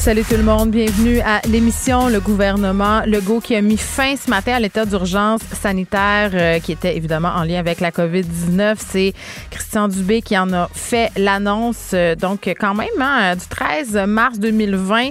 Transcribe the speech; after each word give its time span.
Salut 0.00 0.24
tout 0.24 0.38
le 0.38 0.42
monde, 0.42 0.70
bienvenue 0.70 1.20
à 1.20 1.42
l'émission 1.46 2.08
Le 2.08 2.20
gouvernement 2.20 3.02
Legault 3.04 3.40
qui 3.40 3.54
a 3.54 3.60
mis 3.60 3.76
fin 3.76 4.16
ce 4.16 4.30
matin 4.30 4.54
à 4.54 4.58
l'état 4.58 4.86
d'urgence 4.86 5.42
sanitaire 5.42 6.30
euh, 6.32 6.58
qui 6.58 6.72
était 6.72 6.96
évidemment 6.96 7.28
en 7.28 7.44
lien 7.44 7.58
avec 7.58 7.80
la 7.80 7.90
COVID-19. 7.90 8.76
C'est 8.78 9.12
Christian 9.50 9.88
Dubé 9.88 10.22
qui 10.22 10.38
en 10.38 10.54
a 10.54 10.70
fait 10.72 11.12
l'annonce 11.18 11.90
euh, 11.92 12.14
donc 12.14 12.50
quand 12.58 12.72
même 12.72 12.88
hein, 12.98 13.36
du 13.36 13.46
13 13.46 14.06
mars 14.06 14.38
2020 14.38 15.10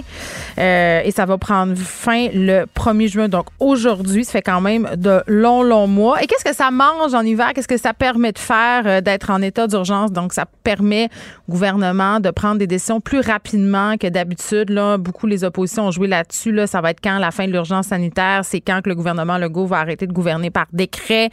euh, 0.58 1.00
et 1.04 1.10
ça 1.12 1.24
va 1.24 1.38
prendre 1.38 1.76
fin 1.76 2.26
le 2.34 2.64
1er 2.76 3.08
juin. 3.08 3.28
Donc 3.28 3.46
aujourd'hui, 3.60 4.24
ça 4.24 4.32
fait 4.32 4.42
quand 4.42 4.60
même 4.60 4.90
de 4.96 5.22
longs 5.28 5.62
longs 5.62 5.86
mois. 5.86 6.20
Et 6.20 6.26
qu'est-ce 6.26 6.44
que 6.44 6.54
ça 6.54 6.72
mange 6.72 7.14
en 7.14 7.22
hiver? 7.22 7.52
Qu'est-ce 7.54 7.68
que 7.68 7.78
ça 7.78 7.94
permet 7.94 8.32
de 8.32 8.40
faire 8.40 9.02
d'être 9.02 9.30
en 9.30 9.40
état 9.40 9.68
d'urgence? 9.68 10.10
Donc 10.10 10.32
ça 10.32 10.46
permet 10.64 11.08
au 11.48 11.52
gouvernement 11.52 12.18
de 12.18 12.30
prendre 12.30 12.58
des 12.58 12.66
décisions 12.66 13.00
plus 13.00 13.20
rapidement 13.20 13.96
que 13.96 14.08
d'habitude 14.08 14.79
beaucoup 14.98 15.26
les 15.26 15.44
oppositions 15.44 15.86
ont 15.86 15.90
joué 15.90 16.08
là-dessus. 16.08 16.52
Là, 16.52 16.66
ça 16.66 16.80
va 16.80 16.90
être 16.90 17.00
quand 17.02 17.18
la 17.18 17.30
fin 17.30 17.46
de 17.46 17.52
l'urgence 17.52 17.86
sanitaire, 17.88 18.44
c'est 18.44 18.60
quand 18.60 18.80
que 18.82 18.88
le 18.88 18.94
gouvernement 18.94 19.38
Legault 19.38 19.66
va 19.66 19.78
arrêter 19.78 20.06
de 20.06 20.12
gouverner 20.12 20.50
par 20.50 20.66
décret? 20.72 21.30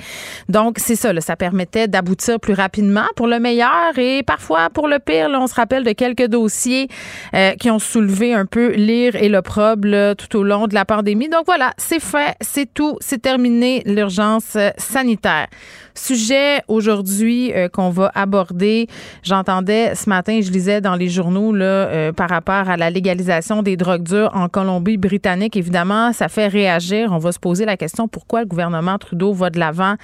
Donc, 0.50 0.78
c'est 0.80 0.96
ça, 0.96 1.20
ça 1.22 1.36
permettait 1.36 1.88
d'aboutir 1.88 2.40
plus 2.40 2.54
rapidement 2.54 3.06
pour 3.16 3.28
le 3.28 3.40
meilleur 3.40 3.98
et 3.98 4.24
parfois 4.24 4.70
pour 4.70 4.88
le 4.88 5.00
pire. 5.00 5.30
on 5.34 5.48
se 5.48 5.56
rappelle 5.56 5.84
de 5.84 5.92
quelques 5.92 6.28
dossiers 6.28 6.88
euh, 7.34 7.54
qui 7.54 7.70
ont 7.70 7.80
soulevé 7.80 8.34
un 8.34 8.46
peu 8.46 8.74
l'ire 8.74 9.16
et 9.16 9.30
l'opprobre 9.30 10.16
tout 10.16 10.38
au 10.38 10.44
long 10.44 10.68
de 10.68 10.74
la 10.74 10.86
pandémie. 10.86 11.30
Donc 11.30 11.44
voilà, 11.46 11.74
c'est 11.78 12.00
fait, 12.00 12.36
c'est 12.42 12.72
tout, 12.74 12.98
c'est 13.00 13.22
terminé 13.22 13.84
l'urgence 13.86 14.56
euh, 14.56 14.70
sanitaire. 14.78 15.48
Sujet 15.96 16.62
aujourd'hui 16.68 17.52
euh, 17.54 17.70
qu'on 17.70 17.90
va 17.90 18.12
aborder. 18.14 18.88
J'entendais 19.24 19.96
ce 19.96 20.08
matin, 20.10 20.40
je 20.42 20.52
lisais 20.52 20.80
dans 20.80 20.96
les 20.96 21.10
journaux 21.10 21.54
par 22.16 22.30
rapport 22.30 22.70
à 22.70 22.78
la 22.78 22.90
légalisation 22.90 23.37
des 23.64 23.78
drogues 23.78 24.04
dures 24.04 24.32
en 24.34 24.50
Colombie-Britannique. 24.50 25.56
Évidemment, 25.56 26.14
ça 26.14 26.28
fait 26.28 26.48
réagir. 26.48 27.12
On 27.12 27.18
va 27.18 27.32
se 27.32 27.40
poser 27.40 27.66
la 27.66 27.78
question 27.78 28.08
pourquoi 28.08 28.42
le 28.42 28.46
gouvernement 28.46 28.98
Trudeau 28.98 29.34
va 29.34 29.50
de 29.50 29.60
l'avant 29.60 29.96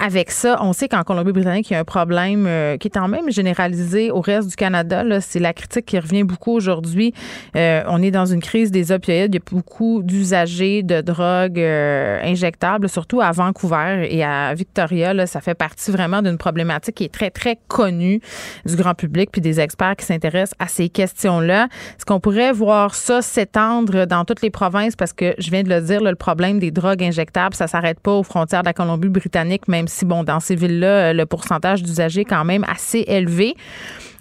avec 0.00 0.30
ça? 0.30 0.58
On 0.60 0.72
sait 0.72 0.88
qu'en 0.88 1.02
Colombie-Britannique, 1.02 1.70
il 1.70 1.74
y 1.74 1.76
a 1.76 1.80
un 1.80 1.84
problème 1.84 2.46
euh, 2.46 2.76
qui 2.76 2.88
est 2.88 2.98
en 2.98 3.08
même 3.08 3.30
généralisé 3.30 4.10
au 4.10 4.20
reste 4.20 4.48
du 4.48 4.56
Canada. 4.56 5.04
C'est 5.20 5.38
la 5.38 5.52
critique 5.52 5.86
qui 5.86 5.98
revient 5.98 6.24
beaucoup 6.24 6.52
aujourd'hui. 6.52 7.14
on 7.54 8.02
est 8.02 8.10
dans 8.10 8.26
une 8.26 8.40
crise 8.40 8.70
des 8.70 8.92
opioïdes. 8.92 9.34
Il 9.34 9.38
y 9.38 9.42
a 9.42 9.54
beaucoup 9.54 10.02
d'usagers 10.02 10.82
de 10.82 11.00
drogues 11.00 11.60
injectables, 11.60 12.88
surtout 12.88 13.20
à 13.20 13.30
Vancouver 13.32 14.08
et 14.10 14.24
à 14.24 14.54
Victoria. 14.54 15.14
Là, 15.14 15.26
ça 15.26 15.40
fait 15.40 15.54
partie 15.54 15.90
vraiment 15.90 16.22
d'une 16.22 16.38
problématique 16.38 16.96
qui 16.96 17.04
est 17.04 17.12
très, 17.12 17.30
très 17.30 17.58
connue 17.68 18.20
du 18.66 18.76
grand 18.76 18.94
public 18.94 19.30
puis 19.30 19.40
des 19.40 19.60
experts 19.60 19.96
qui 19.96 20.06
s'intéressent 20.06 20.54
à 20.58 20.68
ces 20.68 20.88
questions-là. 20.88 21.68
Est-ce 21.96 22.04
qu'on 22.04 22.20
pourrait 22.20 22.52
voir 22.52 22.71
ça 22.92 23.22
s'étendre 23.22 24.06
dans 24.06 24.24
toutes 24.24 24.42
les 24.42 24.50
provinces? 24.50 24.96
Parce 24.96 25.12
que 25.12 25.34
je 25.38 25.50
viens 25.50 25.62
de 25.62 25.68
le 25.68 25.80
dire, 25.80 26.02
le 26.02 26.14
problème 26.14 26.58
des 26.58 26.70
drogues 26.70 27.02
injectables, 27.02 27.54
ça 27.54 27.66
s'arrête 27.66 28.00
pas 28.00 28.12
aux 28.12 28.22
frontières 28.22 28.62
de 28.62 28.66
la 28.66 28.72
Colombie-Britannique, 28.72 29.68
même 29.68 29.88
si, 29.88 30.04
bon, 30.04 30.24
dans 30.24 30.40
ces 30.40 30.54
villes-là, 30.54 31.12
le 31.12 31.26
pourcentage 31.26 31.82
d'usagers 31.82 32.22
est 32.22 32.24
quand 32.24 32.44
même 32.44 32.64
assez 32.68 33.04
élevé. 33.06 33.54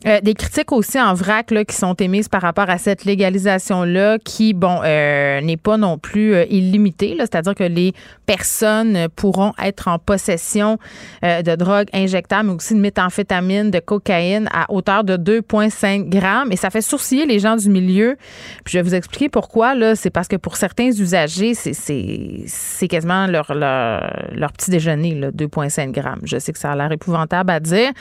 Euh, 0.07 0.19
des 0.21 0.33
critiques 0.33 0.71
aussi 0.71 0.99
en 0.99 1.13
vrac 1.13 1.51
là, 1.51 1.63
qui 1.63 1.75
sont 1.75 1.93
émises 1.93 2.27
par 2.27 2.41
rapport 2.41 2.69
à 2.69 2.79
cette 2.79 3.05
légalisation-là, 3.05 4.17
qui, 4.17 4.53
bon, 4.53 4.79
euh, 4.83 5.41
n'est 5.41 5.57
pas 5.57 5.77
non 5.77 5.99
plus 5.99 6.33
euh, 6.33 6.45
illimitée. 6.49 7.15
C'est-à-dire 7.19 7.53
que 7.53 7.63
les 7.63 7.93
personnes 8.25 9.07
pourront 9.15 9.53
être 9.61 9.87
en 9.87 9.99
possession 9.99 10.77
de 11.21 11.55
drogues 11.55 11.89
injectables, 11.93 12.49
mais 12.49 12.55
aussi 12.55 12.73
de 12.73 12.79
méthamphétamine, 12.79 13.69
de 13.69 13.79
cocaïne 13.79 14.47
à 14.53 14.71
hauteur 14.71 15.03
de 15.03 15.17
2,5 15.17 16.09
grammes. 16.09 16.51
Et 16.51 16.55
ça 16.55 16.69
fait 16.69 16.81
sourciller 16.81 17.25
les 17.25 17.39
gens 17.39 17.55
du 17.55 17.69
milieu. 17.69 18.15
Puis 18.63 18.73
je 18.73 18.77
vais 18.77 18.83
vous 18.83 18.95
expliquer 18.95 19.29
pourquoi. 19.29 19.73
C'est 19.95 20.09
parce 20.09 20.27
que 20.27 20.37
pour 20.37 20.55
certains 20.55 20.87
usagers, 20.87 21.53
c'est, 21.53 21.73
c'est, 21.73 22.87
quasiment 22.87 23.27
leur, 23.27 23.53
leur, 23.53 24.29
leur 24.33 24.53
petit 24.53 24.71
déjeuner, 24.71 25.15
2,5 25.15 25.91
grammes. 25.91 26.21
Je 26.23 26.39
sais 26.39 26.53
que 26.53 26.59
ça 26.59 26.71
a 26.71 26.75
l'air 26.75 26.91
épouvantable 26.91 27.51
à 27.51 27.59
dire, 27.59 27.91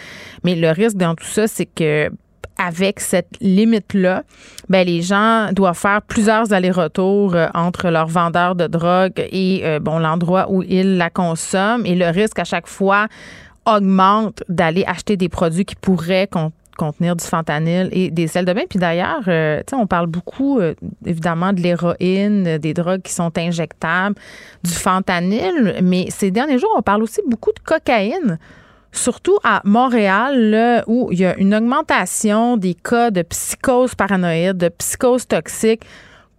mais 0.44 0.54
le 0.54 0.70
risque 0.70 0.96
dans 0.96 1.14
tout 1.14 1.26
ça, 1.26 1.48
c'est 1.48 1.66
que 1.66 1.89
avec 2.60 3.00
cette 3.00 3.36
limite-là, 3.40 4.22
ben 4.68 4.86
les 4.86 5.00
gens 5.00 5.50
doivent 5.52 5.78
faire 5.78 6.02
plusieurs 6.02 6.52
allers-retours 6.52 7.34
euh, 7.34 7.48
entre 7.54 7.88
leur 7.88 8.06
vendeur 8.06 8.54
de 8.54 8.66
drogue 8.66 9.14
et 9.16 9.62
euh, 9.64 9.80
bon 9.80 9.98
l'endroit 9.98 10.50
où 10.50 10.62
ils 10.62 10.98
la 10.98 11.08
consomment 11.08 11.86
et 11.86 11.94
le 11.94 12.08
risque 12.08 12.38
à 12.38 12.44
chaque 12.44 12.66
fois 12.66 13.06
augmente 13.64 14.42
d'aller 14.50 14.84
acheter 14.86 15.16
des 15.16 15.30
produits 15.30 15.64
qui 15.64 15.74
pourraient 15.74 16.28
contenir 16.76 17.16
du 17.16 17.24
fentanyl 17.24 17.88
et 17.92 18.10
des 18.10 18.26
sels 18.26 18.44
de 18.44 18.52
bain. 18.52 18.64
Puis 18.68 18.78
d'ailleurs, 18.78 19.22
euh, 19.28 19.62
on 19.72 19.86
parle 19.86 20.06
beaucoup, 20.06 20.60
évidemment, 21.04 21.52
de 21.52 21.60
l'héroïne, 21.60 22.58
des 22.58 22.74
drogues 22.74 23.02
qui 23.02 23.12
sont 23.12 23.36
injectables, 23.36 24.16
du 24.64 24.72
fentanyl, 24.72 25.76
mais 25.82 26.06
ces 26.10 26.30
derniers 26.30 26.58
jours, 26.58 26.74
on 26.76 26.82
parle 26.82 27.02
aussi 27.02 27.20
beaucoup 27.26 27.52
de 27.52 27.60
cocaïne 27.60 28.38
surtout 28.92 29.38
à 29.44 29.60
Montréal, 29.64 30.84
où 30.86 31.08
il 31.12 31.20
y 31.20 31.24
a 31.24 31.36
une 31.36 31.54
augmentation 31.54 32.56
des 32.56 32.74
cas 32.74 33.10
de 33.10 33.22
psychose 33.22 33.94
paranoïde, 33.94 34.56
de 34.56 34.68
psychose 34.68 35.26
toxique 35.26 35.82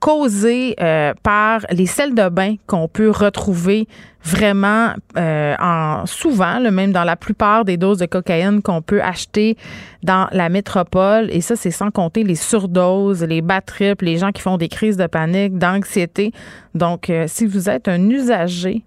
causée 0.01 0.75
euh, 0.81 1.13
par 1.22 1.61
les 1.69 1.85
sels 1.85 2.16
de 2.16 2.28
bain 2.28 2.56
qu'on 2.66 2.88
peut 2.88 3.11
retrouver 3.11 3.88
vraiment 4.23 4.94
euh, 5.16 5.56
en 5.59 6.07
souvent, 6.07 6.59
même 6.72 6.91
dans 6.91 7.03
la 7.03 7.16
plupart 7.16 7.66
des 7.66 7.78
doses 7.78 8.00
de 8.00 8.07
cocaïne 8.07 8.63
qu'on 8.63 8.81
peut 8.81 9.01
acheter 9.01 9.57
dans 10.01 10.28
la 10.31 10.50
métropole. 10.50 11.29
Et 11.31 11.41
ça, 11.41 11.56
c'est 11.56 11.72
sans 11.72 11.91
compter 11.91 12.23
les 12.23 12.35
surdoses, 12.35 13.23
les 13.23 13.41
bas 13.41 13.61
les 14.01 14.17
gens 14.17 14.31
qui 14.31 14.41
font 14.41 14.57
des 14.57 14.69
crises 14.69 14.97
de 14.97 15.06
panique, 15.06 15.59
d'anxiété. 15.59 16.31
Donc, 16.73 17.11
euh, 17.11 17.25
si 17.28 17.45
vous 17.45 17.69
êtes 17.69 17.88
un 17.88 18.09
usager 18.09 18.84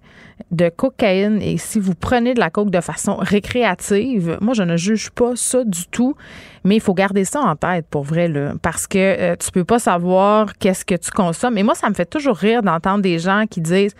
de 0.51 0.69
cocaïne 0.69 1.41
et 1.41 1.57
si 1.57 1.79
vous 1.79 1.95
prenez 1.95 2.33
de 2.33 2.39
la 2.39 2.49
coke 2.49 2.69
de 2.69 2.81
façon 2.81 3.15
récréative, 3.15 4.37
moi 4.41 4.53
je 4.53 4.63
ne 4.63 4.77
juge 4.77 5.09
pas 5.09 5.35
ça 5.35 5.63
du 5.63 5.87
tout, 5.87 6.15
mais 6.63 6.75
il 6.75 6.81
faut 6.81 6.93
garder 6.93 7.25
ça 7.25 7.41
en 7.41 7.55
tête 7.55 7.85
pour 7.89 8.03
vrai 8.03 8.31
parce 8.61 8.87
que 8.87 8.97
euh, 8.97 9.35
tu 9.35 9.51
peux 9.51 9.63
pas 9.63 9.79
savoir 9.79 10.57
qu'est-ce 10.57 10.85
que 10.85 10.95
tu 10.95 11.11
consommes. 11.11 11.57
Et 11.57 11.63
moi 11.63 11.75
ça 11.75 11.89
me 11.89 11.93
fait 11.93 12.05
toujours 12.05 12.35
rire 12.37 12.63
d'entendre 12.63 13.01
des 13.01 13.19
gens 13.19 13.45
qui 13.49 13.61
disent 13.61 13.95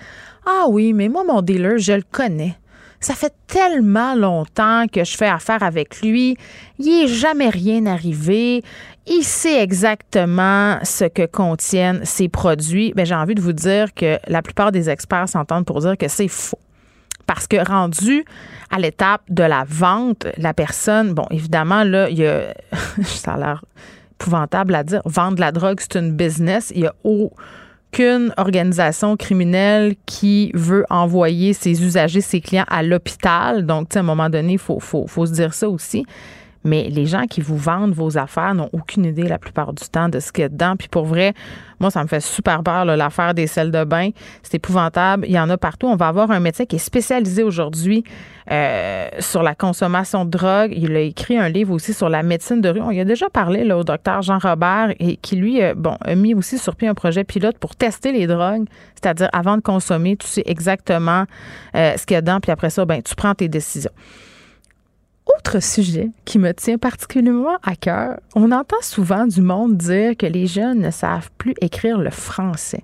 "Ah 0.46 0.66
oui, 0.70 0.94
mais 0.94 1.10
moi 1.10 1.24
mon 1.26 1.42
dealer, 1.42 1.78
je 1.78 1.94
le 1.94 2.04
connais." 2.10 2.56
Ça 3.00 3.14
fait 3.14 3.34
tellement 3.48 4.16
longtemps 4.16 4.86
que 4.92 5.04
je 5.04 5.16
fais 5.16 5.28
affaire 5.28 5.64
avec 5.64 6.02
lui. 6.02 6.38
Il 6.80 6.86
n'est 6.86 7.08
jamais 7.08 7.50
rien 7.50 7.86
arrivé. 7.86 8.64
Il 9.08 9.24
sait 9.24 9.62
exactement 9.62 10.80
ce 10.84 11.06
que 11.06 11.26
contiennent 11.26 12.04
ces 12.04 12.28
produits. 12.28 12.94
Ben, 12.96 13.06
j'ai 13.06 13.16
envie 13.16 13.36
de 13.36 13.42
vous 13.42 13.54
dire 13.54 13.94
que 13.94 14.18
la 14.28 14.42
plupart 14.42 14.72
des 14.72 14.90
experts 14.90 15.30
s'entendent 15.30 15.66
pour 15.66 15.82
dire 15.82 15.98
que 15.98 16.08
c'est 16.08 16.28
faux. 16.28 16.60
Parce 17.28 17.48
que 17.48 17.58
rendu 17.68 18.24
à 18.72 18.80
l'étape 18.80 19.22
de 19.30 19.44
la 19.44 19.66
vente, 19.68 20.28
la 20.38 20.54
personne, 20.54 21.14
bon, 21.14 21.26
évidemment, 21.32 21.84
là, 21.84 22.10
il 22.10 22.20
y 22.20 22.28
a, 22.28 22.54
ça 23.04 23.34
a 23.34 23.38
l'air 23.38 23.66
épouvantable 24.20 24.74
à 24.74 24.84
dire, 24.84 25.02
vendre 25.06 25.40
la 25.40 25.52
drogue, 25.52 25.80
c'est 25.80 25.98
une 25.98 26.12
business. 26.12 26.72
Il 26.76 26.82
y 26.82 26.88
a 26.88 26.94
aucune 27.96 28.34
organisation 28.36 29.16
criminelle 29.16 29.96
qui 30.06 30.52
veut 30.54 30.86
envoyer 30.90 31.54
ses 31.54 31.82
usagers, 31.82 32.20
ses 32.20 32.42
clients 32.42 32.66
à 32.68 32.84
l'hôpital. 32.84 33.66
Donc, 33.66 33.96
à 33.96 34.00
un 34.00 34.04
moment 34.04 34.30
donné, 34.30 34.54
il 34.54 34.60
faut, 34.60 34.82
faut, 34.82 35.08
faut 35.08 35.26
se 35.26 35.32
dire 35.32 35.54
ça 35.54 35.70
aussi. 35.70 36.06
Mais 36.66 36.90
les 36.90 37.06
gens 37.06 37.26
qui 37.28 37.42
vous 37.42 37.58
vendent 37.58 37.94
vos 37.94 38.18
affaires 38.18 38.54
n'ont 38.56 38.70
aucune 38.74 39.06
idée 39.06 39.24
la 39.24 39.38
plupart 39.38 39.72
du 39.72 39.88
temps 39.88 40.10
de 40.10 40.20
ce 40.20 40.32
qu'il 40.32 40.42
y 40.42 40.46
a 40.46 40.50
dedans. 40.50 40.76
Puis 40.76 40.88
pour 40.88 41.06
vrai, 41.06 41.34
moi, 41.80 41.92
ça 41.92 42.02
me 42.02 42.08
fait 42.08 42.22
super 42.22 42.64
peur, 42.64 42.86
l'affaire 42.86 43.34
des 43.34 43.48
selles 43.48 43.72
de 43.72 43.84
bain. 43.84 44.10
C'est 44.44 44.56
épouvantable. 44.56 45.26
Il 45.28 45.34
y 45.34 45.40
en 45.40 45.50
a 45.50 45.58
partout. 45.58 45.88
On 45.88 45.96
va 45.96 46.08
avoir 46.08 46.32
un 46.32 46.40
médecin 46.40 46.66
qui 46.66 46.78
est 46.78 46.80
spécialisé 46.80 47.44
aujourd'hui 47.44 48.04
euh, 48.52 49.08
sur 49.20 49.44
la 49.44 49.56
consommation 49.56 50.26
de 50.26 50.32
drogue. 50.32 50.74
Il 50.76 50.96
a 50.96 51.02
écrit 51.02 51.38
un 51.38 51.50
livre 51.50 51.74
aussi 51.74 51.94
sur 51.94 52.10
la 52.10 52.24
médecine 52.24 52.62
de 52.62 52.70
rue. 52.70 52.82
On 52.82 52.92
y 52.92 53.00
a 53.00 53.06
déjà 53.06 53.30
parlé 53.30 53.64
là, 53.64 53.78
au 53.78 53.84
docteur 53.84 54.22
Jean 54.22 54.40
Robert 54.40 54.94
et 55.00 55.18
qui, 55.18 55.36
lui, 55.36 55.62
euh, 55.62 55.74
bon, 55.76 55.98
a 56.02 56.16
mis 56.16 56.34
aussi 56.34 56.58
sur 56.58 56.76
pied 56.76 56.88
un 56.88 56.94
projet 56.96 57.24
pilote 57.24 57.58
pour 57.60 57.76
tester 57.76 58.12
les 58.12 58.26
drogues. 58.26 58.66
C'est-à-dire, 58.96 59.30
avant 59.34 59.58
de 59.58 59.62
consommer, 59.62 60.16
tu 60.18 60.28
sais 60.28 60.44
exactement 60.46 61.26
euh, 61.76 61.96
ce 61.98 62.06
qu'il 62.06 62.16
y 62.16 62.18
a 62.18 62.22
dedans. 62.22 62.40
Puis 62.40 62.52
après 62.52 62.70
ça, 62.70 62.86
ben, 62.86 63.02
tu 63.02 63.16
prends 63.16 63.36
tes 63.36 63.50
décisions. 63.50 63.92
Autre 65.26 65.60
sujet 65.60 66.12
qui 66.24 66.38
me 66.38 66.54
tient 66.54 66.78
particulièrement 66.78 67.58
à 67.64 67.76
cœur, 67.76 68.20
on 68.36 68.52
entend 68.52 68.82
souvent 68.82 69.26
du 69.26 69.42
monde 69.42 69.78
dire 69.78 70.16
que 70.18 70.26
les 70.26 70.46
jeunes 70.46 70.80
ne 70.80 70.92
savent 70.92 71.32
plus 71.38 71.56
écrire 71.62 71.98
le 71.98 72.12
français. 72.12 72.84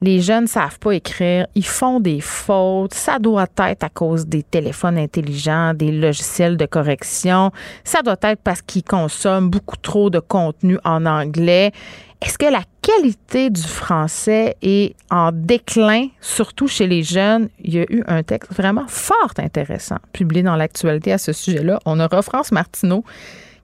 Les 0.00 0.20
jeunes 0.20 0.42
ne 0.42 0.48
savent 0.48 0.78
pas 0.78 0.92
écrire, 0.92 1.46
ils 1.54 1.64
font 1.64 2.00
des 2.00 2.20
fautes, 2.20 2.92
ça 2.92 3.18
doit 3.18 3.46
être 3.58 3.84
à 3.84 3.88
cause 3.88 4.26
des 4.26 4.42
téléphones 4.42 4.98
intelligents, 4.98 5.72
des 5.72 5.92
logiciels 5.92 6.56
de 6.56 6.66
correction, 6.66 7.52
ça 7.84 8.02
doit 8.02 8.18
être 8.22 8.40
parce 8.42 8.60
qu'ils 8.60 8.82
consomment 8.82 9.48
beaucoup 9.48 9.76
trop 9.76 10.10
de 10.10 10.18
contenu 10.18 10.78
en 10.84 11.06
anglais. 11.06 11.72
Est-ce 12.20 12.38
que 12.38 12.46
la 12.46 12.62
qualité 12.82 13.50
du 13.50 13.62
français 13.62 14.56
est 14.62 14.94
en 15.10 15.30
déclin, 15.32 16.08
surtout 16.20 16.68
chez 16.68 16.86
les 16.86 17.02
jeunes? 17.02 17.48
Il 17.62 17.74
y 17.74 17.78
a 17.78 17.86
eu 17.90 18.02
un 18.06 18.22
texte 18.22 18.52
vraiment 18.52 18.86
fort 18.88 19.32
intéressant 19.38 19.98
publié 20.12 20.42
dans 20.42 20.56
l'actualité 20.56 21.12
à 21.12 21.18
ce 21.18 21.32
sujet-là. 21.32 21.78
On 21.86 22.00
aura 22.00 22.22
France 22.22 22.50
Martineau, 22.50 23.04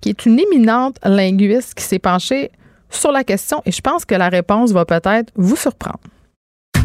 qui 0.00 0.10
est 0.10 0.26
une 0.26 0.38
éminente 0.38 0.96
linguiste 1.04 1.74
qui 1.74 1.84
s'est 1.84 1.98
penchée 1.98 2.50
sur 2.90 3.12
la 3.12 3.24
question 3.24 3.62
et 3.66 3.72
je 3.72 3.80
pense 3.80 4.04
que 4.04 4.14
la 4.14 4.28
réponse 4.28 4.72
va 4.72 4.84
peut-être 4.84 5.32
vous 5.36 5.56
surprendre. 5.56 6.00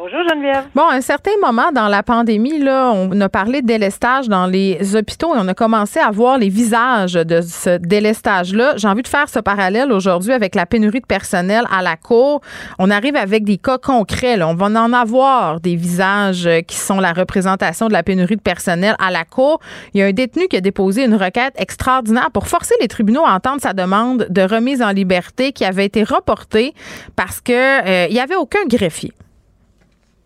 Bonjour, 0.00 0.20
Geneviève. 0.28 0.68
Bon, 0.76 0.86
à 0.86 0.94
un 0.94 1.00
certain 1.00 1.32
moment 1.42 1.72
dans 1.72 1.88
la 1.88 2.04
pandémie, 2.04 2.60
là, 2.60 2.92
on 2.92 3.20
a 3.20 3.28
parlé 3.28 3.62
de 3.62 3.66
délestage 3.66 4.28
dans 4.28 4.46
les 4.46 4.94
hôpitaux 4.94 5.34
et 5.34 5.38
on 5.40 5.48
a 5.48 5.54
commencé 5.54 5.98
à 5.98 6.12
voir 6.12 6.38
les 6.38 6.50
visages 6.50 7.14
de 7.14 7.40
ce 7.40 7.78
délestage-là. 7.78 8.74
J'ai 8.76 8.86
envie 8.86 9.02
de 9.02 9.08
faire 9.08 9.28
ce 9.28 9.40
parallèle 9.40 9.90
aujourd'hui 9.90 10.32
avec 10.32 10.54
la 10.54 10.66
pénurie 10.66 11.00
de 11.00 11.06
personnel 11.06 11.64
à 11.76 11.82
la 11.82 11.96
cour. 11.96 12.42
On 12.78 12.92
arrive 12.92 13.16
avec 13.16 13.42
des 13.42 13.58
cas 13.58 13.78
concrets. 13.78 14.40
On 14.40 14.54
va 14.54 14.66
en 14.66 14.92
avoir 14.92 15.58
des 15.58 15.74
visages 15.74 16.46
euh, 16.46 16.60
qui 16.60 16.76
sont 16.76 17.00
la 17.00 17.12
représentation 17.12 17.88
de 17.88 17.92
la 17.92 18.04
pénurie 18.04 18.36
de 18.36 18.40
personnel 18.40 18.94
à 19.00 19.10
la 19.10 19.24
cour. 19.24 19.58
Il 19.94 20.00
y 20.00 20.04
a 20.04 20.06
un 20.06 20.12
détenu 20.12 20.46
qui 20.46 20.56
a 20.56 20.60
déposé 20.60 21.06
une 21.06 21.16
requête 21.16 21.54
extraordinaire 21.56 22.30
pour 22.32 22.46
forcer 22.46 22.76
les 22.80 22.86
tribunaux 22.86 23.26
à 23.26 23.32
entendre 23.32 23.60
sa 23.60 23.72
demande 23.72 24.28
de 24.30 24.42
remise 24.42 24.80
en 24.80 24.90
liberté 24.90 25.50
qui 25.50 25.64
avait 25.64 25.86
été 25.86 26.04
reportée 26.04 26.72
parce 27.16 27.40
que 27.40 27.52
euh, 27.52 28.06
il 28.08 28.14
y 28.14 28.20
avait 28.20 28.36
aucun 28.36 28.64
greffier. 28.68 29.12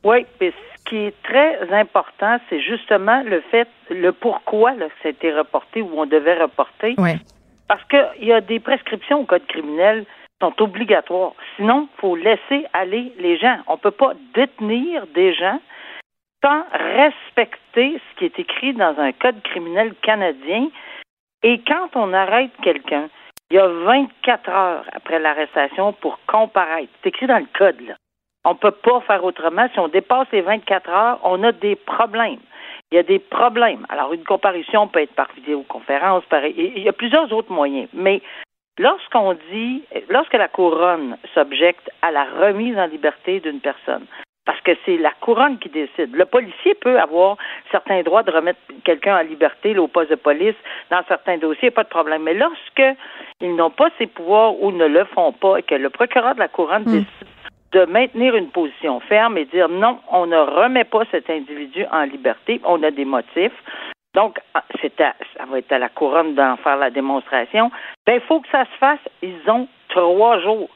Oui, 0.04 0.26
mais 0.40 0.50
ce 0.50 0.84
qui 0.84 0.96
est 0.96 1.22
très 1.22 1.72
important, 1.72 2.38
c'est 2.48 2.60
justement 2.60 3.22
le 3.22 3.40
fait, 3.40 3.68
le 3.90 4.12
pourquoi 4.12 4.74
là, 4.74 4.86
ça 5.02 5.08
a 5.08 5.10
été 5.10 5.32
reporté 5.32 5.82
ou 5.82 5.90
on 5.96 6.06
devait 6.06 6.40
reporter. 6.40 6.94
Ouais. 6.98 7.16
Parce 7.68 7.84
qu'il 7.84 8.24
y 8.26 8.32
a 8.32 8.40
des 8.40 8.60
prescriptions 8.60 9.20
au 9.20 9.24
code 9.24 9.46
criminel 9.46 10.04
qui 10.04 10.46
sont 10.46 10.62
obligatoires. 10.62 11.32
Sinon, 11.56 11.88
il 11.92 12.00
faut 12.00 12.16
laisser 12.16 12.66
aller 12.72 13.12
les 13.18 13.38
gens. 13.38 13.58
On 13.66 13.74
ne 13.74 13.78
peut 13.78 13.92
pas 13.92 14.12
détenir 14.34 15.06
des 15.14 15.32
gens 15.34 15.60
sans 16.44 16.64
respecter 16.72 17.98
ce 17.98 18.18
qui 18.18 18.24
est 18.24 18.38
écrit 18.38 18.74
dans 18.74 18.98
un 18.98 19.12
code 19.12 19.40
criminel 19.42 19.94
canadien. 20.02 20.68
Et 21.44 21.60
quand 21.66 21.90
on 21.94 22.12
arrête 22.12 22.50
quelqu'un, 22.62 23.08
il 23.50 23.56
y 23.56 23.60
a 23.60 23.68
24 23.68 24.48
heures 24.48 24.84
après 24.92 25.18
l'arrestation 25.18 25.92
pour 25.92 26.18
comparaître. 26.26 26.90
C'est 27.02 27.10
écrit 27.10 27.26
dans 27.26 27.38
le 27.38 27.46
code, 27.56 27.80
là. 27.82 27.94
On 28.44 28.50
ne 28.50 28.58
peut 28.58 28.72
pas 28.72 29.00
faire 29.02 29.24
autrement. 29.24 29.68
Si 29.72 29.78
on 29.78 29.88
dépasse 29.88 30.26
les 30.32 30.40
24 30.40 30.90
heures, 30.90 31.20
on 31.22 31.42
a 31.44 31.52
des 31.52 31.76
problèmes. 31.76 32.40
Il 32.90 32.96
y 32.96 32.98
a 32.98 33.02
des 33.02 33.18
problèmes. 33.18 33.86
Alors, 33.88 34.12
une 34.12 34.24
comparution 34.24 34.88
peut 34.88 35.00
être 35.00 35.14
par 35.14 35.28
vidéoconférence, 35.34 36.24
par... 36.28 36.44
il 36.44 36.82
y 36.82 36.88
a 36.88 36.92
plusieurs 36.92 37.32
autres 37.32 37.52
moyens. 37.52 37.88
Mais 37.94 38.20
lorsqu'on 38.78 39.34
dit, 39.50 39.82
lorsque 40.08 40.34
la 40.34 40.48
couronne 40.48 41.16
s'objecte 41.34 41.90
à 42.02 42.10
la 42.10 42.24
remise 42.24 42.76
en 42.76 42.86
liberté 42.86 43.40
d'une 43.40 43.60
personne, 43.60 44.06
parce 44.44 44.60
que 44.62 44.72
c'est 44.84 44.96
la 44.96 45.12
couronne 45.20 45.58
qui 45.58 45.68
décide. 45.68 46.14
Le 46.14 46.24
policier 46.24 46.74
peut 46.74 46.98
avoir 46.98 47.36
certains 47.70 48.02
droits 48.02 48.24
de 48.24 48.32
remettre 48.32 48.58
quelqu'un 48.84 49.18
en 49.18 49.22
liberté 49.22 49.72
là, 49.72 49.82
au 49.82 49.88
poste 49.88 50.10
de 50.10 50.16
police 50.16 50.56
dans 50.90 51.02
certains 51.06 51.38
dossiers, 51.38 51.70
pas 51.70 51.84
de 51.84 51.88
problème. 51.88 52.24
Mais 52.24 52.34
lorsque 52.34 52.82
ils 53.40 53.54
n'ont 53.54 53.70
pas 53.70 53.90
ces 53.98 54.08
pouvoirs 54.08 54.60
ou 54.60 54.72
ne 54.72 54.86
le 54.86 55.04
font 55.04 55.32
pas 55.32 55.58
et 55.58 55.62
que 55.62 55.76
le 55.76 55.90
procureur 55.90 56.34
de 56.34 56.40
la 56.40 56.48
couronne 56.48 56.84
décide 56.84 57.31
de 57.72 57.84
maintenir 57.86 58.34
une 58.36 58.50
position 58.50 59.00
ferme 59.00 59.38
et 59.38 59.46
dire 59.46 59.68
non, 59.68 59.98
on 60.10 60.26
ne 60.26 60.36
remet 60.36 60.84
pas 60.84 61.04
cet 61.10 61.30
individu 61.30 61.84
en 61.90 62.02
liberté, 62.02 62.60
on 62.64 62.82
a 62.82 62.90
des 62.90 63.04
motifs. 63.04 63.52
Donc, 64.14 64.38
c'est 64.80 65.00
à, 65.00 65.14
ça 65.36 65.46
va 65.46 65.58
être 65.58 65.72
à 65.72 65.78
la 65.78 65.88
couronne 65.88 66.34
d'en 66.34 66.56
faire 66.58 66.76
la 66.76 66.90
démonstration. 66.90 67.70
Ben, 68.06 68.14
il 68.16 68.20
faut 68.20 68.40
que 68.40 68.48
ça 68.50 68.64
se 68.66 68.78
fasse. 68.78 69.00
Ils 69.22 69.40
ont 69.48 69.68
trois 69.88 70.38
jours. 70.40 70.68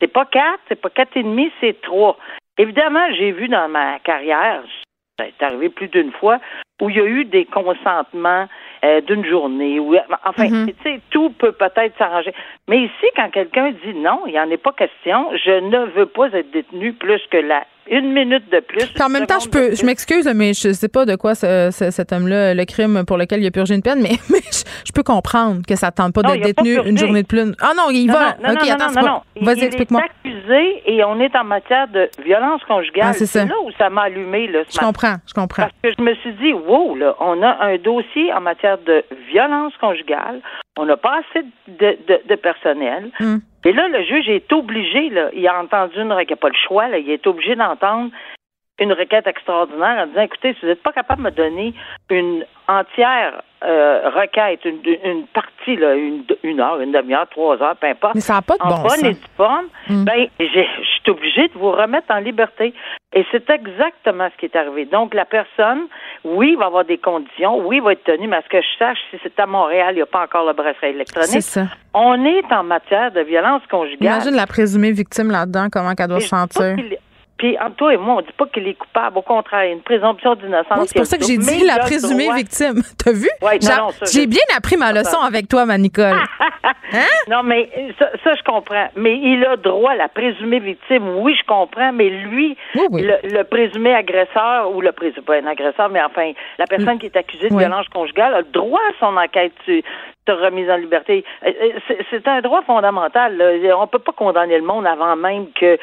C'est 0.00 0.12
pas 0.12 0.26
quatre, 0.26 0.60
c'est 0.68 0.80
pas 0.80 0.90
quatre 0.90 1.16
et 1.16 1.22
demi, 1.22 1.50
c'est 1.60 1.80
trois. 1.80 2.16
Évidemment, 2.58 3.06
j'ai 3.12 3.32
vu 3.32 3.48
dans 3.48 3.68
ma 3.68 3.98
carrière, 4.00 4.62
ça 5.18 5.26
est 5.26 5.42
arrivé 5.42 5.68
plus 5.70 5.88
d'une 5.88 6.12
fois, 6.12 6.38
où 6.80 6.90
il 6.90 6.96
y 6.96 7.00
a 7.00 7.04
eu 7.04 7.24
des 7.24 7.46
consentements 7.46 8.46
euh, 8.84 9.00
d'une 9.00 9.24
journée. 9.24 9.80
Où, 9.80 9.94
enfin, 10.24 10.48
Mhm. 10.48 10.66
tu 10.68 10.74
sais, 10.82 11.00
tout 11.10 11.30
peut 11.30 11.52
peut-être 11.52 11.96
s'arranger. 11.98 12.32
Mais 12.68 12.78
ici, 12.82 13.06
quand 13.16 13.30
quelqu'un 13.30 13.70
dit 13.84 13.94
non, 13.94 14.20
il 14.26 14.32
n'y 14.32 14.40
en 14.40 14.50
est 14.50 14.56
pas 14.58 14.72
question, 14.72 15.30
je 15.44 15.60
ne 15.60 15.86
veux 15.96 16.06
pas 16.06 16.26
être 16.28 16.50
détenu 16.52 16.92
plus 16.92 17.20
que 17.30 17.38
la 17.38 17.64
une 17.86 18.14
minute 18.14 18.50
de 18.50 18.60
plus. 18.60 18.88
En 18.98 19.10
même 19.10 19.26
temps, 19.26 19.40
je 19.40 19.48
peux, 19.50 19.74
je 19.74 19.84
m'excuse, 19.84 20.26
mais 20.34 20.54
je 20.54 20.72
sais 20.72 20.88
pas 20.88 21.04
de 21.04 21.16
quoi 21.16 21.34
ce- 21.34 21.68
ce- 21.70 21.90
cet 21.90 22.12
homme-là, 22.14 22.54
le 22.54 22.64
crime 22.64 23.04
pour 23.06 23.18
lequel 23.18 23.42
il 23.42 23.46
a 23.46 23.50
purgé 23.50 23.74
une 23.74 23.82
peine, 23.82 24.00
mais, 24.00 24.08
mais 24.30 24.40
je, 24.50 24.64
je 24.86 24.92
peux 24.94 25.02
comprendre 25.02 25.60
que 25.68 25.76
ça 25.76 25.88
ne 25.88 25.92
tente 25.92 26.14
pas 26.14 26.22
d'être 26.22 26.36
il 26.48 26.54
pas 26.54 26.62
détenu 26.62 26.88
une 26.88 26.96
journée 26.96 27.20
de 27.24 27.26
plus. 27.26 27.42
Ah 27.60 27.72
non, 27.76 27.90
il 27.90 28.06
Non, 28.06 28.14
va. 28.14 28.36
non, 28.42 28.54
non, 28.54 28.54
ok, 28.54 28.66
non, 28.68 28.74
attends, 28.86 29.00
non, 29.02 29.06
non. 29.06 29.20
Il- 29.36 29.44
Vas-y, 29.44 29.58
il 29.58 29.64
explique-moi. 29.64 30.00
est 30.00 30.28
accusé 30.28 30.82
et 30.86 31.04
on 31.04 31.20
est 31.20 31.36
en 31.36 31.44
matière 31.44 31.86
de 31.88 32.08
violence 32.24 32.62
conjugale. 32.64 33.08
Ah, 33.08 33.12
c'est 33.12 33.26
ça. 33.26 33.44
là 33.44 33.54
où 33.62 33.70
ça 33.76 33.90
m'a 33.90 34.04
allumé 34.04 34.46
là, 34.46 34.60
ce 34.66 34.72
Je 34.72 34.76
matin. 34.78 34.86
comprends, 34.86 35.14
je 35.26 35.34
comprends. 35.34 35.62
Parce 35.64 35.74
que 35.82 35.90
je 35.98 36.02
me 36.02 36.14
suis 36.14 36.32
dit, 36.40 36.54
wow, 36.54 36.94
là, 36.96 37.14
on 37.20 37.42
a 37.42 37.66
un 37.66 37.76
dossier 37.76 38.32
en 38.32 38.40
matière 38.40 38.73
de 38.78 39.04
violence 39.28 39.76
conjugale. 39.78 40.40
On 40.76 40.86
n'a 40.86 40.96
pas 40.96 41.20
assez 41.20 41.46
de, 41.68 41.96
de, 42.08 42.20
de 42.28 42.34
personnel. 42.34 43.10
Hmm. 43.20 43.38
Et 43.64 43.72
là, 43.72 43.88
le 43.88 44.02
juge 44.04 44.28
est 44.28 44.52
obligé, 44.52 45.08
là, 45.10 45.30
il 45.32 45.46
a 45.48 45.60
entendu 45.60 45.96
une 45.96 46.14
il 46.20 46.30
n'a 46.30 46.36
pas 46.36 46.48
le 46.48 46.54
choix, 46.66 46.88
là, 46.88 46.98
il 46.98 47.10
est 47.10 47.26
obligé 47.26 47.56
d'entendre 47.56 48.10
une 48.80 48.92
requête 48.92 49.26
extraordinaire 49.26 50.02
en 50.02 50.06
disant, 50.08 50.22
écoutez, 50.22 50.54
si 50.54 50.60
vous 50.62 50.66
n'êtes 50.66 50.82
pas 50.82 50.92
capable 50.92 51.22
de 51.22 51.26
me 51.26 51.30
donner 51.30 51.74
une 52.10 52.44
entière 52.66 53.40
euh, 53.62 54.10
requête, 54.10 54.64
une, 54.64 54.80
une 55.04 55.26
partie, 55.28 55.76
là, 55.76 55.94
une, 55.94 56.24
une 56.42 56.60
heure, 56.60 56.80
une 56.80 56.90
demi-heure, 56.92 57.28
trois 57.30 57.62
heures, 57.62 57.76
peu 57.76 57.86
importe, 57.86 58.14
Mais 58.16 58.20
ça 58.20 58.34
n'a 58.34 58.42
pas 58.42 58.56
de 58.56 58.62
en 58.62 58.68
bon 58.68 58.82
bonne 58.82 58.90
sens. 58.90 59.04
et 59.04 59.12
due 59.14 59.20
forme, 59.36 59.66
Mm. 59.88 60.04
ben, 60.04 60.26
je 60.40 60.44
suis 60.46 61.10
obligée 61.10 61.48
de 61.48 61.52
vous 61.54 61.70
remettre 61.70 62.06
en 62.10 62.18
liberté. 62.18 62.74
Et 63.14 63.24
c'est 63.30 63.48
exactement 63.48 64.28
ce 64.32 64.38
qui 64.38 64.46
est 64.46 64.56
arrivé. 64.56 64.86
Donc, 64.86 65.14
la 65.14 65.24
personne, 65.24 65.82
oui, 66.24 66.50
il 66.52 66.58
va 66.58 66.66
avoir 66.66 66.84
des 66.84 66.98
conditions, 66.98 67.58
oui, 67.66 67.76
il 67.76 67.82
va 67.82 67.92
être 67.92 68.02
tenu, 68.04 68.26
mais 68.26 68.36
à 68.38 68.42
ce 68.42 68.48
que 68.48 68.60
je 68.60 68.78
sache, 68.78 68.98
si 69.10 69.18
c'est 69.22 69.38
à 69.38 69.46
Montréal, 69.46 69.90
il 69.92 69.96
n'y 69.96 70.02
a 70.02 70.06
pas 70.06 70.24
encore 70.24 70.46
le 70.46 70.52
bracelet 70.52 70.74
C'est 70.80 70.90
électronique. 70.90 71.42
ça. 71.42 71.66
On 71.94 72.24
est 72.24 72.50
en 72.52 72.64
matière 72.64 73.12
de 73.12 73.20
violence 73.20 73.62
conjugale. 73.70 74.14
Imagine 74.14 74.34
la 74.34 74.46
présumée 74.46 74.90
victime 74.92 75.30
là-dedans, 75.30 75.68
comment 75.72 75.94
qu'elle 75.94 76.08
doit 76.08 76.20
se 76.20 76.28
sentir. 76.28 76.76
Puis, 77.36 77.58
entre 77.58 77.76
toi 77.76 77.92
et 77.92 77.96
moi, 77.96 78.16
on 78.16 78.20
dit 78.20 78.32
pas 78.38 78.46
qu'il 78.46 78.66
est 78.68 78.74
coupable. 78.74 79.18
Au 79.18 79.22
contraire, 79.22 79.64
il 79.64 79.68
y 79.68 79.70
a 79.70 79.74
une 79.74 79.82
présomption 79.82 80.34
d'innocence. 80.36 80.78
Oui, 80.78 80.86
c'est 80.86 80.98
pour 80.98 81.06
ça 81.06 81.18
que 81.18 81.24
j'ai 81.24 81.36
dit 81.36 81.64
la 81.64 81.78
présumée 81.80 82.24
droit- 82.24 82.36
victime. 82.36 82.80
T'as 83.04 83.12
vu? 83.12 83.28
Ouais, 83.42 83.58
J'ai- 84.12 84.26
bien 84.26 84.40
appris 84.56 84.76
ma 84.76 84.92
leçon 84.92 85.18
avec 85.20 85.48
toi, 85.48 85.66
ma 85.66 85.76
Nicole. 85.78 86.14
Hein? 86.92 86.98
Non, 87.28 87.42
mais 87.42 87.68
ça, 87.98 88.08
ça, 88.22 88.34
je 88.34 88.42
comprends. 88.44 88.88
Mais 88.94 89.16
il 89.16 89.44
a 89.44 89.56
droit 89.56 89.92
à 89.92 89.96
la 89.96 90.06
présumée 90.08 90.60
victime. 90.60 91.08
Oui, 91.16 91.34
je 91.36 91.44
comprends. 91.44 91.92
Mais 91.92 92.08
lui, 92.08 92.56
Oui, 92.76 92.86
oui. 92.90 93.02
Le, 93.02 93.16
le 93.36 93.42
présumé 93.42 93.92
agresseur, 93.94 94.70
ou 94.72 94.80
le 94.80 94.92
présumé, 94.92 95.22
pas 95.22 95.34
un 95.36 95.46
agresseur, 95.46 95.88
mais 95.88 96.00
enfin, 96.02 96.32
la 96.58 96.66
personne 96.66 96.98
qui 97.00 97.06
est 97.06 97.16
accusée 97.16 97.48
de 97.48 97.56
violence 97.56 97.88
conjugale 97.88 98.34
a 98.34 98.38
le 98.40 98.46
droit 98.52 98.80
à 98.90 98.92
son 99.00 99.16
enquête. 99.16 99.52
Remise 100.32 100.70
en 100.70 100.76
liberté. 100.76 101.24
Euh, 101.44 101.52
euh, 101.90 101.94
c'est 102.10 102.26
un 102.26 102.40
droit 102.40 102.62
fondamental. 102.62 103.36
Là. 103.36 103.78
On 103.78 103.86
peut 103.86 103.98
pas 103.98 104.12
condamner 104.12 104.56
le 104.58 104.64
monde 104.64 104.86
avant 104.86 105.16
même 105.16 105.52
que 105.52 105.78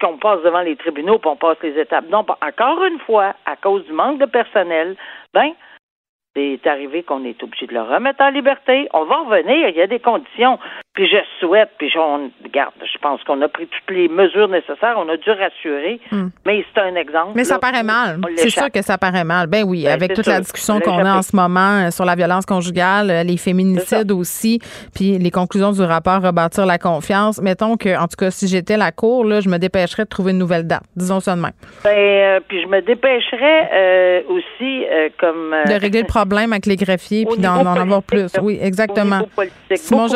qu'on 0.00 0.18
passe 0.18 0.42
devant 0.42 0.60
les 0.60 0.76
tribunaux, 0.76 1.18
qu'on 1.18 1.36
passe 1.36 1.56
les 1.62 1.78
étapes. 1.78 2.04
Non, 2.10 2.24
encore 2.42 2.84
une 2.84 2.98
fois, 3.00 3.34
à 3.46 3.56
cause 3.56 3.84
du 3.86 3.92
manque 3.92 4.18
de 4.18 4.26
personnel, 4.26 4.96
ben 5.32 5.52
c'est 6.36 6.66
arrivé 6.66 7.02
qu'on 7.02 7.24
est 7.24 7.42
obligé 7.42 7.66
de 7.66 7.72
le 7.72 7.80
remettre 7.80 8.22
en 8.22 8.28
liberté. 8.28 8.88
On 8.92 9.04
va 9.04 9.20
revenir, 9.20 9.68
il 9.68 9.76
y 9.76 9.80
a 9.80 9.86
des 9.86 10.00
conditions. 10.00 10.58
Puis 10.96 11.06
je 11.10 11.18
souhaite, 11.40 11.68
puis 11.76 11.92
on, 11.98 12.30
regarde, 12.42 12.72
je 12.80 12.98
pense 13.02 13.22
qu'on 13.24 13.42
a 13.42 13.48
pris 13.48 13.66
toutes 13.66 13.94
les 13.94 14.08
mesures 14.08 14.48
nécessaires, 14.48 14.94
on 14.96 15.06
a 15.10 15.18
dû 15.18 15.30
rassurer, 15.30 16.00
hmm. 16.10 16.28
mais 16.46 16.64
c'est 16.72 16.80
un 16.80 16.94
exemple. 16.96 17.32
Mais 17.34 17.44
ça 17.44 17.58
paraît 17.58 17.82
mal. 17.82 18.18
C'est 18.36 18.48
sûr 18.48 18.70
que 18.70 18.80
ça 18.80 18.96
paraît 18.96 19.22
mal. 19.22 19.46
Ben 19.46 19.62
oui, 19.62 19.84
ben, 19.84 19.92
avec 19.92 20.14
toute 20.14 20.26
la 20.26 20.40
discussion 20.40 20.80
qu'on 20.80 21.04
a 21.04 21.18
en 21.18 21.20
ce 21.20 21.36
moment 21.36 21.84
euh, 21.84 21.90
sur 21.90 22.06
la 22.06 22.14
violence 22.14 22.46
conjugale, 22.46 23.10
euh, 23.10 23.22
les 23.24 23.36
féminicides 23.36 24.10
aussi, 24.10 24.58
puis 24.94 25.18
les 25.18 25.30
conclusions 25.30 25.70
du 25.70 25.82
rapport 25.82 26.22
Rebâtir 26.22 26.64
la 26.64 26.78
confiance. 26.78 27.42
Mettons 27.42 27.76
que, 27.76 27.94
en 27.94 28.08
tout 28.08 28.16
cas, 28.16 28.30
si 28.30 28.48
j'étais 28.48 28.78
la 28.78 28.90
cour, 28.90 29.26
là, 29.26 29.40
je 29.40 29.50
me 29.50 29.58
dépêcherais 29.58 30.04
de 30.04 30.08
trouver 30.08 30.30
une 30.32 30.38
nouvelle 30.38 30.66
date. 30.66 30.84
Disons 30.96 31.20
ça 31.20 31.36
de 31.36 31.42
même. 31.42 31.52
Ben, 31.84 31.90
euh, 31.90 32.40
puis 32.48 32.62
je 32.62 32.68
me 32.68 32.80
dépêcherais 32.80 34.24
aussi 34.30 34.86
comme. 35.18 35.54
de 35.66 35.78
régler 35.78 36.00
le 36.00 36.06
problème 36.06 36.54
avec 36.54 36.64
les 36.64 36.76
greffiers, 36.76 37.26
puis 37.26 37.38
d'en 37.38 37.66
avoir 37.66 38.02
plus. 38.02 38.32
Oui, 38.40 38.58
exactement. 38.62 39.20
Simon 39.74 40.08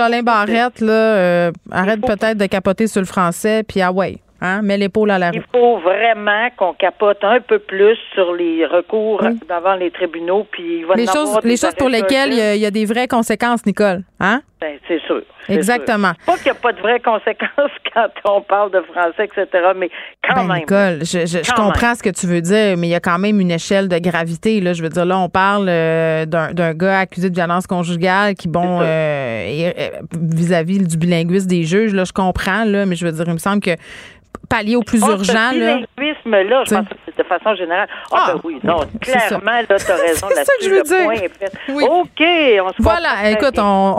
Euh, 0.82 1.50
arrête, 1.70 2.00
peut-être 2.00 2.38
de 2.38 2.46
capoter 2.46 2.86
sur 2.86 3.00
le 3.00 3.06
français, 3.06 3.62
puis 3.62 3.80
ah 3.80 3.92
ouais. 3.92 4.18
Hein, 4.42 4.62
mets 4.62 4.78
l'épaule 4.78 5.10
à 5.10 5.18
la. 5.18 5.30
Il 5.34 5.42
faut 5.52 5.78
vraiment 5.78 6.48
qu'on 6.56 6.72
capote 6.72 7.22
un 7.22 7.40
peu 7.40 7.58
plus 7.58 7.98
sur 8.14 8.32
les 8.34 8.64
recours 8.64 9.22
devant 9.22 9.74
les 9.74 9.90
tribunaux. 9.90 10.46
Puis 10.50 10.82
les 10.96 11.06
choses, 11.06 11.38
les 11.44 11.58
choses 11.58 11.74
pour 11.74 11.90
lesquelles 11.90 12.32
il 12.32 12.60
y, 12.60 12.66
a, 12.66 12.70
des 12.70 12.86
vraies 12.86 13.08
conséquences, 13.08 13.66
Nicole. 13.66 14.02
Hein? 14.18 14.40
Ben, 14.60 14.78
c'est 14.88 15.00
sûr. 15.02 15.22
Exactement. 15.48 16.12
Pas 16.26 16.36
qu'il 16.36 16.44
n'y 16.44 16.50
a 16.50 16.54
pas 16.54 16.72
de 16.72 16.80
vraies 16.80 17.00
conséquences 17.04 17.70
quand 17.92 18.08
on 18.24 18.40
parle 18.40 18.70
de 18.70 18.80
français, 18.80 19.24
etc., 19.24 19.46
mais 19.76 19.90
quand 20.26 20.36
ben, 20.36 20.46
même. 20.46 20.58
Nicole, 20.58 20.98
je, 21.02 21.54
comprends 21.54 21.94
ce 21.94 22.02
que 22.02 22.10
tu 22.10 22.26
veux 22.26 22.40
dire, 22.40 22.76
mais 22.78 22.88
il 22.88 22.90
y 22.90 22.94
a 22.94 23.00
quand 23.00 23.18
même 23.18 23.40
une 23.40 23.50
échelle 23.50 23.88
de 23.88 23.98
gravité. 23.98 24.60
Là. 24.60 24.72
Je 24.72 24.82
veux 24.82 24.88
dire, 24.88 25.04
là, 25.04 25.18
on 25.18 25.28
parle 25.28 25.66
euh, 25.68 26.24
d'un 26.24 26.74
gars 26.74 27.00
accusé 27.00 27.28
de 27.28 27.34
violence 27.34 27.66
conjugale 27.66 28.34
qui, 28.34 28.48
bon, 28.48 28.80
euh, 28.82 29.72
vis-à-vis 30.18 30.86
du 30.86 30.96
bilinguisme 30.96 31.46
des 31.46 31.64
juges, 31.64 31.94
là, 31.94 32.04
je 32.04 32.12
comprends, 32.12 32.64
là, 32.64 32.86
mais 32.86 32.96
je 32.96 33.04
veux 33.04 33.12
dire, 33.12 33.24
il 33.26 33.34
me 33.34 33.38
semble 33.38 33.60
que 33.60 33.76
pallier 34.50 34.76
au 34.76 34.82
plus 34.82 35.00
urgent. 35.00 35.50
Ce 35.52 35.54
bilinguisme-là, 35.54 36.64
je 36.68 36.74
pense 36.74 36.88
que 36.88 36.94
c'est 37.06 37.16
de 37.16 37.22
façon 37.22 37.54
générale. 37.54 37.88
Ah, 38.12 38.16
ah 38.18 38.32
ben 38.34 38.40
oui, 38.44 38.58
non, 38.62 38.80
clairement, 39.00 39.40
là, 39.44 39.62
tu 39.66 39.72
as 39.72 39.76
raison 39.96 40.28
là-dessus. 40.28 40.28
C'est 40.28 40.44
ça 40.44 40.52
que 40.58 40.64
je 40.64 40.70
veux 40.70 40.82
dire. 40.82 41.30
Oui. 41.68 41.84
OK, 41.84 42.66
on 42.66 42.72
se 42.72 42.82
Voilà, 42.82 43.30
écoute, 43.30 43.58
on, 43.58 43.96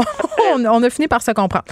on, 0.54 0.84
a 0.84 0.90
fini 0.90 1.08
par 1.08 1.22
se 1.22 1.32
comprendre. 1.32 1.66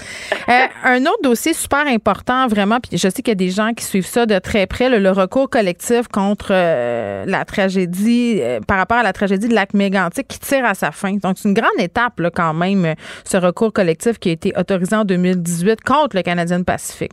Euh, 0.48 0.66
un 0.86 1.02
autre 1.02 1.22
dossier 1.22 1.54
super 1.54 1.86
important, 1.88 2.48
vraiment, 2.48 2.80
puis 2.80 2.98
je 2.98 3.10
sais 3.10 3.22
qu'il 3.22 3.30
y 3.30 3.32
a 3.32 3.36
des 3.36 3.50
gens 3.50 3.74
qui 3.74 3.84
suivent 3.84 4.06
ça 4.06 4.26
de 4.26 4.40
très 4.40 4.66
près, 4.66 4.90
le, 4.90 5.10
recours 5.12 5.50
collectif 5.50 6.08
contre 6.08 6.50
euh, 6.52 7.26
la 7.28 7.44
tragédie, 7.44 8.40
euh, 8.42 8.60
par 8.66 8.78
rapport 8.78 8.98
à 8.98 9.04
la 9.04 9.12
tragédie 9.12 9.50
de 9.50 9.56
lac 9.56 9.74
mégantic 9.74 10.28
qui 10.28 10.40
tire 10.40 10.66
à 10.66 10.74
sa 10.74 10.92
fin. 10.92 11.14
Donc, 11.14 11.38
c'est 11.38 11.50
une 11.50 11.54
grande 11.54 11.80
étape, 11.80 12.20
là, 12.20 12.32
quand 12.32 12.54
même, 12.54 12.96
ce 13.26 13.38
recours 13.38 13.74
collectif 13.74 14.20
qui 14.20 14.30
a 14.30 14.32
été 14.32 14.54
autorisé 14.58 14.96
en 14.96 15.04
2018 15.04 15.82
contre 15.84 16.16
le 16.16 16.22
Canadien 16.22 16.64
Pacifique. 16.64 17.12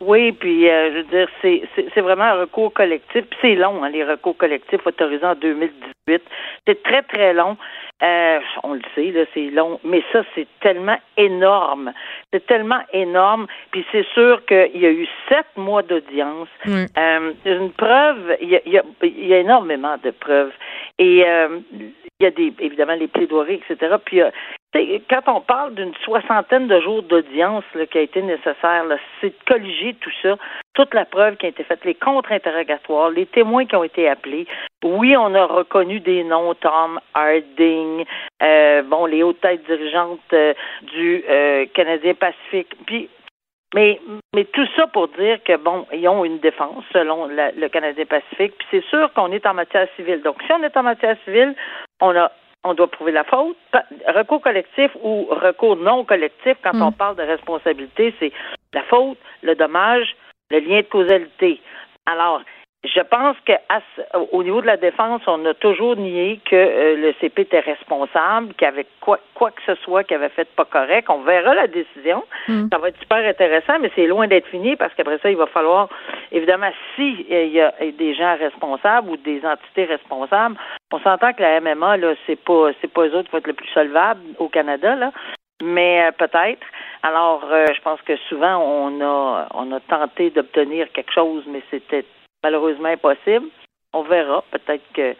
Oui, 0.00 0.30
puis 0.30 0.68
euh, 0.68 0.92
je 0.92 0.96
veux 0.98 1.04
dire, 1.04 1.28
c'est, 1.42 1.62
c'est, 1.92 2.00
vraiment 2.00 2.24
un 2.24 2.40
recours 2.40 2.72
collectif. 2.72 3.24
Puis 3.24 3.38
c'est 3.40 3.54
long, 3.56 3.82
hein, 3.82 3.90
les 3.90 4.04
recours 4.04 4.36
collectifs 4.36 4.86
autorisés 4.86 5.26
en 5.26 5.34
2018. 5.34 6.22
C'est 6.66 6.82
très, 6.84 7.02
très 7.02 7.34
long. 7.34 7.56
Euh, 8.00 8.38
on 8.62 8.74
le 8.74 8.82
sait, 8.94 9.10
là, 9.10 9.24
c'est 9.34 9.50
long, 9.50 9.80
mais 9.82 10.04
ça, 10.12 10.22
c'est 10.36 10.46
tellement 10.60 10.98
énorme. 11.16 11.92
C'est 12.32 12.46
tellement 12.46 12.80
énorme. 12.92 13.48
Puis 13.72 13.84
c'est 13.90 14.06
sûr 14.14 14.44
qu'il 14.46 14.80
y 14.80 14.86
a 14.86 14.90
eu 14.90 15.08
sept 15.28 15.46
mois 15.56 15.82
d'audience. 15.82 16.48
Euh, 16.68 17.32
une 17.44 17.72
preuve, 17.72 18.36
il 18.40 18.50
y 18.50 18.56
a, 18.56 18.60
il 19.02 19.26
y 19.26 19.34
a, 19.34 19.38
énormément 19.38 19.96
de 20.02 20.12
preuves. 20.12 20.52
Et 21.00 21.24
euh, 21.26 21.58
il 21.72 22.24
y 22.24 22.26
a 22.26 22.30
des, 22.30 22.52
évidemment 22.60 22.94
les 22.94 23.08
plaidoiries, 23.08 23.60
etc. 23.68 23.96
Puis 24.04 24.20
quand 24.74 25.22
on 25.28 25.40
parle 25.40 25.74
d'une 25.74 25.94
soixantaine 26.04 26.68
de 26.68 26.80
jours 26.80 27.02
d'audience 27.02 27.64
qui 27.90 27.98
a 27.98 28.02
été 28.02 28.20
nécessaire, 28.22 28.84
c'est 29.20 29.30
de 29.30 29.44
colliger 29.46 29.94
tout 29.94 30.10
ça, 30.22 30.36
toute 30.74 30.92
la 30.94 31.04
preuve 31.04 31.36
qui 31.36 31.46
a 31.46 31.48
été 31.48 31.64
faite, 31.64 31.84
les 31.84 31.94
contre-interrogatoires, 31.94 33.10
les 33.10 33.26
témoins 33.26 33.64
qui 33.64 33.76
ont 33.76 33.84
été 33.84 34.08
appelés. 34.08 34.46
Oui, 34.84 35.16
on 35.16 35.34
a 35.34 35.46
reconnu 35.46 36.00
des 36.00 36.22
noms, 36.22 36.54
Tom 36.54 37.00
Harding, 37.14 38.04
euh, 38.42 38.82
bon, 38.82 39.06
les 39.06 39.22
hautes 39.22 39.40
têtes 39.40 39.64
dirigeantes 39.66 40.20
euh, 40.32 40.52
du 40.82 41.24
euh, 41.28 41.66
Canadien 41.74 42.14
Pacifique. 42.14 42.74
Puis 42.86 43.08
mais, 43.74 44.00
mais 44.34 44.44
tout 44.44 44.66
ça 44.76 44.86
pour 44.86 45.08
dire 45.08 45.42
que, 45.44 45.56
bon, 45.56 45.86
ils 45.92 46.08
ont 46.08 46.24
une 46.24 46.38
défense 46.38 46.84
selon 46.90 47.26
le 47.26 47.68
Canadien 47.68 48.06
Pacifique. 48.06 48.54
Puis 48.56 48.66
c'est 48.70 48.84
sûr 48.84 49.12
qu'on 49.12 49.30
est 49.30 49.44
en 49.44 49.52
matière 49.52 49.86
civile. 49.94 50.22
Donc, 50.22 50.42
si 50.46 50.52
on 50.52 50.62
est 50.62 50.74
en 50.74 50.82
matière 50.82 51.16
civile, 51.24 51.54
on 52.00 52.16
a 52.16 52.32
on 52.64 52.74
doit 52.74 52.90
prouver 52.90 53.12
la 53.12 53.24
faute. 53.24 53.56
Recours 54.08 54.40
collectif 54.40 54.90
ou 55.02 55.26
recours 55.30 55.76
non 55.76 56.04
collectif, 56.04 56.56
quand 56.62 56.74
mm. 56.74 56.82
on 56.82 56.92
parle 56.92 57.16
de 57.16 57.22
responsabilité, 57.22 58.14
c'est 58.18 58.32
la 58.72 58.82
faute, 58.84 59.18
le 59.42 59.54
dommage, 59.54 60.16
le 60.50 60.60
lien 60.60 60.78
de 60.78 60.86
causalité. 60.86 61.60
Alors, 62.06 62.42
je 62.84 63.00
pense 63.00 63.36
qu'au 63.44 64.42
niveau 64.44 64.60
de 64.60 64.66
la 64.66 64.76
défense, 64.76 65.22
on 65.26 65.44
a 65.46 65.54
toujours 65.54 65.96
nié 65.96 66.40
que 66.48 66.54
euh, 66.54 66.96
le 66.96 67.12
CP 67.20 67.42
était 67.42 67.58
responsable, 67.58 68.54
qu'il 68.54 68.66
y 68.66 68.68
avait 68.68 68.86
quoi, 69.00 69.18
quoi 69.34 69.50
que 69.50 69.60
ce 69.66 69.74
soit 69.82 70.04
qui 70.04 70.14
avait 70.14 70.28
fait 70.28 70.48
pas 70.54 70.64
correct. 70.64 71.10
On 71.10 71.22
verra 71.22 71.54
la 71.54 71.66
décision. 71.66 72.22
Mm. 72.46 72.68
Ça 72.72 72.78
va 72.78 72.88
être 72.90 73.00
super 73.00 73.18
intéressant, 73.18 73.80
mais 73.80 73.90
c'est 73.96 74.06
loin 74.06 74.28
d'être 74.28 74.46
fini 74.46 74.76
parce 74.76 74.94
qu'après 74.94 75.18
ça, 75.18 75.28
il 75.28 75.36
va 75.36 75.46
falloir, 75.46 75.88
évidemment, 76.30 76.70
si 76.94 77.26
euh, 77.32 77.44
il 77.46 77.52
y 77.52 77.60
a 77.60 77.72
des 77.80 78.14
gens 78.14 78.36
responsables 78.36 79.10
ou 79.10 79.16
des 79.16 79.44
entités 79.44 79.86
responsables, 79.86 80.56
on 80.92 81.00
s'entend 81.00 81.32
que 81.32 81.42
la 81.42 81.60
MMA, 81.60 81.96
là, 81.96 82.14
c'est 82.28 82.40
pas 82.40 82.70
c'est 82.80 82.92
pas 82.92 83.08
eux 83.08 83.16
autres 83.16 83.24
qui 83.24 83.32
vont 83.32 83.38
être 83.38 83.48
le 83.48 83.54
plus 83.54 83.68
solvable 83.74 84.20
au 84.38 84.48
Canada, 84.48 84.94
là. 84.94 85.10
Mais 85.64 86.06
euh, 86.06 86.12
peut-être. 86.12 86.64
Alors, 87.02 87.44
je 87.50 87.80
pense 87.82 88.00
que 88.02 88.16
souvent 88.28 88.58
on 88.58 89.00
a 89.00 89.48
on 89.54 89.72
a 89.72 89.80
tenté 89.80 90.30
d'obtenir 90.30 90.92
quelque 90.92 91.12
chose, 91.12 91.42
mais 91.48 91.62
c'était 91.70 92.04
malheureusement 92.42 92.88
impossible. 92.88 93.46
On 93.92 94.02
verra, 94.02 94.44
peut-être 94.50 94.84
que. 94.94 95.14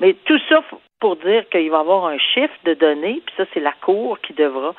Mais 0.00 0.14
tout 0.24 0.38
ça 0.48 0.62
pour 1.00 1.16
dire 1.16 1.48
qu'il 1.50 1.70
va 1.70 1.78
y 1.78 1.80
avoir 1.80 2.06
un 2.06 2.18
chiffre 2.18 2.54
de 2.64 2.74
données, 2.74 3.22
puis 3.24 3.34
ça, 3.36 3.44
c'est 3.52 3.60
la 3.60 3.72
Cour 3.82 4.18
qui 4.20 4.34
devra 4.34 4.74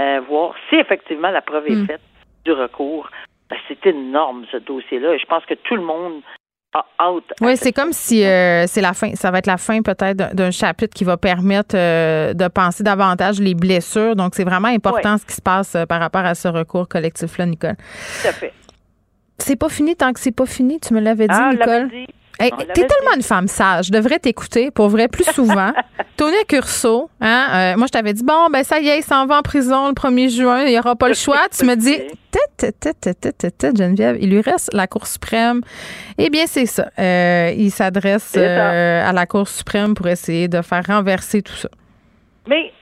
euh, 0.00 0.20
voir 0.28 0.54
si 0.68 0.76
effectivement 0.76 1.30
la 1.30 1.42
preuve 1.42 1.66
est 1.66 1.76
hmm. 1.76 1.86
faite 1.86 2.00
du 2.44 2.52
recours. 2.52 3.08
Ben, 3.50 3.56
c'est 3.66 3.86
énorme, 3.86 4.44
ce 4.50 4.58
dossier-là. 4.58 5.14
Et 5.14 5.18
je 5.18 5.26
pense 5.26 5.44
que 5.46 5.54
tout 5.54 5.74
le 5.74 5.82
monde 5.82 6.22
a 6.74 6.84
hâte. 7.00 7.32
Oui, 7.40 7.56
c'est 7.56 7.72
comme 7.72 7.92
si 7.92 8.24
euh, 8.24 8.66
c'est 8.66 8.80
la 8.80 8.92
fin. 8.92 9.14
Ça 9.14 9.30
va 9.30 9.38
être 9.38 9.46
la 9.46 9.56
fin 9.56 9.80
peut-être 9.82 10.34
d'un 10.34 10.50
chapitre 10.50 10.94
qui 10.94 11.04
va 11.04 11.16
permettre 11.16 11.76
euh, 11.76 12.34
de 12.34 12.48
penser 12.48 12.84
davantage 12.84 13.40
les 13.40 13.54
blessures. 13.54 14.16
Donc, 14.16 14.34
c'est 14.34 14.44
vraiment 14.44 14.68
important 14.68 15.16
ce 15.18 15.26
qui 15.26 15.34
se 15.34 15.42
passe 15.42 15.76
par 15.88 16.00
rapport 16.00 16.24
à 16.24 16.34
ce 16.34 16.48
recours 16.48 16.88
collectif-là, 16.88 17.46
Nicole. 17.46 17.76
Tout 17.76 18.28
à 18.28 18.32
fait. 18.32 18.52
C'est 19.38 19.56
pas 19.56 19.68
fini 19.68 19.96
tant 19.96 20.12
que 20.12 20.20
c'est 20.20 20.32
pas 20.32 20.46
fini, 20.46 20.80
tu 20.80 20.94
me 20.94 21.00
l'avais 21.00 21.28
dit, 21.28 21.34
ah, 21.36 21.52
Nicole. 21.52 21.90
t'es 22.38 22.50
tellement 22.74 23.14
une 23.16 23.22
femme 23.22 23.48
sage. 23.48 23.86
Je 23.86 23.92
devrais 23.92 24.18
t'écouter, 24.18 24.70
pour 24.70 24.88
vrai, 24.88 25.08
plus 25.08 25.24
souvent. 25.24 25.72
Tony 26.16 26.36
Curso, 26.48 27.08
hein, 27.20 27.46
euh, 27.52 27.76
moi, 27.76 27.86
je 27.86 27.92
t'avais 27.92 28.12
dit, 28.12 28.24
bon, 28.24 28.48
ben 28.52 28.64
ça 28.64 28.80
y 28.80 28.88
est, 28.88 28.98
il 28.98 29.04
s'en 29.04 29.26
va 29.26 29.38
en 29.38 29.42
prison 29.42 29.88
le 29.88 29.94
1er 29.94 30.28
juin, 30.28 30.64
il 30.64 30.70
n'y 30.70 30.78
aura 30.78 30.96
pas 30.96 31.08
le 31.08 31.14
choix. 31.14 31.46
tu 31.56 31.64
me 31.64 31.76
dis, 31.76 31.96
Geneviève, 33.76 34.16
il 34.20 34.30
lui 34.30 34.40
reste 34.40 34.72
la 34.72 34.86
Cour 34.86 35.06
suprême. 35.06 35.60
Eh 36.18 36.30
bien, 36.30 36.46
c'est 36.46 36.66
ça. 36.66 36.90
Euh, 36.98 37.52
il 37.56 37.70
s'adresse 37.70 38.34
euh, 38.36 39.08
à 39.08 39.12
la 39.12 39.26
Cour 39.26 39.48
suprême 39.48 39.94
pour 39.94 40.08
essayer 40.08 40.48
de 40.48 40.60
faire 40.62 40.82
renverser 40.86 41.42
tout 41.42 41.54
ça. 41.54 41.68
Mais 42.48 42.72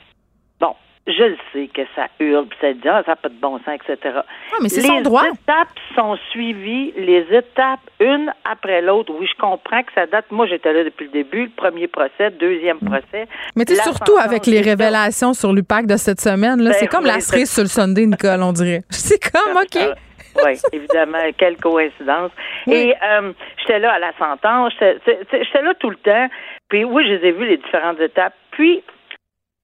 je 1.06 1.22
le 1.22 1.36
sais 1.52 1.68
que 1.68 1.82
ça 1.94 2.08
hurle, 2.18 2.46
puis 2.46 2.58
ça 2.60 2.72
dit, 2.72 2.88
ah, 2.88 3.02
ça 3.04 3.12
n'a 3.12 3.16
pas 3.16 3.28
de 3.28 3.40
bon 3.40 3.58
sens, 3.58 3.78
etc. 3.88 4.18
Ah, 4.22 4.56
mais 4.60 4.68
c'est 4.68 4.80
son 4.80 5.02
droit. 5.02 5.22
Les 5.22 5.30
étapes 5.30 5.68
sont 5.94 6.16
suivies, 6.30 6.92
les 6.96 7.24
étapes, 7.30 7.80
une 8.00 8.32
après 8.44 8.82
l'autre. 8.82 9.12
Oui, 9.16 9.28
je 9.30 9.40
comprends 9.40 9.82
que 9.82 9.92
ça 9.94 10.06
date. 10.06 10.26
Moi, 10.30 10.46
j'étais 10.46 10.72
là 10.72 10.82
depuis 10.82 11.04
le 11.04 11.12
début, 11.12 11.44
le 11.44 11.50
premier 11.50 11.86
procès, 11.86 12.30
deuxième 12.30 12.78
mm. 12.80 12.90
procès. 12.90 13.28
Mais 13.54 13.64
tu 13.64 13.76
sais, 13.76 13.82
surtout 13.82 14.16
avec 14.16 14.46
les 14.46 14.60
révélations 14.60 15.32
sur 15.32 15.52
l'UPAC 15.52 15.86
de 15.86 15.96
cette 15.96 16.20
semaine, 16.20 16.60
là, 16.60 16.70
ben 16.70 16.76
c'est 16.78 16.88
comme 16.88 17.06
la 17.06 17.20
cerise 17.20 17.52
sur 17.52 17.62
le 17.62 17.68
Sunday, 17.68 18.06
Nicole, 18.06 18.42
on 18.42 18.52
dirait. 18.52 18.82
C'est 18.90 19.20
comme, 19.30 19.56
OK. 19.56 19.96
oui, 20.44 20.58
évidemment, 20.72 21.18
quelle 21.38 21.56
coïncidence. 21.56 22.32
Et 22.66 22.94
euh, 23.00 23.32
j'étais 23.58 23.78
là 23.78 23.92
à 23.92 23.98
la 24.00 24.12
sentence, 24.18 24.72
j'étais 24.80 25.62
là 25.62 25.74
tout 25.78 25.90
le 25.90 25.96
temps. 25.96 26.28
Puis 26.68 26.84
oui, 26.84 27.04
je 27.06 27.14
les 27.14 27.28
ai 27.28 27.32
vues, 27.32 27.46
les 27.46 27.58
différentes 27.58 28.00
étapes. 28.00 28.34
Puis, 28.50 28.82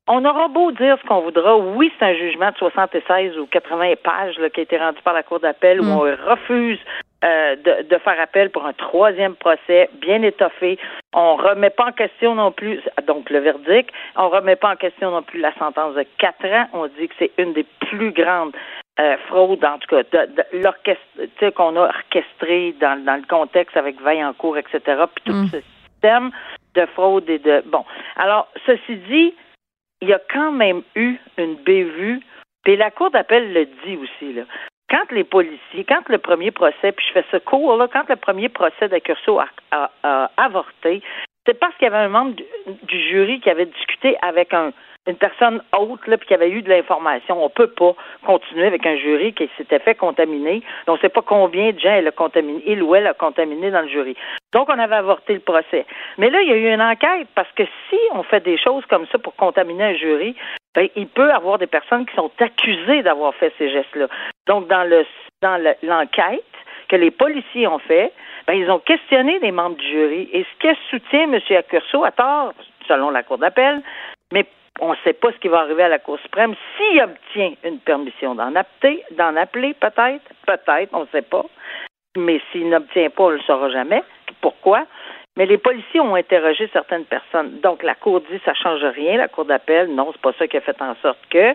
on 0.09 0.25
aura 0.25 0.49
beau 0.49 0.73
dire 0.73 0.97
ce 1.01 1.07
qu'on 1.07 1.21
voudra. 1.21 1.57
Oui, 1.57 1.93
c'est 1.99 2.05
un 2.05 2.15
jugement 2.15 2.51
de 2.51 2.57
76 2.57 3.39
ou 3.39 3.47
80 3.47 3.95
pages 4.03 4.35
qui 4.53 4.61
a 4.61 4.63
été 4.63 4.77
rendu 4.77 5.01
par 5.03 5.15
la 5.15 5.23
Cour 5.23 5.41
d'appel 5.41 5.81
où 5.81 5.85
mm. 5.85 5.93
on 5.93 6.31
refuse 6.31 6.81
euh, 7.25 7.55
de, 7.55 7.89
de, 7.89 7.99
faire 7.99 8.21
appel 8.21 8.51
pour 8.51 8.67
un 8.67 8.73
troisième 8.73 9.37
procès 9.37 9.89
bien 10.01 10.23
étoffé. 10.23 10.77
On 11.13 11.37
remet 11.37 11.71
pas 11.71 11.87
en 11.87 11.93
question 11.93 12.35
non 12.35 12.51
plus, 12.51 12.81
donc 13.07 13.31
le 13.31 13.39
verdict, 13.39 13.91
on 14.17 14.29
remet 14.29 14.57
pas 14.57 14.73
en 14.73 14.77
question 14.77 15.13
non 15.13 15.23
plus 15.23 15.39
la 15.39 15.55
sentence 15.55 15.95
de 15.95 16.05
quatre 16.19 16.47
ans. 16.47 16.67
On 16.73 16.89
dit 16.89 17.07
que 17.07 17.15
c'est 17.21 17.31
une 17.39 17.53
des 17.53 17.67
plus 17.81 18.11
grandes 18.11 18.57
euh, 18.99 19.17
fraudes, 19.29 19.65
en 19.65 19.79
tout 19.79 19.89
cas, 19.89 20.03
de, 20.03 20.33
de 20.33 20.63
l'orchestre 20.63 21.51
qu'on 21.55 21.77
a 21.77 21.89
orchestré 21.89 22.75
dans, 22.81 23.03
dans 23.05 23.17
le 23.17 23.27
contexte 23.29 23.77
avec 23.77 24.01
Vaillancourt, 24.01 24.59
etc., 24.59 24.81
puis 25.15 25.25
tout 25.25 25.33
mm. 25.33 25.47
ce 25.47 25.61
système 25.61 26.33
de 26.75 26.87
fraude 26.87 27.31
et 27.31 27.39
de... 27.39 27.63
Bon, 27.67 27.85
alors, 28.17 28.49
ceci 28.67 28.97
dit, 29.09 29.35
il 30.03 30.09
y 30.09 30.13
a 30.13 30.21
quand 30.31 30.53
même 30.53 30.83
eu 30.97 31.17
une 31.39 31.55
bévue, 31.55 32.21
et 32.67 32.77
la 32.77 32.91
Cour 32.91 33.11
d'appel 33.11 33.53
le 33.53 33.65
dit 33.65 33.97
aussi, 33.97 34.35
là. 34.35 34.43
Quand 34.91 35.11
les 35.11 35.25
policiers, 35.25 35.85
quand 35.89 36.07
le 36.09 36.19
premier 36.19 36.51
procès, 36.51 36.93
puis 36.93 37.07
je 37.09 37.13
fais 37.13 37.25
ce 37.31 37.39
cours, 37.39 37.77
là, 37.77 37.89
quand 37.91 38.07
le 38.11 38.17
premier 38.17 38.51
procès 38.51 38.89
de 38.89 38.99
Curso 38.99 39.41
a, 39.71 40.31
avorté, 40.37 41.01
c'est 41.47 41.59
parce 41.59 41.75
qu'il 41.77 41.85
y 41.85 41.91
avait 41.91 42.05
un 42.05 42.09
membre 42.09 42.37
du, 42.83 43.01
jury 43.09 43.41
qui 43.41 43.49
avait 43.49 43.67
discuté 43.67 44.19
avec 44.21 44.53
un, 44.53 44.73
une 45.07 45.17
personne 45.17 45.63
autre, 45.77 46.09
là, 46.09 46.17
puis 46.17 46.29
qui 46.29 46.35
avait 46.35 46.51
eu 46.51 46.63
de 46.63 46.69
l'information. 46.69 47.45
On 47.45 47.49
peut 47.49 47.71
pas 47.71 47.95
continuer 48.25 48.67
avec 48.67 48.87
un 48.87 48.97
jury 48.97 49.33
qui 49.33 49.51
s'était 49.57 49.81
fait 49.81 49.97
contaminer. 49.97 50.63
On 50.87 50.95
ne 50.95 50.99
sait 50.99 51.09
pas 51.09 51.23
combien 51.23 51.73
de 51.73 51.79
gens 51.79 51.93
elle 51.93 52.07
a 52.07 52.13
contaminé, 52.13 52.63
il 52.67 52.83
ou 52.83 52.95
elle 52.95 53.07
a 53.07 53.15
contaminé 53.15 53.71
dans 53.71 53.81
le 53.81 53.89
jury. 53.89 54.17
Donc, 54.53 54.69
on 54.69 54.79
avait 54.79 54.95
avorté 54.95 55.35
le 55.35 55.41
procès. 55.41 55.87
Mais 56.19 56.31
là, 56.31 56.41
il 56.43 56.49
y 56.49 56.53
a 56.53 56.57
eu 56.57 56.73
une 56.73 56.83
enquête 56.83 57.27
parce 57.35 57.51
que 57.53 57.65
si 57.89 57.99
on 58.13 58.23
fait 58.23 58.45
des 58.45 58.59
choses 58.59 58.85
comme 58.87 59.07
ça 59.09 59.19
pour 59.19 59.35
contaminer 59.35 59.85
un 59.85 59.95
jury, 59.95 60.37
ben, 60.75 60.89
il 60.95 61.09
peut 61.09 61.33
avoir 61.33 61.59
des 61.59 61.67
personnes 61.67 62.07
qui 62.07 62.15
sont 62.15 62.31
accusées 62.39 63.03
d'avoir 63.03 63.35
fait 63.35 63.53
ces 63.59 63.71
gestes-là. 63.71 64.07
Donc, 64.47 64.69
dans 64.69 64.85
le 64.85 65.05
dans 65.43 65.61
l'enquête 65.83 66.45
que 66.89 66.97
les 66.97 67.11
policiers 67.11 67.67
ont 67.67 67.81
fait, 67.81 68.13
ben, 68.47 68.55
ils 68.55 68.71
ont 68.71 68.79
questionné 68.79 69.39
les 69.41 69.51
membres 69.51 69.77
du 69.77 69.87
jury. 69.87 70.29
Et 70.33 70.45
ce 70.45 70.69
que 70.69 70.75
soutient 70.91 71.25
M. 71.25 71.41
Accurso, 71.57 72.05
à 72.05 72.13
tort, 72.13 72.53
selon 72.87 73.11
la 73.11 73.23
Cour 73.23 73.39
d'appel, 73.39 73.83
mais 74.33 74.47
on 74.81 74.93
ne 74.93 74.97
sait 75.05 75.12
pas 75.12 75.33
ce 75.33 75.38
qui 75.38 75.49
va 75.49 75.61
arriver 75.61 75.83
à 75.83 75.88
la 75.88 75.99
Cour 75.99 76.19
suprême. 76.21 76.55
S'il 76.76 77.00
obtient 77.00 77.52
une 77.64 77.79
permission 77.81 78.35
d'en 78.35 78.55
appeler, 78.55 79.02
d'en 79.12 79.37
appeler 79.37 79.75
peut-être, 79.75 80.25
peut-être, 80.47 80.91
on 80.93 81.00
ne 81.00 81.09
sait 81.12 81.23
pas. 81.23 81.45
Mais 82.17 82.41
s'il 82.50 82.69
n'obtient 82.69 83.11
pas, 83.11 83.25
on 83.25 83.31
ne 83.31 83.37
le 83.37 83.43
saura 83.43 83.71
jamais. 83.71 84.02
Pourquoi? 84.41 84.87
Mais 85.37 85.47
les 85.47 85.59
policiers 85.59 86.00
ont 86.00 86.14
interrogé 86.14 86.69
certaines 86.73 87.07
personnes. 87.07 87.61
Donc, 87.61 87.83
la 87.83 87.95
Cour 87.95 88.21
dit 88.21 88.41
ça 88.45 88.52
change 88.55 88.85
rien, 88.85 89.17
la 89.17 89.29
Cour 89.29 89.47
d'appel. 89.47 89.95
Non, 89.95 90.11
c'est 90.12 90.21
pas 90.21 90.33
ça 90.38 90.47
qui 90.47 90.57
a 90.57 90.61
fait 90.61 90.81
en 90.83 90.95
sorte 90.97 91.21
que. 91.31 91.55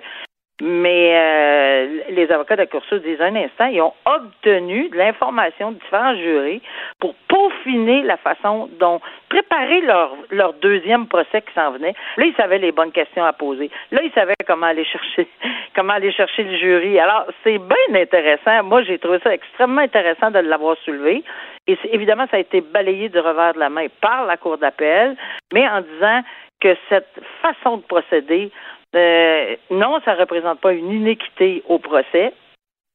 Mais 0.60 1.14
euh, 1.14 2.02
les 2.10 2.32
avocats 2.32 2.56
de 2.56 2.62
la 2.62 3.00
disent 3.00 3.22
un 3.22 3.36
instant, 3.36 3.68
ils 3.68 3.82
ont 3.82 3.94
obtenu 4.06 4.90
de 4.90 4.98
l'information 4.98 5.72
de 5.72 5.78
différents 5.78 6.16
jurés 6.16 6.62
pour 7.00 7.14
peaufiner 7.28 8.02
la 8.02 8.18
façon 8.18 8.68
dont 8.80 9.00
préparer 9.30 9.82
leur, 9.82 10.16
leur 10.32 10.54
deuxième 10.54 11.06
procès 11.06 11.44
qui 11.44 11.54
s'en 11.54 11.72
venait. 11.72 11.94
Là, 12.18 12.26
ils 12.26 12.34
savaient 12.36 12.58
les 12.58 12.72
bonnes 12.72 12.92
questions 12.92 13.24
à 13.24 13.34
poser. 13.34 13.70
Là, 13.92 14.02
ils 14.04 14.12
savaient 14.14 14.34
comment 14.48 14.66
aller 14.66 14.86
chercher 14.86 15.28
comment 15.76 15.94
aller 15.94 16.12
chercher 16.12 16.44
le 16.44 16.58
jury. 16.58 17.00
Alors, 17.00 17.26
c'est 17.44 17.60
bien 17.60 18.02
intéressant. 18.02 18.64
Moi, 18.64 18.82
j'ai 18.82 18.98
trouvé 18.98 19.20
ça 19.20 19.32
extrêmement 19.34 19.82
intéressant 19.82 20.32
de 20.32 20.40
l'avoir 20.40 20.76
soulevé. 20.78 21.24
Et 21.68 21.78
évidemment, 21.92 22.26
ça 22.32 22.38
a 22.38 22.40
été 22.40 22.62
balayé 22.62 23.10
du 23.10 23.20
revers 23.20 23.54
de 23.54 23.60
la 23.60 23.70
main 23.70 23.88
par 24.02 24.26
la 24.26 24.38
Cour 24.38 24.58
d'appel, 24.58 25.16
mais 25.54 25.68
en 25.68 25.82
disant 25.82 26.22
que 26.60 26.76
cette 26.90 27.20
façon 27.42 27.78
de 27.78 27.84
procéder 27.84 28.52
euh, 28.96 29.56
non, 29.70 30.00
ça 30.06 30.16
ne 30.16 30.20
représente 30.20 30.60
pas 30.60 30.74
une 30.74 30.92
inéquité 30.92 31.64
au 31.68 31.80
procès, 31.80 32.34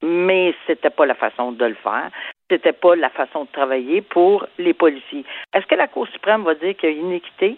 mais 0.02 0.54
c'était 0.66 0.90
pas 0.90 1.06
la 1.06 1.14
façon 1.14 1.52
de 1.52 1.64
le 1.64 1.74
faire. 1.74 2.10
C'était 2.50 2.72
pas 2.72 2.96
la 2.96 3.10
façon 3.10 3.44
de 3.44 3.50
travailler 3.52 4.02
pour 4.02 4.46
les 4.58 4.74
policiers. 4.74 5.24
Est-ce 5.54 5.66
que 5.66 5.74
la 5.74 5.88
Cour 5.88 6.08
suprême 6.08 6.42
va 6.42 6.54
dire 6.54 6.76
qu'il 6.76 6.90
y 6.90 6.92
a 6.92 6.96
une 6.96 7.06
inéquité 7.06 7.56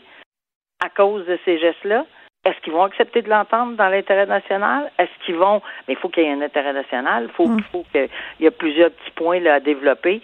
à 0.85 0.88
cause 0.91 1.26
de 1.26 1.38
ces 1.45 1.59
gestes-là? 1.59 2.05
Est-ce 2.45 2.61
qu'ils 2.61 2.75
vont 2.75 2.83
accepter 2.83 3.23
de 3.23 3.31
l'entendre 3.31 3.76
dans 3.76 3.88
l'intérêt 3.88 4.26
national? 4.26 4.91
Est-ce 4.99 5.25
qu'ils 5.25 5.37
vont? 5.37 5.62
Mais 5.88 5.95
il 5.95 5.97
faut 5.97 6.11
qu'il 6.11 6.25
y 6.25 6.26
ait 6.26 6.33
un 6.33 6.43
intérêt 6.43 6.75
national. 6.75 7.25
Il 7.29 7.33
faut, 7.33 7.49
mm. 7.49 7.62
faut 7.73 7.85
qu'il 7.91 8.09
y 8.41 8.47
ait 8.47 8.50
plusieurs 8.50 8.91
petits 8.91 9.11
points 9.12 9.41
là, 9.41 9.55
à 9.55 9.61
développer. 9.61 10.21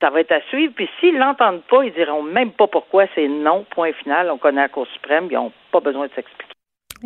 Ça 0.00 0.08
va 0.08 0.20
être 0.20 0.32
à 0.32 0.40
suivre. 0.48 0.72
Puis 0.74 0.88
s'ils 0.98 1.18
l'entendent 1.18 1.62
pas, 1.64 1.84
ils 1.84 1.92
diront 1.92 2.22
même 2.22 2.52
pas 2.52 2.66
pourquoi 2.66 3.04
c'est 3.14 3.28
non, 3.28 3.66
point 3.68 3.92
final. 3.92 4.30
On 4.30 4.38
connaît 4.38 4.62
la 4.62 4.68
Cour 4.70 4.86
suprême. 4.86 5.28
Ils 5.30 5.34
n'ont 5.34 5.52
pas 5.70 5.80
besoin 5.80 6.06
de 6.06 6.12
s'expliquer. 6.14 6.49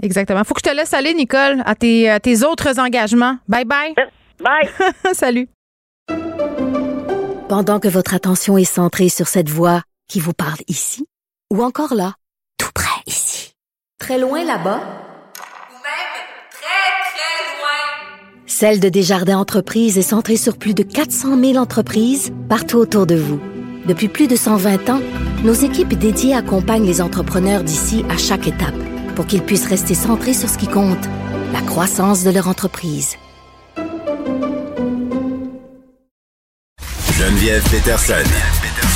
Exactement. 0.03 0.45
Faut 0.45 0.55
que 0.55 0.61
je 0.65 0.71
te 0.71 0.77
laisse 0.77 0.93
aller, 0.95 1.15
Nicole, 1.15 1.63
à 1.65 1.75
tes, 1.75 2.45
autres 2.45 2.79
engagements. 2.79 3.39
Bye 3.49 3.65
bye. 3.65 3.95
Bye. 4.41 4.69
Salut. 5.15 5.49
Pendant 7.49 7.79
que 7.79 7.89
votre 7.89 8.15
attention 8.15 8.59
est 8.59 8.65
centrée 8.65 9.09
sur 9.09 9.29
cette 9.29 9.49
voix 9.49 9.83
qui 10.09 10.19
vous 10.19 10.33
parle 10.33 10.59
ici, 10.67 11.07
ou 11.53 11.63
encore 11.63 11.95
là, 11.95 12.15
tout 12.59 12.71
près 12.75 13.01
ici, 13.07 13.55
très 14.01 14.19
loin 14.19 14.45
là-bas, 14.45 14.81
ou 14.81 15.77
même 15.77 16.15
très, 16.51 17.05
très 17.13 17.61
loin, 17.61 18.47
Celle 18.47 18.81
de 18.81 18.89
Desjardins 18.89 19.39
Entreprises 19.39 19.99
est 19.99 20.03
centrée 20.03 20.37
sur 20.37 20.59
plus 20.59 20.75
de 20.75 20.83
400 20.83 21.39
000 21.39 21.57
entreprises 21.57 22.33
partout 22.49 22.79
autour 22.79 23.07
de 23.07 23.15
vous. 23.15 23.41
Depuis 23.87 24.09
plus 24.09 24.27
de 24.27 24.37
120 24.37 24.89
ans, 24.89 25.01
nos 25.45 25.53
équipes 25.53 25.95
dédiées 25.95 26.35
accompagnent 26.35 26.87
les 26.87 27.03
entrepreneurs 27.03 27.63
d'ici 27.63 28.05
à 28.09 28.17
chaque 28.17 28.49
étape 28.49 28.75
pour 29.15 29.27
qu'ils 29.27 29.43
puissent 29.43 29.69
rester 29.69 29.95
centrés 29.95 30.35
sur 30.35 30.49
ce 30.49 30.59
qui 30.59 30.67
compte, 30.67 31.05
la 31.53 31.61
croissance 31.61 32.25
de 32.25 32.31
leur 32.31 32.49
entreprise. 32.49 33.17
Geneviève 37.19 37.63
Peterson. 37.71 38.29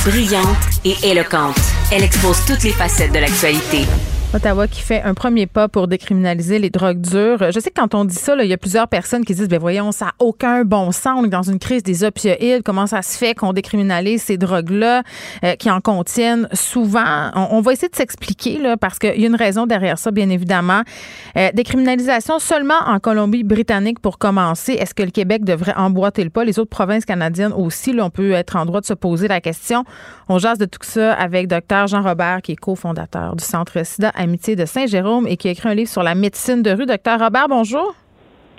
Brillante 0.05 0.45
et 0.85 0.95
éloquente, 1.03 1.59
elle 1.91 2.03
expose 2.03 2.37
toutes 2.45 2.63
les 2.63 2.71
facettes 2.71 3.13
de 3.13 3.19
l'actualité. 3.19 3.85
Ottawa 4.31 4.67
qui 4.67 4.81
fait 4.81 5.01
un 5.01 5.15
premier 5.15 5.47
pas 5.47 5.67
pour 5.67 5.87
décriminaliser 5.87 6.59
les 6.59 6.69
drogues 6.69 7.01
dures. 7.01 7.51
Je 7.51 7.59
sais 7.59 7.71
que 7.71 7.81
quand 7.81 7.95
on 7.95 8.05
dit 8.05 8.13
ça, 8.13 8.35
il 8.35 8.47
y 8.47 8.53
a 8.53 8.57
plusieurs 8.57 8.87
personnes 8.87 9.25
qui 9.25 9.33
disent, 9.33 9.47
ben 9.47 9.59
voyons, 9.59 9.91
ça 9.91 10.05
n'a 10.05 10.13
aucun 10.19 10.63
bon 10.65 10.91
sens. 10.91 11.15
On 11.17 11.25
est 11.25 11.29
dans 11.29 11.41
une 11.41 11.57
crise 11.57 11.81
des 11.81 12.03
opioïdes. 12.03 12.61
Comment 12.63 12.85
ça 12.85 13.01
se 13.01 13.17
fait 13.17 13.33
qu'on 13.33 13.53
décriminalise 13.53 14.21
ces 14.21 14.37
drogues-là 14.37 15.01
euh, 15.43 15.55
qui 15.55 15.71
en 15.71 15.81
contiennent 15.81 16.47
souvent? 16.53 17.31
On, 17.33 17.61
va 17.61 17.73
essayer 17.73 17.89
de 17.89 17.95
s'expliquer 17.95 18.59
là, 18.59 18.77
parce 18.77 18.99
qu'il 18.99 19.19
y 19.19 19.23
a 19.23 19.27
une 19.27 19.35
raison 19.35 19.65
derrière 19.65 19.97
ça, 19.97 20.11
bien 20.11 20.29
évidemment. 20.29 20.83
Euh, 21.35 21.49
décriminalisation 21.55 22.37
seulement 22.37 22.79
en 22.85 22.99
Colombie-Britannique 22.99 23.99
pour 23.99 24.19
commencer. 24.19 24.73
Est-ce 24.73 24.93
que 24.93 25.01
le 25.01 25.11
Québec 25.11 25.43
devrait 25.43 25.73
emboîter 25.75 26.23
le 26.23 26.29
pas? 26.29 26.43
Les 26.43 26.59
autres 26.59 26.69
provinces 26.69 27.05
canadiennes 27.05 27.53
aussi, 27.53 27.93
là, 27.93 28.05
on 28.05 28.11
peut 28.11 28.33
être 28.33 28.57
en 28.57 28.67
droit 28.67 28.81
de 28.81 28.85
se 28.85 28.93
poser 28.93 29.27
la 29.27 29.41
question. 29.41 29.85
On 30.27 30.37
jase 30.37 30.59
de 30.59 30.65
tout 30.65 30.77
ça 30.83 31.13
avec 31.13 31.47
Dr 31.47 31.87
Jean 31.87 32.03
Robert, 32.03 32.43
qui 32.43 32.51
est 32.51 32.57
cofondateur 32.57 33.35
du 33.35 33.43
Centre 33.43 33.83
SIDA 33.83 34.11
Amitié 34.19 34.57
de 34.57 34.65
Saint-Jérôme 34.65 35.27
et 35.27 35.37
qui 35.37 35.47
a 35.47 35.51
écrit 35.51 35.69
un 35.69 35.73
livre 35.73 35.89
sur 35.89 36.03
la 36.03 36.13
médecine 36.13 36.61
de 36.61 36.71
rue. 36.71 36.85
Docteur 36.85 37.19
Robert, 37.19 37.47
bonjour. 37.47 37.95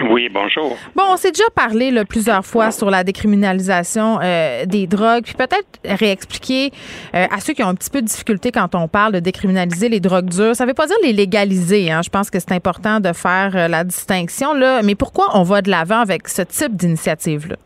Oui, 0.08 0.30
bonjour. 0.32 0.78
Bon, 0.96 1.02
on 1.10 1.16
s'est 1.18 1.30
déjà 1.30 1.44
parlé 1.54 1.92
plusieurs 2.08 2.46
fois 2.46 2.70
sur 2.70 2.90
la 2.90 3.04
décriminalisation 3.04 4.18
euh, 4.22 4.64
des 4.64 4.86
drogues, 4.86 5.24
puis 5.24 5.34
peut-être 5.34 5.66
réexpliquer 5.84 6.70
euh, 7.14 7.26
à 7.30 7.40
ceux 7.40 7.52
qui 7.52 7.62
ont 7.62 7.68
un 7.68 7.74
petit 7.74 7.90
peu 7.90 8.00
de 8.00 8.06
difficulté 8.06 8.50
quand 8.50 8.74
on 8.74 8.88
parle 8.88 9.12
de 9.12 9.20
décriminaliser 9.20 9.90
les 9.90 10.00
drogues 10.00 10.30
dures. 10.30 10.56
Ça 10.56 10.64
ne 10.64 10.70
veut 10.70 10.74
pas 10.74 10.86
dire 10.86 10.96
les 11.02 11.12
légaliser. 11.12 11.90
Hein. 11.90 12.00
Je 12.02 12.08
pense 12.08 12.30
que 12.30 12.38
c'est 12.38 12.52
important 12.52 13.00
de 13.00 13.12
faire 13.12 13.54
euh, 13.54 13.68
la 13.68 13.84
distinction 13.84 14.54
là. 14.54 14.80
Mais 14.82 14.94
pourquoi 14.94 15.38
on 15.38 15.42
va 15.42 15.60
de 15.60 15.70
l'avant 15.70 16.00
avec 16.00 16.28
ce 16.28 16.40
type 16.40 16.74
d'initiative 16.74 17.48
là? 17.50 17.56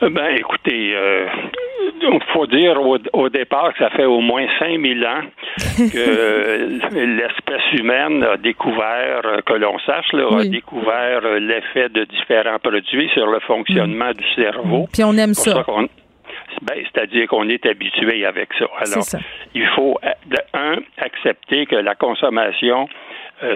Ben, 0.00 0.36
écoutez, 0.36 0.94
il 2.00 2.20
faut 2.32 2.46
dire 2.46 2.80
au, 3.12 3.28
départ 3.28 3.72
que 3.72 3.78
ça 3.78 3.90
fait 3.90 4.04
au 4.04 4.20
moins 4.20 4.46
5000 4.58 5.06
ans 5.06 5.22
que 5.76 6.94
l'espèce 6.94 7.72
humaine 7.72 8.22
a 8.22 8.36
découvert, 8.36 9.22
que 9.44 9.54
l'on 9.54 9.78
sache, 9.80 10.14
a 10.14 10.44
découvert 10.44 11.22
l'effet 11.40 11.88
de 11.88 12.04
différents 12.04 12.58
produits 12.58 13.10
sur 13.12 13.26
le 13.26 13.40
fonctionnement 13.40 14.12
du 14.12 14.24
cerveau. 14.34 14.88
Puis 14.92 15.04
on 15.04 15.16
aime 15.16 15.34
ça. 15.34 15.64
Ben, 16.62 16.82
c'est-à-dire 16.92 17.28
qu'on 17.28 17.48
est 17.48 17.64
habitué 17.66 18.24
avec 18.24 18.48
ça. 18.58 18.66
Alors, 18.80 19.04
il 19.54 19.66
faut, 19.76 19.98
de 20.26 20.38
un, 20.54 20.76
accepter 20.98 21.66
que 21.66 21.76
la 21.76 21.94
consommation 21.94 22.88
euh, 22.88 23.07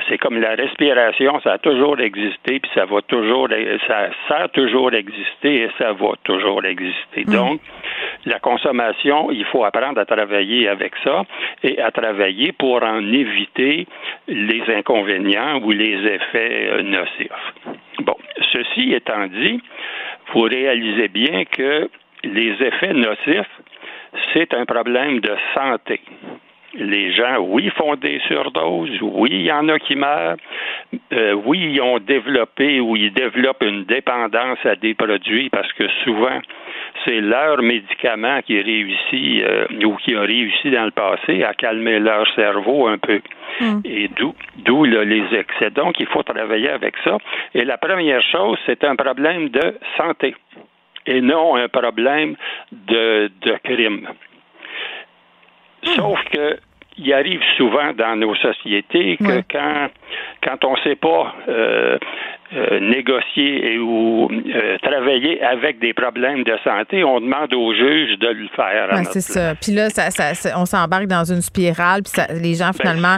c'est 0.09 0.18
comme 0.18 0.40
la 0.40 0.55
respiration, 0.55 1.40
ça 1.40 1.55
a 1.55 1.59
toujours 1.59 1.99
existé, 2.01 2.61
puis 2.61 2.71
ça 2.75 2.85
va 2.85 3.03
toujours, 3.03 3.49
ça 3.88 4.11
sert 4.29 4.49
toujours 4.51 4.92
exister 4.95 5.62
et 5.62 5.71
ça 5.79 5.92
va 5.92 6.12
toujours 6.25 6.64
exister. 6.64 7.25
Mm. 7.27 7.33
Donc, 7.33 7.61
la 8.27 8.38
consommation, 8.38 9.31
il 9.31 9.45
faut 9.47 9.64
apprendre 9.64 9.99
à 10.01 10.05
travailler 10.05 10.68
avec 10.68 10.92
ça 11.03 11.25
et 11.62 11.81
à 11.81 11.90
travailler 11.90 12.53
pour 12.53 12.83
en 12.83 13.01
éviter 13.12 13.87
les 14.29 14.62
inconvénients 14.68 15.61
ou 15.62 15.73
les 15.73 15.95
effets 16.07 16.68
euh, 16.71 16.83
nocifs. 16.83 17.53
Bon, 18.03 18.16
ceci 18.53 18.92
étant 18.92 19.27
dit, 19.27 19.61
vous 20.33 20.42
réalisez 20.42 21.09
bien 21.09 21.45
que 21.45 21.90
les 22.25 22.53
effets 22.62 22.92
nocifs, 22.92 23.51
c'est 24.33 24.55
un 24.55 24.64
problème 24.64 25.21
de 25.21 25.35
santé. 25.55 26.01
Les 26.75 27.13
gens, 27.13 27.39
oui, 27.39 27.71
font 27.77 27.97
des 27.97 28.21
surdoses, 28.27 28.99
oui, 29.01 29.31
il 29.31 29.43
y 29.43 29.53
en 29.53 29.69
a 29.69 29.79
qui 29.79 29.97
meurent, 29.97 30.37
euh, 31.13 31.33
oui, 31.45 31.73
ils 31.75 31.81
ont 31.81 31.99
développé 31.99 32.81
ou 32.81 32.97
ils 32.97 33.13
développent 33.13 33.63
une 33.63 33.85
dépendance 33.85 34.59
à 34.65 34.77
des 34.77 34.95
produits 34.95 35.51
parce 35.51 35.73
que 35.75 35.87
souvent, 36.05 36.41
c'est 37.05 37.21
leur 37.21 37.63
médicament 37.63 38.41
qui 38.43 38.61
réussit 38.61 39.45
euh, 39.45 39.67
ou 39.85 39.97
qui 39.97 40.15
a 40.15 40.21
réussi 40.21 40.71
dans 40.71 40.85
le 40.85 40.91
passé 40.91 41.43
à 41.43 41.55
calmer 41.55 41.99
leur 41.99 42.27
cerveau 42.35 42.87
un 42.87 42.99
peu. 42.99 43.21
Hmm. 43.61 43.81
Et 43.85 44.09
d'où, 44.09 44.35
d'où 44.59 44.85
les 44.85 45.25
excès. 45.35 45.71
Donc, 45.71 46.01
il 46.01 46.07
faut 46.07 46.23
travailler 46.23 46.71
avec 46.71 46.95
ça. 47.05 47.19
Et 47.55 47.65
la 47.65 47.77
première 47.77 48.23
chose, 48.23 48.59
c'est 48.67 48.85
un 48.85 48.97
problème 48.97 49.51
de 49.51 49.79
santé 49.97 50.35
et 51.07 51.21
non 51.21 51.57
un 51.57 51.69
problème 51.69 52.37
de, 52.73 53.31
de 53.43 53.53
crime. 53.65 54.09
Sauf 55.97 56.18
que 56.31 56.59
il 56.99 57.12
arrive 57.12 57.40
souvent 57.57 57.92
dans 57.95 58.16
nos 58.16 58.35
sociétés 58.37 59.16
que 59.16 59.42
quand 59.51 59.88
quand 60.43 60.65
on 60.65 60.73
ne 60.73 60.81
sait 60.83 60.97
pas 60.97 61.35
euh, 61.49 61.99
euh, 62.55 62.81
négocier 62.81 63.73
et 63.73 63.79
ou 63.79 64.29
euh, 64.31 64.77
travailler 64.83 65.43
avec 65.43 65.79
des 65.79 65.95
problèmes 65.95 66.43
de 66.43 66.55
santé, 66.65 67.05
on 67.05 67.21
demande 67.21 67.55
aux 67.55 67.73
juges 67.73 68.19
de 68.19 68.29
le 68.29 68.49
faire. 68.55 68.91
c'est 69.11 69.21
ça. 69.21 69.55
Puis 69.55 69.73
là, 69.73 69.89
ça, 69.89 70.11
ça, 70.11 70.59
on 70.59 70.67
s'embarque 70.67 71.07
dans 71.07 71.25
une 71.25 71.41
spirale, 71.41 72.03
puis 72.03 72.23
les 72.43 72.55
gens 72.55 72.71
ben, 72.71 72.81
finalement 72.81 73.17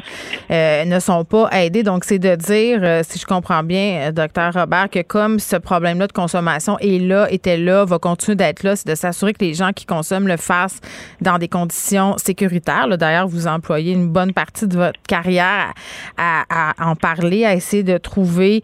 ne 0.50 1.00
sont 1.00 1.24
pas 1.24 1.48
aidés. 1.52 1.82
Donc, 1.82 2.04
c'est 2.04 2.18
de 2.18 2.36
dire, 2.36 3.04
si 3.04 3.18
je 3.18 3.26
comprends 3.26 3.62
bien, 3.62 4.12
docteur 4.12 4.52
Robert, 4.52 4.88
que 4.90 5.02
comme 5.02 5.38
ce 5.38 5.56
problème-là 5.56 6.06
de 6.06 6.12
consommation 6.12 6.78
est 6.78 7.00
là, 7.00 7.26
était 7.30 7.56
là, 7.56 7.84
va 7.84 7.98
continuer 7.98 8.36
d'être 8.36 8.62
là, 8.62 8.76
c'est 8.76 8.88
de 8.88 8.94
s'assurer 8.94 9.32
que 9.32 9.44
les 9.44 9.54
gens 9.54 9.72
qui 9.72 9.86
consomment 9.86 10.28
le 10.28 10.36
fassent 10.36 10.80
dans 11.20 11.38
des 11.38 11.48
conditions 11.48 12.16
sécuritaires. 12.18 12.86
D'ailleurs, 12.96 13.26
vous 13.26 13.46
employez 13.46 13.94
une 13.94 14.08
bonne 14.08 14.32
partie 14.32 14.68
de 14.68 14.76
votre 14.76 15.00
carrière 15.08 15.72
à, 16.16 16.44
à 16.50 16.90
en 16.90 16.94
parler, 16.94 17.13
à 17.22 17.54
essayer 17.54 17.82
de 17.82 17.98
trouver 17.98 18.62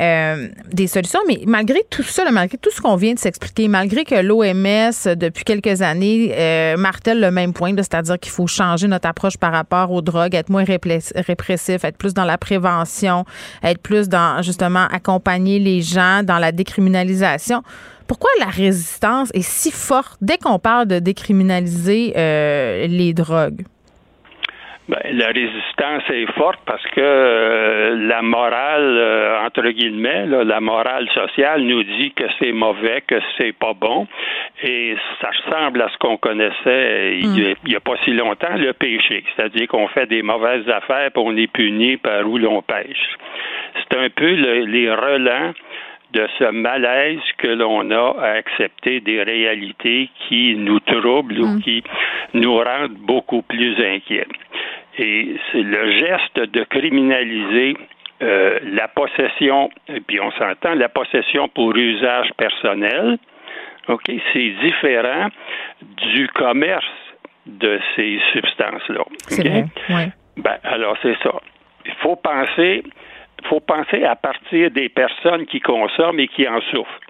euh, 0.00 0.48
des 0.72 0.88
solutions. 0.88 1.20
Mais 1.28 1.42
malgré 1.46 1.78
tout 1.88 2.02
ça, 2.02 2.28
malgré 2.32 2.58
tout 2.58 2.70
ce 2.72 2.80
qu'on 2.80 2.96
vient 2.96 3.14
de 3.14 3.18
s'expliquer, 3.18 3.68
malgré 3.68 4.04
que 4.04 4.16
l'OMS, 4.16 5.14
depuis 5.16 5.44
quelques 5.44 5.82
années, 5.82 6.32
euh, 6.32 6.76
martèle 6.76 7.20
le 7.20 7.30
même 7.30 7.52
point, 7.52 7.72
c'est-à-dire 7.76 8.18
qu'il 8.18 8.32
faut 8.32 8.48
changer 8.48 8.88
notre 8.88 9.08
approche 9.08 9.36
par 9.36 9.52
rapport 9.52 9.92
aux 9.92 10.02
drogues, 10.02 10.34
être 10.34 10.50
moins 10.50 10.64
répressif, 10.64 11.84
être 11.84 11.96
plus 11.96 12.12
dans 12.12 12.24
la 12.24 12.38
prévention, 12.38 13.24
être 13.62 13.80
plus 13.80 14.08
dans, 14.08 14.42
justement, 14.42 14.86
accompagner 14.90 15.60
les 15.60 15.80
gens 15.80 16.22
dans 16.24 16.38
la 16.38 16.50
décriminalisation. 16.50 17.62
Pourquoi 18.08 18.30
la 18.40 18.46
résistance 18.46 19.30
est 19.32 19.42
si 19.42 19.70
forte 19.70 20.18
dès 20.20 20.38
qu'on 20.38 20.58
parle 20.58 20.86
de 20.86 20.98
décriminaliser 20.98 22.14
euh, 22.16 22.86
les 22.86 23.14
drogues? 23.14 23.64
Ben, 24.86 24.98
la 25.12 25.28
résistance 25.28 26.02
est 26.10 26.30
forte 26.32 26.60
parce 26.66 26.82
que 26.88 27.00
euh, 27.00 27.96
la 28.06 28.20
morale, 28.20 28.98
euh, 28.98 29.46
entre 29.46 29.66
guillemets, 29.70 30.26
la 30.26 30.60
morale 30.60 31.08
sociale 31.14 31.62
nous 31.62 31.82
dit 31.84 32.12
que 32.12 32.24
c'est 32.38 32.52
mauvais, 32.52 33.02
que 33.06 33.14
c'est 33.38 33.52
pas 33.52 33.72
bon. 33.72 34.06
Et 34.62 34.94
ça 35.22 35.30
ressemble 35.30 35.80
à 35.80 35.88
ce 35.88 35.96
qu'on 35.96 36.18
connaissait 36.18 37.18
il 37.18 37.56
n'y 37.66 37.74
a, 37.74 37.80
pas 37.80 37.96
si 38.04 38.12
longtemps, 38.12 38.56
le 38.56 38.74
péché. 38.74 39.24
C'est-à-dire 39.34 39.68
qu'on 39.68 39.88
fait 39.88 40.06
des 40.06 40.22
mauvaises 40.22 40.68
affaires 40.68 41.06
et 41.06 41.12
on 41.18 41.34
est 41.34 41.50
puni 41.50 41.96
par 41.96 42.28
où 42.28 42.36
l'on 42.36 42.60
pêche. 42.60 43.16
C'est 43.74 43.98
un 43.98 44.10
peu 44.10 44.32
les 44.32 44.90
relents 44.90 45.52
de 46.14 46.28
ce 46.38 46.50
malaise 46.50 47.20
que 47.38 47.48
l'on 47.48 47.90
a 47.90 48.14
à 48.20 48.28
accepter 48.36 49.00
des 49.00 49.22
réalités 49.22 50.08
qui 50.28 50.54
nous 50.56 50.80
troublent 50.80 51.40
ou 51.40 51.46
mm. 51.46 51.62
qui 51.62 51.82
nous 52.34 52.56
rendent 52.56 52.98
beaucoup 52.98 53.42
plus 53.42 53.76
inquiets. 53.84 54.26
Et 54.98 55.36
c'est 55.50 55.62
le 55.62 55.90
geste 55.98 56.38
de 56.38 56.64
criminaliser 56.64 57.76
euh, 58.22 58.60
la 58.62 58.86
possession, 58.88 59.70
et 59.88 60.00
puis 60.00 60.20
on 60.20 60.30
s'entend, 60.32 60.74
la 60.74 60.88
possession 60.88 61.48
pour 61.48 61.76
usage 61.76 62.30
personnel, 62.36 63.18
OK, 63.88 64.04
c'est 64.32 64.50
différent 64.62 65.28
du 66.14 66.28
commerce 66.28 66.84
de 67.46 67.80
ces 67.96 68.20
substances-là. 68.32 69.04
C'est 69.28 69.48
vrai, 69.48 69.64
Ben, 70.36 70.56
alors, 70.62 70.96
c'est 71.02 71.16
ça. 71.22 71.32
Il 71.84 71.92
faut 71.94 72.16
penser, 72.16 72.82
faut 73.48 73.60
penser 73.60 74.04
à 74.04 74.16
partir 74.16 74.70
des 74.70 74.88
personnes 74.88 75.46
qui 75.46 75.60
consomment 75.60 76.20
et 76.20 76.28
qui 76.28 76.48
en 76.48 76.60
souffrent 76.70 77.00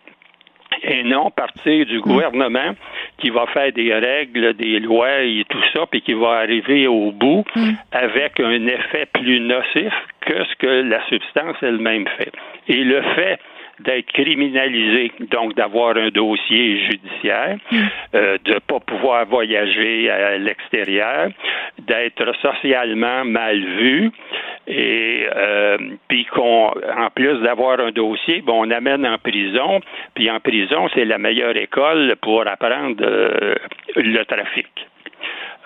et 0.83 1.03
non 1.05 1.31
partir 1.31 1.87
du 1.87 1.99
mm. 1.99 2.03
gouvernement 2.03 2.75
qui 3.19 3.31
va 3.31 3.47
faire 3.47 3.73
des 3.73 3.93
règles, 3.95 4.55
des 4.55 4.81
lois 4.81 5.23
et 5.23 5.45
tout 5.49 5.63
ça, 5.73 5.87
puis 5.91 6.03
qui 6.03 6.15
va 6.15 6.39
arriver 6.39 6.87
au 6.87 7.13
bout 7.13 7.45
mm. 7.55 7.71
avec 7.93 8.41
un 8.41 8.67
effet 8.67 9.07
plus 9.13 9.41
nocif 9.41 9.93
que 10.21 10.45
ce 10.45 10.55
que 10.57 10.67
la 10.67 11.05
substance 11.09 11.57
elle-même 11.63 12.07
fait. 12.17 12.33
Et 12.69 12.83
le 12.85 13.03
fait 13.15 13.39
d'être 13.81 14.13
criminalisé, 14.13 15.13
donc 15.31 15.55
d'avoir 15.55 15.97
un 15.97 16.09
dossier 16.09 16.87
judiciaire, 16.87 17.57
mm. 17.71 17.77
euh, 18.15 18.39
de 18.45 18.55
ne 18.55 18.59
pas 18.59 18.81
pouvoir 18.81 19.27
voyager 19.27 20.11
à 20.11 20.39
l'extérieur, 20.39 21.31
d'être 21.79 22.35
socialement 22.41 23.25
mal 23.25 23.59
vu, 23.59 24.11
et 24.67 25.27
euh, 25.35 25.77
puis 26.09 26.25
qu'on, 26.27 26.69
en 26.69 27.11
plus 27.15 27.41
d'avoir 27.41 27.81
un 27.81 27.91
dossier, 27.91 28.41
bon, 28.41 28.67
on 28.67 28.71
amène 28.71 29.07
en 29.07 29.19
prison, 29.19 29.81
puis 30.15 30.31
en 30.31 30.41
prison, 30.41 30.89
c'est 30.95 31.05
la 31.05 31.19
meilleure 31.19 31.57
école 31.57 32.15
pour 32.23 32.47
apprendre 32.47 33.03
euh, 33.03 33.55
le 33.97 34.25
trafic. 34.25 34.69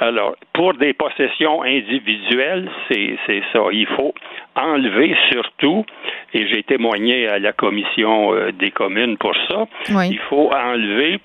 Alors, 0.01 0.37
pour 0.53 0.75
des 0.75 0.93
possessions 0.93 1.63
individuelles, 1.63 2.71
c'est 2.89 3.43
ça. 3.53 3.61
Il 3.73 3.87
faut 3.97 4.15
enlever 4.55 5.17
surtout, 5.31 5.85
et 6.33 6.47
j'ai 6.49 6.63
témoigné 6.63 7.27
à 7.27 7.39
la 7.39 7.53
commission 7.53 8.33
euh, 8.33 8.53
des 8.53 8.71
communes 8.71 9.17
pour 9.17 9.35
ça, 9.49 9.67
il 9.89 10.19
faut 10.29 10.51
enlever 10.53 11.21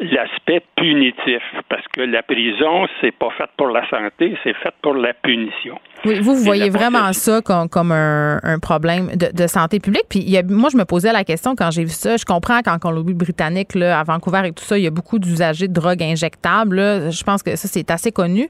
l'aspect 0.00 0.62
punitif, 0.76 1.42
parce 1.68 1.86
que 1.94 2.00
la 2.00 2.22
prison, 2.22 2.86
c'est 3.00 3.12
pas 3.12 3.28
fait 3.36 3.48
pour 3.56 3.68
la 3.68 3.88
santé, 3.90 4.36
c'est 4.42 4.54
fait 4.54 4.74
pour 4.82 4.94
la 4.94 5.12
punition. 5.12 5.78
Oui, 6.04 6.20
vous, 6.20 6.34
vous 6.34 6.42
voyez 6.42 6.70
vraiment 6.70 7.12
ça 7.12 7.42
comme, 7.42 7.68
comme 7.68 7.92
un, 7.92 8.58
problème 8.60 9.10
de, 9.14 9.46
santé 9.46 9.78
publique. 9.78 10.04
Puis 10.08 10.20
il 10.20 10.30
y 10.30 10.38
a, 10.38 10.42
moi, 10.42 10.70
je 10.72 10.76
me 10.76 10.84
posais 10.84 11.12
la 11.12 11.24
question 11.24 11.54
quand 11.54 11.70
j'ai 11.70 11.84
vu 11.84 11.90
ça. 11.90 12.16
Je 12.16 12.24
comprends 12.24 12.62
qu'en 12.62 12.78
Colombie-Britannique, 12.78 13.76
à 13.76 14.02
Vancouver 14.02 14.42
et 14.46 14.52
tout 14.52 14.64
ça, 14.64 14.78
il 14.78 14.84
y 14.84 14.86
a 14.86 14.90
beaucoup 14.90 15.18
d'usagers 15.18 15.68
de 15.68 15.72
drogues 15.72 16.02
injectables. 16.02 17.10
Je 17.10 17.22
pense 17.24 17.42
que 17.42 17.54
ça, 17.56 17.68
c'est 17.68 17.90
assez 17.90 18.12
connu. 18.12 18.48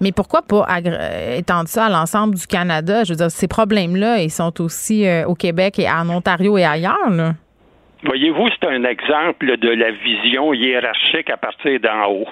Mais 0.00 0.12
pourquoi 0.12 0.42
pas 0.42 0.66
étendre 1.36 1.68
ça 1.68 1.86
à 1.86 1.88
l'ensemble 1.88 2.34
du 2.34 2.46
Canada? 2.46 3.04
Je 3.04 3.12
veux 3.12 3.16
dire, 3.16 3.30
ces 3.30 3.48
problèmes-là, 3.48 4.20
ils 4.20 4.30
sont 4.30 4.60
aussi 4.60 5.06
euh, 5.06 5.26
au 5.26 5.34
Québec 5.34 5.78
et 5.78 5.90
en 5.90 6.08
Ontario 6.10 6.58
et 6.58 6.64
ailleurs. 6.64 7.10
Là. 7.10 7.32
Voyez-vous, 8.02 8.48
c'est 8.48 8.68
un 8.68 8.84
exemple 8.84 9.56
de 9.56 9.70
la 9.70 9.90
vision 9.90 10.52
hiérarchique 10.52 11.30
à 11.30 11.36
partir 11.36 11.80
d'en 11.80 12.10
haut. 12.10 12.28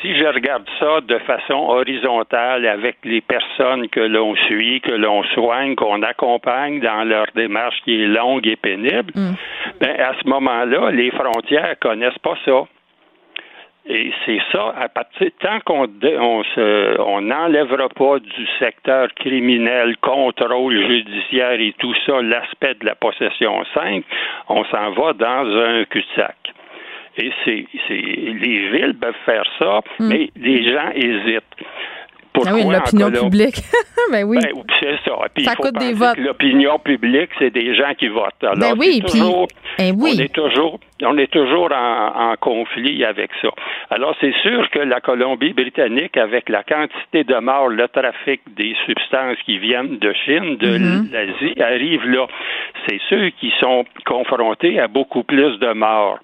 Si 0.00 0.16
je 0.16 0.26
regarde 0.26 0.64
ça 0.78 1.00
de 1.00 1.18
façon 1.20 1.54
horizontale 1.54 2.66
avec 2.66 2.98
les 3.04 3.20
personnes 3.20 3.88
que 3.88 4.00
l'on 4.00 4.36
suit, 4.46 4.80
que 4.80 4.92
l'on 4.92 5.24
soigne, 5.34 5.74
qu'on 5.74 6.02
accompagne 6.02 6.80
dans 6.80 7.02
leur 7.02 7.26
démarche 7.34 7.76
qui 7.84 8.02
est 8.02 8.06
longue 8.06 8.46
et 8.46 8.56
pénible, 8.56 9.12
mm. 9.14 9.34
ben 9.80 10.00
à 10.00 10.12
ce 10.22 10.28
moment-là, 10.28 10.90
les 10.92 11.10
frontières 11.10 11.74
connaissent 11.80 12.18
pas 12.22 12.36
ça. 12.44 12.62
Et 13.86 14.12
c'est 14.26 14.40
ça, 14.52 14.74
à 14.78 14.88
partir 14.88 15.30
tant 15.40 15.58
qu'on 15.60 15.88
on 16.04 16.44
se, 16.44 17.00
on 17.00 17.22
n'enlèvera 17.22 17.88
pas 17.88 18.18
du 18.18 18.46
secteur 18.58 19.08
criminel, 19.14 19.96
contrôle 19.98 20.86
judiciaire 20.86 21.58
et 21.58 21.74
tout 21.78 21.94
ça, 22.06 22.20
l'aspect 22.20 22.74
de 22.74 22.86
la 22.86 22.94
possession 22.94 23.64
simple, 23.74 24.06
on 24.48 24.64
s'en 24.64 24.90
va 24.90 25.14
dans 25.14 25.58
un 25.58 25.84
cul-de-sac. 25.84 26.36
Et 27.16 27.32
c'est, 27.44 27.66
c'est 27.88 27.94
les 27.94 28.68
villes 28.68 28.96
peuvent 29.00 29.14
faire 29.24 29.44
ça, 29.58 29.80
hmm. 29.98 30.08
mais 30.08 30.30
les 30.36 30.72
gens 30.72 30.90
hésitent. 30.94 31.42
Pourquoi 32.32 32.52
ah 32.52 32.66
oui, 32.66 32.72
l'opinion 32.72 33.10
publique. 33.10 33.56
ben 34.12 34.24
oui. 34.24 34.38
Ben, 34.40 34.62
c'est 34.78 34.98
ça. 35.04 35.16
Puis 35.34 35.44
ça 35.44 35.56
coûte 35.56 35.74
des 35.78 35.92
votes. 35.92 36.16
L'opinion 36.18 36.78
publique, 36.78 37.30
c'est 37.38 37.50
des 37.50 37.74
gens 37.74 37.92
qui 37.98 38.08
votent. 38.08 38.42
Alors, 38.42 38.56
ben 38.56 38.74
oui, 38.78 39.02
puis, 39.06 39.20
ben 39.78 39.94
oui. 39.98 40.14
On 40.16 40.22
est 40.22 40.32
toujours, 40.32 40.80
on 41.02 41.18
est 41.18 41.30
toujours 41.30 41.70
en, 41.72 42.34
conflit 42.40 43.04
avec 43.04 43.30
ça. 43.42 43.48
Alors, 43.90 44.14
c'est 44.20 44.34
sûr 44.42 44.70
que 44.70 44.78
la 44.78 45.00
Colombie-Britannique, 45.00 46.16
avec 46.16 46.48
la 46.48 46.62
quantité 46.62 47.24
de 47.24 47.36
morts, 47.38 47.68
le 47.68 47.88
trafic 47.88 48.40
des 48.56 48.74
substances 48.86 49.38
qui 49.44 49.58
viennent 49.58 49.98
de 49.98 50.12
Chine, 50.24 50.56
de 50.56 50.78
mm-hmm. 50.78 51.12
l'Asie, 51.12 51.60
arrive 51.60 52.06
là. 52.08 52.26
C'est 52.88 53.00
ceux 53.10 53.30
qui 53.40 53.52
sont 53.60 53.84
confrontés 54.06 54.78
à 54.78 54.88
beaucoup 54.88 55.24
plus 55.24 55.58
de 55.58 55.72
morts. 55.72 56.18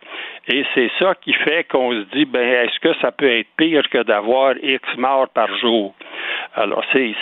Et 0.48 0.64
c'est 0.74 0.90
ça 0.98 1.14
qui 1.20 1.32
fait 1.32 1.64
qu'on 1.64 1.92
se 1.92 2.06
dit, 2.16 2.24
ben, 2.24 2.40
est-ce 2.40 2.78
que 2.80 2.94
ça 3.00 3.10
peut 3.10 3.30
être 3.38 3.48
pire 3.56 3.82
que 3.90 4.02
d'avoir 4.02 4.54
X 4.62 4.82
morts 4.96 5.28
par 5.28 5.54
jour? 5.58 5.94
Alors, 6.54 6.84
c'est, 6.92 7.14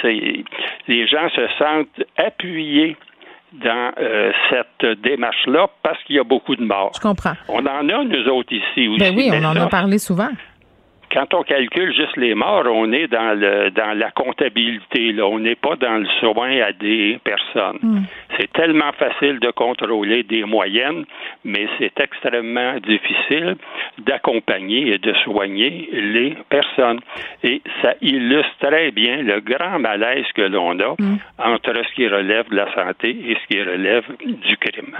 les 0.88 1.06
gens 1.06 1.28
se 1.30 1.48
sentent 1.58 2.02
appuyés 2.16 2.96
dans 3.52 3.92
euh, 3.98 4.32
cette 4.50 5.00
démarche-là 5.00 5.68
parce 5.82 6.02
qu'il 6.04 6.16
y 6.16 6.18
a 6.18 6.24
beaucoup 6.24 6.56
de 6.56 6.64
morts. 6.64 6.92
Je 6.94 7.00
comprends. 7.00 7.34
On 7.48 7.64
en 7.64 7.88
a, 7.88 8.04
nous 8.04 8.28
autres, 8.28 8.52
ici 8.52 8.88
aussi. 8.88 8.98
Ben 8.98 9.14
oui, 9.16 9.30
on 9.32 9.44
en 9.44 9.56
a 9.56 9.68
parlé 9.68 9.98
souvent 9.98 10.30
quand 11.14 11.32
on 11.32 11.44
calcule 11.44 11.94
juste 11.94 12.16
les 12.16 12.34
morts, 12.34 12.64
on 12.66 12.92
est 12.92 13.06
dans 13.06 13.38
le 13.38 13.70
dans 13.70 13.96
la 13.96 14.10
comptabilité. 14.10 15.12
Là. 15.12 15.26
On 15.26 15.38
n'est 15.38 15.54
pas 15.54 15.76
dans 15.76 15.98
le 15.98 16.06
soin 16.18 16.60
à 16.60 16.72
des 16.72 17.20
personnes. 17.22 17.78
Hmm. 17.80 18.02
C'est 18.36 18.52
tellement 18.52 18.90
facile 18.98 19.38
de 19.38 19.50
contrôler 19.52 20.24
des 20.24 20.44
moyennes, 20.44 21.04
mais 21.44 21.68
c'est 21.78 21.98
extrêmement 22.00 22.74
difficile 22.80 23.56
d'accompagner 23.98 24.94
et 24.94 24.98
de 24.98 25.14
soigner 25.22 25.88
les 25.92 26.36
personnes. 26.48 26.98
Et 27.44 27.62
ça 27.80 27.94
illustre 28.00 28.56
très 28.60 28.90
bien 28.90 29.22
le 29.22 29.40
grand 29.40 29.78
malaise 29.78 30.26
que 30.34 30.42
l'on 30.42 30.78
a 30.80 30.94
hmm. 30.98 31.18
entre 31.38 31.74
ce 31.88 31.94
qui 31.94 32.08
relève 32.08 32.48
de 32.48 32.56
la 32.56 32.74
santé 32.74 33.10
et 33.10 33.36
ce 33.40 33.54
qui 33.54 33.62
relève 33.62 34.04
du 34.24 34.56
crime. 34.56 34.96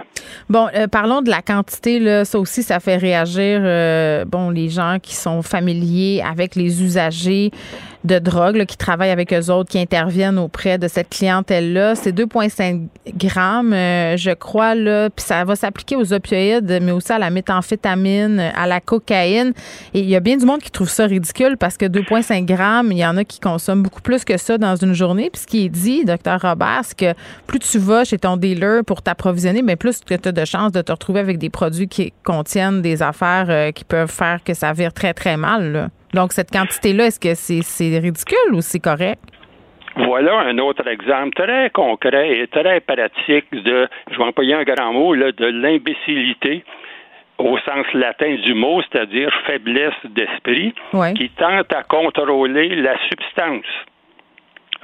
Bon, 0.49 0.69
euh, 0.77 0.87
parlons 0.87 1.23
de 1.23 1.31
la 1.31 1.43
quantité. 1.43 1.99
Là. 1.99 2.25
Ça 2.25 2.39
aussi, 2.39 2.63
ça 2.63 2.79
fait 2.79 2.97
réagir 2.97 3.61
euh, 3.65 4.25
bon, 4.25 4.51
les 4.51 4.69
gens 4.69 4.99
qui 5.03 5.15
sont 5.17 5.43
familiers 5.43 6.04
avec 6.25 6.55
les 6.55 6.83
usagers 6.83 7.51
de 8.05 8.19
drogue, 8.19 8.65
qui 8.67 8.77
travaillent 8.77 9.11
avec 9.11 9.33
eux 9.33 9.51
autres, 9.51 9.71
qui 9.71 9.79
interviennent 9.79 10.39
auprès 10.39 10.79
de 10.79 10.89
cette 10.89 11.09
clientèle-là. 11.09 11.95
C'est 11.95 12.13
2,5 12.13 12.89
grammes, 13.17 13.73
euh, 13.73 14.17
je 14.17 14.31
crois, 14.31 14.75
là, 14.75 15.09
puis 15.11 15.25
ça 15.25 15.45
va 15.45 15.57
s'appliquer 15.57 15.97
aux 15.97 16.13
opioïdes, 16.13 16.79
mais 16.83 16.93
aussi 16.93 17.13
à 17.13 17.19
la 17.19 17.31
méthamphétamine, 17.31 18.41
à 18.55 18.67
la 18.67 18.81
cocaïne. 18.81 19.53
Et 19.95 20.01
il 20.01 20.09
y 20.09 20.17
a 20.17 20.21
bien 20.21 20.37
du 20.37 20.45
monde 20.45 20.61
qui 20.61 20.71
trouve 20.71 20.89
ça 20.89 21.07
ridicule 21.07 21.57
parce 21.59 21.77
que 21.77 21.87
2,5 21.87 22.45
grammes, 22.45 22.93
il 22.93 22.99
y 22.99 23.07
en 23.07 23.17
a 23.17 23.25
qui 23.25 23.41
consomment 23.41 23.83
beaucoup 23.83 24.03
plus 24.03 24.25
que 24.25 24.37
ça 24.37 24.59
dans 24.59 24.77
une 24.77 24.95
journée. 24.95 25.31
Puis 25.31 25.43
ce 25.43 25.47
qui 25.47 25.65
est 25.65 25.69
dit, 25.69 26.05
docteur 26.05 26.41
Robert, 26.43 26.83
c'est 26.85 26.99
que 26.99 27.15
plus 27.47 27.59
tu 27.59 27.79
vas 27.79 28.05
chez 28.05 28.19
ton 28.19 28.37
dealer 28.37 28.85
pour 28.85 29.03
t'approvisionner, 29.03 29.63
mais 29.63 29.77
plus 29.77 30.01
tu 30.05 30.15
as 30.15 30.33
de 30.33 30.45
chances 30.45 30.73
de 30.73 30.83
te 30.83 30.93
retrouver 30.93 31.21
avec 31.21 31.39
des 31.39 31.51
produits 31.51 31.89
qui 31.89 32.13
contiennent 32.23 32.83
des 32.83 33.03
affaires 33.03 33.47
euh, 33.49 33.71
qui 33.73 33.85
peuvent 33.85 34.11
faire 34.11 34.43
que 34.45 34.55
ça 34.55 34.73
vire 34.73 34.93
très, 34.93 35.15
très 35.15 35.37
mal. 35.37 35.91
Donc, 36.15 36.33
cette 36.33 36.51
quantité-là, 36.51 37.07
est-ce 37.07 37.19
que 37.19 37.35
c'est 37.35 37.99
ridicule 37.99 38.53
ou 38.53 38.61
c'est 38.61 38.81
correct? 38.81 39.21
Voilà 39.97 40.41
un 40.41 40.59
autre 40.59 40.87
exemple 40.89 41.35
très 41.35 41.71
concret 41.71 42.39
et 42.39 42.47
très 42.49 42.81
pratique 42.81 43.47
de, 43.53 43.89
je 44.11 44.17
vais 44.17 44.25
employer 44.25 44.55
un 44.55 44.65
grand 44.65 44.93
mot, 44.93 45.15
là, 45.15 45.31
de 45.33 45.47
l'imbécilité 45.47 46.65
au 47.39 47.59
sens 47.59 47.87
latin 47.95 48.37
du 48.45 48.55
mot, 48.55 48.81
c'est-à-dire 48.83 49.31
faiblesse 49.47 49.93
d'esprit, 50.05 50.73
qui 51.17 51.31
tente 51.31 51.73
à 51.73 51.83
contrôler 51.83 52.77
la 52.77 52.97
substance. 53.09 53.67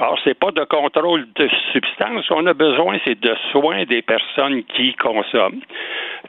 Alors, 0.00 0.18
c'est 0.24 0.38
pas 0.38 0.50
de 0.50 0.64
contrôle 0.64 1.26
de 1.36 1.48
substance 1.72 2.26
qu'on 2.26 2.46
a 2.46 2.54
besoin, 2.54 2.98
c'est 3.04 3.20
de 3.20 3.34
soins 3.52 3.84
des 3.84 4.00
personnes 4.00 4.64
qui 4.64 4.94
consomment. 4.94 5.60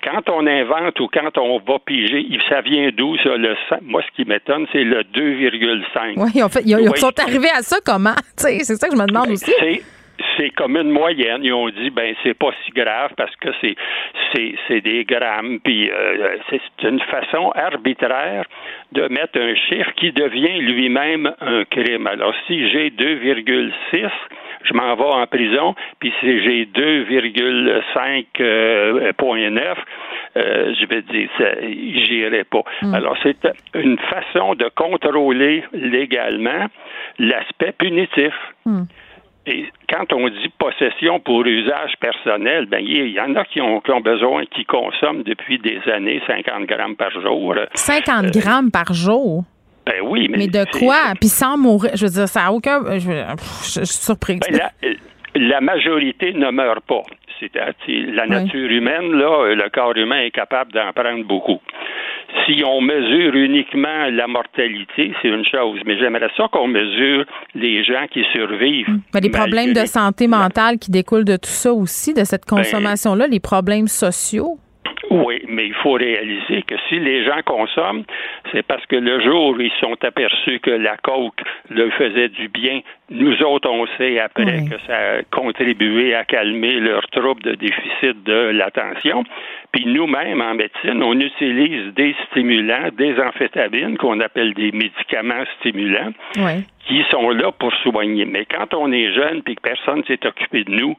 Quand 0.03 0.29
on 0.29 0.45
invente 0.45 0.99
ou 0.99 1.07
quand 1.07 1.38
on 1.38 1.60
va 1.60 1.79
piger, 1.79 2.27
ça 2.49 2.60
vient 2.60 2.89
d'où, 2.95 3.15
ça, 3.19 3.38
le 3.38 3.55
Moi, 3.84 4.01
ce 4.05 4.15
qui 4.15 4.27
m'étonne, 4.27 4.67
c'est 4.73 4.84
le 4.84 5.03
2,5. 5.03 6.13
Oui, 6.17 6.43
en 6.43 6.49
fait, 6.49 6.63
ils, 6.65 6.97
sont 6.97 7.17
arrivés 7.17 7.49
à 7.57 7.62
ça 7.62 7.77
comment? 7.86 8.15
c'est 8.36 8.62
ça 8.63 8.89
que 8.89 8.95
je 8.95 9.01
me 9.01 9.07
demande 9.07 9.27
ben, 9.27 9.34
aussi 9.34 9.53
c'est 10.38 10.49
comme 10.51 10.77
une 10.77 10.91
moyenne. 10.91 11.41
Ils 11.43 11.53
ont 11.53 11.69
dit 11.69 11.89
ben 11.89 12.13
c'est 12.23 12.34
pas 12.34 12.51
si 12.65 12.71
grave 12.71 13.12
parce 13.17 13.36
que 13.38 13.49
c'est 13.62 13.75
c'est 14.67 14.81
des 14.81 15.03
grammes 15.03 15.60
puis 15.60 15.89
euh, 15.91 16.38
c'est 16.49 16.88
une 16.88 16.99
façon 17.01 17.51
arbitraire 17.51 18.45
de 18.91 19.07
mettre 19.10 19.39
un 19.39 19.55
chiffre 19.55 19.91
qui 19.95 20.12
devient 20.12 20.60
lui-même 20.60 21.34
un 21.41 21.63
crime. 21.65 22.07
Alors 22.07 22.34
si 22.47 22.69
j'ai 22.69 22.89
2,6 22.89 24.10
je 24.63 24.73
m'en 24.73 24.95
vais 24.95 25.03
en 25.03 25.27
prison, 25.27 25.75
puis 25.99 26.13
si 26.19 26.41
j'ai 26.43 26.65
2,5.9, 26.65 28.41
euh, 28.41 29.12
euh, 30.38 30.73
je 30.79 30.86
vais 30.86 31.01
dire, 31.01 31.29
j'irai 32.05 32.43
pas. 32.43 32.63
Hmm. 32.81 32.93
Alors, 32.93 33.17
c'est 33.23 33.38
une 33.73 33.97
façon 33.97 34.55
de 34.55 34.69
contrôler 34.75 35.63
légalement 35.73 36.67
l'aspect 37.19 37.73
punitif. 37.73 38.34
Hmm. 38.65 38.84
Et 39.47 39.65
quand 39.89 40.13
on 40.13 40.30
dit 40.30 40.49
possession 40.60 41.19
pour 41.19 41.43
usage 41.45 41.93
personnel, 41.99 42.67
ben 42.67 42.80
il 42.80 43.08
y, 43.08 43.19
en 43.19 43.36
a 43.36 43.43
qui 43.43 43.60
ont, 43.60 43.82
besoin, 44.04 44.45
qui 44.45 44.65
consomment 44.65 45.23
depuis 45.23 45.58
des 45.58 45.80
années 45.91 46.21
50 46.27 46.65
grammes 46.65 46.95
par 46.95 47.12
jour. 47.12 47.56
50 47.73 48.25
euh, 48.25 48.39
grammes 48.39 48.69
par 48.69 48.93
jour? 48.93 49.43
Ben 49.86 49.95
oui, 50.04 50.27
mais. 50.30 50.38
Mais 50.38 50.47
de 50.47 50.63
quoi? 50.77 51.13
Puis 51.19 51.30
sans 51.30 51.58
mourir. 51.58 51.91
Je 51.95 52.06
veux 52.06 52.12
dire, 52.12 52.27
ça 52.27 52.43
n'a 52.43 52.51
aucun. 52.51 52.84
Je, 52.99 53.84
suis 53.84 53.86
surprise. 53.88 54.39
Ben, 54.51 54.69
la, 55.34 55.60
majorité 55.60 56.34
ne 56.34 56.51
meurt 56.51 56.86
pas. 56.86 57.01
La 57.56 58.27
nature 58.27 58.69
humaine, 58.69 59.13
là, 59.13 59.56
le 59.56 59.69
corps 59.69 59.97
humain 59.97 60.19
est 60.19 60.32
capable 60.32 60.71
d'en 60.71 60.93
prendre 60.93 61.23
beaucoup. 61.23 61.60
Si 62.46 62.63
on 62.65 62.82
mesure 62.82 63.36
uniquement 63.36 64.10
la 64.12 64.28
mortalité, 64.28 65.13
c'est 65.22 65.28
une 65.28 65.46
chose, 65.46 65.80
mais 65.86 65.98
j'aimerais 65.98 66.30
ça 66.38 66.48
qu'on 66.52 66.67
mesure 66.67 67.26
les 67.56 67.84
gens 67.84 68.06
qui 68.12 68.24
survivent. 68.32 68.88
Mais 69.13 69.20
ben, 69.20 69.24
les 69.24 69.30
problèmes 69.30 69.74
de 69.74 69.86
santé 69.86 70.28
mentale 70.28 70.80
qui 70.80 70.91
découlent 70.91 71.26
de 71.26 71.36
tout 71.36 71.50
ça 71.50 71.74
aussi, 71.74 72.13
de 72.13 72.24
cette 72.24 72.44
ben, 72.50 72.58
consommation-là, 72.58 73.28
les 73.28 73.39
problèmes 73.39 73.88
sociaux. 73.88 74.58
Oui, 75.12 75.43
mais 75.50 75.65
il 75.67 75.74
faut 75.74 75.91
réaliser 75.91 76.62
que 76.62 76.76
si 76.88 76.97
les 76.97 77.26
gens 77.26 77.41
consomment, 77.45 78.06
c'est 78.54 78.65
parce 78.65 78.86
que 78.86 78.95
le 78.95 79.19
jour 79.19 79.50
où 79.50 79.60
ils 79.60 79.69
sont 79.82 79.97
aperçus 80.06 80.62
que 80.62 80.71
la 80.71 80.95
coke 80.95 81.41
leur 81.69 81.91
faisait 81.95 82.30
du 82.30 82.47
bien, 82.47 82.80
nous 83.10 83.43
autres, 83.43 83.69
on 83.69 83.86
sait 83.97 84.19
après 84.19 84.63
que 84.69 84.80
ça 84.88 84.95
a 84.95 85.24
contribué 85.24 86.15
à 86.15 86.24
calmer 86.24 86.80
leurs 86.80 87.06
troubles 87.08 87.43
de 87.43 87.56
déficit 87.56 88.24
de 88.24 88.52
l'attention. 88.54 89.26
Puis 89.74 89.86
nous-mêmes, 89.86 90.41
en 90.41 90.54
médecine, 90.54 91.04
on 91.04 91.19
utilise 91.19 91.93
des 91.93 92.15
stimulants, 92.30 92.88
des 92.97 93.19
amphétamines, 93.19 93.97
qu'on 93.97 94.21
appelle 94.21 94.54
des 94.54 94.71
médicaments 94.71 95.43
stimulants, 95.60 96.13
qui 96.88 97.04
sont 97.12 97.32
là 97.32 97.52
pour 97.52 97.74
soigner. 97.84 98.24
Mais 98.24 98.45
quand 98.45 98.74
on 98.74 98.93
est 98.93 99.12
jeune 99.12 99.41
puis 99.43 99.56
que 99.56 99.62
personne 99.62 100.06
s'est 100.06 100.26
occupé 100.26 100.63
de 100.63 100.71
nous, 100.71 100.95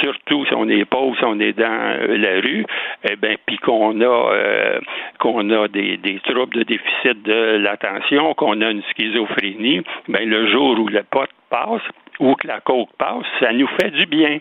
surtout 0.00 0.44
si 0.46 0.54
on 0.54 0.68
est 0.68 0.84
pauvre, 0.84 1.16
si 1.18 1.24
on 1.24 1.38
est 1.40 1.52
dans 1.52 1.64
euh, 1.64 2.16
la 2.16 2.40
rue, 2.40 2.64
eh 3.08 3.16
ben, 3.16 3.36
puis 3.46 3.58
qu'on 3.58 4.00
a 4.00 4.04
euh, 4.04 4.80
qu'on 5.18 5.50
a 5.50 5.68
des, 5.68 5.96
des, 5.98 6.20
troubles 6.20 6.54
de 6.54 6.62
déficit 6.62 7.22
de 7.22 7.58
l'attention, 7.58 8.34
qu'on 8.34 8.60
a 8.60 8.70
une 8.70 8.82
schizophrénie, 8.90 9.82
ben 10.08 10.28
le 10.28 10.50
jour 10.50 10.78
où 10.78 10.88
le 10.88 11.02
pot 11.02 11.28
passe 11.50 11.82
ou 12.20 12.34
que 12.34 12.46
la 12.46 12.60
coke 12.60 12.90
passe, 12.98 13.26
ça 13.40 13.52
nous 13.52 13.68
fait 13.80 13.90
du 13.90 14.06
bien. 14.06 14.38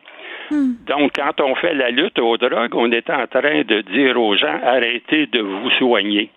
Hmm. 0.52 0.74
Donc, 0.86 1.12
quand 1.16 1.42
on 1.42 1.56
fait 1.56 1.74
la 1.74 1.90
lutte 1.90 2.20
aux 2.20 2.38
drogues, 2.38 2.76
on 2.76 2.92
est 2.92 3.10
en 3.10 3.26
train 3.28 3.64
de 3.64 3.82
dire 3.82 4.20
aux 4.20 4.36
gens 4.36 4.60
arrêtez 4.64 5.28
de 5.28 5.42
vous 5.42 5.70
soigner. 5.72 6.30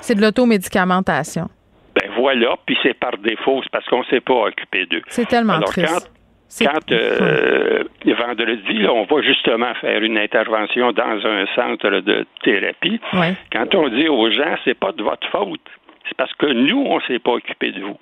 C'est 0.00 0.14
de 0.14 0.22
l'automédicamentation. 0.22 1.48
Ben 1.94 2.08
voilà, 2.16 2.54
puis 2.64 2.78
c'est 2.82 2.94
par 2.94 3.18
défaut, 3.18 3.60
c'est 3.62 3.72
parce 3.72 3.84
qu'on 3.86 4.00
ne 4.00 4.04
s'est 4.04 4.20
pas 4.20 4.46
occupé 4.46 4.86
d'eux. 4.86 5.02
C'est 5.08 5.26
tellement 5.26 5.60
triste. 5.60 5.88
Quand 5.88 6.19
euh, 6.90 7.84
vendredi, 8.04 8.86
on 8.88 9.04
va 9.04 9.22
justement 9.22 9.72
faire 9.80 10.02
une 10.02 10.18
intervention 10.18 10.92
dans 10.92 11.26
un 11.26 11.46
centre 11.54 12.00
de 12.00 12.26
thérapie. 12.42 13.00
Quand 13.52 13.74
on 13.74 13.88
dit 13.88 14.08
aux 14.08 14.30
gens, 14.30 14.56
c'est 14.64 14.78
pas 14.78 14.92
de 14.92 15.02
votre 15.02 15.28
faute, 15.28 15.60
c'est 16.08 16.16
parce 16.16 16.32
que 16.34 16.46
nous, 16.46 16.84
on 16.86 17.00
s'est 17.02 17.18
pas 17.18 17.32
occupé 17.32 17.72
de 17.72 17.80
vous. 17.80 17.98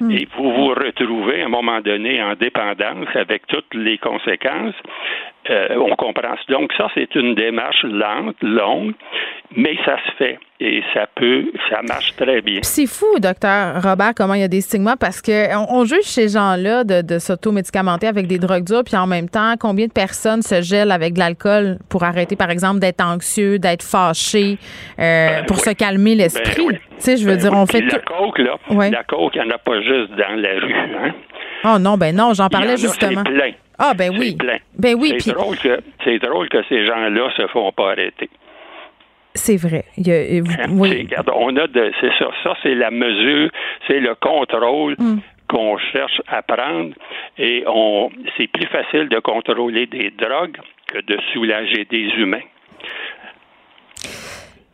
Hmm. 0.00 0.10
Et 0.12 0.26
vous 0.36 0.50
vous 0.50 0.68
retrouvez 0.68 1.42
à 1.42 1.46
un 1.46 1.48
moment 1.48 1.80
donné 1.80 2.22
en 2.22 2.34
dépendance 2.34 3.08
avec 3.14 3.46
toutes 3.48 3.74
les 3.74 3.98
conséquences. 3.98 4.74
Euh, 5.48 5.74
on 5.76 5.96
comprend. 5.96 6.34
Donc 6.48 6.70
ça, 6.76 6.88
c'est 6.94 7.14
une 7.14 7.34
démarche 7.34 7.82
lente, 7.84 8.36
longue, 8.42 8.92
mais 9.56 9.74
ça 9.86 9.96
se 10.06 10.12
fait 10.18 10.38
et 10.60 10.82
ça 10.92 11.06
peut, 11.14 11.50
ça 11.70 11.80
marche 11.82 12.14
très 12.16 12.42
bien. 12.42 12.58
C'est 12.62 12.86
fou, 12.86 13.18
docteur 13.18 13.82
Robert, 13.82 14.12
comment 14.14 14.34
il 14.34 14.42
y 14.42 14.44
a 14.44 14.48
des 14.48 14.60
stigmas 14.60 14.96
parce 14.96 15.22
que 15.22 15.56
on, 15.56 15.84
juge 15.86 16.02
ces 16.02 16.28
gens-là 16.28 16.84
de, 16.84 17.00
de 17.00 17.18
s'automédicamenter 17.18 18.06
avec 18.06 18.26
des 18.26 18.38
drogues 18.38 18.64
dures, 18.64 18.84
puis 18.84 18.96
en 18.96 19.06
même 19.06 19.30
temps, 19.30 19.54
combien 19.58 19.86
de 19.86 19.92
personnes 19.92 20.42
se 20.42 20.60
gèlent 20.60 20.92
avec 20.92 21.14
de 21.14 21.20
l'alcool 21.20 21.78
pour 21.88 22.04
arrêter, 22.04 22.36
par 22.36 22.50
exemple, 22.50 22.78
d'être 22.78 23.02
anxieux, 23.02 23.58
d'être 23.58 23.82
fâché, 23.82 24.58
euh, 24.98 25.40
ben 25.40 25.46
pour 25.46 25.56
se 25.56 25.70
calmer 25.70 26.14
l'esprit? 26.14 26.66
Ben 26.66 26.78
tu 26.78 26.80
sais, 26.98 27.16
je 27.16 27.24
veux 27.24 27.36
ben 27.36 27.40
dire, 27.40 27.52
on 27.54 27.64
fait 27.64 27.80
la 27.80 27.98
coke 28.00 28.38
là, 28.38 28.56
la 28.90 29.04
coke, 29.04 29.34
il 29.36 29.42
n'y 29.42 29.48
en 29.48 29.54
a 29.54 29.58
pas 29.58 29.80
juste 29.80 30.10
dans 30.10 30.36
la 30.36 30.60
rue. 30.60 30.74
Hein? 30.74 31.14
Oh 31.64 31.78
non, 31.78 31.96
ben 31.96 32.14
non, 32.14 32.34
j'en 32.34 32.48
parlais 32.48 32.76
justement. 32.76 33.22
Ah 33.82 33.94
ben 33.94 34.10
oui. 34.16 34.36
Plein. 34.36 34.58
Ben 34.78 34.94
oui. 34.94 35.14
C'est 35.18 35.32
drôle 35.32 35.56
que 35.56 35.80
c'est 36.04 36.18
drôle 36.18 36.48
que 36.50 36.62
ces 36.68 36.84
gens-là 36.84 37.30
se 37.34 37.46
font 37.46 37.72
pas 37.72 37.92
arrêter. 37.92 38.28
C'est 39.34 39.56
vrai. 39.56 39.86
oui. 40.68 41.08
on 41.34 41.56
a 41.56 41.66
de, 41.66 41.92
c'est 42.00 42.12
ça. 42.18 42.30
Ça, 42.42 42.54
c'est 42.62 42.74
la 42.74 42.90
mesure, 42.90 43.50
c'est 43.86 44.00
le 44.00 44.14
contrôle. 44.14 44.96
Mm. 44.98 45.20
qu'on 45.48 45.78
cherche 45.78 46.20
à 46.28 46.42
prendre 46.42 46.94
et 47.38 47.64
on 47.66 48.10
c'est 48.36 48.46
plus 48.46 48.68
facile 48.68 49.08
de 49.08 49.18
contrôler 49.18 49.86
des 49.86 50.10
drogues 50.10 50.58
que 50.86 51.00
de 51.00 51.18
soulager 51.32 51.86
des 51.86 52.06
humains. 52.18 52.46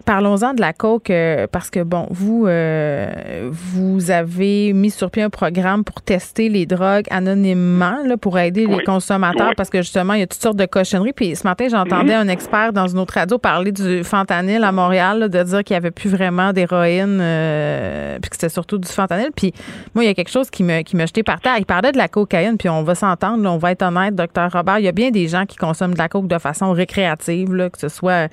Parlons-en 0.06 0.54
de 0.54 0.60
la 0.60 0.72
coke 0.72 1.10
euh, 1.10 1.46
parce 1.50 1.68
que 1.68 1.82
bon, 1.82 2.06
vous 2.10 2.46
euh, 2.46 3.50
vous 3.50 4.10
avez 4.12 4.72
mis 4.72 4.90
sur 4.90 5.10
pied 5.10 5.22
un 5.22 5.30
programme 5.30 5.82
pour 5.82 6.00
tester 6.00 6.48
les 6.48 6.64
drogues 6.64 7.06
anonymement 7.10 7.98
là, 8.04 8.16
pour 8.16 8.38
aider 8.38 8.66
les 8.66 8.84
consommateurs 8.84 9.52
parce 9.56 9.68
que 9.68 9.82
justement 9.82 10.14
il 10.14 10.20
y 10.20 10.22
a 10.22 10.26
toutes 10.26 10.40
sortes 10.40 10.56
de 10.56 10.64
cochonneries. 10.64 11.12
Puis 11.12 11.34
ce 11.34 11.44
matin 11.44 11.66
j'entendais 11.68 12.14
mhm. 12.14 12.28
un 12.28 12.28
expert 12.28 12.72
dans 12.72 12.86
une 12.86 12.98
autre 12.98 13.14
radio 13.14 13.36
parler 13.36 13.72
du 13.72 14.04
fentanyl 14.04 14.62
à 14.62 14.70
Montréal, 14.70 15.28
de 15.28 15.42
dire 15.42 15.64
qu'il 15.64 15.74
y 15.74 15.76
avait 15.76 15.90
plus 15.90 16.08
vraiment 16.08 16.52
d'héroïne, 16.52 17.18
euh, 17.20 18.18
puis 18.20 18.30
que 18.30 18.36
c'était 18.36 18.48
surtout 18.48 18.78
du 18.78 18.88
fentanyl. 18.88 19.30
Puis 19.34 19.52
moi 19.94 20.04
il 20.04 20.06
y 20.06 20.10
a 20.10 20.14
quelque 20.14 20.30
chose 20.30 20.50
qui 20.50 20.62
me 20.62 20.82
qui 20.82 20.94
m'a 20.94 21.06
jeté 21.06 21.24
par 21.24 21.40
terre. 21.40 21.56
Il 21.58 21.66
parlait 21.66 21.90
de 21.90 21.98
la 21.98 22.06
cocaïne, 22.06 22.56
puis 22.58 22.68
on 22.68 22.84
va 22.84 22.94
s'entendre, 22.94 23.50
on 23.50 23.58
va 23.58 23.72
être 23.72 23.82
honnête, 23.82 24.14
docteur 24.14 24.52
Robert. 24.52 24.78
Il 24.78 24.84
y 24.84 24.88
a 24.88 24.92
bien 24.92 25.10
des 25.10 25.26
gens 25.26 25.46
qui 25.46 25.56
consomment 25.56 25.94
de 25.94 25.98
la 25.98 26.08
coke 26.08 26.28
de 26.28 26.38
façon 26.38 26.70
récréative, 26.72 27.52
là, 27.52 27.70
que 27.70 27.78
ce 27.78 27.88
soit, 27.88 28.30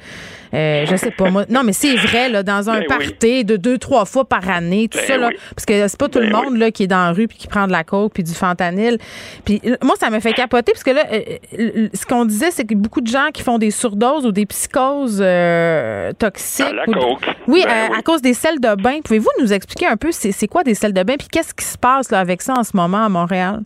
je 0.54 0.96
sais 0.96 1.12
pas 1.12 1.32
moi. 1.32 1.46
Non 1.50 1.63
mais 1.64 1.74
c'est 1.74 1.96
vrai, 1.96 2.30
là, 2.30 2.44
dans 2.44 2.70
un 2.70 2.80
ben 2.80 2.88
party 2.88 3.46
de 3.46 3.56
deux, 3.56 3.78
trois 3.78 4.06
fois 4.06 4.26
par 4.26 4.50
année, 4.50 4.88
tout 4.88 4.98
ben 4.98 5.08
ça, 5.08 5.18
là, 5.18 5.30
parce 5.56 5.66
que 5.66 5.88
c'est 5.88 6.00
pas 6.00 6.10
tout 6.10 6.20
le 6.20 6.30
ben 6.30 6.44
monde 6.44 6.58
là, 6.58 6.72
qui 6.72 6.84
est 6.84 6.88
dans 6.88 7.06
la 7.06 7.12
rue 7.12 7.28
puis 7.28 7.38
qui 7.38 7.48
prend 7.48 7.68
de 7.68 7.72
la 7.72 7.84
coke 7.84 8.14
puis 8.14 8.24
du 8.24 8.34
fentanyl. 8.34 8.98
Puis 9.46 9.62
moi, 9.84 9.96
ça 10.00 10.10
me 10.10 10.20
fait 10.20 10.34
capoter 10.34 10.72
parce 10.72 10.84
que 10.84 10.92
là, 10.92 11.06
euh, 11.12 11.22
euh, 11.60 11.90
ce 11.94 12.06
qu'on 12.06 12.26
disait, 12.26 12.52
c'est 12.52 12.66
que 12.66 12.76
beaucoup 12.76 13.02
de 13.02 13.08
gens 13.08 13.30
qui 13.34 13.42
font 13.42 13.58
des 13.58 13.72
surdoses 13.72 14.26
ou 14.26 14.32
des 14.32 14.46
psychoses 14.46 15.22
euh, 15.22 16.12
toxiques. 16.14 16.66
À 16.66 16.74
la 16.74 16.86
coke. 16.86 17.26
Oui, 17.48 17.64
à, 17.64 18.02
cause 18.02 18.22
des 18.22 18.34
selles 18.34 18.60
de 18.60 18.76
bain. 18.82 19.00
Pouvez-vous 19.04 19.30
nous 19.40 19.54
expliquer 19.54 19.88
un 19.88 19.98
peu 19.98 20.12
c'est 20.12 20.48
quoi 20.48 20.64
des 20.64 20.76
selles 20.76 20.94
de 20.94 21.04
bain? 21.04 21.16
Puis 21.18 21.28
qu'est-ce 21.32 21.54
qui 21.54 21.66
se 21.66 21.78
passe 21.78 22.12
là, 22.12 22.20
avec 22.20 22.42
ça 22.42 22.54
en 22.58 22.64
ce 22.64 22.76
moment 22.76 23.06
à 23.06 23.10
Montréal? 23.10 23.62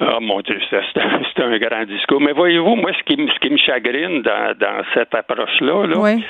Ah 0.00 0.18
mon 0.20 0.40
Dieu, 0.40 0.60
c'est 0.70 1.42
un 1.42 1.58
grand 1.58 1.84
discours. 1.84 2.20
Mais 2.20 2.32
voyez-vous, 2.32 2.76
moi, 2.76 2.92
ce 2.96 3.02
qui, 3.02 3.16
ce 3.16 3.38
qui 3.40 3.50
me 3.50 3.56
chagrine 3.56 4.22
dans, 4.22 4.56
dans 4.56 4.82
cette 4.94 5.14
approche-là, 5.14 5.86
-là, 5.86 6.22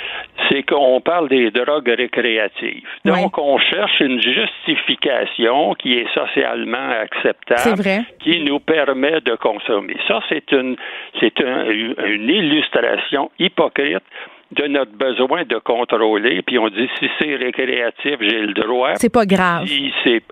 c'est 0.48 0.62
qu'on 0.62 1.00
parle 1.00 1.28
des 1.28 1.50
drogues 1.50 1.94
récréatives. 1.96 2.88
Donc, 3.04 3.37
on 3.38 3.59
cherche 3.59 4.00
une 4.00 4.20
justification 4.20 5.74
qui 5.74 5.98
est 5.98 6.09
socialement 6.14 6.88
acceptable, 7.02 7.83
qui 8.20 8.40
nous 8.40 8.61
permet 8.61 9.20
de 9.20 9.35
consommer. 9.37 9.96
Ça, 10.09 10.20
c'est 10.28 10.50
une, 10.52 10.76
c'est 11.20 11.38
une 11.40 12.28
illustration 12.28 13.31
hypocrite 13.38 14.04
de 14.52 14.66
notre 14.66 14.92
besoin 14.92 15.44
de 15.44 15.58
contrôler, 15.58 16.42
puis 16.42 16.58
on 16.58 16.68
dit 16.68 16.88
si 16.98 17.08
c'est 17.18 17.37
récréatif, 17.37 18.16
j'ai 18.20 18.40
le 18.40 18.54
droit. 18.54 18.94
C'est 18.94 19.12
pas 19.12 19.26
grave. 19.26 19.66
Si 19.66 19.92
c'est 20.04 20.22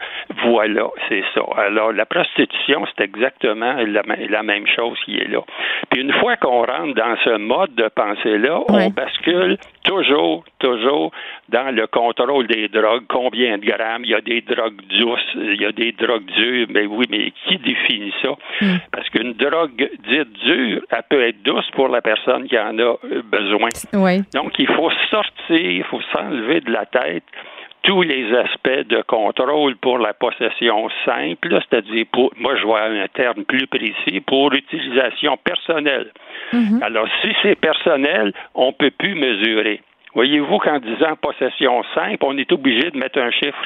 voilà, 0.45 0.89
c'est 1.09 1.23
ça. 1.35 1.43
Alors 1.57 1.93
la 1.93 2.07
prostitution, 2.07 2.85
c'est 2.87 3.05
exactement 3.05 3.75
la, 3.75 4.03
la, 4.29 4.43
même 4.43 4.67
chose 4.67 4.99
qui 5.05 5.19
est 5.19 5.29
là. 5.29 5.41
Puis 5.91 6.01
une 6.01 6.13
fois 6.15 6.37
qu'on 6.37 6.65
rentre 6.65 6.95
dans 6.95 7.17
ce 7.25 7.37
mode 7.37 7.75
de 7.75 7.89
pensée 7.89 8.39
là, 8.39 8.61
on 8.69 8.91
bascule 8.91 9.59
toujours, 9.85 10.45
toujours 10.59 11.13
dans 11.49 11.75
le 11.75 11.87
contrôle 11.87 12.47
des 12.47 12.69
drogues. 12.69 13.05
Combien 13.09 13.59
de 13.59 13.65
grammes 13.65 14.05
Il 14.05 14.11
y 14.11 14.15
a 14.15 14.21
des 14.21 14.41
drogues 14.41 14.81
douces, 14.99 15.35
il 15.35 15.61
y 15.61 15.65
a 15.65 15.73
des 15.73 15.93
drogues 15.93 16.27
dures. 16.37 16.67
Mais 16.71 16.87
oui, 16.87 17.07
mais 17.11 17.33
qui 17.47 17.59
définit 17.59 18.13
ça? 18.23 18.31
Hmm. 18.61 18.77
Parce 18.93 19.09
qu'une 19.11 19.33
drogue 19.35 19.91
dite 20.09 20.33
dure, 20.45 20.83
elle 20.91 21.03
peut 21.09 21.23
être 21.23 21.43
douce 21.43 21.69
pour 21.73 21.89
la 21.89 22.01
personne 22.01 22.49
qui 22.49 22.59
en 22.59 22.79
a 22.79 22.97
besoin. 23.25 23.69
Donc, 24.35 24.59
il 24.59 24.69
faut 24.69 24.91
sortir, 25.11 25.57
il 25.59 25.85
faut 25.85 26.01
s'enlever 26.13 26.61
de 26.61 26.73
la 26.73 26.87
tête 26.87 27.25
tous 27.87 28.03
les 28.03 28.35
aspects 28.35 28.89
de 28.89 29.01
contrôle 29.03 29.77
pour 29.77 29.99
la 29.99 30.13
possession 30.13 30.89
simple, 31.05 31.61
c'est-à-dire 31.71 32.05
pour, 32.13 32.33
moi 32.37 32.57
je 32.57 32.65
vois 32.65 32.83
un 32.83 33.07
terme 33.15 33.45
plus 33.45 33.69
précis, 33.69 34.21
pour 34.27 34.53
utilisation 34.53 35.37
personnelle. 35.37 36.11
Mm-hmm. 36.53 36.83
Alors, 36.83 37.07
si 37.23 37.33
c'est 37.43 37.55
personnel, 37.55 38.33
on 38.57 38.69
ne 38.69 38.73
peut 38.73 38.91
plus 38.91 39.15
mesurer. 39.15 39.81
Voyez-vous 40.17 40.57
qu'en 40.61 40.79
disant 40.79 41.15
possession 41.21 41.83
simple, 41.95 42.25
on 42.25 42.39
est 42.39 42.51
obligé 42.51 42.91
de 42.91 42.97
mettre 42.97 43.19
un 43.21 43.31
chiffre? 43.31 43.63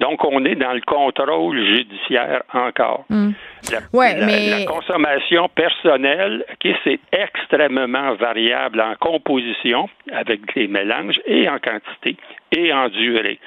Donc, 0.00 0.24
on 0.24 0.44
est 0.44 0.56
dans 0.56 0.72
le 0.72 0.80
contrôle 0.80 1.64
judiciaire 1.64 2.42
encore. 2.52 3.04
Hmm. 3.08 3.30
La, 3.70 3.78
mais... 3.92 4.50
la, 4.50 4.64
consommation 4.64 5.48
personnelle, 5.54 6.44
c'est 6.82 6.98
extrêmement 7.12 8.14
variable 8.14 8.80
en 8.80 8.96
composition 8.98 9.88
avec 10.10 10.52
des 10.56 10.66
mélanges 10.66 11.20
et 11.24 11.48
en 11.48 11.60
quantité 11.60 12.16
et 12.50 12.72
en 12.72 12.88
durée. 12.88 13.38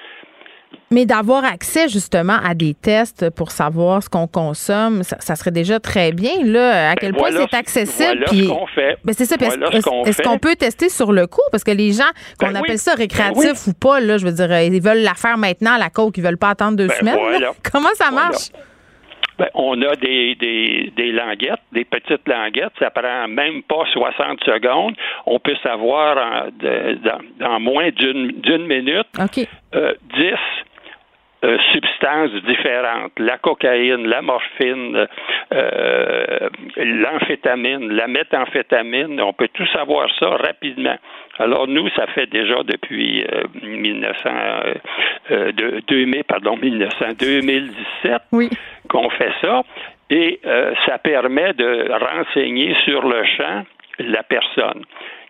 Mais 0.92 1.06
d'avoir 1.06 1.44
accès 1.44 1.90
justement 1.90 2.38
à 2.44 2.54
des 2.54 2.74
tests 2.74 3.30
pour 3.32 3.52
savoir 3.52 4.04
ce 4.04 4.10
qu'on 4.10 4.28
consomme, 4.28 5.04
ça, 5.04 5.36
serait 5.36 5.52
déjà 5.52 5.80
très 5.80 6.12
bien. 6.12 6.44
Là, 6.44 6.92
à 6.92 6.94
ben 6.94 6.98
quel 7.00 7.14
point 7.14 7.30
c'est 7.32 7.56
accessible. 7.56 8.26
Voilà 8.28 8.44
ce 8.44 8.48
qu'on 8.48 8.68
fait. 8.68 8.98
Ben 9.04 9.16
c'est 9.18 9.26
ça. 9.26 9.36
est-ce 9.40 10.22
qu'on 10.22 10.38
peut 10.38 10.56
tester 10.56 10.90
sur 10.90 11.12
le 11.12 11.26
coup? 11.28 11.42
Parce 11.52 11.64
que 11.64 11.72
les 11.72 11.94
gens, 11.94 12.04
qu'on 12.40 12.48
ben 12.48 12.58
appelle 12.58 12.80
ça 12.80 12.94
récréatif 12.94 13.68
ou 13.68 13.74
pas, 13.74 14.00
là, 14.00 14.18
je 14.18 14.26
veux 14.26 14.32
dire, 14.32 14.60
ils 14.62 14.82
veulent 14.82 15.02
la 15.04 15.16
faire 15.16 15.38
maintenant, 15.38 15.78
la 15.78 15.90
coke, 15.90 16.18
ils 16.18 16.24
veulent 16.24 16.38
pas 16.38 16.50
attendre 16.50 16.78
deux 16.78 16.90
semaines. 16.90 17.18
Comment 17.72 17.94
ça 17.96 18.12
marche? 18.12 18.50
On 19.54 19.82
a 19.82 19.96
des, 19.96 20.36
des, 20.36 20.92
des, 20.96 21.12
languettes, 21.12 21.62
des 21.72 21.86
petites 21.86 22.28
languettes. 22.28 22.74
Ça 22.80 22.90
prend 22.90 23.28
même 23.28 23.64
pas 23.64 23.86
60 23.92 24.44
secondes. 24.44 24.96
On 25.26 25.40
peut 25.40 25.56
savoir 25.64 26.48
dans, 27.40 27.60
moins 27.60 27.90
d'une 27.90 28.68
minute 28.68 29.08
okay. 29.20 29.48
10 29.74 30.34
euh, 31.44 31.58
substances 31.74 32.32
différentes, 32.48 33.12
la 33.20 33.38
cocaïne, 33.38 34.08
la 34.08 34.22
morphine, 34.22 35.08
euh, 35.52 36.50
l'amphétamine, 36.78 37.92
la 37.92 38.08
méthamphétamine, 38.08 39.20
on 39.20 39.34
peut 39.34 39.50
tout 39.54 39.68
savoir 39.74 40.08
ça 40.20 40.30
rapidement. 40.38 40.96
Alors 41.40 41.68
nous, 41.68 41.90
ça 41.90 42.08
fait 42.08 42.28
déjà 42.28 42.62
depuis 42.64 43.26
1900, 43.62 44.30
euh, 45.32 45.52
2000, 45.88 46.24
pardon, 46.26 46.58
1900, 46.58 47.06
2017 47.20 48.22
qu'on 48.90 49.10
fait 49.10 49.32
ça, 49.42 49.64
et 50.10 50.40
ça 50.86 51.00
permet 51.00 51.54
de 51.54 51.90
renseigner 51.92 52.76
sur 52.86 53.08
le 53.08 53.24
champ 53.26 53.64
la 54.00 54.24
personne. 54.24 54.84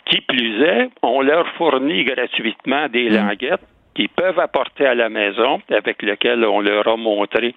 Qui 0.06 0.20
plus 0.22 0.62
est, 0.62 0.90
on 1.02 1.22
leur 1.22 1.48
fournit 1.54 2.04
gratuitement 2.04 2.90
des 2.90 3.10
mmh. 3.10 3.16
languettes 3.16 3.62
qu'ils 3.94 4.10
peuvent 4.10 4.40
apporter 4.40 4.86
à 4.86 4.96
la 4.96 5.10
maison, 5.10 5.62
avec 5.72 6.02
lequel 6.02 6.44
on 6.46 6.62
leur 6.62 6.88
a 6.88 6.98
montré 6.98 7.54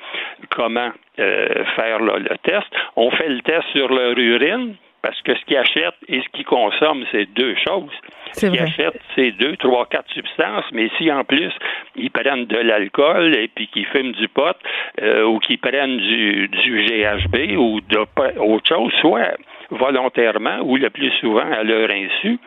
comment 0.50 0.90
euh, 1.18 1.64
faire 1.76 1.98
le 1.98 2.36
test. 2.42 2.66
On 2.96 3.10
fait 3.10 3.28
le 3.28 3.40
test 3.40 3.64
sur 3.72 3.88
leur 3.88 4.18
urine, 4.18 4.74
parce 5.06 5.22
que 5.22 5.36
ce 5.36 5.44
qu'ils 5.44 5.56
achètent 5.56 6.02
et 6.08 6.20
ce 6.20 6.28
qu'ils 6.32 6.44
consomment, 6.44 7.04
c'est 7.12 7.26
deux 7.26 7.54
choses. 7.64 7.92
Ce 8.32 8.46
qu'ils 8.46 8.58
achètent, 8.58 9.00
c'est 9.14 9.30
deux, 9.30 9.56
trois, 9.56 9.86
quatre 9.86 10.10
substances, 10.10 10.64
mais 10.72 10.90
si 10.98 11.12
en 11.12 11.22
plus 11.22 11.52
ils 11.94 12.10
prennent 12.10 12.46
de 12.46 12.56
l'alcool 12.56 13.36
et 13.36 13.46
puis 13.46 13.68
qu'ils 13.68 13.86
fument 13.86 14.10
du 14.10 14.26
pot 14.26 14.56
euh, 15.00 15.22
ou 15.22 15.38
qu'ils 15.38 15.60
prennent 15.60 15.98
du, 15.98 16.48
du 16.48 16.86
GHB 16.86 17.56
ou 17.56 17.80
d'autres 17.82 18.68
choses, 18.68 18.92
soit 19.00 19.36
volontairement 19.70 20.58
ou 20.64 20.76
le 20.76 20.90
plus 20.90 21.12
souvent 21.20 21.52
à 21.52 21.62
leur 21.62 21.88
insu, 21.88 22.40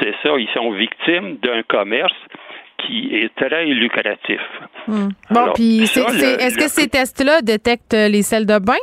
c'est 0.00 0.14
ça, 0.22 0.30
ils 0.38 0.48
sont 0.54 0.70
victimes 0.70 1.38
d'un 1.42 1.64
commerce 1.64 2.14
qui 2.86 3.16
est 3.16 3.34
très 3.34 3.64
lucratif. 3.64 4.40
Hmm. 4.86 5.08
Bon, 5.30 5.52
puis 5.56 5.82
est-ce 5.82 6.56
que 6.56 6.68
ces 6.68 6.86
tests-là 6.86 7.42
détectent 7.42 7.94
les 7.94 8.22
sels 8.22 8.46
de 8.46 8.60
bain? 8.60 8.74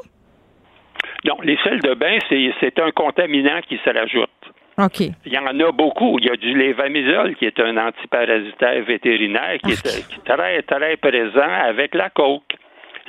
Non, 1.26 1.38
les 1.44 1.58
sels 1.64 1.80
de 1.82 1.94
bain, 1.94 2.18
c'est 2.30 2.80
un 2.80 2.92
contaminant 2.92 3.62
qui 3.68 3.80
se 3.84 3.90
rajoute. 3.90 4.30
OK. 4.78 5.02
Il 5.26 5.34
y 5.34 5.38
en 5.38 5.46
a 5.46 5.72
beaucoup. 5.72 6.18
Il 6.20 6.26
y 6.26 6.30
a 6.30 6.36
du 6.36 6.58
lévamisole, 6.58 7.36
qui 7.36 7.46
est 7.46 7.60
un 7.60 7.78
antiparasitaire 7.78 8.84
vétérinaire, 8.84 9.58
qui 9.64 9.74
est, 9.74 10.24
très, 10.26 10.62
très 10.64 10.98
présent 10.98 11.52
avec 11.64 11.94
la 11.94 12.10
coke. 12.10 12.56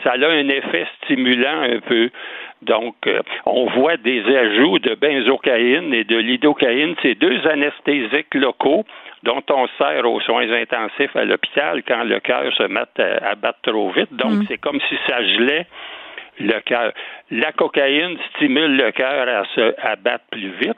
Ça 0.02 0.12
a 0.12 0.28
un 0.28 0.48
effet 0.48 0.86
stimulant 1.02 1.62
un 1.62 1.80
peu. 1.80 2.10
Donc, 2.62 2.94
euh, 3.06 3.20
on 3.46 3.66
voit 3.70 3.96
des 3.96 4.22
ajouts 4.24 4.78
de 4.78 4.94
benzocaïne 4.94 5.92
et 5.94 6.04
de 6.04 6.16
lidocaïne, 6.16 6.94
ces 7.02 7.14
deux 7.14 7.46
anesthésiques 7.46 8.34
locaux 8.34 8.84
dont 9.22 9.42
on 9.50 9.66
sert 9.78 10.10
aux 10.10 10.20
soins 10.20 10.50
intensifs 10.50 11.14
à 11.16 11.24
l'hôpital 11.24 11.82
quand 11.86 12.04
le 12.04 12.20
cœur 12.20 12.52
se 12.54 12.64
met 12.64 12.80
à, 12.98 13.34
battre 13.34 13.60
trop 13.62 13.90
vite. 13.90 14.14
Donc, 14.14 14.32
mm. 14.32 14.44
c'est 14.48 14.58
comme 14.58 14.80
si 14.88 14.96
ça 15.06 15.22
gelait 15.22 15.66
le 16.38 16.60
cœur. 16.60 16.92
La 17.30 17.52
cocaïne 17.52 18.16
stimule 18.34 18.76
le 18.76 18.90
cœur 18.92 19.28
à 19.28 19.44
se 19.54 19.74
à 19.80 19.96
battre 19.96 20.24
plus 20.30 20.50
vite. 20.60 20.76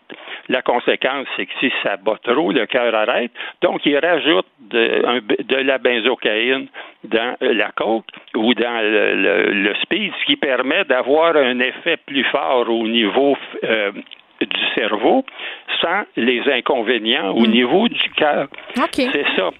La 0.48 0.62
conséquence, 0.62 1.26
c'est 1.36 1.46
que 1.46 1.52
si 1.60 1.72
ça 1.82 1.96
bat 1.96 2.18
trop, 2.22 2.52
le 2.52 2.66
cœur 2.66 2.94
arrête. 2.94 3.32
Donc, 3.62 3.84
il 3.84 3.98
rajoute 3.98 4.46
de, 4.60 5.42
de, 5.42 5.56
la 5.56 5.78
benzocaïne 5.78 6.68
dans 7.04 7.36
la 7.40 7.70
coke 7.72 8.04
ou 8.34 8.54
dans 8.54 8.80
le, 8.82 9.52
le, 9.52 9.74
speed, 9.82 10.12
ce 10.20 10.26
qui 10.26 10.36
permet 10.36 10.84
d'avoir 10.84 11.36
un 11.36 11.58
effet 11.60 11.96
plus 12.06 12.24
fort 12.24 12.68
au 12.68 12.86
niveau 12.86 13.36
euh, 13.64 13.92
du 14.40 14.66
cerveau 14.74 15.24
sans 15.80 16.04
les 16.16 16.42
inconvénients 16.50 17.30
au 17.30 17.46
hmm. 17.46 17.50
niveau 17.50 17.88
du 17.88 18.10
cœur. 18.10 18.48
C'est 18.92 19.26
ça. 19.36 19.50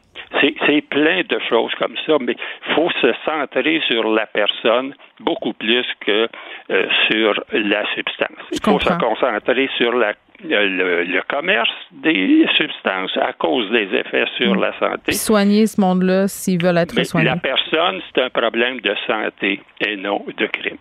C'est 0.41 0.81
plein 0.83 1.23
de 1.23 1.39
choses 1.49 1.73
comme 1.79 1.95
ça, 2.07 2.17
mais 2.21 2.35
il 2.69 2.75
faut 2.75 2.91
se 3.01 3.13
centrer 3.25 3.81
sur 3.89 4.09
la 4.13 4.27
personne 4.27 4.95
beaucoup 5.21 5.53
plus 5.55 5.87
que 6.01 6.29
euh, 6.71 6.87
sur 7.11 7.35
la 7.53 7.85
substance. 7.95 8.45
Il 8.53 8.61
faut 8.63 8.79
se 8.81 8.93
concentrer 8.99 9.69
sur 9.77 9.93
la 9.95 10.13
le, 10.45 11.05
le, 11.05 11.23
commerce 11.31 11.71
des 11.93 12.47
substances 12.59 13.17
à 13.17 13.33
cause 13.33 13.71
des 13.71 13.89
effets 13.95 14.27
sur 14.37 14.55
Mm. 14.55 14.61
la 14.61 14.79
santé. 14.79 15.13
Soigner 15.13 15.67
ce 15.67 15.81
monde-là 15.81 16.29
s'ils 16.29 16.63
veulent 16.63 16.77
être 16.77 16.95
Mais 16.95 17.05
soignés. 17.05 17.31
la 17.31 17.37
personne, 17.37 18.03
c'est 18.15 18.23
un 18.23 18.29
problème 18.29 18.79
de 18.81 18.95
santé 19.07 19.63
et 19.81 19.97
non 19.97 20.23
de 20.37 20.47
crime. 20.47 20.77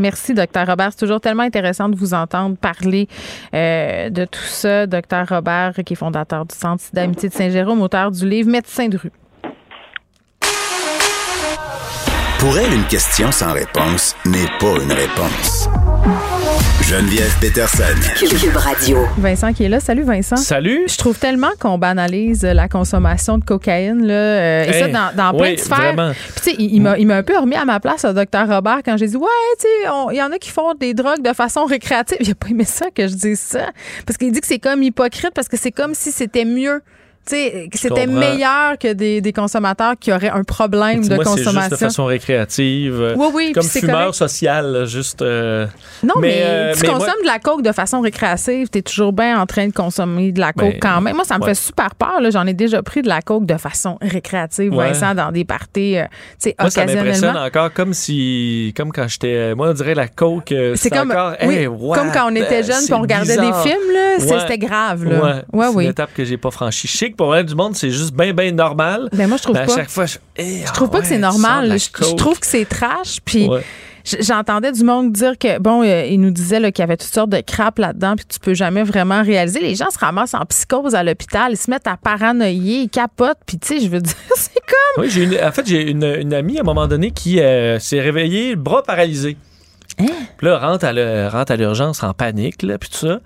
Merci, 0.00 0.32
docteur 0.32 0.66
Robert. 0.66 0.88
C'est 0.92 1.00
toujours 1.00 1.20
tellement 1.20 1.42
intéressant 1.42 1.88
de 1.90 1.94
vous 1.94 2.14
entendre 2.14 2.56
parler 2.56 3.06
euh, 3.54 4.08
de 4.08 4.24
tout 4.24 4.40
ça. 4.40 4.86
Docteur 4.86 5.28
Robert, 5.28 5.74
qui 5.84 5.92
est 5.92 5.96
fondateur 5.96 6.46
du 6.46 6.54
Centre 6.54 6.82
d'amitié 6.94 7.28
de 7.28 7.34
Saint-Jérôme, 7.34 7.82
auteur 7.82 8.10
du 8.10 8.26
livre 8.28 8.50
Médecin 8.50 8.88
de 8.88 8.96
rue. 8.96 9.12
Pour 12.38 12.56
elle, 12.56 12.72
une 12.72 12.86
question 12.86 13.30
sans 13.30 13.52
réponse 13.52 14.16
n'est 14.24 14.48
pas 14.58 14.82
une 14.82 14.92
réponse. 14.92 15.68
Geneviève 16.82 17.32
Peterson. 17.40 17.84
Cube 18.18 18.56
Radio. 18.56 19.06
Vincent 19.18 19.52
qui 19.52 19.64
est 19.64 19.68
là. 19.68 19.78
Salut, 19.80 20.02
Vincent. 20.02 20.36
Salut. 20.36 20.84
Je 20.88 20.96
trouve 20.96 21.16
tellement 21.18 21.50
qu'on 21.60 21.78
banalise 21.78 22.42
la 22.42 22.68
consommation 22.68 23.38
de 23.38 23.44
cocaïne, 23.44 24.04
là, 24.06 24.14
euh, 24.14 24.64
et 24.64 24.72
ça 24.72 24.88
dans, 24.88 25.14
dans 25.14 25.36
plein 25.38 25.50
oui, 25.50 25.56
de 25.56 25.60
sphères. 25.60 25.76
vraiment. 25.94 26.12
Puis, 26.12 26.32
tu 26.36 26.42
sais, 26.50 26.56
il, 26.58 26.74
il 26.74 26.80
m'a, 26.80 26.98
il 26.98 27.06
m'a 27.06 27.16
un 27.16 27.22
peu 27.22 27.38
remis 27.38 27.54
à 27.54 27.64
ma 27.64 27.78
place, 27.80 28.04
le 28.04 28.12
docteur 28.14 28.48
Robert, 28.48 28.80
quand 28.84 28.96
j'ai 28.96 29.06
dit, 29.06 29.16
ouais, 29.16 29.26
tu 29.60 29.66
sais, 29.66 29.88
on- 29.90 30.10
il 30.10 30.16
y 30.16 30.22
en 30.22 30.32
a 30.32 30.38
qui 30.38 30.50
font 30.50 30.74
des 30.74 30.94
drogues 30.94 31.22
de 31.22 31.32
façon 31.32 31.64
récréative. 31.64 32.16
Il 32.20 32.30
a 32.30 32.34
pas 32.34 32.48
aimé 32.48 32.64
ça 32.64 32.86
que 32.94 33.06
je 33.06 33.14
dise 33.14 33.40
ça. 33.40 33.70
Parce 34.06 34.16
qu'il 34.16 34.32
dit 34.32 34.40
que 34.40 34.46
c'est 34.46 34.58
comme 34.58 34.82
hypocrite, 34.82 35.30
parce 35.34 35.48
que 35.48 35.56
c'est 35.56 35.72
comme 35.72 35.94
si 35.94 36.10
c'était 36.10 36.44
mieux. 36.44 36.80
Tu 37.28 37.36
c'était 37.74 38.06
meilleur 38.06 38.76
que 38.78 38.92
des, 38.92 39.20
des 39.20 39.32
consommateurs 39.32 39.94
qui 40.00 40.12
auraient 40.12 40.30
un 40.30 40.42
problème 40.42 41.00
de 41.00 41.04
c'est 41.04 41.10
juste 41.16 41.18
de 41.20 41.24
consommation. 41.24 41.76
façon 41.76 42.04
récréative. 42.06 43.14
Oui, 43.16 43.26
oui, 43.34 43.52
Comme 43.52 43.62
fumeur 43.62 44.14
social, 44.14 44.84
juste. 44.86 45.22
euh, 45.22 45.66
Non, 46.02 46.14
mais, 46.18 46.28
Mais, 46.28 46.42
euh, 46.42 46.74
tu 46.74 46.80
mais 46.82 46.88
moi- 46.88 46.98
consommes 46.98 47.22
de 47.22 47.26
la 47.26 47.38
coke 47.38 47.62
de 47.62 47.72
façon 47.72 48.00
récréative, 48.00 48.68
t'es 48.68 48.82
toujours 48.82 49.12
bien 49.12 49.40
en 49.40 49.46
train 49.46 49.68
de 49.68 49.72
consommer 49.72 50.32
de 50.32 50.40
la 50.40 50.52
coke 50.52 50.72
Ben, 50.72 50.78
quand 50.80 51.00
même. 51.02 51.14
Moi, 51.14 51.24
ça 51.24 51.36
me 51.38 51.42
ouais. 51.44 51.50
fait 51.50 51.54
super 51.54 51.94
peur. 51.94 52.18
J'en 52.30 52.46
ai 52.46 52.54
déjà 52.54 52.82
pris 52.82 53.02
de 53.02 53.08
la 53.08 53.20
coke 53.22 53.46
de 53.46 53.56
façon 53.58 53.98
récréative, 54.00 54.74
Ouais. 54.74 54.88
Vincent, 54.92 55.14
dans 55.14 55.30
des 55.30 55.44
parties, 55.44 55.98
euh, 55.98 56.04
tu 56.04 56.50
sais, 56.50 56.54
Moi, 56.58 56.70
ça 56.70 56.80
m'impressionne 56.80 57.06
occasionnellement. 57.06 57.44
encore 57.46 57.72
comme 57.72 57.92
si, 57.94 58.72
comme 58.76 58.92
quand 58.92 59.06
j'étais, 59.08 59.54
moi, 59.54 59.68
on 59.68 59.72
dirait 59.74 59.94
la 59.94 60.08
coke. 60.08 60.52
euh, 60.52 60.74
C'est 60.76 60.90
comme, 60.90 61.10
encore, 61.10 61.34
oui, 61.44 61.54
hey, 61.54 61.66
what? 61.66 61.96
comme 61.98 62.10
quand 62.12 62.32
on 62.32 62.34
était 62.34 62.62
jeune 62.64 62.76
C'est 62.80 62.86
puis 62.86 62.94
on 62.94 63.02
regardait 63.02 63.36
bizarre. 63.36 63.62
des 63.62 63.68
films, 63.70 64.30
Ouais. 64.30 64.40
c'était 64.40 64.58
grave. 64.58 65.04
Là. 65.04 65.10
Ouais, 65.22 65.42
Ouais, 65.52 65.66
c'est 65.68 65.74
oui. 65.76 65.84
une 65.84 65.90
étape 65.90 66.10
que 66.14 66.24
j'ai 66.24 66.36
pas 66.38 66.50
franchie. 66.50 66.88
Pour 67.16 67.34
elle 67.36 67.46
du 67.46 67.54
monde, 67.54 67.74
c'est 67.76 67.90
juste 67.90 68.14
bien, 68.14 68.32
bien 68.32 68.52
normal. 68.52 69.08
Ben, 69.12 69.28
moi, 69.28 69.36
je 69.36 69.42
trouve 69.42 69.54
Mais 69.56 69.62
à 69.62 69.66
pas. 69.66 69.74
chaque 69.76 69.90
fois, 69.90 70.06
je, 70.06 70.18
hey, 70.36 70.62
Je 70.66 70.72
trouve 70.72 70.90
pas 70.90 71.00
que 71.00 71.06
c'est 71.06 71.18
normal. 71.18 71.76
Je, 71.78 72.14
trouve 72.16 72.38
que 72.38 72.46
c'est 72.46 72.64
trash. 72.64 73.18
Puis 73.24 73.48
Ouais. 73.48 73.62
j'entendais 74.04 74.72
du 74.72 74.82
monde 74.84 75.12
dire 75.12 75.36
que, 75.38 75.58
bon, 75.58 75.82
euh, 75.82 76.04
il 76.06 76.20
nous 76.20 76.30
disait 76.30 76.60
qu'il 76.72 76.82
y 76.82 76.84
avait 76.84 76.96
toutes 76.96 77.12
sortes 77.12 77.30
de 77.30 77.40
crap 77.40 77.78
là-dedans, 77.78 78.16
puis 78.16 78.24
tu 78.28 78.38
peux 78.40 78.54
jamais 78.54 78.82
vraiment 78.82 79.22
réaliser. 79.22 79.60
Les 79.60 79.74
gens 79.74 79.90
se 79.90 79.98
ramassent 79.98 80.34
en 80.34 80.44
psychose 80.46 80.94
à 80.94 81.02
l'hôpital, 81.02 81.52
ils 81.52 81.56
se 81.56 81.70
mettent 81.70 81.86
à 81.86 81.96
paranoïer, 81.96 82.82
ils 82.82 82.88
capotent, 82.88 83.38
puis 83.46 83.58
tu 83.58 83.68
sais, 83.78 83.80
je 83.84 83.88
veux 83.90 84.00
dire, 84.00 84.14
c'est 84.36 84.54
comme. 84.54 85.04
Oui, 85.04 85.14
une, 85.22 85.38
en 85.44 85.52
fait, 85.52 85.66
j'ai 85.66 85.90
une, 85.90 86.04
une 86.04 86.32
amie 86.34 86.58
à 86.58 86.62
un 86.62 86.64
moment 86.64 86.86
donné 86.86 87.10
qui 87.10 87.40
euh, 87.40 87.78
s'est 87.78 88.00
réveillée, 88.00 88.50
le 88.50 88.56
bras 88.56 88.82
paralysé. 88.82 89.36
Hein? 89.98 90.06
Puis 90.38 90.46
là, 90.46 90.58
rentre 90.58 90.86
à, 90.86 90.92
le- 90.94 91.28
rentre 91.28 91.52
à 91.52 91.56
l'urgence 91.56 92.02
en 92.02 92.14
panique, 92.14 92.62
là, 92.62 92.78
puis 92.78 92.88
tout 92.88 93.06
ça. 93.06 93.20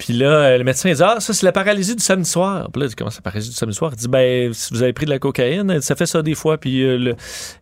Puis 0.00 0.14
là, 0.14 0.26
euh, 0.30 0.58
le 0.58 0.64
médecin 0.64 0.90
dit 0.92 1.02
Ah, 1.02 1.16
ça, 1.20 1.32
c'est 1.34 1.44
la 1.44 1.52
paralysie 1.52 1.94
du 1.94 2.02
samedi 2.02 2.28
soir. 2.28 2.68
Puis 2.72 2.80
là, 2.80 2.86
il 2.86 2.88
dit 2.88 2.96
Comment 2.96 3.10
c'est 3.10 3.18
la 3.18 3.22
paralysie 3.30 3.50
du 3.50 3.54
samedi 3.56 3.76
soir 3.76 3.92
Il 3.94 3.98
dit 3.98 4.08
Ben, 4.08 4.52
si 4.52 4.72
vous 4.74 4.82
avez 4.82 4.92
pris 4.92 5.04
de 5.04 5.10
la 5.10 5.18
cocaïne, 5.18 5.80
ça 5.82 5.94
fait 5.94 6.06
ça 6.06 6.22
des 6.22 6.34
fois. 6.34 6.58
Puis 6.58 6.82
euh, 6.82 6.96
le- 6.98 7.16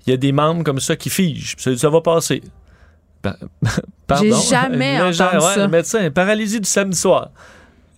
il 0.07 0.11
y 0.11 0.13
a 0.15 0.17
des 0.17 0.33
membres 0.33 0.63
comme 0.63 0.81
ça 0.81 0.97
qui 0.97 1.11
figent. 1.11 1.57
Puis 1.57 1.65
ça, 1.65 1.77
ça 1.77 1.91
va 1.91 2.01
passer. 2.01 2.43
Ben, 3.23 3.35
pardon. 4.07 4.25
J'ai 4.41 4.49
jamais 4.51 5.01
entendu 5.03 5.37
ouais, 5.37 5.41
ça. 5.41 5.57
Le 5.57 5.69
médecin, 5.69 6.11
paralysie 6.11 6.61
du 6.61 6.69
samedi 6.69 6.97
soir. 6.97 7.31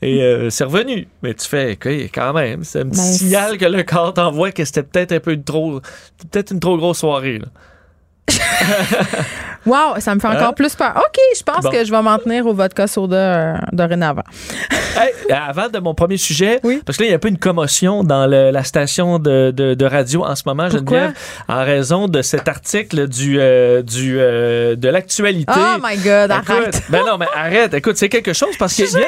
Et 0.03 0.23
euh, 0.23 0.49
c'est 0.49 0.65
revenu. 0.65 1.07
Mais 1.23 1.35
tu 1.35 1.47
fais, 1.47 1.77
quand 2.13 2.33
même, 2.33 2.65
c'est 2.65 2.81
un 2.81 2.87
petit 2.89 2.97
Ben, 2.97 3.13
signal 3.13 3.59
que 3.59 3.67
le 3.67 3.83
corps 3.83 4.15
t'envoie 4.15 4.51
que 4.51 4.65
c'était 4.65 4.83
peut-être 4.83 5.13
un 5.13 5.21
peu 5.21 5.39
trop, 5.43 5.81
peut-être 6.31 6.53
une 6.53 6.61
trop 6.61 6.79
grosse 6.79 7.01
soirée. 7.01 7.39
Là. 7.39 7.47
Wow, 9.67 9.99
ça 9.99 10.15
me 10.15 10.21
fait 10.21 10.27
encore 10.27 10.49
Hein? 10.49 10.53
plus 10.57 10.75
peur. 10.75 10.95
OK, 10.97 11.19
je 11.37 11.43
pense 11.43 11.63
Bon. 11.65 11.71
que 11.71 11.85
je 11.85 11.91
vais 11.91 12.01
m'en 12.01 12.17
tenir 12.19 12.47
au 12.47 12.55
vodka 12.55 12.87
soda 12.87 13.17
euh, 13.17 13.55
dorénavant. 13.73 14.23
Hey, 14.97 15.13
avant 15.33 15.69
de 15.69 15.79
mon 15.79 15.95
premier 15.95 16.17
sujet, 16.17 16.59
Oui. 16.65 16.83
parce 16.85 16.99
que 16.99 17.05
là, 17.05 17.07
il 17.09 17.11
y 17.11 17.13
a 17.13 17.17
un 17.17 17.21
peu 17.21 17.29
une 17.29 17.39
commotion 17.39 18.03
dans 18.03 18.27
le- 18.27 18.51
la 18.51 18.65
station 18.65 19.19
de, 19.21 19.53
de- 19.55 19.75
de 19.75 19.85
radio 19.87 20.25
en 20.25 20.35
ce 20.35 20.43
moment, 20.47 20.67
Pourquoi? 20.69 20.99
Geneviève, 20.99 21.17
en 21.49 21.65
raison 21.65 22.09
de 22.09 22.23
cet 22.23 22.49
article 22.49 23.07
du, 23.07 23.39
euh, 23.39 23.83
du, 23.83 24.17
euh, 24.19 24.75
de 24.75 24.89
l'actualité. 24.89 25.53
Oh 25.57 25.79
my 25.81 25.97
God, 25.99 26.31
Écoute, 26.33 26.51
arrête. 26.51 26.83
Ben 26.89 27.03
non, 27.07 27.19
mais 27.19 27.27
arrête. 27.37 27.73
Écoute, 27.75 27.97
c'est 27.99 28.09
quelque 28.09 28.33
chose 28.33 28.57
parce 28.59 28.77
qu'on 28.77 28.85
vient, 28.89 29.01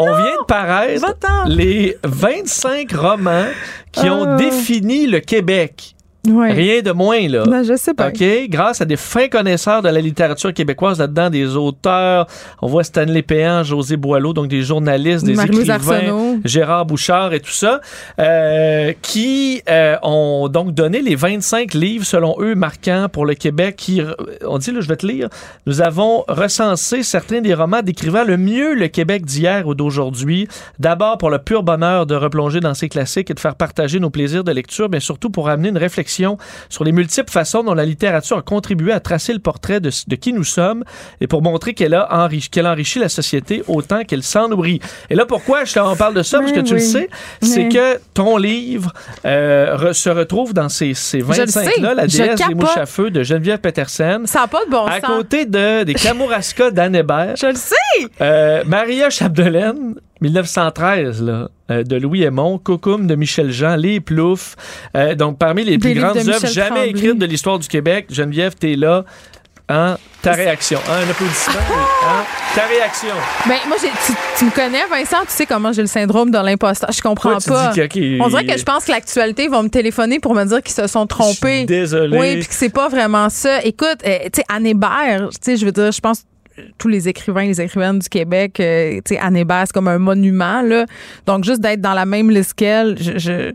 de 0.00 0.44
paraître 0.48 1.06
les 1.46 1.96
25 2.02 2.90
romans 2.92 3.46
qui 3.92 4.10
ont 4.10 4.26
Ah. 4.32 4.36
défini 4.36 5.06
le 5.06 5.20
Québec. 5.20 5.94
Rien 6.26 6.82
de 6.82 6.92
moins, 6.92 7.26
là. 7.28 7.44
Ben, 7.46 7.62
je 7.62 7.76
sais 7.76 7.94
pas. 7.94 8.08
OK, 8.08 8.22
grâce 8.48 8.82
à 8.82 8.84
des 8.84 8.96
fins 8.96 9.28
connaisseurs 9.28 9.80
de 9.80 9.88
la 9.88 10.00
littérature 10.00 10.52
québécoise 10.52 10.98
là-dedans, 10.98 11.30
des 11.30 11.56
auteurs, 11.56 12.26
on 12.60 12.66
voit 12.66 12.84
Stanley 12.84 13.22
Péan, 13.22 13.62
José 13.62 13.96
Boileau, 13.96 14.34
donc 14.34 14.48
des 14.48 14.62
journalistes, 14.62 15.24
des 15.24 15.40
écrivains, 15.40 15.74
Arsenault. 15.74 16.38
Gérard 16.44 16.84
Bouchard 16.84 17.32
et 17.32 17.40
tout 17.40 17.50
ça, 17.50 17.80
euh, 18.18 18.92
qui 19.00 19.62
euh, 19.70 19.96
ont 20.02 20.48
donc 20.48 20.74
donné 20.74 21.00
les 21.00 21.14
25 21.14 21.72
livres, 21.72 22.04
selon 22.04 22.36
eux, 22.38 22.54
marquants 22.54 23.06
pour 23.10 23.24
le 23.24 23.34
Québec, 23.34 23.76
qui, 23.76 24.02
on 24.46 24.58
dit, 24.58 24.72
là, 24.72 24.82
je 24.82 24.88
vais 24.88 24.96
te 24.96 25.06
lire, 25.06 25.28
nous 25.64 25.80
avons 25.80 26.24
recensé 26.28 27.02
certains 27.02 27.40
des 27.40 27.54
romans 27.54 27.80
décrivant 27.80 28.24
le 28.24 28.36
mieux 28.36 28.74
le 28.74 28.88
Québec 28.88 29.24
d'hier 29.24 29.66
ou 29.66 29.74
d'aujourd'hui, 29.74 30.48
d'abord 30.78 31.16
pour 31.16 31.30
le 31.30 31.38
pur 31.38 31.62
bonheur 31.62 32.04
de 32.04 32.14
replonger 32.14 32.60
dans 32.60 32.74
ces 32.74 32.90
classiques 32.90 33.30
et 33.30 33.34
de 33.34 33.40
faire 33.40 33.54
partager 33.54 34.00
nos 34.00 34.10
plaisirs 34.10 34.44
de 34.44 34.52
lecture, 34.52 34.90
mais 34.90 35.00
surtout 35.00 35.30
pour 35.30 35.48
amener 35.48 35.70
une 35.70 35.78
réflexion 35.78 36.09
sur 36.68 36.84
les 36.84 36.92
multiples 36.92 37.30
façons 37.30 37.62
dont 37.62 37.74
la 37.74 37.84
littérature 37.84 38.38
a 38.38 38.42
contribué 38.42 38.92
à 38.92 39.00
tracer 39.00 39.32
le 39.32 39.38
portrait 39.38 39.80
de, 39.80 39.90
de 40.08 40.14
qui 40.16 40.32
nous 40.32 40.44
sommes 40.44 40.84
et 41.20 41.26
pour 41.26 41.42
montrer 41.42 41.74
qu'elle 41.74 41.94
a 41.94 42.08
enrichi, 42.12 42.48
qu'elle 42.50 42.66
enrichit 42.66 42.98
la 42.98 43.08
société 43.08 43.62
autant 43.68 44.04
qu'elle 44.04 44.22
s'en 44.22 44.48
nourrit. 44.48 44.80
Et 45.10 45.14
là, 45.14 45.26
pourquoi 45.26 45.64
je 45.64 45.74
t'en 45.74 45.94
parle 45.96 46.14
de 46.14 46.22
ça? 46.22 46.38
Parce 46.40 46.52
que 46.52 46.58
Oui, 46.60 46.64
tu 46.64 46.74
le 46.74 46.80
sais, 46.80 47.08
c'est 47.42 47.64
Oui. 47.64 47.68
que 47.70 47.98
ton 48.14 48.36
livre 48.36 48.92
euh, 49.24 49.76
re- 49.76 49.92
se 49.92 50.10
retrouve 50.10 50.52
dans 50.54 50.68
ces, 50.68 50.94
ces 50.94 51.18
le 51.18 51.32
sais. 51.32 51.44
25-là, 51.44 51.94
La 51.94 52.06
déesse 52.06 52.40
des 52.48 52.54
mouches 52.54 52.76
à 52.76 52.86
feu 52.86 53.10
de 53.10 53.22
Geneviève 53.22 53.58
Petersen. 53.58 54.26
Ça 54.26 54.40
n'a 54.40 54.46
pas 54.48 54.64
de 54.64 54.70
bon 54.70 54.84
À 54.86 55.00
sens. 55.00 55.08
côté 55.08 55.44
de, 55.46 55.82
des 55.84 55.94
Kamouraska 55.94 56.70
d'Anne 56.70 56.96
Hébert. 56.96 57.34
Je 57.36 57.46
le 57.46 57.54
sais. 57.54 57.74
Euh, 58.20 58.62
Maria 58.66 59.10
Chapdelaine, 59.10 59.94
1913, 60.20 61.22
là, 61.22 61.48
euh, 61.70 61.82
de 61.82 61.96
Louis 61.96 62.22
Aymon, 62.22 62.58
Coucoum 62.58 63.06
de 63.06 63.14
Michel 63.14 63.50
Jean, 63.52 63.76
Les 63.76 64.00
Ploufs. 64.00 64.56
Euh, 64.96 65.14
donc, 65.14 65.38
parmi 65.38 65.64
les 65.64 65.78
Des 65.78 65.92
plus 65.92 66.00
grandes 66.00 66.18
de 66.22 66.30
œuvres 66.30 66.46
jamais 66.46 66.68
Tremblay. 66.70 66.90
écrites 66.90 67.18
de 67.18 67.26
l'histoire 67.26 67.58
du 67.58 67.68
Québec. 67.68 68.06
Geneviève, 68.10 68.54
t'es 68.54 68.76
là. 68.76 69.04
Hein? 69.72 69.96
Ta 70.20 70.32
réaction. 70.32 70.80
Hein, 70.90 71.06
un 71.06 71.10
applaudissement. 71.10 71.54
Hein? 72.02 72.24
Ta 72.56 72.66
réaction. 72.66 73.14
Ben, 73.46 73.56
moi, 73.68 73.76
j'ai- 73.80 73.86
tu, 74.04 74.12
tu 74.38 74.44
me 74.46 74.50
connais, 74.50 74.84
Vincent, 74.90 75.18
tu 75.22 75.28
sais 75.32 75.46
comment 75.46 75.72
j'ai 75.72 75.82
le 75.82 75.86
syndrome 75.86 76.30
de 76.32 76.38
l'imposteur. 76.38 76.90
Je 76.90 77.00
comprends 77.00 77.38
tu 77.38 77.48
pas. 77.50 77.68
dis 77.72 77.78
que- 77.88 78.18
ok, 78.18 78.26
On 78.26 78.28
dirait 78.30 78.46
que 78.46 78.58
je 78.58 78.64
pense 78.64 78.86
que 78.86 78.90
l'actualité 78.90 79.46
va 79.46 79.62
me 79.62 79.68
téléphoner 79.68 80.18
pour 80.18 80.34
me 80.34 80.44
dire 80.44 80.60
qu'ils 80.62 80.74
se 80.74 80.86
sont 80.88 81.06
trompés. 81.06 81.66
Désolé. 81.66 82.18
Oui, 82.18 82.36
puis 82.38 82.48
que 82.48 82.54
c'est 82.54 82.70
pas 82.70 82.88
vraiment 82.88 83.28
ça. 83.28 83.62
Écoute, 83.62 83.98
euh, 84.04 84.18
tu 84.24 84.30
sais, 84.40 84.44
Anne 84.48 84.66
Hébert, 84.66 85.28
tu 85.30 85.36
sais, 85.40 85.56
je 85.56 85.64
veux 85.64 85.70
dire, 85.72 85.92
je 85.92 86.00
pense 86.00 86.24
tous 86.78 86.88
les 86.88 87.08
écrivains, 87.08 87.44
les 87.44 87.60
écrivaines 87.60 87.98
du 87.98 88.08
Québec, 88.08 88.58
euh, 88.60 88.96
tu 89.04 89.14
sais, 89.14 89.18
Anne 89.20 89.36
Hébert, 89.36 89.64
c'est 89.66 89.72
comme 89.72 89.88
un 89.88 89.98
monument, 89.98 90.62
là. 90.62 90.86
Donc, 91.26 91.44
juste 91.44 91.60
d'être 91.60 91.80
dans 91.80 91.94
la 91.94 92.06
même 92.06 92.30
liste 92.30 92.54
qu'elle, 92.54 92.96
je... 93.00 93.18
je- 93.18 93.52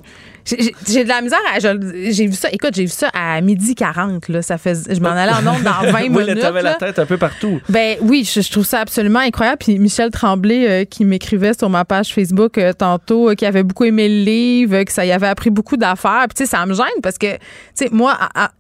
j'ai- 0.88 1.04
de 1.04 1.10
la 1.10 1.22
misère 1.22 1.40
à. 1.56 1.60
J'ai 1.60 2.28
vu 2.28 2.34
ça. 2.34 2.50
Écoute, 2.52 2.76
j'ai 2.76 2.84
vu 2.84 2.90
ça 2.92 3.10
à 3.16 3.42
midi 3.42 3.74
40. 3.74 4.30
Là. 4.30 4.44
Ça 4.44 4.60
fait, 4.60 4.76
je 4.94 5.00
m'en 5.00 5.10
allais 5.10 5.32
en 5.32 5.48
onde 5.56 5.64
dans 5.64 5.92
20 5.92 6.02
oui, 6.04 6.10
minutes. 6.10 6.28
là, 6.36 6.42
t'avais 6.42 6.62
la 6.62 6.76
tête 6.76 7.00
un 7.00 7.08
peu 7.08 7.18
partout. 7.18 7.60
Ben 7.68 7.98
oui, 8.02 8.30
je, 8.32 8.42
je 8.42 8.52
trouve 8.52 8.64
ça 8.64 8.82
absolument 8.82 9.18
incroyable. 9.22 9.58
Puis 9.60 9.80
Michel 9.80 10.12
Tremblay 10.12 10.70
euh, 10.70 10.86
qui 10.86 11.04
m'écrivait 11.04 11.54
sur 11.58 11.68
ma 11.72 11.84
page 11.84 12.14
Facebook 12.14 12.60
euh, 12.60 12.74
tantôt, 12.74 13.32
euh, 13.32 13.34
qui 13.34 13.48
avait 13.48 13.64
beaucoup 13.64 13.86
aimé 13.86 14.08
le 14.08 14.24
livre, 14.24 14.84
que 14.84 14.92
ça 14.92 15.04
y 15.04 15.12
avait 15.12 15.26
appris 15.26 15.50
beaucoup 15.50 15.78
d'affaires. 15.78 16.26
Puis 16.30 16.36
tu 16.36 16.44
sais, 16.46 16.50
ça 16.52 16.64
me 16.68 16.76
gêne 16.76 16.86
parce 17.02 17.18
que 17.18 17.34
tu 17.34 17.40
sais, 17.74 17.90
moi, 17.92 18.16
à, 18.36 18.44
à- 18.46 18.52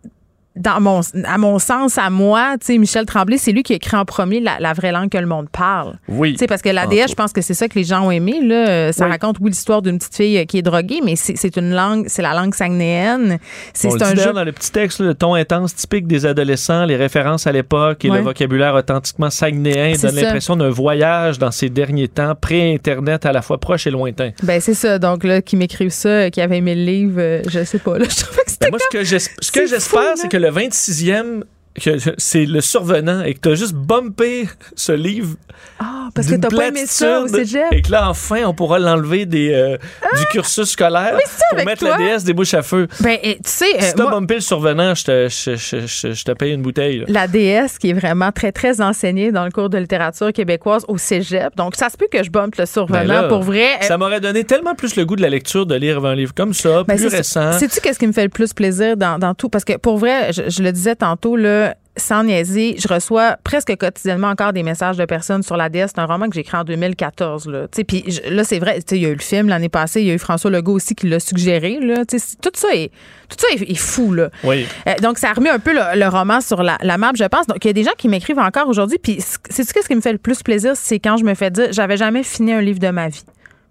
dans 0.55 0.79
mon, 0.79 1.01
à 1.25 1.37
mon 1.37 1.59
sens, 1.59 1.97
à 1.97 2.09
moi, 2.09 2.55
tu 2.59 2.67
sais, 2.67 2.77
Michel 2.77 3.05
Tremblay, 3.05 3.37
c'est 3.37 3.51
lui 3.51 3.63
qui 3.63 3.73
a 3.73 3.75
écrit 3.75 3.97
en 3.97 4.05
premier 4.05 4.39
la, 4.39 4.57
la 4.59 4.73
vraie 4.73 4.91
langue 4.91 5.09
que 5.09 5.17
le 5.17 5.25
monde 5.25 5.47
parle. 5.49 5.95
Oui. 6.07 6.33
Tu 6.33 6.39
sais, 6.39 6.47
parce 6.47 6.61
que 6.61 6.69
la 6.69 6.81
Entre 6.81 6.91
déesse, 6.91 7.01
autres. 7.03 7.11
je 7.11 7.15
pense 7.15 7.33
que 7.33 7.41
c'est 7.41 7.53
ça 7.53 7.67
que 7.67 7.75
les 7.75 7.83
gens 7.83 8.05
ont 8.07 8.11
aimé. 8.11 8.39
Là. 8.41 8.91
Ça 8.93 9.05
Oui. 9.05 9.11
raconte, 9.11 9.37
oui, 9.41 9.49
l'histoire 9.49 9.81
d'une 9.81 9.97
petite 9.97 10.15
fille 10.15 10.37
euh, 10.37 10.45
qui 10.45 10.57
est 10.59 10.61
droguée, 10.61 11.01
mais 11.03 11.15
c'est 11.15 11.57
une 11.57 11.71
langue, 11.73 12.05
c'est 12.07 12.21
la 12.21 12.33
langue 12.33 12.53
sagnéenne. 12.55 13.37
C'est 13.73 14.01
un 14.01 14.13
dit 14.13 14.21
jeu. 14.21 14.33
dans 14.33 14.43
le 14.43 14.51
petit 14.51 14.71
texte, 14.71 14.99
le 14.99 15.13
ton 15.13 15.33
intense 15.33 15.75
typique 15.75 16.07
des 16.07 16.25
adolescents, 16.25 16.85
les 16.85 16.95
références 16.95 17.47
à 17.47 17.51
l'époque 17.51 18.05
et 18.05 18.09
le 18.09 18.19
vocabulaire 18.21 18.75
authentiquement 18.75 19.29
sagnéen 19.29 19.95
ça. 19.95 20.11
l'impression 20.11 20.55
d'un 20.55 20.69
voyage 20.69 21.37
dans 21.39 21.51
ces 21.51 21.69
derniers 21.69 22.07
temps, 22.07 22.33
pré-Internet 22.35 23.25
à 23.25 23.31
la 23.31 23.41
fois 23.41 23.57
proche 23.59 23.87
et 23.87 23.91
lointain. 23.91 24.31
Ben 24.43 24.59
c'est 24.61 24.73
ça. 24.73 24.99
Donc 24.99 25.23
là, 25.23 25.41
qui 25.41 25.55
m'écrivent 25.55 25.89
ça, 25.89 26.09
euh, 26.09 26.29
qui 26.29 26.41
avait 26.41 26.57
aimé 26.57 26.75
le 26.75 26.83
livre, 26.83 27.15
euh, 27.19 27.41
je 27.47 27.63
sais 27.63 27.79
pas. 27.79 27.97
Là, 27.97 28.05
je 28.09 28.23
trouvais 28.23 28.43
que 28.43 28.51
c'était 28.51 28.65
Ben, 28.67 28.71
moi, 28.71 28.79
ce 28.79 28.97
que 28.97 29.03
ce 29.03 29.67
j'espère, 29.67 30.13
c'est 30.15 30.29
que 30.29 30.37
le 30.45 30.51
26e 30.51 31.43
que 31.79 31.97
c'est 32.17 32.45
le 32.45 32.61
survenant 32.61 33.21
et 33.23 33.33
que 33.33 33.39
tu 33.39 33.49
as 33.49 33.55
juste 33.55 33.73
bumpé 33.73 34.47
ce 34.75 34.91
livre. 34.93 35.35
Ah, 35.79 36.09
parce 36.13 36.27
que 36.27 36.35
t'as 36.35 36.49
pas 36.49 36.67
aimé 36.67 36.85
ça 36.85 37.21
au 37.21 37.27
cégep? 37.27 37.65
Et 37.71 37.81
que 37.81 37.91
là, 37.91 38.09
enfin, 38.09 38.43
on 38.45 38.53
pourra 38.53 38.79
l'enlever 38.79 39.25
des, 39.25 39.51
euh, 39.51 39.77
du 40.17 40.25
cursus 40.31 40.69
scolaire 40.69 41.17
pour 41.49 41.65
mettre 41.65 41.83
la 41.83 41.97
DS 41.97 42.23
des 42.23 42.33
bouches 42.33 42.53
à 42.53 42.61
feu. 42.61 42.87
Ben, 43.01 43.17
tu 43.21 43.37
sais. 43.43 43.65
si 43.79 43.93
t'as 43.93 44.09
bumpé 44.09 44.35
le 44.35 44.41
survenant, 44.41 44.95
je 44.95 45.03
te, 45.03 45.27
je, 45.29 45.55
je, 45.55 46.13
je, 46.13 46.23
te 46.23 46.31
paye 46.31 46.53
une 46.53 46.61
bouteille. 46.61 46.99
Là. 46.99 47.05
La 47.09 47.27
DS 47.27 47.77
qui 47.79 47.89
est 47.89 47.93
vraiment 47.93 48.31
très, 48.31 48.51
très 48.51 48.79
enseignée 48.79 49.31
dans 49.31 49.43
le 49.43 49.51
cours 49.51 49.69
de 49.69 49.77
littérature 49.77 50.31
québécoise 50.31 50.85
au 50.87 50.97
cégep. 50.97 51.55
Donc, 51.55 51.75
ça 51.75 51.89
se 51.89 51.97
peut 51.97 52.07
que 52.09 52.23
je 52.23 52.29
bumpe 52.29 52.55
le 52.55 52.65
survenant 52.65 53.05
Ben 53.05 53.21
là, 53.21 53.23
pour 53.27 53.41
vrai. 53.41 53.79
Ça 53.81 53.97
m'aurait 53.97 54.21
donné 54.21 54.43
tellement 54.45 54.75
plus 54.75 54.95
le 54.95 55.05
goût 55.05 55.15
de 55.15 55.21
la 55.21 55.29
lecture 55.29 55.65
de 55.65 55.75
lire 55.75 56.03
un 56.05 56.15
livre 56.15 56.33
comme 56.33 56.53
ça, 56.53 56.83
Ben, 56.83 56.95
plus 56.95 57.07
récent. 57.07 57.53
Sais-tu 57.53 57.81
qu'est-ce 57.81 57.99
qui 57.99 58.07
me 58.07 58.13
fait 58.13 58.23
le 58.23 58.29
plus 58.29 58.53
plaisir 58.53 58.95
dans, 58.95 59.19
dans 59.19 59.33
tout? 59.33 59.49
Parce 59.49 59.65
que 59.65 59.77
pour 59.77 59.97
vrai, 59.97 60.31
je, 60.31 60.43
je 60.47 60.63
le 60.63 60.71
disais 60.71 60.95
tantôt, 60.95 61.35
là, 61.35 61.64
sans 61.97 62.23
niaiser, 62.23 62.75
je 62.77 62.87
reçois 62.87 63.37
presque 63.43 63.75
quotidiennement 63.77 64.27
encore 64.27 64.53
des 64.53 64.63
messages 64.63 64.97
de 64.97 65.05
personnes 65.05 65.43
sur 65.43 65.55
la 65.55 65.69
DS. 65.69 65.87
C'est 65.87 65.99
un 65.99 66.05
roman 66.05 66.27
que 66.27 66.35
j'ai 66.35 66.41
écrit 66.41 66.57
en 66.57 66.63
2014. 66.63 67.47
Là, 67.47 67.67
puis 67.87 68.03
là 68.29 68.43
c'est 68.43 68.59
vrai, 68.59 68.79
il 68.91 68.97
y 68.97 69.05
a 69.05 69.09
eu 69.09 69.13
le 69.13 69.21
film 69.21 69.47
l'année 69.47 69.69
passée, 69.69 70.01
il 70.01 70.07
y 70.07 70.11
a 70.11 70.13
eu 70.13 70.19
François 70.19 70.51
Legault 70.51 70.73
aussi 70.73 70.93
qui 70.95 71.07
l'a 71.07 71.19
suggéré. 71.19 71.79
Là, 71.79 72.03
tout 72.05 72.51
ça 72.53 72.75
est, 72.75 72.91
tout 73.29 73.37
ça 73.39 73.47
est, 73.53 73.69
est 73.69 73.75
fou. 73.75 74.13
Là. 74.13 74.29
Oui. 74.43 74.67
Euh, 74.87 74.93
donc, 75.01 75.17
ça 75.17 75.29
a 75.29 75.33
remis 75.33 75.49
un 75.49 75.59
peu 75.59 75.73
le, 75.73 75.97
le 75.97 76.07
roman 76.07 76.41
sur 76.41 76.63
la, 76.63 76.77
la 76.81 76.97
map, 76.97 77.11
je 77.15 77.23
pense. 77.25 77.47
Donc, 77.47 77.63
il 77.63 77.67
y 77.67 77.69
a 77.69 77.73
des 77.73 77.83
gens 77.83 77.95
qui 77.97 78.09
m'écrivent 78.09 78.39
encore 78.39 78.67
aujourd'hui. 78.67 78.97
Puis, 79.01 79.19
c'est 79.49 79.63
ce 79.63 79.75
ce 79.75 79.87
qui 79.87 79.95
me 79.95 80.01
fait 80.01 80.13
le 80.13 80.17
plus 80.17 80.41
plaisir, 80.43 80.73
c'est 80.75 80.99
quand 80.99 81.17
je 81.17 81.23
me 81.23 81.33
fais 81.33 81.51
dire, 81.51 81.67
j'avais 81.71 81.97
jamais 81.97 82.23
fini 82.23 82.53
un 82.53 82.61
livre 82.61 82.79
de 82.79 82.89
ma 82.89 83.07
vie. 83.09 83.23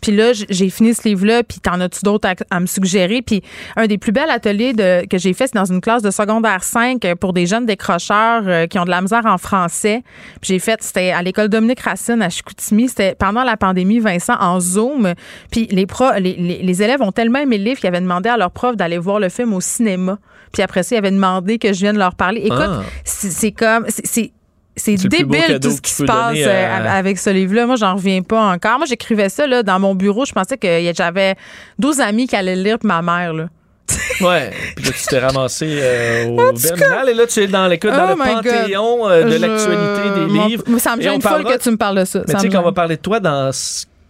Puis 0.05 0.15
là, 0.15 0.33
j'ai 0.35 0.69
fini 0.69 0.93
ce 0.93 1.09
livre-là, 1.09 1.43
puis 1.45 1.61
t'en 1.61 1.81
as-tu 1.81 2.01
d'autres 2.03 2.29
à, 2.29 2.35
à 2.55 2.61
me 2.61 2.67
suggérer? 2.67 3.23
Puis 3.23 3.41
un 3.75 3.87
des 3.87 3.97
plus 3.97 4.13
bels 4.13 4.29
ateliers 4.29 4.75
de, 4.75 5.07
que 5.07 5.17
j'ai 5.17 5.33
fait, 5.33 5.47
c'est 5.47 5.55
dans 5.55 5.65
une 5.65 5.81
classe 5.81 6.03
de 6.03 6.11
secondaire 6.11 6.63
5 6.63 7.03
euh, 7.07 7.15
pour 7.15 7.33
des 7.33 7.47
jeunes 7.47 7.65
décrocheurs 7.65 8.43
euh, 8.47 8.67
qui 8.67 8.79
ont 8.79 8.85
de 8.85 8.91
la 8.91 9.01
misère 9.01 9.25
en 9.25 9.39
français. 9.39 10.03
Puis 10.43 10.49
j'ai 10.49 10.59
fait, 10.59 10.83
c'était 10.83 11.11
à 11.13 11.23
l'école 11.23 11.49
Dominique 11.49 11.81
Racine 11.81 12.21
à 12.21 12.29
Chicoutimi. 12.29 12.87
C'était 12.91 13.15
pendant 13.15 13.45
la 13.45 13.57
pandémie, 13.57 13.99
Vincent, 13.99 14.35
en 14.39 14.61
Zoom. 14.61 15.15
Puis 15.51 15.69
les, 15.71 15.87
pro, 15.87 16.05
les, 16.19 16.35
les, 16.35 16.59
les 16.63 16.83
élèves 16.83 17.01
ont 17.01 17.13
tellement 17.13 17.39
aimé 17.39 17.57
le 17.57 17.65
livre 17.65 17.81
qu'ils 17.81 17.89
avaient 17.89 18.03
demandé 18.03 18.29
à 18.29 18.37
leur 18.37 18.51
prof 18.51 18.77
d'aller 18.77 18.99
voir 18.99 19.21
le 19.21 19.31
film 19.31 19.55
au 19.55 19.63
cinéma. 19.63 20.19
Puis 20.53 20.63
après 20.63 20.83
ça, 20.83 20.97
ils 20.97 20.99
avaient 20.99 21.11
demandé 21.13 21.59
que 21.59 21.73
je 21.73 21.81
vienne 21.81 21.97
leur 21.97 22.15
parler. 22.15 22.43
Écoute, 22.45 22.59
Ah. 22.61 22.83
c'est 23.05 23.31
c'est 23.31 23.53
comme... 23.53 23.87
c'est- 23.89 24.33
c'est 24.77 24.97
débile 25.09 25.61
tout 25.61 25.71
ce 25.71 25.81
qui 25.81 25.93
se 25.93 26.03
passe 26.05 26.37
euh, 26.39 26.67
à- 26.87 26.93
avec 26.97 27.19
ce 27.19 27.31
livre-là. 27.31 27.67
Moi, 27.67 27.77
j'en 27.77 27.95
reviens 27.95 28.23
pas 28.23 28.41
encore. 28.43 28.79
Moi, 28.79 28.87
j'écrivais 28.87 29.29
ça 29.29 29.47
là, 29.47 29.63
dans 29.63 29.79
mon 29.79 29.95
bureau. 29.95 30.25
Je 30.25 30.33
pensais 30.33 30.57
que 30.57 30.67
j'avais 30.95 31.35
12 31.79 32.01
amis 32.01 32.27
qui 32.27 32.37
allaient 32.37 32.57
le 32.57 32.63
lire, 32.63 32.79
puis 32.79 32.89
ma 32.89 33.03
mère. 33.03 33.33
Là. 33.35 33.47
Ouais. 34.21 34.51
Puis 34.77 34.85
là, 34.85 34.91
tu 34.93 35.07
t'es 35.07 35.19
ramassé 35.19 35.67
euh, 35.81 36.27
au 36.29 36.37
Berminal 36.53 37.09
et 37.09 37.15
là, 37.15 37.27
tu 37.27 37.41
es 37.41 37.47
dans, 37.49 37.67
l'écoute, 37.67 37.91
dans 37.91 38.13
Oh 38.13 38.17
le 38.17 38.25
panthéon 38.43 39.09
euh, 39.09 39.25
de 39.25 39.31
Je- 39.31 39.37
l'actualité 39.39 40.11
des 40.21 40.49
livres. 40.49 40.65
Ça 40.79 40.95
me 40.97 41.03
gêne 41.03 41.21
folle 41.21 41.33
parlera- 41.43 41.57
que 41.57 41.63
tu 41.63 41.71
me 41.71 41.77
parles 41.77 41.99
de 41.99 42.05
ça. 42.05 42.21
Mais 42.29 42.35
tu 42.35 42.41
sais, 42.41 42.47
me 42.47 42.53
quand 42.53 42.61
on 42.61 42.65
va 42.65 42.73
parler 42.73 42.97
de 42.97 43.01
toi 43.03 43.19
dans, 43.21 43.51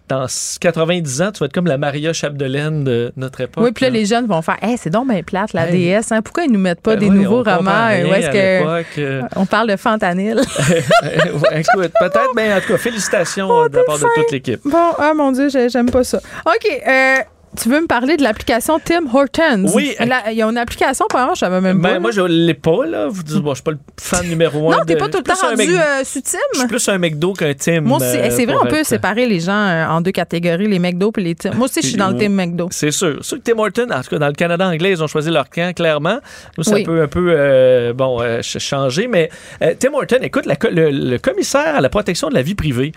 dans 0.08 0.26
90 0.60 1.22
ans, 1.22 1.32
tu 1.32 1.38
vas 1.40 1.46
être 1.46 1.52
comme 1.54 1.66
la 1.66 1.78
Maria 1.78 2.12
Chapdelaine 2.12 2.84
de 2.84 3.12
notre 3.16 3.40
époque. 3.40 3.64
Oui, 3.64 3.72
puis 3.72 3.84
là, 3.86 3.90
les 3.90 4.04
jeunes 4.04 4.26
vont 4.26 4.42
faire 4.42 4.58
Hey, 4.62 4.76
c'est 4.78 4.90
donc 4.90 5.08
bien 5.08 5.22
plate, 5.22 5.52
la 5.54 5.68
Hey. 5.70 5.94
DS. 5.94 6.12
Hein? 6.12 6.20
Pourquoi 6.22 6.44
ils 6.44 6.52
nous 6.52 6.58
mettent 6.58 6.82
pas 6.82 6.96
Ben 6.96 7.00
des 7.00 7.08
oui, 7.08 7.22
nouveaux 7.24 7.42
romans? 7.42 7.86
rien 7.88 8.06
Où 8.06 8.12
est-ce 8.14 8.26
à 8.26 8.30
que. 8.30 8.58
l'époque, 8.58 8.98
euh. 8.98 9.22
On 9.36 9.46
parle 9.46 9.70
de 9.70 9.76
fentanyl? 9.76 10.40
Écoute, 11.52 11.92
peut-être, 11.98 12.32
mais 12.36 12.52
en 12.52 12.60
tout 12.60 12.68
cas, 12.68 12.78
félicitations 12.78 13.48
Oh, 13.50 13.64
euh, 13.64 13.68
de 13.68 13.76
la 13.78 13.84
part 13.84 13.98
de 13.98 14.04
toute 14.14 14.30
l'équipe. 14.30 14.60
bon, 14.64 14.92
ah 14.98 15.12
mon 15.14 15.32
Dieu, 15.32 15.48
j'ai- 15.48 15.68
j'aime 15.68 15.90
pas 15.90 16.04
ça. 16.04 16.18
OK. 16.46 16.82
euh, 16.86 17.16
tu 17.60 17.68
veux 17.68 17.80
me 17.80 17.86
parler 17.86 18.16
de 18.16 18.22
l'application 18.22 18.78
Tim 18.84 19.04
Hortons? 19.12 19.66
Oui. 19.74 19.94
La- 20.00 20.30
Il 20.32 20.36
y 20.36 20.42
a 20.42 20.46
une 20.46 20.58
application, 20.58 21.04
apparemment, 21.06 21.34
je 21.34 21.40
savais 21.40 21.60
même 21.60 21.80
pas. 21.80 21.92
Ben, 21.94 21.98
moi, 22.00 22.10
je 22.10 22.20
l'ai 22.22 22.54
pas, 22.54 22.84
là. 22.86 23.06
Vous 23.08 23.22
dites, 23.22 23.36
bon, 23.38 23.50
je 23.50 23.54
suis 23.56 23.62
pas 23.62 23.70
le 23.72 23.78
fan 24.00 24.26
numéro 24.26 24.72
un. 24.72 24.76
non, 24.78 24.84
t'es 24.84 24.96
pas 24.96 25.08
tout 25.08 25.18
le 25.18 25.22
temps 25.24 25.34
rendu 25.40 25.62
euh, 25.76 26.04
sur 26.04 26.22
Tim? 26.22 26.38
Je 26.54 26.58
suis 26.60 26.68
plus 26.68 26.88
un 26.88 26.98
McDo 26.98 27.32
qu'un 27.32 27.54
Tim. 27.54 27.80
Moi 27.82 27.98
aussi, 27.98 28.16
euh, 28.16 28.22
Eh, 28.24 28.30
c'est 28.30 28.46
vrai, 28.46 28.56
on 28.62 28.66
peut 28.66 28.76
être- 28.80 28.86
séparer 28.86 29.26
les 29.26 29.40
gens 29.40 29.52
euh, 29.52 29.86
en 29.86 30.00
deux 30.00 30.10
catégories, 30.12 30.66
les 30.68 30.78
McDo 30.78 31.12
et 31.16 31.20
les 31.20 31.34
Tim. 31.34 31.52
Moi 31.54 31.66
aussi, 31.66 31.80
je 31.82 31.88
suis 31.88 31.96
dans 31.96 32.10
le. 32.10 32.16
Tim 32.18 32.28
McDo. 32.30 32.68
C'est 32.70 32.90
sûr. 32.90 33.24
Sûr 33.24 33.38
que 33.38 33.42
Tim 33.42 33.58
Horton, 33.58 33.88
en 33.92 34.00
tout 34.02 34.10
cas, 34.10 34.18
dans 34.18 34.26
le 34.28 34.32
Canada 34.32 34.66
anglais, 34.66 34.90
ils 34.92 35.02
ont 35.02 35.06
choisi 35.06 35.30
leur 35.30 35.48
camp, 35.50 35.74
clairement. 35.74 36.18
Nous, 36.58 36.64
ça 36.64 36.74
Oui. 36.74 36.84
peut 36.84 37.02
un 37.02 37.08
peu, 37.08 37.28
euh, 37.30 37.92
bon, 37.92 38.18
ch- 38.20 38.58
changer. 38.58 39.06
Mais 39.06 39.30
Tim 39.78 39.92
Horton, 39.94 40.18
écoute, 40.22 40.46
la 40.46 40.54
le, 40.70 40.90
le 40.90 41.18
commissaire 41.18 41.76
à 41.76 41.80
la 41.80 41.88
protection 41.88 42.28
de 42.28 42.34
la 42.34 42.42
vie 42.42 42.54
privée, 42.54 42.92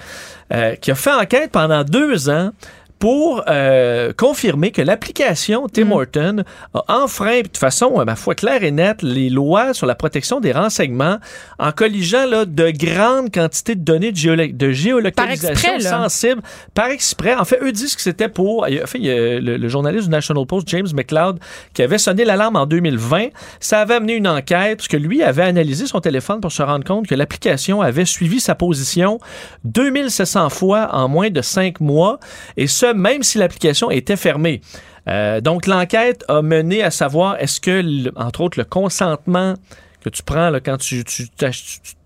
qui 0.82 0.92
a 0.92 0.96
fait 0.96 1.12
enquête 1.12 1.52
pendant 1.52 1.84
deux 1.84 2.30
ans 2.30 2.52
pour 3.00 3.44
euh, 3.48 4.12
confirmer 4.18 4.72
que 4.72 4.82
l'application 4.82 5.68
Tim 5.68 5.86
Mm. 5.86 5.92
Horton 5.92 6.44
a 6.74 7.00
enfreint 7.04 7.42
de 7.42 7.58
façon, 7.58 8.00
euh, 8.00 8.06
ma 8.06 8.16
foi, 8.16 8.34
claire 8.36 8.64
et 8.64 8.72
nette, 8.72 9.02
les 9.04 9.30
lois 9.30 9.74
sur 9.74 9.86
la 9.86 9.96
protection 9.96 10.40
des 10.40 10.52
renseignements 10.52 11.18
en 11.60 11.72
colligeant 11.72 12.26
là, 12.26 12.46
de 12.46 12.72
grandes 12.72 13.32
quantités 13.34 13.76
de 13.76 13.82
données 13.84 14.12
de, 14.12 14.18
géolo- 14.18 14.56
de 14.56 14.72
géolocalisation 14.72 15.54
Par 15.70 15.76
exprès, 15.76 15.90
sensibles 15.90 16.42
par 16.74 16.88
exprès. 16.88 17.36
En 17.36 17.46
fait, 17.46 17.60
eux 17.62 17.72
disent 17.72 17.96
que 17.96 18.02
c'était 18.02 18.30
pour. 18.30 18.68
il 18.68 18.76
y 18.76 18.80
a- 18.80 18.84
En 18.84 18.88
fait, 18.88 18.98
il 18.98 19.06
y 19.06 19.12
a 19.12 19.40
le, 19.40 19.58
le 19.58 19.68
journaliste 19.70 20.06
du 20.06 20.12
National 20.12 20.46
Post, 20.46 20.68
James 20.70 20.88
McLeod, 20.94 21.40
qui 21.74 21.84
avait 21.84 21.98
sonné 22.00 22.26
l'alarme 22.26 22.56
en 22.56 22.66
2020. 22.66 23.28
Ça 23.60 23.82
avait 23.82 23.96
amené 23.96 24.14
une 24.16 24.28
enquête, 24.28 24.78
parce 24.80 24.88
que 24.88 24.98
lui 24.98 25.22
avait 25.24 25.44
analysé 25.44 25.86
son 25.86 26.00
téléphone 26.02 26.42
pour 26.42 26.52
se 26.52 26.64
rendre 26.64 26.84
compte 26.86 27.06
que 27.08 27.16
l'application 27.16 27.82
avait 27.82 28.06
suivi 28.06 28.40
sa 28.40 28.56
position 28.56 29.20
2700 29.66 30.50
fois 30.50 30.90
en 30.94 31.08
moins 31.08 31.30
de 31.30 31.42
cinq 31.42 31.80
mois, 31.80 32.20
et 32.58 32.68
ce, 32.68 32.87
même 32.94 33.24
si 33.24 33.38
l'application 33.38 33.92
était 33.92 34.16
fermée. 34.16 34.62
Euh, 35.08 35.42
donc, 35.42 35.68
l'enquête 35.68 36.26
a 36.28 36.42
mené 36.42 36.84
à 36.84 36.92
savoir 36.92 37.38
est-ce 37.40 37.62
que, 37.62 38.12
entre 38.20 38.42
autres, 38.42 38.60
le 38.60 38.66
consentement 38.66 39.56
que 40.02 40.10
tu 40.10 40.22
prends 40.24 40.52
quand 40.64 40.78
tu, 40.78 41.04
tu 41.04 41.28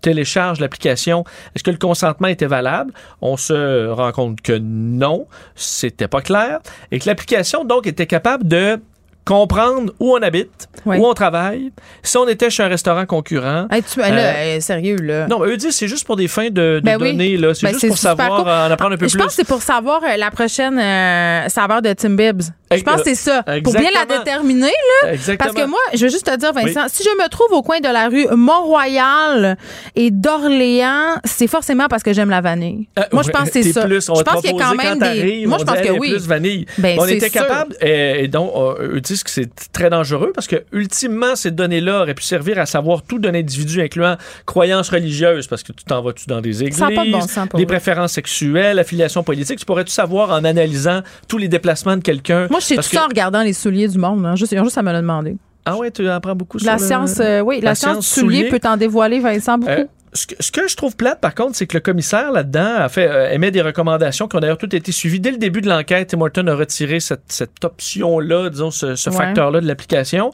télécharges 0.00 0.60
l'application, 0.60 1.24
est-ce 1.54 1.62
que 1.62 1.70
le 1.70 1.76
consentement 1.76 2.28
était 2.28 2.46
valable? 2.46 2.92
On 3.20 3.36
se 3.36 3.88
rend 3.88 4.12
compte 4.12 4.40
que 4.40 4.58
non, 4.58 5.26
c'était 5.54 6.08
pas 6.08 6.22
clair, 6.22 6.60
et 6.90 6.98
que 6.98 7.08
l'application, 7.08 7.64
donc, 7.64 7.86
était 7.86 8.06
capable 8.06 8.46
de 8.46 8.80
comprendre 9.24 9.92
où 10.00 10.12
on 10.16 10.22
habite, 10.22 10.68
où 10.84 10.90
on 11.06 11.14
travaille, 11.14 11.70
si 12.02 12.16
on 12.16 12.26
était 12.26 12.50
chez 12.50 12.62
un 12.62 12.68
restaurant 12.68 13.06
concurrent. 13.06 13.66
Hey, 13.70 13.82
tu, 13.82 14.00
là, 14.00 14.06
euh, 14.08 14.60
sérieux, 14.60 14.96
là. 14.96 15.26
Non, 15.28 15.38
mais 15.38 15.46
eux 15.52 15.56
disent 15.56 15.76
c'est 15.76 15.88
juste 15.88 16.04
pour 16.06 16.16
des 16.16 16.26
fins 16.28 16.46
de, 16.50 16.50
de 16.50 16.80
Ben 16.82 17.00
oui. 17.00 17.12
données, 17.12 17.36
là. 17.36 17.54
C'est 17.54 17.66
Ben, 17.68 17.72
juste 17.74 17.86
pour 17.88 17.98
savoir, 17.98 18.40
cool. 18.40 18.48
euh, 18.48 18.66
en 18.66 18.70
apprendre 18.70 18.94
un 18.94 18.96
peu 18.98 19.06
je 19.06 19.12
plus. 19.12 19.18
pense 19.18 19.28
que 19.28 19.34
c'est 19.34 19.46
pour 19.46 19.62
savoir 19.62 20.02
euh, 20.02 20.16
la 20.16 20.30
prochaine 20.30 20.78
euh, 20.78 21.48
saveur 21.48 21.82
de 21.82 21.92
Tim 21.92 22.10
Bibbs. 22.16 22.50
Je 22.76 22.82
pense 22.82 23.02
que 23.02 23.04
c'est 23.04 23.14
ça. 23.14 23.42
Pour 23.62 23.74
bien 23.74 23.90
la 23.94 24.06
déterminer, 24.06 24.66
là. 25.02 25.12
Exactement. 25.12 25.52
Parce 25.52 25.64
que 25.64 25.70
moi, 25.70 25.80
je 25.94 26.04
veux 26.04 26.10
juste 26.10 26.26
te 26.26 26.36
dire, 26.36 26.52
Vincent, 26.52 26.86
si 26.88 27.02
je 27.02 27.10
me 27.10 27.28
trouve 27.28 27.52
au 27.52 27.62
coin 27.62 27.80
de 27.80 27.88
la 27.88 28.08
rue 28.08 28.26
Mont-Royal 28.30 29.56
et 29.96 30.10
d'Orléans, 30.10 31.16
c'est 31.24 31.46
forcément 31.46 31.86
parce 31.88 32.02
que 32.02 32.12
j'aime 32.12 32.30
la 32.30 32.40
vanille. 32.40 32.88
Euh, 32.98 33.02
moi, 33.12 33.22
je 33.22 33.30
pense 33.30 33.50
que 33.50 33.62
c'est 33.62 33.72
ça. 33.72 33.86
Plus, 33.86 34.06
je 34.06 34.22
pense 34.22 34.40
qu'il 34.40 34.50
y 34.50 34.60
a 34.60 34.64
quand 34.64 34.74
même 34.74 34.98
quand 34.98 35.12
des. 35.12 35.46
Moi, 35.46 35.58
je 35.58 35.64
pense 35.64 35.76
dit, 35.76 35.88
que 35.88 35.92
oui. 35.92 36.10
plus 36.10 36.26
vanille. 36.26 36.66
Ben, 36.78 36.96
on 36.98 37.06
était 37.06 37.30
sûr. 37.30 37.42
capable, 37.42 37.76
euh, 37.82 38.14
et 38.16 38.28
donc, 38.28 38.52
euh, 38.54 38.96
eux 38.96 39.00
disent 39.00 39.22
que 39.22 39.30
c'est 39.30 39.50
très 39.72 39.90
dangereux 39.90 40.32
parce 40.34 40.46
que, 40.46 40.64
ultimement, 40.72 41.36
ces 41.36 41.50
données-là 41.50 42.02
auraient 42.02 42.14
pu 42.14 42.22
servir 42.22 42.58
à 42.58 42.66
savoir 42.66 43.02
tout 43.02 43.18
d'un 43.18 43.34
individu, 43.34 43.80
incluant 43.80 44.16
croyances 44.46 44.88
religieuses, 44.90 45.46
parce 45.46 45.62
que 45.62 45.72
tu 45.72 45.84
t'en 45.84 46.02
vas-tu 46.02 46.26
dans 46.26 46.40
des 46.40 46.62
églises, 46.62 46.78
bon 46.78 47.20
des 47.54 47.66
préférences 47.66 48.12
sexuelles, 48.12 48.78
affiliations 48.78 49.22
politiques. 49.22 49.58
Tu 49.58 49.66
pourrais 49.66 49.84
tout 49.84 49.92
savoir 49.92 50.30
en 50.30 50.44
analysant 50.44 51.00
tous 51.28 51.38
les 51.38 51.48
déplacements 51.48 51.96
de 51.96 52.02
quelqu'un. 52.02 52.46
Moi, 52.50 52.60
je 52.62 52.66
sais 52.68 52.76
tout 52.76 52.80
que- 52.82 52.86
ça 52.96 53.04
en 53.04 53.08
regardant 53.08 53.42
les 53.42 53.52
souliers 53.52 53.88
du 53.88 53.98
monde. 53.98 54.24
hein. 54.26 54.36
Juste, 54.36 54.52
ils 54.52 54.58
ont 54.60 54.64
juste 54.64 54.78
à 54.78 54.82
me 54.82 54.92
le 54.92 54.98
demander. 54.98 55.36
Ah 55.64 55.76
ouais, 55.76 55.90
tu 55.90 56.08
apprends 56.08 56.34
beaucoup 56.34 56.58
La 56.58 56.76
sur 56.78 56.80
le- 56.82 56.86
science, 56.88 57.20
euh, 57.20 57.40
oui, 57.40 57.60
la, 57.60 57.70
la 57.70 57.74
science, 57.76 58.06
soulier 58.06 58.38
soulier. 58.38 58.48
peut 58.48 58.58
t'en 58.58 58.76
dévoiler, 58.76 59.20
Vincent, 59.20 59.58
beaucoup. 59.58 59.70
Euh, 59.70 59.84
ce, 60.12 60.26
que, 60.26 60.34
ce 60.40 60.50
que 60.50 60.66
je 60.66 60.74
trouve 60.76 60.96
plate, 60.96 61.20
par 61.20 61.34
contre, 61.36 61.54
c'est 61.54 61.66
que 61.68 61.74
le 61.76 61.80
commissaire 61.80 62.32
là-dedans 62.32 62.74
a 62.78 62.88
fait 62.88 63.06
euh, 63.08 63.30
émet 63.30 63.50
des 63.52 63.62
recommandations 63.62 64.26
qui 64.26 64.34
ont 64.36 64.40
d'ailleurs 64.40 64.58
toutes 64.58 64.74
été 64.74 64.90
suivies. 64.90 65.20
Dès 65.20 65.30
le 65.30 65.36
début 65.38 65.60
de 65.60 65.68
l'enquête, 65.68 66.08
Tim 66.08 66.20
Horton 66.20 66.46
a 66.48 66.54
retiré 66.56 66.98
cette, 66.98 67.22
cette 67.28 67.64
option-là, 67.64 68.50
disons, 68.50 68.70
ce, 68.72 68.96
ce 68.96 69.08
Ouais. 69.10 69.16
facteur-là 69.16 69.60
de 69.60 69.66
l'application. 69.68 70.32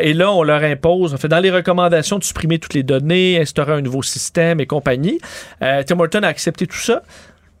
Et 0.00 0.14
là, 0.14 0.32
on 0.32 0.42
leur 0.42 0.62
impose, 0.64 1.12
en 1.12 1.18
fait, 1.18 1.28
dans 1.28 1.38
les 1.40 1.50
recommandations, 1.50 2.18
de 2.18 2.24
supprimer 2.24 2.58
toutes 2.58 2.74
les 2.74 2.82
données, 2.82 3.38
instaurer 3.40 3.74
un 3.74 3.80
nouveau 3.82 4.02
système 4.02 4.58
et 4.58 4.66
compagnie. 4.66 5.20
Tim 5.60 6.00
Horton 6.00 6.22
a 6.22 6.28
accepté 6.28 6.66
tout 6.66 6.78
ça. 6.78 7.02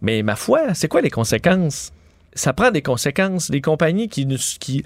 Mais 0.00 0.22
ma 0.22 0.34
foi, 0.34 0.60
c'est 0.74 0.88
quoi 0.88 1.00
les 1.02 1.10
conséquences? 1.10 1.92
Ça 2.34 2.52
prend 2.52 2.70
des 2.70 2.82
conséquences. 2.82 3.50
Des 3.50 3.60
compagnies 3.60 4.08
qui, 4.08 4.26
nous- 4.26 4.36
qui 4.60 4.84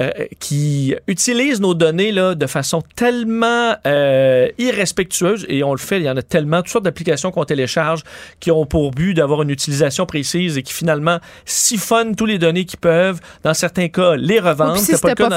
euh, 0.00 0.10
qui 0.40 0.94
utilisent 1.06 1.60
nos 1.60 1.74
données 1.74 2.12
là, 2.12 2.34
de 2.34 2.46
façon 2.46 2.82
tellement 2.96 3.76
euh, 3.86 4.48
irrespectueuse, 4.58 5.44
et 5.50 5.62
on 5.62 5.72
le 5.72 5.78
fait, 5.78 5.98
il 5.98 6.04
y 6.04 6.10
en 6.10 6.16
a 6.16 6.22
tellement, 6.22 6.58
toutes 6.62 6.70
sortes 6.70 6.84
d'applications 6.84 7.30
qu'on 7.30 7.44
télécharge 7.44 8.02
qui 8.40 8.50
ont 8.50 8.64
pour 8.64 8.90
but 8.90 9.12
d'avoir 9.14 9.42
une 9.42 9.50
utilisation 9.50 10.06
précise 10.06 10.56
et 10.56 10.62
qui 10.62 10.72
finalement 10.72 11.18
siphonnent 11.44 12.16
tous 12.16 12.26
les 12.26 12.38
données 12.38 12.64
qu'ils 12.64 12.78
peuvent, 12.80 13.20
dans 13.44 13.52
certains 13.54 13.88
cas, 13.88 14.16
les 14.16 14.40
revendent. 14.40 14.78
si 14.78 14.86
C'est 14.86 14.92
pas 14.92 14.96
c'était 14.96 15.08
le 15.10 15.14
cas 15.16 15.24
pas 15.24 15.28
dans 15.30 15.36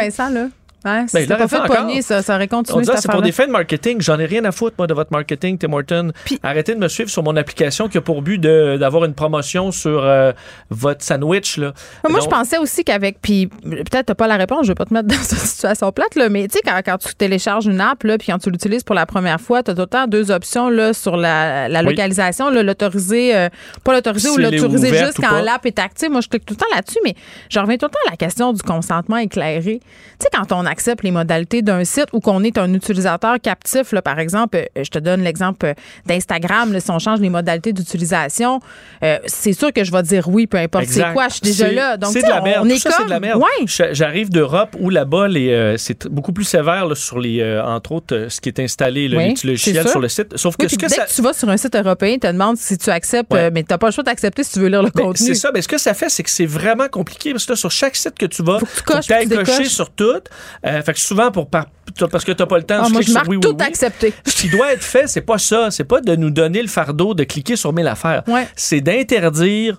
fait. 0.00 0.04
Vincent, 0.04 0.30
là. 0.30 0.48
Hein, 0.84 1.06
si 1.06 1.14
Ben, 1.14 1.22
c'était 1.22 1.36
pas 1.36 1.48
fait 1.48 1.56
fait 1.56 1.62
de 1.62 1.62
encore. 1.70 1.76
pogner, 1.86 2.02
ça, 2.02 2.22
ça 2.22 2.34
aurait 2.34 2.48
continué 2.48 2.84
cette 2.84 2.98
c'est 2.98 3.10
pour 3.10 3.22
des 3.22 3.32
fins 3.32 3.46
de 3.46 3.52
marketing. 3.52 4.00
J'en 4.00 4.18
ai 4.18 4.26
rien 4.26 4.44
à 4.44 4.52
foutre, 4.52 4.74
moi, 4.78 4.86
de 4.86 4.94
votre 4.94 5.12
marketing, 5.12 5.58
Tim 5.58 5.72
Horton. 5.72 6.12
Arrêtez 6.42 6.74
de 6.74 6.80
me 6.80 6.88
suivre 6.88 7.10
sur 7.10 7.22
mon 7.22 7.36
application 7.36 7.88
qui 7.88 7.98
a 7.98 8.00
pour 8.00 8.22
but 8.22 8.38
d'avoir 8.38 9.04
une 9.04 9.14
promotion 9.14 9.70
sur 9.70 10.02
euh, 10.04 10.32
votre 10.70 11.02
sandwich. 11.04 11.56
Là. 11.56 11.72
Moi, 12.08 12.18
Donc, 12.20 12.30
je 12.30 12.34
pensais 12.34 12.58
aussi 12.58 12.84
qu'avec, 12.84 13.20
puis 13.20 13.46
peut-être 13.46 14.06
t'as 14.06 14.14
pas 14.14 14.26
la 14.26 14.36
réponse, 14.36 14.66
je 14.66 14.72
vais 14.72 14.74
pas 14.74 14.86
te 14.86 14.94
mettre 14.94 15.08
dans 15.08 15.14
cette 15.14 15.38
situation 15.38 15.92
plate, 15.92 16.14
là, 16.16 16.28
mais 16.28 16.48
tu 16.48 16.54
sais, 16.58 16.60
quand, 16.64 16.80
quand 16.84 16.98
tu 16.98 17.14
télécharges 17.14 17.66
une 17.66 17.80
app, 17.80 17.98
puis 18.00 18.16
quand 18.26 18.38
tu 18.38 18.50
l'utilises 18.50 18.82
pour 18.82 18.94
la 18.94 19.06
première 19.06 19.40
fois, 19.40 19.62
t'as 19.62 19.74
tout 19.74 19.80
le 19.82 19.86
temps 19.86 20.06
deux 20.06 20.30
options 20.30 20.68
là, 20.68 20.92
sur 20.92 21.16
la, 21.16 21.68
la 21.68 21.82
localisation, 21.82 22.50
l'autoriser, 22.50 23.36
euh, 23.36 23.48
pas 23.84 23.92
l'autoriser 23.92 24.28
ou 24.30 24.34
Si 24.36 24.42
l'autoriser 24.42 24.88
juste 24.96 25.18
quand 25.20 25.40
l'app 25.42 25.64
est 25.66 25.78
active. 25.78 26.10
Moi, 26.10 26.20
je 26.20 26.28
clique 26.28 26.44
tout 26.44 26.54
le 26.54 26.58
temps 26.58 26.74
là-dessus, 26.74 26.98
mais 27.04 27.14
je 27.48 27.58
reviens 27.58 27.76
tout 27.76 27.86
le 27.86 27.90
temps 27.90 28.08
à 28.08 28.10
la 28.10 28.16
question 28.16 28.52
du 28.52 28.62
consentement 28.62 29.16
éclairé. 29.18 29.80
Tu 29.80 29.88
sais, 30.20 30.28
quand 30.32 30.52
on 30.52 30.66
accepte 30.72 31.04
les 31.04 31.10
modalités 31.10 31.62
d'un 31.62 31.84
site 31.84 32.06
ou 32.12 32.20
qu'on 32.20 32.42
est 32.42 32.58
un 32.58 32.72
utilisateur 32.74 33.36
captif, 33.40 33.92
là, 33.92 34.02
par 34.02 34.18
exemple, 34.18 34.56
euh, 34.56 34.82
je 34.82 34.90
te 34.90 34.98
donne 34.98 35.22
l'exemple 35.22 35.66
euh, 35.66 35.74
d'Instagram, 36.06 36.78
si 36.80 36.90
on 36.90 36.98
change 36.98 37.20
les 37.20 37.28
modalités 37.30 37.72
d'utilisation, 37.72 38.60
euh, 39.04 39.18
c'est 39.26 39.52
sûr 39.52 39.72
que 39.72 39.84
je 39.84 39.92
vais 39.92 40.02
dire 40.02 40.28
oui, 40.28 40.46
peu 40.46 40.56
importe 40.58 40.86
c'est 40.88 41.12
quoi, 41.12 41.28
je 41.28 41.34
suis 41.34 41.42
déjà 41.42 41.70
là. 41.70 41.96
Donc, 41.96 42.12
c'est 42.12 42.22
de 42.22 42.28
la 42.28 42.40
merde. 42.40 42.66
on 42.66 42.68
est 42.68 42.78
ça, 42.78 42.90
comme, 42.92 43.06
de 43.06 43.10
la 43.10 43.20
merde. 43.20 43.40
Ouais. 43.40 43.66
J'arrive 43.92 44.30
d'Europe 44.30 44.74
où 44.80 44.90
là-bas, 44.90 45.28
euh, 45.28 45.76
c'est 45.78 46.06
beaucoup 46.08 46.32
plus 46.32 46.44
sévère 46.44 46.86
là, 46.86 46.94
sur 46.94 47.18
les, 47.20 47.40
euh, 47.40 47.62
entre 47.64 47.92
autres, 47.92 48.26
ce 48.28 48.40
qui 48.40 48.48
est 48.48 48.58
installé, 48.60 49.08
là, 49.08 49.18
Oui, 49.18 49.34
logiciels 49.44 49.82
sûr. 49.82 49.90
sur 49.90 50.00
le 50.00 50.08
site. 50.08 50.36
Sauf 50.36 50.56
que 50.56 50.64
Oui, 50.64 50.70
ce 50.70 50.76
que 50.76 50.86
dès 50.86 50.94
ça. 50.94 51.04
que 51.04 51.12
tu 51.14 51.22
vas 51.22 51.32
sur 51.32 51.48
un 51.48 51.56
site 51.56 51.74
européen, 51.76 52.16
te 52.18 52.26
demandent 52.26 52.56
si 52.56 52.76
tu 52.78 52.90
acceptes, 52.90 53.32
Ouais. 53.32 53.50
mais 53.50 53.62
tu 53.62 53.68
n'as 53.70 53.78
pas 53.78 53.88
le 53.88 53.92
choix 53.92 54.04
d'accepter 54.04 54.42
si 54.44 54.52
tu 54.52 54.60
veux 54.60 54.68
lire 54.68 54.82
le 54.82 54.90
Ben, 54.94 55.04
contenu. 55.04 55.26
c'est 55.26 55.34
ça. 55.34 55.50
Mais 55.54 55.62
ce 55.62 55.68
que 55.68 55.78
ça 55.78 55.94
fait, 55.94 56.08
c'est 56.08 56.22
que 56.22 56.30
c'est 56.30 56.46
vraiment 56.46 56.88
compliqué. 56.88 57.32
Parce 57.32 57.44
que 57.46 57.52
là, 57.52 57.56
sur 57.56 57.70
chaque 57.70 57.96
site 57.96 58.16
que 58.18 58.26
tu 58.26 58.42
vas, 58.42 58.58
tu 58.58 58.82
coches, 58.82 59.06
tu 59.06 59.28
cocher 59.36 59.64
sur 59.64 59.90
tout. 59.90 60.20
Euh, 60.64 60.80
fait 60.82 60.92
que 60.92 61.00
souvent, 61.00 61.30
pour 61.30 61.48
par- 61.48 61.66
parce 62.10 62.24
que 62.24 62.32
tu 62.32 62.40
n'as 62.42 62.46
pas 62.46 62.56
le 62.58 62.62
temps, 62.64 62.78
Ah, 62.82 62.86
tu 62.86 62.92
moi, 62.92 63.02
je 63.02 63.12
marque 63.12 63.28
oui, 63.28 63.40
tout 63.40 63.56
oui. 63.58 63.66
accepté. 63.66 64.12
Ce 64.24 64.42
qui 64.42 64.48
doit 64.48 64.72
être 64.72 64.84
fait, 64.84 65.06
c'est 65.08 65.20
pas 65.22 65.38
ça. 65.38 65.70
C'est 65.70 65.84
pas 65.84 66.00
de 66.00 66.14
nous 66.16 66.30
donner 66.30 66.62
le 66.62 66.68
fardeau 66.68 67.14
de 67.14 67.24
cliquer 67.24 67.56
sur 67.56 67.72
mille 67.72 67.88
affaires. 67.88 68.22
Ouais. 68.28 68.46
C'est 68.54 68.80
d'interdire 68.80 69.78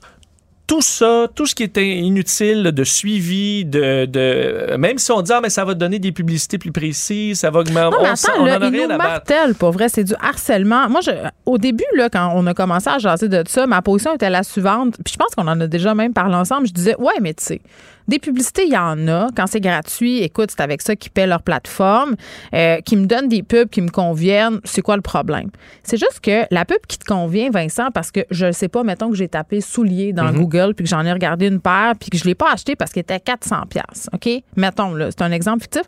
tout 0.65 0.81
ça, 0.81 1.27
tout 1.35 1.45
ce 1.45 1.53
qui 1.55 1.63
est 1.63 1.77
inutile 1.77 2.63
de 2.63 2.83
suivi, 2.85 3.65
de, 3.65 4.05
de 4.05 4.75
même 4.77 4.97
si 4.97 5.11
on 5.11 5.21
dit 5.21 5.31
ah 5.33 5.41
mais 5.43 5.49
ça 5.49 5.65
va 5.65 5.73
donner 5.73 5.99
des 5.99 6.13
publicités 6.13 6.57
plus 6.57 6.71
précises, 6.71 7.39
ça 7.39 7.51
va 7.51 7.59
augmenter, 7.59 7.95
Non, 7.97 8.01
mais 8.03 8.09
attends, 8.09 8.31
on 8.39 8.45
là, 8.45 8.59
il 8.61 8.81
nous 8.89 8.97
martèle, 8.97 9.55
pour 9.55 9.71
vrai, 9.71 9.89
c'est 9.89 10.05
du 10.05 10.13
harcèlement. 10.21 10.89
Moi, 10.89 11.01
je, 11.01 11.11
au 11.45 11.57
début, 11.57 11.83
là, 11.95 12.09
quand 12.09 12.31
on 12.35 12.47
a 12.47 12.53
commencé 12.53 12.89
à 12.89 12.97
jaser 12.97 13.27
de 13.27 13.43
ça, 13.47 13.67
ma 13.67 13.81
position 13.81 14.15
était 14.15 14.29
la 14.29 14.43
suivante. 14.43 14.95
Puis 15.03 15.13
je 15.13 15.17
pense 15.17 15.35
qu'on 15.35 15.47
en 15.49 15.59
a 15.59 15.67
déjà 15.67 15.93
même 15.95 16.13
parlé 16.13 16.35
ensemble. 16.35 16.65
Je 16.67 16.73
disais, 16.73 16.95
ouais, 16.97 17.13
mais 17.21 17.33
tu 17.33 17.43
sais, 17.43 17.61
des 18.07 18.19
publicités, 18.19 18.65
il 18.65 18.73
y 18.73 18.77
en 18.77 19.07
a. 19.07 19.27
Quand 19.35 19.47
c'est 19.47 19.59
gratuit, 19.61 20.19
écoute, 20.19 20.49
c'est 20.51 20.61
avec 20.61 20.81
ça 20.81 20.95
qu'ils 20.95 21.11
paient 21.11 21.27
leur 21.27 21.41
plateforme, 21.41 22.15
euh, 22.53 22.77
qui 22.81 22.95
me 22.95 23.05
donnent 23.05 23.29
des 23.29 23.43
pubs 23.43 23.69
qui 23.69 23.81
me 23.81 23.89
conviennent. 23.89 24.59
C'est 24.63 24.81
quoi 24.81 24.95
le 24.95 25.01
problème? 25.01 25.49
C'est 25.83 25.97
juste 25.97 26.19
que 26.21 26.43
la 26.51 26.65
pub 26.65 26.79
qui 26.87 26.97
te 26.97 27.05
convient, 27.05 27.49
Vincent, 27.49 27.91
parce 27.93 28.11
que 28.11 28.21
je 28.29 28.47
ne 28.47 28.51
sais 28.51 28.67
pas, 28.67 28.83
mettons 28.83 29.09
que 29.09 29.15
j'ai 29.15 29.27
tapé 29.27 29.61
soulier 29.61 30.13
dans 30.13 30.25
Mhm. 30.31 30.35
Google, 30.39 30.73
puis 30.75 30.83
que 30.83 30.89
j'en 30.89 31.05
ai 31.05 31.11
regardé 31.13 31.47
une 31.47 31.59
paire, 31.59 31.93
puis 31.99 32.09
que 32.09 32.17
je 32.17 32.23
ne 32.23 32.27
l'ai 32.29 32.35
pas 32.35 32.51
acheté 32.51 32.75
parce 32.75 32.91
qu'il 32.91 33.01
était 33.01 33.19
400$. 33.19 33.65
pièces 33.67 34.09
OK? 34.13 34.29
Mettons, 34.55 34.93
là, 34.93 35.09
c'est 35.11 35.21
un 35.23 35.31
exemple 35.31 35.61
fictif. 35.61 35.83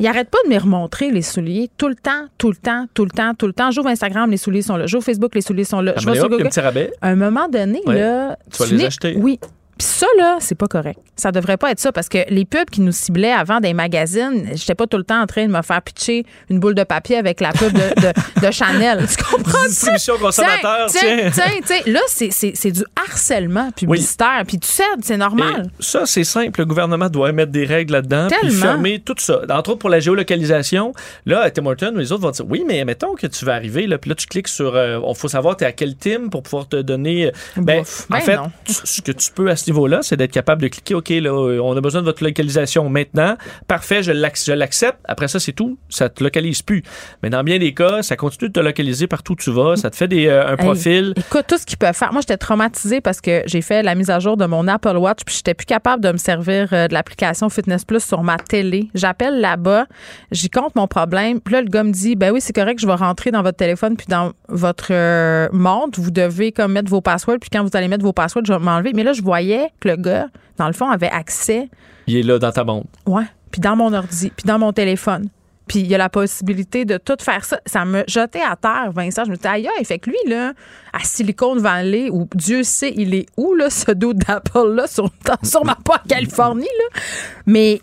Il 0.00 0.06
arrête 0.08 0.28
pas 0.28 0.38
de 0.44 0.52
me 0.52 0.58
remontrer 0.58 1.10
les 1.12 1.22
souliers 1.22 1.70
tout 1.76 1.86
le 1.88 1.94
temps, 1.94 2.26
tout 2.36 2.50
le 2.50 2.56
temps, 2.56 2.86
tout 2.94 3.04
le 3.04 3.10
temps, 3.12 3.32
tout 3.34 3.46
le 3.46 3.52
temps. 3.52 3.70
J'ouvre 3.70 3.88
Instagram, 3.88 4.28
les 4.30 4.36
souliers 4.36 4.62
sont 4.62 4.76
là. 4.76 4.86
J'ouvre 4.86 5.04
Facebook, 5.04 5.34
les 5.36 5.40
souliers 5.40 5.62
sont 5.64 5.80
là. 5.80 5.92
Je 5.96 6.04
vais 6.06 6.14
sur 6.16 6.24
a 6.24 6.26
un 6.26 6.30
Google. 6.30 6.48
petit 6.48 6.58
rabais? 6.60 6.90
À 7.00 7.10
un 7.10 7.14
moment 7.16 7.46
donné, 7.48 7.80
là, 7.86 8.36
Tu 8.50 8.62
vas 8.64 8.68
les 8.74 8.84
acheter. 8.86 9.14
Oui. 9.16 9.38
Puis 9.84 9.98
ça, 9.98 10.06
là, 10.18 10.38
c'est 10.40 10.54
pas 10.54 10.66
correct. 10.66 10.98
Ça 11.16 11.30
devrait 11.30 11.58
pas 11.58 11.70
être 11.70 11.78
ça 11.78 11.92
parce 11.92 12.08
que 12.08 12.18
les 12.30 12.44
pubs 12.46 12.70
qui 12.70 12.80
nous 12.80 12.90
ciblaient 12.92 13.30
avant 13.32 13.60
des 13.60 13.74
magazines, 13.74 14.48
j'étais 14.54 14.74
pas 14.74 14.86
tout 14.86 14.96
le 14.96 15.04
temps 15.04 15.20
en 15.20 15.26
train 15.26 15.46
de 15.46 15.52
me 15.52 15.60
faire 15.62 15.82
pitcher 15.82 16.24
une 16.48 16.58
boule 16.58 16.74
de 16.74 16.84
papier 16.84 17.16
avec 17.18 17.40
la 17.40 17.52
pub 17.52 17.72
de, 17.72 18.00
de- 18.00 18.46
de 18.46 18.50
Chanel. 18.50 19.04
Tu 19.06 19.22
comprends? 19.22 19.66
Distribution 19.68 20.14
consommateur, 20.18 20.86
tiens. 20.88 21.30
tiens, 21.30 21.30
tiens, 21.32 21.60
tiens. 21.82 21.92
Là, 21.92 22.00
c'est- 22.06 22.30
c'est 22.32 22.52
c'est 22.54 22.70
du 22.72 22.82
harcèlement 23.08 23.70
publicitaire. 23.72 24.42
Puis 24.46 24.58
tu 24.58 24.68
sais, 24.68 24.82
c'est 25.02 25.16
normal. 25.18 25.70
Et 25.78 25.82
ça, 25.82 26.06
c'est 26.06 26.24
simple. 26.24 26.60
Le 26.60 26.66
gouvernement 26.66 27.08
doit 27.10 27.32
mettre 27.32 27.52
des 27.52 27.64
règles 27.66 27.92
là-dedans, 27.92 28.28
puis 28.40 28.50
fermer 28.60 29.00
tout 29.00 29.14
ça. 29.18 29.40
Entre 29.50 29.70
autres, 29.70 29.78
pour 29.80 29.90
la 29.90 30.00
géolocalisation, 30.00 30.92
là, 31.26 31.50
Tim 31.50 31.66
Horton, 31.66 31.92
les 31.96 32.10
autres 32.12 32.22
vont 32.22 32.30
dire, 32.30 32.46
oui, 32.48 32.64
mais 32.66 32.84
mettons 32.84 33.14
que 33.14 33.26
tu 33.26 33.44
vas 33.44 33.54
arriver, 33.54 33.86
là, 33.86 33.98
puis 33.98 34.08
là, 34.08 34.14
tu 34.14 34.26
cliques 34.26 34.48
sur, 34.48 34.74
euh, 34.74 34.98
il 35.06 35.14
faut 35.14 35.28
savoir, 35.28 35.56
tu 35.56 35.64
es 35.64 35.66
à 35.66 35.72
quel 35.72 35.94
team 35.96 36.30
pour 36.30 36.42
pouvoir 36.42 36.68
te 36.68 36.76
donner. 36.80 37.26
euh, 37.26 37.30
Ben, 37.56 37.80
en 37.80 37.84
Ben 38.10 38.20
fait, 38.20 38.38
tu- 38.66 38.74
ce 38.84 39.00
que 39.02 39.12
tu 39.12 39.30
peux 39.30 39.48
à 39.50 39.56
ce 39.56 39.64
niveau-là, 39.74 40.00
c'est 40.02 40.16
d'être 40.16 40.32
capable 40.32 40.62
de 40.62 40.68
cliquer, 40.68 40.94
OK, 40.94 41.08
là, 41.10 41.30
euh, 41.30 41.58
on 41.62 41.76
a 41.76 41.80
besoin 41.80 42.00
de 42.00 42.06
votre 42.06 42.22
localisation 42.24 42.88
maintenant. 42.88 43.36
Parfait, 43.68 44.02
je 44.02 44.12
l'ac- 44.12 44.38
je 44.44 44.52
l'accepte. 44.52 44.98
Après 45.04 45.28
ça, 45.28 45.40
c'est 45.40 45.52
tout. 45.52 45.76
Ça 45.88 46.08
te 46.08 46.22
localise 46.22 46.62
plus. 46.62 46.82
Mais 47.22 47.30
dans 47.30 47.42
bien 47.44 47.58
des 47.58 47.74
cas, 47.74 48.02
ça 48.02 48.16
continue 48.16 48.48
de 48.48 48.52
te 48.52 48.60
localiser 48.60 49.06
partout 49.06 49.32
où 49.32 49.36
tu 49.36 49.50
vas. 49.50 49.76
Ça 49.76 49.90
te 49.90 49.96
fait 49.96 50.08
des, 50.08 50.26
euh, 50.26 50.46
un 50.46 50.50
Hey, 50.52 50.56
profil. 50.56 51.14
écoute, 51.16 51.44
tout 51.48 51.58
ce 51.58 51.66
qu'ils 51.66 51.78
peuvent 51.78 51.94
faire. 51.94 52.12
Moi, 52.12 52.20
j'étais 52.20 52.36
traumatisée 52.36 53.00
parce 53.00 53.20
que 53.20 53.42
j'ai 53.46 53.60
fait 53.62 53.82
la 53.82 53.94
mise 53.94 54.10
à 54.10 54.18
jour 54.20 54.36
de 54.36 54.46
mon 54.46 54.66
Apple 54.68 54.96
Watch 54.96 55.20
puis 55.26 55.34
j'étais 55.36 55.54
plus 55.54 55.66
capable 55.66 56.02
de 56.02 56.12
me 56.12 56.16
servir 56.18 56.68
euh, 56.72 56.88
de 56.88 56.94
l'application 56.94 57.48
Fitness 57.50 57.84
Plus 57.84 58.04
sur 58.04 58.22
ma 58.22 58.36
télé. 58.36 58.88
J'appelle 58.94 59.40
là-bas, 59.40 59.86
j'y 60.30 60.50
compte 60.50 60.74
mon 60.76 60.86
problème. 60.86 61.40
Puis 61.40 61.52
là, 61.54 61.62
le 61.62 61.68
gars 61.68 61.82
me 61.82 61.92
dit, 61.92 62.14
ben 62.16 62.32
oui, 62.32 62.40
c'est 62.40 62.52
correct, 62.54 62.78
je 62.80 62.86
vais 62.86 62.94
rentrer 62.94 63.30
dans 63.30 63.42
votre 63.42 63.56
téléphone 63.58 63.96
puis 63.96 64.06
dans 64.08 64.32
votre 64.48 64.88
euh, 64.90 65.48
montre. 65.52 66.00
Vous 66.00 66.10
devez 66.10 66.52
comme 66.52 66.72
mettre 66.72 66.88
vos 66.90 67.00
passwords 67.00 67.38
puis 67.40 67.50
quand 67.50 67.62
vous 67.62 67.70
allez 67.74 67.88
mettre 67.88 68.04
vos 68.04 68.12
passwords, 68.12 68.44
je 68.46 68.52
vais 68.52 68.58
m'enlever. 68.58 68.92
Mais 68.94 69.02
là, 69.02 69.12
je 69.12 69.22
voyais 69.22 69.53
que 69.80 69.88
le 69.88 69.96
gars, 69.96 70.28
dans 70.56 70.66
le 70.66 70.72
fond, 70.72 70.88
avait 70.90 71.10
accès, 71.10 71.68
Il 72.06 72.16
est 72.16 72.22
là 72.22 72.38
dans 72.38 72.52
ta 72.52 72.64
montre. 72.64 72.88
ouais, 73.06 73.24
puis 73.50 73.60
dans 73.60 73.76
mon 73.76 73.92
ordi, 73.92 74.30
puis 74.36 74.44
dans 74.46 74.58
mon 74.58 74.72
téléphone. 74.72 75.28
Puis 75.66 75.78
il 75.78 75.86
y 75.86 75.94
a 75.94 75.98
la 75.98 76.10
possibilité 76.10 76.84
de 76.84 76.98
tout 76.98 77.16
faire 77.20 77.42
ça. 77.44 77.58
Ça 77.64 77.86
me 77.86 78.04
jetait 78.06 78.42
à 78.42 78.54
terre, 78.54 78.90
Vincent. 78.92 79.24
Je 79.24 79.30
me 79.30 79.36
disais, 79.36 79.48
aïe, 79.48 79.66
aïe, 79.78 79.84
fait 79.84 79.98
que 79.98 80.10
lui, 80.10 80.18
là, 80.26 80.52
à 80.92 80.98
Silicon 81.00 81.56
Valley, 81.56 82.10
où 82.10 82.28
Dieu 82.34 82.62
sait, 82.64 82.92
il 82.94 83.14
est 83.14 83.26
où, 83.38 83.54
là, 83.54 83.70
ce 83.70 83.90
dos 83.92 84.12
d'Apple-là, 84.12 84.86
sur, 84.86 85.08
sûrement 85.42 85.76
pas 85.82 86.02
en 86.04 86.06
Californie, 86.08 86.64
là. 86.66 87.00
Mais 87.46 87.80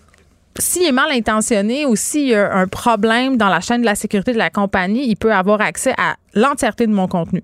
s'il 0.59 0.84
est 0.86 0.91
mal 0.91 1.09
intentionné 1.11 1.88
ou 1.88 1.95
s'il 1.95 2.28
y 2.28 2.36
a 2.36 2.53
un 2.53 2.67
problème 2.67 3.38
dans 3.38 3.49
la 3.49 3.61
chaîne 3.61 3.82
de 3.82 3.86
la 3.88 3.95
sécurité 3.95 4.34
de 4.34 4.38
la 4.38 4.51
compagnie, 4.51 5.07
il 5.09 5.15
peut 5.15 5.34
avoir 5.34 5.61
accès 5.61 5.95
à 5.97 6.17
l'entièreté 6.36 6.86
de 6.86 6.93
mon 6.93 7.07
contenu. 7.07 7.41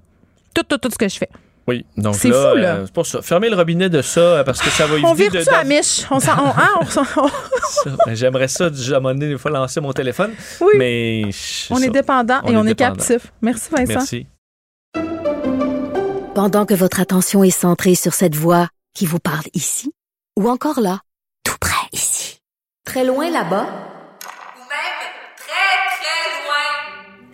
Tout, 0.54 0.64
tout, 0.64 0.78
tout 0.78 0.92
ce 0.92 0.98
que 1.00 1.08
je 1.08 1.18
fais. 1.18 1.30
Oui, 1.68 1.86
donc 1.98 2.16
C'est 2.16 2.30
là, 2.30 2.52
fou, 2.52 2.56
là. 2.58 2.76
euh, 2.76 2.86
c'est 2.86 2.94
pour 2.94 3.06
ça. 3.06 3.22
Fermez 3.22 3.50
le 3.50 3.56
robinet 3.58 3.90
de 3.90 4.02
ça 4.02 4.20
euh, 4.22 4.44
parce 4.46 4.62
que 4.62 4.70
ça 4.70 4.86
va 4.88 4.94
éviter 4.94 5.08
On 5.10 5.14
vire 5.14 5.32
de. 5.32 5.42
ça 5.42 5.60
à. 5.60 5.64
On 6.12 6.20
s'en. 6.22 6.32
on- 6.46 6.50
hein, 6.58 6.70
on 6.80 6.86
s'en- 6.86 7.02
on- 7.18 7.28
ça. 7.84 7.90
Ben, 8.06 8.16
J'aimerais 8.16 8.48
ça, 8.48 8.66
à 8.66 8.68
un 8.70 8.94
moment 9.00 9.10
donné, 9.14 9.28
des 9.30 9.38
fois, 9.38 9.52
lancer 9.52 9.82
mon 9.82 9.92
téléphone. 9.92 10.32
Oui. 10.62 10.74
Mais. 10.78 11.22
on 11.70 11.80
est 11.82 11.90
dépendant 11.90 12.40
On 12.44 12.50
et 12.50 12.54
est 12.54 12.58
on 12.58 12.66
est 12.66 12.76
captif. 12.76 13.34
Merci, 13.42 13.70
Vincent. 13.72 13.86
Merci. 13.94 14.28
Pendant 16.36 16.66
que 16.66 16.74
votre 16.74 17.00
attention 17.00 17.44
est 17.44 17.50
centrée 17.50 17.96
sur 17.96 18.14
cette 18.14 18.36
voix 18.36 18.68
qui 18.94 19.06
vous 19.06 19.20
parle 19.20 19.46
ici, 19.54 19.92
ou 20.38 20.50
encore 20.50 20.80
là, 20.80 21.00
tout 21.44 21.56
près 21.60 21.88
ici, 21.94 22.40
très 22.86 23.04
loin 23.04 23.30
là-bas, 23.30 23.64
Ou 23.66 24.60
même 24.60 24.98
très, 25.36 25.98
très 25.98 26.44
loin. 26.46 27.34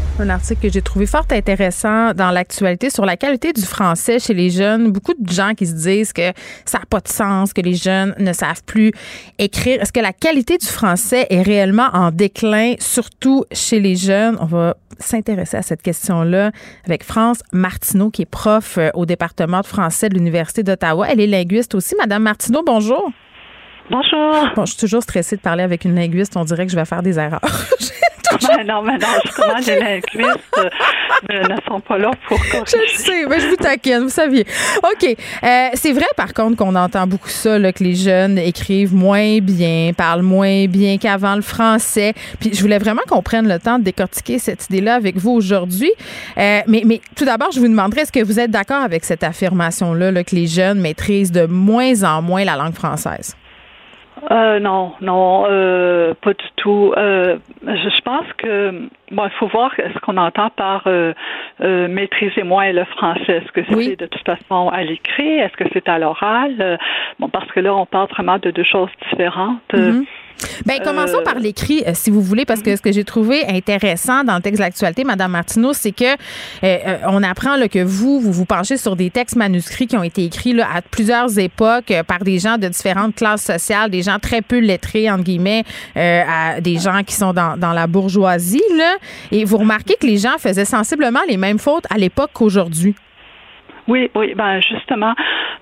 Un 0.21 0.29
article 0.29 0.61
que 0.61 0.69
j'ai 0.71 0.83
trouvé 0.83 1.07
fort 1.07 1.25
intéressant 1.31 2.13
dans 2.13 2.29
l'actualité 2.29 2.91
sur 2.91 3.05
la 3.07 3.17
qualité 3.17 3.53
du 3.53 3.63
français 3.63 4.19
chez 4.19 4.35
les 4.35 4.51
jeunes. 4.51 4.91
Beaucoup 4.91 5.15
de 5.17 5.31
gens 5.31 5.55
qui 5.55 5.65
se 5.65 5.73
disent 5.73 6.13
que 6.13 6.31
ça 6.63 6.77
n'a 6.77 6.85
pas 6.85 6.99
de 6.99 7.07
sens, 7.07 7.53
que 7.53 7.61
les 7.61 7.73
jeunes 7.73 8.13
ne 8.19 8.31
savent 8.31 8.63
plus 8.63 8.91
écrire. 9.39 9.81
Est-ce 9.81 9.91
que 9.91 9.99
la 9.99 10.13
qualité 10.13 10.59
du 10.59 10.67
français 10.67 11.25
est 11.31 11.41
réellement 11.41 11.87
en 11.93 12.11
déclin, 12.11 12.75
surtout 12.77 13.45
chez 13.51 13.79
les 13.79 13.95
jeunes? 13.95 14.37
On 14.39 14.45
va 14.45 14.77
s'intéresser 14.99 15.57
à 15.57 15.63
cette 15.63 15.81
question-là 15.81 16.51
avec 16.85 17.03
France 17.03 17.41
Martineau, 17.51 18.11
qui 18.11 18.21
est 18.21 18.29
prof 18.29 18.77
euh, 18.77 18.91
au 18.93 19.07
département 19.07 19.61
de 19.61 19.65
français 19.65 20.07
de 20.09 20.13
l'Université 20.13 20.61
d'Ottawa. 20.61 21.07
Elle 21.09 21.19
est 21.19 21.25
linguiste 21.25 21.73
aussi. 21.73 21.95
Madame 21.97 22.21
Martineau, 22.21 22.61
bonjour. 22.63 23.11
Bonjour. 23.89 24.51
Bon, 24.55 24.65
je 24.65 24.73
suis 24.73 24.79
toujours 24.79 25.01
stressée 25.01 25.35
de 25.35 25.41
parler 25.41 25.63
avec 25.63 25.83
une 25.83 25.95
linguiste. 25.95 26.37
On 26.37 26.45
dirait 26.45 26.67
que 26.67 26.71
je 26.71 26.77
vais 26.77 26.85
faire 26.85 27.01
des 27.01 27.17
erreurs. 27.17 27.41
non, 28.65 28.81
mais 28.81 28.97
non, 28.97 29.07
justement, 29.25 29.57
les 29.65 29.79
linguistes 29.79 30.39
euh, 30.57 31.43
ne 31.43 31.55
sont 31.67 31.79
pas 31.79 31.97
là 31.97 32.11
pour 32.27 32.37
corriger. 32.49 32.77
Je 32.93 32.97
sais, 32.97 33.25
mais 33.29 33.39
je 33.39 33.47
vous 33.47 33.55
taquine, 33.55 33.99
vous 33.99 34.09
saviez. 34.09 34.45
OK. 34.83 35.15
Euh, 35.43 35.67
c'est 35.73 35.91
vrai, 35.91 36.05
par 36.15 36.33
contre, 36.33 36.57
qu'on 36.57 36.75
entend 36.75 37.07
beaucoup 37.07 37.29
ça, 37.29 37.59
là, 37.59 37.71
que 37.71 37.83
les 37.83 37.95
jeunes 37.95 38.37
écrivent 38.37 38.93
moins 38.93 39.39
bien, 39.39 39.91
parlent 39.95 40.21
moins 40.21 40.65
bien 40.67 40.97
qu'avant 40.97 41.35
le 41.35 41.41
français. 41.41 42.13
Puis 42.39 42.51
je 42.53 42.61
voulais 42.61 42.79
vraiment 42.79 43.01
qu'on 43.07 43.21
prenne 43.21 43.47
le 43.47 43.59
temps 43.59 43.79
de 43.79 43.83
décortiquer 43.83 44.39
cette 44.39 44.65
idée-là 44.65 44.95
avec 44.95 45.17
vous 45.17 45.31
aujourd'hui. 45.31 45.91
Euh, 46.37 46.61
mais, 46.67 46.83
mais 46.85 47.01
tout 47.15 47.25
d'abord, 47.25 47.51
je 47.51 47.59
vous 47.59 47.67
demanderais, 47.67 48.01
est-ce 48.01 48.11
que 48.11 48.23
vous 48.23 48.39
êtes 48.39 48.51
d'accord 48.51 48.81
avec 48.81 49.05
cette 49.05 49.23
affirmation-là, 49.23 50.11
là, 50.11 50.23
que 50.23 50.35
les 50.35 50.47
jeunes 50.47 50.79
maîtrisent 50.79 51.31
de 51.31 51.45
moins 51.45 52.03
en 52.03 52.21
moins 52.21 52.43
la 52.43 52.55
langue 52.55 52.75
française? 52.75 53.35
Euh, 54.29 54.59
non, 54.59 54.93
non, 55.01 55.45
euh, 55.49 56.13
pas 56.21 56.33
du 56.33 56.45
tout. 56.57 56.93
Euh, 56.95 57.37
je, 57.63 58.01
pense 58.01 58.25
que 58.37 58.87
bon, 59.11 59.25
il 59.25 59.31
faut 59.39 59.47
voir 59.47 59.71
ce 59.75 59.99
qu'on 59.99 60.17
entend 60.17 60.49
par 60.51 60.83
euh, 60.85 61.13
euh, 61.61 61.87
maîtriser 61.87 62.43
moins 62.43 62.71
le 62.71 62.85
français. 62.85 63.37
Est-ce 63.37 63.51
que 63.51 63.61
c'est 63.65 63.95
de 63.95 64.05
toute 64.05 64.25
façon 64.25 64.69
à 64.69 64.83
l'écrit? 64.83 65.39
Est-ce 65.39 65.57
que 65.57 65.67
c'est 65.73 65.89
à 65.89 65.97
l'oral? 65.97 66.77
Bon, 67.19 67.29
parce 67.29 67.49
que 67.51 67.59
là, 67.59 67.75
on 67.75 67.85
parle 67.85 68.09
vraiment 68.09 68.37
de 68.37 68.51
deux 68.51 68.63
choses 68.63 68.89
différentes. 69.09 69.73
Mm-hmm. 69.73 70.05
Ben, 70.65 70.79
commençons 70.83 71.21
par 71.23 71.39
l'écrit, 71.39 71.83
euh, 71.87 71.91
si 71.93 72.09
vous 72.09 72.21
voulez, 72.21 72.45
parce 72.45 72.61
que 72.61 72.75
ce 72.75 72.81
que 72.81 72.91
j'ai 72.91 73.03
trouvé 73.03 73.45
intéressant 73.47 74.23
dans 74.23 74.35
le 74.35 74.41
texte 74.41 74.59
de 74.59 74.63
l'actualité, 74.63 75.03
Madame 75.03 75.31
Martineau, 75.31 75.73
c'est 75.73 75.91
que 75.91 76.03
euh, 76.05 76.15
euh, 76.63 76.97
on 77.07 77.23
apprend 77.23 77.55
là, 77.55 77.67
que 77.67 77.83
vous, 77.83 78.19
vous 78.19 78.31
vous 78.31 78.45
penchez 78.45 78.77
sur 78.77 78.95
des 78.95 79.09
textes 79.09 79.35
manuscrits 79.35 79.87
qui 79.87 79.97
ont 79.97 80.03
été 80.03 80.25
écrits 80.25 80.53
là, 80.53 80.67
à 80.73 80.81
plusieurs 80.81 81.37
époques 81.39 81.93
par 82.07 82.19
des 82.19 82.39
gens 82.39 82.57
de 82.57 82.67
différentes 82.67 83.15
classes 83.15 83.43
sociales, 83.43 83.89
des 83.89 84.01
gens 84.01 84.19
très 84.19 84.41
peu 84.41 84.59
lettrés, 84.59 85.09
entre 85.09 85.23
guillemets, 85.23 85.63
à 85.95 86.61
des 86.61 86.77
gens 86.77 87.03
qui 87.03 87.15
sont 87.15 87.33
dans, 87.33 87.57
dans 87.57 87.73
la 87.73 87.87
bourgeoisie. 87.87 88.61
Là, 88.77 88.95
et 89.31 89.45
vous 89.45 89.57
remarquez 89.57 89.95
que 89.99 90.05
les 90.05 90.17
gens 90.17 90.37
faisaient 90.37 90.65
sensiblement 90.65 91.21
les 91.27 91.37
mêmes 91.37 91.59
fautes 91.59 91.85
à 91.89 91.97
l'époque 91.97 92.31
qu'aujourd'hui. 92.33 92.95
Oui, 93.87 94.09
oui, 94.15 94.33
ben 94.35 94.61
justement, 94.61 95.13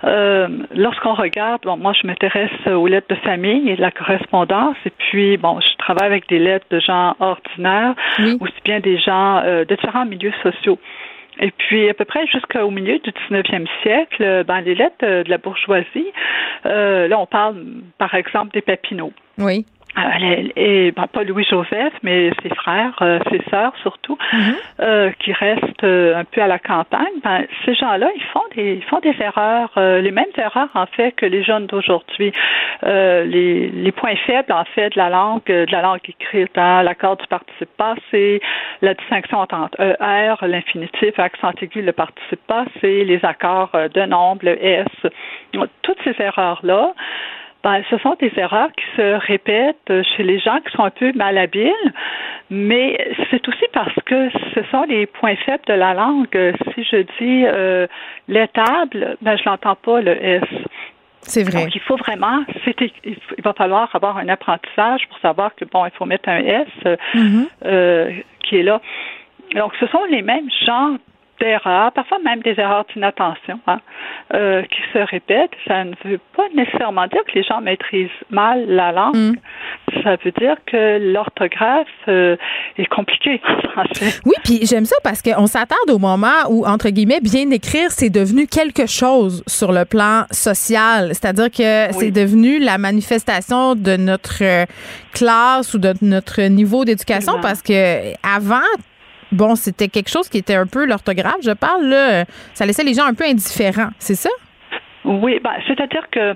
euh, 0.03 0.47
lorsqu'on 0.75 1.13
regarde, 1.13 1.61
bon, 1.63 1.77
moi 1.77 1.93
je 1.93 2.05
m'intéresse 2.07 2.51
aux 2.67 2.87
lettres 2.87 3.07
de 3.09 3.19
famille 3.21 3.69
et 3.69 3.75
de 3.75 3.81
la 3.81 3.91
correspondance, 3.91 4.75
et 4.85 4.91
puis 4.91 5.37
bon, 5.37 5.59
je 5.59 5.77
travaille 5.77 6.07
avec 6.07 6.27
des 6.29 6.39
lettres 6.39 6.67
de 6.69 6.79
gens 6.79 7.15
ordinaires, 7.19 7.95
aussi 8.39 8.61
bien 8.63 8.79
des 8.79 8.97
gens 8.97 9.41
euh, 9.43 9.65
de 9.65 9.75
différents 9.75 10.05
milieux 10.05 10.33
sociaux. 10.43 10.79
Et 11.41 11.51
puis, 11.51 11.89
à 11.89 11.93
peu 11.93 12.03
près 12.03 12.27
jusqu'au 12.27 12.69
milieu 12.69 12.99
du 12.99 13.11
19e 13.11 13.65
siècle, 13.81 14.43
ben, 14.45 14.59
les 14.59 14.75
lettres 14.75 15.23
de 15.23 15.29
la 15.29 15.37
bourgeoisie, 15.37 16.11
euh, 16.65 17.07
là, 17.07 17.17
on 17.17 17.25
parle, 17.25 17.63
par 17.97 18.13
exemple, 18.13 18.51
des 18.53 18.61
Papineaux. 18.61 19.13
Oui. 19.37 19.65
Euh, 19.99 20.49
et 20.55 20.91
ben, 20.91 21.07
pas 21.07 21.23
Louis-Joseph, 21.23 21.93
mais 22.03 22.31
ses 22.41 22.49
frères, 22.49 22.95
euh, 23.01 23.19
ses 23.29 23.41
sœurs 23.49 23.73
surtout, 23.81 24.17
mhm. 24.33 24.55
euh, 24.81 25.11
qui 25.19 25.33
restent 25.33 25.83
un 25.83 26.23
peu 26.23 26.41
à 26.41 26.47
la 26.47 26.59
campagne, 26.59 27.19
ben, 27.23 27.45
ces 27.65 27.75
gens-là, 27.75 28.09
ils 28.15 28.23
font 28.23 28.43
des 28.55 28.75
ils 28.79 28.83
font 28.83 28.99
des 28.99 29.15
erreurs, 29.19 29.71
les 29.75 30.11
mêmes 30.11 30.25
erreurs 30.37 30.69
en 30.73 30.85
fait 30.85 31.11
que 31.13 31.25
les 31.25 31.43
jeunes 31.43 31.65
d'aujourd'hui. 31.67 32.31
les, 32.83 33.69
les 33.69 33.91
points 33.91 34.15
faibles 34.27 34.51
en 34.51 34.65
fait 34.65 34.89
de 34.93 34.97
la 34.97 35.09
langue, 35.09 35.45
de 35.45 35.71
la 35.71 35.81
langue 35.81 35.99
écrite, 36.07 36.57
hein, 36.57 36.83
l'accord 36.83 37.17
du 37.17 37.27
participe 37.27 37.69
passé, 37.77 38.41
la 38.81 38.93
distinction 38.93 39.39
entre 39.39 39.79
ER, 39.79 40.35
l'infinitif, 40.41 41.17
accent 41.17 41.51
aigu, 41.61 41.81
le 41.81 41.93
participe 41.93 42.45
passé, 42.47 43.03
les 43.03 43.23
accords 43.23 43.71
de 43.93 44.05
nombre, 44.05 44.45
le 44.45 44.63
S, 44.63 44.87
toutes 45.81 45.99
ces 46.03 46.15
erreurs-là 46.21 46.93
ben, 47.63 47.83
ce 47.89 47.97
sont 47.97 48.15
des 48.19 48.31
erreurs 48.37 48.69
qui 48.71 48.85
se 48.95 49.25
répètent 49.27 49.91
chez 50.15 50.23
les 50.23 50.39
gens 50.39 50.59
qui 50.59 50.71
sont 50.75 50.83
un 50.83 50.89
peu 50.91 51.11
malhabiles, 51.13 51.73
mais 52.49 52.97
c'est 53.29 53.45
aussi 53.47 53.65
parce 53.73 53.93
que 54.05 54.29
ce 54.55 54.63
sont 54.71 54.83
les 54.83 55.05
points 55.05 55.35
faibles 55.45 55.65
de 55.67 55.73
la 55.73 55.93
langue. 55.93 56.53
Si 56.73 56.83
je 56.83 56.97
dis 57.19 57.45
euh, 57.45 57.85
l'étable, 58.27 59.17
ben, 59.21 59.37
je 59.37 59.49
n'entends 59.49 59.75
pas 59.75 60.01
le 60.01 60.23
S. 60.23 60.43
C'est 61.21 61.43
vrai. 61.43 61.65
Donc, 61.65 61.75
il 61.75 61.81
faut 61.81 61.97
vraiment, 61.97 62.43
il 62.65 63.43
va 63.43 63.53
falloir 63.53 63.93
avoir 63.93 64.17
un 64.17 64.29
apprentissage 64.29 65.07
pour 65.09 65.19
savoir 65.19 65.53
que, 65.55 65.65
bon, 65.65 65.85
il 65.85 65.91
faut 65.91 66.05
mettre 66.05 66.29
un 66.29 66.39
S 66.39 66.67
mm-hmm. 66.85 67.47
euh, 67.65 68.11
qui 68.43 68.57
est 68.57 68.63
là. 68.63 68.81
Donc, 69.53 69.73
ce 69.79 69.87
sont 69.87 70.05
les 70.09 70.21
mêmes 70.21 70.49
genres 70.65 70.97
d'erreurs, 71.39 71.91
parfois 71.91 72.19
même 72.23 72.41
des 72.41 72.59
erreurs 72.59 72.85
d'inattention, 72.93 73.59
hein, 73.67 73.79
euh, 74.33 74.63
qui 74.63 74.81
se 74.93 74.99
répètent. 74.99 75.51
Ça 75.67 75.83
ne 75.83 75.93
veut 76.05 76.19
pas 76.35 76.43
nécessairement 76.55 77.07
dire 77.07 77.21
que 77.27 77.33
les 77.35 77.43
gens 77.43 77.61
maîtrisent 77.61 78.09
mal 78.29 78.65
la 78.67 78.91
langue. 78.91 79.15
Mm. 79.15 79.35
Ça 80.03 80.17
veut 80.23 80.31
dire 80.31 80.55
que 80.65 81.13
l'orthographe 81.13 81.87
euh, 82.07 82.35
est 82.77 82.85
compliquée 82.85 83.41
en 83.47 83.69
français. 83.69 84.19
Oui, 84.25 84.35
puis 84.43 84.59
j'aime 84.65 84.85
ça 84.85 84.95
parce 85.03 85.21
qu'on 85.21 85.47
s'attarde 85.47 85.89
au 85.89 85.99
moment 85.99 86.45
où, 86.49 86.65
entre 86.65 86.89
guillemets, 86.89 87.21
bien 87.21 87.49
écrire, 87.51 87.91
c'est 87.91 88.09
devenu 88.09 88.47
quelque 88.47 88.85
chose 88.85 89.43
sur 89.47 89.71
le 89.71 89.85
plan 89.85 90.23
social. 90.31 91.09
C'est-à-dire 91.09 91.49
que 91.49 91.93
c'est 91.93 92.11
devenu 92.11 92.59
la 92.59 92.77
manifestation 92.77 93.75
de 93.75 93.97
notre 93.97 94.65
classe 95.13 95.73
ou 95.73 95.79
de 95.79 95.93
notre 96.01 96.41
niveau 96.43 96.85
d'éducation 96.85 97.39
parce 97.41 97.61
que 97.61 98.13
avant, 98.23 98.57
bon, 99.31 99.55
c'était 99.55 99.87
quelque 99.87 100.09
chose 100.09 100.29
qui 100.29 100.37
était 100.37 100.55
un 100.55 100.67
peu 100.67 100.85
l'orthographe, 100.85 101.41
je 101.43 101.51
parle, 101.51 101.85
là, 101.85 102.25
ça 102.53 102.65
laissait 102.65 102.83
les 102.83 102.93
gens 102.93 103.05
un 103.05 103.13
peu 103.13 103.25
indifférents, 103.25 103.89
c'est 103.99 104.15
ça? 104.15 104.29
Oui, 105.05 105.39
ben, 105.43 105.53
c'est-à-dire 105.67 106.07
que, 106.11 106.35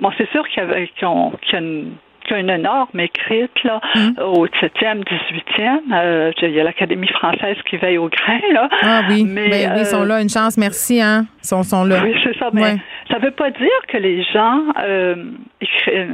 bon, 0.00 0.10
c'est 0.18 0.28
sûr 0.30 0.46
qu'il 0.48 0.62
y, 0.62 0.66
avait, 0.66 0.88
qu'il 0.88 1.02
y 1.02 1.56
a 1.56 1.58
une 1.58 1.92
une 2.30 2.56
norme 2.56 3.00
écrite 3.00 3.62
là, 3.64 3.80
hum. 3.94 4.14
au 4.20 4.46
7e, 4.46 5.04
18e. 5.04 5.80
Euh, 5.92 6.32
il 6.42 6.50
y 6.50 6.60
a 6.60 6.64
l'Académie 6.64 7.08
française 7.08 7.56
qui 7.68 7.76
veille 7.76 7.98
au 7.98 8.08
grain. 8.08 8.40
Là. 8.52 8.68
Ah 8.82 9.02
oui, 9.08 9.24
mais, 9.24 9.48
ben 9.48 9.78
ils 9.78 9.86
sont 9.86 10.02
euh, 10.02 10.06
là. 10.06 10.20
Une 10.20 10.28
chance, 10.28 10.56
merci. 10.56 11.00
Hein. 11.00 11.26
Ils 11.42 11.46
sont, 11.46 11.62
sont 11.62 11.84
là. 11.84 12.00
Oui, 12.04 12.14
c'est 12.22 12.36
ça. 12.38 12.50
Mais 12.52 12.76
ça 13.10 13.18
ne 13.18 13.24
veut 13.24 13.30
pas 13.32 13.50
dire 13.50 13.68
que 13.88 13.98
les 13.98 14.22
gens 14.24 14.60
euh, 14.82 15.16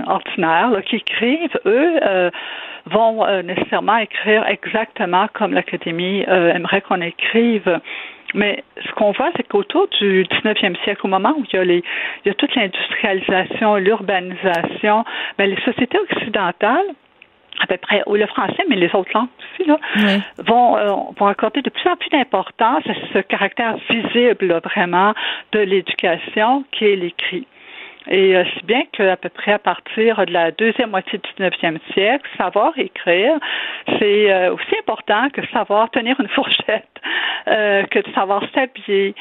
ordinaires 0.06 0.70
là, 0.70 0.82
qui 0.82 0.96
écrivent, 0.96 1.58
eux, 1.66 2.00
euh, 2.02 2.30
vont 2.88 3.26
euh, 3.26 3.42
nécessairement 3.42 3.98
écrire 3.98 4.46
exactement 4.46 5.26
comme 5.32 5.52
l'Académie 5.52 6.24
euh, 6.28 6.54
aimerait 6.54 6.80
qu'on 6.80 7.00
écrive. 7.00 7.80
Mais 8.34 8.62
ce 8.84 8.92
qu'on 8.92 9.12
voit, 9.12 9.30
c'est 9.36 9.46
qu'autour 9.48 9.88
du 10.00 10.24
19e 10.24 10.76
siècle, 10.84 11.00
au 11.04 11.08
moment 11.08 11.34
où 11.38 11.44
il 11.50 11.56
y 11.56 11.58
a, 11.58 11.64
les, 11.64 11.82
il 12.24 12.28
y 12.28 12.30
a 12.30 12.34
toute 12.34 12.54
l'industrialisation, 12.54 13.76
l'urbanisation, 13.76 15.04
ben, 15.38 15.48
les 15.48 15.60
sociétés 15.62 15.98
occidentales, 15.98 16.86
à 17.60 17.66
peu 17.66 17.76
près, 17.78 18.02
ou 18.06 18.14
le 18.16 18.26
français, 18.26 18.62
mais 18.68 18.76
les 18.76 18.94
autres 18.94 19.10
langues 19.14 19.28
aussi, 19.38 19.68
là, 19.68 19.78
vont, 20.38 20.76
euh, 20.76 20.88
vont 21.18 21.26
accorder 21.26 21.62
de 21.62 21.70
plus 21.70 21.88
en 21.88 21.96
plus 21.96 22.10
d'importance 22.10 22.82
à 22.86 22.94
ce 23.12 23.18
caractère 23.20 23.76
visible, 23.90 24.60
vraiment, 24.62 25.14
de 25.52 25.60
l'éducation 25.60 26.64
qui 26.70 26.84
est 26.84 26.96
l'écrit. 26.96 27.46
Et 28.08 28.36
euh, 28.36 28.44
si 28.56 28.64
bien 28.64 28.82
qu'à 28.92 29.16
peu 29.16 29.28
près 29.28 29.52
à 29.52 29.58
partir 29.58 30.24
de 30.24 30.32
la 30.32 30.50
deuxième 30.50 30.90
moitié 30.90 31.18
du 31.18 31.44
19e 31.44 31.78
siècle, 31.92 32.28
savoir 32.36 32.72
écrire, 32.78 33.38
c'est 33.98 34.32
euh, 34.32 34.54
aussi 34.54 34.78
important 34.78 35.28
que 35.30 35.46
savoir 35.48 35.90
tenir 35.90 36.18
une 36.20 36.28
fourchette, 36.34 36.88
euh, 37.48 37.82
que 37.84 37.98
de 37.98 38.12
savoir 38.14 38.42
s'habiller. 38.54 39.14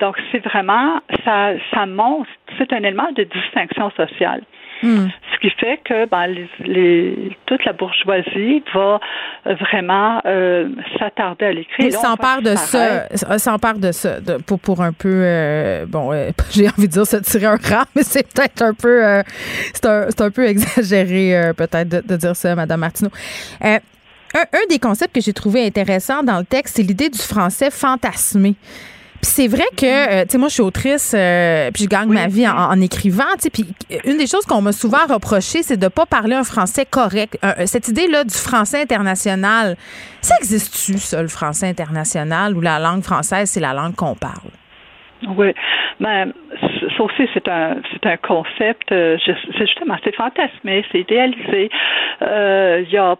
donc, 0.00 0.16
c'est 0.32 0.44
vraiment, 0.44 1.00
ça, 1.24 1.52
ça 1.72 1.86
montre, 1.86 2.28
c'est 2.56 2.72
un 2.72 2.78
élément 2.78 3.10
de 3.12 3.22
distinction 3.24 3.90
sociale. 3.90 4.42
Hmm. 4.82 5.08
Ce 5.32 5.38
qui 5.40 5.50
fait 5.50 5.80
que 5.84 6.06
ben, 6.06 6.26
les, 6.60 7.36
toute 7.46 7.64
la 7.64 7.72
bourgeoisie 7.72 8.62
va 8.74 9.00
vraiment 9.44 10.20
euh, 10.24 10.68
s'attarder 10.98 11.46
à 11.46 11.52
l'écrire. 11.52 11.92
s'empare 11.92 12.42
de 12.42 12.54
ça, 12.54 13.08
s'empare 13.38 13.78
de 13.78 13.92
ça, 13.92 14.16
pour, 14.46 14.60
pour 14.60 14.82
un 14.82 14.92
peu, 14.92 15.20
euh, 15.22 15.86
bon, 15.86 16.12
euh, 16.12 16.30
j'ai 16.50 16.68
envie 16.68 16.86
de 16.86 16.92
dire 16.92 17.06
se 17.06 17.16
tirer 17.16 17.46
un 17.46 17.56
rang, 17.56 17.84
mais 17.96 18.02
c'est 18.02 18.26
peut-être 18.32 18.62
un 18.62 18.74
peu, 18.74 19.02
c'est 19.72 19.86
un, 19.86 20.08
un, 20.18 20.30
peu 20.30 20.46
exagéré 20.48 21.52
peut-être 21.56 21.88
de, 21.88 22.00
de, 22.00 22.16
dire 22.16 22.36
ça, 22.36 22.54
Madame 22.54 22.80
Martineau. 22.80 23.10
Un, 23.60 23.78
un, 24.34 24.66
des 24.68 24.78
concepts 24.78 25.14
que 25.14 25.20
j'ai 25.20 25.32
trouvé 25.32 25.66
intéressant 25.66 26.22
dans 26.22 26.38
le 26.38 26.44
texte, 26.44 26.76
c'est 26.76 26.82
l'idée 26.82 27.08
du 27.08 27.18
français 27.18 27.70
fantasmé. 27.70 28.54
Puis 29.20 29.32
c'est 29.32 29.48
vrai 29.48 29.64
que, 29.76 29.84
euh, 29.84 30.22
tu 30.22 30.30
sais, 30.30 30.38
moi, 30.38 30.48
je 30.48 30.54
suis 30.54 30.62
autrice, 30.62 31.12
euh, 31.16 31.70
puis 31.72 31.84
je 31.84 31.88
gagne 31.88 32.08
ma 32.08 32.28
vie 32.28 32.46
en, 32.46 32.80
écrivant, 32.80 33.24
tu 33.34 33.42
sais. 33.42 33.50
Puis 33.50 33.64
une 34.04 34.16
des 34.16 34.28
choses 34.28 34.46
qu'on 34.46 34.62
m'a 34.62 34.70
souvent 34.70 35.06
reproché, 35.08 35.62
c'est 35.62 35.76
de 35.76 35.88
pas 35.88 36.06
parler 36.06 36.36
un 36.36 36.44
français 36.44 36.86
correct. 36.86 37.36
cette 37.66 37.88
idée-là 37.88 38.22
du 38.22 38.34
français 38.34 38.80
international, 38.80 39.76
ça 40.20 40.36
existe-tu, 40.38 40.98
ça, 40.98 41.20
le 41.20 41.28
français 41.28 41.66
international, 41.66 42.56
où 42.56 42.60
la 42.60 42.78
langue 42.78 43.02
française, 43.02 43.50
c'est 43.50 43.60
la 43.60 43.72
langue 43.72 43.96
qu'on 43.96 44.14
parle? 44.14 44.52
Oui, 45.36 45.52
ben, 45.98 46.32
ça 46.96 47.02
aussi, 47.02 47.28
c'est 47.34 47.48
un, 47.48 47.78
c'est 47.92 48.06
un 48.06 48.16
concept, 48.18 48.92
euh, 48.92 49.16
c'est 49.26 49.66
justement, 49.66 49.96
c'est 50.04 50.14
fantasmé, 50.14 50.84
c'est 50.92 51.00
idéalisé. 51.00 51.70
Il 52.20 52.90
y 52.90 52.98
a 52.98 53.16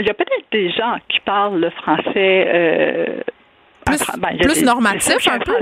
il 0.00 0.06
y 0.06 0.10
a 0.10 0.14
peut-être 0.14 0.46
des 0.52 0.70
gens 0.70 0.96
qui 1.08 1.18
parlent 1.20 1.58
le 1.58 1.70
français 1.70 3.24
plus, 3.88 4.18
ben, 4.18 4.64
normatif 4.64 5.28
un 5.30 5.38
peu. 5.38 5.52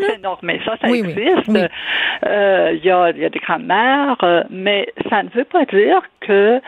Mais 0.43 0.61
ça, 0.65 0.77
ça 0.81 0.89
existe. 0.89 1.51
Euh, 2.27 2.73
il 2.75 2.85
y, 2.85 2.91
a, 2.91 3.11
y, 3.11 3.25
a, 3.25 3.29
des 3.29 3.39
grandes-mères, 3.39 4.17
euh, 4.23 4.43
mais 4.51 4.89
ça 5.11 5.23
ne 5.23 5.29
veut 5.31 5.45
pas 5.45 5.65
dire 5.67 6.03
que 6.21 6.61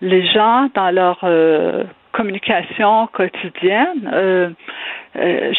les 0.00 0.26
gens, 0.26 0.68
dans 0.74 0.90
leur 0.90 1.18
euh, 1.24 1.84
communication 2.14 3.08
quotidienne. 3.08 4.10
Euh, 4.12 4.50
euh, 5.16 5.52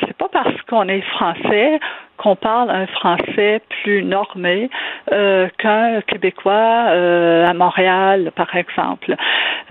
c'est 0.00 0.16
pas 0.16 0.28
parce 0.30 0.60
qu'on 0.62 0.88
est 0.88 1.00
français 1.02 1.80
qu'on 2.18 2.36
parle 2.36 2.70
un 2.70 2.86
français 2.88 3.62
plus 3.82 4.02
normé 4.02 4.68
euh, 5.12 5.48
qu'un 5.58 6.00
Québécois 6.02 6.86
euh, 6.88 7.46
à 7.46 7.54
Montréal, 7.54 8.32
par 8.34 8.54
exemple. 8.56 9.14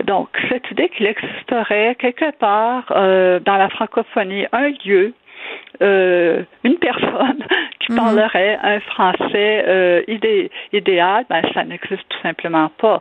Donc, 0.04 0.28
cette 0.48 0.68
idée 0.70 0.88
qu'il 0.88 1.06
existerait 1.06 1.94
quelque 1.96 2.30
part 2.38 2.84
euh, 2.90 3.38
dans 3.40 3.56
la 3.56 3.68
francophonie 3.68 4.46
un 4.52 4.70
lieu 4.84 5.12
euh, 5.82 6.42
une 6.64 6.76
personne 6.76 7.44
qui 7.80 7.92
mhm. 7.92 7.98
parlerait 7.98 8.58
un 8.62 8.80
français 8.80 9.64
euh, 9.66 10.02
idé 10.08 10.50
idéal, 10.72 11.24
ben, 11.28 11.42
ça 11.54 11.64
n'existe 11.64 12.08
tout 12.08 12.20
simplement 12.22 12.70
pas. 12.78 13.00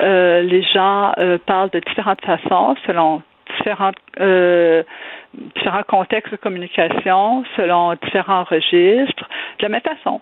Euh, 0.00 0.42
les 0.42 0.62
gens 0.62 1.12
euh, 1.18 1.38
parlent 1.38 1.70
de 1.70 1.80
différentes 1.80 2.20
façons 2.24 2.76
selon 2.86 3.22
différentes 3.56 3.96
différents 5.54 5.82
contextes 5.82 6.30
de 6.30 6.36
communication, 6.36 7.44
selon 7.56 7.94
différents 8.02 8.44
registres, 8.44 9.28
de 9.58 9.62
la 9.62 9.68
même 9.68 9.80
façon. 9.80 10.20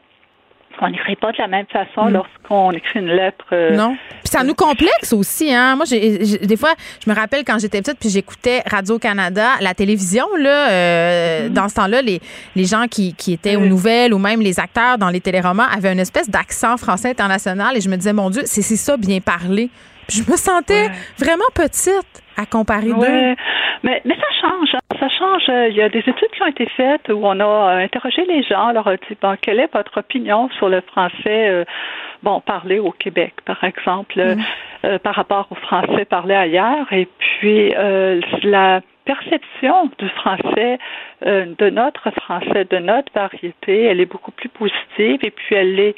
On 0.81 0.91
n'écrit 0.91 1.17
pas 1.17 1.33
de 1.33 1.39
la 1.39 1.49
même 1.49 1.67
façon 1.67 2.09
mm. 2.09 2.13
lorsqu'on 2.13 2.71
écrit 2.73 3.01
une 3.01 3.09
lettre. 3.09 3.45
Euh, 3.53 3.77
non. 3.77 3.97
Puis 4.21 4.29
ça 4.29 4.45
nous 4.45 4.55
complexe 4.55 5.13
aussi, 5.13 5.53
hein. 5.53 5.77
Moi, 5.77 5.85
j'ai, 5.87 6.39
des 6.39 6.57
fois, 6.57 6.75
je 7.05 7.11
me 7.11 7.15
rappelle 7.15 7.45
quand 7.45 7.59
j'étais 7.59 7.81
petite, 7.81 7.99
puis 7.99 8.09
j'écoutais 8.09 8.63
Radio-Canada, 8.67 9.53
la 9.61 9.75
télévision, 9.75 10.27
là, 10.39 10.71
euh, 10.71 11.49
mm. 11.49 11.53
dans 11.53 11.69
ce 11.69 11.75
temps-là, 11.75 12.03
les, 12.03 12.21
les 12.55 12.65
gens 12.65 12.87
qui, 12.89 13.15
qui 13.15 13.33
étaient 13.33 13.57
aux 13.57 13.67
nouvelles 13.67 14.15
ou 14.15 14.19
même 14.19 14.41
les 14.41 14.61
acteurs 14.61 14.99
dans 14.99 15.11
les 15.11 15.21
téléromans 15.21 15.67
avaient 15.71 15.93
une 15.93 16.01
espèce 16.01 16.29
d'accent 16.29 16.77
français 16.77 17.11
international 17.11 17.77
et 17.77 17.81
je 17.81 17.89
me 17.89 17.97
disais, 17.97 18.13
mon 18.13 18.31
Dieu, 18.31 18.43
c'est, 18.45 18.63
c'est 18.63 18.77
ça, 18.77 18.97
bien 18.97 19.21
parler. 19.21 19.71
Puis 20.07 20.23
je 20.27 20.31
me 20.31 20.37
sentais 20.37 20.89
vraiment 21.19 21.45
petite 21.55 22.23
à 22.39 22.47
comparer 22.47 22.87
d'eux? 22.87 23.35
Mais, 23.83 24.01
mais 24.05 24.15
ça 24.15 24.49
change. 24.49 24.75
Hein. 24.75 24.97
Ça 24.99 25.09
change. 25.09 25.43
Il 25.71 25.77
y 25.77 25.83
a 25.83 25.89
des 25.89 25.99
études 25.99 26.31
qui 26.35 26.43
ont 26.43 26.47
été 26.47 26.67
faites 26.77 27.09
où 27.09 27.21
on 27.23 27.39
a 27.41 27.45
euh, 27.45 27.85
interrogé 27.85 28.25
les 28.27 28.43
gens, 28.43 28.73
leur 28.73 28.87
a 28.87 28.97
dit 28.97 29.17
bon, 29.21 29.37
quelle 29.41 29.61
est 29.61 29.73
votre 29.73 29.99
opinion 29.99 30.49
sur 30.59 30.69
le 30.69 30.81
français 30.81 31.49
euh, 31.49 31.65
bon 32.23 32.41
parlé 32.41 32.79
au 32.79 32.91
Québec, 32.91 33.35
par 33.45 33.63
exemple, 33.65 34.19
mm. 34.19 34.41
euh, 34.85 34.99
par 34.99 35.15
rapport 35.15 35.47
au 35.51 35.55
français 35.55 36.05
parlé 36.05 36.35
ailleurs, 36.35 36.93
et 36.93 37.09
puis 37.19 37.73
la 38.43 38.81
perception 39.05 39.91
du 39.99 40.09
français, 40.11 40.79
de 41.25 41.71
notre 41.71 42.11
français, 42.11 42.67
de 42.69 42.79
notre 42.79 43.13
variété, 43.15 43.85
elle 43.85 44.01
est 44.01 44.11
beaucoup 44.11 44.33
plus 44.33 44.51
positive, 44.51 45.21
et 45.23 45.31
puis 45.31 45.55
elle 45.55 45.81
est 45.81 45.95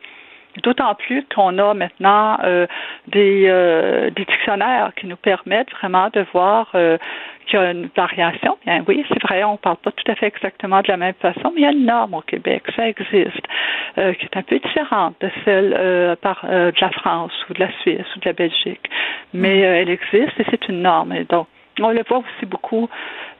D'autant 0.62 0.94
plus 0.96 1.24
qu'on 1.34 1.58
a 1.58 1.74
maintenant 1.74 2.36
euh, 2.42 2.66
des, 3.06 3.44
euh, 3.46 4.10
des, 4.10 4.24
dictionnaires 4.24 4.90
qui 4.96 5.06
nous 5.06 5.16
permettent 5.16 5.70
vraiment 5.70 6.08
de 6.12 6.26
voir 6.32 6.68
euh, 6.74 6.98
qu'il 7.46 7.60
y 7.60 7.62
a 7.62 7.70
une 7.70 7.88
variation. 7.96 8.58
Bien 8.66 8.82
oui, 8.88 9.04
c'est 9.08 9.22
vrai, 9.22 9.44
on 9.44 9.52
ne 9.52 9.58
parle 9.58 9.76
pas 9.76 9.92
tout 9.92 10.10
à 10.10 10.16
fait 10.16 10.26
exactement 10.26 10.80
de 10.82 10.88
la 10.88 10.96
même 10.96 11.14
façon, 11.14 11.52
mais 11.54 11.60
il 11.60 11.62
y 11.62 11.66
a 11.66 11.70
une 11.70 11.86
norme 11.86 12.14
au 12.14 12.20
Québec, 12.22 12.64
ça 12.74 12.88
existe, 12.88 13.46
qui 13.94 14.00
est 14.00 14.36
un 14.36 14.42
peu 14.42 14.58
différente 14.58 15.14
de 15.20 15.30
celle 15.44 16.16
par, 16.20 16.44
de 16.44 16.80
la 16.80 16.90
France 16.90 17.32
ou 17.48 17.54
de 17.54 17.60
la 17.60 17.70
Suisse 17.80 18.06
ou 18.16 18.20
de 18.20 18.24
la 18.24 18.32
Belgique. 18.32 18.90
Mais 19.32 19.60
elle 19.60 19.90
existe 19.90 20.38
et 20.38 20.44
c'est 20.50 20.68
une 20.68 20.82
norme. 20.82 21.12
Et 21.12 21.24
donc, 21.24 21.46
on 21.82 21.90
le 21.90 22.02
voit 22.08 22.18
aussi 22.18 22.46
beaucoup 22.46 22.88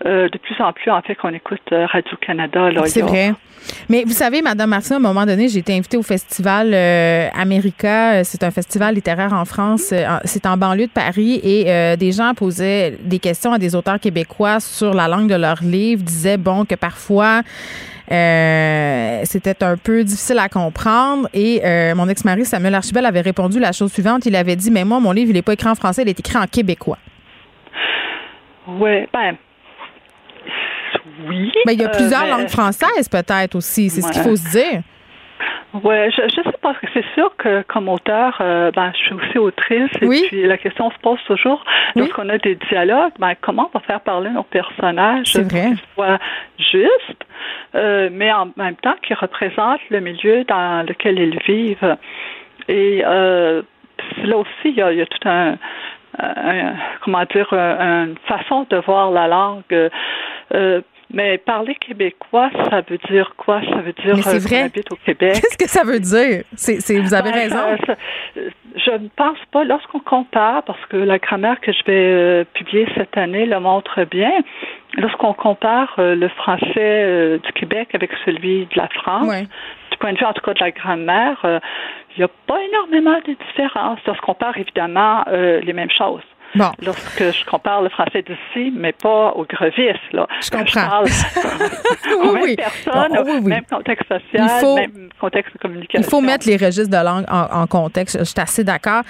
euh, 0.07 0.29
de 0.29 0.39
plus 0.39 0.55
en 0.61 0.73
plus, 0.73 0.91
en 0.91 1.03
fait, 1.03 1.15
qu'on 1.15 1.35
écoute 1.35 1.61
euh, 1.73 1.87
Radio-Canada. 1.87 2.71
C'est 2.87 3.03
vrai. 3.03 3.33
Mais 3.91 4.05
vous 4.05 4.13
savez, 4.13 4.41
Madame 4.41 4.71
Martin, 4.71 4.95
à 4.95 4.99
un 4.99 5.01
moment 5.01 5.27
donné, 5.27 5.49
j'ai 5.49 5.59
été 5.59 5.77
invitée 5.77 5.99
au 5.99 6.03
festival 6.03 6.73
euh, 6.73 7.29
America. 7.35 8.25
C'est 8.25 8.43
un 8.43 8.51
festival 8.51 8.95
littéraire 8.95 9.35
en 9.35 9.45
France. 9.45 9.93
C'est 10.25 10.47
en 10.47 10.57
banlieue 10.57 10.87
de 10.87 10.91
Paris. 10.91 11.41
Et 11.45 11.97
des 11.97 12.13
gens 12.13 12.33
posaient 12.35 12.97
des 13.03 13.19
questions 13.19 13.53
à 13.53 13.59
des 13.59 13.75
auteurs 13.77 14.01
québécois 14.01 14.61
sur 14.61 14.95
la 14.95 15.09
langue 15.09 15.29
de 15.29 15.35
leurs 15.35 15.63
livres, 15.63 16.03
disaient, 16.03 16.39
bon, 16.39 16.65
que 16.65 16.75
parfois... 16.75 17.43
c'était 18.09 19.63
un 19.63 19.77
peu 19.77 20.03
difficile 20.03 20.39
à 20.39 20.49
comprendre. 20.49 21.29
Et 21.35 21.61
mon 21.95 22.09
ex-mari, 22.09 22.47
Samuel 22.47 22.75
Archibald, 22.77 23.05
avait 23.07 23.21
répondu 23.21 23.61
la 23.61 23.73
chose 23.73 23.93
suivante. 23.93 24.25
Il 24.25 24.35
avait 24.37 24.57
dit, 24.57 24.71
mais 24.71 24.85
moi, 24.85 25.01
mon 25.01 25.13
livre, 25.13 25.31
il 25.31 25.35
n'est 25.35 25.43
pas 25.43 25.53
écrit 25.53 25.69
en 25.69 25.75
français, 25.75 26.01
il 26.03 26.09
est 26.09 26.19
écrit 26.19 26.39
en 26.39 26.47
québécois. 26.47 26.99
Oui, 28.79 29.07
ben, 29.13 29.37
oui. 31.27 31.53
Mais 31.67 31.75
il 31.75 31.81
y 31.81 31.85
a 31.85 31.89
plusieurs 31.89 32.25
euh, 32.25 32.31
langues 32.31 32.49
françaises, 32.49 33.09
peut-être 33.09 33.55
aussi. 33.55 33.91
C'est 33.91 34.01
ce 34.01 34.11
qu'il 34.11 34.23
faut 34.23 34.37
se 34.37 34.51
dire. 34.51 34.83
Oui, 35.73 36.11
je, 36.11 36.23
je 36.23 36.43
sais 36.43 36.59
pas, 36.61 36.75
c'est 36.93 37.05
sûr 37.15 37.31
que 37.37 37.63
comme 37.63 37.89
auteur, 37.89 38.37
euh, 38.41 38.73
ben, 38.73 38.93
je 38.93 38.99
suis 38.99 39.15
aussi 39.15 39.39
autrice 39.39 39.91
et 40.01 40.09
puis 40.09 40.45
la 40.45 40.59
question 40.59 40.91
se 40.91 40.99
pose 40.99 41.21
toujours 41.29 41.65
lorsqu'on 41.95 42.29
a 42.29 42.39
des 42.39 42.57
dialogues, 42.57 43.13
ben, 43.21 43.35
comment 43.41 43.71
on 43.73 43.79
va 43.79 43.85
faire 43.85 44.01
parler 44.01 44.31
nos 44.31 44.43
personnages 44.43 45.33
pour 45.33 45.47
qu'ils 45.47 45.79
soient 45.95 46.19
justes, 46.59 47.25
euh, 47.77 48.09
mais 48.11 48.33
en 48.33 48.51
même 48.57 48.75
temps 48.83 48.97
qu'ils 49.01 49.15
représentent 49.15 49.89
le 49.91 50.01
milieu 50.01 50.43
dans 50.43 50.85
lequel 50.89 51.21
ils 51.21 51.39
vivent. 51.47 51.97
Et 52.67 53.03
là 53.03 54.37
aussi, 54.37 54.65
il 54.65 54.75
y 54.75 54.83
a, 54.83 54.91
il 54.91 54.99
y 54.99 55.03
a 55.03 55.07
tout 55.07 55.29
un, 55.29 55.57
euh, 56.19 56.73
comment 57.05 57.25
dire, 57.33 57.49
euh, 57.53 58.07
une 58.07 58.19
façon 58.27 58.67
de 58.69 58.77
voir 58.79 59.11
la 59.11 59.29
langue. 59.29 59.91
Euh, 60.55 60.81
mais 61.13 61.39
parler 61.39 61.75
québécois, 61.75 62.51
ça 62.71 62.83
veut 62.89 62.99
dire 63.11 63.35
quoi? 63.37 63.61
Ça 63.69 63.77
veut 63.77 63.93
dire 63.93 64.17
c'est 64.23 64.39
vrai. 64.39 64.63
habite 64.63 64.93
au 64.93 64.97
Québec. 64.97 65.35
Qu'est-ce 65.35 65.59
que 65.59 65.69
ça 65.69 65.83
veut 65.85 65.99
dire? 65.99 66.45
C'est, 66.55 66.99
vous 66.99 67.15
avez 67.15 67.33
ben, 67.33 67.39
raison. 67.39 67.59
je 68.77 68.91
ne 68.93 69.09
pense 69.17 69.39
pas, 69.51 69.65
lorsqu'on 69.65 69.99
compare, 69.99 70.63
parce 70.63 70.85
que 70.87 70.97
la 70.97 71.19
grammaire 71.19 71.61
que 71.61 71.73
je 71.73 71.83
vais 71.85 72.45
publier 72.55 72.87
cette 72.97 73.17
année 73.17 73.45
le 73.45 73.59
montre 73.59 74.05
bien, 74.05 74.31
lorsqu'on 74.99 75.33
compare 75.33 75.95
le 75.99 76.29
français 76.29 77.41
du 77.43 77.53
Québec 77.55 77.89
avec 77.95 78.11
celui 78.25 78.67
de 78.67 78.77
la 78.77 78.89
France, 78.89 79.33
du 79.91 79.99
point 79.99 80.13
de 80.13 80.19
vue 80.19 80.27
en 80.27 80.33
tout 80.33 80.43
cas 80.43 80.55
de 80.55 80.61
la 80.61 80.71
grammaire, 80.71 81.61
il 82.17 82.19
n'y 82.19 82.25
a 82.25 82.29
pas 82.47 82.59
énormément 82.63 83.19
de 83.27 83.37
différences 83.47 84.01
lorsqu'on 84.07 84.33
compare 84.33 84.57
évidemment 84.59 85.25
euh, 85.29 85.61
les 85.61 85.73
mêmes 85.73 85.91
choses. 85.91 86.23
Bon. 86.57 86.71
Lorsque 86.85 87.23
je 87.33 87.45
compare 87.45 87.81
le 87.81 87.89
français 87.91 88.23
d'ici, 88.23 88.73
mais 88.75 88.93
pas 88.93 89.33
au 89.37 89.45
grevis, 89.45 89.97
là. 90.13 90.27
Je 90.43 90.51
comprends. 90.51 91.05
oui, 92.33 92.57
même 92.57 92.57
personne, 92.57 93.45
même 93.45 93.65
contexte 93.71 94.09
social, 94.09 94.75
même 94.75 95.09
contexte 95.21 95.53
de 95.53 95.59
communication. 95.59 96.01
Il 96.05 96.11
faut 96.11 96.21
mettre 96.21 96.49
les 96.49 96.57
registres 96.57 96.91
de 96.91 97.05
langue 97.05 97.25
en, 97.29 97.67
contexte. 97.69 98.19
Je 98.19 98.25
suis 98.25 98.41
assez 98.41 98.65
d'accord. 98.65 99.03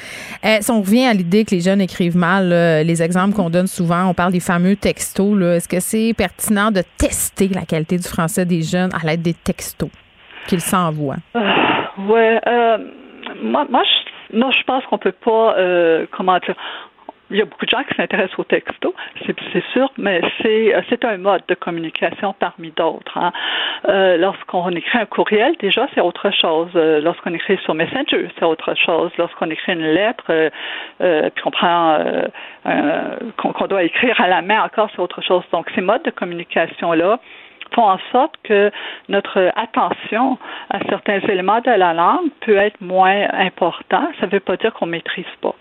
Euh, 0.45 0.59
si 0.61 0.71
on 0.71 0.83
revient 0.83 1.07
à 1.07 1.15
l'idée 1.15 1.47
que 1.47 1.55
les 1.55 1.63
jeunes 1.63 1.81
écrivent 1.81 2.17
mal, 2.17 2.51
les 2.85 3.03
exemples 3.03 3.35
qu'on 3.35 3.49
donne 3.49 3.69
souvent, 3.69 4.07
on 4.07 4.15
parle 4.15 4.33
des 4.33 4.41
fameux 4.41 4.77
textos. 4.77 5.41
Est-ce 5.41 5.69
que 5.69 5.81
c'est 5.81 6.13
pertinent 6.15 6.71
de 6.71 6.83
tester 6.99 7.49
la 7.49 7.63
qualité 7.63 7.97
du 7.97 8.07
français 8.07 8.45
des 8.45 8.61
jeunes 8.61 8.91
à 8.93 9.07
l'aide 9.07 9.23
des 9.23 9.35
textos? 9.35 9.91
Qu'ils 10.47 10.61
s'envoient? 10.61 11.17
Euh, 11.37 11.41
oui. 11.99 12.39
Euh, 12.47 12.79
moi, 13.43 13.67
moi, 13.71 13.83
je, 13.85 14.37
je 14.59 14.65
pense 14.65 14.85
qu'on 14.87 14.99
peut 14.99 15.13
pas, 15.13 15.55
euh, 15.57 16.07
comment 16.11 16.39
dire, 16.39 16.55
il 17.33 17.37
y 17.37 17.43
a 17.43 17.45
beaucoup 17.45 17.65
de 17.65 17.71
gens 17.71 17.85
qui 17.85 17.95
s'intéressent 17.95 18.41
au 18.41 18.45
texto, 18.45 18.93
c'est 19.25 19.65
sûr, 19.73 19.89
mais 19.97 20.21
c'est 20.43 20.75
euh, 20.75 20.81
c'est 20.89 21.05
un 21.05 21.17
mode 21.17 21.43
de 21.47 21.55
communication 21.55 22.35
parmi 22.37 22.73
d'autres. 22.73 23.17
Hein. 23.17 23.33
Euh, 23.89 24.17
Lorsqu'on 24.17 24.69
écrit 24.71 24.99
un 24.99 25.07
courriel, 25.07 25.55
déjà 25.61 25.87
c'est 25.95 26.01
autre 26.01 26.33
chose. 26.33 26.71
Lorsqu'on 26.75 27.33
écrit 27.33 27.57
sur 27.59 27.75
Messenger, 27.75 28.29
c'est 28.37 28.45
autre 28.45 28.75
chose. 28.75 29.13
Lorsqu'on 29.17 29.49
écrit 29.49 29.75
une 29.75 29.93
lettre, 29.93 30.51
puis 30.99 31.43
qu'on 31.45 31.53
prend 31.53 31.99
qu'on 33.37 33.67
doit 33.69 33.85
écrire 33.85 34.21
à 34.21 34.27
la 34.27 34.43
main, 34.43 34.65
encore 34.65 34.91
c'est 34.97 35.01
autre 35.01 35.23
chose. 35.23 35.45
Donc 35.53 35.71
ces 35.77 35.83
modes 35.83 36.03
de 36.03 36.11
communication 36.11 36.93
là 36.95 37.21
font 37.81 37.89
en 37.89 37.99
sorte 38.13 38.35
que 38.43 38.71
notre 39.09 39.51
attention 39.57 40.39
à 40.71 40.81
certains 40.89 41.21
éléments 41.21 41.61
de 41.61 41.71
la 41.71 41.95
langue 41.95 42.31
peut 42.41 42.57
être 42.57 42.81
moins 42.81 43.29
important. 43.33 44.07
Ça 44.21 44.27
ne 44.27 44.31
veut 44.31 44.41
pas 44.41 44.57
dire 44.57 44.73
qu'on 44.75 44.87
ne 44.87 44.93
maîtrise 44.93 45.25
pas. 45.41 45.55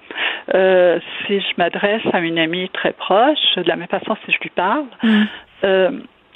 Euh, 0.54 1.00
si 1.26 1.40
je 1.40 1.54
m'adresse 1.58 2.02
à 2.12 2.20
une 2.20 2.40
amie 2.40 2.70
très 2.70 2.92
proche, 2.92 3.56
de 3.56 3.68
la 3.68 3.76
même 3.76 3.88
façon 3.88 4.18
si 4.26 4.32
je 4.32 4.40
lui 4.40 4.50
parle, 4.50 4.86
mm. 5.04 5.24
euh, 5.64 5.92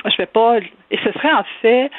je 0.06 0.18
vais 0.18 0.26
pas, 0.26 0.58
et 0.92 0.98
ce 1.04 1.12
serait 1.12 1.34
en 1.34 1.46
fait 1.62 1.92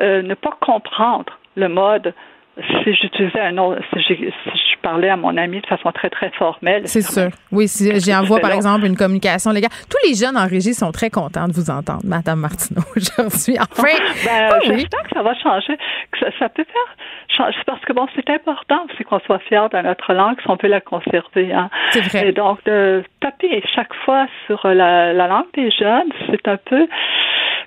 euh, 0.00 0.22
ne 0.22 0.34
pas 0.34 0.56
comprendre 0.60 1.38
le 1.56 1.68
mode 1.68 2.14
si 2.56 2.94
j'utilisais 2.94 3.40
un 3.40 3.56
autre, 3.58 3.80
si, 4.06 4.14
je 4.14 4.78
parlais 4.82 5.08
à 5.08 5.16
mon 5.16 5.36
ami 5.36 5.60
de 5.60 5.66
façon 5.66 5.90
très, 5.92 6.10
très 6.10 6.30
formelle. 6.30 6.82
C'est 6.86 7.02
sûr. 7.02 7.28
Oui, 7.52 7.68
si 7.68 7.98
j'y 8.00 8.14
envoie, 8.14 8.40
par 8.40 8.52
exemple, 8.52 8.86
une 8.86 8.96
communication 8.96 9.50
légale. 9.50 9.70
Tous 9.88 10.08
les 10.08 10.14
jeunes 10.14 10.36
en 10.36 10.46
régie 10.46 10.74
sont 10.74 10.90
très 10.92 11.10
contents 11.10 11.48
de 11.48 11.52
vous 11.52 11.70
entendre, 11.70 12.02
Madame 12.04 12.40
Martineau, 12.40 12.82
aujourd'hui. 12.96 13.56
Enfin, 13.58 13.82
ben, 14.24 14.48
ah 14.52 14.58
j'espère 14.64 15.02
que 15.04 15.10
ça 15.14 15.22
va 15.22 15.34
changer, 15.34 15.76
que 16.12 16.18
ça, 16.38 16.48
peut 16.48 16.64
faire 16.64 16.96
changer, 17.36 17.58
parce 17.66 17.84
que 17.84 17.92
bon, 17.92 18.06
c'est 18.14 18.28
important 18.30 18.84
aussi 18.90 19.04
qu'on 19.04 19.20
soit 19.20 19.38
fier 19.40 19.68
de 19.70 19.78
notre 19.78 20.12
langue 20.12 20.40
si 20.40 20.50
on 20.50 20.56
peut 20.56 20.68
la 20.68 20.80
conserver. 20.80 21.52
Hein. 21.52 21.70
C'est 21.92 22.00
vrai. 22.00 22.28
Et 22.28 22.32
donc, 22.32 22.62
de 22.64 23.02
taper 23.20 23.62
chaque 23.74 23.94
fois 24.04 24.26
sur 24.46 24.66
la, 24.66 25.12
la 25.12 25.26
langue 25.28 25.50
des 25.54 25.70
jeunes, 25.70 26.10
c'est 26.30 26.46
un 26.48 26.56
peu 26.56 26.88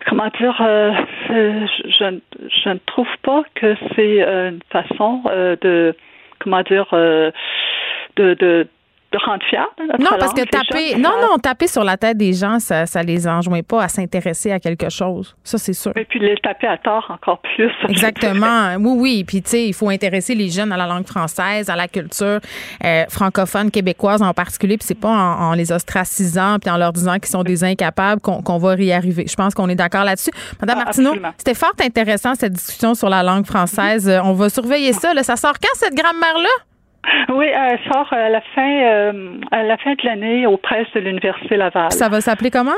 comment 0.08 0.30
dire, 0.39 0.56
euh, 0.62 0.91
je, 1.30 2.20
je, 2.64 2.70
ne 2.70 2.78
trouve 2.86 3.08
pas 3.22 3.44
que 3.56 3.76
c'est 3.96 4.22
une 4.22 4.60
façon 4.70 5.22
euh, 5.28 5.56
de, 5.62 5.96
comment 6.39 6.62
dire, 6.62 6.88
euh, 6.94 7.32
de, 8.16 8.34
de 8.36 8.68
de 9.14 9.26
rendre 9.26 9.43
notre 9.80 9.99
Non, 10.03 10.09
langue, 10.11 10.20
parce 10.20 10.34
que 10.34 10.43
taper, 10.43 10.95
non, 10.95 11.11
non, 11.22 11.38
taper 11.38 11.68
sur 11.68 11.84
la 11.84 11.97
tête 11.97 12.18
des 12.18 12.34
gens, 12.34 12.59
ça, 12.59 12.86
ça 12.86 13.03
les 13.03 13.28
enjoint 13.28 13.61
pas 13.61 13.84
à 13.84 13.88
s'intéresser 13.88 14.51
à 14.51 14.59
quelque 14.59 14.89
chose. 14.89 15.36
Ça, 15.43 15.57
c'est 15.57 15.74
sûr. 15.74 15.91
Et 15.95 16.05
puis 16.05 16.20
les 16.20 16.36
taper 16.38 16.68
à 16.68 16.78
tort 16.78 17.05
encore 17.09 17.39
plus. 17.39 17.72
Exactement. 17.89 18.76
Oui, 18.80 18.95
oui. 18.99 19.24
Puis, 19.24 19.41
tu 19.43 19.49
sais, 19.51 19.66
il 19.68 19.74
faut 19.74 19.89
intéresser 19.89 20.34
les 20.36 20.49
jeunes 20.49 20.72
à 20.72 20.78
la 20.78 20.88
langue 20.88 21.05
française, 21.07 21.70
à 21.70 21.76
la 21.76 21.88
culture 21.88 22.39
euh, 22.84 23.03
francophone, 23.09 23.70
québécoise 23.72 24.22
en 24.22 24.34
particulier. 24.34 24.78
Puis, 24.78 24.88
c'est 24.88 24.99
pas 24.99 25.09
en, 25.09 25.51
en 25.51 25.53
les 25.53 25.72
ostracisant 25.72 26.57
puis 26.59 26.70
en 26.72 26.78
leur 26.78 26.91
disant 26.93 27.14
qu'ils 27.16 27.28
sont 27.28 27.43
des 27.43 27.64
incapables 27.64 28.20
qu'on 28.22 28.57
va 28.57 28.76
y 28.76 28.91
arriver. 28.91 29.26
Je 29.28 29.36
pense 29.36 29.53
qu'on 29.53 29.70
est 29.70 29.76
d'accord 29.76 30.03
là-dessus. 30.03 30.32
Madame 30.59 30.80
Ah, 30.82 30.86
Martineau, 30.86 31.14
c'était 31.38 31.53
fort 31.53 31.74
intéressant 31.82 32.34
cette 32.36 32.53
discussion 32.53 32.95
sur 32.95 33.09
la 33.09 33.22
langue 33.24 33.45
française. 33.45 34.09
Euh, 34.09 34.20
On 34.24 34.34
va 34.34 34.49
surveiller 34.49 34.93
ça. 34.93 35.14
là. 35.14 35.22
Ça 35.24 35.36
sort 35.36 35.53
quand 35.61 35.78
cette 35.80 35.95
grammaire-là? 35.95 36.49
Oui, 37.30 37.45
elle 37.47 37.80
sort 37.91 38.12
à 38.14 38.30
la 38.30 38.41
fin, 38.56 38.82
euh, 38.84 39.38
à 39.51 39.64
la 39.64 39.78
fin 39.78 39.91
de 39.91 40.01
l'année 40.06 40.45
aux 40.47 40.58
presses 40.58 40.91
de 40.95 40.99
l'Université 40.99 41.58
Laval. 41.58 41.91
Ça 41.91 42.10
va 42.10 42.22
s'appeler 42.22 42.51
comment? 42.51 42.72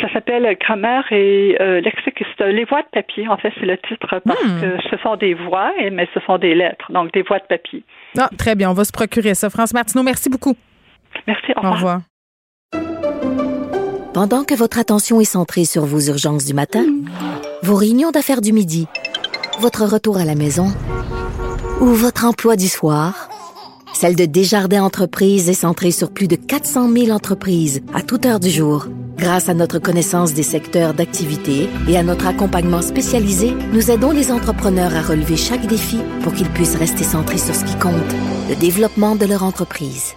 Ça 0.00 0.12
s'appelle 0.12 0.56
Grammaire 0.60 1.04
et 1.12 1.56
euh, 1.60 1.80
lexique. 1.80 2.22
c'est- 2.38 2.52
Les 2.52 2.64
voix 2.64 2.82
de 2.82 2.88
papier, 2.92 3.28
en 3.28 3.36
fait, 3.36 3.52
c'est 3.60 3.66
le 3.66 3.76
titre 3.78 4.20
parce 4.24 4.42
Hmm. 4.44 4.60
que 4.60 4.82
ce 4.90 4.96
sont 5.02 5.16
des 5.16 5.34
voix, 5.34 5.72
mais 5.92 6.08
ce 6.14 6.20
sont 6.20 6.38
des 6.38 6.54
lettres, 6.54 6.90
donc 6.90 7.12
des 7.12 7.22
voix 7.22 7.38
de 7.38 7.44
papier. 7.44 7.84
Ah, 8.18 8.28
très 8.36 8.54
bien. 8.54 8.70
On 8.70 8.74
va 8.74 8.84
se 8.84 8.92
procurer 8.92 9.34
ça. 9.34 9.48
France 9.50 9.72
Martineau, 9.72 10.02
merci 10.02 10.28
beaucoup. 10.28 10.56
Merci, 11.26 11.52
au 11.56 11.58
Au 11.66 11.70
revoir. 11.70 12.00
revoir. 12.72 13.10
Pendant 14.12 14.44
que 14.44 14.54
votre 14.54 14.78
attention 14.78 15.20
est 15.20 15.24
centrée 15.24 15.64
sur 15.64 15.84
vos 15.84 16.00
urgences 16.00 16.44
du 16.44 16.52
matin, 16.54 16.84
vos 17.62 17.76
réunions 17.76 18.10
d'affaires 18.10 18.40
du 18.40 18.52
midi, 18.52 18.86
votre 19.60 19.84
retour 19.84 20.18
à 20.18 20.24
la 20.24 20.34
maison 20.34 20.66
ou 21.80 21.86
votre 21.86 22.26
emploi 22.26 22.56
du 22.56 22.66
soir, 22.66 23.28
celle 23.94 24.16
de 24.16 24.24
Desjardins 24.24 24.82
Entreprises 24.82 25.48
est 25.48 25.54
centrée 25.54 25.90
sur 25.90 26.10
plus 26.10 26.28
de 26.28 26.36
400 26.36 26.90
000 26.92 27.10
entreprises 27.10 27.82
à 27.94 28.02
toute 28.02 28.26
heure 28.26 28.40
du 28.40 28.50
jour. 28.50 28.86
Grâce 29.18 29.48
à 29.48 29.54
notre 29.54 29.78
connaissance 29.78 30.32
des 30.32 30.42
secteurs 30.42 30.94
d'activité 30.94 31.68
et 31.88 31.98
à 31.98 32.02
notre 32.02 32.26
accompagnement 32.26 32.80
spécialisé, 32.80 33.52
nous 33.72 33.90
aidons 33.90 34.12
les 34.12 34.32
entrepreneurs 34.32 34.94
à 34.94 35.02
relever 35.02 35.36
chaque 35.36 35.66
défi 35.66 35.98
pour 36.22 36.32
qu'ils 36.32 36.48
puissent 36.48 36.76
rester 36.76 37.04
centrés 37.04 37.38
sur 37.38 37.54
ce 37.54 37.64
qui 37.64 37.76
compte, 37.78 37.92
le 38.48 38.56
développement 38.56 39.16
de 39.16 39.26
leur 39.26 39.44
entreprise. 39.44 40.14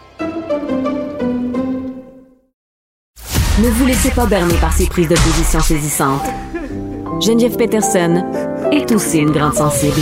Ne 3.61 3.69
vous 3.69 3.85
laissez 3.85 4.11
pas 4.11 4.25
berner 4.25 4.55
par 4.55 4.73
ces 4.73 4.87
prises 4.87 5.09
de 5.09 5.15
position 5.15 5.59
saisissantes. 5.59 6.25
Geneviève 7.21 7.55
Peterson 7.55 8.23
est 8.71 8.91
aussi 8.91 9.19
une 9.19 9.31
grande 9.31 9.53
sensible. 9.53 10.01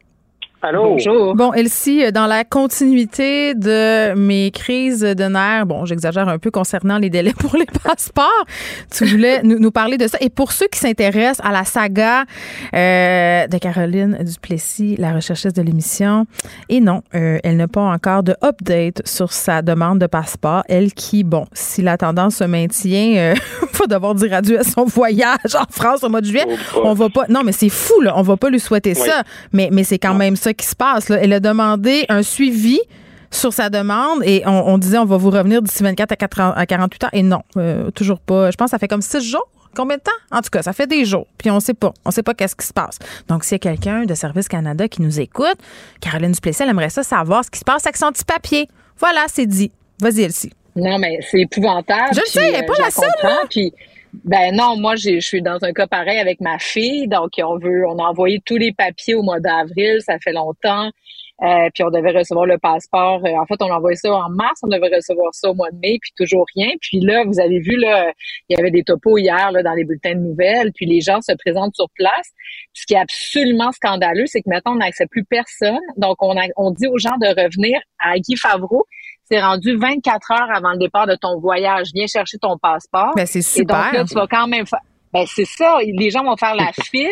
Allô? 0.63 0.89
Bonjour. 0.89 1.33
Bon, 1.33 1.53
Elsie, 1.53 2.11
dans 2.11 2.27
la 2.27 2.43
continuité 2.43 3.55
de 3.55 4.13
mes 4.13 4.51
crises 4.51 5.01
de 5.01 5.23
nerfs, 5.23 5.65
bon, 5.65 5.85
j'exagère 5.85 6.29
un 6.29 6.37
peu 6.37 6.51
concernant 6.51 6.99
les 6.99 7.09
délais 7.09 7.33
pour 7.33 7.55
les 7.57 7.65
passeports, 7.83 8.45
tu 8.91 9.05
voulais 9.05 9.41
nous, 9.41 9.57
nous 9.57 9.71
parler 9.71 9.97
de 9.97 10.05
ça. 10.05 10.19
Et 10.21 10.29
pour 10.29 10.51
ceux 10.51 10.67
qui 10.67 10.77
s'intéressent 10.77 11.43
à 11.43 11.51
la 11.51 11.63
saga 11.63 12.25
euh, 12.75 13.47
de 13.47 13.57
Caroline 13.57 14.19
Duplessis, 14.21 14.97
la 14.97 15.13
recherchiste 15.13 15.55
de 15.55 15.63
l'émission, 15.63 16.27
et 16.69 16.79
non, 16.79 17.01
euh, 17.15 17.39
elle 17.43 17.57
n'a 17.57 17.67
pas 17.67 17.81
encore 17.81 18.21
de 18.21 18.35
update 18.43 19.01
sur 19.03 19.33
sa 19.33 19.63
demande 19.63 19.97
de 19.97 20.05
passeport. 20.05 20.61
Elle 20.69 20.93
qui, 20.93 21.23
bon, 21.23 21.47
si 21.53 21.81
la 21.81 21.97
tendance 21.97 22.35
se 22.35 22.43
maintient, 22.43 23.15
euh, 23.17 23.35
va 23.79 23.87
devoir 23.87 24.13
dire 24.13 24.31
adieu 24.35 24.59
à 24.59 24.63
son 24.63 24.85
voyage 24.85 25.55
en 25.55 25.65
France 25.71 26.03
au 26.03 26.09
mois 26.09 26.21
de 26.21 26.27
juillet. 26.27 26.45
Oh, 26.75 26.81
On 26.83 26.93
va 26.93 27.09
pas, 27.09 27.25
non, 27.29 27.41
mais 27.43 27.51
c'est 27.51 27.69
fou, 27.69 27.99
là. 28.01 28.13
On 28.15 28.21
va 28.21 28.37
pas 28.37 28.51
lui 28.51 28.59
souhaiter 28.59 28.93
ça. 28.93 29.23
Mais, 29.53 29.69
mais 29.71 29.83
c'est 29.83 29.97
quand 29.97 30.13
même 30.13 30.35
ça 30.35 30.50
qui 30.53 30.65
se 30.65 30.75
passe, 30.75 31.09
là. 31.09 31.17
Elle 31.21 31.33
a 31.33 31.39
demandé 31.39 32.05
un 32.09 32.23
suivi 32.23 32.79
sur 33.31 33.53
sa 33.53 33.69
demande 33.69 34.21
et 34.23 34.43
on, 34.45 34.67
on 34.67 34.77
disait 34.77 34.97
on 34.97 35.05
va 35.05 35.17
vous 35.17 35.29
revenir 35.29 35.61
d'ici 35.61 35.83
24 35.83 36.11
à, 36.11 36.15
4 36.15 36.41
à 36.55 36.65
48 36.65 37.03
heures. 37.03 37.09
Et 37.13 37.23
non, 37.23 37.41
euh, 37.57 37.89
toujours 37.91 38.19
pas. 38.19 38.51
Je 38.51 38.57
pense 38.57 38.67
que 38.67 38.71
ça 38.71 38.79
fait 38.79 38.87
comme 38.87 39.01
six 39.01 39.23
jours. 39.23 39.47
Combien 39.73 39.95
de 39.95 40.01
temps? 40.01 40.11
En 40.31 40.41
tout 40.41 40.49
cas, 40.49 40.61
ça 40.61 40.73
fait 40.73 40.87
des 40.87 41.05
jours. 41.05 41.27
Puis 41.37 41.49
on 41.49 41.61
sait 41.61 41.73
pas. 41.73 41.93
On 42.03 42.11
sait 42.11 42.23
pas 42.23 42.33
qu'est-ce 42.33 42.57
qui 42.57 42.67
se 42.67 42.73
passe. 42.73 42.99
Donc, 43.29 43.45
s'il 43.45 43.53
y 43.53 43.55
a 43.55 43.59
quelqu'un 43.59 44.03
de 44.03 44.13
Service 44.13 44.49
Canada 44.49 44.87
qui 44.89 45.01
nous 45.01 45.19
écoute, 45.19 45.55
Caroline 46.01 46.33
Duplessis, 46.33 46.63
elle 46.63 46.69
aimerait 46.69 46.89
ça 46.89 47.03
savoir 47.03 47.45
ce 47.45 47.49
qui 47.49 47.59
se 47.59 47.63
passe 47.63 47.85
avec 47.85 47.95
son 47.95 48.11
petit 48.11 48.25
papier. 48.25 48.67
Voilà, 48.99 49.25
c'est 49.27 49.45
dit. 49.45 49.71
Vas-y, 50.01 50.23
Elsie. 50.23 50.51
Non, 50.75 50.99
mais 50.99 51.19
c'est 51.21 51.41
épouvantable. 51.41 52.13
Je 52.13 52.19
le 52.19 52.25
sais, 52.25 52.49
elle 52.49 52.55
est 52.55 52.63
euh, 52.63 52.67
pas 52.67 52.83
la 52.83 52.91
seule, 52.91 53.47
Puis, 53.49 53.73
ben 54.13 54.55
non, 54.55 54.77
moi, 54.77 54.95
je 54.95 55.19
suis 55.19 55.41
dans 55.41 55.63
un 55.63 55.71
cas 55.71 55.87
pareil 55.87 56.19
avec 56.19 56.41
ma 56.41 56.59
fille. 56.59 57.07
Donc, 57.07 57.31
on 57.37 57.57
veut, 57.57 57.85
on 57.87 57.97
a 57.97 58.03
envoyé 58.03 58.41
tous 58.45 58.57
les 58.57 58.73
papiers 58.73 59.15
au 59.15 59.23
mois 59.23 59.39
d'avril. 59.39 59.99
Ça 60.01 60.17
fait 60.19 60.33
longtemps. 60.33 60.89
Euh, 61.43 61.69
puis 61.73 61.83
on 61.83 61.89
devait 61.89 62.11
recevoir 62.11 62.45
le 62.45 62.59
passeport. 62.59 63.19
Euh, 63.25 63.35
en 63.35 63.45
fait, 63.47 63.55
on 63.61 63.71
a 63.71 63.77
envoyé 63.77 63.95
ça 63.95 64.13
en 64.13 64.29
mars. 64.29 64.59
On 64.63 64.67
devait 64.67 64.95
recevoir 64.95 65.33
ça 65.33 65.49
au 65.49 65.55
mois 65.55 65.71
de 65.71 65.77
mai, 65.77 65.97
puis 65.99 66.11
toujours 66.15 66.45
rien. 66.55 66.69
Puis 66.81 66.99
là, 66.99 67.23
vous 67.25 67.39
avez 67.39 67.59
vu, 67.59 67.77
là, 67.77 68.13
il 68.47 68.55
y 68.55 68.59
avait 68.59 68.69
des 68.69 68.83
topos 68.83 69.17
hier 69.17 69.51
là, 69.51 69.63
dans 69.63 69.73
les 69.73 69.83
bulletins 69.83 70.13
de 70.13 70.19
nouvelles. 70.19 70.71
Puis 70.73 70.85
les 70.85 71.01
gens 71.01 71.19
se 71.21 71.31
présentent 71.33 71.75
sur 71.75 71.89
place. 71.95 72.29
Ce 72.73 72.85
qui 72.85 72.93
est 72.93 72.99
absolument 72.99 73.71
scandaleux, 73.71 74.27
c'est 74.27 74.41
que 74.41 74.49
maintenant, 74.49 74.73
on 74.73 74.77
n'accepte 74.79 75.09
plus 75.09 75.23
personne. 75.23 75.79
Donc, 75.97 76.21
on, 76.21 76.37
a, 76.37 76.43
on 76.57 76.69
dit 76.71 76.87
aux 76.87 76.99
gens 76.99 77.17
de 77.19 77.27
revenir 77.27 77.79
à 77.97 78.19
Guy 78.19 78.35
Favreau. 78.35 78.85
C'est 79.31 79.39
rendu 79.41 79.77
24 79.77 80.31
heures 80.31 80.49
avant 80.53 80.71
le 80.71 80.77
départ 80.77 81.07
de 81.07 81.15
ton 81.15 81.39
voyage. 81.39 81.87
Viens 81.93 82.07
chercher 82.07 82.37
ton 82.37 82.57
passeport. 82.57 83.13
Ben, 83.15 83.25
c'est 83.25 83.39
Et 83.39 83.63
donc 83.63 83.77
super. 83.77 83.93
là, 83.93 84.03
tu 84.03 84.13
vas 84.13 84.27
quand 84.29 84.47
même 84.47 84.65
faire. 84.67 84.79
Ben, 85.13 85.25
c'est 85.27 85.45
ça. 85.45 85.77
Les 85.83 86.09
gens 86.09 86.23
vont 86.23 86.35
faire 86.37 86.55
la 86.55 86.71
file. 86.83 87.07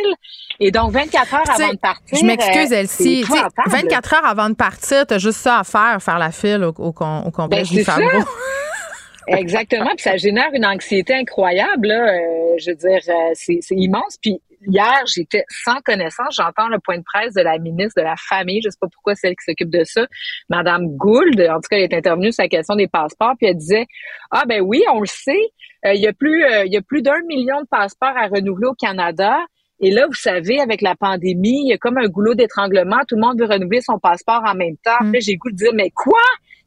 Et 0.59 0.72
donc, 0.72 0.91
24 0.91 1.34
heures 1.34 1.49
avant 1.49 1.72
de 1.74 1.78
partir. 1.78 2.17
Je 2.20 2.26
m'excuse, 2.26 2.72
euh, 2.74 2.76
Elsie. 2.76 2.93
c'est 2.97 3.03
Tu 3.03 3.13
sais, 3.15 3.20
épouvantable. 3.38 3.70
24 3.70 4.13
heures 4.15 4.26
avant 4.26 4.49
de 4.49 4.55
partir, 4.55 5.05
t'as 5.07 5.17
juste 5.17 5.38
ça 5.39 5.59
à 5.59 5.63
faire, 5.63 6.01
faire 6.01 6.20
la 6.20 6.32
file 6.32 6.63
au, 6.65 6.74
au, 6.78 6.91
con- 6.91 7.24
au 7.26 7.32
complet 7.32 7.59
Ben, 7.59 7.65
c'est 7.65 7.84
ça. 7.84 7.93
Favreau. 7.93 8.26
Exactement. 9.28 9.89
Puis 9.95 10.03
ça 10.03 10.17
génère 10.17 10.49
une 10.53 10.65
anxiété 10.65 11.13
incroyable. 11.13 11.88
Là. 11.88 12.13
Euh, 12.13 12.55
je 12.57 12.72
veux 12.72 12.76
dire, 12.76 12.99
euh, 13.07 13.13
c'est 13.34 13.59
immense. 13.72 14.17
Puis 14.22 14.41
hier, 14.68 15.03
j'étais 15.05 15.43
sans 15.49 15.80
connaissance. 15.82 16.36
J'entends 16.36 16.68
le 16.68 16.80
point 16.80 16.97
de 16.97 17.03
presse 17.03 17.34
de 17.34 17.41
la 17.41 17.57
ministre 17.57 18.01
de 18.01 18.03
la 18.03 18.16
Famille. 18.18 18.62
Je 18.64 18.70
sais 18.70 18.78
pas 18.80 18.88
pourquoi 18.91 19.16
c'est 19.16 19.30
elle 19.30 19.36
qui 19.36 19.45
s'occupe 19.45 19.70
de 19.70 19.84
ça. 19.84 20.05
Madame 20.49 20.88
Gould, 20.95 21.39
en 21.39 21.55
tout 21.55 21.68
cas, 21.70 21.78
elle 21.78 21.91
est 21.91 21.93
intervenue 21.93 22.32
sur 22.32 22.43
la 22.43 22.49
question 22.49 22.76
des 22.76 22.88
passeports. 22.88 23.34
Puis 23.38 23.47
elle 23.47 23.57
disait, 23.57 23.88
ah 24.32 24.43
ben 24.47 24.62
oui, 24.62 24.84
on 24.93 25.01
le 25.01 25.07
sait. 25.07 25.51
Euh, 25.86 25.93
il 25.93 26.01
y 26.01 26.07
a 26.07 26.14
plus, 26.14 26.43
euh, 26.43 26.66
il 26.66 26.74
y 26.74 26.78
a 26.78 26.82
plus 26.82 27.01
d'un 27.01 27.22
million 27.28 27.62
de 27.62 27.68
passeports 27.68 28.18
à 28.18 28.28
renouveler 28.28 28.68
au 28.68 28.74
Canada. 28.74 29.38
Et 29.82 29.91
là, 29.91 30.07
vous 30.07 30.14
savez, 30.14 30.60
avec 30.60 30.82
la 30.82 30.95
pandémie, 30.95 31.62
il 31.64 31.70
y 31.70 31.74
a 31.74 31.78
comme 31.78 31.97
un 31.97 32.07
goulot 32.07 32.36
d'étranglement. 32.36 32.97
Tout 33.07 33.16
le 33.16 33.22
monde 33.22 33.39
veut 33.39 33.45
renouveler 33.45 33.82
son 33.82 33.97
passeport 33.97 34.41
en 34.45 34.55
même 34.55 34.76
temps. 34.84 35.01
Mm. 35.01 35.14
Là, 35.14 35.20
j'ai 35.22 35.32
le 35.34 35.38
goût 35.38 35.51
de 35.51 35.55
dire, 35.55 35.72
mais 35.74 35.89
quoi? 35.91 36.20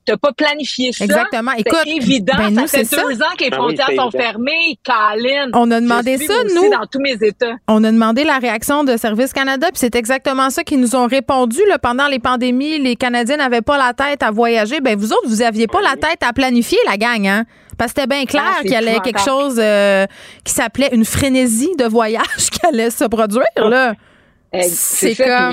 T'as 0.04 0.16
pas 0.16 0.32
planifié 0.32 0.92
ça? 0.92 1.04
Exactement. 1.04 1.52
Écoute, 1.52 1.78
c'est 1.84 1.90
évident. 1.90 2.34
ben, 2.36 2.50
nous, 2.50 2.66
ça 2.66 2.78
fait 2.78 2.84
c'est 2.84 2.96
deux 2.96 3.14
ça. 3.14 3.24
ans 3.26 3.34
que 3.38 3.44
les 3.44 3.50
Ah 3.52 3.56
oui, 3.60 3.76
frontières 3.76 3.86
sont 3.86 4.08
évident. 4.10 4.10
fermées. 4.10 4.78
Colin. 4.84 5.50
On 5.54 5.70
a 5.70 5.80
demandé 5.80 6.12
Je 6.14 6.18
suis 6.18 6.26
ça, 6.26 6.34
aussi 6.44 6.54
nous. 6.56 6.70
dans 6.70 6.86
tous 6.90 6.98
mes 7.00 7.16
états. 7.22 7.54
On 7.68 7.84
a 7.84 7.92
demandé 7.92 8.24
la 8.24 8.38
réaction 8.38 8.82
de 8.84 8.96
Service 8.96 9.32
Canada, 9.32 9.68
puis 9.68 9.78
c'est 9.78 9.94
exactement 9.94 10.50
ça 10.50 10.64
qu'ils 10.64 10.80
nous 10.80 10.96
ont 10.96 11.06
répondu. 11.06 11.58
Là, 11.68 11.78
pendant 11.78 12.08
les 12.08 12.18
pandémies, 12.18 12.78
les 12.78 12.96
Canadiens 12.96 13.36
n'avaient 13.36 13.62
pas 13.62 13.78
la 13.78 13.92
tête 13.94 14.22
à 14.24 14.30
voyager. 14.32 14.80
Ben 14.80 14.98
vous 14.98 15.12
autres, 15.12 15.28
vous 15.28 15.42
aviez 15.42 15.66
pas 15.68 15.80
la 15.82 15.94
tête 15.96 16.22
à 16.26 16.32
planifier, 16.32 16.78
la 16.86 16.96
gang, 16.96 17.26
hein? 17.26 17.44
Parce 17.78 17.92
que 17.92 18.00
c'était 18.00 18.14
bien 18.14 18.24
clair 18.26 18.42
Ah, 18.46 18.52
c'est 18.58 18.62
qu'il 18.64 18.72
y 18.72 18.74
allait 18.76 18.96
épouvantable. 18.96 19.16
quelque 19.16 19.24
chose 19.24 19.56
euh, 19.58 20.06
qui 20.44 20.52
s'appelait 20.52 20.90
une 20.92 21.04
frénésie 21.04 21.70
de 21.78 21.84
voyage 21.84 22.24
qui 22.50 22.66
allait 22.66 22.90
se 22.90 23.04
produire, 23.04 23.44
là. 23.56 23.94
C'est 24.60 25.14
comme- 25.16 25.52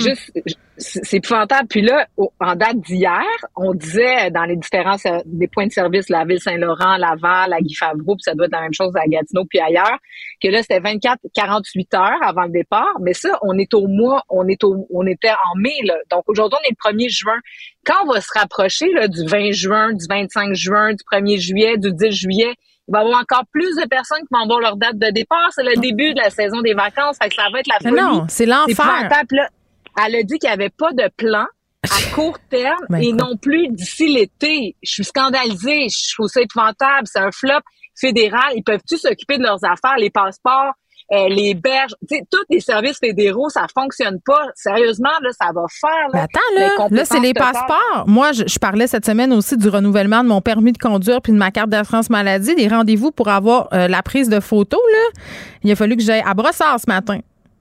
c'est 0.81 1.17
épouvantable. 1.17 1.67
Puis 1.67 1.81
là, 1.81 2.07
en 2.39 2.55
date 2.55 2.77
d'hier, 2.79 3.21
on 3.55 3.73
disait 3.73 4.31
dans 4.31 4.43
les 4.45 4.55
différents 4.55 4.95
des 5.25 5.47
points 5.47 5.67
de 5.67 5.71
service, 5.71 6.09
la 6.09 6.23
ville 6.25 6.39
Saint-Laurent, 6.39 6.95
Laval, 6.97 7.53
à 7.53 7.59
Guy 7.59 7.75
Favreau, 7.75 8.15
puis 8.15 8.23
ça 8.23 8.33
doit 8.33 8.45
être 8.45 8.53
la 8.53 8.61
même 8.61 8.73
chose 8.73 8.93
à 8.95 9.05
Gatineau, 9.07 9.43
puis 9.49 9.59
ailleurs, 9.59 9.97
que 10.41 10.47
là, 10.47 10.61
c'était 10.61 10.79
24, 10.79 11.19
48 11.33 11.93
heures 11.95 12.23
avant 12.23 12.43
le 12.43 12.51
départ. 12.51 12.93
Mais 13.01 13.13
ça, 13.13 13.37
on 13.41 13.57
est 13.57 13.73
au 13.73 13.87
mois, 13.87 14.23
on 14.29 14.47
est 14.47 14.63
au, 14.63 14.87
on 14.93 15.05
était 15.05 15.31
en 15.31 15.57
mai, 15.57 15.75
là. 15.83 15.95
Donc 16.11 16.23
aujourd'hui, 16.27 16.57
on 16.61 16.67
est 16.67 16.71
le 16.71 16.77
1er 16.77 17.09
juin. 17.09 17.39
Quand 17.85 18.05
on 18.05 18.13
va 18.13 18.21
se 18.21 18.29
rapprocher, 18.37 18.87
là, 18.93 19.07
du 19.07 19.25
20 19.25 19.51
juin, 19.51 19.93
du 19.93 20.05
25 20.09 20.53
juin, 20.53 20.91
du 20.93 21.03
1er 21.11 21.37
juillet, 21.39 21.77
du 21.77 21.91
10 21.93 22.11
juillet, 22.11 22.53
il 22.89 22.91
va 22.91 22.99
y 22.99 23.05
avoir 23.05 23.19
encore 23.21 23.43
plus 23.51 23.75
de 23.75 23.87
personnes 23.87 24.21
qui 24.21 24.27
vont 24.31 24.41
avoir 24.41 24.59
leur 24.59 24.75
date 24.75 24.97
de 24.97 25.11
départ. 25.11 25.49
C'est 25.51 25.63
le 25.63 25.79
début 25.79 26.13
de 26.13 26.19
la 26.19 26.31
saison 26.31 26.61
des 26.61 26.73
vacances. 26.73 27.17
Fait 27.21 27.29
que 27.29 27.35
ça 27.35 27.43
va 27.53 27.59
être 27.59 27.67
la 27.67 27.77
folie. 27.77 28.01
non, 28.01 28.25
c'est 28.27 28.47
l'enfer. 28.47 29.09
elle 30.03 30.15
a 30.15 30.23
dit 30.23 30.39
qu'il 30.39 30.49
n'y 30.49 30.53
avait 30.53 30.71
pas 30.71 30.91
de 30.93 31.07
plan. 31.15 31.45
à 31.83 32.13
court 32.15 32.39
terme 32.49 32.85
Ben, 32.89 33.01
et 33.01 33.13
non 33.13 33.37
plus 33.37 33.67
d'ici 33.69 34.07
l'été. 34.07 34.75
Je 34.81 34.91
suis 34.91 35.03
scandalisée. 35.03 35.87
Je 35.87 36.15
trouve 36.15 36.27
ça 36.27 36.41
épouvantable. 36.41 37.05
C'est 37.05 37.19
un 37.19 37.31
flop 37.31 37.61
fédéral. 37.99 38.53
Ils 38.55 38.63
peuvent-tu 38.63 38.97
s'occuper 38.97 39.37
de 39.37 39.43
leurs 39.43 39.63
affaires, 39.63 39.97
les 39.97 40.09
passeports, 40.09 40.73
euh, 41.11 41.27
les 41.29 41.55
berges, 41.55 41.95
tu 42.07 42.17
sais, 42.17 42.23
tous 42.31 42.43
les 42.49 42.59
services 42.59 42.99
fédéraux, 42.99 43.49
ça 43.49 43.65
fonctionne 43.73 44.19
pas. 44.25 44.45
Sérieusement, 44.55 45.09
là, 45.21 45.29
ça 45.39 45.47
va 45.53 45.63
faire. 45.69 46.07
Là, 46.13 46.23
attends, 46.23 46.55
là, 46.55 46.87
là, 46.89 47.05
c'est 47.05 47.19
les 47.19 47.33
totales. 47.33 47.53
passeports. 47.53 48.03
Moi, 48.07 48.31
je, 48.31 48.43
je 48.47 48.59
parlais 48.59 48.87
cette 48.87 49.05
semaine 49.05 49.33
aussi 49.33 49.57
du 49.57 49.69
renouvellement 49.69 50.23
de 50.23 50.29
mon 50.29 50.41
permis 50.41 50.71
de 50.71 50.77
conduire 50.77 51.21
puis 51.21 51.33
de 51.33 51.37
ma 51.37 51.51
carte 51.51 51.69
d'assurance 51.69 52.09
maladie, 52.09 52.55
des 52.55 52.67
rendez-vous 52.67 53.11
pour 53.11 53.29
avoir 53.29 53.69
euh, 53.73 53.87
la 53.87 54.03
prise 54.03 54.29
de 54.29 54.39
photos, 54.39 54.81
là. 54.91 55.21
Il 55.63 55.71
a 55.71 55.75
fallu 55.75 55.97
que 55.97 56.03
j'aille 56.03 56.23
à 56.25 56.33
Brossard 56.33 56.79
ce 56.79 56.85
matin. 56.87 57.19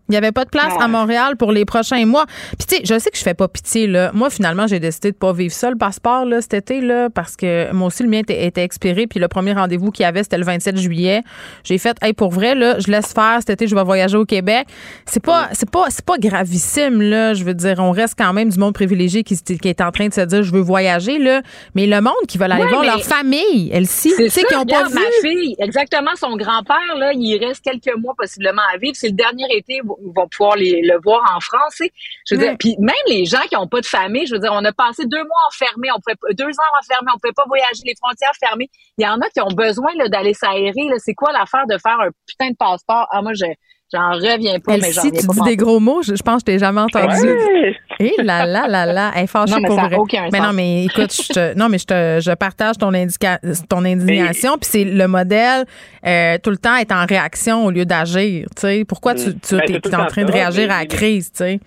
Il 0.09 0.12
n'y 0.12 0.16
avait 0.16 0.32
pas 0.32 0.44
de 0.44 0.50
place 0.50 0.72
Ah. 0.78 0.84
à 0.84 0.88
Montréal 0.88 1.36
pour 1.36 1.52
les 1.52 1.64
prochains 1.64 2.06
mois. 2.06 2.24
Puis 2.59 2.66
tu 2.66 2.76
sais, 2.76 2.82
je 2.84 2.98
sais 2.98 3.11
que 3.11 3.18
je 3.18 3.22
fais 3.22 3.34
pas 3.34 3.48
pitié 3.48 3.86
là. 3.86 4.11
Moi 4.14 4.30
finalement, 4.30 4.66
j'ai 4.66 4.80
décidé 4.80 5.12
de 5.12 5.16
pas 5.16 5.32
vivre 5.32 5.52
ça 5.54 5.70
le 5.70 5.76
passeport 5.76 6.24
là 6.24 6.40
cet 6.40 6.54
été 6.54 6.80
là 6.80 7.09
parce 7.11 7.36
que 7.36 7.72
moi 7.72 7.88
aussi 7.88 8.02
le 8.02 8.09
mien 8.09 8.20
était, 8.20 8.46
était 8.46 8.62
expiré 8.62 9.06
puis 9.06 9.20
le 9.20 9.28
premier 9.28 9.52
rendez-vous 9.52 9.90
qu'il 9.90 10.04
y 10.04 10.06
avait 10.06 10.22
c'était 10.22 10.38
le 10.38 10.44
27 10.44 10.76
juillet. 10.78 11.22
J'ai 11.64 11.78
fait 11.78 11.96
hey 12.02 12.12
pour 12.12 12.30
vrai 12.30 12.54
là, 12.54 12.78
je 12.78 12.90
laisse 12.90 13.12
faire 13.12 13.36
cet 13.40 13.50
été, 13.50 13.66
je 13.66 13.74
vais 13.74 13.84
voyager 13.84 14.16
au 14.16 14.24
Québec. 14.24 14.66
C'est 15.06 15.22
pas 15.22 15.48
c'est 15.52 15.70
pas 15.70 15.84
c'est 15.90 16.04
pas 16.04 16.16
gravissime 16.18 17.02
là, 17.02 17.34
je 17.34 17.44
veux 17.44 17.54
dire 17.54 17.76
on 17.78 17.90
reste 17.90 18.14
quand 18.16 18.32
même 18.32 18.48
du 18.48 18.59
monde 18.59 18.74
privilégié 18.74 19.22
qui, 19.24 19.36
qui 19.36 19.68
est 19.68 19.80
en 19.80 19.90
train 19.90 20.09
de 20.09 20.14
se 20.14 20.20
dire 20.22 20.42
je 20.42 20.52
veux 20.52 20.61
voyager 20.61 21.18
là, 21.18 21.42
mais 21.74 21.86
le 21.86 22.00
monde 22.00 22.14
qui 22.28 22.38
veut 22.38 22.44
aller 22.44 22.62
Ouais, 22.62 22.68
voir 22.70 22.84
leur 22.84 23.02
famille, 23.02 23.70
elle 23.72 23.86
si, 23.86 24.11
C'est 24.16 24.24
tu 24.24 24.30
sais 24.30 24.42
qui 24.44 24.54
ont 24.56 24.64
pas 24.64 24.84
vu 24.88 24.94
ma 24.94 25.00
fille, 25.28 25.54
exactement, 25.59 26.11
son 26.16 26.36
grand-père, 26.36 26.96
là, 26.98 27.12
il 27.14 27.38
reste 27.44 27.62
quelques 27.62 27.96
mois 27.98 28.14
possiblement 28.16 28.62
à 28.74 28.78
vivre. 28.78 28.94
C'est 28.96 29.09
le 29.09 29.14
dernier 29.14 29.44
été 29.50 29.80
vont 30.14 30.28
pouvoir 30.28 30.57
les, 30.57 30.80
le 30.82 30.99
voir 31.03 31.22
en 31.34 31.40
France. 31.40 31.78
Je 32.26 32.34
veux 32.34 32.40
dire, 32.40 32.57
puis 32.59 32.76
même 32.78 32.94
les 33.09 33.24
gens 33.24 33.42
qui 33.49 33.55
n'ont 33.55 33.66
pas 33.68 33.80
de 33.80 33.86
famille, 33.86 34.26
je 34.26 34.34
veux 34.34 34.40
dire, 34.40 34.53
on 34.53 34.64
a 34.64 34.72
passé 34.72 35.05
deux 35.07 35.22
mois 35.22 35.42
enfermés, 35.49 35.88
on 35.94 36.01
pouvait, 36.01 36.16
pas- 36.16 36.32
deux 36.34 36.51
ans 36.51 36.72
enfermés, 36.80 37.11
on 37.14 37.18
pouvait 37.18 37.32
pas 37.34 37.44
voyager, 37.46 37.82
les 37.84 37.94
frontières 37.96 38.32
fermées. 38.38 38.68
Il 38.96 39.05
y 39.05 39.09
en 39.09 39.20
a 39.20 39.28
qui 39.28 39.40
ont 39.40 39.55
besoin 39.55 39.90
là, 39.96 40.09
d'aller 40.09 40.34
s'aérer. 40.34 40.88
là. 40.88 40.96
C'est 40.99 41.14
quoi 41.14 41.32
l'affaire 41.32 41.66
de 41.68 41.78
faire 41.78 41.99
un 42.01 42.11
putain 42.26 42.51
de 42.51 42.57
passeport? 42.57 43.07
Ah, 43.11 43.22
moi, 43.22 43.32
je 43.34 43.44
j'en 43.93 44.11
reviens 44.12 44.59
pas, 44.61 44.74
Elle 44.74 44.80
mais 44.82 44.93
j'en 44.93 45.01
si 45.03 45.09
reviens 45.09 45.20
tu 45.20 45.26
pas. 45.26 45.32
dis 45.34 45.41
des 45.43 45.57
gros 45.57 45.80
mots, 45.80 46.03
je, 46.03 46.14
je 46.14 46.22
pense 46.22 46.43
que 46.43 46.53
je 46.53 46.55
t'ai 46.55 46.59
jamais 46.59 46.80
entendu. 46.80 47.28
Ouais. 47.28 47.76
Et 48.01 48.14
là 48.22 48.47
là 48.47 48.68
là 48.68 48.86
là, 48.86 49.11
elle 49.16 49.24
est 49.24 49.26
fâchée 49.26 49.53
Non, 49.55 49.61
mais 49.61 49.68
pour 49.68 49.76
ça 49.80 49.86
vrai. 49.89 49.97
aucun 49.97 50.22
mais 50.30 50.39
sens. 50.39 50.47
non, 50.47 50.53
mais 50.53 50.84
écoute, 50.84 51.12
je 51.12 51.32
te- 51.32 51.59
non, 51.59 51.68
mais 51.68 51.78
je 51.78 51.84
te, 51.86 52.18
je 52.20 52.34
partage 52.34 52.76
ton 52.78 52.95
indica, 52.95 53.39
ton 53.68 53.84
indignation, 53.84 54.53
puis 54.59 54.68
c'est 54.70 54.84
le 54.84 55.09
modèle 55.09 55.64
euh, 56.07 56.36
tout 56.43 56.51
le 56.51 56.59
temps 56.59 56.76
être 56.76 56.93
en 56.93 57.07
réaction 57.07 57.64
au 57.64 57.70
lieu 57.70 57.84
d'agir. 57.84 58.47
Tu 58.55 58.61
sais, 58.61 58.84
pourquoi 58.86 59.14
tu, 59.14 59.36
tu 59.41 59.57
Ben, 59.57 59.62
es, 59.68 59.95
en 59.97 60.07
train 60.07 60.24
de 60.24 60.32
réagir 60.32 60.68
mais- 60.68 60.74
à 60.74 60.78
la 60.80 60.86
crise, 60.86 61.32
tu 61.32 61.39
sais? 61.39 61.61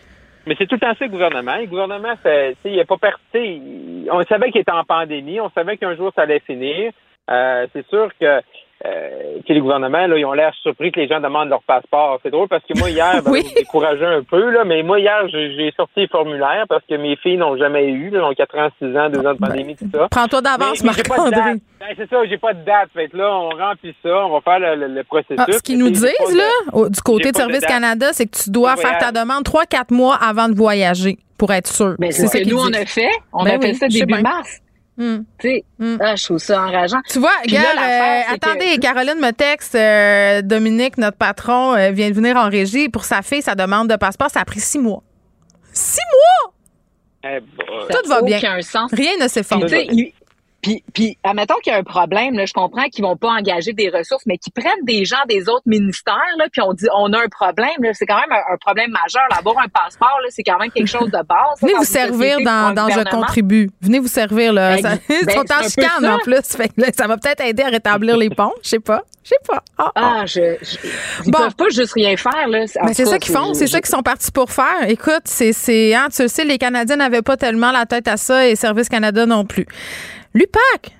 Mais 0.47 0.55
c'est 0.57 0.65
tout 0.65 0.74
le 0.76 0.80
temps 0.80 0.93
ça 0.97 1.05
le 1.05 1.11
gouvernement. 1.11 1.55
Le 1.57 1.67
gouvernement, 1.67 2.13
c'est- 2.24 2.51
tu 2.63 2.69
sais, 2.69 2.72
il 2.76 2.80
a 2.80 2.86
pas 2.86 2.97
il- 3.36 4.07
On 4.11 4.24
savait 4.24 4.51
qu'il 4.51 4.61
était 4.61 4.72
en 4.72 4.84
pandémie, 4.84 5.39
on 5.39 5.51
savait 5.51 5.78
qu'un 5.78 5.95
jour 5.95 6.11
ça 6.15 6.24
allait 6.24 6.41
finir. 6.47 6.91
Euh, 7.30 7.67
c'est 7.74 7.86
sûr 7.89 8.09
que 8.19 8.41
euh, 8.86 9.39
que 9.47 9.53
les 9.53 9.59
gouvernements, 9.59 10.07
là, 10.07 10.17
ils 10.17 10.25
ont 10.25 10.34
l'air 10.34 10.53
surpris 10.63 10.91
que 10.91 10.99
les 10.99 11.07
gens 11.07 11.19
demandent 11.19 11.49
leur 11.49 11.61
passeport. 11.63 12.19
C'est 12.23 12.32
drôle 12.32 12.47
parce 12.47 12.63
que 12.63 12.77
moi, 12.79 12.89
hier, 12.89 13.21
ben, 13.25 13.32
Oui. 13.32 13.43
décourageais 13.55 14.05
un 14.05 14.23
peu, 14.23 14.49
là, 14.49 14.63
mais 14.65 14.82
moi, 14.84 14.99
hier, 14.99 15.27
j'ai 15.29 15.71
sorti 15.77 16.01
les 16.01 16.07
formulaires 16.07 16.65
parce 16.67 16.84
que 16.89 16.95
mes 16.95 17.15
filles 17.17 17.38
n'ont 17.38 17.57
jamais 17.57 17.88
eu, 17.89 18.09
là, 18.09 18.25
ont 18.27 18.34
4 18.34 18.57
ans, 18.57 18.69
6 18.82 18.97
ans, 18.97 19.09
2 19.09 19.19
ans 19.25 19.34
de 19.34 19.38
pandémie, 19.39 19.75
tout 19.75 19.86
ça. 19.93 20.07
Prends-toi 20.09 20.41
d'avance, 20.41 20.84
Marc-André. 20.84 21.53
Ben, 21.79 21.88
c'est 21.97 22.09
ça, 22.09 22.17
j'ai 22.29 22.38
pas 22.38 22.53
de 22.53 22.63
date. 22.63 22.89
Fait 22.93 23.07
que 23.07 23.17
là, 23.17 23.32
on 23.36 23.49
remplit 23.49 23.95
ça, 24.03 24.09
on 24.25 24.29
va 24.29 24.41
faire 24.41 24.59
le, 24.59 24.88
le- 24.88 24.93
le 24.93 25.03
processus. 25.03 25.36
Ah, 25.38 25.45
ce 25.51 25.61
qu'ils 25.63 25.77
nous 25.79 25.89
disent, 25.89 26.01
de- 26.03 26.38
là, 26.38 26.49
au- 26.73 26.89
du 26.89 27.01
côté 27.01 27.32
de 27.32 27.38
Service. 27.38 27.61
Canada, 27.65 28.07
c'est 28.13 28.25
que 28.27 28.38
tu 28.43 28.49
dois 28.51 28.75
faire 28.77 28.97
ta 28.99 29.11
demande 29.11 29.43
3-4 29.43 29.91
mois 29.93 30.15
avant 30.15 30.47
de 30.49 30.55
voyager 30.55 31.17
pour 31.38 31.51
être 31.51 31.67
sûr. 31.67 31.95
Mais 31.99 32.11
c'est 32.11 32.27
ce 32.27 32.34
que 32.34 32.43
qu'ils 32.43 32.53
nous, 32.53 32.59
on 32.61 32.71
a 32.73 32.86
fait. 32.86 33.09
On 33.34 33.43
Ben 33.43 33.57
a 33.57 33.61
fait 33.61 33.69
oui, 33.69 33.75
ça 33.75 33.88
début 33.88 34.21
mars. 34.21 34.61
Hum. 34.99 35.23
Tu 35.39 35.47
sais, 35.47 35.63
Mm. 35.79 35.97
ah, 36.01 36.15
je 36.15 36.23
trouve 36.25 36.37
ça 36.37 36.61
enrageant. 36.61 37.01
Tu 37.09 37.19
vois, 37.19 37.31
l'affaire, 37.45 38.25
euh, 38.29 38.29
que- 38.29 38.35
attendez, 38.35 38.77
Caroline 38.79 39.19
me 39.19 39.31
texte, 39.31 39.73
euh, 39.75 40.41
Dominique, 40.41 40.97
notre 40.97 41.17
patron, 41.17 41.73
euh, 41.75 41.91
vient 41.91 42.09
de 42.09 42.13
venir 42.15 42.35
en 42.35 42.49
régie 42.49 42.89
pour 42.89 43.05
sa 43.05 43.21
fille, 43.21 43.41
sa 43.41 43.55
demande 43.55 43.89
de 43.89 43.95
passeport, 43.95 44.29
ça 44.29 44.41
a 44.41 44.45
pris 44.45 44.59
six 44.59 44.79
mois. 44.79 45.01
Six 45.73 46.01
mois! 46.11 46.53
Eh, 47.23 47.39
bah, 47.39 47.63
Tout 48.03 48.09
va 48.09 48.21
bien. 48.21 48.39
sens. 48.61 48.91
Rien 48.93 49.11
ne 49.21 49.27
s'effondre. 49.27 49.67
il- 49.73 50.11
puis, 50.62 50.84
puis, 50.93 51.18
admettons 51.24 51.55
qu'il 51.64 51.74
y 51.74 51.76
a 51.76 51.80
un 51.80 51.84
problème, 51.84 52.36
là, 52.36 52.45
je 52.45 52.53
comprends 52.53 52.84
qu'ils 52.86 53.03
vont 53.03 53.16
pas 53.18 53.30
engager 53.30 53.74
des 53.74 53.89
ressources, 53.89 54.24
mais 54.26 54.38
qu'ils 54.38 54.53
prennent 54.53 54.84
des 54.84 55.05
gens 55.05 55.18
des 55.28 55.49
autres 55.49 55.64
ministères, 55.66 56.16
là, 56.38 56.45
puis 56.51 56.62
on 56.62 56.74
dit 56.74 56.86
on 56.95 57.12
a 57.14 57.18
un 57.20 57.28
problème, 57.30 57.72
là, 57.82 57.89
c'est 57.93 58.05
quand 58.05 58.20
même 58.20 58.32
un, 58.32 58.53
un 58.53 58.57
problème 58.57 58.91
majeur. 58.91 59.24
Là, 59.32 59.38
avoir 59.39 59.57
un 59.59 59.68
passeport, 59.68 60.18
là, 60.22 60.28
c'est 60.30 60.43
quand 60.43 60.59
même 60.59 60.72
quelque 60.72 60.88
chose 60.88 61.07
de 61.12 61.24
base. 61.24 61.59
Venez 61.62 61.74
vous 61.74 61.84
servir 61.84 62.38
dans, 62.43 62.74
dans 62.74 62.89
Je 62.89 63.03
contribue. 63.09 63.70
Venez 63.82 63.99
vous 63.99 64.07
servir, 64.07 64.53
là. 64.53 64.76
Ben, 64.76 64.82
Ça- 64.82 64.95
ben, 65.09 65.18
ils 65.28 65.32
sont 65.32 65.39
en 65.53 65.64
chicane, 65.64 66.05
en 66.05 66.18
plus. 66.20 66.41
Fait 66.55 66.70
que 66.70 66.82
là, 66.82 66.88
ça 66.97 67.07
va 67.07 67.18
peut-être 67.18 67.41
aider 67.41 67.64
à 67.64 67.70
rétablir 67.70 68.18
les 68.18 68.30
ponts. 68.30 68.53
Je 68.64 68.70
sais 68.70 68.80
pas. 68.80 69.01
Je 69.24 69.30
sais 69.30 69.36
pas. 69.47 69.64
Ah, 69.78 69.91
ah. 69.95 70.16
Ah, 70.22 70.26
je, 70.26 70.57
je- 70.62 70.78
ils 71.26 71.32
Bon. 71.32 71.39
peuvent 71.39 71.55
pas 71.55 71.70
juste 71.70 71.93
rien 71.93 72.18
faire, 72.18 72.47
là. 72.47 72.66
Tout 72.66 72.89
c'est 72.93 73.05
ça 73.05 73.20
qu'ils 73.20 73.34
font, 73.36 73.53
c'est 73.53 73.68
ça 73.68 73.80
qu'ils 73.80 73.89
sont 73.95 74.01
partis 74.01 74.32
pour 74.32 74.51
faire. 74.51 74.88
Écoute, 74.88 75.22
c'est, 75.26 75.53
c'est, 75.53 75.93
hein, 75.93 76.07
tu 76.16 76.24
le 76.24 76.28
sais, 76.28 76.43
les 76.43 76.57
Canadiens 76.57 76.95
n'avaient 76.95 77.22
pas 77.22 77.38
tellement 77.38 77.72
la 77.72 77.86
tête 77.86 78.07
à 78.07 78.18
ça 78.18 78.47
et 78.47 78.55
Service 78.55 78.89
Canada 78.89 79.26
non 79.26 79.45
plus. 79.45 79.66
L'UPAC, 80.34 80.91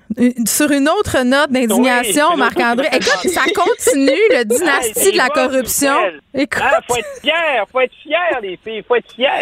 sur 0.46 0.70
une 0.70 0.88
autre 0.90 1.24
note 1.24 1.50
d'indignation, 1.50 2.26
Oui, 2.32 2.38
Marc-André. 2.38 2.86
Écoute, 2.92 3.30
ça 3.30 3.44
continue, 3.54 4.20
le 4.30 4.44
dynastie 4.56 5.08
Hey, 5.08 5.12
de 5.12 5.16
la 5.16 5.28
corruption. 5.30 5.94
Écoute. 6.34 6.62
Hein, 6.62 6.80
faut 6.86 6.96
être 6.96 7.20
fier, 7.22 7.64
faut 7.72 7.80
être 7.80 7.94
fier, 8.02 8.40
les 8.42 8.58
filles, 8.62 8.82
faut 8.86 8.96
être 8.96 9.10
fier. 9.10 9.32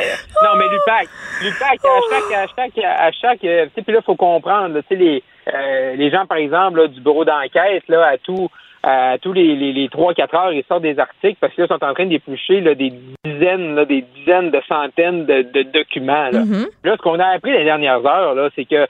Non, 0.44 0.50
mais 0.56 0.64
l'UPAC, 0.68 1.08
l'UPAC, 1.42 1.80
à 1.84 2.00
chaque, 2.08 2.32
à 2.32 2.46
chaque, 2.46 2.84
à 2.84 3.12
chaque, 3.12 3.44
euh, 3.44 3.64
tu 3.66 3.70
sais, 3.74 3.82
puis 3.82 3.92
là, 3.92 4.00
faut 4.02 4.14
comprendre, 4.14 4.78
tu 4.80 4.86
sais, 4.90 4.94
les, 4.94 5.24
euh, 5.52 5.96
les 5.96 6.10
gens, 6.10 6.24
par 6.24 6.38
exemple, 6.38 6.80
là, 6.82 6.86
du 6.86 7.00
bureau 7.00 7.24
d'enquête, 7.24 7.82
là, 7.88 8.06
à 8.12 8.16
tout, 8.18 8.48
à 8.84 9.16
tous 9.20 9.32
les, 9.32 9.56
les, 9.56 9.72
les 9.72 9.88
3-4 9.88 10.36
heures, 10.36 10.52
ils 10.52 10.62
sortent 10.68 10.82
des 10.82 11.00
articles 11.00 11.36
parce 11.40 11.52
que 11.52 11.62
là, 11.62 11.66
ils 11.68 11.74
sont 11.76 11.84
en 11.84 11.94
train 11.94 12.06
d'éplucher, 12.06 12.60
là, 12.60 12.76
des 12.76 12.92
dizaines, 13.24 13.74
là, 13.74 13.84
des 13.84 14.04
dizaines 14.16 14.52
de 14.52 14.60
centaines 14.68 15.26
de, 15.26 15.42
de 15.42 15.62
documents, 15.62 16.30
là. 16.30 16.44
Mhm. 16.44 16.68
Là, 16.84 16.96
ce 16.96 17.02
qu'on 17.02 17.18
a 17.18 17.26
appris 17.26 17.50
les 17.50 17.64
dernières 17.64 18.06
heures, 18.06 18.34
là, 18.36 18.50
c'est 18.54 18.64
que 18.66 18.86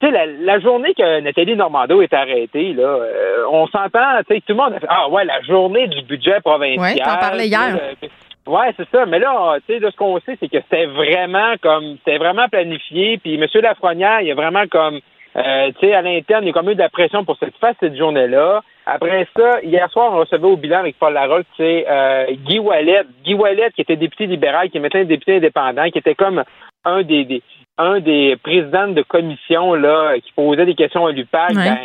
tu 0.00 0.06
sais, 0.06 0.12
la, 0.12 0.26
la 0.26 0.60
journée 0.60 0.94
que 0.94 1.20
Nathalie 1.20 1.56
Normando 1.56 2.00
est 2.02 2.12
arrêtée, 2.12 2.72
là, 2.72 2.84
euh, 2.84 3.44
on 3.50 3.66
s'entend, 3.66 4.18
tu 4.28 4.34
sais, 4.34 4.40
tout 4.40 4.52
le 4.52 4.54
monde 4.54 4.74
a 4.74 4.80
fait 4.80 4.86
Ah 4.88 5.08
ouais, 5.08 5.24
la 5.24 5.40
journée 5.42 5.88
du 5.88 6.02
budget 6.02 6.40
provincial. 6.40 6.80
Ouais, 6.80 7.02
t'en 7.02 7.18
parlais 7.18 7.48
hier. 7.48 7.76
Euh, 7.76 8.06
ouais, 8.46 8.72
c'est 8.76 8.88
ça. 8.90 9.06
Mais 9.06 9.18
là, 9.18 9.56
tu 9.66 9.74
sais, 9.74 9.80
de 9.80 9.90
ce 9.90 9.96
qu'on 9.96 10.20
sait, 10.20 10.36
c'est 10.38 10.48
que 10.48 10.58
c'était 10.62 10.86
vraiment 10.86 11.54
comme 11.60 11.96
c'était 11.98 12.18
vraiment 12.18 12.48
planifié. 12.48 13.18
Puis 13.18 13.34
M. 13.34 13.46
Lafrenière, 13.60 14.20
il 14.20 14.30
a 14.30 14.34
vraiment 14.34 14.66
comme 14.70 15.00
euh, 15.36 15.70
tu 15.78 15.86
sais, 15.86 15.94
à 15.94 16.02
l'interne, 16.02 16.44
il 16.44 16.48
y 16.48 16.50
a 16.50 16.52
comme 16.52 16.70
eu 16.70 16.74
de 16.74 16.80
la 16.80 16.88
pression 16.88 17.24
pour 17.24 17.36
se 17.36 17.44
fasse 17.60 17.76
cette 17.80 17.96
journée-là. 17.96 18.62
Après 18.86 19.26
ça, 19.36 19.60
hier 19.62 19.90
soir, 19.90 20.12
on 20.12 20.18
recevait 20.18 20.46
au 20.46 20.56
bilan 20.56 20.78
avec 20.78 20.98
Paul 20.98 21.12
Larocque, 21.12 21.46
c'est 21.56 21.86
euh, 21.88 22.26
Guy 22.46 22.58
Wallet. 22.58 23.02
Guy 23.24 23.34
Wallet, 23.34 23.70
qui 23.74 23.82
était 23.82 23.96
député 23.96 24.26
libéral, 24.26 24.70
qui 24.70 24.78
est 24.78 24.80
maintenant 24.80 25.04
député 25.04 25.36
indépendant, 25.36 25.90
qui 25.90 25.98
était 25.98 26.14
comme 26.14 26.42
un 26.84 27.02
des, 27.02 27.24
des 27.24 27.42
un 27.78 28.00
des 28.00 28.36
présidents 28.42 28.88
de 28.88 29.02
commission 29.02 29.74
là, 29.74 30.14
qui 30.20 30.32
posait 30.32 30.66
des 30.66 30.74
questions 30.74 31.06
à 31.06 31.12
l'UPAC. 31.12 31.50
Ouais. 31.50 31.64
Ben, 31.64 31.78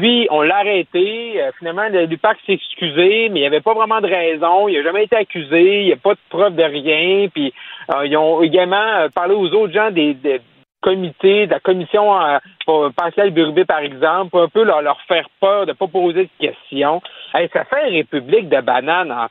lui, 0.00 0.26
on 0.30 0.42
l'a 0.42 0.58
arrêté. 0.58 1.40
Euh, 1.42 1.50
finalement, 1.58 1.88
le- 1.90 2.04
l'UPAC 2.04 2.36
s'est 2.46 2.52
excusé, 2.52 3.28
mais 3.30 3.40
il 3.40 3.42
n'y 3.42 3.46
avait 3.46 3.62
pas 3.62 3.72
vraiment 3.72 4.00
de 4.02 4.06
raison. 4.06 4.68
Il 4.68 4.76
n'a 4.76 4.82
jamais 4.84 5.04
été 5.04 5.16
accusé. 5.16 5.80
Il 5.80 5.86
n'y 5.86 5.92
a 5.92 5.96
pas 5.96 6.12
de 6.12 6.18
preuve 6.28 6.54
de 6.54 6.62
rien. 6.62 7.28
Puis 7.32 7.52
euh, 7.94 8.06
ils 8.06 8.16
ont 8.16 8.42
également 8.42 8.76
euh, 8.76 9.08
parlé 9.08 9.34
aux 9.34 9.48
autres 9.54 9.72
gens 9.72 9.90
des, 9.90 10.12
des 10.12 10.40
comités, 10.82 11.46
de 11.46 11.52
la 11.52 11.60
commission 11.60 12.20
euh, 12.20 12.38
pour 12.66 12.90
Pascal 12.94 13.30
Burubé, 13.30 13.64
par 13.64 13.78
exemple, 13.80 14.30
pour 14.30 14.42
un 14.42 14.48
peu 14.48 14.62
leur, 14.62 14.82
leur 14.82 15.00
faire 15.08 15.26
peur 15.40 15.62
de 15.64 15.70
ne 15.72 15.76
pas 15.76 15.86
poser 15.88 16.24
de 16.24 16.46
questions. 16.46 17.00
Hey, 17.34 17.48
ça 17.52 17.64
fait 17.64 17.88
une 17.88 17.96
république 17.96 18.48
de 18.50 18.60
bananes 18.60 19.10
en 19.10 19.26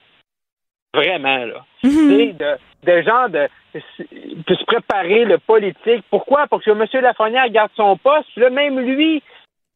vraiment 0.93 1.45
là. 1.45 1.65
Tu 1.81 1.89
sais, 1.89 2.33
de, 2.33 2.57
de 2.83 3.01
gens 3.01 3.29
de, 3.29 3.47
de 3.75 4.55
se 4.55 4.65
préparer 4.65 5.25
le 5.25 5.37
politique. 5.37 6.03
Pourquoi? 6.09 6.47
Pour 6.47 6.61
que 6.61 6.71
M. 6.71 6.85
Lafrenière 7.01 7.49
garde 7.49 7.71
son 7.75 7.97
poste. 7.97 8.27
Puis 8.33 8.41
là, 8.41 8.49
même 8.49 8.79
lui, 8.79 9.21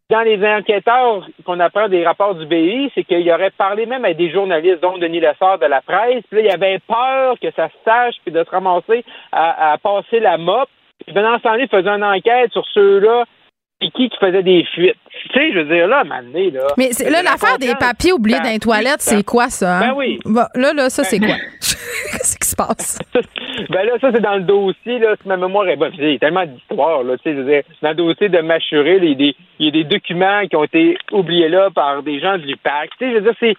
dans 0.09 0.22
les 0.22 0.45
enquêteurs 0.45 1.28
qu'on 1.45 1.59
apprend 1.59 1.88
des 1.88 2.05
rapports 2.05 2.36
du 2.36 2.45
BI, 2.45 2.91
c'est 2.93 3.03
qu'il 3.03 3.32
aurait 3.32 3.51
parlé 3.51 3.86
même 3.86 4.03
à 4.05 4.14
des 4.14 4.30
journalistes, 4.30 4.82
dont 4.82 4.97
Denis 4.97 5.22
Lessard 5.22 5.59
de 5.59 5.66
la 5.66 5.82
presse. 5.82 6.24
Puis 6.30 6.41
là, 6.41 6.49
il 6.49 6.51
avait 6.51 6.80
peur 6.80 7.36
que 7.41 7.51
ça 7.51 7.70
se 7.70 7.76
sache, 7.86 8.16
puis 8.24 8.34
de 8.34 8.43
se 8.43 8.49
ramasser 8.49 9.05
à, 9.32 9.72
à 9.72 9.78
passer 9.78 10.20
la 10.20 10.38
mop. 10.38 10.68
Puis 11.05 11.14
Benoît 11.14 11.39
Stanley 11.39 11.68
faisait 11.68 11.89
une 11.89 12.03
enquête 12.03 12.51
sur 12.51 12.66
ceux-là, 12.74 13.24
puis 13.82 13.91
qui 13.91 14.09
qui 14.09 14.17
faisait 14.19 14.43
des 14.43 14.63
fuites. 14.73 14.95
Tu 15.11 15.29
sais, 15.34 15.51
je 15.51 15.59
veux 15.59 15.65
dire, 15.75 15.88
là, 15.88 15.97
à 15.97 16.01
un 16.01 16.03
moment 16.03 16.21
donné, 16.21 16.51
là... 16.51 16.67
Mais 16.77 16.89
là, 17.03 17.23
la 17.23 17.32
l'affaire 17.32 17.57
des 17.57 17.73
papiers 17.75 18.13
oubliés 18.13 18.39
dans 18.39 18.51
les 18.51 18.59
toilettes, 18.59 19.01
c'est 19.01 19.25
quoi 19.25 19.49
ça? 19.49 19.77
hein? 19.77 19.79
Ben 19.89 19.93
oui. 19.95 20.19
Bon, 20.23 20.45
là, 20.55 20.73
là, 20.73 20.89
ça, 20.89 21.03
c'est 21.03 21.19
Ben- 21.19 21.27
quoi? 21.27 21.36
Qu'est-ce 21.59 22.38
qui 22.38 22.47
se 22.47 22.55
passe? 22.55 22.99
ben 23.69 23.84
là, 23.86 23.93
ça, 23.99 24.11
c'est 24.13 24.21
dans 24.21 24.36
le 24.36 24.43
dossier, 24.43 24.99
là, 24.99 25.15
si 25.19 25.27
ma 25.27 25.36
mémoire 25.36 25.67
est 25.67 25.75
bonne. 25.77 25.91
Il 25.97 26.11
y 26.11 26.15
a 26.15 26.19
tellement 26.19 26.45
d'histoires, 26.45 27.03
là, 27.03 27.17
tu 27.17 27.23
sais, 27.23 27.36
je 27.36 27.41
veux 27.41 27.51
dire, 27.51 27.63
dans 27.82 27.89
le 27.89 27.95
dossier 27.95 28.29
de 28.29 28.39
Machuré, 28.39 28.97
il 29.01 29.09
y, 29.09 29.11
a 29.11 29.15
des, 29.15 29.36
il 29.59 29.65
y 29.65 29.69
a 29.69 29.71
des 29.71 29.84
documents 29.84 30.45
qui 30.47 30.55
ont 30.55 30.63
été 30.63 30.97
oubliés 31.11 31.49
là 31.49 31.69
par 31.71 32.03
des 32.03 32.19
gens 32.19 32.38
de 32.38 32.43
l'UPAC. 32.43 32.91
Tu 32.99 33.05
sais, 33.05 33.11
je 33.11 33.15
veux 33.15 33.21
dire, 33.21 33.36
c'est, 33.39 33.55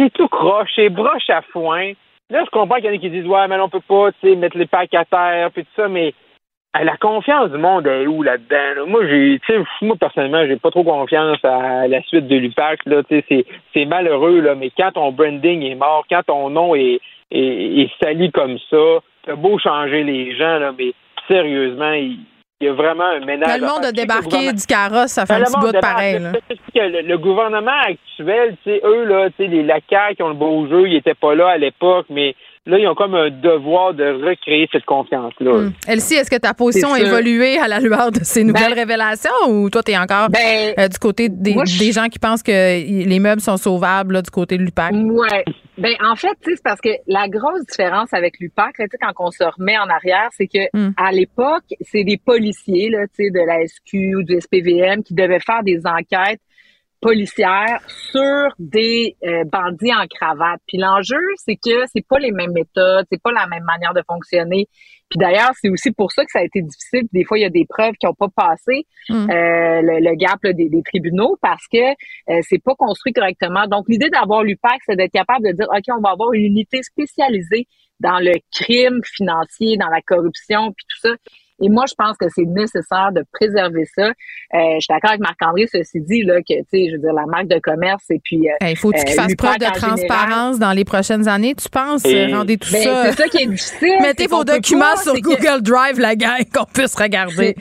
c'est 0.00 0.12
tout 0.14 0.28
croche, 0.28 0.70
c'est 0.74 0.88
broche 0.88 1.28
à 1.28 1.42
foin. 1.52 1.92
Là, 2.30 2.42
je 2.44 2.50
comprends 2.50 2.76
qu'il 2.76 2.86
y 2.86 2.88
en 2.88 2.94
a 2.94 2.98
qui 2.98 3.10
disent, 3.10 3.26
ouais, 3.26 3.46
mais 3.48 3.56
on 3.60 3.68
peut 3.68 3.80
pas, 3.86 4.10
tu 4.20 4.28
sais, 4.30 4.36
mettre 4.36 4.56
les 4.56 4.66
packs 4.66 4.94
à 4.94 5.04
terre, 5.04 5.50
puis 5.52 5.64
tout 5.64 5.82
ça, 5.82 5.88
mais 5.88 6.14
la 6.84 6.96
confiance 6.96 7.50
du 7.50 7.58
monde 7.58 7.86
est 7.86 8.06
où 8.06 8.22
là-dedans? 8.22 8.86
Moi, 8.86 9.06
j'ai, 9.06 9.40
moi, 9.82 9.96
personnellement, 9.98 10.46
j'ai 10.46 10.56
pas 10.56 10.70
trop 10.70 10.84
confiance 10.84 11.38
à 11.44 11.86
la 11.88 12.02
suite 12.02 12.26
de 12.26 12.36
l'UPAC. 12.36 12.80
Là, 12.86 13.02
c'est, 13.08 13.24
c'est 13.72 13.84
malheureux, 13.84 14.40
là, 14.40 14.54
mais 14.54 14.70
quand 14.76 14.92
ton 14.92 15.12
branding 15.12 15.62
est 15.62 15.74
mort, 15.74 16.04
quand 16.10 16.22
ton 16.26 16.50
nom 16.50 16.74
est, 16.74 17.00
est, 17.30 17.90
sali 18.02 18.30
comme 18.32 18.58
ça, 18.70 19.00
t'as 19.24 19.36
beau 19.36 19.58
changer 19.58 20.02
les 20.02 20.36
gens, 20.36 20.58
là, 20.58 20.72
mais 20.76 20.92
sérieusement, 21.28 21.92
il, 21.92 22.18
y 22.60 22.68
a 22.68 22.72
vraiment 22.72 23.04
un 23.04 23.20
ménage. 23.20 23.60
le 23.60 23.66
monde 23.66 23.84
a 23.84 23.92
débarqué 23.92 24.52
du 24.52 24.66
carrosse, 24.66 25.10
ça 25.10 25.26
fait 25.26 25.34
un 25.34 25.42
petit 25.42 25.60
bout 25.60 25.72
de 25.72 25.78
pareil. 25.78 26.18
Le, 26.74 27.16
gouvernement 27.16 27.80
actuel, 27.86 28.56
eux, 28.66 29.04
là, 29.04 29.28
les 29.38 29.62
lacailles 29.62 30.16
qui 30.16 30.22
ont 30.22 30.28
le 30.28 30.34
beau 30.34 30.66
jeu, 30.68 30.88
ils 30.88 30.94
n'étaient 30.94 31.14
pas 31.14 31.34
là 31.34 31.48
à 31.48 31.58
l'époque, 31.58 32.06
mais 32.08 32.34
là, 32.66 32.78
ils 32.78 32.88
ont 32.88 32.94
comme 32.94 33.14
un 33.14 33.30
devoir 33.30 33.94
de 33.94 34.04
recréer 34.04 34.68
cette 34.72 34.84
confiance-là. 34.84 35.52
Hmm. 35.52 35.72
Elsie, 35.88 36.14
est-ce 36.14 36.30
que 36.30 36.36
ta 36.36 36.52
position 36.52 36.92
a 36.92 37.00
évolué 37.00 37.58
à 37.58 37.68
la 37.68 37.78
lueur 37.80 38.10
de 38.10 38.20
ces 38.22 38.44
nouvelles 38.44 38.74
ben, 38.74 38.80
révélations 38.80 39.30
ou 39.48 39.70
toi, 39.70 39.82
tu 39.82 39.92
es 39.92 39.98
encore 39.98 40.28
ben, 40.28 40.74
euh, 40.78 40.88
du 40.88 40.98
côté 40.98 41.28
des, 41.28 41.54
gens 41.92 42.08
qui 42.08 42.18
pensent 42.18 42.42
que 42.42 42.52
les 42.52 43.18
meubles 43.20 43.40
sont 43.40 43.56
sauvables 43.56 44.20
du 44.22 44.30
côté 44.30 44.58
de 44.58 44.62
l'UPAC? 44.62 44.92
Oui. 44.92 45.54
Ben, 45.78 45.94
en 46.02 46.16
fait, 46.16 46.36
c'est 46.42 46.62
parce 46.62 46.80
que 46.80 46.88
la 47.06 47.28
grosse 47.28 47.64
différence 47.66 48.12
avec 48.12 48.40
l'UPAC, 48.40 48.74
quand 49.00 49.12
on 49.18 49.30
se 49.30 49.44
remet 49.44 49.78
en 49.78 49.88
arrière, 49.88 50.28
c'est 50.32 50.48
que 50.48 50.66
hmm. 50.72 50.92
à 50.96 51.12
l'époque, 51.12 51.64
c'est 51.82 52.04
des 52.04 52.16
policiers 52.16 52.90
là, 52.90 53.04
de 53.06 53.46
la 53.46 53.66
SQ 53.66 54.16
ou 54.16 54.22
du 54.22 54.40
SPVM 54.40 55.02
qui 55.02 55.14
devaient 55.14 55.40
faire 55.40 55.62
des 55.62 55.80
enquêtes 55.84 56.40
policière 57.06 57.78
sur 58.10 58.52
des 58.58 59.16
euh, 59.22 59.44
bandits 59.44 59.94
en 59.94 60.06
cravate. 60.10 60.60
Puis 60.66 60.76
l'enjeu, 60.76 61.22
c'est 61.36 61.54
que 61.54 61.86
c'est 61.92 62.04
pas 62.04 62.18
les 62.18 62.32
mêmes 62.32 62.50
méthodes, 62.52 63.06
c'est 63.12 63.22
pas 63.22 63.30
la 63.30 63.46
même 63.46 63.62
manière 63.62 63.94
de 63.94 64.02
fonctionner. 64.08 64.66
Puis 65.08 65.18
d'ailleurs, 65.18 65.52
c'est 65.60 65.68
aussi 65.68 65.92
pour 65.92 66.10
ça 66.10 66.24
que 66.24 66.32
ça 66.32 66.40
a 66.40 66.42
été 66.42 66.62
difficile. 66.62 67.06
Des 67.12 67.22
fois, 67.22 67.38
il 67.38 67.42
y 67.42 67.44
a 67.44 67.50
des 67.50 67.64
preuves 67.68 67.94
qui 68.00 68.06
n'ont 68.06 68.14
pas 68.14 68.26
passé 68.34 68.86
mm. 69.08 69.14
euh, 69.14 69.80
le, 70.00 70.16
gap 70.16 70.40
des, 70.42 70.82
tribunaux 70.84 71.36
parce 71.40 71.64
que 71.72 71.78
euh, 71.78 72.40
c'est 72.42 72.60
pas 72.60 72.74
construit 72.74 73.12
correctement. 73.12 73.68
Donc, 73.68 73.84
l'idée 73.86 74.10
d'avoir 74.10 74.42
l'UPAC, 74.42 74.80
c'est 74.84 74.96
d'être 74.96 75.12
capable 75.12 75.46
de 75.46 75.52
dire, 75.52 75.66
OK, 75.70 75.84
on 75.96 76.00
va 76.00 76.10
avoir 76.10 76.32
une 76.32 76.44
unité 76.44 76.82
spécialisée 76.82 77.68
dans 78.00 78.18
le 78.18 78.32
crime 78.52 79.00
financier, 79.04 79.76
dans 79.76 79.90
la 79.90 80.00
corruption, 80.02 80.72
puis 80.72 80.84
tout 80.88 81.08
ça. 81.08 81.14
Et 81.60 81.68
moi, 81.68 81.84
je 81.88 81.94
pense 81.96 82.16
que 82.18 82.26
c'est 82.28 82.44
nécessaire 82.44 83.10
de 83.12 83.24
préserver 83.32 83.84
ça. 83.94 84.08
Euh, 84.08 84.12
je 84.52 84.80
suis 84.80 84.92
d'accord 84.92 85.10
avec 85.10 85.20
Marc-André, 85.20 85.66
ceci 85.72 86.00
dit, 86.00 86.22
là, 86.22 86.40
que, 86.40 86.54
tu 86.54 86.64
sais, 86.70 86.88
je 86.90 86.96
veux 86.96 87.02
dire, 87.02 87.12
la 87.14 87.26
marque 87.26 87.48
de 87.48 87.58
commerce 87.58 88.04
et 88.10 88.20
puis... 88.22 88.48
Euh, 88.48 88.68
il 88.68 88.76
faut 88.76 88.90
qu'il 88.90 89.08
fasse 89.08 89.34
preuve 89.34 89.58
de 89.58 89.78
transparence 89.78 90.58
dans 90.58 90.72
les 90.72 90.84
prochaines 90.84 91.28
années, 91.28 91.54
tu 91.54 91.68
penses? 91.68 92.02
Rendez 92.04 92.58
tout 92.58 92.70
ben, 92.70 92.82
ça... 92.82 93.04
C'est 93.10 93.22
ça 93.22 93.28
qui 93.28 93.42
est 93.42 93.46
difficile. 93.46 93.98
Mettez 94.02 94.26
vos 94.26 94.44
documents 94.44 94.96
sur 95.02 95.14
Google 95.20 95.62
Drive, 95.62 95.98
la 95.98 96.14
gang, 96.14 96.44
qu'on 96.54 96.66
puisse 96.66 96.94
regarder 96.94 97.56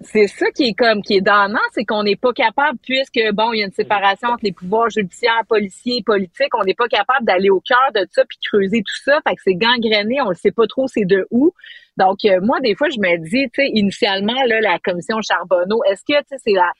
c'est 0.00 0.26
ça 0.28 0.46
qui 0.52 0.64
est 0.64 0.74
comme 0.74 1.02
qui 1.02 1.16
est 1.16 1.20
donnant, 1.20 1.58
c'est 1.72 1.84
qu'on 1.84 2.02
n'est 2.02 2.16
pas 2.16 2.32
capable, 2.32 2.78
puisque 2.82 3.20
bon, 3.32 3.52
il 3.52 3.60
y 3.60 3.62
a 3.62 3.66
une 3.66 3.72
séparation 3.72 4.28
entre 4.28 4.44
les 4.44 4.52
pouvoirs 4.52 4.90
judiciaires, 4.90 5.42
policiers, 5.48 6.02
politiques, 6.04 6.54
on 6.54 6.64
n'est 6.64 6.74
pas 6.74 6.88
capable 6.88 7.26
d'aller 7.26 7.50
au 7.50 7.60
cœur 7.60 7.90
de 7.94 8.06
ça 8.10 8.22
puis 8.28 8.38
creuser 8.42 8.78
tout 8.78 9.02
ça. 9.04 9.18
Fait 9.26 9.34
que 9.34 9.42
c'est 9.44 9.54
gangréné, 9.54 10.20
on 10.22 10.30
ne 10.30 10.34
sait 10.34 10.52
pas 10.52 10.66
trop 10.66 10.86
c'est 10.86 11.04
de 11.04 11.26
où. 11.30 11.52
Donc 11.98 12.24
euh, 12.24 12.38
moi, 12.42 12.60
des 12.60 12.74
fois, 12.76 12.88
je 12.88 12.98
me 12.98 13.18
dis, 13.18 13.50
tu 13.52 13.62
sais, 13.62 13.68
initialement 13.74 14.40
là, 14.46 14.60
la 14.60 14.78
commission 14.78 15.16
Charbonneau, 15.20 15.82
est-ce 15.84 16.02
que 16.08 16.18
tu 16.18 16.26
sais, 16.28 16.36
c'est 16.38 16.52
la 16.52 16.70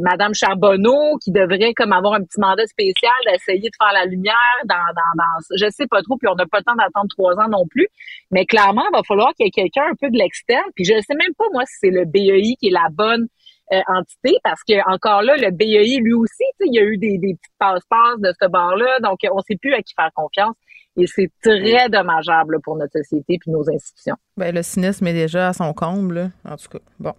Madame 0.00 0.34
Charbonneau 0.34 1.16
qui 1.22 1.30
devrait 1.30 1.72
comme 1.72 1.92
avoir 1.92 2.14
un 2.14 2.24
petit 2.24 2.40
mandat 2.40 2.66
spécial 2.66 3.12
d'essayer 3.24 3.70
de 3.70 3.76
faire 3.80 3.92
la 3.92 4.04
lumière 4.04 4.34
dans, 4.64 4.74
dans, 4.74 5.14
dans 5.16 5.56
je 5.56 5.70
sais 5.70 5.86
pas 5.88 6.02
trop 6.02 6.16
puis 6.16 6.26
on 6.28 6.34
n'a 6.34 6.44
pas 6.46 6.58
le 6.58 6.64
temps 6.64 6.74
d'attendre 6.74 7.06
trois 7.16 7.34
ans 7.34 7.48
non 7.48 7.64
plus. 7.70 7.86
Mais 8.32 8.46
clairement 8.46 8.82
il 8.90 8.96
va 8.96 9.02
falloir 9.06 9.32
qu'il 9.34 9.46
y 9.46 9.48
ait 9.48 9.52
quelqu'un 9.52 9.84
un 9.92 9.94
peu 9.94 10.10
de 10.10 10.18
l'externe. 10.18 10.68
Puis 10.74 10.84
je 10.84 10.94
sais 10.94 11.14
même 11.14 11.34
pas 11.38 11.44
moi 11.52 11.62
si 11.66 11.74
c'est 11.80 11.90
le 11.90 12.04
BEI 12.04 12.56
qui 12.58 12.66
est 12.66 12.72
la 12.72 12.88
bonne 12.90 13.28
euh, 13.72 13.80
entité 13.86 14.34
parce 14.42 14.62
que 14.64 14.74
encore 14.92 15.22
là 15.22 15.36
le 15.36 15.52
BEI 15.52 16.00
lui 16.00 16.14
aussi 16.14 16.44
il 16.60 16.74
y 16.74 16.80
a 16.80 16.82
eu 16.82 16.98
des, 16.98 17.18
des 17.18 17.34
petites 17.34 17.58
passe-passe 17.60 18.18
de 18.18 18.32
ce 18.40 18.48
bord 18.48 18.74
là 18.76 18.98
donc 19.04 19.18
on 19.30 19.40
sait 19.40 19.56
plus 19.60 19.74
à 19.74 19.82
qui 19.82 19.94
faire 19.94 20.10
confiance 20.14 20.56
et 20.98 21.06
c'est 21.06 21.30
très 21.42 21.88
dommageable 21.88 22.60
pour 22.62 22.76
notre 22.76 22.98
société 22.98 23.38
puis 23.38 23.50
nos 23.50 23.68
institutions. 23.70 24.16
Ben, 24.38 24.54
le 24.54 24.62
cynisme 24.62 25.06
est 25.08 25.12
déjà 25.12 25.48
à 25.48 25.52
son 25.52 25.72
comble, 25.72 26.30
en 26.48 26.56
tout 26.56 26.68
cas. 26.70 26.78
Bon. 27.00 27.12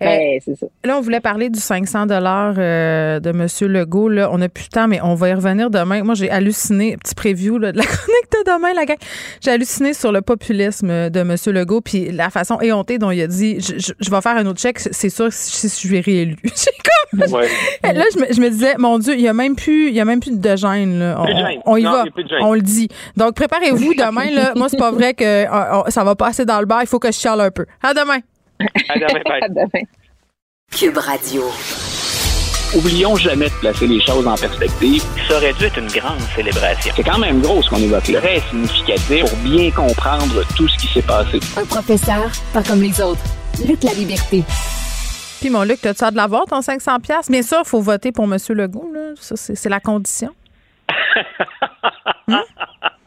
Ben, 0.00 0.06
euh, 0.06 0.38
c'est 0.44 0.54
ça. 0.54 0.66
Là, 0.84 0.98
on 0.98 1.00
voulait 1.00 1.20
parler 1.20 1.48
du 1.48 1.58
500 1.58 2.06
dollars 2.06 2.54
euh, 2.58 3.20
de 3.20 3.30
M. 3.30 3.46
Legault. 3.72 4.10
Là, 4.10 4.28
on 4.30 4.38
n'a 4.38 4.50
plus 4.50 4.66
de 4.66 4.70
temps, 4.70 4.86
mais 4.86 5.00
on 5.02 5.14
va 5.14 5.30
y 5.30 5.32
revenir 5.32 5.70
demain. 5.70 6.02
Moi, 6.02 6.14
j'ai 6.14 6.30
halluciné, 6.30 6.96
petit 6.98 7.14
preview 7.14 7.58
de 7.58 7.66
la 7.66 7.72
chronique 7.84 8.30
de 8.32 8.52
demain, 8.52 8.74
la 8.74 8.84
gang. 8.84 8.98
J'ai 9.40 9.52
halluciné 9.52 9.94
sur 9.94 10.12
le 10.12 10.20
populisme 10.20 11.08
de 11.08 11.20
M. 11.20 11.36
Legault, 11.46 11.80
puis 11.80 12.12
la 12.12 12.28
façon 12.28 12.60
éhontée 12.60 12.98
dont 12.98 13.10
il 13.10 13.22
a 13.22 13.26
dit 13.26 13.60
je, 13.60 14.10
vais 14.10 14.20
faire 14.20 14.36
un 14.36 14.44
autre 14.44 14.60
chèque, 14.60 14.78
c'est 14.78 15.08
sûr 15.08 15.32
si 15.32 15.68
je 15.68 15.72
suis 15.72 16.00
réélu. 16.00 16.36
comme. 16.44 17.18
Là, 17.82 18.04
je 18.12 18.40
me, 18.40 18.50
disais, 18.50 18.74
mon 18.78 18.98
Dieu, 18.98 19.14
il 19.14 19.20
n'y 19.20 19.28
a 19.28 19.32
même 19.32 19.56
plus, 19.56 19.88
il 19.88 19.94
y 19.94 20.00
a 20.00 20.04
même 20.04 20.20
plus 20.20 20.38
de 20.38 20.56
gêne. 20.56 20.98
Là. 20.98 21.16
On, 21.64 21.76
y 21.76 21.82
va. 21.82 22.04
On 22.40 22.54
le 22.54 22.60
dit. 22.60 22.88
Donc, 23.16 23.34
préparez-vous 23.34 23.94
demain. 23.94 24.30
Là. 24.30 24.52
Moi, 24.56 24.68
c'est 24.68 24.76
pas 24.76 24.90
vrai 24.90 25.14
que 25.14 25.24
euh, 25.24 25.82
ça 25.88 26.04
va 26.04 26.14
passer 26.14 26.44
dans 26.44 26.57
le 26.60 26.66
bar. 26.66 26.82
Il 26.82 26.86
faut 26.86 26.98
que 26.98 27.10
je 27.10 27.18
chiale 27.18 27.40
un 27.40 27.50
peu. 27.50 27.66
À 27.82 27.94
demain. 27.94 28.20
À 28.60 28.98
demain. 28.98 29.22
à 29.42 29.48
demain. 29.48 29.84
Cube 30.70 30.98
Radio. 30.98 31.44
Oublions 32.76 33.16
jamais 33.16 33.46
de 33.46 33.54
placer 33.60 33.86
les 33.86 34.00
choses 34.02 34.26
en 34.26 34.36
perspective. 34.36 35.02
Ça 35.26 35.38
aurait 35.38 35.54
dû 35.54 35.64
être 35.64 35.78
une 35.78 35.88
grande 35.88 36.20
célébration. 36.36 36.92
C'est 36.94 37.02
quand 37.02 37.18
même 37.18 37.40
gros 37.40 37.62
ce 37.62 37.70
qu'on 37.70 37.78
évoque 37.78 38.08
là. 38.08 38.20
Très 38.20 38.40
significatif 38.40 39.24
pour 39.24 39.38
bien 39.38 39.70
comprendre 39.70 40.44
tout 40.54 40.68
ce 40.68 40.76
qui 40.76 40.86
s'est 40.92 41.02
passé. 41.02 41.40
Un 41.56 41.64
professeur, 41.64 42.30
pas 42.52 42.62
comme 42.62 42.82
les 42.82 43.00
autres. 43.00 43.22
Lutte 43.66 43.84
la 43.84 43.94
liberté. 43.94 44.44
Puis 45.40 45.48
mon 45.48 45.62
Luc, 45.62 45.80
t'as-tu 45.80 46.10
de 46.10 46.16
l'avoir, 46.16 46.44
ton 46.44 46.60
500$? 46.60 47.30
Bien 47.30 47.42
sûr, 47.42 47.58
il 47.64 47.68
faut 47.68 47.80
voter 47.80 48.12
pour 48.12 48.24
M. 48.24 48.36
Legault. 48.50 48.90
Là. 48.92 49.12
Ça, 49.16 49.36
c'est 49.36 49.68
la 49.68 49.80
condition. 49.80 50.34
Hmm? 52.26 52.36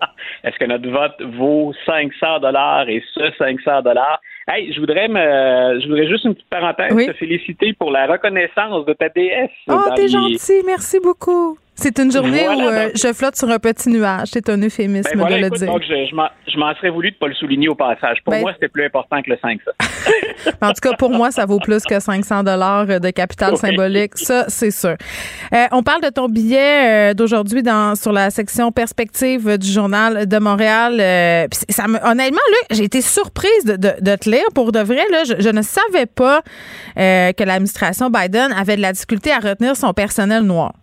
Est-ce 0.43 0.57
que 0.57 0.65
notre 0.65 0.89
vote 0.89 1.21
vaut 1.37 1.73
500 1.85 2.39
dollars? 2.39 2.89
Et 2.89 3.03
ce 3.13 3.31
500 3.37 3.83
dollars? 3.83 4.21
Hey, 4.47 4.73
je 4.73 4.79
voudrais 4.79 5.07
me, 5.07 5.79
je 5.81 5.87
voudrais 5.87 6.07
juste 6.07 6.25
une 6.25 6.33
petite 6.33 6.49
parenthèse 6.49 6.93
te 6.93 7.13
féliciter 7.13 7.73
pour 7.73 7.91
la 7.91 8.07
reconnaissance 8.07 8.85
de 8.85 8.93
ta 8.93 9.09
DS. 9.09 9.49
Oh, 9.67 9.93
t'es 9.95 10.07
gentil, 10.07 10.63
merci 10.65 10.99
beaucoup. 10.99 11.57
C'est 11.81 11.97
une 11.97 12.11
journée 12.11 12.47
où 12.47 12.61
euh, 12.61 12.89
je 12.93 13.11
flotte 13.11 13.35
sur 13.35 13.49
un 13.49 13.57
petit 13.57 13.89
nuage. 13.89 14.27
C'est 14.33 14.49
un 14.49 14.61
euphémisme 14.61 15.17
ben 15.17 15.27
de 15.27 15.35
le 15.35 15.49
dire. 15.49 15.67
Donc, 15.67 15.81
je, 15.81 16.57
m'en 16.57 16.75
serais 16.75 16.89
voulu 16.91 17.09
de 17.09 17.15
pas 17.15 17.27
le 17.27 17.33
souligner 17.33 17.69
au 17.69 17.75
passage. 17.75 18.17
Pour 18.23 18.31
ben 18.31 18.41
moi, 18.41 18.51
c'était 18.53 18.67
plus 18.67 18.85
important 18.85 19.19
que 19.23 19.31
le 19.31 19.37
500. 19.41 19.57
en 20.61 20.73
tout 20.73 20.81
cas, 20.81 20.95
pour 20.95 21.09
moi, 21.09 21.31
ça 21.31 21.45
vaut 21.47 21.59
plus 21.59 21.83
que 21.83 21.99
500 21.99 22.43
dollars 22.43 22.85
de 22.85 23.09
capital 23.09 23.57
symbolique. 23.57 24.15
Ça, 24.15 24.45
c'est 24.47 24.69
sûr. 24.69 24.95
Euh, 25.53 25.65
on 25.71 25.81
parle 25.81 26.01
de 26.03 26.09
ton 26.09 26.27
billet 26.27 27.11
euh, 27.11 27.13
d'aujourd'hui 27.15 27.63
dans 27.63 27.95
sur 27.95 28.11
la 28.11 28.29
section 28.29 28.71
perspective 28.71 29.57
du 29.57 29.67
journal 29.67 30.27
de 30.27 30.37
Montréal. 30.37 30.97
ça 31.69 31.87
me, 31.87 31.97
honnêtement, 32.05 32.37
là, 32.51 32.75
j'ai 32.75 32.83
été 32.83 33.01
surprise 33.01 33.65
de, 33.65 33.75
de, 33.77 34.15
te 34.17 34.29
Pour 34.53 34.71
de 34.71 34.79
vrai, 34.79 35.05
je, 35.25 35.49
ne 35.49 35.61
savais 35.61 36.05
pas 36.05 36.41
que 36.95 37.43
l'administration 37.43 38.09
Biden 38.09 38.51
avait 38.51 38.75
de 38.75 38.81
la 38.81 38.93
difficulté 38.93 39.31
à 39.31 39.39
retenir 39.39 39.75
son 39.75 39.93
personnel 39.93 40.43
noir. 40.43 40.73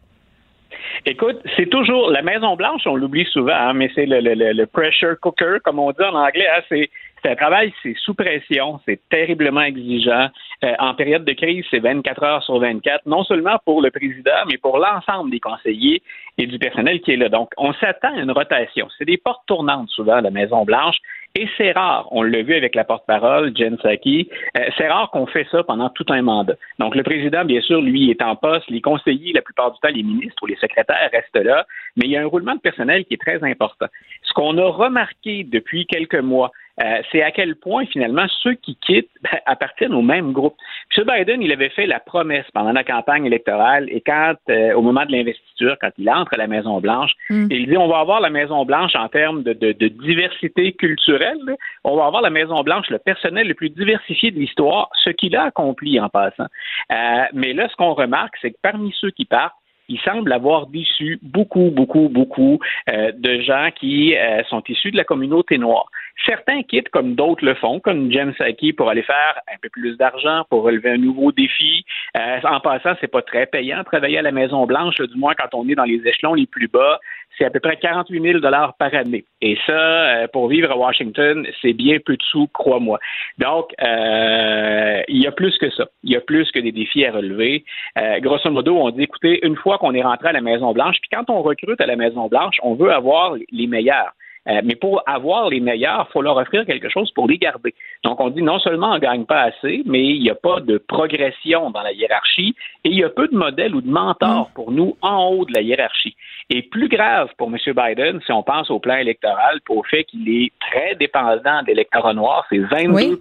Écoute, 1.07 1.39
c'est 1.57 1.71
toujours 1.71 2.11
la 2.11 2.23
Maison 2.23 2.57
Blanche, 2.57 2.83
on 2.87 2.97
l'oublie 2.97 3.27
souvent, 3.27 3.55
hein, 3.55 3.73
mais 3.73 3.91
c'est 3.95 4.07
le, 4.07 4.65
pressure 4.67 5.19
cooker, 5.21 5.59
comme 5.65 5.79
on 5.79 5.91
dit 5.93 6.03
en 6.03 6.15
anglais. 6.15 6.47
Hein, 6.55 6.63
c'est 6.69 7.31
un 7.31 7.35
travail, 7.35 7.73
c'est 7.83 7.95
sous 8.05 8.15
pression, 8.15 8.81
c'est 8.87 9.01
terriblement 9.09 9.63
exigeant. 9.63 10.29
Euh, 10.65 10.73
en 10.79 10.95
période 10.95 11.25
de 11.25 11.33
crise, 11.33 11.65
c'est 11.71 11.79
24 11.79 12.23
heures 12.23 12.43
sur 12.43 12.59
24, 12.59 13.07
non 13.07 13.25
seulement 13.25 13.59
pour 13.65 13.83
le 13.83 13.91
président, 13.91 14.45
mais 14.49 14.59
pour 14.59 14.79
l'ensemble 14.79 15.31
des 15.31 15.41
conseillers 15.41 16.03
et 16.37 16.47
du 16.47 16.59
personnel 16.59 17.01
qui 17.01 17.13
est 17.13 17.17
là. 17.17 17.29
Donc, 17.29 17.51
on 17.57 17.73
s'attend 17.75 18.17
à 18.17 18.21
une 18.21 18.31
rotation. 18.31 18.89
C'est 18.99 19.05
des 19.05 19.19
portes 19.19 19.43
tournantes 19.47 19.89
souvent 19.91 20.21
la 20.21 20.31
Maison-Blanche. 20.31 20.97
Et 21.35 21.47
c'est 21.57 21.73
rare, 21.73 22.09
on 22.11 22.23
l'a 22.23 22.43
vu 22.43 22.55
avec 22.55 22.75
la 22.75 22.85
porte-parole, 22.85 23.57
Jen 23.57 23.77
Psaki, 23.77 24.29
euh, 24.57 24.61
c'est 24.77 24.89
rare 24.89 25.11
qu'on 25.11 25.27
fait 25.27 25.47
ça 25.51 25.63
pendant 25.63 25.89
tout 25.91 26.07
un 26.09 26.23
mandat. 26.23 26.55
Donc 26.79 26.97
le 26.97 27.03
président, 27.03 27.45
bien 27.45 27.61
sûr, 27.61 27.81
lui, 27.81 28.11
est 28.11 28.23
en 28.23 28.35
poste, 28.35 28.69
les 28.71 28.81
conseillers, 28.81 29.33
la 29.33 29.43
plupart 29.43 29.71
du 29.73 29.79
temps, 29.79 29.95
les 29.95 30.03
ministres 30.03 30.43
ou 30.43 30.47
les 30.47 30.57
secrétaires 30.57 31.11
restent 31.13 31.45
là, 31.45 31.67
mais 31.97 32.07
il 32.07 32.11
y 32.11 32.17
a 32.17 32.23
un 32.23 32.27
roulement 32.27 32.55
de 32.55 32.61
personnel 32.61 33.05
qui 33.05 33.15
est 33.15 33.21
très 33.21 33.43
important. 33.45 33.87
Ce 34.23 34.33
qu'on 34.33 34.57
a 34.59 34.69
remarqué 34.69 35.45
depuis 35.45 35.87
quelques 35.87 36.15
mois, 36.17 36.51
euh, 36.81 37.03
c'est 37.11 37.23
à 37.23 37.31
quel 37.33 37.57
point 37.57 37.87
finalement 37.87 38.27
ceux 38.43 38.55
qui 38.55 38.77
quittent 38.77 39.11
ben, 39.23 39.39
appartiennent 39.47 39.95
au 39.95 40.03
même 40.03 40.33
groupe. 40.33 40.55
M. 40.97 41.05
Biden, 41.05 41.43
il 41.43 41.51
avait 41.51 41.71
fait 41.71 41.87
la 41.87 41.99
promesse 41.99 42.47
pendant 42.55 42.73
la 42.73 42.85
campagne 42.85 43.27
électorale 43.27 43.89
et 43.91 44.01
quand, 44.01 44.35
euh, 44.49 44.75
au 44.75 44.83
moment 44.83 45.05
de 45.05 45.13
l'investiture, 45.13 45.77
quand 45.81 45.91
il 45.99 46.09
entre 46.09 46.35
à 46.35 46.37
la 46.37 46.47
Maison 46.47 46.81
Blanche, 46.81 47.13
mm. 47.31 47.49
il 47.51 47.69
dit 47.69 47.77
on 47.77 47.89
va 47.89 47.99
avoir 47.99 48.21
la 48.21 48.31
Maison 48.31 48.65
Blanche 48.65 48.95
en 48.95 49.09
termes 49.09 49.43
de, 49.43 49.89
diversité 49.89 50.73
culturelle, 50.73 51.39
on 51.85 51.97
va 51.97 52.07
avoir 52.07 52.23
la 52.23 52.31
Maison 52.31 52.63
Blanche, 52.63 52.89
le 52.91 52.99
personnel 52.99 53.49
le 53.49 53.55
plus 53.55 53.71
diversifié 53.71 54.31
de 54.31 54.39
l'histoire, 54.39 54.91
ce 55.05 55.11
qu'il 55.11 55.35
a 55.37 55.45
accompli 55.45 55.99
en 55.99 56.09
passant. 56.09 56.47
Euh, 56.93 57.25
mais 57.33 57.55
là, 57.55 57.69
ce 57.69 57.77
qu'on 57.77 57.95
remarque, 57.95 58.37
c'est 58.41 58.53
que 58.53 58.59
parmi 58.63 58.95
ceux 59.01 59.11
qui 59.11 59.25
partent, 59.25 59.55
il 59.89 59.99
semble 60.01 60.33
avoir 60.33 60.67
déçu 60.67 61.19
beaucoup, 61.23 61.71
beaucoup, 61.71 62.11
beaucoup 62.11 62.59
de 62.87 63.41
gens 63.41 63.71
qui 63.75 64.15
sont 64.51 64.63
issus 64.69 64.91
de 64.91 64.99
la 64.99 65.05
communauté 65.05 65.57
noire. 65.57 65.87
Certains 66.27 66.63
quittent 66.63 66.89
comme 66.91 67.15
d'autres 67.15 67.45
le 67.45 67.55
font, 67.55 67.81
comme 67.81 68.11
Jen 68.11 68.33
Psaki 68.33 68.73
pour 68.73 68.89
aller 68.89 69.03
faire 69.03 69.41
un 69.53 69.57
peu 69.63 69.69
plus 69.71 69.97
d'argent, 69.97 70.45
pour 70.51 70.63
relever 70.63 70.91
un 70.91 70.99
nouveau 70.99 71.33
défi. 71.33 71.85
Euh, 72.17 72.41
en 72.45 72.61
passant, 72.61 72.95
c'est 73.01 73.09
pas 73.11 73.23
très 73.23 73.47
payant 73.47 73.85
travailler 73.85 74.19
à 74.19 74.23
la 74.23 74.33
Maison 74.33 74.67
Blanche, 74.67 74.97
du 74.97 75.19
moins 75.19 75.35
quand 75.35 75.55
on 75.55 75.69
est 75.69 75.75
dans 75.75 75.85
les 75.85 76.01
échelons 76.07 76.35
les 76.35 76.47
plus 76.47 76.69
bas 76.69 76.99
c'est 77.39 77.45
à 77.45 77.51
peu 77.51 77.61
près 77.61 77.77
48 77.77 78.21
000 78.21 78.39
dollars 78.41 78.75
par 78.75 78.93
année. 78.95 79.25
Et 79.41 79.57
ça, 79.65 79.73
euh, 79.73 80.29
pour 80.29 80.49
vivre 80.49 80.71
à 80.71 80.77
Washington, 80.77 81.47
c'est 81.63 81.73
bien 81.73 81.99
peu 82.05 82.17
de 82.17 82.23
sous, 82.23 82.49
crois-moi. 82.49 82.99
Donc, 83.39 83.73
euh, 83.83 85.03
il 85.09 85.23
y 85.23 85.27
a 85.27 85.33
plus 85.33 85.57
que 85.59 85.71
ça. 85.71 85.87
Il 86.03 86.11
y 86.11 86.17
a 86.17 86.21
plus 86.21 86.51
que 86.51 86.59
des 86.59 86.73
défis 86.73 87.05
à 87.05 87.13
relever. 87.13 87.65
Euh, 87.97 88.19
grosso 88.21 88.51
modo, 88.51 88.77
on 88.77 88.91
dit, 88.91 89.03
écoutez, 89.03 89.45
une 89.47 89.57
fois 89.57 89.79
qu'on 89.79 89.95
est 89.95 90.03
rentré 90.03 90.29
à 90.29 90.33
la 90.33 90.41
Maison-Blanche, 90.41 90.97
puis 91.01 91.11
quand 91.13 91.31
on 91.31 91.43
recrute 91.43 91.81
à 91.81 91.87
la 91.87 91.97
Maison-Blanche, 91.97 92.57
on 92.63 92.75
veut 92.75 92.93
avoir 92.93 93.37
les 93.51 93.67
meilleurs. 93.67 94.13
Euh, 94.49 94.61
mais 94.65 94.77
pour 94.77 95.03
avoir 95.07 95.51
les 95.51 95.61
meilleurs, 95.61 96.07
il 96.09 96.13
faut 96.13 96.23
leur 96.23 96.37
offrir 96.37 96.65
quelque 96.65 96.89
chose 96.89 97.11
pour 97.13 97.29
les 97.29 97.39
garder. 97.39 97.75
Donc, 98.05 98.21
on 98.21 98.31
dit 98.31 98.43
non 98.43 98.59
seulement 98.59 98.93
on 98.93 98.95
ne 98.95 98.99
gagne 98.99 99.25
pas 99.25 99.43
assez, 99.43 99.83
mais 99.85 100.05
il 100.05 100.23
n'y 100.23 100.31
a 100.31 100.35
pas 100.35 100.61
de 100.61 100.79
progression 100.79 101.71
dans 101.71 101.83
la 101.83 101.93
hiérarchie 101.93 102.55
et 102.85 102.89
il 102.89 102.97
y 102.97 103.05
a 103.05 103.11
peu 103.11 103.29
de 103.29 103.37
modèles 103.37 103.75
ou 103.75 103.81
de 103.81 103.91
mentors 103.91 104.49
mm. 104.49 104.53
pour 104.55 104.73
nous 104.73 104.97
en 105.03 105.27
haut 105.27 105.45
de 105.45 105.53
la 105.53 105.61
hiérarchie. 105.61 106.17
Et 106.51 106.63
plus 106.63 106.89
grave 106.89 107.29
pour 107.37 107.49
M. 107.49 107.57
Biden, 107.67 108.21
si 108.25 108.33
on 108.33 108.43
pense 108.43 108.71
au 108.71 108.79
plan 108.79 108.97
électoral, 108.97 109.61
pour 109.67 109.83
le 109.83 109.89
fait 109.89 110.05
qu'il 110.05 110.29
est 110.29 110.53
très 110.61 110.95
dépendant 110.95 111.63
d'électorat 111.65 112.15
noir, 112.15 112.47
c'est 112.49 112.59
22 112.59 113.21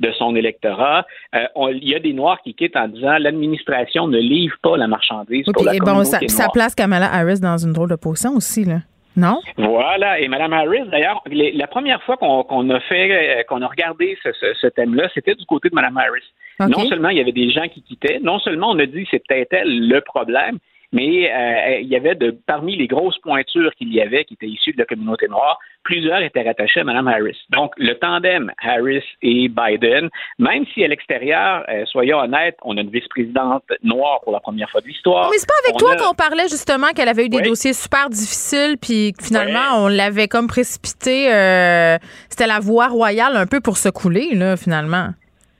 de 0.00 0.12
son 0.12 0.34
électorat. 0.36 1.04
Euh, 1.34 1.70
il 1.72 1.88
y 1.88 1.94
a 1.94 1.98
des 1.98 2.12
Noirs 2.12 2.40
qui 2.42 2.54
quittent 2.54 2.76
en 2.76 2.88
disant 2.88 3.18
l'administration 3.18 4.06
ne 4.06 4.18
livre 4.18 4.56
pas 4.62 4.76
la 4.76 4.86
marchandise 4.86 5.44
pour 5.52 5.64
la 5.64 5.72
bon, 5.78 6.04
ça, 6.04 6.20
ça 6.28 6.48
place 6.52 6.74
Kamala 6.74 7.12
Harris 7.12 7.40
dans 7.40 7.58
une 7.58 7.72
drôle 7.72 7.90
de 7.90 7.96
position 7.96 8.34
aussi, 8.34 8.64
là. 8.64 8.78
Non? 9.18 9.40
Voilà. 9.56 10.20
Et 10.20 10.28
Mme 10.28 10.52
Harris, 10.52 10.88
d'ailleurs, 10.90 11.22
la 11.26 11.66
première 11.66 12.02
fois 12.04 12.16
qu'on 12.16 12.70
a 12.70 12.80
fait, 12.80 13.10
euh, 13.10 13.42
qu'on 13.42 13.62
a 13.62 13.66
regardé 13.66 14.16
ce, 14.22 14.66
thème-là, 14.68 15.08
c'était 15.12 15.34
du 15.34 15.44
côté 15.44 15.68
de 15.68 15.74
Mme 15.74 15.96
Harris. 15.96 16.24
Non 16.60 16.88
seulement 16.88 17.10
il 17.10 17.18
y 17.18 17.20
avait 17.20 17.32
des 17.32 17.50
gens 17.50 17.68
qui 17.68 17.82
quittaient, 17.82 18.18
non 18.20 18.40
seulement 18.40 18.70
on 18.70 18.78
a 18.80 18.86
dit 18.86 19.04
que 19.04 19.10
c'est 19.12 19.22
peut-être 19.26 19.52
elle 19.52 19.88
le 19.88 20.00
problème, 20.00 20.58
mais 20.92 21.30
euh, 21.30 21.80
il 21.80 21.88
y 21.88 21.96
avait 21.96 22.14
de 22.14 22.30
parmi 22.46 22.76
les 22.76 22.86
grosses 22.86 23.18
pointures 23.18 23.72
qu'il 23.76 23.92
y 23.92 24.00
avait 24.00 24.24
qui 24.24 24.34
étaient 24.34 24.46
issues 24.46 24.72
de 24.72 24.78
la 24.78 24.86
communauté 24.86 25.28
noire, 25.28 25.58
plusieurs 25.84 26.20
étaient 26.22 26.42
rattachés 26.42 26.80
à 26.80 26.84
Mme 26.84 27.08
Harris. 27.08 27.38
Donc, 27.50 27.72
le 27.76 27.94
tandem 27.94 28.52
Harris 28.62 29.04
et 29.22 29.48
Biden, 29.48 30.08
même 30.38 30.64
si 30.72 30.84
à 30.84 30.88
l'extérieur, 30.88 31.64
euh, 31.68 31.84
soyons 31.86 32.18
honnêtes, 32.18 32.56
on 32.62 32.76
a 32.76 32.80
une 32.80 32.90
vice-présidente 32.90 33.64
noire 33.82 34.20
pour 34.22 34.32
la 34.32 34.40
première 34.40 34.70
fois 34.70 34.80
de 34.80 34.86
l'histoire. 34.86 35.28
Mais 35.30 35.38
c'est 35.38 35.48
pas 35.48 35.68
avec 35.68 35.78
toi 35.78 35.96
qu'on 35.96 36.14
parlait 36.14 36.48
justement 36.48 36.88
qu'elle 36.94 37.08
avait 37.08 37.26
eu 37.26 37.28
des 37.28 37.42
dossiers 37.42 37.72
super 37.72 38.08
difficiles, 38.08 38.76
puis 38.80 39.12
finalement, 39.20 39.84
on 39.84 39.88
l'avait 39.88 40.28
comme 40.28 40.46
précipité. 40.46 41.32
Euh, 41.32 41.98
c'était 42.28 42.46
la 42.46 42.60
voie 42.60 42.88
royale 42.88 43.36
un 43.36 43.46
peu 43.46 43.60
pour 43.60 43.76
se 43.76 43.88
couler, 43.88 44.34
là, 44.34 44.56
finalement. 44.56 45.08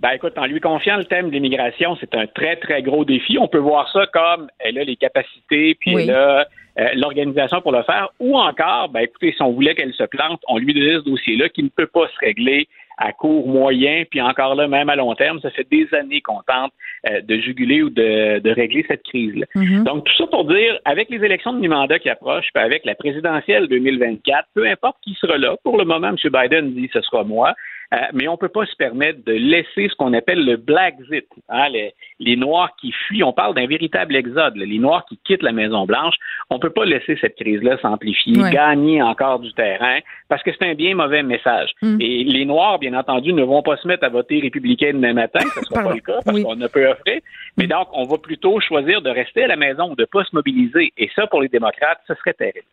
Ben 0.01 0.11
écoute, 0.11 0.35
en 0.37 0.47
lui 0.47 0.61
confiant 0.61 0.97
le 0.97 1.05
thème 1.05 1.29
de 1.29 1.33
l'immigration, 1.33 1.97
c'est 1.99 2.15
un 2.15 2.27
très, 2.27 2.57
très 2.57 2.83
gros 2.83 3.05
défi. 3.05 3.37
On 3.39 3.49
peut 3.49 3.59
voir 3.59 3.91
ça 3.93 4.07
comme 4.13 4.49
elle 4.61 4.79
a 4.79 4.85
les 4.85 4.97
capacités, 4.97 5.77
puis 5.81 5.95
elle 5.95 6.11
a 6.11 6.47
euh, 6.79 6.89
l'organisation 6.95 7.61
pour 7.61 7.73
le 7.73 7.83
faire, 7.83 8.09
ou 8.21 8.39
encore, 8.39 8.89
ben 8.91 9.01
écoutez, 9.01 9.33
si 9.33 9.43
on 9.43 9.53
voulait 9.53 9.75
qu'elle 9.75 9.93
se 9.93 10.05
plante, 10.05 10.41
on 10.47 10.59
lui 10.59 10.73
donnait 10.73 11.01
ce 11.01 11.05
dossier-là 11.05 11.49
qui 11.49 11.65
ne 11.65 11.69
peut 11.69 11.89
pas 11.89 12.07
se 12.07 12.19
régler 12.21 12.69
à 12.99 13.13
court, 13.13 13.47
moyen, 13.49 14.05
puis 14.11 14.21
encore 14.21 14.55
là, 14.55 14.69
même 14.69 14.89
à 14.89 14.97
long 14.97 15.15
terme. 15.15 15.41
Ça 15.41 15.51
fait 15.51 15.67
des 15.71 15.87
années 15.95 16.21
qu'on 16.21 16.43
tente 16.47 16.73
euh, 17.09 17.21
de 17.21 17.37
juguler 17.37 17.83
ou 17.83 17.91
de, 17.91 18.41
de 18.41 18.51
régler 18.51 18.85
cette 18.89 19.05
crise-là. 19.05 19.47
Mm-hmm. 19.55 19.85
Donc, 19.85 20.05
tout 20.05 20.15
ça 20.17 20.27
pour 20.27 20.45
dire, 20.45 20.79
avec 20.85 21.09
les 21.09 21.25
élections 21.25 21.53
de 21.53 21.61
mi-mandat 21.61 22.01
qui 22.01 22.11
approchent, 22.11 22.49
puis 22.53 22.63
avec 22.63 22.85
la 22.85 22.97
présidentielle 22.97 23.69
2024, 23.69 24.49
peu 24.55 24.67
importe 24.67 24.97
qui 25.03 25.15
sera 25.15 25.39
là, 25.39 25.57
pour 25.63 25.79
le 25.79 25.85
moment, 25.85 26.09
M. 26.09 26.17
Biden 26.25 26.75
dit 26.75 26.91
ce 26.93 27.01
sera 27.03 27.23
moi. 27.23 27.55
Euh, 27.95 27.97
mais 28.13 28.29
on 28.29 28.33
ne 28.33 28.37
peut 28.37 28.51
pas 28.51 28.67
se 28.67 28.77
permettre 28.77 29.25
de 29.25 29.33
laisser 29.33 29.89
ce 29.89 29.95
qu'on 29.95 30.13
appelle 30.13 30.45
le 30.45 30.57
Blackzit, 30.57 31.25
hein, 31.49 31.71
les, 31.71 31.95
les, 32.21 32.37
Noirs 32.37 32.71
qui 32.79 32.93
fuient. 32.93 33.23
On 33.23 33.33
parle 33.33 33.55
d'un 33.55 33.67
véritable 33.67 34.15
exode, 34.15 34.57
les 34.57 34.79
Noirs 34.79 35.07
qui 35.09 35.19
quittent 35.25 35.43
la 35.43 35.53
Maison-Blanche. 35.53 36.15
On 36.51 36.57
ne 36.57 36.61
peut 36.61 36.71
pas 36.71 36.85
laisser 36.85 37.17
cette 37.19 37.37
crise-là 37.37 37.79
s'amplifier, 37.81 38.35
gagner 38.51 39.01
encore 39.01 39.39
du 39.39 39.55
terrain, 39.55 40.01
parce 40.29 40.43
que 40.43 40.51
c'est 40.53 40.69
un 40.69 40.75
bien 40.75 40.95
mauvais 40.95 41.23
message. 41.23 41.71
Mm. 41.81 41.97
Et 42.01 42.25
les 42.25 42.45
Noirs, 42.45 42.79
bien 42.79 42.93
entendu, 42.93 43.33
ne 43.33 43.43
vont 43.43 43.63
pas 43.63 43.79
se 43.79 43.89
mettre 43.89 44.05
à 44.05 44.11
voter 44.11 44.41
républicain 44.41 44.91
demain 44.93 45.15
matin, 45.15 45.41
ce 45.55 45.61
ne 45.61 45.65
sera 45.65 45.83
pas 45.85 45.95
le 45.95 46.01
cas, 46.07 46.19
parce 46.23 46.43
qu'on 46.43 46.57
ne 46.57 46.67
peut 46.67 46.87
offrir. 46.87 47.21
Mais 47.57 47.65
mm. 47.65 47.71
donc, 47.71 47.89
on 47.95 48.05
va 48.05 48.19
plutôt 48.19 48.61
choisir 48.61 49.01
de 49.01 49.09
rester 49.09 49.45
à 49.45 49.47
la 49.47 49.57
maison 49.57 49.93
ou 49.93 49.97
de 49.97 50.03
ne 50.03 50.07
pas 50.07 50.25
se 50.25 50.37
mobiliser. 50.37 50.93
Et 50.99 51.09
ça, 51.17 51.27
pour 51.27 51.41
les 51.41 51.49
démocrates, 51.49 52.01
ce 52.07 52.15
serait 52.17 52.35
terrible. 52.35 52.67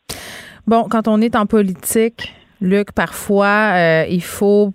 Bon, 0.68 0.88
quand 0.90 1.08
on 1.08 1.22
est 1.22 1.38
en 1.38 1.46
politique, 1.46 2.34
Luc, 2.60 2.92
parfois, 2.92 3.74
euh, 3.76 4.06
il 4.10 4.24
faut 4.24 4.74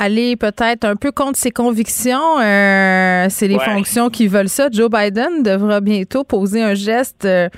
aller 0.00 0.34
peut-être 0.34 0.84
un 0.84 0.96
peu 0.96 1.12
contre 1.12 1.36
ses 1.36 1.50
convictions. 1.50 2.40
Euh, 2.40 3.26
c'est 3.28 3.48
les 3.48 3.58
fonctions 3.58 4.08
qui 4.08 4.26
veulent 4.28 4.48
ça. 4.48 4.68
Joe 4.72 4.90
Biden 4.90 5.42
devra 5.42 5.80
bientôt 5.80 6.24
poser 6.24 6.62
un 6.62 6.74
geste 6.74 7.26
euh, 7.26 7.48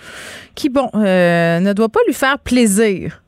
qui, 0.57 0.69
bon, 0.69 0.91
euh, 0.95 1.61
ne 1.61 1.73
doit 1.73 1.89
pas 1.89 2.01
lui 2.07 2.15
faire 2.15 2.39
plaisir. 2.41 3.23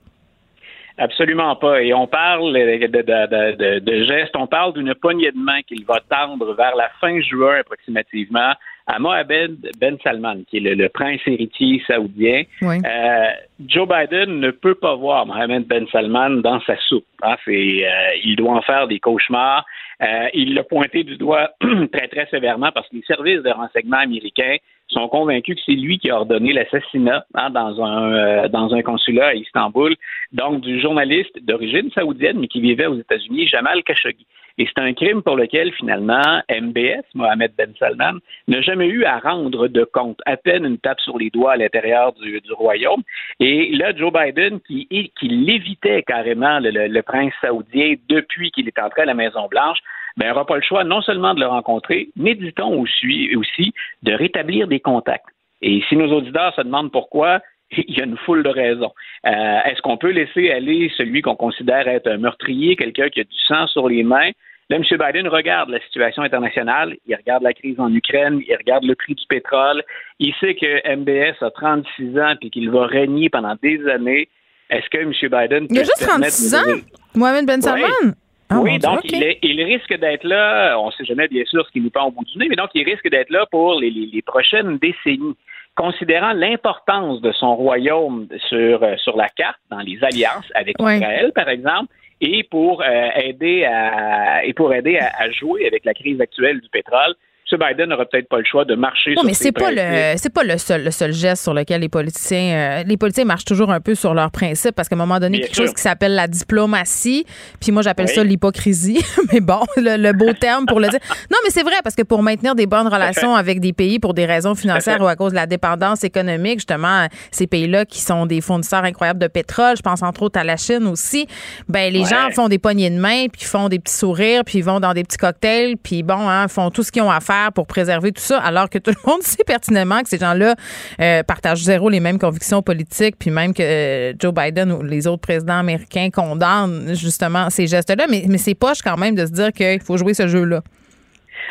Absolument 0.98 1.54
pas. 1.56 1.80
Et 1.82 1.94
on 1.94 2.06
parle 2.06 2.52
de, 2.52 2.86
de, 2.86 3.78
de 3.78 4.04
gestes, 4.04 4.34
on 4.36 4.46
parle 4.46 4.74
d'une 4.74 4.94
poignée 4.94 5.30
de 5.30 5.38
main 5.38 5.62
qu'il 5.62 5.84
va 5.84 6.00
tendre 6.08 6.52
vers 6.54 6.74
la 6.76 6.88
fin 7.00 7.20
juin 7.20 7.60
approximativement 7.60 8.52
à 8.86 8.98
Mohamed 8.98 9.70
Ben 9.80 9.96
Salman, 10.02 10.42
qui 10.48 10.58
est 10.58 10.60
le, 10.60 10.88
prince 10.88 11.20
héritier 11.26 11.82
saoudien. 11.86 12.42
Euh, 12.62 13.30
Joe 13.66 13.88
Biden 13.88 14.40
ne 14.40 14.50
peut 14.50 14.74
pas 14.74 14.94
voir 14.94 15.26
Mohamed 15.26 15.66
Ben 15.66 15.86
Salman 15.90 16.42
dans 16.42 16.60
sa 16.60 16.76
soupe. 16.88 17.06
Hein. 17.22 17.36
C'est, 17.44 17.86
euh, 17.86 18.16
il 18.22 18.36
doit 18.36 18.52
en 18.52 18.62
faire 18.62 18.86
des 18.86 19.00
cauchemars. 19.00 19.64
Euh, 20.02 20.28
il 20.34 20.54
l'a 20.54 20.64
pointé 20.64 21.02
du 21.04 21.16
doigt 21.16 21.50
très, 21.92 22.08
très 22.08 22.26
sévèrement 22.26 22.70
parce 22.74 22.88
que 22.88 22.96
les 22.96 23.02
services 23.02 23.42
de 23.42 23.50
renseignement 23.50 23.98
américains 23.98 24.56
sont 24.88 25.08
convaincus 25.08 25.56
que 25.56 25.62
c'est 25.64 25.72
lui 25.72 25.98
qui 25.98 26.10
a 26.10 26.16
ordonné 26.16 26.52
l'assassinat 26.52 27.24
hein, 27.34 27.50
dans 27.50 27.82
un 27.82 28.48
dans 28.48 28.74
un 28.74 28.82
consulat 28.82 29.28
à 29.28 29.34
Istanbul, 29.34 29.94
donc 30.32 30.60
du 30.60 30.78
journaliste 30.78 31.42
d'origine 31.42 31.90
saoudienne 31.92 32.38
mais 32.38 32.48
qui 32.48 32.60
vivait 32.60 32.86
aux 32.86 32.98
États-Unis, 32.98 33.48
Jamal 33.48 33.82
Khashoggi. 33.82 34.26
Et 34.56 34.66
c'est 34.66 34.82
un 34.82 34.92
crime 34.94 35.22
pour 35.22 35.36
lequel, 35.36 35.72
finalement, 35.72 36.40
MBS, 36.48 37.04
Mohamed 37.14 37.52
Ben 37.56 37.72
Salman, 37.78 38.18
n'a 38.46 38.60
jamais 38.60 38.86
eu 38.86 39.04
à 39.04 39.18
rendre 39.18 39.66
de 39.66 39.84
compte, 39.84 40.20
à 40.26 40.36
peine 40.36 40.64
une 40.64 40.78
tape 40.78 41.00
sur 41.00 41.18
les 41.18 41.30
doigts 41.30 41.52
à 41.52 41.56
l'intérieur 41.56 42.12
du, 42.12 42.40
royaume. 42.52 43.02
Et 43.40 43.74
là, 43.74 43.94
Joe 43.94 44.12
Biden, 44.12 44.60
qui, 44.60 44.86
qui 44.88 45.28
l'évitait 45.28 46.02
carrément, 46.02 46.60
le, 46.60 47.00
prince 47.02 47.32
saoudien, 47.40 47.94
depuis 48.08 48.50
qu'il 48.52 48.68
est 48.68 48.78
entré 48.78 49.02
à 49.02 49.06
la 49.06 49.14
Maison-Blanche, 49.14 49.78
ben, 50.16 50.28
n'aura 50.28 50.46
pas 50.46 50.56
le 50.56 50.62
choix 50.62 50.84
non 50.84 51.02
seulement 51.02 51.34
de 51.34 51.40
le 51.40 51.46
rencontrer, 51.46 52.08
mais 52.16 52.36
dit-on 52.36 52.80
aussi, 52.80 53.34
aussi 53.34 53.74
de 54.04 54.12
rétablir 54.12 54.68
des 54.68 54.78
contacts. 54.78 55.26
Et 55.62 55.82
si 55.88 55.96
nos 55.96 56.12
auditeurs 56.12 56.54
se 56.54 56.60
demandent 56.60 56.92
pourquoi, 56.92 57.40
il 57.76 57.96
y 57.96 58.00
a 58.00 58.04
une 58.04 58.16
foule 58.18 58.42
de 58.42 58.48
raisons. 58.48 58.92
Euh, 59.26 59.58
est-ce 59.64 59.80
qu'on 59.82 59.96
peut 59.96 60.10
laisser 60.10 60.50
aller 60.50 60.90
celui 60.96 61.22
qu'on 61.22 61.36
considère 61.36 61.88
être 61.88 62.08
un 62.08 62.18
meurtrier, 62.18 62.76
quelqu'un 62.76 63.08
qui 63.08 63.20
a 63.20 63.24
du 63.24 63.38
sang 63.46 63.66
sur 63.66 63.88
les 63.88 64.02
mains? 64.02 64.30
Là, 64.70 64.78
M. 64.78 64.82
Biden 64.82 65.28
regarde 65.28 65.68
la 65.68 65.80
situation 65.80 66.22
internationale, 66.22 66.96
il 67.06 67.14
regarde 67.14 67.42
la 67.42 67.52
crise 67.52 67.78
en 67.78 67.92
Ukraine, 67.92 68.40
il 68.46 68.56
regarde 68.56 68.84
le 68.84 68.94
prix 68.94 69.14
du 69.14 69.24
pétrole, 69.28 69.82
il 70.18 70.32
sait 70.40 70.54
que 70.54 70.96
MBS 70.96 71.36
a 71.42 71.50
36 71.50 72.18
ans 72.18 72.34
et 72.40 72.48
qu'il 72.48 72.70
va 72.70 72.86
régner 72.86 73.28
pendant 73.28 73.56
des 73.62 73.86
années. 73.88 74.28
Est-ce 74.70 74.88
que 74.88 74.98
M. 74.98 75.12
Biden 75.12 75.68
peut 75.68 75.74
Il 75.74 75.80
a 75.80 75.82
juste 75.82 76.06
36 76.06 76.54
ans? 76.54 76.80
Mohamed 77.14 77.46
Ben 77.46 77.60
Salman? 77.60 78.14
oui, 78.52 78.78
ah, 78.82 78.86
donc 78.86 79.00
il, 79.04 79.62
risque 79.62 79.98
d'être 79.98 80.24
là, 80.24 80.78
on 80.78 80.86
ne 80.86 80.92
sait 80.92 81.04
jamais 81.04 81.28
bien 81.28 81.44
sûr 81.44 81.66
ce 81.66 81.72
qui 81.72 81.80
nous 81.80 81.90
prend 81.90 82.06
au 82.06 82.10
bout 82.10 82.24
du 82.24 82.38
nez, 82.38 82.46
mais 82.48 82.56
donc 82.56 82.70
il 82.74 82.84
risque 82.84 83.08
d'être 83.10 83.30
là 83.30 83.46
pour 83.50 83.80
les, 83.80 84.22
prochaines 84.24 84.78
décennies 84.78 85.36
considérant 85.76 86.32
l'importance 86.32 87.20
de 87.20 87.32
son 87.32 87.56
royaume 87.56 88.28
sur, 88.48 88.82
euh, 88.82 88.96
sur 88.96 89.16
la 89.16 89.28
carte, 89.28 89.58
dans 89.70 89.80
les 89.80 90.02
alliances 90.02 90.46
avec 90.54 90.76
Israël, 90.78 91.32
par 91.34 91.48
exemple, 91.48 91.92
et 92.20 92.44
pour 92.44 92.82
euh, 92.82 93.08
aider 93.16 93.64
à 93.64 94.44
et 94.44 94.52
pour 94.52 94.72
aider 94.72 94.98
à, 94.98 95.30
jouer 95.30 95.66
avec 95.66 95.84
la 95.84 95.94
crise 95.94 96.20
actuelle 96.20 96.60
du 96.60 96.68
pétrole 96.68 97.14
M. 97.52 97.58
Biden 97.58 97.90
n'aura 97.90 98.06
peut-être 98.06 98.28
pas 98.28 98.38
le 98.38 98.44
choix 98.44 98.64
de 98.64 98.74
marcher 98.74 99.14
non, 99.14 99.22
mais 99.22 99.34
c'est 99.34 99.52
pas 99.52 99.70
le 99.70 100.16
c'est 100.16 100.32
pas 100.32 100.44
le 100.44 100.56
seul 100.56 100.84
le 100.84 100.90
seul 100.90 101.12
geste 101.12 101.42
sur 101.42 101.52
lequel 101.52 101.82
les 101.82 101.88
politiciens 101.88 102.80
euh, 102.80 102.82
les 102.84 102.96
politiciens 102.96 103.26
marchent 103.26 103.44
toujours 103.44 103.70
un 103.70 103.80
peu 103.80 103.94
sur 103.94 104.14
leurs 104.14 104.30
principes 104.30 104.74
parce 104.74 104.88
qu'à 104.88 104.96
un 104.96 104.98
moment 104.98 105.20
donné 105.20 105.40
quelque 105.40 105.54
chose 105.54 105.74
qui 105.74 105.82
s'appelle 105.82 106.14
la 106.14 106.26
diplomatie 106.26 107.26
puis 107.60 107.70
moi 107.70 107.82
j'appelle 107.82 108.08
ça 108.08 108.24
l'hypocrisie 108.24 109.04
mais 109.32 109.40
bon 109.40 109.60
le, 109.76 110.12
beau 110.12 110.32
terme 110.32 110.66
pour 110.66 110.80
le 110.80 110.88
dire. 110.88 111.00
Non 111.30 111.38
mais 111.44 111.50
c'est 111.50 111.62
vrai 111.62 111.76
parce 111.82 111.94
que 111.94 112.02
pour 112.02 112.22
maintenir 112.22 112.54
des 112.54 112.66
bonnes 112.66 112.86
relations 112.86 113.34
avec 113.34 113.60
des 113.60 113.72
pays 113.72 113.98
pour 113.98 114.14
des 114.14 114.26
raisons 114.26 114.54
financières 114.54 115.00
ou 115.00 115.06
à 115.06 115.16
cause 115.16 115.32
de 115.32 115.36
la 115.36 115.46
dépendance 115.46 116.04
économique 116.04 116.60
justement 116.60 117.06
ces 117.30 117.46
pays-là 117.46 117.84
qui 117.84 118.00
sont 118.00 118.26
des 118.26 118.40
fournisseurs 118.40 118.84
incroyables 118.84 119.18
de 119.20 119.26
pétrole 119.26 119.76
je 119.76 119.82
pense 119.82 120.02
entre 120.02 120.22
autres 120.22 120.38
à 120.38 120.44
la 120.44 120.56
Chine 120.56 120.86
aussi 120.86 121.26
ben 121.68 121.92
les 121.92 122.04
gens 122.04 122.30
font 122.32 122.48
des 122.48 122.58
poignées 122.58 122.90
de 122.90 122.98
main 122.98 123.26
puis 123.32 123.44
font 123.44 123.68
des 123.68 123.78
petits 123.78 123.94
sourires 123.94 124.44
puis 124.44 124.58
ils 124.58 124.64
vont 124.64 124.80
dans 124.80 124.92
des 124.92 125.02
petits 125.02 125.18
cocktails 125.18 125.76
puis 125.76 126.02
bon 126.02 126.28
hein, 126.28 126.48
font 126.48 126.70
tout 126.70 126.82
ce 126.82 126.92
qu'ils 126.92 127.02
ont 127.02 127.10
à 127.10 127.20
faire 127.20 127.43
faire 127.44 127.52
pour 127.52 127.66
préserver 127.66 128.12
tout 128.12 128.22
ça, 128.22 128.38
alors 128.38 128.68
que 128.68 128.78
tout 128.78 128.90
le 128.90 129.10
monde 129.10 129.22
sait 129.22 129.44
pertinemment 129.44 130.02
que 130.02 130.08
ces 130.08 130.18
gens-là 130.18 130.54
euh, 131.00 131.22
partagent 131.22 131.62
zéro 131.62 131.88
les 131.88 132.00
mêmes 132.00 132.18
convictions 132.18 132.62
politiques, 132.62 133.16
puis 133.18 133.30
même 133.30 133.54
que 133.54 133.62
euh, 133.62 134.12
Joe 134.18 134.32
Biden 134.32 134.72
ou 134.72 134.82
les 134.82 135.06
autres 135.06 135.22
présidents 135.22 135.58
américains 135.58 136.08
condamnent 136.10 136.94
justement 136.94 137.50
ces 137.50 137.66
gestes-là. 137.66 138.06
Mais, 138.10 138.24
mais 138.28 138.38
c'est 138.38 138.54
poche 138.54 138.82
quand 138.82 138.96
même 138.96 139.14
de 139.14 139.26
se 139.26 139.32
dire 139.32 139.52
qu'il 139.52 139.80
faut 139.80 139.96
jouer 139.96 140.14
ce 140.14 140.26
jeu-là. 140.26 140.60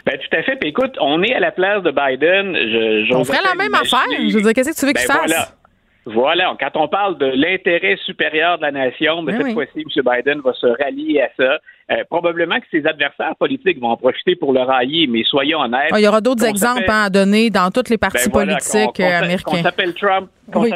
Ben, 0.05 0.17
tout 0.17 0.37
à 0.37 0.43
fait. 0.43 0.55
Puis 0.57 0.69
écoute, 0.69 0.95
on 0.99 1.21
est 1.23 1.33
à 1.33 1.39
la 1.39 1.51
place 1.51 1.83
de 1.83 1.91
Biden. 1.91 2.55
Je, 2.55 3.13
on 3.13 3.23
ferait 3.23 3.43
la 3.43 3.55
même 3.55 3.73
affaire. 3.73 4.03
Je 4.09 4.33
veux 4.33 4.41
dire, 4.41 4.53
qu'est-ce 4.53 4.71
que 4.71 4.79
tu 4.79 4.85
veux 4.85 4.93
qu'il 4.93 5.07
ben, 5.07 5.13
fasse? 5.13 5.27
Voilà. 5.27 5.47
Voilà, 6.05 6.57
quand 6.59 6.75
on 6.75 6.89
parle 6.89 7.17
de 7.17 7.27
l'intérêt 7.27 7.95
supérieur 8.05 8.57
de 8.57 8.63
la 8.63 8.71
nation, 8.71 9.23
ben, 9.23 9.31
Ben 9.31 9.37
cette 9.37 9.45
oui. 9.45 9.53
fois-ci, 9.53 9.85
M. 9.85 10.03
Biden 10.03 10.41
va 10.41 10.53
se 10.53 10.67
rallier 10.83 11.21
à 11.21 11.29
ça. 11.37 11.59
Euh, 11.93 12.03
probablement 12.09 12.59
que 12.59 12.65
ses 12.71 12.85
adversaires 12.87 13.35
politiques 13.37 13.79
vont 13.79 13.89
en 13.89 13.97
profiter 13.97 14.35
pour 14.35 14.51
le 14.53 14.61
railler, 14.61 15.05
mais 15.07 15.23
soyons 15.23 15.59
honnêtes. 15.59 15.91
Ah, 15.91 15.99
il 15.99 16.03
y 16.03 16.07
aura 16.07 16.21
d'autres 16.21 16.45
exemples 16.45 16.85
à 16.87 17.09
donner 17.09 17.49
dans 17.49 17.69
tous 17.71 17.89
les 17.89 17.97
partis 17.97 18.25
Ben 18.25 18.31
voilà, 18.31 18.53
politiques 18.55 18.81
qu'on- 18.95 19.03
qu'on 19.03 19.09
s'a- 19.09 19.17
américains. 19.17 19.51
Qu'on 19.51 19.61
s'appelle 19.63 19.93
Trump, 19.93 20.29
Oui. 20.55 20.71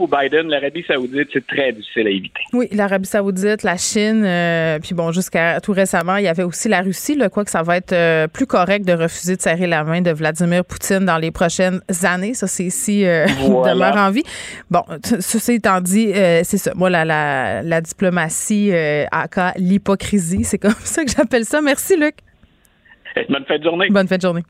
ou 0.00 0.06
Biden, 0.08 0.48
l'Arabie 0.48 0.84
Saoudite, 0.86 1.28
c'est 1.32 1.46
très 1.46 1.72
difficile 1.72 2.06
à 2.06 2.10
éviter. 2.10 2.40
Oui, 2.52 2.68
l'Arabie 2.72 3.06
Saoudite, 3.06 3.62
la 3.62 3.76
Chine, 3.76 4.22
euh, 4.24 4.78
puis 4.78 4.94
bon, 4.94 5.12
jusqu'à 5.12 5.60
tout 5.60 5.72
récemment, 5.72 6.16
il 6.16 6.24
y 6.24 6.28
avait 6.28 6.42
aussi 6.42 6.68
la 6.68 6.80
Russie. 6.80 7.16
Là, 7.16 7.28
quoi 7.28 7.44
que 7.44 7.50
ça 7.50 7.62
va 7.62 7.76
être 7.76 7.92
euh, 7.92 8.26
plus 8.28 8.46
correct 8.46 8.84
de 8.86 8.92
refuser 8.92 9.36
de 9.36 9.42
serrer 9.42 9.66
la 9.66 9.84
main 9.84 10.00
de 10.00 10.10
Vladimir 10.10 10.64
Poutine 10.64 11.04
dans 11.04 11.18
les 11.18 11.30
prochaines 11.30 11.80
années. 12.04 12.34
Ça, 12.34 12.46
c'est 12.46 12.70
si 12.70 13.02
il 13.02 13.24
Voilà. 13.50 13.74
demeure 13.74 13.96
en 13.96 14.10
vie. 14.10 14.24
Bon, 14.70 14.82
ceci 15.20 15.52
étant 15.54 15.80
dit, 15.80 16.12
c'est 16.14 16.58
ça. 16.58 16.72
Moi, 16.74 16.90
la, 16.90 17.04
la, 17.04 17.62
la 17.62 17.80
diplomatie, 17.80 18.72
aka 19.12 19.52
l'hypocrisie, 19.56 20.44
c'est 20.44 20.55
comme 20.58 20.74
ça 20.84 21.04
que 21.04 21.10
j'appelle 21.10 21.44
ça. 21.44 21.60
Merci, 21.60 21.96
Luc. 21.96 22.16
Bonne 23.28 23.44
fin 23.46 23.58
de 23.58 23.64
journée. 23.64 23.88
Bonne 23.90 24.08
fin 24.08 24.16
de 24.16 24.22
journée. 24.22 24.42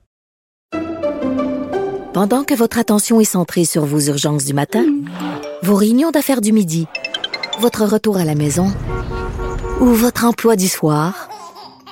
Pendant 2.12 2.44
que 2.44 2.54
votre 2.54 2.78
attention 2.78 3.20
est 3.20 3.24
centrée 3.24 3.64
sur 3.64 3.84
vos 3.84 4.00
urgences 4.00 4.46
du 4.46 4.54
matin, 4.54 4.84
vos 5.62 5.74
réunions 5.74 6.10
d'affaires 6.10 6.40
du 6.40 6.52
midi, 6.52 6.86
votre 7.60 7.84
retour 7.84 8.16
à 8.16 8.24
la 8.24 8.34
maison 8.34 8.68
ou 9.80 9.86
votre 9.86 10.24
emploi 10.24 10.56
du 10.56 10.66
soir, 10.66 11.28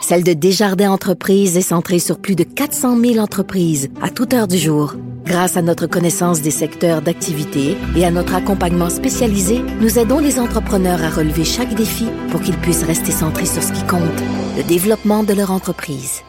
celle 0.04 0.22
de 0.22 0.34
Desjardins 0.34 0.90
Entreprises 0.90 1.56
est 1.56 1.62
centrée 1.62 1.98
sur 1.98 2.18
plus 2.18 2.36
de 2.36 2.44
400 2.44 3.00
000 3.00 3.16
entreprises 3.16 3.88
à 4.02 4.10
toute 4.10 4.34
heure 4.34 4.46
du 4.46 4.58
jour. 4.58 4.96
Grâce 5.24 5.56
à 5.56 5.62
notre 5.62 5.86
connaissance 5.86 6.42
des 6.42 6.50
secteurs 6.50 7.00
d'activité 7.00 7.78
et 7.96 8.04
à 8.04 8.10
notre 8.10 8.34
accompagnement 8.34 8.90
spécialisé, 8.90 9.62
nous 9.80 9.98
aidons 9.98 10.18
les 10.18 10.38
entrepreneurs 10.38 11.02
à 11.02 11.08
relever 11.08 11.44
chaque 11.44 11.74
défi 11.74 12.06
pour 12.30 12.42
qu'ils 12.42 12.58
puissent 12.58 12.82
rester 12.82 13.12
centrés 13.12 13.46
sur 13.46 13.62
ce 13.62 13.72
qui 13.72 13.82
compte, 13.84 14.02
le 14.58 14.62
développement 14.64 15.24
de 15.24 15.32
leur 15.32 15.50
entreprise. 15.50 16.20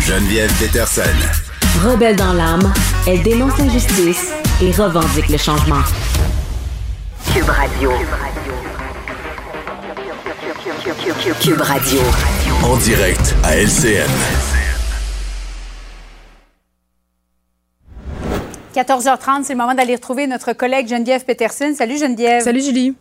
Geneviève 0.00 0.50
Peterson. 0.58 1.02
Rebelle 1.84 2.16
dans 2.16 2.32
l'âme, 2.32 2.72
elle 3.06 3.22
dénonce 3.22 3.58
l'injustice 3.58 4.32
et 4.62 4.72
revendique 4.72 5.28
le 5.28 5.36
changement. 5.36 5.82
Cube 7.34 7.44
Radio. 7.44 7.90
Cube 7.90 8.08
Radio. 8.08 8.87
En 12.64 12.76
direct 12.78 13.34
à 13.44 13.58
LCN. 13.58 14.08
14h30, 18.74 19.44
c'est 19.44 19.52
le 19.52 19.58
moment 19.58 19.74
d'aller 19.74 19.96
retrouver 19.96 20.26
notre 20.26 20.54
collègue 20.54 20.88
Geneviève 20.88 21.26
Peterson. 21.26 21.74
Salut 21.76 21.98
Geneviève. 21.98 22.42
Salut 22.42 22.62
Julie. 22.62 22.96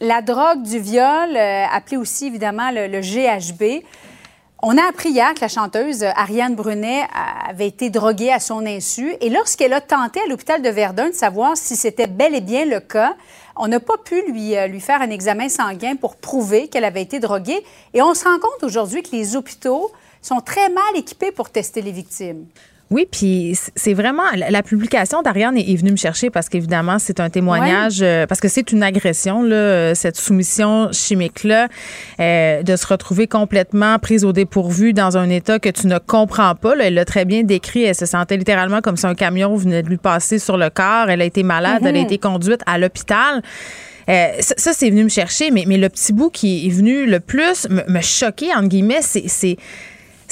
La 0.00 0.22
drogue 0.22 0.62
du 0.62 0.78
viol, 0.78 1.36
euh, 1.36 1.64
appelée 1.70 1.98
aussi 1.98 2.28
évidemment 2.28 2.70
le, 2.70 2.86
le 2.86 3.00
GHB. 3.02 3.84
On 4.62 4.78
a 4.78 4.88
appris 4.88 5.10
hier 5.10 5.34
que 5.34 5.40
la 5.40 5.48
chanteuse 5.48 6.02
Ariane 6.02 6.54
Brunet 6.54 7.02
avait 7.48 7.66
été 7.66 7.90
droguée 7.90 8.32
à 8.32 8.40
son 8.40 8.64
insu. 8.64 9.14
Et 9.20 9.28
lorsqu'elle 9.28 9.74
a 9.74 9.82
tenté 9.82 10.20
à 10.20 10.26
l'hôpital 10.28 10.62
de 10.62 10.68
Verdun 10.70 11.08
de 11.08 11.14
savoir 11.14 11.56
si 11.56 11.76
c'était 11.76 12.06
bel 12.06 12.34
et 12.34 12.40
bien 12.40 12.64
le 12.64 12.80
cas, 12.80 13.16
on 13.60 13.68
n'a 13.68 13.78
pas 13.78 13.98
pu 13.98 14.22
lui, 14.30 14.56
euh, 14.56 14.66
lui 14.66 14.80
faire 14.80 15.02
un 15.02 15.10
examen 15.10 15.48
sanguin 15.48 15.94
pour 15.94 16.16
prouver 16.16 16.68
qu'elle 16.68 16.84
avait 16.84 17.02
été 17.02 17.20
droguée. 17.20 17.62
Et 17.92 18.00
on 18.00 18.14
se 18.14 18.24
rend 18.24 18.38
compte 18.38 18.62
aujourd'hui 18.62 19.02
que 19.02 19.14
les 19.14 19.36
hôpitaux 19.36 19.92
sont 20.22 20.40
très 20.40 20.68
mal 20.70 20.96
équipés 20.96 21.30
pour 21.30 21.50
tester 21.50 21.82
les 21.82 21.92
victimes. 21.92 22.46
Oui, 22.90 23.06
puis 23.10 23.56
c'est 23.76 23.94
vraiment 23.94 24.24
la 24.36 24.62
publication 24.64 25.22
d'Ariane 25.22 25.56
est, 25.56 25.76
venue 25.76 25.92
me 25.92 25.96
chercher 25.96 26.28
parce 26.28 26.48
qu'évidemment 26.48 26.98
c'est 26.98 27.20
un 27.20 27.30
témoignage 27.30 27.98
euh, 28.02 28.26
parce 28.26 28.40
que 28.40 28.48
c'est 28.48 28.72
une 28.72 28.82
agression 28.82 29.44
là, 29.44 29.54
euh, 29.54 29.94
cette 29.94 30.16
soumission 30.16 30.90
chimique 30.90 31.44
là, 31.44 31.68
de 32.18 32.76
se 32.76 32.86
retrouver 32.86 33.28
complètement 33.28 33.98
prise 34.00 34.24
au 34.24 34.32
dépourvu 34.32 34.92
dans 34.92 35.16
un 35.16 35.30
état 35.30 35.58
que 35.60 35.68
tu 35.68 35.86
ne 35.86 35.98
comprends 35.98 36.54
pas. 36.56 36.74
là. 36.74 36.86
Elle 36.86 36.94
l'a 36.94 37.04
très 37.04 37.24
bien 37.24 37.42
décrit. 37.44 37.84
Elle 37.84 37.94
se 37.94 38.06
sentait 38.06 38.36
littéralement 38.36 38.80
comme 38.80 38.96
si 38.96 39.06
un 39.06 39.14
camion 39.14 39.54
venait 39.54 39.82
de 39.82 39.88
lui 39.88 39.96
passer 39.96 40.38
sur 40.40 40.56
le 40.56 40.68
corps. 40.70 41.08
Elle 41.10 41.22
a 41.22 41.24
été 41.24 41.42
malade. 41.44 41.82
Elle 41.86 41.96
a 41.96 42.00
été 42.00 42.18
conduite 42.18 42.60
à 42.66 42.78
l'hôpital. 42.78 43.42
Euh, 44.08 44.28
ça, 44.40 44.54
ça, 44.56 44.72
c'est 44.72 44.90
venu 44.90 45.04
me 45.04 45.08
chercher, 45.08 45.52
mais, 45.52 45.64
mais 45.68 45.76
le 45.76 45.88
petit 45.88 46.12
bout 46.12 46.30
qui 46.30 46.66
est 46.66 46.70
venu 46.70 47.06
le 47.06 47.20
plus 47.20 47.68
me, 47.68 47.82
me 47.86 48.00
choquer, 48.00 48.52
entre 48.54 48.66
guillemets, 48.68 49.02
c'est- 49.02 49.56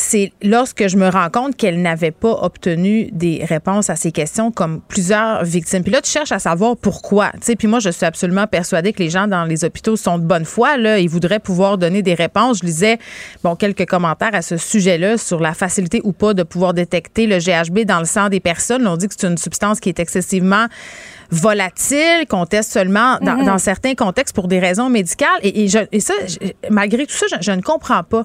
c'est 0.01 0.33
lorsque 0.43 0.87
je 0.89 0.97
me 0.97 1.09
rends 1.09 1.29
compte 1.31 1.57
qu'elle 1.57 1.83
n'avait 1.83 2.11
pas 2.13 2.39
obtenu 2.43 3.09
des 3.13 3.45
réponses 3.45 3.91
à 3.91 3.97
ces 3.97 4.13
questions 4.13 4.51
comme 4.53 4.81
plusieurs 4.81 5.45
victimes. 5.45 5.83
Puis 5.83 5.93
là, 5.93 6.01
tu 6.01 6.11
cherches 6.11 6.33
à 6.33 6.39
savoir 6.39 6.77
pourquoi. 6.77 7.31
Tu 7.35 7.39
sais, 7.43 7.57
puis 7.57 7.67
moi, 7.69 7.81
je 7.81 7.91
suis 7.91 8.07
absolument 8.07 8.47
persuadée 8.47 8.93
que 8.93 9.03
les 9.03 9.11
gens 9.11 9.27
dans 9.27 9.45
les 9.45 9.65
hôpitaux 9.65 9.97
sont 9.97 10.19
de 10.19 10.25
bonne 10.25 10.45
foi. 10.45 10.77
Là, 10.77 10.99
ils 10.99 11.09
voudraient 11.09 11.41
pouvoir 11.41 11.79
donner 11.79 12.03
des 12.03 12.15
réponses. 12.15 12.59
Je 12.61 12.67
lisais 12.67 12.99
bon 13.43 13.57
quelques 13.57 13.87
commentaires 13.87 14.35
à 14.35 14.43
ce 14.43 14.57
sujet-là 14.57 15.19
sur 15.19 15.41
la 15.41 15.53
facilité 15.55 16.01
ou 16.05 16.13
pas 16.13 16.33
de 16.35 16.43
pouvoir 16.45 16.75
détecter 16.75 17.27
le 17.27 17.39
GHB 17.39 17.85
dans 17.85 17.99
le 17.99 18.05
sang 18.05 18.29
des 18.29 18.41
personnes. 18.41 18.87
On 18.87 18.97
dit 18.97 19.09
que 19.09 19.15
c'est 19.19 19.27
une 19.27 19.39
substance 19.39 19.81
qui 19.81 19.89
est 19.89 19.99
excessivement 19.99 20.67
volatile, 21.31 22.27
qu'on 22.29 22.47
teste 22.47 22.73
seulement 22.73 23.19
dans, 23.21 23.37
Mhm. 23.37 23.47
dans 23.47 23.59
certains 23.59 23.95
contextes 23.95 24.35
pour 24.35 24.49
des 24.49 24.59
raisons 24.59 24.89
médicales. 24.89 25.29
Et, 25.43 25.65
et 25.65 25.69
je- 25.69 25.87
et 25.93 26.01
ça, 26.01 26.15
je- 26.27 26.49
malgré 26.71 27.07
tout 27.07 27.15
ça, 27.15 27.27
je, 27.31 27.37
je 27.41 27.53
ne 27.53 27.61
comprends 27.61 28.03
pas. 28.03 28.25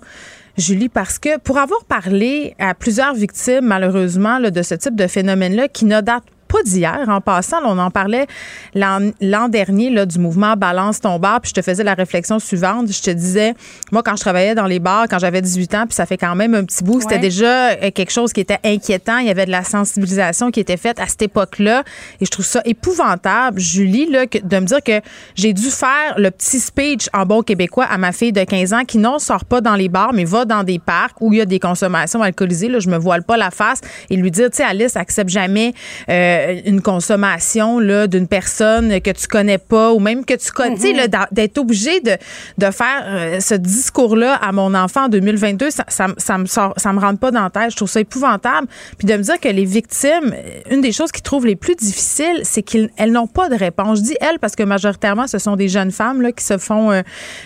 Julie, 0.57 0.89
parce 0.89 1.17
que 1.17 1.39
pour 1.39 1.57
avoir 1.57 1.83
parlé 1.85 2.55
à 2.59 2.75
plusieurs 2.75 3.15
victimes, 3.15 3.65
malheureusement, 3.65 4.39
de 4.39 4.61
ce 4.61 4.75
type 4.75 4.95
de 4.95 5.07
phénomène-là, 5.07 5.67
qui 5.67 5.85
ne 5.85 5.99
date 5.99 6.23
pas 6.53 6.61
d'hier. 6.63 7.05
En 7.07 7.19
passant, 7.21 7.59
là, 7.59 7.67
on 7.69 7.77
en 7.79 7.89
parlait 7.91 8.27
l'an 8.75 9.49
dernier 9.49 9.89
là, 9.89 10.05
du 10.05 10.19
mouvement 10.19 10.55
Balance 10.55 11.01
ton 11.01 11.17
bar, 11.19 11.41
puis 11.41 11.49
je 11.49 11.53
te 11.55 11.61
faisais 11.61 11.83
la 11.83 11.93
réflexion 11.95 12.39
suivante. 12.39 12.91
Je 12.91 13.01
te 13.01 13.09
disais, 13.11 13.53
moi, 13.91 14.03
quand 14.03 14.15
je 14.15 14.21
travaillais 14.21 14.55
dans 14.55 14.67
les 14.67 14.79
bars, 14.79 15.05
quand 15.09 15.19
j'avais 15.19 15.41
18 15.41 15.75
ans, 15.75 15.85
puis 15.85 15.95
ça 15.95 16.05
fait 16.05 16.17
quand 16.17 16.35
même 16.35 16.53
un 16.55 16.63
petit 16.63 16.83
bout, 16.83 17.01
c'était 17.01 17.19
déjà 17.19 17.71
euh, 17.71 17.91
quelque 17.91 18.11
chose 18.11 18.31
qui 18.33 18.41
était 18.41 18.59
inquiétant. 18.63 19.17
Il 19.17 19.27
y 19.27 19.29
avait 19.29 19.45
de 19.45 19.51
la 19.51 19.63
sensibilisation 19.63 20.51
qui 20.51 20.59
était 20.59 20.77
faite 20.77 20.99
à 20.99 21.07
cette 21.07 21.23
époque-là. 21.23 21.83
Et 22.21 22.25
je 22.25 22.29
trouve 22.31 22.45
ça 22.45 22.61
épouvantable, 22.65 23.59
Julie, 23.59 24.09
là, 24.09 24.27
que- 24.27 24.37
de 24.39 24.59
me 24.59 24.65
dire 24.65 24.81
que 24.83 25.01
j'ai 25.35 25.53
dû 25.53 25.69
faire 25.69 26.13
le 26.17 26.29
petit 26.31 26.59
speech 26.59 27.07
en 27.13 27.25
bon 27.25 27.41
québécois 27.41 27.85
à 27.85 27.97
ma 27.97 28.11
fille 28.11 28.31
de 28.31 28.43
15 28.43 28.73
ans 28.73 28.83
qui 28.85 28.97
non 28.97 29.19
sort 29.19 29.45
pas 29.45 29.61
dans 29.61 29.75
les 29.75 29.89
bars, 29.89 30.13
mais 30.13 30.23
va 30.25 30.45
dans 30.45 30.63
des 30.63 30.79
parcs 30.79 31.15
où 31.21 31.33
il 31.33 31.39
y 31.39 31.41
a 31.41 31.45
des 31.45 31.59
consommations 31.59 32.21
alcoolisées. 32.21 32.69
Là, 32.69 32.79
je 32.79 32.89
me 32.89 32.97
voile 32.97 33.23
pas 33.23 33.37
la 33.37 33.49
face 33.51 33.81
et 34.09 34.15
lui 34.15 34.29
dire, 34.31 34.49
tu 34.49 34.57
sais, 34.57 34.63
Alice, 34.63 34.95
accepte 34.95 35.29
jamais 35.29 35.73
euh, 36.09 36.42
une 36.65 36.81
consommation 36.81 37.79
là 37.79 38.07
d'une 38.07 38.27
personne 38.27 38.99
que 39.01 39.11
tu 39.11 39.27
connais 39.27 39.57
pas 39.57 39.93
ou 39.93 39.99
même 39.99 40.25
que 40.25 40.33
tu 40.33 40.51
connais, 40.51 40.93
là, 40.93 41.07
d'a- 41.07 41.27
d'être 41.31 41.57
obligé 41.57 41.99
de, 41.99 42.11
de 42.57 42.71
faire 42.71 43.03
euh, 43.05 43.39
ce 43.39 43.55
discours-là 43.55 44.35
à 44.35 44.51
mon 44.51 44.73
enfant 44.73 45.05
en 45.05 45.09
2022, 45.09 45.69
ça, 45.71 45.85
ça, 45.87 46.07
me- 46.07 46.15
ça 46.17 46.37
me 46.37 46.45
sort, 46.45 46.73
ça 46.77 46.91
me 46.93 46.99
rentre 46.99 47.19
pas 47.19 47.31
dans 47.31 47.43
la 47.43 47.49
tête. 47.49 47.71
Je 47.71 47.75
trouve 47.75 47.89
ça 47.89 47.99
épouvantable. 47.99 48.67
Puis 48.97 49.07
de 49.07 49.13
me 49.15 49.23
dire 49.23 49.39
que 49.39 49.49
les 49.49 49.65
victimes, 49.65 50.33
euh, 50.33 50.59
une 50.71 50.81
des 50.81 50.91
choses 50.91 51.11
qu'ils 51.11 51.23
trouvent 51.23 51.45
les 51.45 51.55
plus 51.55 51.75
difficiles, 51.75 52.41
c'est 52.43 52.61
qu'elles 52.63 52.89
n'ont 53.11 53.27
pas 53.27 53.49
de 53.49 53.55
réponse. 53.55 53.99
Je 53.99 54.03
dis 54.03 54.15
elles 54.21 54.39
parce 54.39 54.55
que 54.55 54.63
majoritairement, 54.63 55.27
ce 55.27 55.37
sont 55.37 55.55
des 55.55 55.67
jeunes 55.67 55.91
femmes 55.91 56.21
là, 56.21 56.31
qui 56.31 56.43
se 56.43 56.57
font 56.57 56.91
euh, 56.91 57.01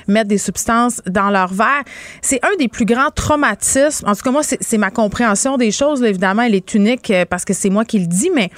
mettre 0.07 0.27
des 0.29 0.37
substances 0.37 1.01
dans 1.07 1.29
leur 1.29 1.53
verre. 1.53 1.83
C'est 2.21 2.39
un 2.45 2.55
des 2.59 2.67
plus 2.67 2.85
grands 2.85 3.11
traumatismes. 3.13 4.07
En 4.07 4.15
tout 4.15 4.21
cas, 4.23 4.31
moi, 4.31 4.43
c'est 4.43 4.57
c'est 4.61 4.77
ma 4.77 4.89
compréhension 4.91 5.57
des 5.57 5.71
choses. 5.71 6.01
là. 6.01 6.09
évidemment, 6.09 6.41
elle 6.41 6.55
est 6.55 6.73
unique 6.73 7.09
euh, 7.11 7.25
parce 7.29 7.45
que 7.45 7.53
c'est 7.53 7.69
moi 7.69 7.85
qui 7.85 7.99
le 7.99 8.07
dis, 8.07 8.29
mais 8.33 8.49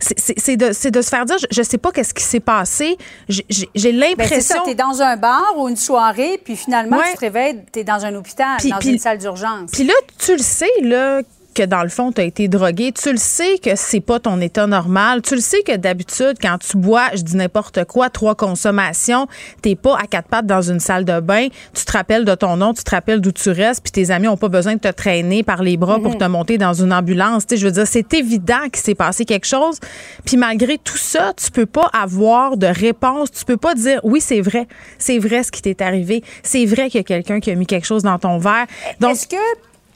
c'est- 0.00 0.56
de, 0.56 0.72
se 0.72 1.08
faire 1.08 1.24
dire, 1.24 1.36
je, 1.38 1.46
je 1.50 1.62
sais 1.62 1.78
pas 1.78 1.90
qu'est-ce 1.92 2.14
qui 2.14 2.22
s'est 2.22 2.40
passé. 2.40 2.96
J'ai- 3.28 3.44
Ben, 3.48 3.66
c'est 3.74 4.40
ça, 4.40 4.54
l'impression... 4.56 4.62
tu 4.64 4.70
es 4.70 4.74
dans 4.74 5.02
un 5.02 5.16
bar 5.16 5.54
ou 5.56 5.68
une 5.68 5.76
soirée, 5.76 6.40
puis 6.44 6.56
finalement, 6.56 6.96
Ouais. 6.98 7.04
tu 7.10 7.14
te 7.14 7.20
réveilles, 7.20 7.62
tu 7.72 7.80
es 7.80 7.84
dans 7.84 8.04
un 8.04 8.14
hôpital, 8.14 8.58
dans 8.68 8.80
une 8.80 8.98
salle 8.98 9.18
d'urgence. 9.18 9.70
Puis 9.72 9.84
là, 9.84 9.94
tu 10.18 10.32
le 10.32 10.42
sais, 10.42 10.70
là, 10.82 11.22
que 11.56 11.62
dans 11.64 11.82
le 11.82 11.88
fond, 11.88 12.12
tu 12.12 12.20
as 12.20 12.24
été 12.24 12.48
drogué. 12.48 12.92
Tu 12.92 13.10
le 13.10 13.16
sais 13.16 13.58
que 13.58 13.70
c'est 13.76 14.00
pas 14.00 14.20
ton 14.20 14.40
état 14.40 14.66
normal. 14.66 15.22
Tu 15.22 15.34
le 15.34 15.40
sais 15.40 15.62
que 15.62 15.74
d'habitude, 15.76 16.34
quand 16.40 16.58
tu 16.58 16.76
bois, 16.76 17.06
je 17.14 17.22
dis 17.22 17.36
n'importe 17.36 17.84
quoi, 17.86 18.10
trois 18.10 18.34
consommations, 18.34 19.26
t'es 19.62 19.74
pas 19.74 19.96
à 19.96 20.06
quatre 20.06 20.28
pattes 20.28 20.46
dans 20.46 20.60
une 20.62 20.80
salle 20.80 21.04
de 21.04 21.18
bain. 21.20 21.48
Tu 21.74 21.84
te 21.84 21.92
rappelles 21.92 22.24
de 22.24 22.34
ton 22.34 22.56
nom, 22.56 22.74
tu 22.74 22.84
te 22.84 22.90
rappelles 22.90 23.20
d'où 23.20 23.32
tu 23.32 23.50
restes, 23.50 23.82
puis 23.82 23.90
tes 23.92 24.10
amis 24.10 24.28
ont 24.28 24.36
pas 24.36 24.48
besoin 24.48 24.74
de 24.74 24.80
te 24.80 24.88
traîner 24.92 25.42
par 25.42 25.62
les 25.62 25.76
bras 25.76 25.98
pour 25.98 26.12
Mhm. 26.12 26.18
te 26.18 26.24
monter 26.24 26.58
dans 26.58 26.74
une 26.74 26.92
ambulance. 26.92 27.46
Tu 27.46 27.54
sais, 27.56 27.60
je 27.60 27.66
veux 27.66 27.72
dire, 27.72 27.86
c'est 27.86 28.12
évident 28.14 28.64
qu'il 28.72 28.82
s'est 28.82 28.94
passé 28.94 29.24
quelque 29.24 29.46
chose. 29.46 29.78
Puis 30.24 30.36
malgré 30.36 30.76
tout 30.78 30.96
ça, 30.98 31.32
tu 31.36 31.50
peux 31.50 31.66
pas 31.66 31.88
avoir 31.92 32.56
de 32.56 32.66
réponse. 32.66 33.30
Tu 33.30 33.44
peux 33.44 33.56
pas 33.56 33.74
dire 33.74 34.00
oui, 34.02 34.20
c'est 34.20 34.40
vrai, 34.40 34.68
c'est 34.98 35.18
vrai 35.18 35.42
ce 35.42 35.50
qui 35.50 35.62
t'est 35.62 35.80
arrivé. 35.80 36.22
C'est 36.42 36.66
vrai 36.66 36.90
qu'il 36.90 36.98
y 36.98 37.00
a 37.00 37.04
quelqu'un 37.04 37.40
qui 37.40 37.50
a 37.50 37.54
mis 37.54 37.66
quelque 37.66 37.86
chose 37.86 38.02
dans 38.02 38.18
ton 38.18 38.38
verre. 38.38 38.66
Donc, 39.00 39.12
Est-ce 39.12 39.26
que, 39.28 39.36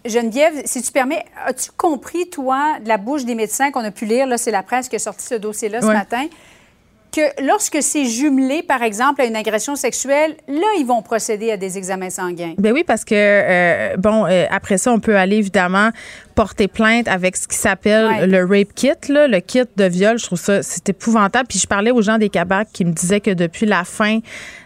Geneviève, 0.05 0.62
si 0.64 0.82
tu 0.82 0.93
permets, 0.93 1.24
as-tu 1.44 1.70
compris, 1.77 2.31
toi, 2.31 2.78
de 2.82 2.89
la 2.89 2.97
bouche 2.97 3.24
des 3.24 3.35
médecins 3.35 3.70
qu'on 3.70 3.85
a 3.85 3.90
pu 3.90 4.06
lire, 4.06 4.27
là, 4.27 4.39
c'est 4.39 4.51
la 4.51 4.62
presse 4.62 4.89
qui 4.89 4.97
a 4.97 4.98
sorti 4.98 5.27
ce 5.27 5.35
dossier-là 5.35 5.82
ce 5.82 5.86
matin, 5.86 6.27
que 7.11 7.45
lorsque 7.47 7.78
c'est 7.82 8.05
jumelé, 8.05 8.62
par 8.62 8.82
exemple, 8.82 9.23
à 9.23 9.24
une 9.24 9.37
agression 9.37 9.77
sexuelle, 9.77 10.37
là, 10.49 10.66
ils 10.78 10.87
vont 10.87 11.03
procéder 11.03 11.51
à 11.51 11.57
des 11.57 11.78
examens 11.78 12.11
sanguins? 12.11 12.55
Ben 12.59 12.73
oui, 12.73 12.85
parce 12.87 13.05
que, 13.05 13.15
euh, 13.15 13.97
bon, 13.97 14.27
euh, 14.27 14.47
après 14.51 14.78
ça, 14.78 14.93
on 14.93 15.01
peut 15.01 15.16
aller 15.16 15.37
évidemment 15.37 15.91
porter 16.35 16.69
plainte 16.69 17.07
avec 17.09 17.37
ce 17.37 17.47
qui 17.47 17.57
s'appelle 17.57 18.07
Ouais. 18.07 18.27
le 18.27 18.45
rape 18.45 18.73
kit, 18.74 18.93
là, 19.09 19.27
le 19.28 19.41
kit 19.41 19.62
de 19.77 19.85
viol. 19.85 20.19
Je 20.19 20.24
trouve 20.24 20.39
ça, 20.39 20.62
c'est 20.62 20.89
épouvantable. 20.89 21.47
Puis 21.49 21.59
je 21.59 21.66
parlais 21.66 21.91
aux 21.91 22.01
gens 22.01 22.16
des 22.19 22.31
cabacs 22.31 22.69
qui 22.73 22.85
me 22.85 22.93
disaient 22.93 23.20
que 23.20 23.31
depuis 23.32 23.66
la 23.66 23.85
fin 23.85 24.20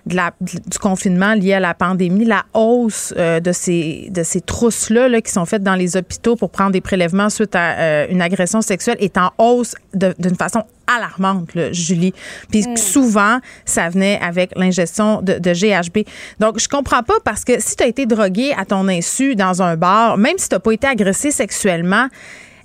de 0.06 0.14
la, 0.14 0.32
du 0.40 0.78
confinement 0.78 1.34
lié 1.34 1.54
à 1.54 1.60
la 1.60 1.74
pandémie, 1.74 2.24
la 2.26 2.44
hausse 2.52 3.12
euh, 3.16 3.40
de 3.40 3.52
ces, 3.52 4.08
de 4.10 4.22
ces 4.22 4.40
trousses-là 4.40 5.08
là, 5.08 5.20
qui 5.20 5.32
sont 5.32 5.46
faites 5.46 5.62
dans 5.62 5.74
les 5.74 5.96
hôpitaux 5.96 6.36
pour 6.36 6.50
prendre 6.50 6.70
des 6.72 6.80
prélèvements 6.82 7.30
suite 7.30 7.56
à 7.56 7.78
euh, 7.78 8.06
une 8.10 8.20
agression 8.22 8.60
sexuelle 8.60 8.96
est 9.00 9.16
en 9.18 9.30
hausse 9.38 9.74
d'une 9.94 10.36
façon 10.36 10.62
alarmante, 10.86 11.54
là, 11.54 11.72
Julie. 11.72 12.14
Puis 12.50 12.64
souvent, 12.76 13.38
ça 13.64 13.88
venait 13.88 14.18
avec 14.20 14.52
l'ingestion 14.56 15.22
de, 15.22 15.38
de 15.38 15.52
GHB. 15.52 16.06
Donc, 16.40 16.58
je 16.60 16.68
comprends 16.68 17.02
pas 17.02 17.14
parce 17.24 17.44
que 17.44 17.60
si 17.60 17.76
tu 17.76 17.84
as 17.84 17.86
été 17.86 18.06
drogué 18.06 18.52
à 18.56 18.64
ton 18.64 18.88
insu 18.88 19.36
dans 19.36 19.62
un 19.62 19.76
bar, 19.76 20.18
même 20.18 20.38
si 20.38 20.48
tu 20.48 20.54
n'as 20.54 20.60
pas 20.60 20.72
été 20.72 20.86
agressé 20.86 21.30
sexuellement, 21.30 22.08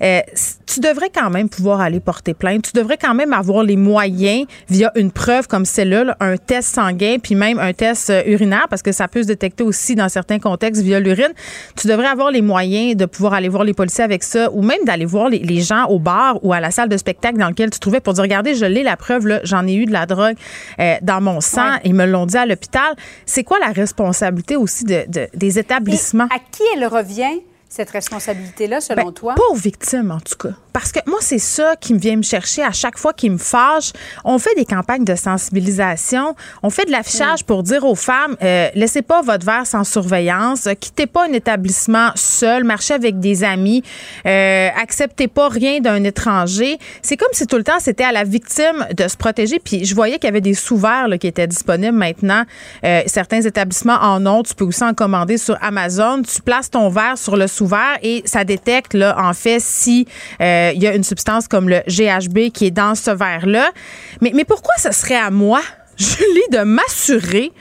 euh, 0.02 0.22
tu 0.66 0.80
devrais 0.80 1.10
quand 1.10 1.30
même 1.30 1.50
pouvoir 1.50 1.82
aller 1.82 2.00
porter 2.00 2.34
plainte. 2.34 2.72
Tu 2.72 2.80
devrais 2.80 2.98
quand 2.98 3.14
même 3.16 3.34
avoir 3.34 3.64
les 3.64 3.76
moyens, 3.76 4.46
via 4.70 4.92
une 4.96 5.12
preuve 5.12 5.48
comme 5.48 5.66
celle-là, 5.66 6.04
là, 6.04 6.18
un 6.20 6.38
test 6.38 6.76
sanguin, 6.76 7.18
puis 7.22 7.36
même 7.36 7.60
un 7.60 7.74
test 7.74 8.10
euh, 8.10 8.22
urinaire, 8.26 8.68
parce 8.70 8.82
que 8.82 8.92
ça 8.92 9.08
peut 9.08 9.24
se 9.24 9.28
détecter 9.28 9.64
aussi 9.64 9.96
dans 9.96 10.10
certains 10.10 10.40
contextes 10.40 10.82
via 10.82 11.00
l'urine. 11.00 11.34
Tu 11.76 11.88
devrais 11.88 12.08
avoir 12.08 12.32
les 12.32 12.42
moyens 12.42 12.96
de 12.96 13.06
pouvoir 13.06 13.34
aller 13.34 13.50
voir 13.50 13.64
les 13.64 13.74
policiers 13.74 14.04
avec 14.04 14.24
ça, 14.24 14.52
ou 14.52 14.62
même 14.62 14.84
d'aller 14.86 15.06
voir 15.06 15.30
les, 15.30 15.40
les 15.40 15.62
gens 15.62 15.86
au 15.86 16.00
bar 16.00 16.44
ou 16.44 16.54
à 16.54 16.60
la 16.60 16.72
salle 16.72 16.90
de 16.90 16.98
spectacle 16.98 17.38
dans 17.38 17.50
lequel 17.50 17.70
tu 17.72 17.80
trouvais 17.80 18.00
pour 18.00 18.14
dire, 18.14 18.22
regardez, 18.24 18.56
je 18.56 18.66
l'ai 18.66 18.84
la 18.84 18.98
preuve, 18.98 19.28
là, 19.28 19.40
j'en 19.44 19.66
ai 19.68 19.74
eu 19.74 19.86
de 19.86 19.92
la 19.92 20.06
drogue 20.06 20.36
euh, 20.80 20.96
dans 21.02 21.22
mon 21.22 21.42
sang, 21.42 21.78
ils 21.84 21.94
me 21.94 22.06
l'ont 22.06 22.26
dit 22.26 22.38
à 22.38 22.46
l'hôpital. 22.46 22.96
C'est 23.26 23.44
quoi 23.44 23.58
la 23.60 23.72
responsabilité 23.72 24.56
aussi 24.56 24.84
de, 24.84 25.04
de- 25.08 25.28
des 25.34 25.60
établissements? 25.60 26.26
À 26.26 26.40
qui 26.40 26.64
elle 26.76 26.86
revient, 26.86 27.42
cette 27.70 27.92
responsabilité-là, 27.92 28.82
selon 28.82 29.06
Ben, 29.06 29.12
toi? 29.14 29.36
Pas 29.36 29.44
aux 29.52 29.56
victimes, 29.56 30.10
en 30.10 30.20
tout 30.20 30.36
cas. 30.36 30.56
Parce 30.74 30.92
que 30.92 31.00
moi, 31.08 31.20
c'est 31.22 31.40
ça 31.40 31.76
qui 31.80 31.94
me 31.94 32.00
vient 32.00 32.16
me 32.16 32.24
chercher 32.24 32.64
à 32.64 32.72
chaque 32.72 32.98
fois 32.98 33.14
qui 33.14 33.30
me 33.30 33.38
fâche. 33.38 33.92
On 34.26 34.40
fait 34.40 34.56
des 34.56 34.66
campagnes 34.66 35.04
de 35.04 35.16
sensibilisation, 35.16 36.36
on 36.64 36.70
fait 36.70 36.86
de 36.86 36.92
l'affichage 36.92 37.44
pour 37.44 37.64
dire 37.64 37.86
aux 37.86 37.96
femmes, 37.96 38.36
euh, 38.42 38.70
laissez 38.74 39.02
pas 39.02 39.22
votre 39.22 39.46
verre 39.46 39.68
sans 39.68 39.84
surveillance, 39.84 40.68
quittez 40.80 41.06
pas 41.06 41.26
un 41.28 41.34
établissement 41.34 42.10
seul, 42.16 42.64
marchez 42.64 42.94
avec 42.94 43.20
des 43.20 43.44
amis, 43.44 43.84
euh, 44.26 44.70
acceptez 44.82 45.28
pas 45.28 45.50
rien 45.50 45.80
d'un 45.80 46.04
étranger. 46.04 46.80
C'est 47.02 47.18
comme 47.18 47.34
si 47.34 47.46
tout 47.46 47.58
le 47.58 47.64
temps, 47.64 47.80
c'était 47.80 48.04
à 48.04 48.12
la 48.12 48.24
victime 48.24 48.88
de 48.96 49.08
se 49.08 49.16
protéger. 49.16 49.60
Puis 49.60 49.86
je 49.86 49.94
voyais 49.94 50.16
qu'il 50.16 50.26
y 50.26 50.30
avait 50.30 50.42
des 50.42 50.56
sous-verres 50.56 51.08
qui 51.20 51.28
étaient 51.28 51.48
disponibles 51.48 51.98
maintenant. 51.98 52.44
Euh, 52.84 53.02
certains 53.06 53.42
établissements 53.42 54.00
en 54.02 54.26
ont. 54.26 54.44
Tu 54.44 54.56
peux 54.56 54.66
aussi 54.66 54.84
en 54.84 54.94
commander 54.94 55.38
sur 55.38 55.58
Amazon. 55.62 56.22
Tu 56.24 56.42
places 56.42 56.72
ton 56.72 56.90
verre 56.90 57.18
sur 57.18 57.36
le 57.36 57.48
et 58.02 58.22
ça 58.26 58.44
détecte, 58.44 58.94
là, 58.94 59.16
en 59.20 59.34
fait, 59.34 59.60
si 59.60 60.08
euh, 60.42 60.72
il 60.74 60.82
y 60.82 60.88
a 60.88 60.96
une 60.96 61.04
substance 61.04 61.48
comme 61.48 61.70
le 61.70 61.82
GHB 61.88 62.52
qui 62.52 62.68
est 62.68 62.72
dans 62.72 62.96
ce 62.96 63.12
verre-là. 63.12 63.72
Mais, 64.22 64.32
mais 64.34 64.46
pourquoi 64.46 64.74
ce 64.78 64.92
serait 64.92 65.18
à 65.18 65.32
moi, 65.32 65.62
Julie, 65.98 66.50
de 66.52 66.64
m'assurer 66.64 67.52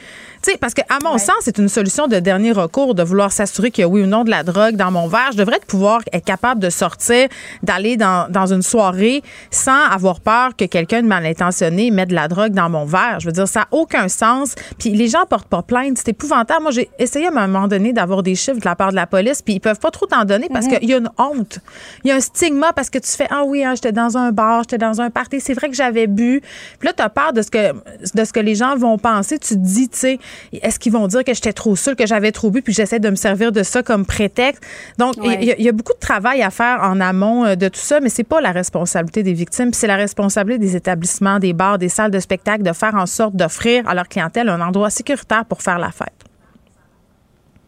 tu 0.43 0.53
sais, 0.53 0.59
parce 0.59 0.75
que 0.75 0.83
à 0.89 0.99
mon 1.05 1.19
sens, 1.19 1.37
c'est 1.43 1.59
une 1.59 1.69
solution 1.69 2.07
de 2.07 2.19
dernier 2.19 2.53
recours 2.53 2.95
de 2.95 3.03
vouloir 3.03 3.33
s'assurer 3.33 3.71
qu'il 3.71 3.83
y 3.83 3.85
a 3.85 3.89
oui 3.89 4.03
ou 4.03 4.07
non 4.07 4.25
de 4.25 4.31
la 4.31 4.43
drogue 4.43 4.77
dans 4.77 4.91
mon 4.91 5.09
verre. 5.09 5.31
Je 5.33 5.39
devrais 5.39 5.57
être 5.57 5.67
pouvoir 5.67 6.01
être 6.13 6.25
capable 6.25 6.61
de 6.61 6.71
sortir, 6.71 7.29
d'aller 7.63 7.97
dans, 7.97 8.31
dans 8.31 8.53
une 8.53 8.63
soirée 8.63 9.23
sans 9.51 9.85
avoir 9.91 10.21
peur 10.21 10.57
que 10.57 10.65
quelqu'un 10.65 11.03
de 11.03 11.07
mal 11.09 11.25
intentionné 11.27 11.91
mette 11.91 12.11
de 12.11 12.15
la 12.15 12.29
drogue 12.29 12.53
dans 12.53 12.69
mon 12.71 12.85
verre. 12.85 13.21
Je 13.21 13.27
veux 13.27 13.33
dire, 13.33 13.49
ça 13.49 13.61
n'a 13.61 13.69
aucun 13.73 14.09
sens. 14.09 14.55
Puis 14.79 14.91
les 14.91 15.09
gens 15.09 15.25
portent 15.29 15.49
pas 15.49 15.63
plainte. 15.63 15.99
C'est 15.99 16.09
épouvantable. 16.11 16.63
Moi, 16.63 16.71
j'ai 16.71 16.89
essayé 16.99 17.27
à 17.27 17.31
un 17.31 17.47
moment 17.47 17.69
donné 17.69 17.93
d'avoir 17.93 18.23
des 18.23 18.35
chiffres 18.35 18.61
de 18.61 18.65
la 18.65 18.77
part 18.77 18.91
de 18.91 18.97
la 18.97 19.07
police, 19.07 19.43
puis 19.43 19.55
ils 19.55 19.61
peuvent 19.61 19.81
pas 19.81 19.91
trop 19.91 20.07
t'en 20.07 20.25
donner 20.25 20.49
parce 20.53 20.67
Mhm. 20.67 20.79
qu'il 20.79 20.89
y 20.91 20.95
a 20.95 20.99
une 20.99 21.11
honte. 21.19 21.59
Il 22.05 22.09
y 22.09 22.11
a 22.13 22.17
un 22.17 22.21
stigma 22.21 22.73
parce 22.73 22.91
que 22.91 22.99
tu 22.99 23.09
fais 23.11 23.27
Ah 23.31 23.43
oui, 23.45 23.65
hein, 23.65 23.75
j'étais 23.75 23.93
dans 23.93 24.17
un 24.17 24.33
bar, 24.33 24.63
j'étais 24.63 24.79
dans 24.79 25.01
un 25.01 25.11
party, 25.11 25.41
c'est 25.41 25.55
vrai 25.55 25.69
que 25.69 25.75
j'avais 25.77 26.07
bu. 26.07 26.41
Puis 26.79 26.87
là, 26.87 26.93
tu 26.93 27.03
as 27.03 27.09
peur 27.09 27.33
de 27.33 27.43
ce, 27.43 27.51
que, 27.51 27.73
de 28.15 28.25
ce 28.25 28.33
que 28.33 28.41
les 28.41 28.55
gens 28.55 28.77
vont 28.77 28.99
penser. 28.99 29.39
Tu 29.39 29.55
te 29.55 29.59
dis, 29.59 29.89
tu 29.89 29.99
sais, 29.99 30.19
est-ce 30.53 30.79
qu'ils 30.79 30.93
vont 30.93 31.07
dire 31.09 31.25
que 31.25 31.35
j'étais 31.35 31.53
trop 31.53 31.77
seule, 31.77 31.97
que 31.97 32.07
j'avais 32.07 32.33
trop 32.33 32.51
bu, 32.51 32.63
puis 32.63 32.73
j'essaie 32.73 33.01
de 33.01 33.11
me 33.11 33.17
servir 33.17 33.53
de 33.53 33.63
ça 33.63 33.83
comme 33.83 34.05
prétexte? 34.07 34.63
Donc, 34.99 35.15
il 35.17 35.23
Ouais. 35.23 35.57
y, 35.59 35.63
y 35.65 35.69
a 35.69 35.73
beaucoup 35.73 35.93
de 35.95 35.99
travail 35.99 36.43
à 36.43 36.51
faire 36.51 36.81
en 36.83 37.01
amont 37.01 37.45
euh, 37.45 37.55
de 37.55 37.69
tout 37.69 37.81
ça, 37.81 38.01
mais 38.01 38.09
c'est 38.09 38.25
pas 38.25 38.41
la 38.41 38.53
responsabilité 38.53 39.23
des 39.23 39.33
victimes, 39.35 39.71
puis 39.71 39.79
c'est 39.81 39.87
la 39.87 39.97
responsabilité 39.97 40.59
des 40.65 40.77
établissements, 40.77 41.39
des 41.39 41.53
bars, 41.53 41.79
des 41.79 41.89
salles 41.89 42.11
de 42.11 42.21
spectacle 42.21 42.63
de 42.63 42.73
faire 42.73 42.95
en 42.95 43.07
sorte 43.07 43.35
d'offrir 43.37 43.87
à 43.89 43.95
leur 43.95 44.09
clientèle 44.09 44.49
un 44.49 44.61
endroit 44.61 44.91
sécuritaire 44.91 45.45
pour 45.45 45.63
faire 45.63 45.79
la 45.79 45.91
fête. 45.91 46.13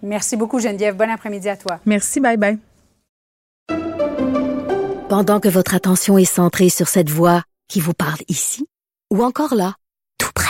Merci 0.03 0.37
beaucoup, 0.37 0.59
Geneviève. 0.61 0.97
Bon 0.97 1.11
après-midi 1.11 1.49
à 1.49 1.57
toi. 1.57 1.79
Merci, 1.85 2.21
bye 2.21 2.37
bye. 2.39 2.59
Pendant 5.09 5.41
que 5.41 5.49
votre 5.49 5.75
attention 5.75 6.19
est 6.19 6.25
centrée 6.25 6.69
sur 6.71 6.89
cette 6.89 7.11
voix 7.11 7.43
qui 7.69 7.81
vous 7.81 7.95
parle 7.95 8.19
ici, 8.29 8.67
ou 9.13 9.23
encore 9.25 9.55
là, 9.55 9.75
tout 10.19 10.31
près 10.35 10.50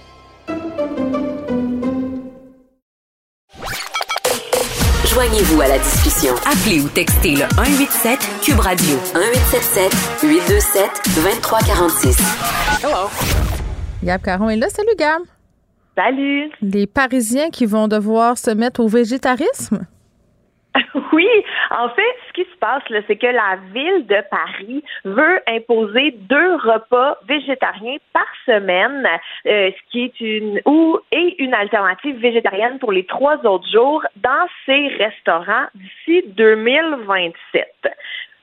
Joignez-vous 5.13 5.59
à 5.59 5.67
la 5.67 5.77
discussion. 5.77 6.33
Appelez 6.45 6.79
ou 6.79 6.87
textez 6.87 7.31
le 7.31 7.41
187 7.55 8.17
Cube 8.41 8.59
Radio 8.59 8.95
1877 9.13 9.91
827 10.23 10.89
2346. 11.15 12.17
Hello. 12.81 13.09
Gab 14.05 14.21
Caron 14.21 14.49
est 14.49 14.55
là. 14.55 14.69
Salut, 14.69 14.95
Gab. 14.97 15.21
Salut. 15.97 16.49
Les 16.61 16.87
Parisiens 16.87 17.49
qui 17.49 17.65
vont 17.65 17.89
devoir 17.89 18.37
se 18.37 18.51
mettre 18.51 18.79
au 18.79 18.87
végétarisme? 18.87 19.85
Oui, 21.13 21.27
en 21.71 21.89
fait, 21.89 22.15
ce 22.27 22.33
qui 22.33 22.49
se 22.49 22.57
passe, 22.59 22.83
c'est 23.07 23.15
que 23.15 23.27
la 23.27 23.57
ville 23.73 24.05
de 24.07 24.23
Paris 24.29 24.83
veut 25.03 25.41
imposer 25.47 26.11
deux 26.11 26.55
repas 26.55 27.17
végétariens 27.27 27.97
par 28.13 28.25
semaine, 28.45 29.07
euh, 29.45 29.71
ce 29.71 29.91
qui 29.91 30.05
est 30.05 30.21
une 30.21 30.61
ou 30.65 30.99
et 31.11 31.41
une 31.43 31.53
alternative 31.53 32.17
végétarienne 32.19 32.79
pour 32.79 32.91
les 32.91 33.05
trois 33.05 33.37
autres 33.45 33.69
jours 33.69 34.03
dans 34.17 34.47
ces 34.65 34.87
restaurants 34.97 35.67
d'ici 35.75 36.23
2027. 36.27 37.67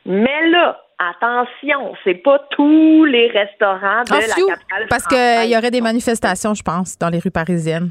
Mais 0.07 0.49
là, 0.51 0.81
attention, 0.99 1.95
c'est 2.05 2.15
pas 2.15 2.39
tous 2.51 3.05
les 3.05 3.29
restaurants 3.29 4.03
de 4.03 4.13
Ah, 4.13 4.21
la 4.21 4.55
capitale 4.57 4.87
parce 4.89 5.07
qu'il 5.07 5.51
y 5.51 5.57
aurait 5.57 5.71
des 5.71 5.81
manifestations, 5.81 6.55
je 6.55 6.63
pense, 6.63 6.99
dans 6.99 7.09
les 7.09 7.19
rues 7.19 7.31
parisiennes. 7.31 7.91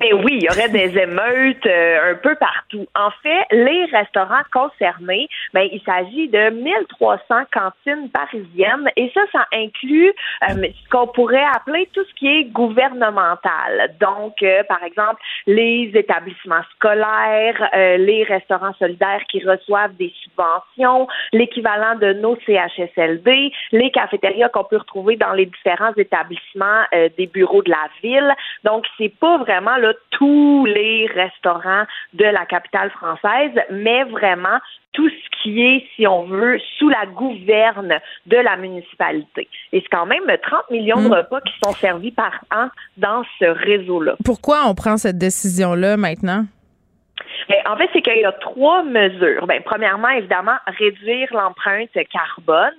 Mais 0.00 0.12
oui, 0.12 0.38
il 0.40 0.44
y 0.44 0.48
aurait 0.48 0.68
des 0.68 0.96
émeutes 0.96 1.66
euh, 1.66 2.12
un 2.12 2.14
peu 2.14 2.36
partout. 2.36 2.86
En 2.94 3.10
fait, 3.20 3.44
les 3.50 3.84
restaurants 3.86 4.44
concernés, 4.52 5.28
ben, 5.52 5.68
il 5.72 5.82
s'agit 5.82 6.28
de 6.28 6.50
1300 6.50 7.18
cantines 7.52 8.08
parisiennes 8.10 8.88
et 8.94 9.10
ça, 9.12 9.22
ça 9.32 9.46
inclut 9.52 10.12
euh, 10.48 10.54
ce 10.54 10.88
qu'on 10.90 11.08
pourrait 11.08 11.44
appeler 11.52 11.88
tout 11.92 12.04
ce 12.04 12.14
qui 12.14 12.28
est 12.28 12.44
gouvernemental. 12.44 13.96
Donc, 14.00 14.40
euh, 14.42 14.62
par 14.68 14.84
exemple, 14.84 15.20
les 15.48 15.90
établissements 15.94 16.62
scolaires, 16.76 17.68
euh, 17.74 17.96
les 17.96 18.22
restaurants 18.22 18.74
solidaires 18.74 19.22
qui 19.28 19.44
reçoivent 19.44 19.96
des 19.96 20.12
subventions, 20.22 21.08
l'équivalent 21.32 21.96
de 21.96 22.12
nos 22.12 22.36
CHSLD, 22.46 23.52
les 23.72 23.90
cafétérias 23.90 24.48
qu'on 24.50 24.64
peut 24.64 24.76
retrouver 24.76 25.16
dans 25.16 25.32
les 25.32 25.46
différents 25.46 25.94
établissements 25.96 26.82
euh, 26.94 27.08
des 27.18 27.26
bureaux 27.26 27.62
de 27.62 27.70
la 27.70 27.88
ville. 28.02 28.32
Donc, 28.62 28.84
c'est 28.96 29.12
pas 29.18 29.38
vraiment 29.38 29.76
là, 29.76 29.87
là, 29.88 29.94
tous 30.10 30.66
les 30.66 31.06
restaurants 31.06 31.84
de 32.14 32.24
la 32.24 32.44
capitale 32.46 32.90
française, 32.90 33.52
mais 33.70 34.04
vraiment 34.04 34.58
tout 34.92 35.08
ce 35.08 35.42
qui 35.42 35.62
est, 35.62 35.86
si 35.94 36.06
on 36.06 36.24
veut, 36.24 36.58
sous 36.78 36.88
la 36.88 37.06
gouverne 37.06 37.98
de 38.26 38.36
la 38.36 38.56
municipalité. 38.56 39.48
Et 39.72 39.80
c'est 39.80 39.88
quand 39.90 40.06
même 40.06 40.24
30 40.42 40.70
millions 40.70 41.00
de 41.00 41.08
Mm. 41.08 41.12
repas 41.12 41.40
qui 41.42 41.52
sont 41.62 41.72
servis 41.72 42.10
par 42.10 42.40
an 42.52 42.68
dans 42.96 43.22
ce 43.38 43.44
réseau-là. 43.44 44.16
Pourquoi 44.24 44.64
on 44.66 44.74
prend 44.74 44.96
cette 44.96 45.18
décision-là 45.18 45.96
maintenant? 45.96 46.44
Ben, 47.48 47.56
en 47.66 47.76
fait, 47.76 47.88
c'est 47.92 48.02
qu'il 48.02 48.18
y 48.18 48.24
a 48.24 48.32
trois 48.32 48.82
mesures. 48.82 49.46
Ben, 49.46 49.62
premièrement, 49.64 50.08
évidemment, 50.08 50.56
réduire 50.66 51.28
l'empreinte 51.32 51.90
carbone, 52.12 52.74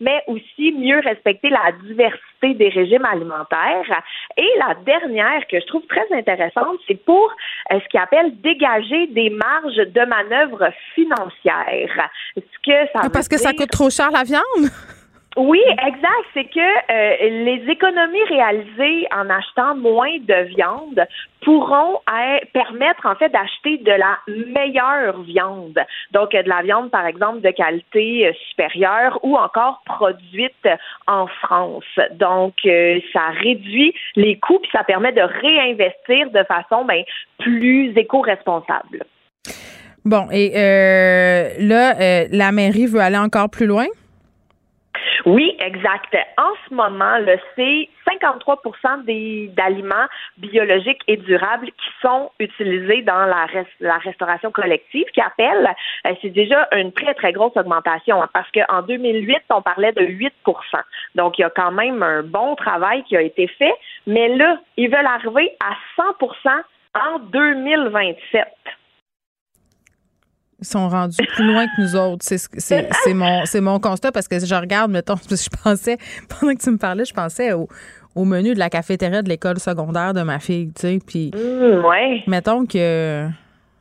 mais 0.00 0.22
aussi 0.26 0.72
mieux 0.72 1.00
respecter 1.00 1.48
la 1.48 1.72
diversité 1.86 2.29
des 2.48 2.68
régimes 2.68 3.04
alimentaires. 3.04 4.02
Et 4.36 4.48
la 4.58 4.74
dernière 4.74 5.46
que 5.48 5.60
je 5.60 5.66
trouve 5.66 5.82
très 5.86 6.06
intéressante, 6.16 6.78
c'est 6.86 7.02
pour 7.04 7.32
euh, 7.72 7.78
ce 7.80 7.88
qu'ils 7.88 8.00
appelle 8.00 8.40
dégager 8.40 9.06
des 9.08 9.30
marges 9.30 9.76
de 9.76 10.04
manœuvre 10.06 10.70
financières. 10.94 12.10
Ce 12.36 12.40
que 12.40 12.86
ça 12.92 13.00
Ah, 13.04 13.10
parce 13.12 13.28
veut 13.30 13.36
que 13.36 13.42
ça 13.42 13.52
coûte 13.52 13.70
trop 13.70 13.90
cher 13.90 14.10
la 14.10 14.24
viande? 14.24 14.70
Oui, 15.36 15.60
exact. 15.86 16.26
C'est 16.34 16.44
que 16.44 16.58
euh, 16.58 17.44
les 17.44 17.70
économies 17.70 18.24
réalisées 18.28 19.06
en 19.14 19.30
achetant 19.30 19.76
moins 19.76 20.18
de 20.18 20.48
viande 20.48 21.06
pourront 21.42 22.00
euh, 22.10 22.38
permettre 22.52 23.06
en 23.06 23.14
fait 23.14 23.28
d'acheter 23.28 23.78
de 23.78 23.92
la 23.92 24.18
meilleure 24.26 25.22
viande. 25.22 25.78
Donc 26.10 26.32
de 26.32 26.48
la 26.48 26.62
viande 26.62 26.90
par 26.90 27.06
exemple 27.06 27.42
de 27.42 27.50
qualité 27.50 28.26
euh, 28.26 28.32
supérieure 28.50 29.20
ou 29.22 29.36
encore 29.36 29.82
produite 29.86 30.68
en 31.06 31.28
France. 31.28 31.84
Donc 32.14 32.54
euh, 32.66 32.98
ça 33.12 33.28
réduit 33.28 33.94
les 34.16 34.36
coûts 34.36 34.58
puis 34.58 34.70
ça 34.72 34.82
permet 34.82 35.12
de 35.12 35.22
réinvestir 35.22 36.30
de 36.30 36.42
façon 36.44 36.84
ben, 36.84 37.04
plus 37.38 37.96
éco-responsable. 37.96 39.04
Bon, 40.04 40.26
et 40.32 40.52
euh, 40.56 41.50
là, 41.60 42.26
la 42.32 42.52
mairie 42.52 42.86
veut 42.86 43.00
aller 43.00 43.18
encore 43.18 43.50
plus 43.50 43.66
loin? 43.66 43.86
Oui, 45.26 45.54
exact. 45.60 46.16
En 46.38 46.52
ce 46.68 46.74
moment, 46.74 47.18
là, 47.18 47.36
c'est 47.54 47.88
53% 48.08 49.04
des 49.04 49.48
d'aliments 49.54 50.06
biologiques 50.38 51.02
et 51.06 51.16
durables 51.16 51.66
qui 51.66 51.88
sont 52.02 52.30
utilisés 52.40 53.02
dans 53.02 53.26
la, 53.26 53.46
la 53.80 53.98
restauration 53.98 54.50
collective, 54.50 55.06
qui 55.12 55.20
appelle, 55.20 55.70
euh, 56.06 56.14
c'est 56.22 56.30
déjà 56.30 56.68
une 56.72 56.92
très, 56.92 57.14
très 57.14 57.32
grosse 57.32 57.56
augmentation, 57.56 58.22
hein, 58.22 58.28
parce 58.32 58.50
qu'en 58.50 58.82
2008, 58.82 59.42
on 59.50 59.62
parlait 59.62 59.92
de 59.92 60.02
8% 60.02 60.30
Donc, 61.14 61.38
il 61.38 61.42
y 61.42 61.44
a 61.44 61.50
quand 61.50 61.72
même 61.72 62.02
un 62.02 62.22
bon 62.22 62.56
travail 62.56 63.04
qui 63.04 63.16
a 63.16 63.22
été 63.22 63.46
fait, 63.46 63.74
mais 64.06 64.28
là, 64.28 64.58
ils 64.76 64.90
veulent 64.90 65.06
arriver 65.06 65.52
à 65.60 65.76
100% 66.02 66.62
en 66.94 67.18
2027. 67.20 68.48
Sont 70.62 70.88
rendus 70.88 71.16
plus 71.34 71.46
loin 71.46 71.66
que 71.66 71.80
nous 71.80 71.96
autres. 71.96 72.24
C'est 72.24 72.38
ce 72.38 72.48
que- 72.48 72.60
c'est 72.60 72.88
c'est 73.04 73.14
mon 73.14 73.44
c'est 73.46 73.60
mon 73.60 73.78
constat 73.80 74.12
parce 74.12 74.28
que 74.28 74.38
je 74.38 74.54
regarde 74.54 74.90
mettons 74.90 75.14
parce 75.16 75.26
que 75.26 75.36
je 75.36 75.48
pensais 75.62 75.96
pendant 76.28 76.54
que 76.54 76.60
tu 76.62 76.70
me 76.70 76.76
parlais, 76.78 77.04
je 77.04 77.14
pensais 77.14 77.52
au, 77.52 77.68
au 78.14 78.24
menu 78.24 78.54
de 78.54 78.58
la 78.58 78.68
cafétéria 78.70 79.22
de 79.22 79.28
l'école 79.28 79.58
secondaire 79.58 80.12
de 80.14 80.22
ma 80.22 80.38
fille, 80.38 80.70
tu 80.74 80.80
sais, 80.82 80.98
puis 81.06 81.30
ouais. 81.34 82.22
mettons 82.26 82.66
que 82.66 83.26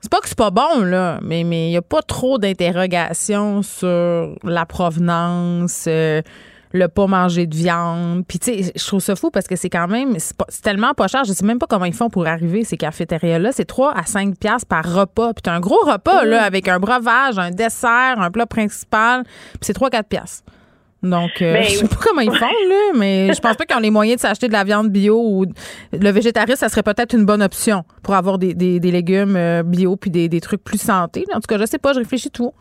c'est 0.01 0.09
pas 0.11 0.19
que 0.21 0.29
c'est 0.29 0.37
pas 0.37 0.51
bon 0.51 0.83
là, 0.85 1.19
mais 1.21 1.43
mais 1.43 1.67
il 1.69 1.71
y 1.71 1.77
a 1.77 1.81
pas 1.81 2.01
trop 2.01 2.37
d'interrogations 2.37 3.61
sur 3.63 4.35
la 4.43 4.65
provenance 4.65 5.85
euh, 5.87 6.21
le 6.71 6.87
pas 6.87 7.07
manger 7.07 7.47
de 7.47 7.55
viande. 7.55 8.23
Puis, 8.27 8.37
tu 8.39 8.63
sais, 8.63 8.71
je 8.75 8.85
trouve 8.85 8.99
ça 8.99 9.15
fou 9.15 9.31
parce 9.31 9.47
que 9.47 9.55
c'est 9.55 9.69
quand 9.69 9.87
même, 9.87 10.17
c'est 10.19 10.61
tellement 10.61 10.93
pas 10.93 11.07
cher. 11.07 11.23
Je 11.23 11.33
sais 11.33 11.45
même 11.45 11.57
pas 11.59 11.65
comment 11.67 11.85
ils 11.85 11.93
font 11.93 12.09
pour 12.09 12.27
arriver, 12.27 12.63
ces 12.63 12.77
cafétérias-là. 12.77 13.51
C'est 13.51 13.65
3 13.65 13.93
à 13.97 14.03
5 14.05 14.37
piastres 14.37 14.67
par 14.67 14.85
repas. 14.85 15.33
Puis, 15.33 15.41
t'as 15.43 15.53
un 15.53 15.59
gros 15.59 15.79
repas, 15.83 16.25
là, 16.25 16.43
avec 16.43 16.67
un 16.67 16.79
breuvage, 16.79 17.39
un 17.39 17.51
dessert, 17.51 18.15
un 18.19 18.29
plat 18.31 18.45
principal. 18.45 19.23
Puis, 19.23 19.59
c'est 19.61 19.73
3-4 19.75 20.03
piastres. 20.03 20.43
Donc, 21.01 21.41
euh, 21.41 21.53
Ben 21.53 21.63
je 21.69 21.69
sais 21.77 21.87
pas 21.87 21.95
comment 21.95 22.21
ils 22.21 22.29
font, 22.35 22.45
là, 22.45 22.91
mais 22.97 23.33
je 23.33 23.39
pense 23.39 23.55
pas 23.55 23.65
qu'ils 23.65 23.77
ont 23.77 23.79
les 23.79 23.89
moyens 23.89 24.17
de 24.17 24.27
s'acheter 24.27 24.47
de 24.49 24.53
la 24.53 24.65
viande 24.65 24.89
bio 24.89 25.17
ou 25.17 25.45
le 25.93 26.09
végétarisme, 26.11 26.57
ça 26.57 26.67
serait 26.67 26.83
peut-être 26.83 27.13
une 27.15 27.23
bonne 27.25 27.41
option 27.41 27.85
pour 28.03 28.15
avoir 28.15 28.37
des, 28.37 28.53
des- 28.53 28.81
des 28.81 28.91
légumes 28.91 29.37
euh, 29.37 29.63
bio 29.63 29.95
puis 29.95 30.11
des, 30.11 30.27
des 30.27 30.41
trucs 30.41 30.61
plus 30.61 30.77
santé. 30.81 31.23
En 31.33 31.35
tout 31.39 31.47
cas, 31.47 31.57
je 31.57 31.65
sais 31.65 31.77
pas, 31.77 31.93
je 31.93 31.99
réfléchis 31.99 32.29
tout. 32.29 32.51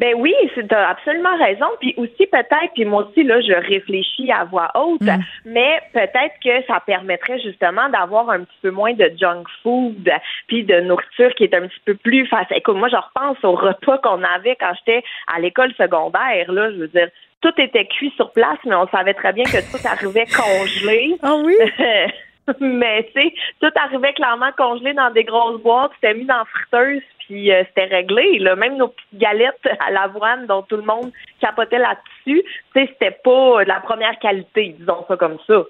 Ben 0.00 0.14
oui, 0.16 0.34
tu 0.54 0.62
as 0.70 0.88
absolument 0.88 1.36
raison. 1.38 1.66
Puis 1.80 1.94
aussi 1.96 2.26
peut-être, 2.26 2.72
puis 2.74 2.84
moi 2.84 3.06
aussi 3.06 3.22
là, 3.24 3.40
je 3.40 3.52
réfléchis 3.52 4.30
à 4.32 4.44
voix 4.44 4.70
haute, 4.74 5.00
Mm. 5.00 5.22
mais 5.46 5.80
peut-être 5.92 6.34
que 6.42 6.66
ça 6.66 6.80
permettrait 6.86 7.38
justement 7.40 7.88
d'avoir 7.88 8.30
un 8.30 8.40
petit 8.40 8.58
peu 8.62 8.70
moins 8.70 8.92
de 8.92 9.10
junk 9.18 9.44
food, 9.62 10.10
puis 10.46 10.64
de 10.64 10.80
nourriture 10.80 11.34
qui 11.34 11.44
est 11.44 11.54
un 11.54 11.66
petit 11.68 11.80
peu 11.84 11.94
plus 11.94 12.26
facile. 12.26 12.56
Écoute, 12.56 12.76
moi 12.76 12.88
je 12.88 12.96
repense 12.96 13.42
au 13.44 13.52
repas 13.52 13.98
qu'on 13.98 14.22
avait 14.22 14.56
quand 14.56 14.72
j'étais 14.78 15.02
à 15.34 15.40
l'école 15.40 15.72
secondaire. 15.74 16.50
Là, 16.52 16.70
je 16.72 16.76
veux 16.76 16.88
dire, 16.88 17.08
tout 17.40 17.52
était 17.58 17.86
cuit 17.86 18.12
sur 18.16 18.32
place, 18.32 18.58
mais 18.66 18.74
on 18.74 18.88
savait 18.88 19.14
très 19.14 19.32
bien 19.32 19.44
que 19.44 19.58
tout 19.70 19.86
arrivait 19.86 20.26
congelé. 20.36 21.16
Ah 21.22 21.34
oui? 21.36 21.54
mais 22.60 23.08
tu 23.14 23.20
sais, 23.20 23.34
tout 23.60 23.72
arrivait 23.76 24.12
clairement 24.14 24.50
congelé 24.56 24.94
dans 24.94 25.10
des 25.10 25.24
grosses 25.24 25.60
boîtes, 25.60 25.92
c'était 26.00 26.14
mis 26.14 26.24
dans 26.24 26.38
la 26.38 26.44
friteuse, 26.46 27.02
puis 27.28 27.52
euh, 27.52 27.62
c'était 27.68 27.94
réglé. 27.94 28.38
Là. 28.38 28.56
Même 28.56 28.76
nos 28.76 28.88
petites 28.88 29.18
galettes 29.20 29.68
à 29.86 29.90
l'avoine 29.90 30.46
dont 30.46 30.62
tout 30.62 30.76
le 30.76 30.82
monde 30.82 31.12
capotait 31.40 31.78
là-dessus, 31.78 32.42
c'était 32.74 33.16
pas 33.22 33.64
de 33.64 33.68
la 33.68 33.80
première 33.80 34.18
qualité, 34.18 34.74
disons 34.78 35.04
ça 35.06 35.16
comme 35.16 35.36
ça. 35.46 35.64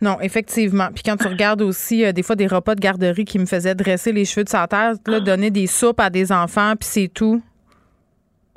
Non, 0.00 0.18
effectivement. 0.20 0.88
Puis 0.94 1.02
quand 1.04 1.16
tu 1.16 1.28
regardes 1.28 1.62
aussi 1.62 2.04
euh, 2.04 2.12
des 2.12 2.22
fois 2.22 2.36
des 2.36 2.46
repas 2.46 2.74
de 2.74 2.80
garderie 2.80 3.24
qui 3.24 3.38
me 3.38 3.46
faisaient 3.46 3.74
dresser 3.74 4.12
les 4.12 4.24
cheveux 4.24 4.44
de 4.44 4.48
sa 4.48 4.66
tête, 4.66 5.06
là, 5.06 5.20
donner 5.20 5.50
des 5.50 5.66
soupes 5.66 6.00
à 6.00 6.10
des 6.10 6.32
enfants, 6.32 6.74
puis 6.78 6.88
c'est 6.88 7.08
tout. 7.08 7.42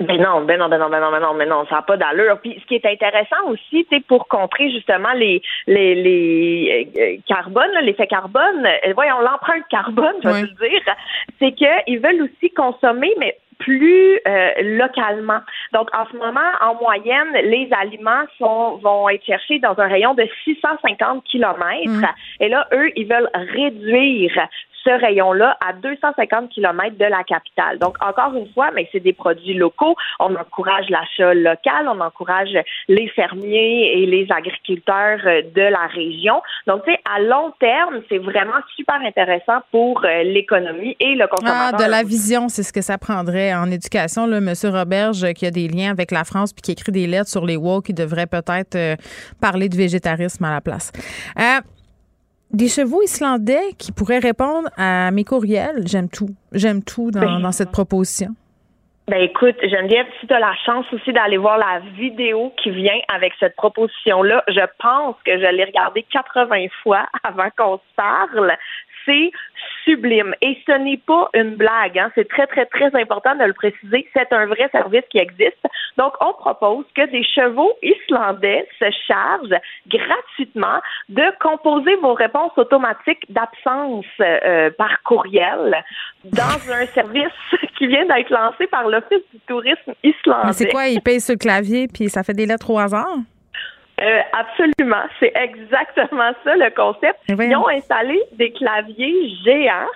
Ben 0.00 0.20
non, 0.20 0.40
ben 0.42 0.58
non, 0.58 0.68
ben 0.68 0.78
non, 0.78 0.88
ben 0.88 1.00
non, 1.00 1.10
ben 1.10 1.20
non, 1.20 1.34
ben 1.34 1.48
non, 1.48 1.66
ça 1.66 1.76
n'a 1.76 1.82
pas 1.82 1.96
d'allure. 1.98 2.38
Puis 2.40 2.58
ce 2.60 2.66
qui 2.66 2.74
est 2.74 2.86
intéressant 2.86 3.48
aussi, 3.48 3.86
c'est 3.90 4.00
pour 4.00 4.28
contrer 4.28 4.70
justement 4.70 5.12
les 5.14 5.42
les 5.66 5.94
les 5.94 6.90
euh, 6.96 7.00
euh, 7.00 7.16
carbone, 7.26 7.70
l'effet 7.82 8.06
carbone, 8.06 8.66
euh, 8.66 8.92
voyons 8.94 9.20
l'empreinte 9.20 9.64
carbone, 9.70 10.14
je 10.22 10.28
vais 10.28 10.34
Oui. 10.34 10.48
le 10.58 10.68
dire, 10.68 10.94
c'est 11.38 11.52
qu'ils 11.52 12.00
veulent 12.00 12.22
aussi 12.22 12.50
consommer, 12.54 13.12
mais 13.18 13.36
plus 13.60 14.18
euh, 14.26 14.50
localement. 14.62 15.40
Donc, 15.72 15.88
en 15.94 16.06
ce 16.10 16.16
moment, 16.16 16.40
en 16.62 16.74
moyenne, 16.76 17.32
les 17.44 17.68
aliments 17.78 18.24
sont, 18.38 18.78
vont 18.78 19.08
être 19.10 19.24
cherchés 19.24 19.58
dans 19.58 19.78
un 19.78 19.86
rayon 19.86 20.14
de 20.14 20.26
650 20.44 21.24
kilomètres. 21.24 21.90
Mm. 21.90 22.06
Et 22.40 22.48
là, 22.48 22.66
eux, 22.72 22.90
ils 22.96 23.06
veulent 23.06 23.30
réduire 23.34 24.48
ce 24.84 24.90
rayon-là 24.90 25.56
à 25.66 25.72
250 25.72 26.50
kilomètres 26.50 26.96
de 26.98 27.04
la 27.04 27.22
capitale. 27.24 27.78
Donc, 27.78 27.96
encore 28.02 28.34
une 28.34 28.48
fois, 28.52 28.70
mais 28.74 28.88
c'est 28.92 29.00
des 29.00 29.12
produits 29.12 29.54
locaux. 29.54 29.94
On 30.18 30.34
encourage 30.34 30.88
l'achat 30.88 31.34
local, 31.34 31.86
on 31.88 32.00
encourage 32.00 32.56
les 32.88 33.08
fermiers 33.08 33.92
et 33.94 34.06
les 34.06 34.26
agriculteurs 34.30 35.20
euh, 35.26 35.42
de 35.54 35.62
la 35.62 35.86
région. 35.86 36.40
Donc, 36.66 36.84
tu 36.84 36.92
sais, 36.92 36.98
à 37.14 37.20
long 37.20 37.52
terme, 37.60 38.00
c'est 38.08 38.18
vraiment 38.18 38.60
super 38.76 38.96
intéressant 39.04 39.60
pour 39.70 40.04
euh, 40.04 40.22
l'économie 40.22 40.96
et 41.00 41.14
le 41.14 41.24
Ah, 41.24 41.28
consommateur. 41.28 41.80
de 41.86 41.90
la 41.90 42.02
vision, 42.02 42.48
c'est 42.48 42.62
ce 42.62 42.72
que 42.72 42.80
ça 42.82 42.98
prendrait 42.98 43.54
en 43.54 43.70
éducation. 43.70 44.26
Là, 44.26 44.40
Monsieur 44.40 44.70
Roberge, 44.70 45.32
qui 45.34 45.46
a 45.46 45.50
des 45.50 45.68
liens 45.68 45.90
avec 45.90 46.10
la 46.10 46.24
France 46.24 46.52
puis 46.52 46.62
qui 46.62 46.72
écrit 46.72 46.92
des 46.92 47.06
lettres 47.06 47.28
sur 47.30 47.44
les 47.44 47.56
woke, 47.56 47.86
qui 47.86 47.94
devrait 47.94 48.26
peut-être 48.26 48.74
euh, 48.76 48.96
parler 49.40 49.68
de 49.68 49.76
végétarisme 49.76 50.44
à 50.44 50.52
la 50.52 50.60
place. 50.60 50.92
Euh, 51.38 51.60
des 52.52 52.68
chevaux 52.68 53.02
islandais 53.02 53.74
qui 53.78 53.92
pourraient 53.92 54.18
répondre 54.18 54.68
à 54.76 55.10
mes 55.10 55.24
courriels. 55.24 55.86
J'aime 55.86 56.08
tout. 56.08 56.30
J'aime 56.52 56.82
tout 56.82 57.10
dans, 57.10 57.20
Ben, 57.20 57.40
dans 57.40 57.52
cette 57.52 57.70
proposition. 57.70 58.34
Ben 59.10 59.22
écoute, 59.22 59.56
Geneviève, 59.60 60.06
si 60.20 60.28
tu 60.28 60.32
as 60.32 60.38
la 60.38 60.54
chance 60.64 60.86
aussi 60.92 61.12
d'aller 61.12 61.36
voir 61.36 61.58
la 61.58 61.80
vidéo 61.96 62.52
qui 62.62 62.70
vient 62.70 63.00
avec 63.12 63.32
cette 63.40 63.56
proposition-là, 63.56 64.44
je 64.46 64.60
pense 64.78 65.16
que 65.24 65.32
je 65.32 65.46
l'ai 65.52 65.64
regardée 65.64 66.04
80 66.12 66.66
fois 66.84 67.06
avant 67.24 67.48
qu'on 67.56 67.78
se 67.78 67.94
parle. 67.96 68.56
C'est 69.04 69.32
sublime. 69.90 70.34
Et 70.42 70.56
ce 70.66 70.72
n'est 70.72 70.98
pas 70.98 71.28
une 71.34 71.56
blague. 71.56 71.98
Hein. 71.98 72.10
C'est 72.14 72.28
très, 72.28 72.46
très, 72.46 72.66
très 72.66 72.94
important 73.00 73.34
de 73.34 73.44
le 73.44 73.52
préciser. 73.52 74.08
C'est 74.12 74.32
un 74.32 74.46
vrai 74.46 74.68
service 74.72 75.04
qui 75.10 75.18
existe. 75.18 75.66
Donc, 75.96 76.12
on 76.20 76.32
propose 76.34 76.84
que 76.94 77.10
des 77.10 77.24
chevaux 77.24 77.72
islandais 77.82 78.66
se 78.78 78.86
chargent 79.06 79.60
gratuitement 79.88 80.80
de 81.08 81.24
composer 81.40 81.96
vos 81.96 82.14
réponses 82.14 82.52
automatiques 82.56 83.24
d'absence 83.28 84.04
euh, 84.20 84.70
par 84.78 85.02
courriel 85.02 85.82
dans 86.24 86.72
un 86.72 86.86
service 86.86 87.26
qui 87.78 87.86
vient 87.86 88.06
d'être 88.06 88.30
lancé 88.30 88.66
par 88.66 88.88
l'Office 88.88 89.24
du 89.32 89.40
tourisme 89.46 89.94
islandais. 90.02 90.46
Mais 90.46 90.52
c'est 90.52 90.70
quoi? 90.70 90.88
Ils 90.88 91.00
payent 91.00 91.20
sur 91.20 91.34
le 91.34 91.38
clavier 91.38 91.88
puis 91.88 92.08
ça 92.08 92.22
fait 92.22 92.34
des 92.34 92.46
lettres 92.46 92.70
au 92.70 92.78
hasard? 92.78 93.16
Euh, 94.00 94.20
absolument. 94.32 95.04
C'est 95.18 95.32
exactement 95.34 96.32
ça 96.44 96.56
le 96.56 96.74
concept. 96.74 97.18
Voyons. 97.28 97.50
Ils 97.50 97.56
ont 97.56 97.68
installé 97.68 98.20
des 98.32 98.50
claviers 98.52 99.30
géants 99.44 99.90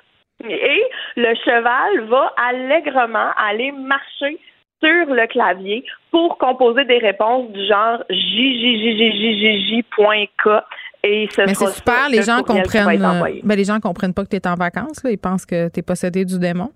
et 0.48 0.82
le 1.16 1.35
cheval 1.44 2.09
va 2.09 2.32
allègrement 2.36 3.31
aller 3.39 3.72
marcher 3.72 4.39
sur 4.82 5.06
le 5.14 5.26
clavier 5.28 5.85
pour 6.10 6.36
composer 6.39 6.85
des 6.85 6.98
réponses 6.98 7.51
du 7.52 7.66
genre 7.66 8.05
JJJJJJ.k 8.10 9.85
Et 11.05 11.28
ce 11.31 11.40
Mais 11.43 11.55
c'est 11.55 11.68
super, 11.68 12.09
les 12.10 12.18
le 12.18 12.24
gens 12.24 12.43
comprennent. 12.43 13.01
ben, 13.43 13.56
les 13.56 13.64
gens 13.64 13.81
comprennent 13.81 14.12
pas 14.12 14.24
que 14.24 14.28
tu 14.28 14.36
es 14.36 14.47
en 14.47 14.55
vacances. 14.55 15.02
Là. 15.02 15.10
Ils 15.10 15.18
pensent 15.18 15.47
que 15.47 15.68
tu 15.70 15.81
es 15.81 15.82
possédé 15.82 16.26
du 16.26 16.39
démon. 16.39 16.70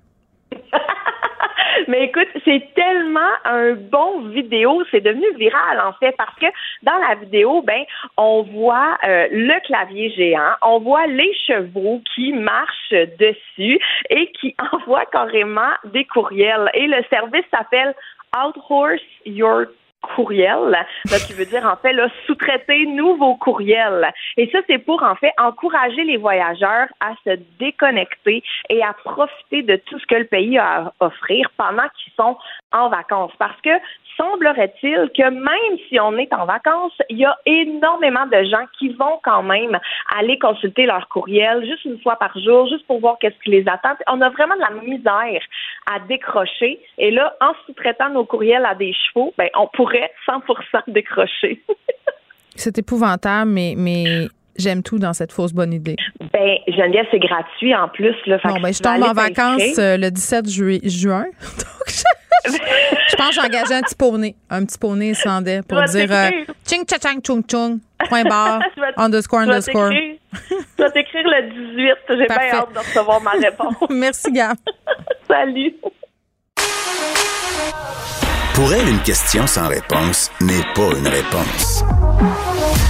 Mais 1.89 2.05
écoute, 2.05 2.29
c'est 2.45 2.69
tellement 2.75 3.33
un 3.47 3.73
bon 3.73 4.29
vidéo, 4.29 4.83
c'est 4.91 5.01
devenu 5.01 5.25
viral 5.37 5.81
en 5.81 5.95
fait 5.95 6.15
parce 6.19 6.39
que 6.39 6.47
dans 6.83 6.99
la 6.99 7.15
vidéo, 7.15 7.63
ben 7.63 7.83
on 8.19 8.43
voit 8.43 8.99
euh, 9.05 9.27
le 9.31 9.59
clavier 9.67 10.11
géant, 10.11 10.53
on 10.61 10.81
voit 10.81 11.07
les 11.07 11.33
chevaux 11.47 12.03
qui 12.15 12.35
marchent 12.35 12.93
dessus 13.19 13.81
et 14.11 14.31
qui 14.33 14.55
envoient 14.73 15.07
carrément 15.07 15.73
des 15.85 16.05
courriels. 16.05 16.71
Et 16.75 16.87
le 16.87 17.03
service 17.09 17.47
s'appelle 17.51 17.95
Outhorse 18.37 19.01
Your 19.25 19.65
courriel, 20.03 20.71
là, 20.71 20.85
qui 21.27 21.33
veut 21.33 21.45
dire 21.45 21.65
en 21.65 21.77
fait 21.77 21.93
là, 21.93 22.09
sous-traiter 22.27 22.87
nouveaux 22.87 23.37
courriels. 23.37 24.13
Et 24.37 24.49
ça, 24.51 24.59
c'est 24.67 24.79
pour 24.79 25.03
en 25.03 25.15
fait 25.17 25.33
encourager 25.39 26.05
les 26.05 26.17
voyageurs 26.17 26.89
à 27.01 27.15
se 27.25 27.39
déconnecter 27.59 28.43
et 28.69 28.83
à 28.83 28.93
profiter 28.93 29.63
de 29.63 29.77
tout 29.77 29.99
ce 29.99 30.07
que 30.07 30.15
le 30.15 30.25
pays 30.25 30.59
a 30.59 30.69
à 30.69 30.93
offrir 31.01 31.49
pendant 31.57 31.89
qu'ils 31.97 32.13
sont 32.15 32.37
en 32.73 32.89
vacances. 32.89 33.33
Parce 33.39 33.61
que 33.63 33.71
semblerait-il 34.17 35.11
que 35.17 35.31
même 35.31 35.79
si 35.89 35.99
on 36.01 36.17
est 36.19 36.33
en 36.35 36.45
vacances, 36.45 36.97
il 37.09 37.19
y 37.19 37.25
a 37.25 37.37
énormément 37.47 38.27
de 38.27 38.43
gens 38.45 38.67
qui 38.79 38.91
vont 38.91 39.21
quand 39.23 39.43
même 39.43 39.79
aller 40.17 40.39
consulter 40.39 40.87
leur 40.87 41.09
courriel 41.09 41.65
juste 41.65 41.85
une 41.85 42.01
fois 42.01 42.17
par 42.17 42.37
jour, 42.39 42.67
juste 42.69 42.87
pour 42.87 43.01
voir 43.01 43.17
qu'est-ce 43.21 43.39
qui 43.45 43.51
les 43.51 43.69
attend. 43.69 43.95
On 44.09 44.21
a 44.21 44.29
vraiment 44.31 44.57
de 44.57 44.61
la 44.61 44.71
misère 44.83 45.41
à 45.91 46.01
décrocher. 46.01 46.81
Et 46.99 47.11
là, 47.11 47.35
en 47.41 47.53
sous-traitant 47.65 48.11
nos 48.11 48.25
courriels 48.25 48.67
à 48.67 48.75
des 48.75 48.93
chevaux, 48.93 49.33
ben, 49.39 49.49
on 49.55 49.69
pourrait 49.69 49.88
100% 50.29 50.83
décrocher. 50.89 51.63
C'est 52.57 52.77
épouvantable, 52.79 53.51
mais, 53.51 53.75
mais 53.77 54.27
j'aime 54.57 54.83
tout 54.83 54.99
dans 54.99 55.13
cette 55.13 55.31
fausse 55.33 55.53
bonne 55.53 55.73
idée. 55.73 55.97
Ben, 56.33 56.59
Geneviève, 56.67 57.07
c'est 57.13 57.21
gratuit 57.21 57.73
en 57.75 57.89
plus. 57.89 58.15
Là, 58.27 58.39
que 58.39 58.61
ben, 58.61 58.73
je 58.73 58.81
tombe 58.83 59.03
en 59.05 59.13
vacances 59.13 59.79
euh, 59.79 59.97
le 59.97 60.11
17 60.11 60.49
ju- 60.51 60.81
juin. 60.83 61.27
Donc, 61.59 61.87
je, 61.87 62.03
je 63.11 63.17
pense 63.17 63.29
que 63.29 63.35
j'ai 63.35 63.41
engagé 63.41 63.75
un 63.75 63.83
petit 63.83 63.95
poney. 63.95 64.35
Un 64.51 64.65
petit 64.65 64.77
poney 64.79 65.11
islandais 65.11 65.61
pour 65.69 65.81
dire 65.85 66.11
euh, 66.11 66.31
ching 66.67 66.85
cha 66.89 66.99
chang 66.99 67.21
chung 67.25 67.45
chung, 67.49 67.79
point 68.09 68.25
barre, 68.25 68.61
underscore, 68.97 69.41
underscore. 69.41 69.93
Je 69.93 70.83
vais 70.83 70.91
t'écrire 70.91 71.25
le 71.27 71.51
18. 71.77 71.95
J'ai 72.09 72.27
bien 72.27 72.59
hâte 72.59 72.73
de 72.73 72.79
recevoir 72.79 73.21
ma 73.21 73.33
réponse. 73.33 73.77
Merci, 73.91 74.33
Gab. 74.33 74.57
Salut. 75.29 75.75
Pour 78.59 78.75
elle, 78.75 78.89
une 78.89 79.03
question 79.03 79.47
sans 79.47 79.69
réponse 79.69 80.33
n'est 80.41 80.65
pas 80.75 80.91
une 80.99 81.07
réponse. 81.07 81.85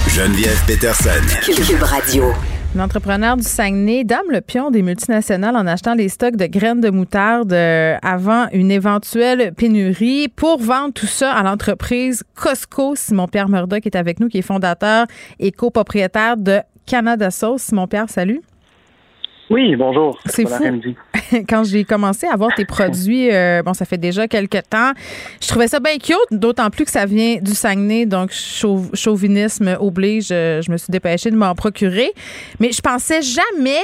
Geneviève 0.07 0.59
Peterson. 0.65 1.11
Cube 1.45 1.83
Radio. 1.83 2.33
Une 2.73 2.81
entrepreneur 2.81 3.37
du 3.37 3.43
Saguenay 3.43 4.03
dame 4.03 4.31
le 4.31 4.41
pion 4.41 4.71
des 4.71 4.81
multinationales 4.81 5.55
en 5.55 5.67
achetant 5.67 5.95
des 5.95 6.09
stocks 6.09 6.37
de 6.37 6.47
graines 6.47 6.81
de 6.81 6.89
moutarde 6.89 7.53
euh, 7.53 7.97
avant 8.01 8.47
une 8.51 8.71
éventuelle 8.71 9.53
pénurie 9.53 10.27
pour 10.27 10.59
vendre 10.59 10.91
tout 10.91 11.05
ça 11.05 11.33
à 11.33 11.43
l'entreprise 11.43 12.23
Costco. 12.33 12.95
Simon-Pierre 12.95 13.47
Murdoch 13.47 13.85
est 13.85 13.95
avec 13.95 14.19
nous, 14.19 14.27
qui 14.27 14.39
est 14.39 14.41
fondateur 14.41 15.05
et 15.37 15.51
copropriétaire 15.51 16.35
de 16.35 16.61
Canada 16.87 17.29
Sauce. 17.29 17.61
Simon-Pierre, 17.61 18.09
salut. 18.09 18.41
Oui, 19.49 19.75
bonjour. 19.75 20.19
C'est 20.25 20.47
fou. 20.47 20.63
Quand 21.49 21.63
j'ai 21.63 21.83
commencé 21.83 22.27
à 22.27 22.35
voir 22.35 22.51
tes 22.55 22.65
produits, 22.65 23.31
euh, 23.31 23.61
bon, 23.63 23.73
ça 23.73 23.85
fait 23.85 23.97
déjà 23.97 24.27
quelques 24.27 24.61
temps, 24.69 24.91
je 25.41 25.47
trouvais 25.47 25.67
ça 25.67 25.79
bien 25.79 25.97
cute, 25.97 26.15
d'autant 26.31 26.69
plus 26.69 26.85
que 26.85 26.91
ça 26.91 27.05
vient 27.05 27.37
du 27.41 27.53
Saguenay, 27.53 28.05
donc 28.05 28.31
chauv- 28.31 28.89
chauvinisme 28.95 29.75
oblige, 29.79 30.29
euh, 30.31 30.61
je 30.61 30.71
me 30.71 30.77
suis 30.77 30.91
dépêchée 30.91 31.31
de 31.31 31.35
m'en 31.35 31.53
procurer. 31.55 32.11
Mais 32.59 32.71
je 32.71 32.81
pensais 32.81 33.21
jamais. 33.21 33.81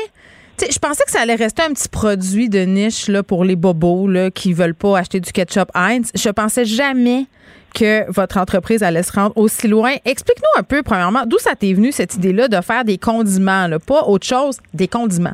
tu 0.58 0.66
sais, 0.66 0.72
je 0.72 0.80
pensais 0.80 1.04
que 1.04 1.12
ça 1.12 1.22
allait 1.22 1.36
rester 1.36 1.64
un 1.64 1.74
petit 1.74 1.90
produit 1.90 2.50
de 2.50 2.60
niche 2.60 3.08
là, 3.08 3.24
pour 3.24 3.44
les 3.44 3.56
bobos 3.56 4.08
là, 4.08 4.32
qui 4.32 4.54
veulent 4.54 4.76
pas 4.76 4.98
acheter 5.00 5.20
du 5.20 5.32
ketchup 5.32 5.70
Heinz. 5.76 6.12
Je 6.16 6.30
pensais 6.30 6.66
jamais 6.66 7.26
que 7.74 8.10
votre 8.12 8.38
entreprise 8.38 8.82
allait 8.84 9.04
se 9.04 9.12
rendre 9.12 9.34
aussi 9.36 9.68
loin. 9.68 9.94
Explique-nous 10.06 10.60
un 10.60 10.64
peu, 10.64 10.82
premièrement, 10.84 11.24
d'où 11.26 11.38
ça 11.40 11.56
t'est 11.56 11.74
venu 11.74 11.92
cette 11.92 12.16
idée-là 12.16 12.48
de 12.48 12.62
faire 12.62 12.86
des 12.86 12.98
condiments, 12.98 13.68
là, 13.68 13.80
pas 13.80 14.04
autre 14.04 14.26
chose, 14.26 14.58
des 14.74 14.88
condiments? 14.88 15.34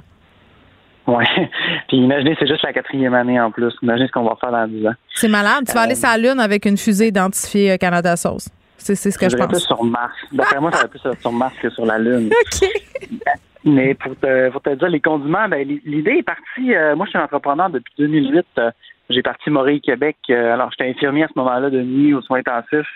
Ouais. 1.17 1.25
Puis 1.87 1.97
imaginez, 1.97 2.35
c'est 2.39 2.47
juste 2.47 2.63
la 2.63 2.73
quatrième 2.73 3.13
année 3.13 3.39
en 3.39 3.51
plus. 3.51 3.73
Imaginez 3.81 4.07
ce 4.07 4.11
qu'on 4.11 4.23
va 4.23 4.35
faire 4.39 4.51
dans 4.51 4.67
10 4.67 4.87
ans. 4.87 4.93
C'est 5.15 5.27
malade. 5.27 5.63
Tu 5.67 5.73
vas 5.73 5.81
Euh, 5.81 5.83
aller 5.85 5.95
sur 5.95 6.09
la 6.09 6.17
Lune 6.17 6.39
avec 6.39 6.65
une 6.65 6.77
fusée 6.77 7.07
identifiée 7.07 7.71
euh, 7.71 7.77
Canada 7.77 8.15
Sauce. 8.15 8.49
C'est 8.77 8.95
c'est 8.95 9.11
ce 9.11 9.17
que 9.19 9.29
je 9.29 9.35
pense. 9.37 9.47
plus 9.47 9.59
sur 9.59 9.83
Mars. 9.83 10.13
D'après 10.31 10.59
moi, 10.59 10.71
ça 10.71 10.83
va 10.83 10.87
plus 10.87 10.99
sur 11.21 11.31
Mars 11.31 11.53
que 11.61 11.69
sur 11.69 11.85
la 11.85 11.99
Lune. 11.99 12.29
OK. 12.63 12.69
Mais 13.63 13.93
pour 13.93 14.15
te, 14.19 14.49
pour 14.49 14.61
te 14.61 14.71
dire, 14.73 14.87
les 14.89 14.99
condiments, 15.01 15.47
ben, 15.47 15.67
l'idée 15.85 16.17
est 16.17 16.23
partie. 16.23 16.73
euh, 16.73 16.95
moi, 16.95 17.05
je 17.05 17.11
suis 17.11 17.19
entrepreneur 17.19 17.69
depuis 17.69 17.93
2008. 17.99 18.43
euh, 18.57 18.71
j'ai 19.11 19.21
parti 19.21 19.49
Morée 19.51 19.79
Québec. 19.81 20.17
euh, 20.31 20.53
alors, 20.53 20.71
j'étais 20.71 20.89
infirmier 20.89 21.25
à 21.25 21.27
ce 21.27 21.33
moment-là 21.35 21.69
de 21.69 21.81
nuit 21.81 22.13
aux 22.15 22.21
soins 22.21 22.39
intensifs. 22.39 22.89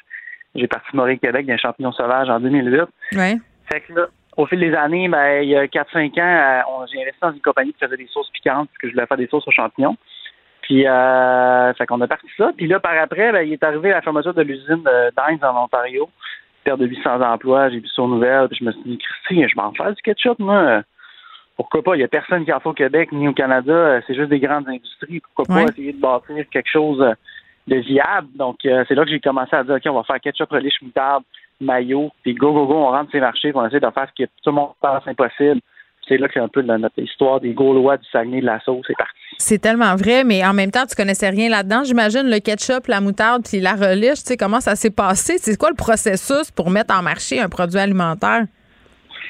J'ai 0.56 0.68
parti 0.68 0.88
Morée 0.96 1.18
Québec 1.20 1.46
d'un 1.46 1.58
champignon 1.58 1.92
sauvage 1.92 2.30
en 2.30 2.40
2008. 2.40 2.82
Ouais. 3.18 3.38
Fait 3.72 3.82
que 3.82 3.94
là, 3.94 4.08
au 4.38 4.45
fil 4.45 4.60
des 4.60 4.74
années, 4.74 5.07
ben, 5.07 5.41
il 5.41 5.49
y 5.49 5.56
a 5.56 5.66
4-5 5.66 6.20
ans, 6.20 6.82
euh, 6.82 6.86
j'ai 6.91 7.02
investi 7.02 7.20
dans 7.22 7.32
une 7.32 7.41
compagnie 7.41 7.74
qui 7.74 7.86
faisait 7.86 7.98
des 7.98 8.07
sauces 8.07 8.30
piquantes 8.32 8.68
parce 8.70 8.78
que 8.80 8.88
je 8.88 8.94
voulais 8.94 9.06
faire 9.06 9.18
des 9.18 9.28
sauces 9.28 9.48
aux 9.48 9.52
champignons. 9.52 9.95
Puis, 10.62 10.88
euh, 10.88 11.74
fait 11.76 11.86
qu'on 11.86 12.02
a 12.02 12.07
parti 12.07 12.28
ça. 12.38 12.52
Puis 12.57 12.68
là, 12.68 12.80
par 12.80 12.98
après, 12.98 13.32
ben, 13.32 13.41
il 13.41 13.53
est 13.53 13.64
arrivé 13.64 13.90
la 13.90 14.02
fermeture 14.02 14.34
de 14.34 14.41
l'usine 14.41 14.84
de 14.84 15.16
d'Heinz 15.16 15.44
en 15.44 15.64
Ontario. 15.64 16.10
Perte 16.64 16.80
de 16.80 16.88
800 16.88 17.22
emplois. 17.22 17.70
J'ai 17.70 17.80
vu 17.80 17.88
ça 17.88 18.02
aux 18.02 18.07
nouvelles. 18.07 18.48
Puis 18.48 18.57
je 18.60 18.66
me 18.66 18.72
suis 18.72 18.82
dit, 18.84 18.98
Christy, 18.98 19.48
je 19.48 19.56
vais 19.56 19.62
en 19.62 19.72
faire 19.74 19.94
du 19.94 20.02
ketchup, 20.02 20.40
moi. 20.40 20.82
Pourquoi 21.56 21.84
pas? 21.84 21.95
Il 21.95 21.99
n'y 21.99 22.03
a 22.03 22.07
personne 22.07 22.44
qui 22.44 22.52
en 22.52 22.60
fait 22.60 22.70
au 22.70 22.74
Québec 22.74 23.12
ni 23.12 23.28
au 23.28 23.34
Canada. 23.34 23.72
Euh, 23.72 24.02
C'est 24.07 24.16
juste 24.16 24.30
des 24.30 24.40
grandes 24.40 24.68
industries. 24.68 25.22
Pourquoi 25.22 25.45
pas 25.45 25.64
essayer 25.72 25.94
de 25.94 26.02
bâtir 26.02 26.36
quelque 26.52 26.70
chose 26.70 27.02
euh, 27.02 27.14
de 27.68 27.78
viable? 27.78 28.28
Donc, 28.36 28.66
euh, 28.66 28.84
c'est 28.88 28.95
là 28.95 29.06
que 29.06 29.12
j'ai 29.12 29.22
commencé 29.22 29.56
à 29.56 29.64
dire, 29.64 29.76
OK, 29.76 29.84
on 29.86 29.94
va 29.94 30.03
faire 30.03 30.20
ketchup, 30.20 30.49
relish, 30.49 30.82
moutarde, 30.82 31.24
maillot. 31.60 32.11
Puis 32.23 32.34
go, 32.34 32.53
go, 32.53 32.65
go, 32.65 32.76
on 32.76 32.91
rentre 32.91 33.11
ces 33.11 33.19
marchés. 33.19 33.52
puis 33.52 33.57
on 33.57 33.65
essaie 33.65 33.80
de 33.80 33.90
faire 33.91 34.07
ce 34.15 34.23
que 34.23 34.27
tout 34.27 34.49
le 34.49 34.52
monde 34.53 34.72
pense 34.82 35.07
impossible. 35.07 35.61
C'est 36.07 36.18
là 36.18 36.27
que 36.27 36.36
c'est 36.36 36.40
un 36.40 36.48
peu 36.48 36.61
de 36.61 36.68
notre 36.77 36.99
histoire 36.99 37.40
des 37.40 37.53
Gaulois 37.53 37.98
du 37.98 38.07
Saguenay 38.11 38.41
de 38.41 38.45
la 38.45 38.60
sauce. 38.60 38.86
C'est 38.86 38.95
parti. 38.95 39.14
C'est 39.38 39.57
tellement 39.57 39.95
vrai, 39.95 40.23
mais 40.23 40.45
en 40.45 40.53
même 40.53 40.69
temps, 40.69 40.86
tu 40.88 40.95
connaissais 40.95 41.30
rien 41.30 41.49
là-dedans. 41.49 41.84
J'imagine 41.84 42.30
le 42.30 42.40
ketchup, 42.40 42.88
la 42.88 43.02
moutarde 43.02 43.44
puis 43.44 43.60
la 43.60 43.73
relish. 43.73 44.19
Tu 44.19 44.27
sais 44.27 44.38
comment 44.38 44.60
ça 44.60 44.76
s'est 44.76 44.91
passé? 44.91 45.40
C'est 45.40 45.57
quoi 45.57 45.69
le 45.69 45.76
processus 45.76 46.52
pour 46.52 46.69
mettre 46.69 46.95
en 46.95 47.02
marché 47.02 47.41
un 47.41 47.49
produit 47.49 47.80
alimentaire? 47.80 48.44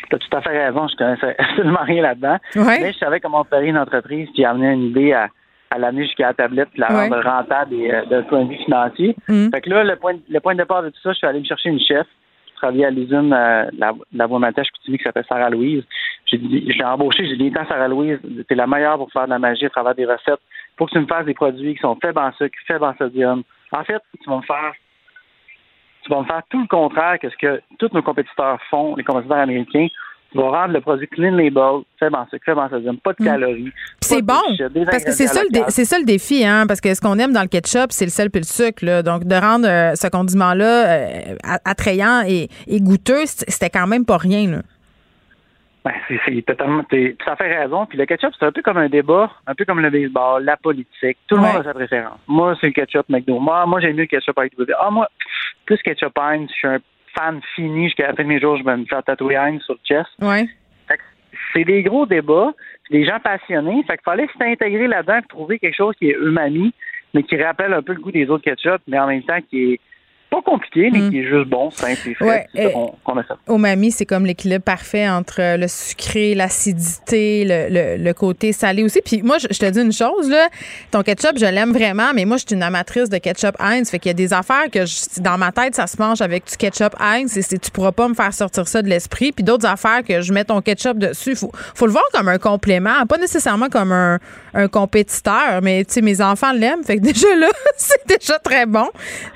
Tu 0.10 0.16
as 0.16 0.20
tout 0.20 0.38
à 0.38 0.42
fait 0.42 0.66
raison. 0.66 0.88
Je 0.90 0.96
connaissais 0.98 1.36
absolument 1.40 1.84
rien 1.84 2.02
là-dedans. 2.02 2.38
Ouais. 2.58 2.80
Mais 2.82 2.92
je 2.92 2.98
savais 2.98 3.22
comment 3.22 3.40
opérer 3.40 3.68
une 3.68 3.78
entreprise 3.78 4.28
puis 4.34 4.44
amener 4.44 4.74
une 4.74 4.88
idée 4.88 5.14
à, 5.14 5.30
à 5.72 5.78
l'amener 5.78 6.04
jusqu'à 6.06 6.28
la 6.28 6.34
tablette 6.34 6.70
puis 6.72 6.80
la 6.82 6.92
Ouais. 6.92 7.10
rendre 7.10 7.24
rentable 7.24 7.74
et 7.74 7.92
euh, 7.94 8.06
d'un 8.06 8.22
point 8.24 8.44
de 8.46 8.50
vue 8.50 8.58
financier. 8.64 9.16
Mm. 9.28 9.50
Fait 9.52 9.62
que 9.62 9.70
là, 9.70 9.84
le 9.84 9.96
point, 9.96 10.14
le 10.30 10.40
point 10.40 10.54
de 10.54 10.60
départ 10.60 10.84
de 10.84 10.90
tout 10.90 11.00
ça, 11.02 11.12
je 11.12 11.18
suis 11.18 11.28
allé 11.28 11.40
me 11.40 11.46
chercher 11.46 11.70
une 11.70 11.80
chef 11.80 12.08
qui 12.48 12.54
travaillait 12.56 12.86
à 12.86 12.92
l'usine 12.92 13.34
euh, 13.34 13.70
la, 13.78 13.94
la 14.14 14.28
Matèche 14.28 14.70
Coutimi 14.72 14.98
qui 14.98 15.04
s'appelle 15.04 15.26
Sarah 15.28 15.50
Louise. 15.50 15.84
J'ai 16.26 16.38
dit, 16.38 16.72
je 16.72 16.78
l'ai 16.78 16.84
embauchée, 16.84 17.28
j'ai 17.28 17.36
dit, 17.36 17.52
Attends, 17.56 17.68
Sarah 17.68 17.88
Louise, 17.88 18.20
t'es 18.48 18.56
la 18.56 18.68
meilleure 18.68 18.98
pour 18.98 19.12
faire 19.12 19.26
de 19.26 19.32
la 19.32 19.40
magie 19.40 19.66
à 19.66 19.70
travers 19.70 19.96
des 19.96 20.06
recettes. 20.06 20.40
Faut 20.78 20.86
que 20.86 20.92
tu 20.92 21.00
me 21.00 21.08
fasses 21.08 21.26
des 21.26 21.34
produits 21.34 21.76
qui 21.76 21.82
sont 21.82 21.98
faibles 22.02 22.20
en 22.20 22.32
sucre, 22.34 22.58
faibles 22.68 22.86
en 22.86 22.96
sodium. 22.98 23.44
En 23.72 23.84
fait, 23.84 24.02
tu 24.24 24.30
vas 24.30 24.38
me 24.38 24.42
faire 24.44 24.74
tu 26.04 26.12
vas 26.12 26.20
me 26.22 26.26
faire 26.26 26.42
tout 26.52 26.62
le 26.62 26.68
contraire 26.68 27.18
que 27.20 27.30
ce 27.30 27.36
que 27.38 27.62
tous 27.80 27.90
nos 27.92 28.04
compétiteurs 28.04 28.60
font, 28.70 28.96
les 28.96 29.04
compétiteurs 29.04 29.40
américains. 29.40 29.88
Tu 30.36 30.42
vas 30.42 30.50
rendre 30.50 30.74
le 30.74 30.82
produit 30.82 31.08
clean 31.08 31.32
label, 31.32 31.84
faible 31.98 32.18
en 32.18 32.28
sucre, 32.28 32.44
faible 32.44 32.60
en 32.60 32.70
sodium, 32.70 32.98
pas 32.98 33.14
de 33.14 33.24
calories. 33.24 33.72
Puis 33.72 33.72
c'est 34.02 34.22
bon, 34.22 34.42
parce 34.92 35.06
que 35.06 35.12
c'est 35.14 35.28
ça, 35.28 35.42
le 35.44 35.70
ça 35.72 35.98
défi, 36.04 36.46
hein, 36.46 36.66
parce 36.68 36.82
que 36.82 36.94
ce 36.94 37.00
qu'on 37.00 37.18
aime 37.20 37.32
dans 37.32 37.42
le 37.42 37.48
ketchup, 37.48 37.92
c'est 37.92 38.04
le 38.04 38.12
sel 38.12 38.30
puis 38.30 38.42
le 38.42 38.46
sucre. 38.46 38.84
Là. 38.84 39.02
Donc, 39.02 39.24
de 39.24 39.36
rendre 39.36 39.66
euh, 39.66 39.96
ce 39.96 40.08
condiment-là 40.10 40.88
euh, 40.88 41.36
attrayant 41.64 42.22
et, 42.28 42.50
et 42.68 42.82
goûteux, 42.82 43.26
c'était 43.26 43.70
quand 43.70 43.88
même 43.88 44.06
pas 44.06 44.18
rien. 44.18 44.52
Là. 44.52 44.58
Ben, 45.86 45.94
c'est, 46.26 46.42
totalement, 46.46 46.84
tout 46.84 46.98
à 47.28 47.36
fait 47.36 47.58
raison. 47.58 47.86
Puis 47.86 47.98
le 47.98 48.06
ketchup, 48.06 48.32
c'est 48.38 48.46
un 48.46 48.52
peu 48.52 48.62
comme 48.62 48.78
un 48.78 48.90
débat, 48.90 49.32
un 49.48 49.54
peu 49.56 49.64
comme 49.64 49.80
le 49.80 49.90
baseball, 49.90 50.44
la 50.44 50.58
politique. 50.58 51.18
Tout 51.28 51.36
le 51.36 51.44
Ouais. 51.44 51.48
monde 51.54 51.62
a 51.62 51.64
sa 51.64 51.74
préférence. 51.76 52.20
Moi, 52.28 52.56
c'est 52.60 52.68
le 52.68 52.74
ketchup 52.74 53.08
McDo. 53.08 53.40
Moi, 53.40 53.66
moi 53.68 53.80
j'aime 53.80 53.94
mieux 53.96 54.02
le 54.02 54.08
ketchup 54.08 54.38
avec 54.38 54.58
du 54.58 54.66
Ah, 54.82 54.90
moi, 54.90 55.08
plus 55.66 55.78
ketchup 55.84 56.18
Heinz, 56.18 56.50
je 56.50 56.54
suis 56.56 56.68
un 56.68 56.80
fan 57.18 57.42
fini. 57.56 57.86
Jusqu'à 57.86 58.08
la 58.08 58.14
fin 58.14 58.24
de 58.24 58.28
mes 58.28 58.40
jours, 58.40 58.58
je 58.58 58.64
vais 58.64 58.78
me 58.78 58.86
faire 58.86 59.04
tatouer 59.04 59.36
Heinz 59.36 59.62
sur 59.64 59.76
le 59.76 59.80
chest. 59.84 60.10
Ouais. 60.22 60.48
C'est 61.54 61.64
des 61.64 61.84
gros 61.84 62.06
débats, 62.06 62.54
puis 62.84 63.00
des 63.00 63.06
gens 63.06 63.20
passionnés. 63.20 63.84
Fait 63.84 63.98
qu'il 63.98 64.04
fallait 64.04 64.28
s'intégrer 64.38 64.88
là-dedans 64.88 65.18
et 65.18 65.28
trouver 65.28 65.60
quelque 65.60 65.76
chose 65.76 65.96
qui 65.98 66.10
est 66.10 66.18
umami, 66.18 66.74
mais 67.14 67.24
qui 67.24 67.42
rappelle 67.42 67.74
un 67.74 67.82
peu 67.82 67.94
le 67.94 68.02
goût 68.02 68.12
des 68.12 68.30
autres 68.30 68.44
ketchup, 68.44 68.82
mais 68.88 69.00
en 69.00 69.08
même 69.08 69.24
temps 69.24 69.40
qui 69.50 69.74
est 69.74 69.80
pas 70.42 70.52
compliqué, 70.52 70.90
mais 70.92 71.10
qui 71.10 71.20
est 71.20 71.28
juste 71.28 71.48
bon, 71.50 71.70
simple 71.72 72.10
et 72.10 72.14
fait. 72.16 72.26
Ouais, 72.26 72.48
qu'on. 72.72 72.94
Au 73.48 73.58
mamie, 73.58 73.92
c'est 73.92 74.06
comme 74.06 74.26
l'équilibre 74.26 74.64
parfait 74.64 75.08
entre 75.10 75.42
euh, 75.42 75.58
le 75.58 75.68
sucré, 75.68 76.36
l'acidité, 76.36 77.46
le, 77.46 77.68
le- 77.98 78.04
le 78.04 78.14
côté 78.14 78.52
salé 78.52 78.84
aussi. 78.84 79.02
Puis 79.04 79.22
moi, 79.22 79.38
je, 79.38 79.48
je 79.52 79.60
te 79.60 79.66
dis 79.70 79.80
une 79.82 79.92
chose, 79.94 80.30
là, 80.30 80.48
ton 80.92 81.02
ketchup, 81.04 81.38
je 81.38 81.46
l'aime 81.46 81.72
vraiment, 81.74 82.12
mais 82.14 82.26
moi, 82.26 82.38
je 82.38 82.46
suis 82.48 82.56
une 82.56 82.64
amatrice 82.64 83.10
de 83.10 83.18
ketchup 83.18 83.56
Heinz. 83.60 83.90
Fait 83.90 84.00
qu'il 84.00 84.10
y 84.10 84.12
a 84.12 84.14
des 84.14 84.34
affaires 84.34 84.70
que 84.72 84.86
je- 84.86 85.22
dans 85.22 85.38
ma 85.38 85.52
tête, 85.52 85.76
ça 85.76 85.88
se 85.88 85.98
mange 86.02 86.22
avec 86.22 86.46
du 86.50 86.58
ketchup 86.58 86.96
Heinz 87.00 87.38
et 87.38 87.58
tu 87.60 87.72
pourras 87.72 87.92
pas 87.92 88.08
me 88.08 88.14
faire 88.14 88.34
sortir 88.34 88.68
ça 88.68 88.82
de 88.82 88.88
l'esprit. 88.90 89.32
Puis 89.32 89.44
d'autres 89.44 89.66
affaires 89.68 90.04
que 90.04 90.22
je 90.22 90.34
mets 90.34 90.46
ton 90.46 90.62
ketchup 90.62 90.98
dessus, 90.98 91.36
faut, 91.36 91.52
faut 91.76 91.86
le 91.86 91.92
voir 91.92 92.04
comme 92.14 92.28
un 92.28 92.38
complément, 92.38 93.06
pas 93.08 93.18
nécessairement 93.18 93.70
comme 93.70 93.92
un, 93.92 94.20
un 94.54 94.68
compétiteur, 94.68 95.62
mais 95.62 95.84
tu 95.86 95.94
sais, 95.94 96.02
mes 96.02 96.22
enfants 96.22 96.52
l'aiment. 96.52 96.84
Fait 96.84 96.98
que 96.98 97.02
déjà 97.12 97.34
là, 97.36 97.48
c'est 97.78 98.08
déjà 98.08 98.40
très 98.40 98.66
bon 98.66 98.88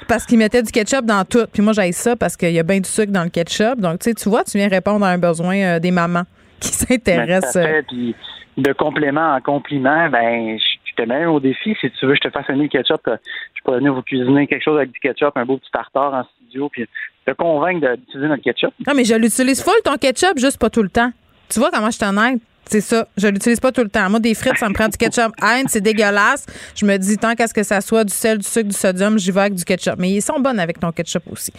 parce 0.08 0.26
qu'ils 0.26 0.38
mettaient 0.40 0.64
du 0.64 0.72
ketchup 0.72 0.89
dans 1.04 1.24
tout. 1.26 1.46
Puis 1.52 1.62
moi, 1.62 1.74
j'aille 1.74 1.94
ça 1.94 2.16
parce 2.16 2.36
qu'il 2.38 2.52
y 2.52 2.60
a 2.60 2.64
bien 2.64 2.80
du 2.80 2.90
sucre 2.90 3.12
dans 3.12 3.24
le 3.24 3.30
ketchup. 3.30 3.80
Donc, 3.80 4.00
tu 4.00 4.06
sais, 4.10 4.14
tu 4.14 4.30
vois, 4.30 4.44
tu 4.44 4.58
viens 4.58 4.68
répondre 4.68 5.06
à 5.06 5.10
un 5.10 5.18
besoin 5.18 5.56
euh, 5.58 5.80
des 5.80 5.92
mamans 5.92 6.24
qui 6.60 6.70
s'intéressent. 6.70 7.56
Ben. 7.56 7.84
Puis 7.88 8.16
de 8.58 8.74
complément 8.74 9.36
en 9.36 9.42
compliment, 9.42 10.10
ben, 10.10 10.58
je 10.60 11.02
te 11.02 11.08
mets 11.08 11.26
au 11.26 11.40
défi. 11.40 11.76
Si 11.80 11.90
tu 11.92 12.06
veux, 12.06 12.16
je 12.16 12.20
te 12.22 12.30
fasse 12.30 12.48
le 12.50 12.68
ketchup. 12.68 13.08
euh, 13.08 13.16
Je 13.56 13.62
peux 13.64 13.76
venir 13.78 13.94
vous 13.94 14.02
cuisiner 14.02 14.48
quelque 14.48 14.64
chose 14.64 14.78
avec 14.78 14.92
du 14.92 15.00
ketchup, 15.00 15.32
un 15.36 15.46
beau 15.46 15.58
petit 15.58 15.72
tartare 15.72 16.14
en 16.14 16.24
studio, 16.36 16.68
puis 16.70 16.86
te 17.26 17.32
convaincre 17.34 17.96
d'utiliser 17.96 18.28
notre 18.28 18.44
ketchup. 18.44 18.74
Non, 18.86 18.94
mais 18.96 19.06
je 19.06 19.16
l'utilise 19.16 19.64
full 19.64 19.82
ton 19.84 19.96
ketchup, 19.98 20.38
juste 20.38 20.58
pas 20.60 20.70
tout 20.70 20.84
le 20.84 20.90
temps. 20.90 21.12
Tu 21.50 21.60
vois 21.60 21.72
comment 21.72 21.90
je 21.90 21.96
suis 21.98 22.06
honnête? 22.06 22.42
C'est 22.70 22.82
ça. 22.82 23.08
Je 23.18 23.28
l'utilise 23.28 23.60
pas 23.60 23.72
tout 23.72 23.82
le 23.82 23.90
temps. 23.90 24.08
Moi, 24.12 24.20
des 24.20 24.36
frites, 24.36 24.58
ça 24.58 24.70
me 24.70 24.76
prend 24.76 24.88
du 24.88 24.96
ketchup 24.96 25.34
Heinz, 25.42 25.66
c'est 25.70 25.82
dégueulasse. 25.82 26.46
Je 26.76 26.86
me 26.86 26.98
dis, 26.98 27.18
tant 27.18 27.34
qu'à 27.34 27.48
ce 27.48 27.54
que 27.54 27.64
ça 27.64 27.82
soit 27.82 28.04
du 28.04 28.14
sel, 28.14 28.38
du 28.38 28.46
sucre, 28.46 28.68
du 28.68 28.76
sodium, 28.76 29.18
j'y 29.18 29.32
vais 29.32 29.42
avec 29.42 29.56
du 29.56 29.66
ketchup. 29.66 29.96
Mais 29.98 30.12
ils 30.12 30.22
sont 30.22 30.40
bonnes 30.40 30.60
avec 30.60 30.80
ton 30.80 30.92
ketchup 30.92 31.24
aussi. 31.32 31.52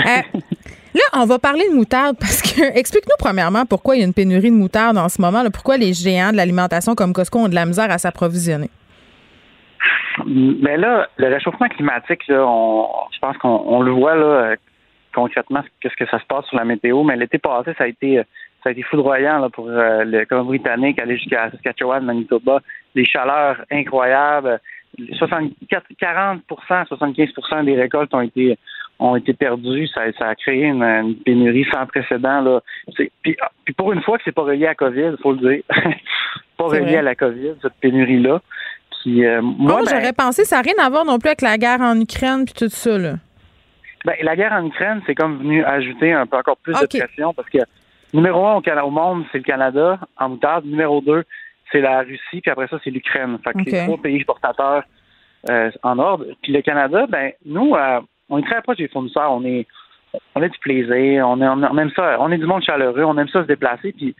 Euh, 0.00 0.02
là, 0.94 1.02
on 1.12 1.24
va 1.24 1.38
parler 1.38 1.68
de 1.68 1.74
moutarde 1.74 2.16
parce 2.18 2.42
que, 2.42 2.60
explique-nous 2.78 3.14
premièrement 3.16 3.64
pourquoi 3.64 3.94
il 3.94 4.00
y 4.00 4.02
a 4.02 4.06
une 4.06 4.12
pénurie 4.12 4.50
de 4.50 4.56
moutarde 4.56 4.98
en 4.98 5.08
ce 5.08 5.22
moment. 5.22 5.44
là. 5.44 5.50
pourquoi 5.50 5.76
les 5.76 5.92
géants 5.92 6.32
de 6.32 6.36
l'alimentation 6.36 6.96
comme 6.96 7.12
Costco 7.12 7.38
ont 7.38 7.48
de 7.48 7.54
la 7.54 7.64
misère 7.64 7.90
à 7.92 7.98
s'approvisionner? 7.98 8.70
Mais 10.26 10.76
là, 10.76 11.06
le 11.16 11.28
réchauffement 11.28 11.68
climatique, 11.68 12.26
là, 12.26 12.44
on, 12.44 12.88
je 13.12 13.18
pense 13.20 13.36
qu'on 13.38 13.62
on 13.66 13.82
le 13.82 13.92
voit 13.92 14.16
là, 14.16 14.26
euh, 14.26 14.56
concrètement, 15.14 15.62
qu'est-ce 15.80 15.94
que 15.96 16.10
ça 16.10 16.18
se 16.18 16.24
passe 16.26 16.44
sur 16.46 16.56
la 16.56 16.64
météo. 16.64 17.04
Mais 17.04 17.16
l'été 17.16 17.38
passé, 17.38 17.72
ça 17.78 17.84
a 17.84 17.86
été, 17.86 18.18
euh, 18.18 18.24
ça 18.66 18.70
a 18.70 18.72
été 18.72 18.82
foudroyant 18.82 19.38
là, 19.38 19.48
pour 19.48 19.68
euh, 19.68 20.02
le 20.02 20.24
Colombie-Britannique, 20.24 20.98
aller 20.98 21.16
jusqu'à 21.16 21.52
Saskatchewan, 21.52 22.04
Manitoba. 22.04 22.60
Des 22.96 23.04
chaleurs 23.04 23.64
incroyables. 23.70 24.60
64, 25.18 25.84
40% 26.00 26.40
75% 26.88 27.64
des 27.64 27.76
récoltes 27.76 28.12
ont 28.12 28.22
été 28.22 28.58
ont 28.98 29.14
été 29.14 29.34
perdues. 29.34 29.86
Ça, 29.88 30.00
ça 30.18 30.30
a 30.30 30.34
créé 30.34 30.64
une, 30.64 30.82
une 30.82 31.14
pénurie 31.16 31.64
sans 31.72 31.86
précédent. 31.86 32.40
Là. 32.40 32.60
Puis, 33.22 33.36
ah, 33.40 33.50
puis 33.64 33.72
pour 33.74 33.92
une 33.92 34.02
fois 34.02 34.18
que 34.18 34.24
c'est 34.24 34.34
pas 34.34 34.42
relié 34.42 34.66
à 34.66 34.70
la 34.70 34.74
COVID, 34.74 35.10
il 35.16 35.22
faut 35.22 35.32
le 35.32 35.38
dire. 35.38 35.62
pas 36.58 36.64
relié 36.64 36.80
vrai. 36.80 36.96
à 36.96 37.02
la 37.02 37.14
COVID, 37.14 37.52
cette 37.62 37.74
pénurie-là. 37.80 38.40
Puis, 38.90 39.24
euh, 39.24 39.42
moi, 39.42 39.74
Moi, 39.74 39.82
ben, 39.84 39.90
j'aurais 39.90 40.12
pensé, 40.12 40.44
ça 40.44 40.56
n'a 40.56 40.62
rien 40.62 40.84
à 40.84 40.90
voir 40.90 41.04
non 41.04 41.20
plus 41.20 41.28
avec 41.28 41.42
la 41.42 41.56
guerre 41.56 41.82
en 41.82 42.00
Ukraine 42.00 42.46
puis 42.46 42.54
tout 42.54 42.68
ça. 42.68 42.98
Là. 42.98 43.14
Ben, 44.04 44.14
la 44.22 44.34
guerre 44.34 44.54
en 44.54 44.66
Ukraine, 44.66 45.02
c'est 45.06 45.14
comme 45.14 45.38
venu 45.38 45.62
ajouter 45.62 46.12
un 46.12 46.26
peu 46.26 46.38
encore 46.38 46.56
plus 46.56 46.72
de 46.72 46.86
pression 46.86 47.34
parce 47.34 47.50
que 47.50 47.58
numéro 48.12 48.46
un 48.46 48.56
au, 48.82 48.90
monde, 48.90 49.24
c'est 49.32 49.38
le 49.38 49.44
Canada 49.44 49.98
en 50.16 50.30
moutarde. 50.30 50.64
Numéro 50.64 51.00
deux, 51.00 51.24
c'est 51.72 51.80
la 51.80 52.00
Russie, 52.00 52.40
puis 52.40 52.50
après 52.50 52.68
ça, 52.68 52.78
c'est 52.82 52.90
l'Ukraine. 52.90 53.38
Fait 53.44 53.52
que 53.52 53.58
Ok. 53.58 53.68
c'est 53.68 53.84
trois 53.84 53.98
pays 53.98 54.16
exportateurs 54.16 54.84
euh, 55.50 55.70
en 55.82 55.98
ordre. 55.98 56.26
Puis 56.42 56.52
le 56.52 56.62
Canada, 56.62 57.06
ben 57.08 57.32
nous, 57.44 57.74
euh, 57.74 58.00
on 58.28 58.38
est 58.38 58.46
très 58.46 58.62
proche 58.62 58.78
des 58.78 58.88
fournisseurs. 58.88 59.32
On 59.32 59.44
est 59.44 59.66
on 60.34 60.42
a 60.42 60.48
du 60.48 60.58
plaisir, 60.58 61.28
on, 61.28 61.40
est, 61.40 61.48
on 61.48 61.78
aime 61.78 61.90
ça, 61.94 62.16
on 62.20 62.30
est 62.30 62.38
du 62.38 62.46
monde 62.46 62.62
chaleureux, 62.62 63.04
on 63.04 63.18
aime 63.18 63.28
ça 63.28 63.42
se 63.42 63.46
déplacer. 63.46 63.92
Puis 63.92 64.14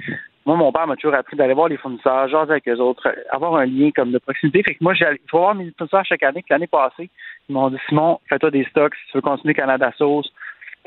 moi, 0.45 0.57
mon 0.57 0.73
père 0.73 0.87
m'a 0.87 0.97
toujours 0.97 1.15
appris 1.15 1.37
d'aller 1.37 1.55
voir 1.55 1.69
les 1.69 1.77
fournisseurs, 1.77 2.29
jaser 2.29 2.53
avec 2.53 2.69
eux 2.69 2.79
autres, 2.79 3.09
avoir 3.31 3.57
un 3.57 3.67
lien 3.67 3.91
comme 3.95 4.13
de 4.13 4.19
proximité. 4.19 4.63
Fait 4.63 4.75
que 4.75 4.85
moi, 4.85 4.95
faut 5.31 5.39
voir 5.39 5.55
mes 5.55 5.73
fournisseurs 5.77 6.05
chaque 6.05 6.23
année. 6.23 6.43
Puis 6.43 6.53
l'année 6.53 6.67
passée, 6.67 7.11
ils 7.49 7.53
m'ont 7.53 7.71
dit 7.71 7.79
Simon, 7.89 8.21
fais-toi 8.29 8.51
des 8.51 8.65
stocks 8.65 8.95
si 8.95 9.11
tu 9.11 9.19
veux 9.19 9.23
continuer 9.23 9.55
Canada 9.55 9.93
Sauce. 9.97 10.31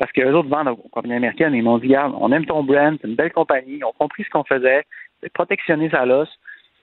Parce 0.00 0.12
que 0.12 0.22
autres 0.32 0.48
vendent 0.48 0.68
aux 0.68 0.76
compagnies 0.76 1.16
américaines. 1.16 1.54
Ils 1.54 1.62
m'ont 1.62 1.76
dit 1.76 1.88
Regarde, 1.88 2.14
on 2.18 2.32
aime 2.32 2.46
ton 2.46 2.64
brand, 2.64 2.96
c'est 3.00 3.06
une 3.06 3.16
belle 3.16 3.32
compagnie, 3.32 3.76
ils 3.76 3.84
ont 3.84 3.92
compris 3.92 4.24
ce 4.24 4.30
qu'on 4.30 4.44
faisait, 4.44 4.82
c'est 5.22 5.30
protectionner 5.30 5.90
sa 5.90 6.06
losse. 6.06 6.30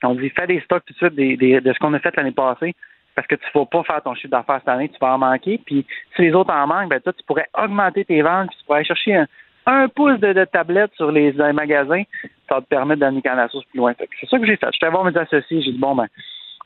On 0.04 0.14
dit 0.14 0.30
fais 0.30 0.46
des 0.46 0.62
stocks 0.62 0.84
tout 0.86 0.94
de 0.94 0.98
suite 0.98 1.16
de 1.16 1.74
ce 1.74 1.80
qu'on 1.80 1.96
a 1.96 2.00
fait 2.00 2.16
l'année 2.16 2.32
passée. 2.32 2.76
Parce 3.16 3.28
que 3.28 3.34
tu 3.34 3.46
ne 3.56 3.60
vas 3.60 3.66
pas 3.66 3.82
faire 3.82 4.04
ton 4.04 4.14
chiffre 4.14 4.30
d'affaires 4.30 4.60
cette 4.60 4.70
année, 4.70 4.90
tu 4.90 5.00
vas 5.02 5.16
en 5.16 5.18
manquer. 5.18 5.60
Puis 5.66 5.84
si 6.16 6.22
les 6.22 6.34
autres 6.34 6.54
en 6.54 6.68
manquent, 6.68 6.90
ben 6.90 7.02
toi, 7.02 7.12
tu 7.12 7.24
pourrais 7.26 7.48
augmenter 7.58 8.06
tes 8.06 8.22
ventes, 8.22 8.50
puis 8.50 8.58
tu 8.60 8.66
pourrais 8.66 8.78
aller 8.78 8.86
chercher 8.86 9.24
un, 9.66 9.88
pouce 9.88 10.20
de, 10.20 10.46
tablette 10.46 10.94
sur 10.94 11.12
les, 11.12 11.32
magasins. 11.54 12.04
Ça 12.48 12.62
te 12.62 12.68
permettre 12.68 13.00
d'amener 13.00 13.24
Canada 13.24 13.50
Sauce 13.52 13.66
plus 13.66 13.80
loin. 13.80 13.96
C'est 13.98 14.30
ça 14.30 14.38
que 14.38 14.46
j'ai 14.46 14.58
fait. 14.58 14.68
Je 14.68 14.74
suis 14.74 14.86
allé 14.86 14.92
voir 14.92 15.04
mes 15.04 15.18
associés, 15.18 15.64
j'ai 15.64 15.72
dit 15.72 15.80
bon 15.80 15.96
ben, 15.96 16.06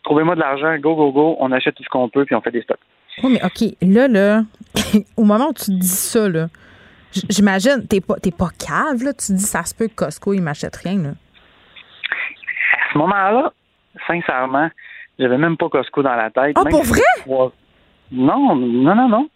trouvez-moi 0.04 0.36
de 0.36 0.42
l'argent, 0.42 0.78
go, 0.80 0.96
go, 0.96 1.14
go, 1.14 1.38
on 1.40 1.54
achète 1.54 1.76
tout 1.76 1.84
ce 1.84 1.90
qu'on 1.90 2.10
peut, 2.10 2.26
puis 2.26 2.36
on 2.36 2.42
fait 2.42 2.52
des 2.52 2.64
stocks. 2.64 2.82
Oui, 3.24 3.34
mais 3.34 3.44
OK, 3.44 3.76
là, 3.82 4.08
là, 4.08 4.44
au 5.18 5.24
moment 5.24 5.50
où 5.50 5.54
tu 5.54 5.72
dis 5.72 5.88
ça, 5.88 6.28
là, 6.30 6.48
j'imagine, 7.30 7.86
t'es 7.88 8.02
pas, 8.02 8.16
t'es 8.16 8.32
pas 8.32 8.50
cave, 8.58 9.04
là. 9.04 9.14
Tu 9.14 9.34
dis, 9.34 9.44
ça 9.44 9.64
se 9.64 9.76
peut 9.76 9.88
que 9.88 9.96
Costco, 9.96 10.34
il 10.34 10.42
m'achète 10.42 10.76
rien, 10.78 10.98
là. 11.02 11.10
À 11.10 12.94
ce 12.94 12.98
moment-là, 12.98 13.54
sincèrement, 14.08 14.70
j'avais 15.20 15.38
même 15.38 15.58
pas 15.58 15.70
Costco 15.70 16.04
dans 16.04 16.16
la 16.16 16.30
tête. 16.30 16.56
Ah, 16.58 16.64
pour 16.70 16.84
vrai? 16.84 17.02
Non, 18.12 18.56
non, 18.56 18.96
non, 18.96 19.08
non. 19.08 19.30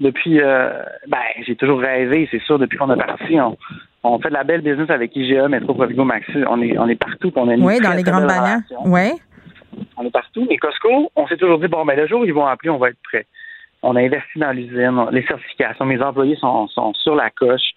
Depuis, 0.00 0.40
euh, 0.40 0.82
ben, 1.06 1.18
j'ai 1.46 1.54
toujours 1.54 1.80
rêvé, 1.80 2.28
c'est 2.30 2.42
sûr, 2.42 2.58
depuis 2.58 2.76
qu'on 2.78 2.90
est 2.92 2.96
parti, 2.96 3.40
on, 3.40 3.56
on 4.02 4.18
fait 4.18 4.28
de 4.28 4.34
la 4.34 4.44
belle 4.44 4.60
business 4.60 4.90
avec 4.90 5.14
IGA, 5.14 5.48
Metro, 5.48 5.74
Provigo, 5.74 6.04
Maxi. 6.04 6.38
On 6.48 6.60
est, 6.60 6.76
on 6.78 6.88
est 6.88 6.96
partout, 6.96 7.32
on 7.36 7.48
une 7.50 7.64
Oui, 7.64 7.80
dans 7.80 7.92
les 7.92 8.02
grandes 8.02 8.26
bannières. 8.26 8.60
Oui. 8.84 9.12
On 9.96 10.04
est 10.04 10.10
partout. 10.10 10.46
Mais 10.48 10.56
Costco, 10.56 11.10
on 11.16 11.26
s'est 11.26 11.36
toujours 11.36 11.58
dit, 11.58 11.68
bon, 11.68 11.84
ben, 11.84 11.96
le 11.96 12.06
jour 12.06 12.20
où 12.20 12.24
ils 12.24 12.34
vont 12.34 12.46
appeler, 12.46 12.70
on 12.70 12.78
va 12.78 12.90
être 12.90 13.02
prêt. 13.02 13.26
On 13.82 13.96
a 13.96 14.00
investi 14.00 14.38
dans 14.38 14.52
l'usine, 14.52 15.06
les 15.12 15.24
certifications, 15.26 15.84
mes 15.84 16.00
employés 16.00 16.36
sont, 16.36 16.68
sur 16.94 17.14
la 17.14 17.30
coche, 17.30 17.74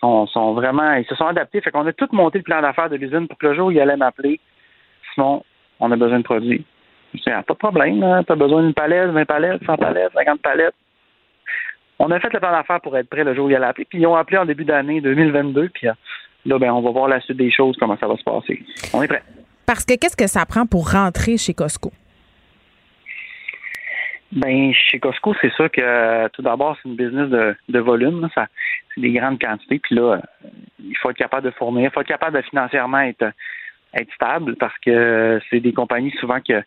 sont, 0.00 0.52
vraiment, 0.52 0.92
ils 0.94 1.06
se 1.06 1.14
sont 1.14 1.26
adaptés. 1.26 1.60
Fait 1.60 1.70
qu'on 1.70 1.86
a 1.86 1.92
tout 1.92 2.08
monté 2.12 2.38
le 2.38 2.44
plan 2.44 2.60
d'affaires 2.60 2.90
de 2.90 2.96
l'usine 2.96 3.26
pour 3.26 3.38
que 3.38 3.46
le 3.46 3.54
jour 3.54 3.68
où 3.68 3.70
ils 3.70 3.80
allaient 3.80 3.96
m'appeler, 3.96 4.38
Simon, 5.14 5.42
on 5.80 5.90
a 5.90 5.96
besoin 5.96 6.18
de 6.18 6.24
produits. 6.24 6.64
Dis, 7.14 7.22
ah, 7.26 7.42
pas 7.42 7.54
de 7.54 7.58
problème, 7.58 8.02
hein, 8.02 8.22
t'as 8.26 8.34
besoin 8.34 8.62
d'une 8.62 8.74
palette, 8.74 9.10
20 9.10 9.24
palettes, 9.24 9.64
100 9.64 9.76
palettes, 9.76 10.12
50 10.12 10.42
palettes. 10.42 10.74
On 11.98 12.10
a 12.10 12.20
fait 12.20 12.32
le 12.32 12.40
plan 12.40 12.52
d'affaires 12.52 12.80
pour 12.82 12.96
être 12.98 13.08
prêt 13.08 13.24
le 13.24 13.34
jour 13.34 13.46
où 13.46 13.50
ils 13.50 13.56
allaient 13.56 13.66
appeler, 13.66 13.86
puis 13.88 13.98
ils 13.98 14.06
ont 14.06 14.14
appelé 14.14 14.36
en 14.36 14.44
début 14.44 14.66
d'année 14.66 15.00
2022, 15.00 15.70
puis 15.70 15.88
euh, 15.88 15.92
là, 16.44 16.58
ben, 16.58 16.70
on 16.72 16.82
va 16.82 16.90
voir 16.90 17.08
la 17.08 17.20
suite 17.20 17.38
des 17.38 17.50
choses, 17.50 17.76
comment 17.78 17.96
ça 17.96 18.06
va 18.06 18.16
se 18.16 18.24
passer. 18.24 18.62
On 18.92 19.02
est 19.02 19.08
prêt. 19.08 19.22
Parce 19.66 19.84
que 19.84 19.96
qu'est-ce 19.96 20.16
que 20.16 20.28
ça 20.28 20.46
prend 20.46 20.66
pour 20.66 20.92
rentrer 20.92 21.36
chez 21.36 21.54
Costco? 21.54 21.90
Ben, 24.32 24.72
chez 24.72 24.98
Costco, 24.98 25.34
c'est 25.40 25.52
sûr 25.52 25.70
que 25.70 25.80
euh, 25.80 26.28
tout 26.32 26.42
d'abord, 26.42 26.76
c'est 26.76 26.88
une 26.88 26.96
business 26.96 27.56
de, 27.68 27.78
volume. 27.78 28.28
Ça, 28.34 28.46
c'est 28.94 29.00
des 29.00 29.12
grandes 29.12 29.40
quantités. 29.40 29.78
Puis 29.78 29.94
là, 29.94 30.14
euh, 30.14 30.48
il 30.80 30.96
faut 30.98 31.10
être 31.10 31.16
capable 31.16 31.46
de 31.46 31.52
fournir, 31.52 31.90
il 31.90 31.90
faut 31.92 32.00
être 32.00 32.08
capable 32.08 32.36
de 32.36 32.42
financièrement 32.42 33.00
être, 33.00 33.32
être 33.94 34.12
stable 34.14 34.56
parce 34.56 34.76
que 34.78 34.90
euh, 34.90 35.40
c'est 35.48 35.60
des 35.60 35.72
compagnies 35.72 36.12
souvent 36.20 36.40
que 36.40 36.62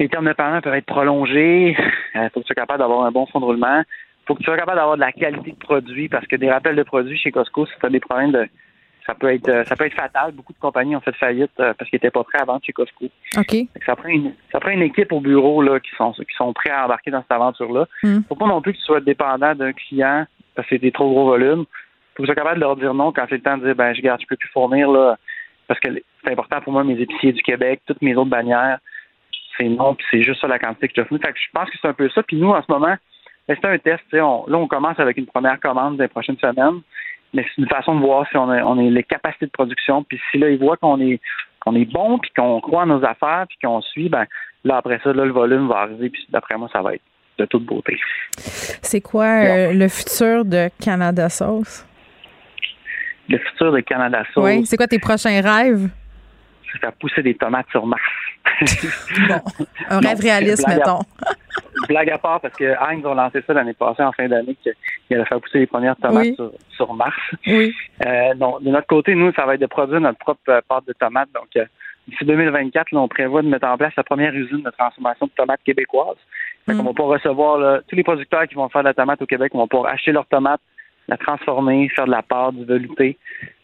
les 0.00 0.08
termes 0.08 0.26
de 0.26 0.32
paiement 0.32 0.60
peuvent 0.60 0.74
être 0.74 0.86
prolongés. 0.86 1.76
Il 2.14 2.30
faut 2.32 2.40
que 2.40 2.46
tu 2.46 2.46
sois 2.46 2.56
capable 2.56 2.80
d'avoir 2.80 3.04
un 3.04 3.12
bon 3.12 3.26
fonds 3.26 3.40
de 3.40 3.44
roulement. 3.44 3.80
Il 3.80 4.26
faut 4.26 4.34
que 4.34 4.40
tu 4.40 4.46
sois 4.46 4.56
capable 4.56 4.78
d'avoir 4.78 4.96
de 4.96 5.02
la 5.02 5.12
qualité 5.12 5.52
de 5.52 5.56
produit 5.56 6.08
parce 6.08 6.26
que 6.26 6.36
des 6.36 6.50
rappels 6.50 6.76
de 6.76 6.82
produits 6.82 7.18
chez 7.18 7.30
Costco, 7.30 7.66
si 7.66 7.72
tu 7.78 7.86
as 7.86 7.90
des 7.90 8.00
problèmes 8.00 8.32
de. 8.32 8.48
Ça 9.06 9.14
peut 9.14 9.32
être 9.32 9.48
euh, 9.48 9.64
ça 9.64 9.76
peut 9.76 9.84
être 9.84 9.94
fatal. 9.94 10.32
Beaucoup 10.32 10.54
de 10.54 10.58
compagnies 10.58 10.96
ont 10.96 11.00
fait 11.00 11.14
faillite 11.16 11.50
euh, 11.60 11.74
parce 11.74 11.90
qu'ils 11.90 11.98
n'étaient 11.98 12.10
pas 12.10 12.24
prêts 12.24 12.40
à 12.40 12.44
vendre 12.44 12.62
chez 12.64 12.72
Costco. 12.72 13.06
OK. 13.36 13.56
Ça 13.84 13.96
prend 13.96 14.08
une, 14.08 14.32
ça 14.50 14.60
prend 14.60 14.70
une 14.70 14.82
équipe 14.82 15.12
au 15.12 15.20
bureau 15.20 15.60
là, 15.60 15.78
qui 15.78 15.90
sont 15.96 16.12
qui 16.12 16.34
sont 16.36 16.52
prêts 16.54 16.70
à 16.70 16.86
embarquer 16.86 17.10
dans 17.10 17.20
cette 17.20 17.32
aventure-là. 17.32 17.86
Mm. 18.02 18.20
Faut 18.28 18.34
pas 18.34 18.46
non 18.46 18.62
plus 18.62 18.72
que 18.72 18.78
tu 18.78 18.84
sois 18.84 19.00
dépendant 19.00 19.54
d'un 19.54 19.72
client 19.72 20.26
parce 20.54 20.66
que 20.68 20.76
c'est 20.76 20.80
des 20.80 20.92
trop 20.92 21.10
gros 21.10 21.26
volumes. 21.26 21.64
Faut 22.14 22.22
que 22.22 22.26
tu 22.26 22.26
sois 22.26 22.34
capable 22.34 22.56
de 22.56 22.60
leur 22.60 22.76
dire 22.76 22.94
non 22.94 23.12
quand 23.12 23.26
c'est 23.28 23.36
le 23.36 23.42
temps 23.42 23.58
de 23.58 23.66
dire 23.66 23.74
ben 23.74 23.92
je 23.94 24.00
garde, 24.00 24.20
je 24.22 24.26
peux 24.26 24.36
plus 24.36 24.50
fournir 24.50 24.90
là 24.90 25.18
parce 25.68 25.80
que 25.80 25.88
c'est 26.24 26.32
important 26.32 26.60
pour 26.62 26.72
moi 26.72 26.84
mes 26.84 26.98
épiciers 26.98 27.32
du 27.32 27.42
Québec, 27.42 27.82
toutes 27.86 28.00
mes 28.00 28.16
autres 28.16 28.30
bannières, 28.30 28.78
c'est 29.58 29.68
non 29.68 29.94
puis 29.94 30.06
c'est 30.10 30.22
juste 30.22 30.40
ça 30.40 30.46
la 30.46 30.58
quantité 30.58 30.88
que 30.88 30.94
je 30.96 31.06
fournis. 31.06 31.22
Fait 31.22 31.32
que 31.32 31.38
je 31.38 31.50
pense 31.52 31.68
que 31.68 31.76
c'est 31.80 31.88
un 31.88 31.92
peu 31.92 32.08
ça. 32.08 32.22
Puis 32.22 32.38
nous 32.38 32.50
en 32.50 32.62
ce 32.62 32.72
moment, 32.72 32.96
ben, 33.48 33.56
c'est 33.60 33.68
un 33.68 33.78
test. 33.78 34.02
On, 34.14 34.44
là 34.46 34.56
on 34.56 34.66
commence 34.66 34.98
avec 34.98 35.18
une 35.18 35.26
première 35.26 35.60
commande 35.60 35.98
des 35.98 36.08
prochaines 36.08 36.38
semaines. 36.38 36.80
Mais 37.34 37.44
c'est 37.44 37.62
une 37.62 37.68
façon 37.68 37.96
de 37.96 38.00
voir 38.00 38.26
si 38.30 38.36
on 38.36 38.48
a, 38.48 38.62
on 38.62 38.78
a 38.78 38.82
les 38.90 39.02
capacités 39.02 39.46
de 39.46 39.50
production. 39.50 40.04
Puis 40.04 40.20
si 40.30 40.38
là, 40.38 40.48
ils 40.50 40.58
voient 40.58 40.76
qu'on 40.76 41.00
est 41.00 41.20
qu'on 41.60 41.74
est 41.74 41.90
bon, 41.90 42.18
puis 42.18 42.30
qu'on 42.36 42.60
croit 42.60 42.82
en 42.82 42.86
nos 42.86 43.04
affaires, 43.04 43.46
puis 43.48 43.58
qu'on 43.62 43.80
suit, 43.80 44.08
ben 44.08 44.26
là, 44.64 44.76
après 44.76 45.00
ça, 45.02 45.12
là, 45.12 45.24
le 45.24 45.32
volume 45.32 45.66
va 45.68 45.78
arriver, 45.78 46.10
puis 46.10 46.26
d'après 46.28 46.56
moi, 46.56 46.68
ça 46.72 46.82
va 46.82 46.94
être 46.94 47.02
de 47.38 47.46
toute 47.46 47.64
beauté. 47.64 47.98
C'est 48.36 49.00
quoi 49.00 49.24
euh, 49.24 49.72
le 49.72 49.88
futur 49.88 50.44
de 50.44 50.68
Canada 50.80 51.28
Sauce? 51.28 51.86
Le 53.28 53.38
futur 53.38 53.72
de 53.72 53.80
Canada 53.80 54.22
Sauce, 54.32 54.44
Oui. 54.44 54.66
C'est 54.66 54.76
quoi 54.76 54.86
tes 54.86 54.98
prochains 54.98 55.40
rêves? 55.40 55.88
C'est 56.74 56.80
faire 56.80 56.92
pousser 56.92 57.22
des 57.22 57.34
tomates 57.34 57.66
sur 57.70 57.86
Mars. 57.86 58.02
Un 59.88 60.00
rêve 60.00 60.20
réaliste, 60.20 60.64
blague 60.66 60.80
à- 60.80 60.84
mettons. 60.84 60.98
blague 61.88 62.10
à 62.10 62.18
part, 62.18 62.40
parce 62.40 62.54
que 62.54 62.64
Heinz 62.64 63.04
ont 63.06 63.14
lancé 63.14 63.42
ça 63.46 63.52
l'année 63.52 63.74
passée, 63.74 64.02
en 64.02 64.12
fin 64.12 64.28
d'année, 64.28 64.56
qu'il 64.62 64.72
allait 65.10 65.24
faire 65.24 65.40
pousser 65.40 65.60
les 65.60 65.66
premières 65.66 65.96
tomates 65.96 66.26
Oui. 66.26 66.34
sur, 66.36 66.50
sur 66.70 66.94
Mars. 66.94 67.16
Oui. 67.46 67.74
Euh, 68.06 68.34
donc, 68.34 68.62
de 68.62 68.70
notre 68.70 68.86
côté, 68.86 69.14
nous, 69.14 69.32
ça 69.32 69.46
va 69.46 69.54
être 69.54 69.60
de 69.60 69.66
produire 69.66 70.00
notre 70.00 70.18
propre 70.18 70.40
euh, 70.48 70.60
pâte 70.68 70.86
de 70.86 70.92
tomates. 70.92 71.28
Donc, 71.34 71.48
euh, 71.56 71.64
d'ici 72.08 72.24
2024, 72.24 72.92
là, 72.92 73.00
on 73.00 73.08
prévoit 73.08 73.42
de 73.42 73.48
mettre 73.48 73.66
en 73.66 73.76
place 73.76 73.92
la 73.96 74.04
première 74.04 74.34
usine 74.34 74.62
de 74.62 74.70
transformation 74.70 75.26
de 75.26 75.32
tomates 75.32 75.62
québécoises. 75.64 76.16
Fait 76.66 76.74
qu'on 76.74 76.82
va 76.82 76.90
pouvoir 76.94 77.18
recevoir 77.18 77.58
là, 77.58 77.80
tous 77.86 77.96
les 77.96 78.02
producteurs 78.04 78.46
qui 78.46 78.54
vont 78.54 78.68
faire 78.70 78.82
de 78.82 78.88
la 78.88 78.94
tomate 78.94 79.20
au 79.20 79.26
Québec, 79.26 79.52
vont 79.52 79.68
pouvoir 79.68 79.92
acheter 79.92 80.12
leurs 80.12 80.26
tomates, 80.26 80.62
la 81.08 81.16
transformer, 81.16 81.88
faire 81.90 82.06
de 82.06 82.10
la 82.10 82.22
pâte, 82.22 82.54
du 82.54 82.64
velouté, 82.64 83.18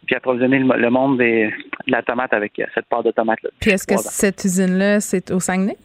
puis 0.06 0.14
approvisionner 0.16 0.58
le, 0.58 0.90
monde 0.90 1.18
des- 1.18 1.46
de 1.86 1.92
la 1.92 2.02
tomate 2.02 2.32
avec 2.32 2.58
euh, 2.58 2.64
cette 2.74 2.86
pâte 2.86 3.04
de 3.06 3.10
tomate-là. 3.12 3.50
Puis 3.60 3.70
est-ce 3.70 3.86
que 3.86 3.94
Voilà. 3.94 4.10
cette 4.10 4.44
usine-là, 4.44 5.00
c'est 5.00 5.30
au 5.30 5.40
Saguenay? 5.40 5.76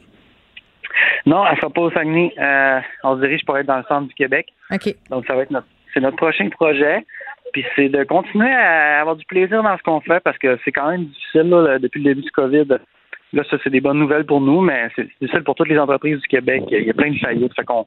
Non, 1.26 1.44
elle 1.48 1.56
sera 1.58 1.70
pas 1.70 1.82
au 1.82 1.92
Saguenay. 1.92 2.34
Euh, 2.38 2.80
on 3.04 3.16
se 3.16 3.22
dirige 3.22 3.44
pour 3.46 3.58
être 3.58 3.66
dans 3.68 3.78
le 3.78 3.84
centre 3.88 4.08
du 4.08 4.14
Québec. 4.14 4.48
OK. 4.72 4.94
Donc, 5.10 5.26
ça 5.26 5.36
va 5.36 5.42
être 5.44 5.52
notre, 5.52 5.68
c'est 5.94 6.00
notre 6.00 6.18
prochain 6.18 6.48
projet. 6.50 7.06
Puis 7.54 7.64
c'est 7.76 7.90
de 7.90 8.04
continuer 8.04 8.52
à 8.52 9.00
avoir 9.02 9.16
du 9.16 9.26
plaisir 9.26 9.64
dans 9.64 9.78
ce 9.78 9.84
qu'on 9.84 10.02
fait 10.02 10.20
parce 10.20 10.38
que 10.38 10.58
c'est 10.66 10.72
quand 10.72 10.90
même 10.92 11.06
difficile 11.06 11.50
là, 11.50 11.80
depuis 11.80 12.02
le 12.04 12.10
début 12.14 12.22
du 12.24 12.32
COVID. 12.32 12.66
Là, 13.34 13.44
ça, 13.50 13.58
c'est 13.64 13.70
des 13.70 13.82
bonnes 13.82 14.00
nouvelles 14.00 14.26
pour 14.26 14.42
nous, 14.42 14.62
mais 14.62 14.90
c'est 14.96 15.04
c'est 15.04 15.20
difficile 15.22 15.44
pour 15.44 15.56
toutes 15.56 15.70
les 15.70 15.78
entreprises 15.80 16.20
du 16.20 16.28
Québec. 16.28 16.64
Il 16.72 16.84
y 16.84 16.90
a 16.90 16.94
plein 16.94 17.12
de 17.12 17.18
faillites. 17.18 17.54
Fait 17.56 17.64
qu'on 17.64 17.86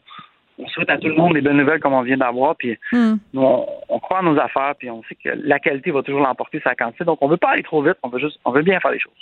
on 0.59 0.67
souhaite 0.69 0.91
à 0.91 0.99
tout 0.99 1.09
le 1.09 1.15
monde 1.15 1.35
des 1.35 1.41
bonnes 1.41 1.57
nouvelles 1.57 1.81
comme 1.81 1.93
on 1.95 2.03
vient 2.03 2.17
d'avoir. 2.17 2.57
Puis 2.57 2.77
Hmm. 2.93 3.15
nous, 3.33 3.43
on, 3.43 3.67
on 3.89 3.99
croit 4.01 4.19
en 4.21 4.23
nos 4.25 4.39
affaires, 4.41 4.75
puis 4.79 4.91
on 4.91 5.03
sait 5.09 5.15
que 5.15 5.31
la 5.35 5.59
qualité 5.59 5.91
va 5.91 6.03
toujours 6.03 6.21
l'emporter 6.21 6.61
sur 6.61 6.69
la 6.69 6.75
quantité. 6.75 7.05
Donc, 7.05 7.19
on 7.21 7.29
veut 7.29 7.37
pas 7.37 7.51
aller 7.51 7.63
trop 7.63 7.83
vite. 7.83 7.95
On 8.03 8.09
veut 8.09 8.19
juste, 8.19 8.39
on 8.45 8.51
veut 8.53 8.63
bien 8.63 8.79
faire 8.81 8.91
les 8.91 8.99
choses. 9.01 9.13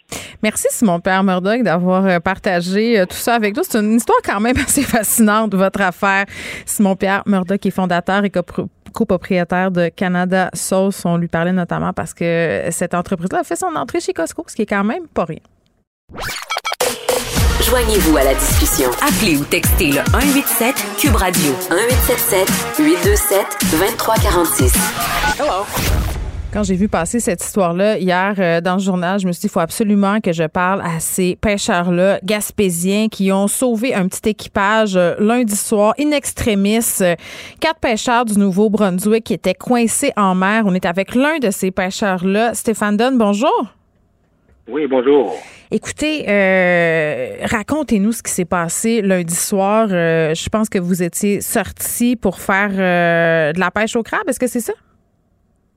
Merci, 0.43 0.67
Simon 0.71 1.01
Père 1.01 1.23
Murdoch, 1.25 1.63
d'avoir 1.63 2.07
euh, 2.07 2.21
partagé 2.21 2.99
euh, 3.01 3.07
tout 3.07 3.17
ça 3.17 3.35
avec 3.35 3.57
nous. 3.57 3.63
C'est 3.65 3.79
une 3.79 3.95
histoire 3.95 4.19
quand 4.25 4.41
même 4.41 4.57
assez 4.67 4.83
fascinante, 4.83 5.55
votre 5.55 5.81
affaire. 5.81 6.25
Simon 6.65 6.97
Pierre 6.97 7.23
Murdoch 7.27 7.65
est 7.65 7.71
fondateur 7.71 8.25
et 8.25 8.29
copro- 8.31 8.69
copropriétaire 8.95 9.71
de 9.71 9.89
Canada 9.89 10.49
Sauce. 10.55 11.05
On 11.05 11.17
lui 11.19 11.29
parlait 11.29 11.53
notamment 11.53 11.93
parce 11.93 12.15
que 12.15 12.63
cette 12.71 12.95
entreprise-là 12.95 13.41
a 13.41 13.45
fait 13.45 13.57
son 13.57 13.75
entrée 13.77 14.01
chez 14.01 14.13
Costco, 14.13 14.45
ce 14.47 14.57
qui 14.57 14.63
est 14.63 14.67
quand 14.67 14.85
même 14.85 15.07
pas 15.09 15.25
rien. 15.25 15.41
Joignez-vous 17.68 18.16
à 18.16 18.22
la 18.22 18.34
discussion. 18.34 18.88
Appelez 19.02 19.36
ou 19.38 19.44
textez 19.44 19.88
le 19.88 19.98
187 20.12 20.74
Cube 20.98 21.16
Radio 21.16 21.51
1877 21.68 22.76
827 22.78 23.47
2346. 23.72 24.72
Quand 26.52 26.62
j'ai 26.62 26.76
vu 26.76 26.88
passer 26.88 27.18
cette 27.18 27.43
histoire-là 27.43 27.98
hier 27.98 28.34
euh, 28.38 28.60
dans 28.60 28.74
le 28.74 28.80
journal, 28.80 29.18
je 29.18 29.26
me 29.26 29.32
suis 29.32 29.40
dit, 29.40 29.47
il 29.48 29.51
faut 29.51 29.59
absolument 29.59 30.20
que 30.20 30.32
je 30.32 30.44
parle 30.44 30.80
à 30.80 31.01
ces 31.01 31.34
pêcheurs-là 31.34 32.20
gaspésiens 32.22 33.09
qui 33.09 33.32
ont 33.32 33.48
sauvé 33.48 33.94
un 33.94 34.06
petit 34.06 34.28
équipage 34.28 34.94
euh, 34.94 35.16
lundi 35.18 35.56
soir, 35.56 35.93
in 35.98 36.12
extremis. 36.12 36.78
Euh, 37.01 37.16
Quatre 37.59 37.80
pêcheurs 37.80 38.26
du 38.26 38.38
Nouveau-Brunswick 38.38 39.24
qui 39.24 39.34
étaient 39.34 39.55
coincés 39.55 40.12
en 40.16 40.36
mer. 40.36 40.62
On 40.66 40.74
est 40.74 40.86
avec 40.86 41.16
l'un 41.16 41.40
de 41.40 41.51
ces 41.51 41.72
pêcheurs-là. 41.72 42.55
Stéphane 42.55 42.97
Dunn, 42.97 43.18
bonjour. 43.18 43.76
Oui, 44.68 44.88
bonjour. 44.88 45.32
Écoutez, 45.70 46.24
euh, 46.28 47.36
racontez-nous 47.44 48.10
ce 48.10 48.22
qui 48.22 48.32
s'est 48.32 48.44
passé 48.44 49.01
lundi 49.01 49.34
soir. 49.34 49.86
Euh, 49.90 50.34
je 50.34 50.48
pense 50.48 50.68
que 50.68 50.78
vous 50.78 51.05
étiez 51.05 51.40
sortis 51.40 52.16
pour 52.16 52.38
faire 52.38 52.70
euh, 52.72 53.52
de 53.52 53.60
la 53.60 53.70
pêche 53.70 53.94
au 53.94 54.02
crabe. 54.02 54.28
Est-ce 54.28 54.40
que 54.40 54.48
c'est 54.48 54.60
ça? 54.60 54.72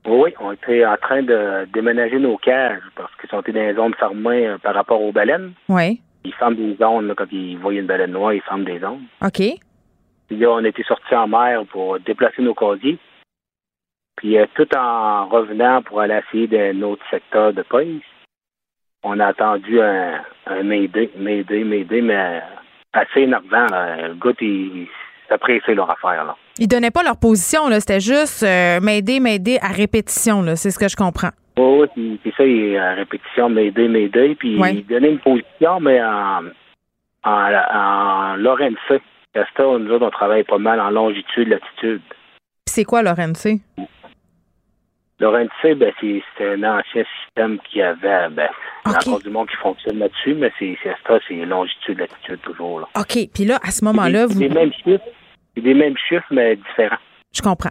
Oui, 0.08 0.34
on 0.40 0.52
était 0.52 0.84
en 0.84 0.96
train 0.96 1.22
de 1.22 1.68
déménager 1.72 2.18
nos 2.18 2.36
cages 2.38 2.82
parce 2.96 3.12
qu'ils 3.20 3.30
sont 3.30 3.42
dans 3.46 3.52
les 3.52 3.74
zones 3.74 3.94
fermées 3.94 4.48
euh, 4.48 4.58
par 4.58 4.74
rapport 4.74 5.00
aux 5.00 5.12
baleines. 5.12 5.52
Oui. 5.68 6.00
Ils 6.24 6.34
ferment 6.34 6.56
des 6.56 6.74
zones, 6.76 7.06
là, 7.06 7.14
quand 7.16 7.30
ils 7.30 7.58
voient 7.58 7.72
une 7.72 7.86
baleine 7.86 8.12
noire, 8.12 8.32
ils 8.32 8.42
ferment 8.42 8.64
des 8.64 8.80
zones. 8.80 9.04
OK. 9.24 9.40
Puis 10.28 10.36
là, 10.36 10.50
on 10.50 10.64
était 10.64 10.82
sortis 10.82 11.14
en 11.14 11.28
mer 11.28 11.64
pour 11.70 12.00
déplacer 12.00 12.42
nos 12.42 12.54
casiers. 12.54 12.98
Puis 14.16 14.36
tout 14.54 14.76
en 14.76 15.28
revenant 15.28 15.80
pour 15.82 16.00
aller 16.00 16.20
essayer 16.26 16.46
d'un 16.46 16.82
autre 16.82 17.02
secteur 17.10 17.54
de 17.54 17.62
pêche, 17.62 18.02
on 19.02 19.18
a 19.20 19.26
attendu 19.26 19.80
un, 19.80 20.20
un 20.46 20.62
Mayday, 20.62 21.10
Mayday, 21.16 21.64
Mayday, 21.64 22.00
mais 22.02 22.42
assez 22.92 23.20
énervant. 23.20 23.66
Là. 23.70 24.08
Le 24.08 24.14
gars, 24.14 24.32
il 24.40 24.86
s'est 25.28 25.38
pressé 25.38 25.74
leur 25.74 25.90
affaire. 25.90 26.24
Là. 26.24 26.36
Ils 26.58 26.68
donnaient 26.68 26.90
pas 26.90 27.02
leur 27.02 27.16
position, 27.16 27.68
là. 27.68 27.80
C'était 27.80 28.00
juste 28.00 28.42
euh, 28.42 28.80
m'aider, 28.80 29.20
m'aider 29.20 29.58
à 29.62 29.68
répétition, 29.68 30.42
là. 30.42 30.56
C'est 30.56 30.70
ce 30.70 30.78
que 30.78 30.88
je 30.88 30.96
comprends. 30.96 31.30
Oui, 31.58 31.86
oui, 31.96 32.18
puis, 32.22 32.32
ça, 32.36 32.44
il 32.44 32.76
à 32.78 32.94
répétition, 32.94 33.48
m'aider, 33.48 33.88
m'aider, 33.88 34.34
puis 34.38 34.58
Ouais. 34.58 34.74
il 34.74 34.86
donnait 34.86 35.10
une 35.12 35.18
position, 35.18 35.80
mais 35.80 36.00
en, 36.02 36.44
en, 37.24 37.52
en 37.74 38.36
Lorenzé. 38.36 39.00
Resta, 39.34 39.62
nous 39.78 39.90
autres, 39.92 40.06
on 40.06 40.10
travaille 40.10 40.42
pas 40.44 40.58
mal 40.58 40.80
en 40.80 40.90
longitude, 40.90 41.48
latitude. 41.48 42.00
Puis 42.08 42.74
c'est 42.74 42.84
quoi, 42.84 43.02
Lorenzi? 43.02 43.62
Lorenzé, 45.20 45.74
ben, 45.74 45.92
c'est 46.00 46.22
c'est 46.36 46.48
un 46.54 46.62
ancien 46.64 47.04
système 47.24 47.58
qui 47.70 47.82
avait, 47.82 48.28
ben, 48.30 48.48
il 48.86 48.92
y 48.92 48.94
a 48.94 48.98
encore 48.98 49.20
du 49.20 49.28
monde 49.30 49.48
qui 49.48 49.56
fonctionne 49.56 49.98
là-dessus, 49.98 50.34
mais 50.34 50.50
c'est 50.58 50.76
c'est 50.82 50.94
ça, 51.06 51.18
c'est 51.28 51.34
longitude, 51.44 51.98
latitude 52.00 52.40
toujours, 52.40 52.80
là. 52.80 52.88
OK. 52.98 53.18
Puis 53.34 53.44
là, 53.44 53.58
à 53.62 53.70
ce 53.70 53.84
moment-là, 53.84 54.26
C'est 54.28 54.34
vous. 54.34 54.40
des 54.40 54.48
mêmes 54.48 54.72
chiffres, 54.72 55.04
c'est 55.54 55.60
des 55.62 55.74
mêmes 55.74 55.96
chiffres, 56.08 56.26
mais 56.30 56.56
différents. 56.56 56.96
Je 57.34 57.42
comprends. 57.42 57.70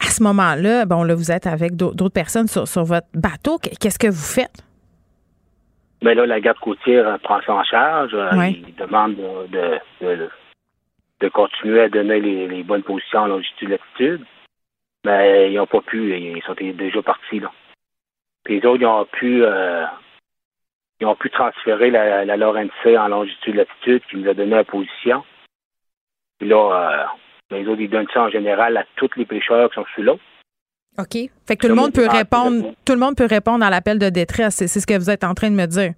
À 0.00 0.06
ce 0.10 0.22
moment-là, 0.24 0.84
bon, 0.84 1.04
là, 1.04 1.14
vous 1.14 1.30
êtes 1.30 1.46
avec 1.46 1.76
d'au- 1.76 1.94
d'autres 1.94 2.12
personnes 2.14 2.48
sur, 2.48 2.66
sur 2.66 2.82
votre 2.82 3.06
bateau. 3.14 3.58
Qu- 3.58 3.70
Qu'est-ce 3.80 3.98
que 4.00 4.08
vous 4.08 4.34
faites? 4.34 4.64
Mais 6.02 6.14
là, 6.16 6.26
la 6.26 6.40
garde 6.40 6.58
côtière 6.58 7.06
euh, 7.06 7.16
prend 7.18 7.40
ça 7.46 7.54
en 7.54 7.62
charge. 7.62 8.10
euh, 8.12 8.36
Ouais. 8.36 8.60
Il 8.66 8.74
demande 8.74 9.14
de, 9.14 9.46
de, 9.52 10.16
de, 10.16 10.30
de 11.20 11.28
continuer 11.28 11.82
à 11.82 11.88
donner 11.88 12.20
les, 12.20 12.48
les 12.48 12.64
bonnes 12.64 12.82
positions 12.82 13.20
en 13.20 13.26
longitude 13.28 13.68
latitude. 13.68 14.24
Mais 15.04 15.50
ils 15.50 15.56
n'ont 15.56 15.66
pas 15.66 15.80
pu. 15.80 16.16
Ils 16.16 16.42
sont 16.42 16.54
déjà 16.54 17.02
partis. 17.02 17.40
Là. 17.40 17.50
Puis 18.44 18.60
les 18.60 18.66
autres, 18.66 18.80
ils 18.80 18.86
ont 18.86 19.04
pu 19.06 19.44
euh, 19.44 19.84
ils 21.00 21.06
ont 21.06 21.16
pu 21.16 21.30
transférer 21.30 21.90
la, 21.90 22.24
la 22.24 22.48
en 22.48 23.08
longitude 23.08 23.56
latitude 23.56 24.02
qui 24.08 24.16
nous 24.16 24.28
a 24.30 24.34
donné 24.34 24.54
la 24.54 24.64
position. 24.64 25.24
Puis 26.38 26.48
là, 26.48 27.06
euh, 27.52 27.58
les 27.58 27.66
autres, 27.66 27.80
ils 27.80 27.90
donnent 27.90 28.06
ça 28.14 28.22
en 28.22 28.30
général 28.30 28.76
à 28.76 28.84
tous 28.96 29.10
les 29.16 29.24
pêcheurs 29.24 29.68
qui 29.70 29.74
sont 29.74 29.86
sur 29.94 30.02
l'eau. 30.02 30.20
OK. 30.98 31.30
Fait 31.46 31.56
que 31.56 31.62
tout 31.62 31.68
le 31.68 31.74
monde 31.74 31.92
peut 31.92 32.08
répondre. 32.08 32.72
Tout 32.84 32.92
le 32.92 33.00
monde 33.00 33.16
peut 33.16 33.26
répondre 33.26 33.64
à 33.64 33.70
l'appel 33.70 33.98
de 33.98 34.10
détresse. 34.10 34.56
C'est 34.56 34.80
ce 34.80 34.86
que 34.86 34.96
vous 34.96 35.10
êtes 35.10 35.24
en 35.24 35.34
train 35.34 35.50
de 35.50 35.56
me 35.56 35.66
dire. 35.66 35.94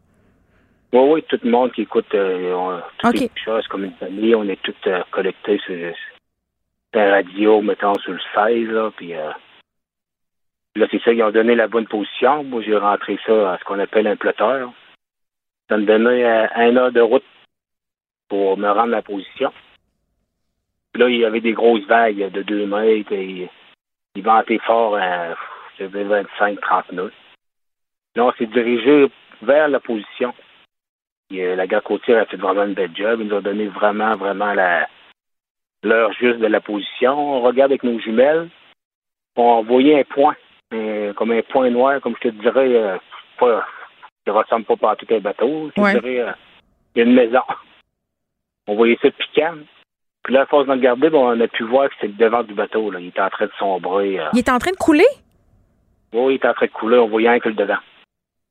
Oui, 0.95 1.01
oui, 1.01 1.25
tout 1.29 1.39
le 1.43 1.51
monde 1.51 1.73
qui 1.73 1.83
écoute, 1.83 2.07
euh, 2.15 2.53
on, 2.55 2.81
tous 2.99 3.09
OK. 3.09 3.21
les 3.21 3.29
pêcheurs, 3.29 3.61
c'est 3.61 3.69
comme 3.69 3.85
une 3.85 3.95
famille, 3.95 4.35
on 4.37 4.49
est 4.49 4.63
tous 4.63 4.75
euh, 4.87 5.03
collectés 5.11 5.59
sur, 5.67 5.75
la 6.95 7.17
radio, 7.17 7.61
mettons, 7.61 7.95
sur 7.95 8.13
le 8.13 8.21
16, 8.35 8.69
là, 8.69 8.91
puis 8.97 9.15
euh, 9.15 9.31
là, 10.77 10.87
c'est 10.91 11.03
ça, 11.03 11.13
ils 11.13 11.23
ont 11.23 11.31
donné 11.31 11.55
la 11.55 11.69
bonne 11.69 11.87
position. 11.87 12.45
Moi, 12.45 12.63
j'ai 12.63 12.77
rentré 12.77 13.19
ça 13.27 13.53
à 13.53 13.59
ce 13.59 13.65
qu'on 13.65 13.79
appelle 13.79 14.07
un 14.07 14.17
ploteur. 14.17 14.73
Ça 15.69 15.77
me 15.77 15.85
donnait 15.85 16.25
euh, 16.25 16.47
un 16.55 16.77
heure 16.77 16.93
de 16.93 17.01
route 17.01 17.25
pour 18.29 18.57
me 18.57 18.71
rendre 18.71 18.91
la 18.91 19.03
position. 19.03 19.53
Puis 20.93 21.03
là, 21.03 21.09
il 21.09 21.19
y 21.19 21.25
avait 21.25 21.41
des 21.41 21.53
grosses 21.53 21.87
vagues 21.87 22.31
de 22.31 22.43
2 22.43 22.67
mètres 22.67 23.13
et 23.13 23.49
ils 24.15 24.23
vantaient 24.23 24.59
fort 24.59 24.97
à, 24.97 25.35
je 25.79 25.87
dirais, 25.87 26.23
25-30 26.41 26.93
nœuds. 26.93 27.13
Là, 28.15 28.27
on 28.27 28.33
s'est 28.33 28.47
dirigé 28.47 29.11
vers 29.43 29.69
la 29.69 29.81
position. 29.81 30.33
Puis, 31.29 31.43
euh, 31.43 31.57
la 31.57 31.67
garde 31.67 31.85
côtière 31.85 32.23
a 32.23 32.27
fait 32.27 32.37
vraiment 32.37 32.65
une 32.65 32.75
belle 32.75 32.95
job. 32.95 33.21
Ils 33.21 33.29
nous 33.29 33.37
ont 33.37 33.41
donné 33.41 33.67
vraiment, 33.67 34.15
vraiment 34.17 34.53
la 34.53 34.89
l'heure 35.85 36.13
juste 36.13 36.39
de 36.39 36.47
la 36.47 36.61
position. 36.61 37.13
On 37.37 37.43
regarde 37.43 37.73
avec 37.73 37.83
nos 37.83 37.99
jumelles. 37.99 38.49
On 39.37 39.63
voyait 39.63 40.01
un 40.01 40.05
point, 40.05 40.37
comme 41.17 41.31
un 41.33 41.43
point 41.43 41.71
noir, 41.71 42.01
comme 42.01 42.15
je 42.23 42.29
te 42.29 42.35
dirais, 42.35 42.75
euh, 42.75 42.97
pas, 43.39 43.67
qui 44.25 44.31
ressemble 44.31 44.65
pas 44.65 44.93
à 44.93 44.97
tout 44.97 45.07
un 45.11 45.19
bateau. 45.21 45.71
Je 45.77 45.83
te 45.83 46.01
dirais, 46.01 46.21
euh, 46.21 46.33
une 46.97 47.15
maison. 47.15 47.41
On 48.67 48.77
voyait 48.77 48.99
ça 49.03 49.11
piquant. 49.11 49.55
Puis 50.23 50.33
là, 50.33 50.43
à 50.43 50.47
force 50.47 50.67
de 50.67 50.73
regarder, 50.73 51.11
bon, 51.11 51.27
on 51.29 51.41
a 51.41 51.49
pu 51.49 51.65
voir 51.65 51.89
que 51.89 51.95
c'était 51.97 52.07
le 52.09 52.15
devant 52.15 52.43
du 52.43 52.55
bateau. 52.55 52.91
Là. 52.91 53.01
Il 53.01 53.09
était 53.09 53.21
en 53.21 53.29
train 53.29 53.47
de 53.47 53.53
sombrer. 53.59 54.19
euh. 54.21 54.29
Il 54.33 54.39
est 54.39 54.49
en 54.49 54.59
train 54.59 54.71
de 54.71 54.77
couler? 54.77 55.05
Oui, 56.15 56.35
il 56.35 56.37
était 56.37 56.49
en 56.49 56.55
train 56.55 56.67
de 56.67 56.71
couler. 56.71 56.97
On 56.99 57.09
voyait 57.09 57.29
un 57.29 57.41
que 57.41 57.49
le 57.49 57.55
devant. 57.57 57.77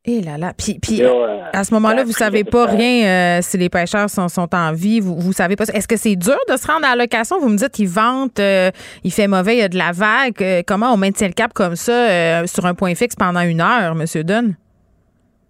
Eh 0.06 0.22
là 0.22 0.38
là. 0.38 0.52
Puis, 0.58 0.80
puis 0.82 1.02
euh, 1.02 1.40
à 1.54 1.64
ce 1.64 1.74
moment-là, 1.76 2.04
vous 2.04 2.12
savez 2.12 2.44
pas 2.44 2.66
rien 2.66 3.38
euh, 3.38 3.42
si 3.42 3.58
les 3.58 3.70
pêcheurs 3.70 4.10
sont, 4.10 4.28
sont 4.28 4.54
en 4.54 4.74
vie. 4.74 5.00
Vous, 5.00 5.18
vous 5.18 5.32
savez 5.32 5.56
pas. 5.56 5.64
Est-ce 5.64 5.88
que 5.88 5.96
c'est 5.96 6.18
dur 6.18 6.38
de 6.50 6.58
se 6.58 6.68
rendre 6.68 6.86
à 6.86 6.94
la 6.94 7.04
location? 7.04 7.40
Vous 7.40 7.48
me 7.48 7.56
dites 7.56 7.72
qu'il 7.72 7.88
vente, 7.88 8.38
euh, 8.38 8.70
il 9.06 9.12
fait 9.12 9.28
mauvais, 9.28 9.56
il 9.56 9.60
y 9.60 9.64
a 9.64 9.70
de 9.70 9.78
la 9.78 9.94
vague. 9.94 10.42
Euh, 10.42 10.62
comment 10.68 10.92
on 10.94 10.98
maintient 10.98 11.28
le 11.28 11.34
cap 11.34 11.54
comme 11.54 11.78
ça 11.78 11.94
euh, 11.94 12.46
sur 12.48 12.66
un 12.66 12.74
point 12.74 12.96
fixe 12.96 13.16
pendant 13.16 13.40
une 13.42 13.62
heure, 13.62 13.96
Monsieur 13.96 14.26
Dunn? 14.26 14.58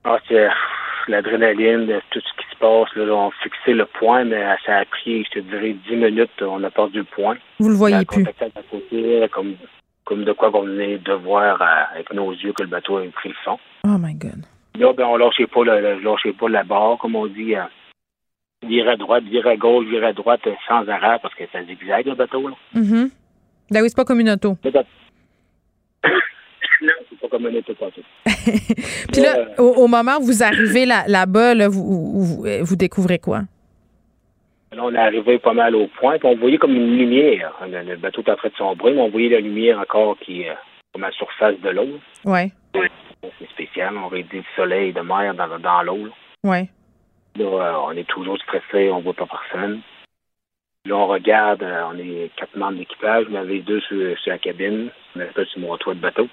Ah, 0.04 0.20
c'est 0.28 0.48
l'adrénaline, 1.08 1.88
tout 2.12 2.20
ce 2.20 2.42
qui 2.42 2.48
se 2.52 2.58
passe. 2.60 2.96
Là, 2.96 3.12
on 3.12 3.32
fixé 3.42 3.74
le 3.74 3.88
point, 3.88 4.24
mais 4.24 4.44
ça 4.68 4.78
a 4.78 4.86
pris, 4.86 5.26
je 5.26 5.40
te 5.40 5.40
dirais, 5.40 5.76
10 5.90 5.96
minutes. 5.96 6.44
On 6.44 6.64
a 6.64 6.70
perdu 6.70 7.00
le 7.00 7.06
point. 7.06 7.38
Vous 7.58 7.70
le 7.70 7.76
voyez 7.76 8.06
plus. 8.06 8.24
côté, 8.70 9.28
comme, 9.32 9.56
comme 10.06 10.24
de 10.26 10.32
quoi 10.34 10.52
qu'on 10.52 10.64
venait 10.64 10.98
de 10.98 11.14
voir 11.14 11.62
euh, 11.62 11.66
avec 11.96 12.12
nos 12.14 12.32
yeux 12.32 12.54
que 12.54 12.64
le 12.64 12.70
bateau 12.70 12.98
avait 12.98 13.10
pris 13.10 13.30
le 13.30 13.36
fond. 13.46 13.58
Oh 13.86 13.98
my 14.00 14.14
God. 14.14 14.44
Là, 14.78 14.92
ben, 14.94 15.06
on 15.06 15.18
lâchait 15.18 15.48
pas 15.48 15.64
le, 15.64 16.00
lâchait 16.02 16.34
pas 16.34 16.50
la 16.50 16.64
barre, 16.64 16.98
comme 17.00 17.16
on 17.16 17.28
dit. 17.28 17.56
euh. 17.56 17.64
virer 18.68 18.92
à 18.92 18.96
droite, 18.98 19.24
virer 19.26 19.52
à 19.52 19.56
gauche, 19.58 19.86
virer 19.88 20.08
à 20.08 20.14
droite 20.14 20.42
euh, 20.48 20.54
sans 20.68 20.88
arrêt 20.88 21.20
parce 21.22 21.36
que 21.36 21.44
ça 21.52 21.64
zigzague 21.64 22.06
le 22.08 22.16
bateau. 22.16 22.48
Là. 22.48 22.56
Mhm. 22.74 23.10
Ben 23.72 23.82
oui, 23.82 23.90
c'est 23.90 23.96
pas 23.96 24.06
comme 24.06 24.20
une 24.20 24.30
auto. 24.32 24.58
Non, 26.82 26.92
c'est 27.10 27.20
pas 27.20 27.28
comme 27.30 27.46
un 27.46 27.56
auto. 27.56 27.74
Puis 28.26 29.22
là, 29.22 29.48
au, 29.58 29.84
au 29.84 29.88
moment 29.88 30.18
où 30.20 30.24
vous 30.26 30.44
arrivez 30.44 30.86
là- 30.86 31.06
là-bas, 31.08 31.54
là, 31.54 31.70
vous, 31.70 32.20
vous, 32.22 32.46
vous 32.62 32.76
découvrez 32.76 33.20
quoi? 33.20 33.44
Là, 34.76 34.84
on 34.84 34.94
est 34.94 34.98
arrivé 34.98 35.38
pas 35.40 35.54
mal 35.54 35.76
au 35.76 35.88
point, 35.88 36.18
puis 36.18 36.28
on 36.28 36.36
voyait 36.36 36.58
comme 36.58 36.76
une 36.76 36.98
lumière. 36.98 37.54
Le, 37.62 37.84
le 37.84 37.96
bateau 37.96 38.22
était 38.22 38.32
en 38.32 38.36
train 38.36 38.50
de 38.50 38.56
sombrer, 38.56 38.94
mais 38.94 39.02
on 39.02 39.10
voyait 39.10 39.30
la 39.30 39.40
lumière 39.40 39.80
encore 39.80 40.18
qui 40.20 40.42
est 40.42 40.58
comme 40.92 41.04
à 41.04 41.08
la 41.08 41.14
surface 41.14 41.60
de 41.60 41.70
l'eau. 41.70 42.00
Ouais. 42.26 42.52
C'est 43.40 43.50
spécial. 43.52 43.96
On 43.98 44.06
aurait 44.06 44.24
dit 44.24 44.38
le 44.38 44.44
soleil 44.56 44.94
de 44.94 45.02
mer 45.02 45.34
dans, 45.36 45.60
dans 45.60 45.84
l'eau. 45.84 46.10
Ouais. 46.44 46.70
Là, 47.36 47.46
euh, 47.46 47.74
on 47.86 47.92
est 47.92 48.08
toujours 48.08 48.38
stressé, 48.38 48.92
on 48.92 49.00
voit 49.00 49.14
pas 49.14 49.26
personne. 49.26 49.82
Là, 50.86 50.96
on 50.98 51.08
regarde, 51.08 51.64
euh, 51.64 51.84
on 51.92 51.98
est 51.98 52.30
quatre 52.36 52.56
membres 52.56 52.78
d'équipage, 52.78 53.26
en 53.32 53.36
avait 53.36 53.60
deux 53.60 53.80
sur, 53.82 54.20
sur 54.20 54.32
la 54.32 54.38
cabine, 54.38 54.90
on 55.16 55.22
appelle 55.22 55.48
sur 55.48 55.62
mon 55.62 55.78
toit 55.78 55.94
de 55.94 56.00
bateau. 56.00 56.28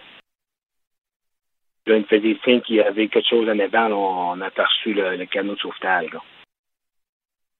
Là, 1.86 1.96
il 1.96 2.00
me 2.00 2.04
faisait 2.04 2.36
signe 2.44 2.60
qu'il 2.60 2.76
y 2.76 2.80
avait 2.80 3.08
quelque 3.08 3.28
chose 3.28 3.48
en 3.48 3.58
avant, 3.58 3.88
là, 3.88 3.94
on, 3.94 4.30
on 4.32 4.40
a 4.40 4.46
aperçu 4.46 4.92
le, 4.92 5.16
le 5.16 5.26
canot 5.26 5.54
de 5.54 5.60
sauvetage. 5.60 6.12
Là. 6.12 6.20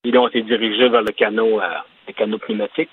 Puis 0.02 0.12
là, 0.12 0.20
on 0.22 0.31
s'est 0.31 0.43
dirigé 0.43 0.89
vers 0.89 1.02
le 1.02 1.12
canot, 1.12 1.60
euh, 1.60 1.74
le 2.09 2.12
canot 2.12 2.39
pneumatique, 2.39 2.90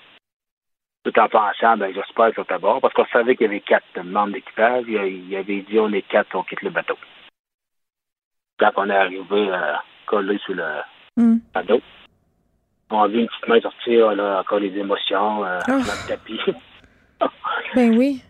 tout 1.04 1.18
en 1.18 1.28
pensant, 1.28 1.76
ben, 1.76 1.92
j'espère 1.94 2.26
qu'ils 2.26 2.44
sont 2.44 2.52
à 2.52 2.58
bord, 2.58 2.80
parce 2.80 2.92
qu'on 2.94 3.06
savait 3.06 3.34
qu'il 3.36 3.46
y 3.46 3.48
avait 3.50 3.60
quatre 3.60 4.00
membres 4.04 4.34
d'équipage, 4.34 4.84
il, 4.88 5.34
avait 5.36 5.62
dit, 5.62 5.78
on 5.78 5.92
est 5.92 6.02
quatre, 6.02 6.34
on 6.34 6.42
quitte 6.42 6.62
le 6.62 6.70
bateau. 6.70 6.96
Quand 8.58 8.72
on 8.76 8.90
est 8.90 8.94
arrivé 8.96 9.22
euh, 9.50 9.74
collé 10.06 10.38
sur 10.44 10.54
le, 10.54 10.64
Hmm. 11.18 11.38
cadeau. 11.52 11.80
On 12.90 13.02
a 13.02 13.08
vu 13.08 13.18
une 13.18 13.26
petite 13.26 13.48
main 13.48 13.60
sortir, 13.60 14.12
là, 14.14 14.38
encore 14.40 14.60
les 14.60 14.72
émotions, 14.78 15.44
euh, 15.44 15.58
Oh. 15.66 15.72
dans 15.72 15.78
le 15.78 16.08
tapis. 16.08 16.40
Ben 17.74 17.98
oui. 17.98 18.22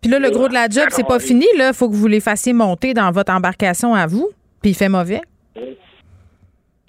Puis 0.00 0.10
là, 0.10 0.18
le 0.18 0.30
gros 0.30 0.48
de 0.48 0.52
la 0.54 0.68
job, 0.68 0.86
c'est 0.88 1.06
pas 1.06 1.20
fini, 1.20 1.46
là. 1.56 1.72
Faut 1.72 1.88
que 1.88 1.94
vous 1.94 2.08
les 2.08 2.18
fassiez 2.18 2.52
monter 2.52 2.92
dans 2.94 3.10
votre 3.12 3.32
embarcation 3.32 3.94
à 3.94 4.08
vous. 4.08 4.28
Puis 4.60 4.72
il 4.72 4.74
fait 4.74 4.88
mauvais. 4.88 5.20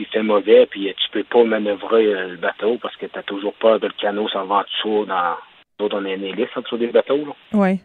Il 0.04 0.10
fait 0.10 0.22
mauvais, 0.22 0.66
puis 0.66 0.94
tu 0.94 1.10
peux 1.12 1.24
pas 1.24 1.46
manœuvrer 1.46 2.14
euh, 2.14 2.28
le 2.32 2.36
bateau 2.36 2.78
parce 2.78 2.94
que 2.98 3.06
tu 3.06 3.18
as 3.18 3.24
toujours 3.24 3.54
peur 3.54 3.80
que 3.80 3.86
le 3.86 3.94
canot 3.94 4.28
s'en 4.28 4.46
va 4.46 4.56
en 4.56 4.64
dessous. 4.64 5.06
Dans... 5.06 5.38
Nous 5.80 5.86
autres, 5.86 5.98
on 5.98 6.04
a 6.04 6.10
une 6.14 6.26
hélice 6.26 6.50
en 6.58 6.62
dessous 6.62 6.78
des 6.78 6.88
bateaux. 6.88 7.26
Là. 7.26 7.34
Ouais. 7.58 7.80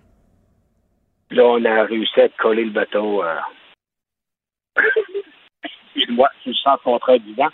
Là, 1.30 1.44
on 1.44 1.64
a 1.64 1.84
réussi 1.84 2.20
à 2.20 2.28
coller 2.30 2.64
le 2.64 2.72
bateau. 2.72 3.22
Euh... 3.22 3.38
Excuse-moi, 5.62 6.28
sur 6.42 6.50
le 6.50 6.56
sens 6.56 6.80
contraire 6.82 7.20
du 7.20 7.34
vent. 7.34 7.50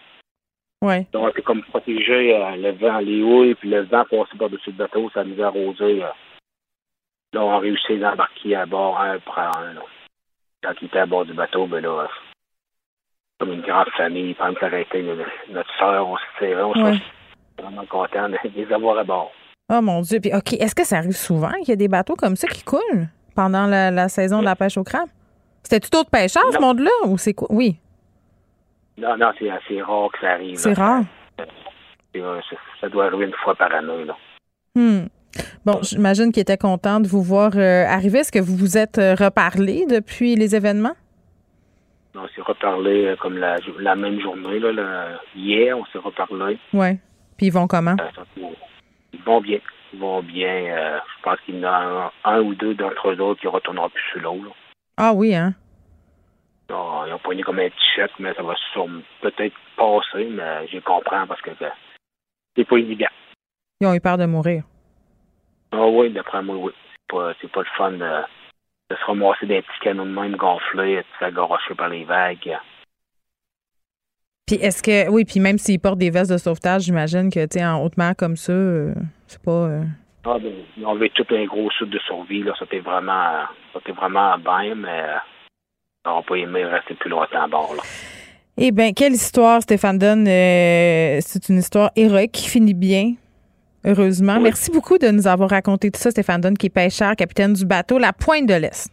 Ouais. 0.81 1.07
Donc, 1.13 1.33
c'est 1.37 1.43
comme 1.43 1.63
protéger 1.65 2.35
euh, 2.35 2.57
le 2.57 2.71
vent, 2.73 2.99
les 3.01 3.23
houilles, 3.23 3.55
puis 3.57 3.69
le 3.69 3.83
vent 3.83 4.05
passait 4.11 4.39
par-dessus 4.39 4.71
le 4.71 4.77
bateau, 4.77 5.11
ça 5.13 5.25
nous 5.25 5.43
a 5.43 5.47
arrosé. 5.49 6.03
euh. 6.03 6.09
Là, 7.35 7.45
on 7.45 7.51
a 7.53 7.59
réussi 7.59 7.99
d'embarquer 7.99 8.55
à 8.57 8.65
bord 8.65 8.99
un 8.99 9.17
après 9.17 9.43
un. 9.43 9.75
là. 9.75 9.83
Quand 10.63 10.73
il 10.81 10.87
était 10.87 11.01
à 11.01 11.07
bord 11.07 11.27
du 11.27 11.35
bateau, 11.35 11.67
ben 11.67 11.83
là, 11.83 12.09
comme 13.39 13.53
une 13.53 13.63
grande 13.63 13.89
famille, 13.97 14.35
pendant 14.35 14.55
que 14.55 14.61
s'arrêtait 14.61 15.03
notre 15.53 15.71
soeur, 15.79 16.09
on 16.09 16.17
se 16.17 16.23
serrait, 16.39 16.63
on 16.63 16.73
Ouais. 16.85 16.99
vraiment 17.59 17.85
content 17.87 18.29
de 18.29 18.37
les 18.55 18.73
avoir 18.73 18.99
à 18.99 19.05
bord. 19.05 19.31
Oh 19.73 19.81
mon 19.81 20.01
Dieu. 20.03 20.21
Puis 20.21 20.35
OK, 20.35 20.53
est-ce 20.55 20.75
que 20.75 20.85
ça 20.85 20.99
arrive 20.99 21.17
souvent 21.17 21.53
qu'il 21.61 21.71
y 21.71 21.73
a 21.73 21.77
des 21.77 21.89
bateaux 21.89 22.15
comme 22.17 22.37
ça 22.37 22.47
qui 22.49 22.63
coulent 22.63 23.09
pendant 23.35 23.67
la, 23.67 23.91
la 23.91 24.09
saison 24.09 24.41
de 24.41 24.45
la 24.45 24.55
pêche 24.57 24.77
au 24.77 24.85
crabe? 24.85 25.09
C'était-tu 25.63 25.91
d'autres 25.91 26.11
pêcheurs, 26.11 26.43
ce 26.53 26.59
Non. 26.59 26.69
monde-là? 26.69 26.91
Ou 27.07 27.17
c'est 27.19 27.33
quoi? 27.35 27.49
Oui, 27.51 27.77
Non, 28.99 29.17
non, 29.17 29.31
c'est 29.39 29.51
assez 29.51 29.81
rare 29.83 30.09
que 30.13 30.21
ça 30.21 30.31
arrive. 30.33 30.57
c'est 30.57 30.75
rare. 30.75 31.03
C'est, 32.15 32.21
euh, 32.21 32.41
ça, 32.49 32.57
ça 32.83 32.89
doit 32.89 33.07
arriver 33.07 33.25
une 33.25 33.33
fois 33.43 33.55
par 33.57 33.75
année. 33.75 34.05
Là. 34.05 34.17
Hmm. 34.77 35.07
Bon, 35.65 35.81
j'imagine 35.83 36.31
qu'il 36.31 36.43
était 36.43 36.59
content 36.59 37.01
de 37.01 37.09
vous 37.09 37.23
voir 37.23 37.53
euh, 37.57 37.85
arriver. 37.87 38.21
Est-ce 38.21 38.31
que 38.31 38.39
vous 38.39 38.57
vous 38.57 38.77
êtes 38.79 38.99
euh, 38.99 39.15
reparlé 39.17 39.85
depuis 39.87 40.37
les 40.37 40.55
événements? 40.55 40.95
On 42.17 42.29
s'est 42.29 42.43
reparlé 42.43 43.07
euh, 43.07 43.17
comme 43.17 43.39
la, 43.39 43.57
la 43.81 43.95
même 43.97 44.21
journée. 44.21 44.59
Là, 44.61 45.19
hier, 45.35 45.77
on 45.77 45.85
s'est 45.87 45.99
reparlé. 45.99 46.59
Oui. 46.73 46.99
Puis 47.37 47.47
ils 47.47 47.53
vont 47.53 47.67
comment? 47.67 47.97
Euh, 48.01 48.45
Ils 49.13 49.23
vont 49.25 49.41
bien. 49.41 49.59
Ils 49.93 49.99
vont 49.99 50.23
bien. 50.23 50.49
euh, 50.49 50.99
je 51.19 51.23
pense 51.23 51.41
qu'il 51.41 51.57
y 51.59 51.67
en 51.67 51.73
a 51.73 51.77
un, 51.77 52.11
un 52.37 52.41
ou 52.43 52.55
deux 52.55 52.75
d'entre 52.75 53.11
eux 53.11 53.21
autres 53.21 53.41
qui 53.41 53.47
ne 53.47 53.53
retourneront 53.53 53.91
plus 53.91 54.03
sur 54.13 54.21
l'eau. 54.21 54.41
Ah 54.97 55.13
oui, 55.13 55.35
hein? 55.35 55.55
Ils 56.71 57.13
ont 57.13 57.19
poigné 57.19 57.43
comme 57.43 57.59
un 57.59 57.69
t-shirt, 57.69 58.13
mais 58.19 58.33
ça 58.35 58.43
va 58.43 58.55
sûrement 58.73 59.03
peut-être 59.21 59.55
passer, 59.77 60.27
mais 60.31 60.67
je 60.69 60.79
comprends 60.79 61.27
parce 61.27 61.41
que 61.43 61.51
c'est 62.57 62.65
pas 62.65 62.77
évident. 62.77 63.07
Ils 63.81 63.87
ont 63.89 63.95
eu 63.95 64.01
peur 64.01 64.17
de 64.19 64.25
mourir. 64.27 64.63
Ah 65.73 65.87
oui, 65.87 66.11
d'après 66.11 66.43
moi, 66.43 66.57
oui. 66.57 66.73
C'est 67.11 67.17
pas, 67.17 67.35
pas 67.53 67.61
le 67.61 67.67
fun 67.77 67.99
de 68.95 68.99
se 69.01 69.05
ramasser 69.07 69.47
des 69.47 69.63
petits 69.63 69.81
canons 69.83 70.07
de 70.07 70.11
même 70.11 70.37
gonflés, 70.37 71.03
se 71.13 71.19
faire 71.19 71.33
garocher 71.33 71.75
par 71.75 71.89
les 71.89 72.05
vagues. 72.05 72.57
Puis 74.47 74.57
est-ce 74.57 74.83
que. 74.83 75.09
Oui, 75.11 75.25
puis 75.25 75.41
même 75.41 75.59
s'ils 75.59 75.81
portent 75.81 75.99
des 75.99 76.11
vestes 76.11 76.31
de 76.31 76.37
sauvetage, 76.37 76.83
j'imagine 76.83 77.31
que, 77.31 77.47
tu 77.47 77.63
en 77.63 77.83
haute 77.83 77.97
mer 77.97 78.15
comme 78.17 78.37
ça, 78.37 78.53
euh, 78.53 78.95
c'est 79.27 79.43
pas. 79.43 79.51
euh, 79.51 79.83
Ah, 80.27 80.39
ben, 80.39 80.53
ont 80.85 80.89
enlevé 80.91 81.11
tout 81.15 81.27
un 81.31 81.45
gros 81.47 81.71
sud 81.73 81.91
de 81.91 81.99
survie, 82.01 82.43
là. 82.43 82.53
C'était 82.59 82.81
vraiment, 82.81 83.45
c'était 83.73 83.93
vraiment 83.93 84.37
bien, 84.39 84.75
mais 84.75 84.89
euh, 85.03 85.17
ils 86.05 86.09
n'auront 86.09 86.23
pas 86.23 86.37
aimé 86.37 86.65
rester 86.65 86.95
plus 86.95 87.11
longtemps 87.11 87.43
à 87.43 87.49
bord, 87.49 87.75
là. 87.75 87.83
Eh 88.57 88.71
bien, 88.71 88.93
quelle 88.93 89.15
histoire, 89.15 89.63
Stéphane 89.63 89.99
Dunn. 89.99 90.29
Euh, 90.29 91.19
c'est 91.21 91.49
une 91.49 91.59
histoire 91.59 91.91
héroïque 91.97 92.33
qui 92.33 92.49
finit 92.49 92.75
bien, 92.75 93.15
heureusement. 93.85 94.41
Merci 94.41 94.71
beaucoup 94.71 94.99
de 94.99 95.09
nous 95.09 95.27
avoir 95.27 95.51
raconté 95.51 95.91
tout 95.91 96.01
ça, 96.01 96.11
Stéphane 96.11 96.41
Dunn, 96.41 96.57
qui 96.57 96.67
est 96.67 96.71
pêcheur, 96.71 97.17
capitaine 97.17 97.53
du 97.53 97.65
bateau 97.65 97.99
La 97.99 98.13
Pointe 98.13 98.47
de 98.47 98.55
l'Est. 98.55 98.89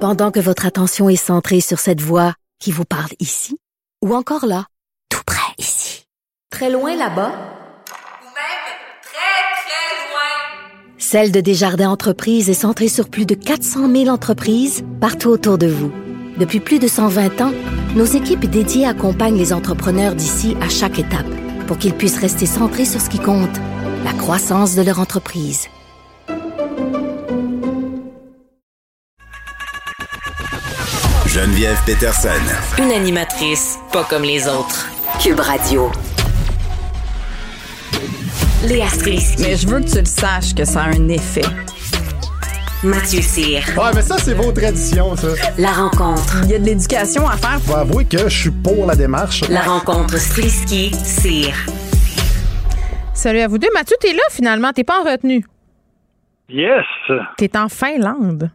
Pendant 0.00 0.30
que 0.30 0.40
votre 0.40 0.66
attention 0.66 1.08
est 1.08 1.16
centrée 1.16 1.60
sur 1.60 1.78
cette 1.78 2.00
voix 2.00 2.34
qui 2.58 2.72
vous 2.72 2.84
parle 2.84 3.10
ici, 3.18 3.58
ou 4.02 4.14
encore 4.14 4.46
là, 4.46 4.66
tout 5.10 5.22
près 5.26 5.52
ici, 5.58 6.04
très 6.50 6.70
loin 6.70 6.96
là-bas, 6.96 7.32
Celle 10.98 11.32
de 11.32 11.40
Desjardins 11.40 11.90
Entreprises 11.90 12.48
est 12.50 12.54
centrée 12.54 12.86
sur 12.86 13.08
plus 13.08 13.26
de 13.26 13.34
400 13.34 13.90
000 13.90 14.06
entreprises 14.06 14.84
partout 15.00 15.30
autour 15.30 15.58
de 15.58 15.66
vous. 15.66 15.90
Depuis 16.38 16.60
plus 16.60 16.78
de 16.78 16.86
120 16.86 17.40
ans, 17.40 17.52
nos 17.96 18.04
équipes 18.04 18.44
dédiées 18.44 18.86
accompagnent 18.86 19.36
les 19.36 19.52
entrepreneurs 19.52 20.14
d'ici 20.14 20.56
à 20.60 20.68
chaque 20.68 21.00
étape 21.00 21.26
pour 21.70 21.78
qu'ils 21.78 21.94
puissent 21.94 22.18
rester 22.18 22.46
centrés 22.46 22.84
sur 22.84 23.00
ce 23.00 23.08
qui 23.08 23.20
compte, 23.20 23.56
la 24.02 24.12
croissance 24.12 24.74
de 24.74 24.82
leur 24.82 24.98
entreprise. 24.98 25.68
Geneviève 31.28 31.78
Peterson. 31.86 32.28
Une 32.76 32.90
animatrice 32.90 33.78
pas 33.92 34.02
comme 34.02 34.24
les 34.24 34.48
autres. 34.48 34.88
Cube 35.22 35.38
Radio. 35.38 35.92
Léa 38.64 38.88
Strisky. 38.88 39.40
Mais 39.40 39.56
je 39.56 39.68
veux 39.68 39.78
que 39.78 39.92
tu 39.92 39.98
le 40.00 40.06
saches 40.06 40.56
que 40.56 40.64
ça 40.64 40.82
a 40.82 40.86
un 40.88 41.08
effet. 41.08 41.44
Mathieu 42.82 43.20
Cyr. 43.20 43.60
Ouais, 43.76 43.90
mais 43.94 44.00
ça, 44.00 44.16
c'est 44.16 44.32
vos 44.32 44.52
traditions, 44.52 45.14
ça. 45.14 45.28
La 45.58 45.68
rencontre. 45.68 46.40
Il 46.44 46.50
y 46.50 46.54
a 46.54 46.58
de 46.58 46.64
l'éducation 46.64 47.28
à 47.28 47.36
faire. 47.36 47.60
Faut 47.60 47.76
avouer 47.76 48.06
que 48.06 48.26
je 48.30 48.40
suis 48.40 48.50
pour 48.50 48.86
la 48.86 48.96
démarche. 48.96 49.46
La 49.50 49.60
rencontre 49.60 50.16
Strisky-Cyr. 50.16 51.52
Salut 53.12 53.40
à 53.40 53.48
vous 53.48 53.58
deux. 53.58 53.68
Mathieu, 53.74 53.96
t'es 54.00 54.14
là 54.14 54.22
finalement. 54.30 54.72
T'es 54.72 54.84
pas 54.84 54.98
en 54.98 55.04
retenue. 55.04 55.44
Yes! 56.48 56.86
T'es 57.36 57.54
en 57.58 57.68
Finlande. 57.68 58.50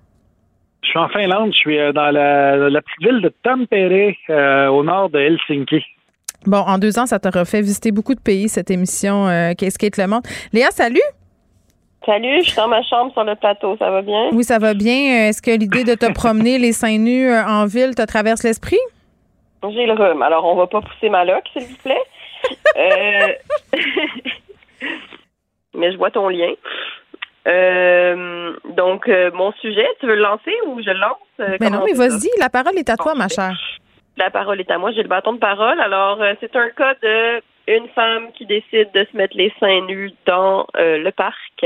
Je 0.82 0.90
suis 0.90 1.00
en 1.00 1.10
Finlande, 1.10 1.52
je 1.52 1.58
suis 1.58 1.80
euh, 1.80 1.94
dans 1.94 2.10
la, 2.10 2.70
la 2.70 2.82
petite 2.82 3.08
ville 3.08 3.22
de 3.22 3.32
Tampere, 3.44 4.16
euh, 4.32 4.68
au 4.70 4.84
nord 4.84 5.12
de 5.12 5.20
Helsinki. 5.20 5.84
Bon, 6.48 6.60
en 6.60 6.78
deux 6.80 6.98
ans, 6.98 7.06
ça 7.06 7.20
t'aura 7.20 7.46
fait 7.46 7.62
visiter 7.62 7.92
beaucoup 7.92 8.16
de 8.16 8.20
pays, 8.20 8.50
cette 8.50 8.70
émission 8.72 9.28
euh, 9.28 9.54
Qu'est-ce 9.58 9.78
qu'est 9.78 9.96
le 9.98 10.08
monde? 10.08 10.24
Léa, 10.52 10.72
salut! 10.72 11.02
Salut, 12.06 12.42
je 12.44 12.50
suis 12.50 12.56
dans 12.56 12.68
ma 12.68 12.84
chambre 12.84 13.12
sur 13.14 13.24
le 13.24 13.34
plateau, 13.36 13.76
ça 13.78 13.90
va 13.90 14.04
bien? 14.04 14.30
Oui, 14.32 14.44
ça 14.44 14.60
va 14.60 14.76
bien. 14.76 15.28
Est-ce 15.28 15.42
que 15.42 15.50
l'idée 15.50 15.84
de 15.84 15.96
te 15.96 16.12
promener 16.14 16.60
les 16.60 16.72
seins 16.72 17.00
nus 17.00 17.32
euh, 17.32 17.44
en 17.44 17.66
ville 17.66 17.96
te 17.96 18.06
traverse 18.06 18.44
l'esprit? 18.44 18.78
J'ai 19.64 19.88
le 19.88 19.94
rhume, 19.94 20.22
alors 20.22 20.46
on 20.46 20.56
va 20.56 20.68
pas 20.68 20.82
pousser 20.82 21.10
ma 21.10 21.26
loque, 21.26 21.48
s'il 21.54 21.64
vous 21.64 21.78
plaît. 21.78 22.02
Euh, 22.78 23.34
Mais 25.74 25.92
je 25.92 25.98
vois 25.98 26.12
ton 26.12 26.30
lien. 26.30 26.54
Euh, 27.48 28.54
donc, 28.76 29.08
euh, 29.08 29.32
mon 29.34 29.52
sujet, 29.54 29.88
tu 30.00 30.06
veux 30.06 30.14
le 30.14 30.22
lancer 30.22 30.52
ou 30.68 30.80
je 30.80 30.92
le 30.92 31.00
lance? 31.00 31.18
Ben 31.60 31.72
non, 31.72 31.80
mais 31.86 31.94
on 31.94 31.96
fait 31.96 31.96
ça? 31.96 32.08
vas-y, 32.10 32.30
la 32.40 32.50
parole 32.50 32.78
est 32.78 32.90
à 32.90 32.98
toi, 32.98 33.16
ma 33.16 33.28
chère. 33.30 33.58
La 34.18 34.30
parole 34.30 34.60
est 34.60 34.70
à 34.70 34.78
moi, 34.78 34.92
j'ai 34.92 35.02
le 35.02 35.08
bâton 35.08 35.34
de 35.34 35.40
parole. 35.40 35.80
Alors, 35.80 36.20
c'est 36.40 36.56
un 36.56 36.70
cas 36.70 36.94
de 37.02 37.42
une 37.68 37.88
femme 37.90 38.32
qui 38.34 38.46
décide 38.46 38.92
de 38.94 39.06
se 39.12 39.18
mettre 39.18 39.36
les 39.38 39.54
seins 39.60 39.82
nus 39.82 40.12
dans 40.26 40.68
euh, 40.78 40.98
le 40.98 41.12
parc. 41.12 41.66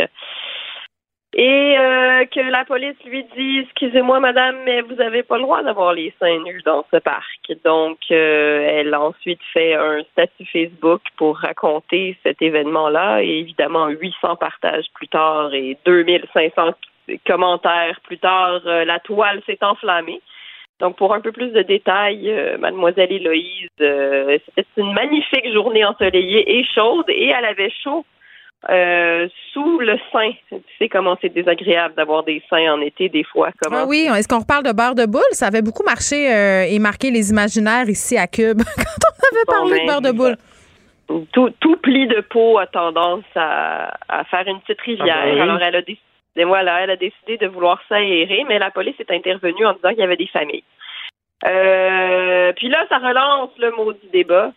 Et 1.33 1.77
euh, 1.77 2.25
que 2.25 2.39
la 2.39 2.65
police 2.65 2.97
lui 3.05 3.23
dit 3.35 3.59
Excusez-moi, 3.59 4.19
madame, 4.19 4.57
mais 4.65 4.81
vous 4.81 4.95
n'avez 4.95 5.21
pas 5.21 5.37
le 5.37 5.43
droit 5.43 5.61
d'avoir 5.61 5.93
les 5.93 6.13
seins 6.19 6.39
nus 6.39 6.61
dans 6.65 6.85
ce 6.91 6.97
parc. 6.97 7.51
Donc, 7.63 7.99
euh, 8.09 8.67
elle 8.67 8.93
a 8.93 9.01
ensuite 9.01 9.41
fait 9.53 9.75
un 9.75 10.01
statut 10.11 10.45
Facebook 10.51 11.01
pour 11.17 11.37
raconter 11.37 12.17
cet 12.23 12.41
événement-là. 12.41 13.21
Et 13.21 13.39
évidemment, 13.39 13.89
800 13.89 14.37
partages 14.37 14.87
plus 14.95 15.07
tard 15.07 15.53
et 15.53 15.77
2500 15.85 16.71
commentaires 17.27 17.99
plus 18.03 18.19
tard, 18.19 18.61
la 18.65 18.99
toile 18.99 19.41
s'est 19.45 19.63
enflammée. 19.63 20.21
Donc, 20.79 20.95
pour 20.95 21.13
un 21.13 21.19
peu 21.19 21.31
plus 21.31 21.49
de 21.49 21.61
détails, 21.61 22.33
mademoiselle 22.59 23.11
Héloïse, 23.11 23.69
c'était 23.77 24.65
une 24.77 24.93
magnifique 24.93 25.51
journée 25.51 25.83
ensoleillée 25.83 26.59
et 26.59 26.65
chaude 26.73 27.09
et 27.09 27.27
elle 27.27 27.45
avait 27.45 27.71
chaud 27.83 28.05
euh, 28.67 29.29
sous 29.53 29.79
le 29.79 29.97
sein. 30.11 30.31
Tu 30.49 30.57
sais 30.77 30.89
comment 30.89 31.17
c'est 31.21 31.33
désagréable 31.33 31.95
d'avoir 31.95 32.23
des 32.23 32.43
seins 32.49 32.73
en 32.73 32.81
été 32.81 33.07
des 33.07 33.23
fois. 33.23 33.51
Comment 33.61 33.83
ah 33.83 33.85
oui, 33.87 34.09
est-ce 34.13 34.27
qu'on 34.27 34.39
reparle 34.39 34.63
de 34.63 34.73
beurre 34.73 34.95
de 34.95 35.05
boule? 35.05 35.21
Ça 35.31 35.47
avait 35.47 35.61
beaucoup 35.61 35.83
marché 35.83 36.29
euh, 36.29 36.65
et 36.69 36.77
marqué 36.77 37.09
les 37.09 37.29
imaginaires 37.29 37.87
ici 37.87 38.17
à 38.17 38.27
Cube 38.27 38.61
quand 38.75 38.83
on 38.83 39.35
avait 39.35 39.45
parlé 39.47 39.79
de 39.79 39.85
beurre 39.85 40.01
de 40.01 40.11
boule. 40.11 40.35
Tout, 41.31 41.49
tout, 41.61 41.77
pli 41.77 42.07
de 42.07 42.19
peau 42.19 42.59
a 42.59 42.67
tendance 42.67 43.23
à, 43.35 43.91
faire 44.29 44.45
une 44.45 44.59
petite 44.59 44.81
rivière. 44.81 45.17
Ah 45.21 45.25
ben 45.25 45.41
Alors 45.41 45.61
elle 45.61 45.75
a 45.77 45.81
décidé, 45.81 46.01
voilà, 46.35 46.81
elle 46.81 46.91
a 46.91 46.95
décidé 46.95 47.37
de 47.37 47.47
vouloir 47.47 47.81
s'aérer, 47.89 48.45
mais 48.47 48.59
la 48.59 48.71
police 48.71 48.99
est 48.99 49.11
intervenue 49.11 49.65
en 49.65 49.73
disant 49.73 49.89
qu'il 49.89 49.99
y 49.99 50.03
avait 50.03 50.15
des 50.15 50.27
familles. 50.27 50.63
Euh, 51.47 52.51
puis 52.53 52.69
là, 52.69 52.85
ça 52.89 52.97
relance 52.97 53.51
le 53.57 53.71
maudit 53.71 54.09
débat 54.11 54.51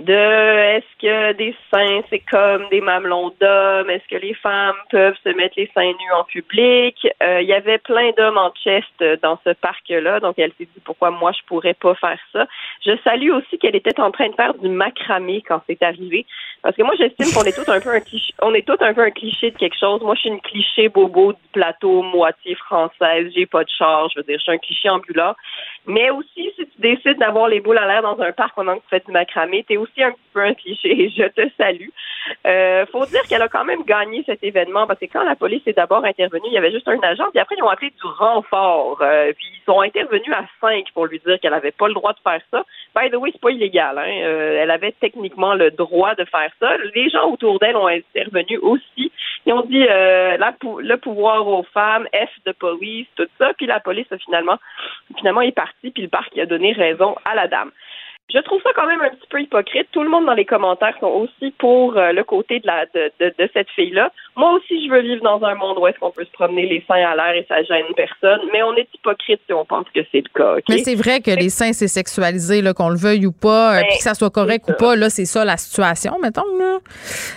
de 0.00 0.12
est-ce 0.12 1.00
que 1.00 1.32
des 1.34 1.54
seins, 1.70 2.00
c'est 2.08 2.20
comme 2.30 2.66
des 2.70 2.80
mamelons 2.80 3.32
d'hommes, 3.38 3.90
est-ce 3.90 4.08
que 4.08 4.20
les 4.20 4.32
femmes 4.32 4.76
peuvent 4.90 5.16
se 5.22 5.28
mettre 5.30 5.54
les 5.58 5.70
seins 5.74 5.92
nus 5.92 6.12
en 6.16 6.24
public? 6.24 6.96
Euh, 7.22 7.42
il 7.42 7.48
y 7.48 7.52
avait 7.52 7.76
plein 7.76 8.10
d'hommes 8.16 8.38
en 8.38 8.50
chest 8.54 9.04
dans 9.22 9.38
ce 9.44 9.50
parc-là, 9.50 10.20
donc 10.20 10.38
elle 10.38 10.52
s'est 10.52 10.64
dit 10.64 10.80
pourquoi 10.82 11.10
moi 11.10 11.32
je 11.32 11.44
pourrais 11.46 11.74
pas 11.74 11.94
faire 11.94 12.18
ça? 12.32 12.46
Je 12.84 12.92
salue 13.04 13.30
aussi 13.30 13.58
qu'elle 13.58 13.76
était 13.76 14.00
en 14.00 14.10
train 14.10 14.30
de 14.30 14.34
faire 14.34 14.54
du 14.54 14.68
macramé 14.68 15.42
quand 15.46 15.60
c'est 15.66 15.82
arrivé, 15.82 16.24
parce 16.62 16.74
que 16.74 16.82
moi 16.82 16.94
j'estime 16.98 17.26
qu'on 17.34 17.44
est 17.44 17.54
tous 17.54 17.70
un 17.70 17.80
peu 17.80 17.90
un 17.90 18.00
cliché, 18.00 18.32
on 18.40 18.54
est 18.54 18.66
tous 18.66 18.82
un 18.82 18.94
peu 18.94 19.02
un 19.02 19.10
cliché 19.10 19.50
de 19.50 19.58
quelque 19.58 19.78
chose. 19.78 20.00
Moi 20.00 20.14
je 20.14 20.20
suis 20.20 20.30
une 20.30 20.40
cliché 20.40 20.88
bobo 20.88 21.34
du 21.34 21.48
plateau, 21.52 22.02
moitié 22.02 22.54
française, 22.54 23.30
j'ai 23.34 23.46
pas 23.46 23.62
de 23.62 23.70
char, 23.76 24.08
je 24.08 24.20
veux 24.20 24.24
dire 24.24 24.38
je 24.38 24.42
suis 24.42 24.52
un 24.52 24.58
cliché 24.58 24.88
ambulant. 24.88 25.34
Mais 25.86 26.10
aussi 26.10 26.52
si 26.56 26.66
tu 26.66 26.80
décides 26.80 27.18
d'avoir 27.18 27.48
les 27.48 27.60
boules 27.60 27.78
à 27.78 27.86
l'air 27.86 28.02
dans 28.02 28.20
un 28.20 28.32
parc 28.32 28.54
pendant 28.54 28.76
que 28.76 28.82
tu 28.82 28.88
fais 28.90 29.02
du 29.04 29.10
macramé, 29.10 29.64
t'es 29.66 29.76
aussi 29.76 30.02
un 30.02 30.12
petit 30.12 30.20
peu 30.32 30.40
un 30.40 30.54
cliché. 30.54 31.10
Je 31.16 31.24
te 31.24 31.48
salue. 31.58 31.88
Euh, 32.46 32.86
faut 32.86 33.04
dire 33.06 33.22
qu'elle 33.28 33.42
a 33.42 33.48
quand 33.48 33.64
même 33.64 33.82
gagné 33.82 34.22
cet 34.24 34.44
événement 34.44 34.86
parce 34.86 35.00
que 35.00 35.06
quand 35.06 35.24
la 35.24 35.34
police 35.34 35.62
est 35.66 35.76
d'abord 35.76 36.04
intervenue, 36.04 36.46
il 36.46 36.52
y 36.52 36.58
avait 36.58 36.70
juste 36.70 36.86
un 36.86 37.00
agent, 37.02 37.28
puis 37.30 37.40
après 37.40 37.56
ils 37.58 37.62
ont 37.64 37.68
appelé 37.68 37.90
du 37.90 38.06
renfort. 38.06 38.98
Euh, 39.00 39.32
puis 39.32 39.46
ils 39.54 39.64
sont 39.64 39.80
intervenus 39.80 40.32
à 40.32 40.44
cinq 40.60 40.86
pour 40.94 41.06
lui 41.06 41.20
dire 41.26 41.40
qu'elle 41.40 41.54
avait 41.54 41.72
pas 41.72 41.88
le 41.88 41.94
droit 41.94 42.12
de 42.12 42.20
faire 42.20 42.40
ça. 42.50 42.64
By 42.94 43.10
the 43.10 43.16
way, 43.16 43.30
c'est 43.32 43.40
pas 43.40 43.50
illégal. 43.50 43.98
Hein? 43.98 44.22
Euh, 44.22 44.62
elle 44.62 44.70
avait 44.70 44.92
techniquement 44.92 45.54
le 45.54 45.70
droit 45.70 46.14
de 46.14 46.24
faire 46.24 46.50
ça. 46.60 46.76
Les 46.94 47.10
gens 47.10 47.30
autour 47.30 47.58
d'elle 47.58 47.76
ont 47.76 47.88
intervenu 47.88 48.58
aussi. 48.58 49.10
Ils 49.46 49.52
ont 49.52 49.62
dit 49.62 49.84
euh, 49.88 50.36
le 50.38 50.96
pouvoir 50.96 51.46
aux 51.48 51.64
femmes, 51.64 52.06
F 52.14 52.30
de 52.46 52.52
police, 52.52 53.08
tout 53.16 53.26
ça. 53.38 53.52
Puis 53.54 53.66
la 53.66 53.80
police 53.80 54.10
a 54.12 54.18
finalement, 54.18 54.58
finalement 55.16 55.40
est 55.40 55.52
partie. 55.52 55.71
Puis 55.80 55.92
le 55.96 56.08
parc 56.08 56.36
a 56.38 56.46
donné 56.46 56.72
raison 56.72 57.16
à 57.24 57.34
la 57.34 57.48
dame. 57.48 57.70
Je 58.30 58.38
trouve 58.40 58.62
ça 58.62 58.70
quand 58.74 58.86
même 58.86 59.00
un 59.02 59.10
petit 59.10 59.26
peu 59.28 59.40
hypocrite. 59.42 59.88
Tout 59.92 60.02
le 60.02 60.08
monde 60.08 60.24
dans 60.24 60.32
les 60.32 60.46
commentaires 60.46 60.94
sont 61.00 61.06
aussi 61.06 61.50
pour 61.58 61.96
euh, 61.98 62.12
le 62.12 62.24
côté 62.24 62.60
de, 62.60 62.66
la, 62.66 62.86
de, 62.86 63.12
de, 63.20 63.50
cette 63.52 63.68
fille-là. 63.70 64.10
Moi 64.36 64.52
aussi, 64.52 64.86
je 64.86 64.90
veux 64.90 65.02
vivre 65.02 65.22
dans 65.22 65.42
un 65.44 65.54
monde 65.54 65.76
où 65.78 65.86
est-ce 65.86 65.98
qu'on 65.98 66.10
peut 66.10 66.24
se 66.24 66.30
promener 66.30 66.66
les 66.66 66.82
seins 66.88 67.04
à 67.04 67.14
l'air 67.14 67.34
et 67.34 67.44
ça 67.46 67.62
gêne 67.62 67.92
personne, 67.94 68.40
mais 68.50 68.62
on 68.62 68.74
est 68.74 68.88
hypocrite 68.94 69.40
si 69.46 69.52
on 69.52 69.66
pense 69.66 69.84
que 69.94 70.00
c'est 70.10 70.22
le 70.22 70.30
cas. 70.34 70.56
Mais 70.70 70.78
c'est 70.78 70.94
vrai 70.94 71.20
que 71.20 71.30
les 71.30 71.50
seins, 71.50 71.74
c'est 71.74 71.88
sexualisé, 71.88 72.62
qu'on 72.74 72.88
le 72.88 72.96
veuille 72.96 73.26
ou 73.26 73.32
pas, 73.32 73.72
euh, 73.72 73.80
ben, 73.80 73.86
puis 73.88 73.98
que 73.98 74.02
ça 74.02 74.14
soit 74.14 74.30
correct 74.30 74.64
ou 74.68 74.72
pas, 74.78 74.96
là, 74.96 75.10
c'est 75.10 75.26
ça 75.26 75.44
la 75.44 75.58
situation, 75.58 76.18
mettons. 76.22 76.40
Là. 76.58 76.78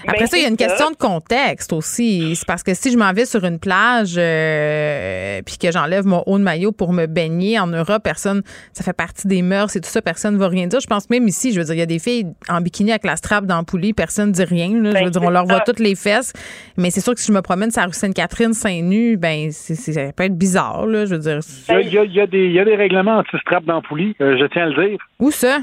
Ben, 0.06 0.14
Après 0.14 0.28
ça, 0.28 0.38
il 0.38 0.44
y 0.44 0.46
a 0.46 0.50
une 0.50 0.56
question 0.56 0.92
de 0.92 0.96
contexte 0.96 1.74
aussi. 1.74 2.38
C'est 2.38 2.48
parce 2.48 2.64
que 2.64 2.74
si 2.74 2.92
je 2.92 2.98
m'en 2.98 3.12
vais 3.12 3.26
sur 3.26 3.44
une 3.44 3.60
plage 3.60 4.16
euh, 4.18 5.42
puis 5.46 5.58
que 5.58 5.72
j'enlève 5.72 6.06
mon 6.06 6.24
haut 6.26 6.38
de 6.38 6.44
maillot 6.44 6.72
pour 6.72 6.94
me 6.94 7.06
baigner 7.06 7.60
en 7.60 7.68
Europe, 7.68 8.02
personne, 8.02 8.44
ça 8.72 8.86
fait 8.86 8.96
partie 8.96 9.28
des 9.28 9.42
mœurs 9.42 9.76
et 9.76 9.82
tout 9.82 9.90
ça, 9.90 10.02
personne 10.02 10.36
ne 10.36 10.40
va 10.40 10.48
rien 10.48 10.68
dire. 10.68 10.75
Je 10.80 10.88
pense 10.88 11.10
même 11.10 11.28
ici, 11.28 11.52
je 11.52 11.60
veux 11.60 11.66
dire, 11.66 11.76
il 11.76 11.80
y 11.80 11.84
a 11.84 11.86
des 11.86 12.00
filles 12.00 12.26
en 12.50 12.62
bikini 12.62 12.92
avec 12.92 13.06
la 13.06 13.16
strap 13.16 13.46
dans 13.46 13.60
le 13.60 13.66
poulie, 13.66 13.94
personne 13.94 14.30
ne 14.30 14.34
dit 14.34 14.44
rien. 14.44 14.70
je 14.70 14.76
veux 14.76 14.92
ben, 14.92 15.10
dire, 15.10 15.22
on 15.24 15.30
leur 15.30 15.46
voit 15.46 15.62
toutes 15.62 15.80
les 15.80 15.96
fesses. 15.96 16.34
Mais 16.78 16.90
c'est 16.90 17.02
sûr 17.02 17.14
que 17.14 17.20
si 17.20 17.28
je 17.28 17.34
me 17.34 17.42
promène 17.42 17.72
sur 17.72 17.82
la 17.82 17.88
rue 17.88 17.94
Sainte-Catherine, 17.94 18.54
seins 18.54 18.82
nus, 18.82 19.18
ben, 19.18 19.52
ça 19.52 20.12
peut 20.16 20.24
être 20.24 20.38
bizarre, 20.38 20.86
là, 20.86 21.06
je 21.06 21.16
veux 21.16 21.20
dire. 21.20 21.40
Il 21.70 21.94
y 21.94 22.20
a, 22.20 22.28
des, 22.28 22.76
règlements 22.76 23.18
anti-strap 23.20 23.66
dans 23.66 23.78
le 23.78 23.82
poulie, 23.82 24.16
euh, 24.22 24.38
je 24.40 24.46
tiens 24.46 24.64
à 24.64 24.70
le 24.70 24.90
dire. 24.90 24.98
Où 25.20 25.32
ça? 25.32 25.60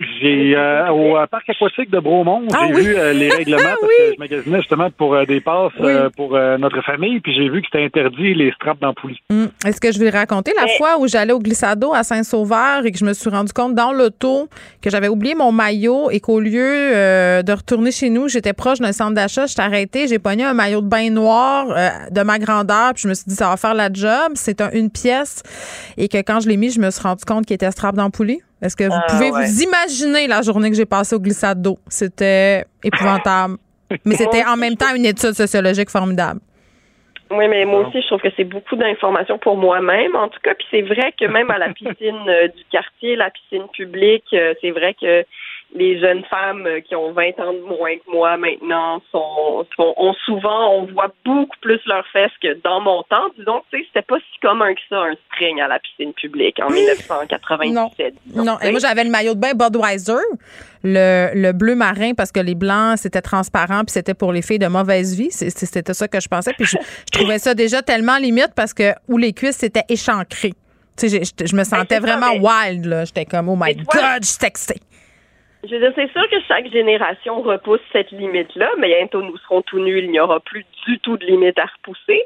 J'ai 0.00 0.56
euh, 0.56 0.88
au 0.88 1.18
euh, 1.18 1.26
parc 1.26 1.50
aquatique 1.50 1.90
de 1.90 1.98
Bromont, 1.98 2.44
ah 2.54 2.68
j'ai 2.68 2.72
vu 2.72 2.96
euh, 2.96 3.12
les 3.12 3.28
règlements 3.28 3.58
parce 3.58 3.80
que 3.80 4.14
je 4.14 4.18
magasinais 4.18 4.58
justement 4.58 4.90
pour 4.90 5.26
des 5.26 5.40
passes 5.42 5.72
pour 6.16 6.38
notre 6.58 6.80
famille, 6.82 7.20
puis 7.20 7.34
j'ai 7.34 7.50
vu 7.50 7.60
que 7.60 7.66
c'était 7.70 7.84
interdit 7.84 8.32
les 8.32 8.50
straps 8.52 8.80
d'ampoules. 8.80 9.16
Hum. 9.28 9.50
Est-ce 9.66 9.78
que 9.78 9.92
je 9.92 9.98
vais 9.98 10.08
raconter? 10.08 10.52
La 10.56 10.68
fois 10.78 10.98
où 10.98 11.06
j'allais 11.06 11.34
au 11.34 11.38
glissado 11.38 11.92
à 11.92 12.02
Saint-Sauveur 12.02 12.86
et 12.86 12.92
que 12.92 12.98
je 12.98 13.04
me 13.04 13.12
suis 13.12 13.28
rendu 13.28 13.52
compte 13.52 13.74
dans 13.74 13.92
l'auto 13.92 14.48
que 14.80 14.88
j'avais 14.88 15.08
oublié 15.08 15.34
mon 15.34 15.52
maillot 15.52 16.10
et 16.10 16.20
qu'au 16.20 16.40
lieu 16.40 16.50
de 16.50 17.52
retourner 17.52 17.92
chez 17.92 18.08
nous, 18.08 18.28
j'étais 18.28 18.54
proche 18.54 18.78
d'un 18.78 18.92
centre 18.92 19.14
d'achat, 19.14 19.46
je 19.46 19.60
arrêté, 19.60 20.08
j'ai 20.08 20.18
pogné 20.18 20.44
un 20.44 20.54
maillot 20.54 20.80
de 20.80 20.88
bain 20.88 21.10
noir 21.10 21.66
de 22.10 22.22
ma 22.22 22.38
grandeur, 22.38 22.94
puis 22.94 23.02
je 23.02 23.08
me 23.08 23.14
suis 23.14 23.24
dit 23.26 23.34
ça 23.34 23.50
va 23.50 23.58
faire 23.58 23.74
la 23.74 23.92
job, 23.92 24.32
c'est 24.34 24.62
une 24.72 24.90
pièce 24.90 25.42
et 25.98 26.08
que 26.08 26.18
quand 26.18 26.40
je 26.40 26.48
l'ai 26.48 26.56
mis, 26.56 26.70
je 26.70 26.80
me 26.80 26.90
suis 26.90 27.02
rendu 27.02 27.24
compte 27.26 27.44
qu'il 27.44 27.54
était 27.54 27.70
strap 27.70 27.96
d'ampoule. 27.96 28.38
Est-ce 28.62 28.76
que 28.76 28.84
vous 28.84 28.92
ah, 28.94 29.06
pouvez 29.08 29.30
vous 29.30 29.62
imaginer 29.62 30.26
la 30.26 30.42
journée 30.42 30.70
que 30.70 30.76
j'ai 30.76 30.86
passée 30.86 31.14
au 31.14 31.20
glissade 31.20 31.62
d'eau? 31.62 31.78
C'était 31.88 32.64
épouvantable. 32.84 33.56
mais 34.04 34.14
c'était 34.14 34.44
en 34.44 34.56
même 34.56 34.76
temps 34.76 34.94
une 34.94 35.06
étude 35.06 35.32
sociologique 35.32 35.90
formidable. 35.90 36.40
Oui, 37.30 37.46
mais 37.46 37.64
moi 37.64 37.86
aussi, 37.86 38.02
je 38.02 38.06
trouve 38.08 38.20
que 38.20 38.28
c'est 38.36 38.44
beaucoup 38.44 38.74
d'informations 38.74 39.38
pour 39.38 39.56
moi-même. 39.56 40.16
En 40.16 40.28
tout 40.28 40.40
cas, 40.42 40.54
puis 40.54 40.66
c'est 40.70 40.82
vrai 40.82 41.14
que 41.18 41.26
même 41.26 41.50
à 41.50 41.58
la 41.58 41.68
piscine 41.72 42.28
euh, 42.28 42.48
du 42.48 42.64
quartier, 42.70 43.14
la 43.16 43.30
piscine 43.30 43.68
publique, 43.72 44.24
euh, 44.32 44.54
c'est 44.60 44.72
vrai 44.72 44.94
que 45.00 45.24
les 45.74 46.00
jeunes 46.00 46.24
femmes 46.24 46.66
euh, 46.66 46.80
qui 46.80 46.96
ont 46.96 47.12
20 47.12 47.38
ans 47.38 47.52
de 47.52 47.60
moins 47.60 47.96
que 47.96 48.10
moi 48.10 48.36
maintenant 48.36 49.00
sont, 49.12 49.66
sont 49.76 49.94
ont 49.96 50.14
souvent, 50.24 50.74
on 50.74 50.86
voit 50.86 51.12
beaucoup 51.24 51.56
plus 51.60 51.80
leurs 51.86 52.06
fesses 52.12 52.32
que 52.42 52.54
dans 52.64 52.80
mon 52.80 53.02
temps. 53.04 53.28
Disons, 53.38 53.62
tu 53.70 53.78
sais, 53.78 53.84
c'était 53.86 54.06
pas 54.06 54.18
si 54.18 54.40
commun 54.40 54.74
que 54.74 54.80
ça, 54.88 54.98
un 54.98 55.14
string 55.32 55.60
à 55.60 55.68
la 55.68 55.78
piscine 55.78 56.12
publique 56.12 56.58
en 56.60 56.70
1997. 56.70 58.14
Non, 58.34 58.44
non. 58.44 58.58
Et 58.60 58.70
moi, 58.70 58.80
j'avais 58.80 59.04
le 59.04 59.10
maillot 59.10 59.34
de 59.34 59.40
bain 59.40 59.52
Budweiser, 59.54 60.24
le, 60.82 61.30
le 61.34 61.52
bleu 61.52 61.76
marin, 61.76 62.14
parce 62.14 62.32
que 62.32 62.40
les 62.40 62.56
blancs, 62.56 62.98
c'était 62.98 63.22
transparent, 63.22 63.84
puis 63.84 63.92
c'était 63.92 64.14
pour 64.14 64.32
les 64.32 64.42
filles 64.42 64.58
de 64.58 64.66
mauvaise 64.66 65.16
vie. 65.16 65.30
C'était 65.30 65.94
ça 65.94 66.08
que 66.08 66.20
je 66.20 66.28
pensais. 66.28 66.52
Puis 66.54 66.66
je, 66.66 66.76
trouvais 67.12 67.38
ça 67.38 67.54
déjà 67.54 67.82
tellement 67.82 68.18
limite 68.18 68.52
parce 68.56 68.74
que 68.74 68.92
où 69.08 69.18
les 69.18 69.32
cuisses, 69.32 69.58
c'était 69.58 69.84
échancré. 69.88 70.52
Tu 70.96 71.08
sais, 71.08 71.22
je, 71.24 71.46
je, 71.46 71.54
me 71.54 71.58
ben, 71.58 71.64
sentais 71.64 72.00
vraiment 72.00 72.32
wild, 72.32 72.84
là. 72.84 73.04
J'étais 73.04 73.24
comme, 73.24 73.48
oh 73.48 73.56
my 73.56 73.74
God, 73.74 74.22
je 74.22 74.26
suis. 74.26 74.80
Je 75.64 75.74
veux 75.74 75.80
dire, 75.80 75.92
c'est 75.94 76.10
sûr 76.12 76.28
que 76.30 76.40
chaque 76.48 76.70
génération 76.70 77.42
repousse 77.42 77.80
cette 77.92 78.10
limite-là, 78.12 78.70
mais 78.78 78.88
bientôt 78.88 79.22
nous 79.22 79.36
serons 79.38 79.60
tout 79.62 79.78
nus, 79.78 79.98
il 79.98 80.10
n'y 80.10 80.20
aura 80.20 80.40
plus 80.40 80.64
du 80.86 80.98
tout 81.00 81.18
de 81.18 81.26
limite 81.26 81.58
à 81.58 81.66
repousser. 81.66 82.24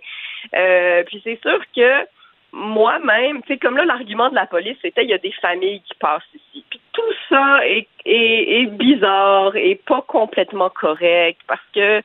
Euh, 0.54 1.02
puis 1.04 1.20
c'est 1.24 1.40
sûr 1.42 1.58
que 1.74 2.06
moi-même, 2.52 3.42
tu 3.42 3.48
sais, 3.48 3.58
comme 3.58 3.76
là, 3.76 3.84
l'argument 3.84 4.30
de 4.30 4.36
la 4.36 4.46
police, 4.46 4.76
c'était 4.80 5.02
il 5.02 5.10
y 5.10 5.14
a 5.14 5.18
des 5.18 5.32
familles 5.32 5.80
qui 5.80 5.94
passent 5.98 6.22
ici. 6.34 6.64
Puis 6.70 6.80
tout 6.92 7.02
ça 7.28 7.66
est, 7.66 7.88
est, 8.04 8.60
est 8.60 8.66
bizarre 8.66 9.56
et 9.56 9.74
pas 9.74 10.02
complètement 10.06 10.70
correct 10.70 11.40
parce 11.48 11.66
que 11.74 12.00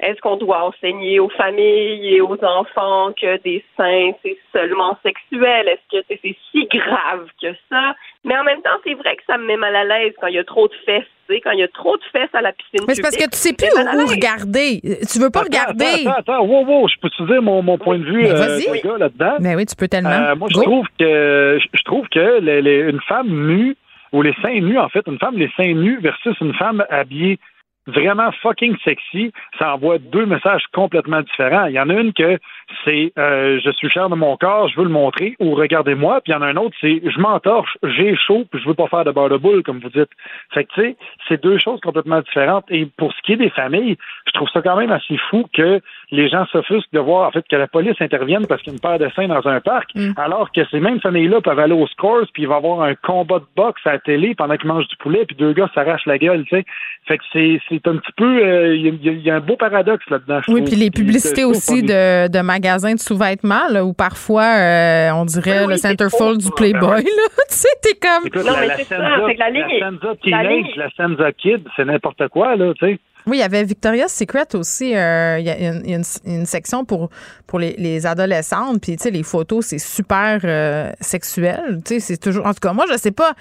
est-ce 0.00 0.20
qu'on 0.20 0.36
doit 0.36 0.64
enseigner 0.64 1.20
aux 1.20 1.30
familles 1.30 2.14
et 2.14 2.20
aux 2.20 2.38
enfants 2.44 3.12
que 3.20 3.40
des 3.42 3.64
seins, 3.76 4.12
c'est 4.22 4.36
seulement 4.52 4.98
sexuel? 5.02 5.68
Est-ce 5.68 5.98
que 5.98 6.04
c'est 6.08 6.36
si 6.50 6.66
grave 6.66 7.28
que 7.40 7.48
ça? 7.70 7.94
Mais 8.24 8.36
en 8.36 8.44
même 8.44 8.60
temps, 8.62 8.78
c'est 8.84 8.94
vrai 8.94 9.16
que 9.16 9.22
ça 9.26 9.38
me 9.38 9.46
met 9.46 9.56
mal 9.56 9.74
à 9.74 9.84
l'aise 9.84 10.12
quand 10.20 10.26
il 10.26 10.34
y 10.34 10.38
a 10.38 10.44
trop 10.44 10.68
de 10.68 10.74
fesses, 10.84 11.04
tu 11.28 11.34
sais, 11.34 11.40
quand 11.40 11.52
il 11.52 11.60
y 11.60 11.62
a 11.62 11.68
trop 11.68 11.96
de 11.96 12.02
fesses 12.12 12.34
à 12.34 12.42
la 12.42 12.52
piscine. 12.52 12.84
Mais 12.86 12.94
c'est 12.94 13.02
parce 13.02 13.16
que 13.16 13.30
tu 13.30 13.38
sais 13.38 13.52
plus 13.54 13.68
où, 13.68 14.06
regarder. 14.06 14.80
Tu 15.10 15.18
veux 15.18 15.30
pas 15.30 15.42
regarder. 15.42 16.04
Attends, 16.06 16.18
attends, 16.18 16.44
wow, 16.44 16.64
wow, 16.64 16.88
je 16.88 16.96
peux 17.00 17.08
te 17.08 17.22
dire 17.22 17.40
mon, 17.40 17.62
mon 17.62 17.78
point 17.78 17.98
de 17.98 18.04
vue 18.04 18.26
euh, 18.26 18.98
là-dedans? 18.98 19.36
Mais 19.40 19.54
oui, 19.54 19.64
tu 19.64 19.76
peux 19.76 19.88
tellement. 19.88 20.10
Euh, 20.10 20.34
moi, 20.34 20.48
je 20.50 20.60
trouve 20.60 20.86
que 20.98 21.58
je 21.58 21.82
trouve 21.84 22.06
que 22.08 22.40
les, 22.40 22.60
les, 22.60 22.80
une 22.80 23.00
femme 23.08 23.28
nue 23.28 23.76
ou 24.12 24.22
les 24.22 24.34
seins 24.42 24.60
nus, 24.60 24.78
en 24.78 24.88
fait, 24.88 25.06
une 25.06 25.18
femme 25.18 25.36
les 25.36 25.50
seins 25.56 25.74
nus 25.74 25.98
versus 26.00 26.36
une 26.40 26.54
femme 26.54 26.84
habillée 26.90 27.38
vraiment 27.86 28.32
fucking 28.42 28.76
sexy, 28.84 29.32
ça 29.58 29.74
envoie 29.74 29.98
deux 29.98 30.26
messages 30.26 30.64
complètement 30.72 31.22
différents. 31.22 31.66
Il 31.66 31.74
y 31.74 31.80
en 31.80 31.88
a 31.88 31.94
une 31.94 32.12
que 32.12 32.38
c'est 32.84 33.12
euh, 33.18 33.60
je 33.64 33.70
suis 33.72 33.88
cher 33.90 34.08
de 34.08 34.14
mon 34.14 34.36
corps, 34.36 34.68
je 34.68 34.76
veux 34.76 34.84
le 34.84 34.90
montrer, 34.90 35.36
ou 35.40 35.54
regardez-moi, 35.54 36.20
puis 36.22 36.32
il 36.32 36.36
y 36.36 36.38
en 36.38 36.42
a 36.42 36.46
un 36.46 36.56
autre, 36.56 36.74
c'est 36.80 37.00
je 37.04 37.18
m'entorche, 37.20 37.76
j'ai 37.82 38.16
chaud, 38.16 38.44
puis 38.50 38.60
je 38.62 38.68
veux 38.68 38.74
pas 38.74 38.88
faire 38.88 39.04
de 39.04 39.10
beurre 39.10 39.28
de 39.30 39.36
boule, 39.36 39.62
comme 39.62 39.78
vous 39.80 39.88
dites. 39.90 40.10
Fait 40.52 40.64
que 40.64 40.72
tu 40.74 40.80
sais, 40.82 40.96
c'est 41.28 41.42
deux 41.42 41.58
choses 41.58 41.80
complètement 41.80 42.20
différentes. 42.20 42.64
Et 42.70 42.86
pour 42.96 43.12
ce 43.12 43.20
qui 43.22 43.32
est 43.34 43.36
des 43.36 43.50
familles, 43.50 43.96
je 44.26 44.32
trouve 44.32 44.48
ça 44.52 44.62
quand 44.62 44.76
même 44.76 44.90
assez 44.92 45.16
fou 45.30 45.44
que 45.52 45.80
les 46.10 46.28
gens 46.28 46.46
s'offusquent 46.46 46.92
de 46.92 47.00
voir 47.00 47.28
en 47.28 47.30
fait 47.32 47.44
que 47.48 47.56
la 47.56 47.66
police 47.66 48.00
intervienne 48.00 48.46
parce 48.46 48.62
qu'il 48.62 48.72
y 48.72 48.74
a 48.74 48.76
une 48.76 48.80
paire 48.80 48.98
de 48.98 49.12
seins 49.14 49.28
dans 49.28 49.46
un 49.48 49.60
parc, 49.60 49.90
Mm. 49.94 50.12
alors 50.16 50.50
que 50.52 50.60
ces 50.70 50.80
mêmes 50.80 51.00
familles-là 51.00 51.40
peuvent 51.40 51.58
aller 51.58 51.72
au 51.74 51.86
scores, 51.86 52.26
puis 52.32 52.42
il 52.42 52.48
va 52.48 52.54
y 52.54 52.58
avoir 52.58 52.82
un 52.82 52.94
combat 52.94 53.38
de 53.38 53.44
boxe 53.56 53.80
à 53.86 53.92
la 53.92 53.98
télé 53.98 54.34
pendant 54.34 54.56
qu'ils 54.56 54.68
mangent 54.68 54.88
du 54.88 54.96
poulet, 54.96 55.24
puis 55.24 55.36
deux 55.36 55.52
gars 55.52 55.70
s'arrachent 55.74 56.06
la 56.06 56.18
gueule, 56.18 56.44
tu 56.44 56.56
sais. 56.56 56.64
Fait 57.06 57.18
que 57.18 57.24
c'est 57.32 57.60
c'est 57.68 57.86
un 57.88 57.96
petit 57.96 58.12
peu, 58.16 58.44
euh, 58.44 58.74
il 58.74 58.82
y, 59.04 59.08
a- 59.08 59.12
il 59.12 59.20
y 59.22 59.30
a 59.30 59.36
un 59.36 59.40
beau 59.40 59.56
paradoxe 59.56 60.04
là-dedans. 60.10 60.40
Oui, 60.48 60.62
puis 60.62 60.74
les 60.74 60.90
Puis, 60.90 61.02
publicités 61.04 61.44
aussi 61.44 61.82
de, 61.82 62.28
de 62.28 62.40
magasins 62.56 62.94
de 62.94 62.98
sous-vêtements, 62.98 63.68
là, 63.70 63.84
où 63.84 63.92
parfois, 63.92 64.44
euh, 64.44 65.10
on 65.12 65.24
dirait 65.24 65.64
Oui, 65.66 65.72
le 65.72 65.76
centerfold 65.76 66.38
du 66.40 66.50
Playboy, 66.52 66.80
ben 66.80 66.88
ouais. 66.96 67.02
là. 67.02 67.28
tu 67.48 67.54
sais, 67.56 67.68
t'es 67.82 67.94
comme... 67.94 68.26
Écoute, 68.26 68.44
Non, 68.46 68.52
la, 68.54 68.60
mais 68.60 68.66
la 68.68 68.76
c'est 68.76 68.84
ça, 68.84 68.96
Senza, 68.96 69.24
c'est 69.26 69.34
que 69.34 69.38
la 69.40 69.50
ligne 69.50 69.78
la 69.80 69.90
Senza 69.90 70.06
la 70.08 70.16
Teenage, 70.16 70.48
ligne- 70.48 70.72
la 70.76 70.90
Senza 70.96 71.32
Kid, 71.32 71.68
c'est 71.76 71.84
n'importe 71.84 72.28
quoi, 72.28 72.56
là, 72.56 72.72
tu 72.78 72.86
sais. 72.86 72.98
Oui, 73.28 73.38
il 73.38 73.40
y 73.40 73.42
avait 73.42 73.64
Victoria's 73.64 74.12
Secret 74.12 74.54
aussi. 74.54 74.94
euh, 74.94 75.38
il 75.40 75.46
y 75.46 75.50
a 75.50 75.58
une, 75.58 75.82
il 75.84 75.94
une- 75.94 76.04
une 76.32 76.46
section 76.46 76.84
pour, 76.84 77.10
pour 77.46 77.58
les, 77.58 77.74
les 77.76 78.06
adolescentes. 78.06 78.80
Puis, 78.80 78.96
tu 78.96 79.02
sais, 79.02 79.10
les 79.10 79.24
photos, 79.24 79.66
c'est 79.66 79.78
super 79.78 80.40
euh, 80.44 80.92
sexuel. 81.00 81.80
Tu 81.84 81.94
sais, 81.94 82.00
c'est 82.00 82.16
toujours. 82.18 82.46
En 82.46 82.52
tout 82.54 82.60
cas, 82.60 82.72
moi, 82.72 82.84
je 82.90 82.96
sais 82.96 83.10
pas. 83.10 83.32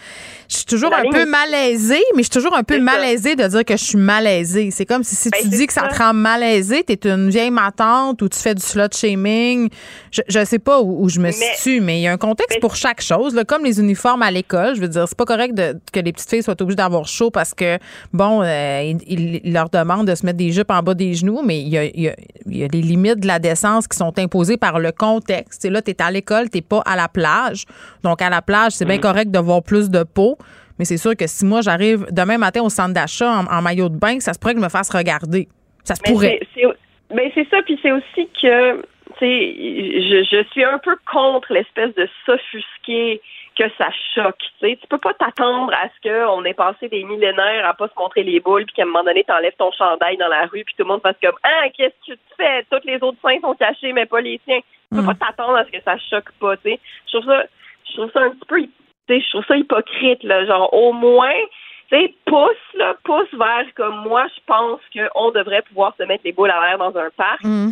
Je 0.49 0.56
suis 0.57 0.66
toujours 0.66 0.91
un 0.94 1.03
ligne 1.03 1.12
peu 1.12 1.26
malaisée, 1.30 2.02
mais 2.16 2.24
je 2.24 2.30
suis 2.32 2.40
toujours 2.40 2.56
un 2.57 2.64
peu 2.64 2.80
malaisée 2.80 3.36
de 3.36 3.48
dire 3.48 3.64
que 3.64 3.78
je 3.78 3.84
suis 3.84 3.98
malaisée. 3.98 4.72
C'est 4.72 4.86
comme 4.88 5.03
si, 5.03 5.16
si 5.16 5.30
Ben, 5.30 5.40
tu 5.44 5.49
dis 5.49 5.68
que 5.68 5.74
ça 5.74 5.82
ça. 5.82 5.88
te 5.90 5.98
rend 5.99 6.14
malaisée, 6.14 6.84
t'es 6.84 7.07
une 7.07 7.30
vieille 7.30 7.52
matante 7.52 8.22
ou 8.24 8.30
tu 8.30 8.40
fais 8.40 8.56
du 8.56 8.64
slut 8.64 8.90
shaming. 8.91 9.70
Je, 10.12 10.22
je 10.28 10.44
sais 10.45 10.60
pas 10.60 10.82
où, 10.82 11.03
où 11.03 11.10
je 11.10 11.20
me 11.20 11.26
Mais- 11.26 11.32
situe, 11.32 11.80
mais 11.82 11.99
il 11.99 12.02
y 12.03 12.07
a 12.07 12.12
un 12.14 12.18
contexte 12.18 12.56
mais- 12.57 12.60
pour 12.60 12.76
chaque 12.76 13.02
chose. 13.02 13.36
Là, 13.36 13.44
comme 13.44 13.64
les 13.64 13.80
uniformes 13.80 14.24
à 14.24 14.32
l'école, 14.32 14.76
je 14.76 14.82
veux 14.82 14.88
dire, 14.90 15.06
c'est 15.07 15.18
pas 15.18 15.26
correct 15.26 15.53
de- 15.53 15.78
que 15.94 15.99
les 15.99 16.12
petites 16.12 16.30
filles 16.30 16.44
soient 16.44 16.60
obligées 16.60 16.78
d'avoir 16.78 17.06
chaud 17.07 17.30
parce 17.30 17.53
que, 17.53 17.78
bon, 18.14 18.41
euh, 18.41 18.82
ils, 18.84 18.98
ils- 19.07 19.41
ils 19.44 19.53
leur 19.53 19.70
demandent 19.76 20.07
de 20.07 20.15
se 20.15 20.26
mettre 20.26 20.38
des 20.38 20.52
jupes 20.52 20.72
en 20.72 20.81
bas 20.81 20.93
des 20.93 21.14
genoux, 21.14 21.41
mais 21.43 21.60
il 21.60 21.68
y 21.69 21.77
a, 21.77 21.84
il 21.85 22.02
y 22.02 22.10
a- 22.10 22.15
il 22.47 22.57
y 22.57 22.64
a 22.64 22.68
des 22.68 22.81
limites 22.81 23.19
de 23.19 23.27
la 23.27 23.39
décence 23.39 23.88
qui 23.88 23.97
sont 23.97 24.18
imposées 24.19 24.57
par 24.57 24.80
le 24.80 24.91
contexte. 24.91 25.65
Là, 25.69 25.81
tu 25.81 25.91
es 25.91 26.02
à 26.02 26.11
l'école, 26.11 26.49
tu 26.49 26.61
pas 26.61 26.81
à 26.85 26.95
la 26.95 27.07
plage. 27.07 27.65
Donc, 28.03 28.22
à 28.22 28.30
la 28.30 28.41
plage, 28.41 28.73
c'est 28.73 28.85
bien 28.85 28.99
correct 28.99 29.31
de 29.31 29.39
voir 29.39 29.64
plus 29.64 29.89
de 29.89 30.03
peau. 30.03 30.38
Mais 30.77 30.85
c'est 30.85 30.97
sûr 30.97 31.15
que 31.15 31.26
si 31.27 31.45
moi, 31.45 31.61
j'arrive 31.61 32.06
demain 32.11 32.38
matin 32.38 32.61
au 32.61 32.69
centre 32.69 32.93
d'achat 32.93 33.30
en, 33.31 33.45
en 33.45 33.61
maillot 33.61 33.89
de 33.89 33.97
bain, 33.97 34.19
ça 34.19 34.34
se 34.34 34.39
pourrait 34.39 34.53
que 34.53 34.60
je 34.60 34.65
me 34.65 34.69
fasse 34.69 34.89
regarder. 34.89 35.47
Ça 35.84 35.95
se 35.95 36.02
Mais 36.06 36.11
pourrait. 36.11 36.39
Mais 37.14 37.31
c'est 37.35 37.47
ça, 37.49 37.57
puis 37.65 37.80
c'est 37.81 37.91
aussi 37.91 38.27
que, 38.41 38.81
je, 39.22 40.26
je 40.31 40.43
suis 40.52 40.64
un 40.64 40.80
peu 40.84 40.95
contre 41.11 41.53
l'espèce 41.53 41.93
de 41.95 42.07
s'offusquer 42.26 43.22
que 43.57 43.64
ça 43.77 43.88
choque. 44.14 44.38
Tu 44.60 44.68
sais, 44.68 44.77
tu 44.82 44.88
peux 44.88 44.98
pas 44.98 45.14
t'attendre 45.14 45.73
à 45.73 45.88
ce 45.90 46.10
qu'on 46.10 46.44
ait 46.45 46.53
passé 46.53 46.90
des 46.90 47.03
millénaires 47.03 47.65
à 47.65 47.73
pas 47.73 47.88
se 47.88 47.94
montrer 47.98 48.23
les 48.23 48.40
boules, 48.40 48.65
puis 48.65 48.76
qu'à 48.76 48.84
un 48.84 48.86
moment 48.86 49.03
donné, 49.03 49.23
t'enlèves 49.23 49.56
ton 49.57 49.72
chandail 49.72 50.18
dans 50.18 50.27
la 50.27 50.41
rue, 50.48 50.64
puis 50.65 50.76
tout 50.77 50.84
le 50.84 50.90
monde 50.90 51.02
fasse 51.02 51.15
comme 51.23 51.36
Ah, 51.44 51.69
qu'est-ce 51.76 52.11
que 52.11 52.18
tu 52.18 52.19
fais? 52.38 52.64
Tous 52.69 52.86
les 52.86 52.98
autres 53.02 53.18
seins 53.22 53.40
sont 53.41 53.56
cachés, 53.56 53.94
mais 53.94 54.06
pas 54.06 54.22
les 54.22 54.40
tiens. 54.45 54.60
Tu 54.60 54.98
peux 54.98 55.02
Mm. 55.02 55.06
pas 55.18 55.26
t'attendre 55.26 55.56
à 55.57 55.65
ce 55.65 55.72
que 55.72 55.82
ça 55.84 55.98
choque 55.98 56.32
pas, 56.40 56.57
tu 56.57 56.64
sais. 56.72 56.80
Je 57.07 57.18
trouve 57.18 57.32
ça, 57.32 57.44
je 57.90 57.94
trouve 57.95 58.11
ça 58.11 58.19
un 58.22 58.30
petit 58.32 58.45
peu, 58.48 58.61
tu 58.61 58.69
sais, 59.10 59.19
je 59.22 59.30
trouve 59.30 59.45
ça 59.48 59.57
hypocrite, 59.57 60.23
là. 60.23 60.45
Genre, 60.45 60.73
au 60.73 60.91
moins, 60.94 61.34
tu 61.90 61.98
sais, 61.98 62.14
pousse, 62.26 62.73
là, 62.76 62.95
pousse 63.03 63.34
vers 63.34 63.65
comme 63.76 63.98
moi, 64.07 64.26
je 64.36 64.41
pense 64.48 64.82
qu'on 64.94 65.32
devrait 65.32 65.61
pouvoir 65.64 65.94
se 65.98 66.03
mettre 66.03 66.23
les 66.26 66.32
boules 66.34 66.52
à 66.52 66.60
l'air 66.61 66.77
dans 66.77 66.95
un 66.98 67.10
parc. 67.15 67.44
Mm. 67.44 67.72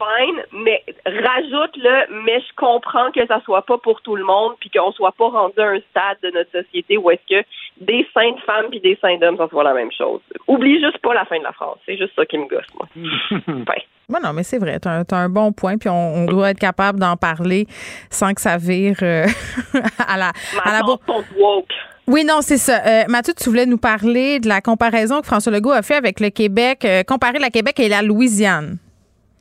Fine, 0.00 0.62
mais 0.64 0.82
rajoute-le, 1.04 2.24
mais 2.24 2.40
je 2.40 2.54
comprends 2.56 3.10
que 3.12 3.26
ça 3.26 3.40
soit 3.44 3.62
pas 3.66 3.76
pour 3.76 4.00
tout 4.00 4.16
le 4.16 4.24
monde, 4.24 4.54
puis 4.58 4.70
qu'on 4.70 4.92
soit 4.92 5.12
pas 5.12 5.28
rendu 5.28 5.60
à 5.60 5.68
un 5.68 5.80
stade 5.90 6.16
de 6.22 6.30
notre 6.30 6.50
société 6.50 6.96
où 6.96 7.10
est-ce 7.10 7.42
que 7.42 7.46
des 7.82 8.06
seins 8.14 8.32
de 8.32 8.40
femmes 8.40 8.70
puis 8.70 8.80
des 8.80 8.96
seins 9.00 9.18
d'hommes, 9.18 9.36
ça 9.36 9.48
soit 9.48 9.64
la 9.64 9.74
même 9.74 9.92
chose. 9.92 10.20
Oublie 10.48 10.80
juste 10.80 10.98
pas 10.98 11.12
la 11.12 11.26
fin 11.26 11.38
de 11.38 11.44
la 11.44 11.52
phrase. 11.52 11.76
C'est 11.84 11.98
juste 11.98 12.14
ça 12.16 12.24
qui 12.24 12.38
me 12.38 12.46
gosse, 12.46 12.66
moi. 12.74 12.88
Ouais. 13.70 13.84
Ouais, 14.08 14.18
non, 14.20 14.32
mais 14.32 14.42
c'est 14.42 14.58
vrai, 14.58 14.80
tu 14.80 14.88
as, 14.88 15.04
un 15.16 15.28
bon 15.28 15.52
point, 15.52 15.76
puis 15.76 15.88
on, 15.88 16.14
on 16.14 16.24
doit 16.24 16.50
être 16.50 16.58
capable 16.58 16.98
d'en 16.98 17.16
parler 17.16 17.66
sans 18.10 18.32
que 18.32 18.40
ça 18.40 18.56
vire 18.56 18.96
euh, 19.02 19.26
à 20.08 20.16
la, 20.16 20.32
à 20.64 20.72
la 20.72 20.84
woke. 20.84 21.72
Oui, 22.08 22.24
non, 22.24 22.40
c'est 22.40 22.56
ça. 22.56 22.80
Euh, 22.84 23.04
Mathieu, 23.06 23.34
tu 23.34 23.48
voulais 23.48 23.66
nous 23.66 23.78
parler 23.78 24.40
de 24.40 24.48
la 24.48 24.60
comparaison 24.60 25.20
que 25.20 25.26
François 25.26 25.52
Legault 25.52 25.70
a 25.70 25.82
fait 25.82 25.94
avec 25.94 26.18
le 26.18 26.30
Québec, 26.30 26.84
euh, 26.84 27.04
comparer 27.04 27.38
la 27.38 27.50
Québec 27.50 27.78
et 27.78 27.88
la 27.88 28.02
Louisiane. 28.02 28.78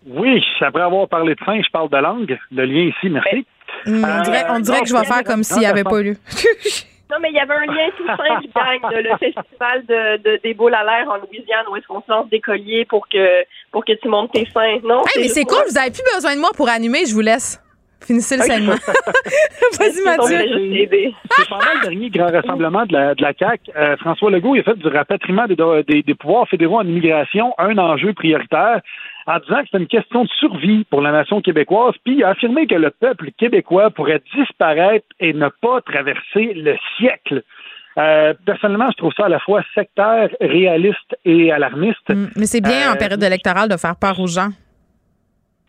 Oui, 0.10 0.44
après 0.61 0.81
avoir 0.81 1.07
parlé 1.07 1.36
de 1.36 1.40
fin, 1.44 1.61
je 1.61 1.69
parle 1.72 1.90
de 1.90 1.98
langue. 1.98 2.38
Le 2.52 2.65
lien 2.65 2.90
ici, 2.90 3.10
merci. 3.10 3.45
Hum, 3.86 4.03
on 4.03 4.22
dirait, 4.23 4.45
on 4.49 4.60
dirait 4.60 4.81
que 4.81 4.88
je 4.90 4.95
vais 4.95 5.06
faire 5.06 5.23
comme 5.23 5.44
s'il 5.44 5.60
n'y 5.60 5.65
avait 5.65 5.84
pas 5.84 6.02
eu. 6.02 6.18
Non, 7.11 7.18
mais 7.19 7.30
il 7.31 7.36
y 7.38 7.40
avait 7.40 7.56
un 7.56 7.65
lien 7.65 7.90
tout 7.98 8.06
simple, 8.06 8.45
gang, 8.56 8.91
de 8.91 8.98
le 8.98 9.10
festival 9.18 9.84
de, 9.88 10.18
de- 10.18 10.40
des 10.44 10.53
boules 10.53 10.76
à 10.76 10.84
l'air 10.84 11.10
en 11.10 11.18
Louisiane 11.18 11.65
où 11.72 11.76
est-ce 11.76 11.88
qu'on 11.88 12.02
se 12.02 12.06
lance 12.11 12.30
des 12.30 12.40
colliers 12.40 12.86
pour 12.86 13.07
que, 13.10 13.44
pour 13.72 13.84
que 13.84 13.94
tu 13.94 14.07
montes 14.07 14.31
tes 14.31 14.45
seins. 14.53 14.77
Non? 14.84 15.02
Hey, 15.15 15.23
mais 15.23 15.27
c'est 15.30 15.44
cool, 15.44 15.64
vous 15.68 15.76
avez 15.80 15.90
plus 15.90 16.03
besoin 16.14 16.36
de 16.36 16.40
moi 16.40 16.52
pour 16.56 16.69
animer, 16.69 17.07
je 17.07 17.14
vous 17.15 17.22
laisse. 17.22 17.60
Finissez 18.02 18.38
le 18.38 18.44
segment. 18.44 18.72
Vas-y, 19.80 20.04
Mathieu. 20.04 20.38
C'est 20.90 21.12
c'est 21.38 21.50
pendant 21.50 21.66
le 21.76 21.82
dernier 21.90 22.10
grand 22.10 22.32
rassemblement 22.32 22.86
de 22.86 22.94
la, 22.94 23.14
de 23.16 23.22
la 23.22 23.34
CAQ. 23.38 23.72
euh, 23.76 23.98
François 23.98 24.32
Legault 24.32 24.56
il 24.56 24.62
a 24.62 24.64
fait 24.64 24.78
du 24.78 24.88
rapatriement 24.88 25.46
des, 25.48 25.56
des- 25.88 26.04
des 26.04 26.16
pouvoirs 26.16 26.48
fédéraux 26.48 26.78
en 26.80 26.88
immigration 26.88 27.54
un 27.58 27.78
enjeu 27.78 28.14
prioritaire 28.14 28.82
en 29.28 29.38
disant 29.40 29.60
que 29.60 29.66
c'était 29.66 29.78
une 29.78 29.88
question 29.88 30.24
de 30.24 30.30
survie 30.40 30.86
pour 30.86 31.02
la 31.02 31.12
nation 31.12 31.40
québécoise. 31.42 31.94
Puis 32.04 32.16
il 32.18 32.24
a 32.24 32.30
affirmé 32.30 32.66
que 32.68 32.76
le 32.76 32.90
peuple 32.90 33.30
québécois 33.38 33.92
pourrait 33.92 34.22
disparaître 34.36 35.06
et 35.20 35.34
ne 35.34 35.50
pas 35.62 35.82
traverser 35.82 36.54
le 36.56 36.76
siècle. 36.98 37.44
Euh, 37.98 38.34
personnellement, 38.46 38.88
je 38.92 38.98
trouve 38.98 39.14
ça 39.16 39.26
à 39.26 39.30
la 39.30 39.40
fois 39.40 39.62
sectaire, 39.76 40.30
réaliste 40.40 41.16
et 41.26 41.52
alarmiste. 41.52 42.10
Hum, 42.10 42.30
Mais 42.36 42.46
c'est 42.46 42.62
bien 42.62 42.92
en 42.92 42.96
Euh, 42.96 42.98
période 42.98 43.22
électorale 43.22 43.68
de 43.70 43.78
faire 43.78 43.96
peur 43.98 44.20
aux 44.20 44.28
gens. 44.28 44.50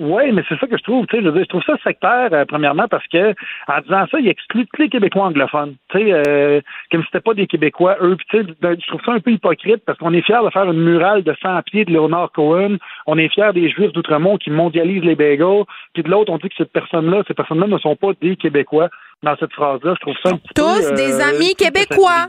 Oui, 0.00 0.32
mais 0.32 0.42
c'est 0.48 0.58
ça 0.58 0.66
que 0.66 0.78
je 0.78 0.82
trouve. 0.82 1.06
Tu 1.06 1.16
sais, 1.16 1.22
je, 1.22 1.28
veux 1.28 1.32
dire, 1.32 1.42
je 1.42 1.48
trouve 1.50 1.62
ça 1.62 1.76
sectaire, 1.84 2.30
euh, 2.32 2.46
premièrement, 2.46 2.88
parce 2.88 3.06
que 3.08 3.34
en 3.68 3.80
disant 3.82 4.06
ça, 4.10 4.18
il 4.18 4.28
exclut 4.28 4.66
tous 4.66 4.80
les 4.80 4.88
Québécois 4.88 5.24
anglophones. 5.24 5.76
Tu 5.90 5.98
sais, 5.98 6.12
euh, 6.12 6.62
comme 6.90 7.02
si 7.02 7.08
c'était 7.12 7.20
pas 7.20 7.34
des 7.34 7.46
Québécois, 7.46 7.98
eux. 8.00 8.16
Puis, 8.16 8.26
tu 8.30 8.38
sais, 8.38 8.54
ben, 8.62 8.78
je 8.80 8.86
trouve 8.86 9.02
ça 9.04 9.12
un 9.12 9.20
peu 9.20 9.30
hypocrite 9.30 9.84
parce 9.84 9.98
qu'on 9.98 10.14
est 10.14 10.22
fiers 10.22 10.42
de 10.42 10.48
faire 10.48 10.64
une 10.64 10.82
murale 10.82 11.22
de 11.22 11.36
100 11.42 11.60
pieds 11.66 11.84
de 11.84 11.92
Leonard 11.92 12.32
Cohen. 12.32 12.78
On 13.06 13.18
est 13.18 13.28
fiers 13.28 13.52
des 13.52 13.68
Juifs 13.68 13.92
d'Outremont 13.92 14.38
qui 14.38 14.50
mondialisent 14.50 15.04
les 15.04 15.16
bagels. 15.16 15.64
Puis 15.92 16.02
de 16.02 16.08
l'autre, 16.08 16.32
on 16.32 16.38
dit 16.38 16.48
que 16.48 16.54
cette 16.56 16.72
personne-là, 16.72 17.22
ces 17.28 17.34
personnes-là 17.34 17.66
ne 17.66 17.78
sont 17.78 17.96
pas 17.96 18.12
des 18.22 18.36
Québécois. 18.36 18.88
Dans 19.22 19.36
cette 19.36 19.52
phrase-là, 19.52 19.94
je 19.96 20.00
trouve 20.00 20.16
ça 20.22 20.30
un 20.30 20.38
petit 20.38 20.48
peu, 20.54 20.62
Tous 20.62 20.86
euh, 20.86 20.94
des 20.94 21.20
amis 21.20 21.54
tout 21.54 21.64
québécois. 21.66 22.28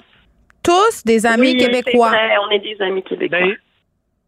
Tous 0.62 1.06
des 1.06 1.26
amis 1.26 1.54
Oui, 1.54 1.58
québécois. 1.58 2.10
c'est 2.12 2.18
vrai, 2.18 2.36
on 2.46 2.52
est 2.52 2.60
des 2.60 2.82
amis 2.82 3.02
québécois. 3.02 3.40
Ben, 3.40 3.56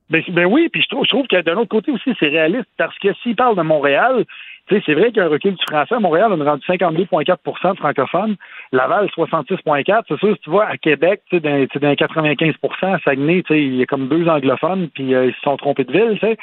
ben, 0.09 0.21
ben 0.29 0.45
oui, 0.45 0.69
puis 0.69 0.81
je 0.81 0.87
trouve, 0.89 1.05
je 1.05 1.09
trouve 1.09 1.27
que 1.27 1.41
d'un 1.41 1.55
autre 1.55 1.69
côté 1.69 1.91
aussi, 1.91 2.13
c'est 2.19 2.27
réaliste 2.27 2.67
parce 2.77 2.97
que 2.99 3.13
s'il 3.21 3.35
parle 3.35 3.55
de 3.55 3.61
Montréal, 3.61 4.25
c'est 4.69 4.93
vrai 4.93 5.07
qu'il 5.07 5.17
y 5.17 5.19
a 5.19 5.25
un 5.25 5.29
recul 5.29 5.53
du 5.53 5.63
français. 5.69 5.95
À 5.95 5.99
Montréal, 5.99 6.31
on 6.31 6.41
est 6.41 6.49
rendu 6.49 6.63
52,4 6.65 7.73
de 7.73 7.77
francophones. 7.77 8.35
Laval, 8.71 9.07
66,4 9.07 10.03
C'est 10.07 10.17
sûr, 10.19 10.35
si 10.35 10.41
tu 10.41 10.49
vas 10.49 10.67
à 10.67 10.77
Québec, 10.77 11.21
tu 11.29 11.39
sais, 11.39 11.79
dans 11.79 11.95
95 11.95 12.53
à 12.83 12.99
Saguenay, 12.99 13.43
il 13.49 13.75
y 13.75 13.83
a 13.83 13.85
comme 13.85 14.07
deux 14.07 14.27
anglophones, 14.27 14.89
puis 14.89 15.13
euh, 15.13 15.25
ils 15.25 15.33
se 15.33 15.41
sont 15.41 15.57
trompés 15.57 15.83
de 15.83 15.91
ville, 15.91 16.17
tu 16.19 16.27
sais. 16.27 16.37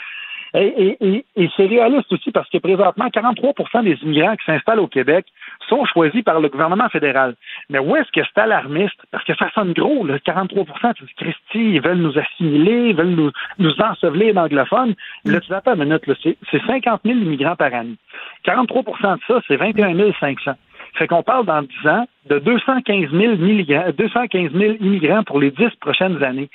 Et, 0.55 0.97
et, 1.01 1.07
et, 1.09 1.25
et 1.37 1.51
c'est 1.57 1.67
réaliste 1.67 2.13
aussi 2.13 2.33
parce 2.33 2.49
que 2.49 2.59
présentement, 2.59 3.07
43% 3.07 3.85
des 3.85 3.99
immigrants 4.03 4.35
qui 4.37 4.45
s'installent 4.45 4.81
au 4.81 4.89
Québec 4.89 5.27
sont 5.69 5.85
choisis 5.85 6.23
par 6.23 6.41
le 6.41 6.49
gouvernement 6.49 6.89
fédéral. 6.89 7.35
Mais 7.69 7.79
où 7.79 7.95
est-ce 7.97 8.11
que 8.11 8.21
c'est 8.27 8.41
alarmiste? 8.41 9.01
Parce 9.13 9.25
que 9.25 9.35
ça 9.37 9.51
sonne 9.55 9.73
gros, 9.73 10.05
là, 10.05 10.19
43% 10.19 10.95
tu 10.95 11.05
dis, 11.05 11.15
Christy, 11.17 11.75
ils 11.75 11.81
veulent 11.81 11.99
nous 11.99 12.19
assimiler, 12.19 12.89
ils 12.91 12.97
veulent 12.97 13.15
nous, 13.15 13.31
nous 13.59 13.81
ensevelir 13.81 14.35
d'anglophones. 14.35 14.95
Là, 15.25 15.41
tu 15.41 15.53
attends 15.55 15.75
une 15.75 15.85
minute, 15.85 16.03
c'est, 16.23 16.37
c'est 16.51 16.63
50 16.67 17.03
000 17.05 17.19
immigrants 17.19 17.57
par 17.57 17.73
année. 17.73 17.97
43% 18.45 19.17
de 19.17 19.21
ça, 19.27 19.41
c'est 19.47 19.57
21 19.57 20.13
500. 20.19 20.53
Fait 20.95 21.07
qu'on 21.07 21.23
parle 21.23 21.47
dans 21.47 21.63
10 21.63 21.89
ans 21.89 22.07
de 22.29 22.39
215 22.41 23.11
000, 23.11 23.37
milligrammes- 23.37 23.93
215 23.93 24.53
000 24.53 24.75
immigrants 24.81 25.23
pour 25.23 25.39
les 25.39 25.53
10 25.53 25.71
prochaines 25.81 26.23
années. 26.25 26.49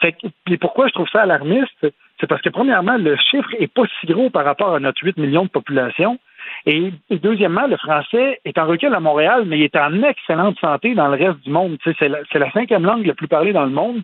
Fait 0.00 0.12
que, 0.12 0.26
puis 0.44 0.56
pourquoi 0.58 0.88
je 0.88 0.92
trouve 0.92 1.08
ça 1.08 1.22
alarmiste? 1.22 1.86
C'est 2.20 2.26
parce 2.26 2.42
que, 2.42 2.48
premièrement, 2.48 2.96
le 2.96 3.16
chiffre 3.16 3.48
est 3.58 3.72
pas 3.72 3.82
si 4.00 4.06
gros 4.06 4.30
par 4.30 4.44
rapport 4.44 4.74
à 4.74 4.80
notre 4.80 5.02
8 5.04 5.16
millions 5.18 5.44
de 5.44 5.50
population. 5.50 6.18
Et, 6.66 6.92
et 7.10 7.18
deuxièmement, 7.18 7.66
le 7.66 7.76
français 7.76 8.40
est 8.44 8.58
en 8.58 8.66
recul 8.66 8.92
à 8.94 9.00
Montréal, 9.00 9.44
mais 9.46 9.58
il 9.58 9.64
est 9.64 9.76
en 9.76 10.02
excellente 10.02 10.58
santé 10.60 10.94
dans 10.94 11.08
le 11.08 11.16
reste 11.16 11.40
du 11.44 11.50
monde. 11.50 11.78
Tu 11.82 11.90
sais, 11.90 11.96
c'est, 11.98 12.08
la, 12.08 12.18
c'est 12.32 12.38
la 12.38 12.50
cinquième 12.50 12.84
langue 12.84 13.06
la 13.06 13.14
plus 13.14 13.28
parlée 13.28 13.52
dans 13.52 13.64
le 13.64 13.70
monde. 13.70 14.02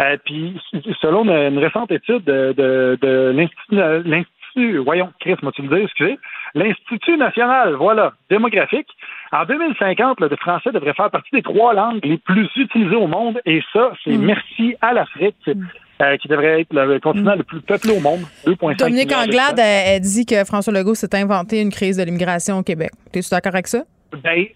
Euh, 0.00 0.16
puis, 0.24 0.60
selon 1.00 1.24
une, 1.24 1.54
une 1.54 1.58
récente 1.58 1.90
étude 1.90 2.24
de, 2.24 2.52
de, 2.56 2.98
de 3.00 3.32
l'Institut, 3.34 3.76
l'Institut, 4.04 4.78
voyons, 4.78 5.10
Chris, 5.20 5.36
moi 5.42 5.52
tu 5.52 5.62
le 5.62 5.68
dire, 5.68 5.84
excusez, 5.84 6.18
l'Institut 6.54 7.16
national, 7.16 7.74
voilà, 7.74 8.12
démographique, 8.28 8.88
en 9.32 9.44
2050, 9.44 10.20
le 10.20 10.28
français 10.36 10.70
devrait 10.72 10.94
faire 10.94 11.10
partie 11.10 11.30
des 11.32 11.42
trois 11.42 11.72
langues 11.74 12.04
les 12.04 12.18
plus 12.18 12.48
utilisées 12.56 12.96
au 12.96 13.06
monde, 13.06 13.40
et 13.46 13.62
ça, 13.72 13.92
c'est 14.04 14.16
merci 14.18 14.76
à 14.82 14.92
l'Afrique. 14.92 15.50
Euh, 16.02 16.16
qui 16.16 16.28
devrait 16.28 16.60
être 16.62 16.72
le 16.72 17.00
continent 17.00 17.34
le 17.36 17.42
plus 17.44 17.60
peuplé 17.60 17.92
au 17.96 18.00
monde. 18.00 18.20
2,5 18.46 18.78
Dominique 18.78 19.12
Anglade, 19.12 19.58
elle 19.58 20.00
dit 20.00 20.26
que 20.26 20.44
François 20.44 20.72
Legault 20.72 20.94
s'est 20.94 21.14
inventé 21.14 21.60
une 21.60 21.70
crise 21.70 21.96
de 21.96 22.02
l'immigration 22.04 22.58
au 22.58 22.62
Québec. 22.62 22.90
T'es-tu 23.12 23.30
d'accord 23.30 23.54
avec 23.54 23.66
ça? 23.66 23.84
Ben, 24.22 24.46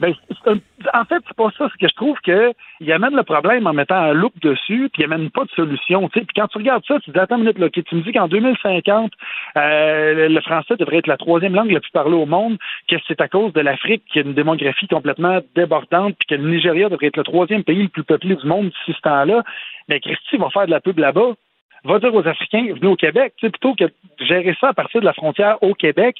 ben, 0.00 0.14
un- 0.46 0.54
en 0.94 1.04
fait, 1.06 1.16
c'est 1.26 1.36
pas 1.36 1.50
ça. 1.58 1.68
C'est 1.72 1.78
que 1.86 1.88
je 1.90 1.94
trouve 1.96 2.16
que 2.24 2.52
il 2.80 2.92
amène 2.92 3.16
le 3.16 3.24
problème 3.24 3.66
en 3.66 3.72
mettant 3.72 3.96
un 3.96 4.12
loupe 4.12 4.38
dessus, 4.40 4.88
puis 4.92 5.02
il 5.02 5.04
amène 5.06 5.28
pas 5.30 5.44
de 5.44 5.50
solution. 5.50 6.08
Puis 6.08 6.24
quand 6.36 6.46
tu 6.46 6.58
regardes 6.58 6.84
ça, 6.86 6.94
tu 7.00 7.06
te 7.10 7.10
dis 7.10 7.18
attends 7.18 7.36
une 7.36 7.42
minute, 7.42 7.58
là, 7.58 7.68
tu 7.68 7.82
me 7.96 8.02
dis 8.02 8.12
qu'en 8.12 8.28
2050, 8.28 9.10
euh, 9.56 10.28
le 10.28 10.40
français 10.40 10.76
devrait 10.76 10.98
être 10.98 11.06
la 11.08 11.16
troisième 11.16 11.54
langue 11.54 11.70
la 11.72 11.80
plus 11.80 11.90
parlée 11.90 12.14
au 12.14 12.26
monde, 12.26 12.58
que 12.88 12.96
c'est 13.08 13.20
à 13.20 13.28
cause 13.28 13.52
de 13.52 13.60
l'Afrique 13.60 14.04
qui 14.12 14.20
a 14.20 14.22
une 14.22 14.34
démographie 14.34 14.86
complètement 14.86 15.40
débordante, 15.56 16.14
puis 16.18 16.28
que 16.36 16.40
le 16.40 16.48
Nigeria 16.48 16.88
devrait 16.88 17.06
être 17.08 17.16
le 17.16 17.24
troisième 17.24 17.64
pays 17.64 17.82
le 17.82 17.88
plus 17.88 18.04
peuplé 18.04 18.36
du 18.36 18.46
monde 18.46 18.66
d'ici 18.66 18.96
ce 18.96 19.00
temps-là. 19.02 19.42
Mais 19.88 20.00
Christy 20.00 20.36
va 20.36 20.50
faire 20.50 20.66
de 20.66 20.70
la 20.70 20.80
pub 20.80 20.98
là-bas. 20.98 21.34
Va 21.84 21.98
dire 22.00 22.14
aux 22.14 22.26
Africains, 22.26 22.66
venez 22.74 22.88
au 22.88 22.96
Québec, 22.96 23.34
plutôt 23.40 23.74
que 23.74 23.84
de 23.84 23.92
gérer 24.18 24.56
ça 24.60 24.68
à 24.70 24.74
partir 24.74 25.00
de 25.00 25.06
la 25.06 25.12
frontière 25.12 25.62
au 25.62 25.74
Québec 25.74 26.16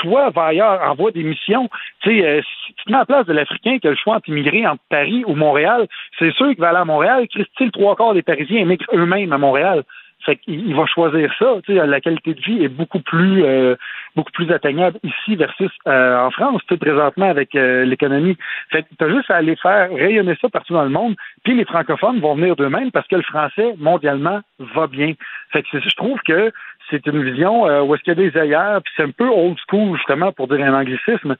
toi, 0.00 0.30
va 0.30 0.46
ailleurs, 0.46 0.80
envoie 0.82 1.10
des 1.10 1.22
missions. 1.22 1.68
Tu 2.02 2.10
sais, 2.10 2.26
euh, 2.26 2.40
si 2.42 2.74
tu 2.74 2.84
te 2.84 2.90
mets 2.90 2.96
à 2.96 3.00
la 3.00 3.06
place 3.06 3.26
de 3.26 3.32
l'Africain 3.32 3.78
qui 3.78 3.86
a 3.86 3.90
le 3.90 3.96
choix 3.96 4.16
entre 4.16 4.28
immigrer 4.28 4.66
entre 4.66 4.82
Paris 4.88 5.24
ou 5.26 5.34
Montréal, 5.34 5.86
c'est 6.18 6.32
sûr 6.32 6.48
qu'il 6.48 6.60
va 6.60 6.70
aller 6.70 6.78
à 6.78 6.84
Montréal. 6.84 7.28
Christy, 7.28 7.66
le 7.66 7.70
trois 7.70 7.96
quarts 7.96 8.14
des 8.14 8.22
Parisiens 8.22 8.60
émigrent 8.60 8.86
eux-mêmes 8.94 9.32
à 9.32 9.38
Montréal. 9.38 9.84
Fait 10.24 10.36
qu'il 10.36 10.68
il 10.68 10.74
va 10.74 10.86
choisir 10.86 11.32
ça. 11.38 11.56
Tu 11.64 11.74
sais, 11.74 11.86
la 11.86 12.00
qualité 12.00 12.34
de 12.34 12.40
vie 12.40 12.62
est 12.62 12.68
beaucoup 12.68 13.00
plus 13.00 13.44
euh, 13.44 13.76
beaucoup 14.16 14.32
plus 14.32 14.50
atteignable 14.52 14.98
ici 15.02 15.36
versus 15.36 15.70
euh, 15.86 16.18
en 16.18 16.30
France, 16.30 16.60
tu 16.68 16.74
sais, 16.74 16.78
présentement 16.78 17.28
avec 17.28 17.54
euh, 17.54 17.84
l'économie. 17.84 18.36
Fait 18.70 18.82
que 18.82 18.88
tu 18.98 19.04
as 19.04 19.10
juste 19.10 19.30
à 19.30 19.36
aller 19.36 19.56
faire 19.56 19.90
rayonner 19.90 20.36
ça 20.40 20.48
partout 20.48 20.74
dans 20.74 20.84
le 20.84 20.90
monde, 20.90 21.16
puis 21.44 21.54
les 21.54 21.64
francophones 21.64 22.20
vont 22.20 22.34
venir 22.34 22.56
d'eux-mêmes 22.56 22.90
parce 22.90 23.06
que 23.08 23.16
le 23.16 23.22
français, 23.22 23.74
mondialement, 23.78 24.40
va 24.58 24.86
bien. 24.86 25.14
Fait 25.52 25.62
que 25.62 25.80
je 25.80 25.96
trouve 25.96 26.18
que 26.26 26.52
c'est 26.90 27.06
une 27.06 27.22
vision 27.22 27.66
euh, 27.66 27.82
où 27.82 27.94
est-ce 27.94 28.02
qu'il 28.02 28.18
y 28.18 28.26
a 28.26 28.30
des 28.30 28.36
ailleurs, 28.38 28.82
puis 28.82 28.92
c'est 28.96 29.04
un 29.04 29.10
peu 29.10 29.28
old 29.28 29.56
school, 29.68 29.96
justement, 29.96 30.32
pour 30.32 30.48
dire 30.48 30.60
un 30.60 30.74
anglicisme. 30.74 31.36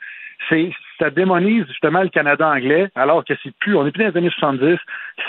C'est 0.48 0.70
ça 1.00 1.10
démonise 1.10 1.66
justement 1.66 2.02
le 2.02 2.08
Canada 2.10 2.48
anglais, 2.48 2.88
alors 2.94 3.24
que 3.24 3.34
c'est 3.42 3.52
plus, 3.58 3.76
on 3.76 3.86
est 3.86 3.90
plus 3.90 4.04
dans 4.04 4.10
les 4.10 4.16
années 4.18 4.30
70. 4.38 4.78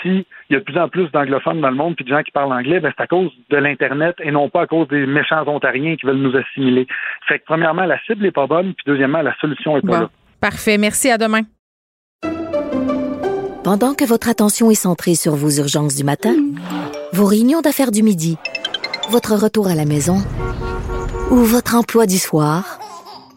S'il 0.02 0.24
y 0.50 0.54
a 0.54 0.58
de 0.60 0.64
plus 0.64 0.78
en 0.78 0.88
plus 0.88 1.10
d'anglophones 1.10 1.60
dans 1.60 1.70
le 1.70 1.74
monde, 1.76 1.96
puis 1.96 2.04
de 2.04 2.10
gens 2.10 2.22
qui 2.22 2.30
parlent 2.30 2.52
anglais, 2.52 2.78
ben 2.78 2.92
c'est 2.96 3.02
à 3.02 3.06
cause 3.06 3.30
de 3.50 3.56
l'Internet 3.56 4.14
et 4.22 4.30
non 4.30 4.48
pas 4.48 4.62
à 4.62 4.66
cause 4.66 4.86
des 4.88 5.06
méchants 5.06 5.42
ontariens 5.48 5.96
qui 5.96 6.06
veulent 6.06 6.16
nous 6.18 6.36
assimiler. 6.36 6.86
Fait 7.26 7.38
que 7.40 7.44
premièrement, 7.46 7.84
la 7.84 7.98
cible 8.02 8.24
est 8.26 8.30
pas 8.32 8.46
bonne, 8.46 8.74
puis 8.74 8.84
deuxièmement, 8.86 9.22
la 9.22 9.34
solution 9.40 9.76
est 9.76 9.80
pas 9.80 9.86
Bon. 9.86 10.00
là. 10.00 10.10
Parfait. 10.40 10.78
Merci. 10.78 11.10
À 11.10 11.18
demain. 11.18 11.40
Pendant 13.64 13.94
que 13.94 14.04
votre 14.04 14.28
attention 14.28 14.70
est 14.70 14.74
centrée 14.74 15.14
sur 15.14 15.34
vos 15.36 15.50
urgences 15.50 15.94
du 15.94 16.04
matin, 16.04 16.34
vos 17.12 17.26
réunions 17.26 17.60
d'affaires 17.60 17.92
du 17.92 18.02
midi, 18.02 18.36
votre 19.10 19.34
retour 19.34 19.68
à 19.68 19.74
la 19.74 19.84
maison 19.84 20.16
ou 21.30 21.36
votre 21.36 21.76
emploi 21.76 22.06
du 22.06 22.18
soir, 22.18 22.78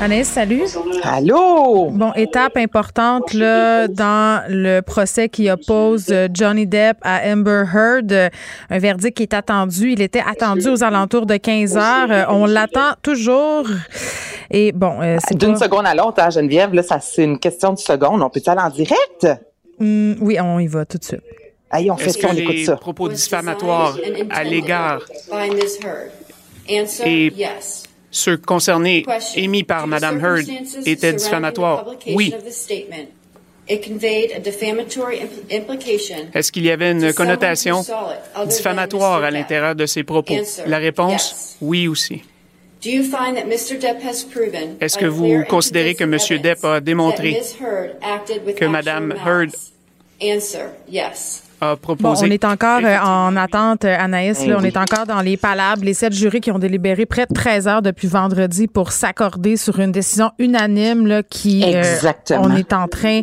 Anaïs, 0.00 0.26
salut. 0.26 0.64
Allô? 1.04 1.90
Bon, 1.90 2.12
étape 2.14 2.56
importante 2.56 3.32
là, 3.34 3.86
dans 3.86 4.42
le 4.48 4.80
procès 4.80 5.28
qui 5.28 5.48
oppose 5.48 6.06
euh, 6.10 6.26
Johnny 6.34 6.66
Depp 6.66 6.96
à 7.02 7.20
Amber 7.32 7.62
Heard. 7.72 8.30
Un 8.68 8.78
verdict 8.80 9.16
qui 9.16 9.22
est 9.22 9.34
attendu. 9.34 9.92
Il 9.92 10.02
était 10.02 10.22
attendu 10.28 10.68
aux 10.68 10.82
alentours 10.82 11.24
de 11.26 11.36
15 11.36 11.76
heures. 11.76 12.10
Euh, 12.10 12.24
On 12.30 12.46
l'attend 12.46 12.94
toujours. 13.00 13.64
Et 14.50 14.72
bon, 14.72 15.00
euh, 15.02 15.18
c'est 15.24 15.38
D'une 15.38 15.52
pas- 15.52 15.60
seconde 15.60 15.86
à 15.86 15.94
l'autre, 15.94 16.20
hein, 16.20 16.30
Geneviève, 16.30 16.74
là, 16.74 16.82
ça, 16.82 16.98
c'est 16.98 17.22
une 17.22 17.38
question 17.38 17.72
de 17.72 17.78
seconde. 17.78 18.22
On 18.22 18.28
peut-y 18.28 18.50
aller 18.50 18.60
en 18.60 18.70
direct? 18.70 19.28
Hum, 19.80 20.16
oui, 20.20 20.36
on 20.40 20.58
y 20.58 20.66
va 20.66 20.84
tout 20.84 20.98
de 20.98 21.04
suite. 21.04 21.20
Allez, 21.70 21.90
on 21.90 21.96
fait 21.96 22.10
ça, 22.10 22.28
on 22.30 22.36
écoute 22.36 22.58
ça. 22.66 22.76
propos 22.76 23.08
diffamatoires 23.08 23.96
à 24.30 24.44
l'égard 24.44 24.98
et 27.04 27.32
ceux 28.10 28.36
concernés 28.36 29.04
émis 29.36 29.64
par 29.64 29.86
Mme 29.86 30.24
Heard 30.24 30.46
étaient 30.86 31.14
diffamatoires? 31.14 31.86
Oui. 32.08 32.34
Est-ce 36.34 36.52
qu'il 36.52 36.64
y 36.64 36.70
avait 36.70 36.92
une 36.92 37.14
connotation 37.14 37.84
diffamatoire 38.46 39.22
à 39.22 39.30
l'intérieur 39.30 39.74
de 39.74 39.86
ces 39.86 40.02
propos? 40.02 40.34
La 40.66 40.78
réponse, 40.78 41.56
oui 41.60 41.88
aussi. 41.88 42.22
Est-ce 42.84 44.98
que 44.98 45.06
vous 45.06 45.44
considérez 45.48 45.94
que 45.94 46.04
M. 46.04 46.18
Depp 46.42 46.64
a 46.64 46.80
démontré 46.80 47.40
que 48.56 48.64
Mme 48.64 49.14
Heard 49.24 49.50
a 51.62 51.74
Bon, 51.74 51.80
proposé? 51.80 52.26
on 52.26 52.30
est 52.30 52.44
encore 52.44 52.80
euh, 52.84 52.98
en 52.98 53.36
attente, 53.36 53.84
euh, 53.84 53.96
Anaïs. 53.98 54.44
Là, 54.46 54.56
on 54.58 54.64
est 54.64 54.76
encore 54.76 55.06
dans 55.06 55.20
les 55.20 55.36
palabres. 55.36 55.84
Les 55.84 55.94
sept 55.94 56.12
jurys 56.12 56.40
qui 56.40 56.50
ont 56.50 56.58
délibéré 56.58 57.06
près 57.06 57.26
de 57.26 57.32
13 57.34 57.68
heures 57.68 57.82
depuis 57.82 58.08
vendredi 58.08 58.66
pour 58.66 58.92
s'accorder 58.92 59.56
sur 59.56 59.78
une 59.78 59.92
décision 59.92 60.30
unanime 60.38 61.06
là, 61.06 61.22
qui, 61.22 61.62
euh, 61.64 61.82
on 62.32 62.54
est 62.56 62.72
en 62.72 62.88
train 62.88 63.20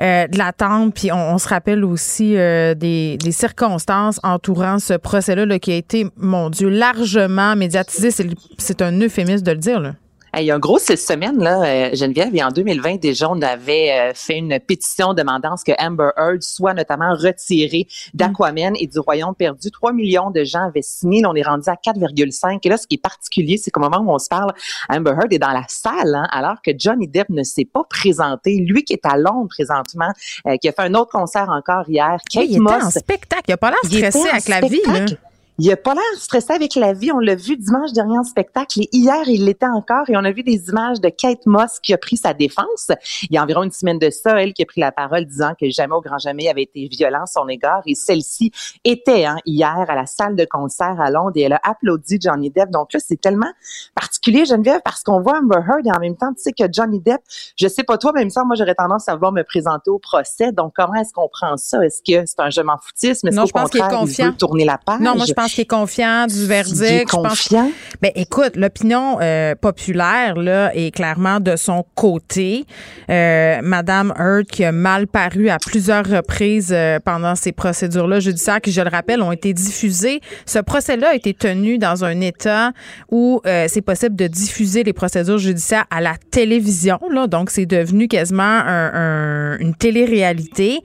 euh, 0.00 0.26
de 0.26 0.38
l'attendre. 0.38 0.92
Puis 0.92 1.12
on, 1.12 1.34
on 1.34 1.38
se 1.38 1.48
rappelle 1.48 1.84
aussi 1.84 2.36
euh, 2.36 2.74
des, 2.74 3.16
des 3.18 3.32
circonstances 3.32 4.18
entourant 4.22 4.78
ce 4.78 4.94
procès-là 4.94 5.44
là, 5.46 5.58
qui 5.58 5.72
a 5.72 5.76
été, 5.76 6.06
mon 6.16 6.50
Dieu, 6.50 6.68
largement 6.70 7.54
médiatisé. 7.56 8.10
C'est 8.58 8.82
un 8.82 8.98
euphémisme 9.00 9.44
de 9.44 9.52
le 9.52 9.58
dire. 9.58 9.80
Là. 9.80 9.92
Il 10.38 10.44
y 10.44 10.50
a 10.50 10.54
un 10.54 10.58
gros 10.58 10.78
six 10.78 10.96
semaines, 10.96 11.38
là, 11.38 11.62
euh, 11.62 11.94
Geneviève, 11.94 12.34
et 12.34 12.42
en 12.42 12.50
2020, 12.50 13.00
déjà, 13.00 13.30
on 13.30 13.40
avait 13.42 13.92
euh, 13.92 14.12
fait 14.14 14.38
une 14.38 14.58
pétition 14.58 15.14
demandant 15.14 15.56
ce 15.56 15.64
que 15.64 15.72
Amber 15.78 16.10
Heard 16.16 16.42
soit 16.42 16.74
notamment 16.74 17.14
retirée 17.14 17.86
d'Aquaman 18.14 18.74
et 18.78 18.86
du 18.86 18.98
Royaume 18.98 19.34
perdu. 19.34 19.70
3 19.70 19.92
millions 19.92 20.30
de 20.30 20.44
gens 20.44 20.66
avaient 20.66 20.82
signé. 20.82 21.22
Là, 21.22 21.30
on 21.30 21.34
est 21.34 21.42
rendu 21.42 21.68
à 21.68 21.74
4,5. 21.74 22.58
Et 22.62 22.68
là, 22.68 22.76
ce 22.76 22.86
qui 22.86 22.96
est 22.96 23.02
particulier, 23.02 23.58
c'est 23.58 23.70
qu'au 23.70 23.80
moment 23.80 23.98
où 23.98 24.12
on 24.12 24.18
se 24.18 24.28
parle, 24.28 24.52
Amber 24.88 25.10
Heard 25.10 25.32
est 25.32 25.38
dans 25.38 25.52
la 25.52 25.64
salle, 25.68 26.14
hein, 26.14 26.26
alors 26.30 26.60
que 26.62 26.72
Johnny 26.76 27.06
Depp 27.06 27.28
ne 27.30 27.42
s'est 27.42 27.66
pas 27.66 27.84
présenté. 27.88 28.56
Lui 28.56 28.84
qui 28.84 28.94
est 28.94 29.06
à 29.06 29.16
Londres 29.16 29.48
présentement, 29.48 30.10
euh, 30.46 30.56
qui 30.56 30.68
a 30.68 30.72
fait 30.72 30.82
un 30.82 30.94
autre 30.94 31.10
concert 31.12 31.48
encore 31.48 31.88
hier. 31.88 32.18
Kate 32.30 32.44
Oui, 32.44 32.48
il 32.50 32.62
était 32.62 32.84
en 32.84 32.90
spectacle. 32.90 33.44
Il 33.48 33.52
n'a 33.52 33.56
pas 33.56 33.70
l'air 33.70 33.78
stressé 33.84 34.28
avec 34.28 34.48
la 34.48 34.60
vie. 34.60 34.80
Là. 34.86 35.06
Il 35.58 35.70
a 35.70 35.76
pas 35.76 35.94
l'air 35.94 36.02
stressé 36.16 36.52
avec 36.52 36.74
la 36.74 36.92
vie. 36.92 37.12
On 37.12 37.20
l'a 37.20 37.36
vu 37.36 37.56
dimanche 37.56 37.92
dernier 37.92 38.18
en 38.18 38.24
spectacle 38.24 38.80
et 38.80 38.88
hier, 38.92 39.22
il 39.28 39.44
l'était 39.44 39.66
encore 39.66 40.08
et 40.08 40.16
on 40.16 40.24
a 40.24 40.32
vu 40.32 40.42
des 40.42 40.68
images 40.68 41.00
de 41.00 41.08
Kate 41.08 41.46
Moss 41.46 41.78
qui 41.80 41.94
a 41.94 41.98
pris 41.98 42.16
sa 42.16 42.34
défense. 42.34 42.90
Il 43.30 43.34
y 43.34 43.38
a 43.38 43.42
environ 43.42 43.62
une 43.62 43.70
semaine 43.70 44.00
de 44.00 44.10
ça, 44.10 44.42
elle 44.42 44.52
qui 44.52 44.62
a 44.62 44.66
pris 44.66 44.80
la 44.80 44.90
parole 44.90 45.26
disant 45.26 45.52
que 45.58 45.70
jamais 45.70 45.94
au 45.94 46.00
grand 46.00 46.18
jamais 46.18 46.48
avait 46.48 46.64
été 46.64 46.88
violent 46.88 47.22
à 47.22 47.26
son 47.26 47.46
égard 47.48 47.82
et 47.86 47.94
celle-ci 47.94 48.50
était 48.82 49.26
hein, 49.26 49.36
hier 49.46 49.84
à 49.88 49.94
la 49.94 50.06
salle 50.06 50.34
de 50.34 50.44
concert 50.44 51.00
à 51.00 51.10
Londres 51.10 51.34
et 51.36 51.42
elle 51.42 51.52
a 51.52 51.60
applaudi 51.62 52.18
Johnny 52.20 52.50
Depp. 52.50 52.70
Donc 52.70 52.92
là, 52.92 52.98
c'est 52.98 53.20
tellement 53.20 53.52
particulier, 53.94 54.46
Geneviève, 54.46 54.80
parce 54.84 55.04
qu'on 55.04 55.20
voit 55.20 55.38
Amber 55.38 55.60
Heard 55.68 55.86
et 55.86 55.96
en 55.96 56.00
même 56.00 56.16
temps, 56.16 56.32
tu 56.34 56.42
sais 56.42 56.52
que 56.52 56.64
Johnny 56.72 56.98
Depp, 56.98 57.20
je 57.56 57.68
sais 57.68 57.84
pas 57.84 57.96
toi, 57.96 58.12
même 58.12 58.30
ça, 58.30 58.42
moi, 58.42 58.56
j'aurais 58.56 58.74
tendance 58.74 59.08
à 59.08 59.14
vouloir 59.14 59.30
me 59.30 59.44
présenter 59.44 59.90
au 59.90 60.00
procès. 60.00 60.50
Donc, 60.50 60.72
comment 60.74 60.94
est-ce 60.94 61.12
qu'on 61.12 61.28
prend 61.28 61.56
ça? 61.56 61.84
Est-ce 61.84 62.00
que 62.02 62.26
c'est 62.26 62.40
un 62.40 62.50
je 62.50 62.60
m'en 62.60 62.76
foutisme? 62.78 63.28
Est-ce 63.28 63.36
qu'au 63.36 63.46
je 63.46 63.52
pense 63.52 63.70
qu'il 63.70 63.78
est 63.78 63.82
contraire, 63.84 64.02
il 64.04 64.24
veut 64.24 64.36
tourner 64.36 64.64
la 64.64 64.78
page? 64.78 65.00
Non, 65.00 65.14
moi, 65.14 65.26
je 65.26 65.32
pense 65.32 65.43
qu'il 65.52 65.62
est 65.62 65.66
confiant 65.70 66.26
du 66.26 66.46
verdict. 66.46 66.76
Il 66.80 66.84
est 66.84 66.98
Je 67.00 67.04
pense- 67.04 67.28
confiant? 67.28 67.70
Ben, 68.02 68.10
écoute, 68.14 68.56
l'opinion 68.56 69.18
euh, 69.20 69.54
populaire 69.54 70.36
là 70.36 70.70
est 70.74 70.90
clairement 70.94 71.40
de 71.40 71.56
son 71.56 71.84
côté. 71.94 72.64
Euh, 73.10 73.60
Madame 73.62 74.12
Heard 74.18 74.46
qui 74.46 74.64
a 74.64 74.72
mal 74.72 75.06
paru 75.06 75.48
à 75.48 75.58
plusieurs 75.58 76.04
reprises 76.06 76.72
euh, 76.72 76.98
pendant 77.04 77.34
ces 77.34 77.52
procédures-là 77.52 78.20
judiciaires 78.20 78.60
qui, 78.60 78.72
je 78.72 78.80
le 78.80 78.88
rappelle, 78.90 79.22
ont 79.22 79.32
été 79.32 79.52
diffusées. 79.52 80.20
Ce 80.46 80.58
procès-là 80.58 81.10
a 81.10 81.14
été 81.14 81.34
tenu 81.34 81.78
dans 81.78 82.04
un 82.04 82.20
état 82.20 82.72
où 83.10 83.40
euh, 83.46 83.66
c'est 83.68 83.82
possible 83.82 84.16
de 84.16 84.26
diffuser 84.26 84.82
les 84.84 84.92
procédures 84.92 85.38
judiciaires 85.38 85.84
à 85.90 86.00
la 86.00 86.14
télévision. 86.30 86.98
Là, 87.10 87.26
donc, 87.26 87.50
c'est 87.50 87.66
devenu 87.66 88.08
quasiment 88.08 88.42
un- 88.42 88.92
un- 88.94 89.58
une 89.58 89.74
télé-réalité. 89.74 90.80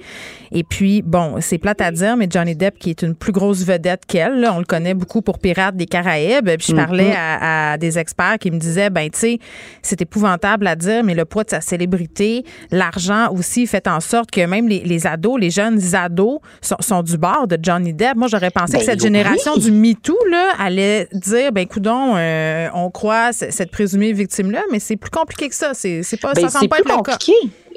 Et 0.52 0.64
puis, 0.64 1.04
bon, 1.04 1.36
c'est 1.42 1.60
plate 1.60 1.80
à 1.82 1.92
dire, 1.92 2.18
mais 2.18 2.28
Johnny 2.30 2.56
Depp, 2.56 2.80
qui 2.80 2.90
est 2.90 3.04
une 3.04 3.14
plus 3.16 3.32
grosse 3.32 3.64
vedette 3.64 4.06
qu'elle, 4.08 4.40
là, 4.50 4.52
là, 4.52 4.56
on 4.56 4.60
le 4.60 4.66
connaît 4.66 4.94
beaucoup 4.94 5.22
pour 5.22 5.40
Pirates 5.40 5.76
des 5.76 5.86
Caraïbes. 5.86 6.50
Puis 6.58 6.68
je 6.70 6.76
parlais 6.76 7.10
Mhm. 7.10 7.16
à, 7.18 7.72
à 7.74 7.78
des 7.78 7.98
experts 8.00 8.38
qui 8.40 8.52
me 8.52 8.58
disaient, 8.58 8.90
ben 8.90 9.10
tu 9.10 9.20
sais, 9.20 9.40
c'est 9.82 10.02
épouvantable 10.02 10.68
à 10.68 10.76
dire, 10.76 11.04
mais 11.04 11.14
le 11.16 11.26
poids 11.26 11.44
de 11.44 11.50
sa 11.50 11.62
célébrité, 11.62 12.44
l'argent 12.72 13.32
aussi 13.32 13.68
fait 13.68 13.88
en 13.88 14.00
sorte 14.00 14.32
que 14.32 14.46
même 14.46 14.68
les, 14.68 14.80
les 14.80 15.08
ados, 15.08 15.40
les 15.40 15.50
jeunes 15.50 15.80
ados 15.96 16.40
sont, 16.62 16.78
sont 16.80 17.04
du 17.04 17.18
bord 17.18 17.48
de 17.48 17.58
Johnny 17.62 17.94
Depp. 17.94 18.16
Moi, 18.16 18.28
j'aurais 18.28 18.52
pensé 18.52 18.74
Ben 18.74 18.80
que 18.80 18.86
cette 18.86 19.00
oui. 19.02 19.08
génération 19.08 19.58
du 19.58 19.72
MeToo, 19.72 20.18
là, 20.32 20.54
allait 20.60 21.08
dire, 21.14 21.52
ben 21.52 21.66
coudon, 21.68 22.14
euh, 22.16 22.68
on 22.74 22.90
croit 22.90 23.32
cette 23.34 23.72
présumée 23.72 24.14
victime-là, 24.14 24.62
mais 24.72 24.80
c'est 24.80 24.98
plus 24.98 25.12
compliqué 25.12 25.50
que 25.50 25.56
ça. 25.56 25.72
C'est 25.74 26.02
pas, 26.22 26.34
Ben, 26.34 26.42
ça 26.44 26.50
semble 26.50 26.70
pas 26.70 26.80
être 26.80 26.88
le 26.98 27.02
cas. 27.04 27.18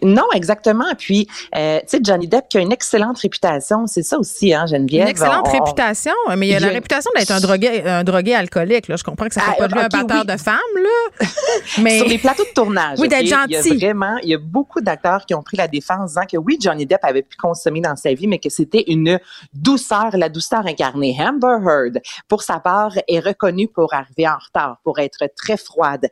Non, 0.02 0.24
exactement. 0.34 0.84
Puis, 0.98 1.26
euh, 1.56 1.78
tu 1.80 1.84
sais, 1.88 1.98
Johnny 2.02 2.28
Depp 2.28 2.48
qui 2.48 2.58
a 2.58 2.60
une 2.60 2.72
excellente 2.72 3.18
réputation, 3.18 3.86
c'est 3.86 4.02
ça 4.02 4.18
aussi, 4.18 4.52
hein, 4.52 4.66
Geneviève. 4.66 5.02
Une 5.02 5.08
excellente 5.08 5.46
On- 5.46 5.50
on- 5.56 5.64
réputation, 5.64 6.12
mais 6.36 6.48
il 6.48 6.54
a 6.54 6.58
Il 6.58 6.62
la 6.62 6.68
réputation 6.70 7.10
d'être 7.16 7.30
un 7.30 7.40
drogué, 7.40 7.82
un 7.86 8.04
drogué 8.04 8.34
alcoolique. 8.34 8.88
Là. 8.88 8.96
Je 8.96 9.04
comprends 9.04 9.26
que 9.28 9.34
ça 9.34 9.40
fait 9.42 9.52
Ah, 9.54 9.58
pas 9.58 9.68
de 9.68 9.74
lui 9.74 9.80
un 9.80 9.88
batteur 9.88 10.24
oui. 10.26 10.32
de 10.32 10.36
femmes, 10.40 10.56
là. 10.76 11.26
mais 11.82 11.98
Sur 11.98 12.08
les 12.08 12.18
plateaux 12.18 12.44
de 12.44 12.52
tournage. 12.54 12.98
Oui, 13.00 13.08
d'être 13.08 13.22
Il 13.22 13.28
y 13.28 13.32
a 13.34 13.46
gentil. 13.60 13.76
vraiment, 13.76 14.16
il 14.22 14.28
y 14.30 14.34
a 14.34 14.38
beaucoup 14.38 14.80
d'acteurs 14.80 15.24
qui 15.26 15.34
ont 15.34 15.42
pris 15.42 15.56
la 15.56 15.68
défense 15.68 16.10
disant 16.10 16.26
que 16.30 16.36
oui, 16.36 16.58
Johnny 16.60 16.86
Depp 16.86 17.00
avait 17.04 17.22
pu 17.22 17.36
consommer 17.36 17.80
dans 17.80 17.96
sa 17.96 18.12
vie, 18.14 18.26
mais 18.26 18.38
que 18.38 18.48
c'était 18.50 18.84
une 18.88 19.18
douceur, 19.54 20.10
la 20.16 20.28
douceur 20.28 20.66
incarnée. 20.66 21.16
Amber 21.18 21.58
Heard, 21.66 22.00
pour 22.28 22.42
sa 22.42 22.58
part, 22.58 22.92
est 23.08 23.20
reconnue 23.20 23.68
pour 23.68 23.94
arriver 23.94 24.28
en 24.28 24.36
retard, 24.36 24.78
pour 24.84 24.98
être 24.98 25.24
très 25.36 25.56
froide. 25.56 26.08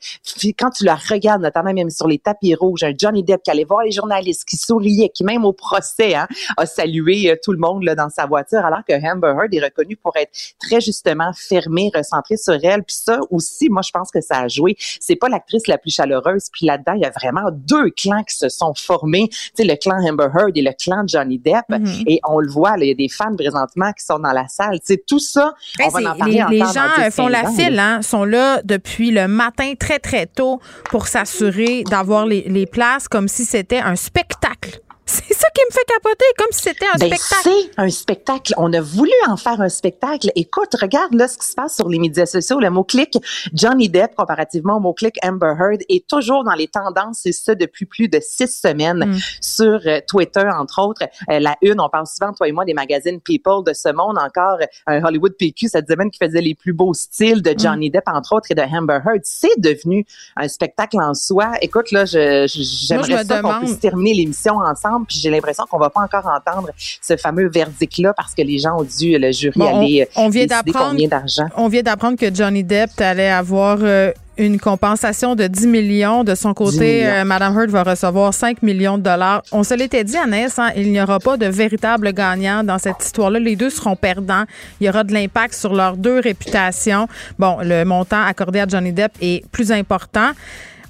Quand 0.58 0.70
tu 0.70 0.84
la 0.84 0.94
regardes, 0.96 1.42
notamment 1.42 1.72
même 1.72 1.90
sur 1.90 2.06
les 2.08 2.18
tapis 2.18 2.54
rouges, 2.54 2.82
un 2.84 2.92
Johnny 2.96 3.22
Depp 3.24 3.42
qui 3.42 3.50
allait 3.50 3.64
voir 3.64 3.79
les 3.82 3.90
journalistes, 3.92 4.44
qui 4.48 4.56
souriait, 4.56 5.08
qui 5.08 5.24
même 5.24 5.44
au 5.44 5.52
procès 5.52 6.14
hein, 6.14 6.26
a 6.56 6.66
salué 6.66 7.30
euh, 7.30 7.36
tout 7.42 7.52
le 7.52 7.58
monde 7.58 7.82
là, 7.84 7.94
dans 7.94 8.08
sa 8.10 8.26
voiture, 8.26 8.64
alors 8.64 8.80
que 8.88 8.92
Amber 8.94 9.34
Heard 9.38 9.52
est 9.54 9.64
reconnue 9.64 9.96
pour 9.96 10.16
être 10.16 10.30
très 10.60 10.80
justement 10.80 11.30
fermée, 11.34 11.90
recentrée 11.94 12.36
sur 12.36 12.54
elle. 12.62 12.82
Puis 12.82 12.96
ça 13.04 13.20
aussi, 13.30 13.68
moi, 13.68 13.82
je 13.82 13.90
pense 13.90 14.10
que 14.10 14.20
ça 14.20 14.40
a 14.40 14.48
joué. 14.48 14.76
C'est 15.00 15.16
pas 15.16 15.28
l'actrice 15.28 15.66
la 15.66 15.78
plus 15.78 15.90
chaleureuse. 15.94 16.46
Puis 16.52 16.66
là-dedans, 16.66 16.92
il 16.94 17.02
y 17.02 17.04
a 17.04 17.10
vraiment 17.10 17.50
deux 17.52 17.90
clans 17.90 18.22
qui 18.24 18.36
se 18.36 18.48
sont 18.48 18.74
formés. 18.74 19.28
Tu 19.28 19.38
sais, 19.56 19.64
le 19.64 19.76
clan 19.76 19.96
Amber 20.08 20.28
Heard 20.34 20.56
et 20.56 20.62
le 20.62 20.72
clan 20.72 21.02
Johnny 21.06 21.38
Depp. 21.38 21.68
Mhm. 21.68 22.04
Et 22.06 22.20
on 22.28 22.40
le 22.40 22.50
voit, 22.50 22.74
il 22.78 22.86
y 22.88 22.90
a 22.90 22.94
des 22.94 23.08
fans 23.08 23.34
présentement 23.36 23.92
qui 23.92 24.04
sont 24.04 24.18
dans 24.18 24.32
la 24.32 24.46
salle. 24.48 24.80
Tu 24.80 24.94
sais, 24.94 25.02
tout 25.06 25.18
ça, 25.18 25.54
Hey, 25.78 25.86
on 25.88 26.00
va 26.00 26.12
en 26.12 26.16
parler 26.16 26.42
les, 26.50 26.58
les 26.58 26.64
gens 26.64 26.86
euh, 26.98 27.04
10, 27.08 27.14
font 27.14 27.28
la 27.28 27.42
15 27.42 27.50
ans, 27.50 27.54
file, 27.56 27.74
là. 27.74 27.94
hein, 27.94 28.02
sont 28.02 28.24
là 28.24 28.60
depuis 28.64 29.10
le 29.10 29.28
matin 29.28 29.72
très 29.78 29.98
très 29.98 30.26
tôt 30.26 30.60
pour 30.90 31.06
s'assurer 31.06 31.84
d'avoir 31.84 32.26
les, 32.26 32.42
les 32.48 32.66
places 32.66 33.08
comme 33.08 33.28
si 33.28 33.44
c'était 33.44 33.69
un 33.78 33.96
spectacle. 33.96 34.80
C'est 35.12 35.34
ça 35.34 35.48
qui 35.54 35.62
me 35.68 35.72
fait 35.72 35.84
capoter, 35.86 36.24
comme 36.38 36.46
si 36.52 36.62
c'était 36.62 36.86
un 36.86 36.96
Ben, 36.98 37.06
spectacle. 37.08 37.42
c'est 37.42 37.80
un 37.82 37.90
spectacle. 37.90 38.54
On 38.56 38.72
a 38.72 38.80
voulu 38.80 39.10
en 39.28 39.36
faire 39.36 39.60
un 39.60 39.68
spectacle. 39.68 40.30
Écoute, 40.36 40.74
regarde 40.80 41.14
là 41.14 41.26
ce 41.26 41.36
qui 41.36 41.46
se 41.46 41.54
passe 41.54 41.74
sur 41.74 41.88
les 41.88 41.98
médias 41.98 42.26
sociaux. 42.26 42.60
Le 42.60 42.70
mot-clic 42.70 43.16
Johnny 43.52 43.88
Depp 43.88 44.14
comparativement 44.14 44.76
au 44.76 44.80
mot-clic 44.80 45.16
Amber 45.24 45.54
Heard 45.58 45.80
est 45.88 46.06
toujours 46.06 46.44
dans 46.44 46.54
les 46.54 46.68
tendances 46.68 47.26
et 47.26 47.32
ça 47.32 47.54
depuis 47.56 47.86
plus 47.86 48.08
de 48.08 48.20
six 48.22 48.48
semaines 48.48 49.04
Mm. 49.06 49.16
sur 49.40 49.80
euh, 49.86 50.00
Twitter, 50.06 50.44
entre 50.56 50.80
autres. 50.82 51.02
Euh, 51.30 51.38
la 51.40 51.56
une, 51.62 51.80
on 51.80 51.88
parle 51.88 52.06
souvent, 52.06 52.32
toi 52.32 52.46
et 52.48 52.52
moi, 52.52 52.64
des 52.64 52.74
magazines 52.74 53.20
People 53.20 53.64
de 53.66 53.72
ce 53.72 53.92
monde. 53.92 54.16
Encore 54.18 54.58
euh, 54.60 54.66
un 54.86 55.02
Hollywood 55.04 55.32
PQ 55.38 55.68
cette 55.68 55.88
semaine 55.88 56.10
qui 56.10 56.18
faisait 56.24 56.40
les 56.40 56.54
plus 56.54 56.72
beaux 56.72 56.94
styles 56.94 57.42
de 57.42 57.54
Johnny 57.58 57.90
Depp, 57.90 58.04
entre 58.06 58.34
autres, 58.36 58.46
et 58.50 58.54
de 58.54 58.62
Amber 58.62 59.00
Heard. 59.04 59.20
C'est 59.24 59.58
devenu 59.58 60.06
un 60.36 60.46
spectacle 60.48 60.98
en 61.00 61.14
soi. 61.14 61.52
Écoute, 61.62 61.90
là, 61.90 62.04
j'aimerais 62.04 63.22
me 63.22 63.24
ça 63.24 63.40
qu'on 63.42 63.58
puisse 63.58 63.78
terminer 63.80 64.14
l'émission 64.14 64.56
ensemble, 64.58 64.99
puis 65.06 65.18
j'ai 65.22 65.30
l'impression 65.30 65.64
qu'on 65.70 65.78
va 65.78 65.90
pas 65.90 66.00
encore 66.00 66.26
entendre 66.26 66.70
ce 67.02 67.16
fameux 67.16 67.48
verdict-là 67.48 68.12
parce 68.16 68.34
que 68.34 68.42
les 68.42 68.58
gens 68.58 68.78
ont 68.78 68.84
dû, 68.84 69.16
le 69.18 69.32
jury, 69.32 69.58
Bon, 69.58 69.66
on- 69.66 69.78
aller 69.80 70.02
euh, 70.02 70.12
on 70.16 70.28
vient 70.28 70.46
combien 70.72 71.08
d'argent. 71.08 71.46
On 71.56 71.68
vient 71.68 71.82
d'apprendre 71.82 72.16
que 72.18 72.34
Johnny 72.34 72.64
Depp 72.64 72.90
allait 73.00 73.30
avoir 73.30 73.78
euh, 73.82 74.12
une 74.38 74.58
compensation 74.58 75.34
de 75.34 75.46
10 75.46 75.66
millions. 75.66 76.24
De 76.24 76.34
son 76.34 76.50
10 76.50 76.54
côté, 76.54 77.06
euh, 77.06 77.24
Madame 77.24 77.58
Heard 77.58 77.68
va 77.70 77.82
recevoir 77.82 78.32
5 78.32 78.62
millions 78.62 78.96
de 78.96 79.02
dollars. 79.02 79.42
On 79.52 79.62
se 79.62 79.74
l'était 79.74 80.02
dit, 80.04 80.16
Anaïs, 80.16 80.58
hein, 80.58 80.70
il 80.76 80.90
n'y 80.92 81.00
aura 81.00 81.18
pas 81.18 81.36
de 81.36 81.46
véritable 81.46 82.12
gagnant 82.14 82.64
dans 82.64 82.78
cette 82.78 83.04
histoire-là. 83.04 83.38
Les 83.38 83.54
deux 83.56 83.68
seront 83.70 83.96
perdants. 83.96 84.44
Il 84.80 84.86
y 84.86 84.88
aura 84.90 85.04
de 85.04 85.12
l'impact 85.12 85.52
sur 85.54 85.74
leurs 85.74 85.96
deux 85.96 86.20
réputations. 86.20 87.06
Bon, 87.38 87.58
le 87.62 87.84
montant 87.84 88.22
accordé 88.22 88.60
à 88.60 88.66
Johnny 88.66 88.92
Depp 88.92 89.12
est 89.20 89.44
plus 89.50 89.70
important. 89.72 90.30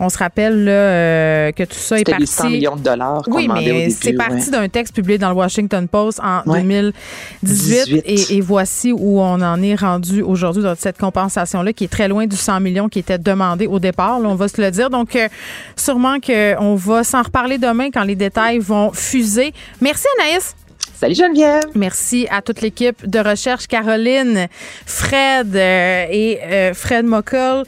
On 0.03 0.09
se 0.09 0.17
rappelle 0.19 0.65
là, 0.65 0.71
euh, 0.73 1.53
que 1.53 1.63
tout 1.65 1.75
ça 1.79 2.01
est 2.01 2.05
parti. 2.05 2.21
les 2.21 2.27
100 2.27 2.49
millions 2.51 2.77
de 2.77 2.83
dollars 2.83 3.23
Oui, 3.29 3.47
mais 3.49 3.91
c'est 3.91 4.15
parti 4.15 4.47
ouais. 4.47 4.51
d'un 4.51 4.69
texte 4.69 4.95
publié 4.95 5.19
dans 5.19 5.29
le 5.29 5.35
Washington 5.37 5.87
Post 5.87 6.21
en 6.21 6.41
Ouais. 6.51 6.61
2018 6.63 6.95
18. 7.43 8.03
et, 8.07 8.37
et 8.37 8.41
voici 8.41 8.93
où 8.93 9.21
on 9.21 9.41
en 9.43 9.63
est 9.63 9.75
rendu 9.75 10.23
aujourd'hui 10.23 10.63
dans 10.63 10.75
cette 10.75 10.97
compensation-là 10.99 11.73
qui 11.75 11.85
est 11.85 11.89
très 11.89 12.09
loin 12.09 12.27
du 12.27 12.35
100 12.37 12.61
millions 12.61 12.89
qui 12.89 12.99
était 13.01 13.19
demandé 13.19 13.67
au 13.67 13.79
départ, 13.79 14.19
là, 14.21 14.29
on 14.29 14.35
va 14.35 14.49
se 14.49 14.61
le 14.61 14.71
dire. 14.71 14.89
Donc, 14.91 15.15
euh, 15.17 15.29
sûrement 15.77 16.19
qu'on 16.19 16.75
va 16.77 17.05
s'en 17.05 17.23
reparler 17.23 17.59
demain 17.59 17.91
quand 17.91 18.05
les 18.05 18.17
détails 18.17 18.59
vont 18.59 18.93
fuser. 18.93 19.53
Merci 19.81 20.07
Anaïs. 20.19 20.57
Salut 20.99 21.15
Geneviève. 21.15 21.63
Merci 21.75 22.27
à 22.31 22.43
toute 22.43 22.61
l'équipe 22.61 23.09
de 23.09 23.19
recherche, 23.21 23.67
Caroline, 23.67 24.49
Fred 24.85 25.57
euh, 25.57 26.05
et 26.11 26.39
euh, 26.43 26.75
Fred 26.75 27.07
Mockle. 27.07 27.63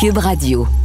Cube 0.00 0.16
Radio. 0.16 0.79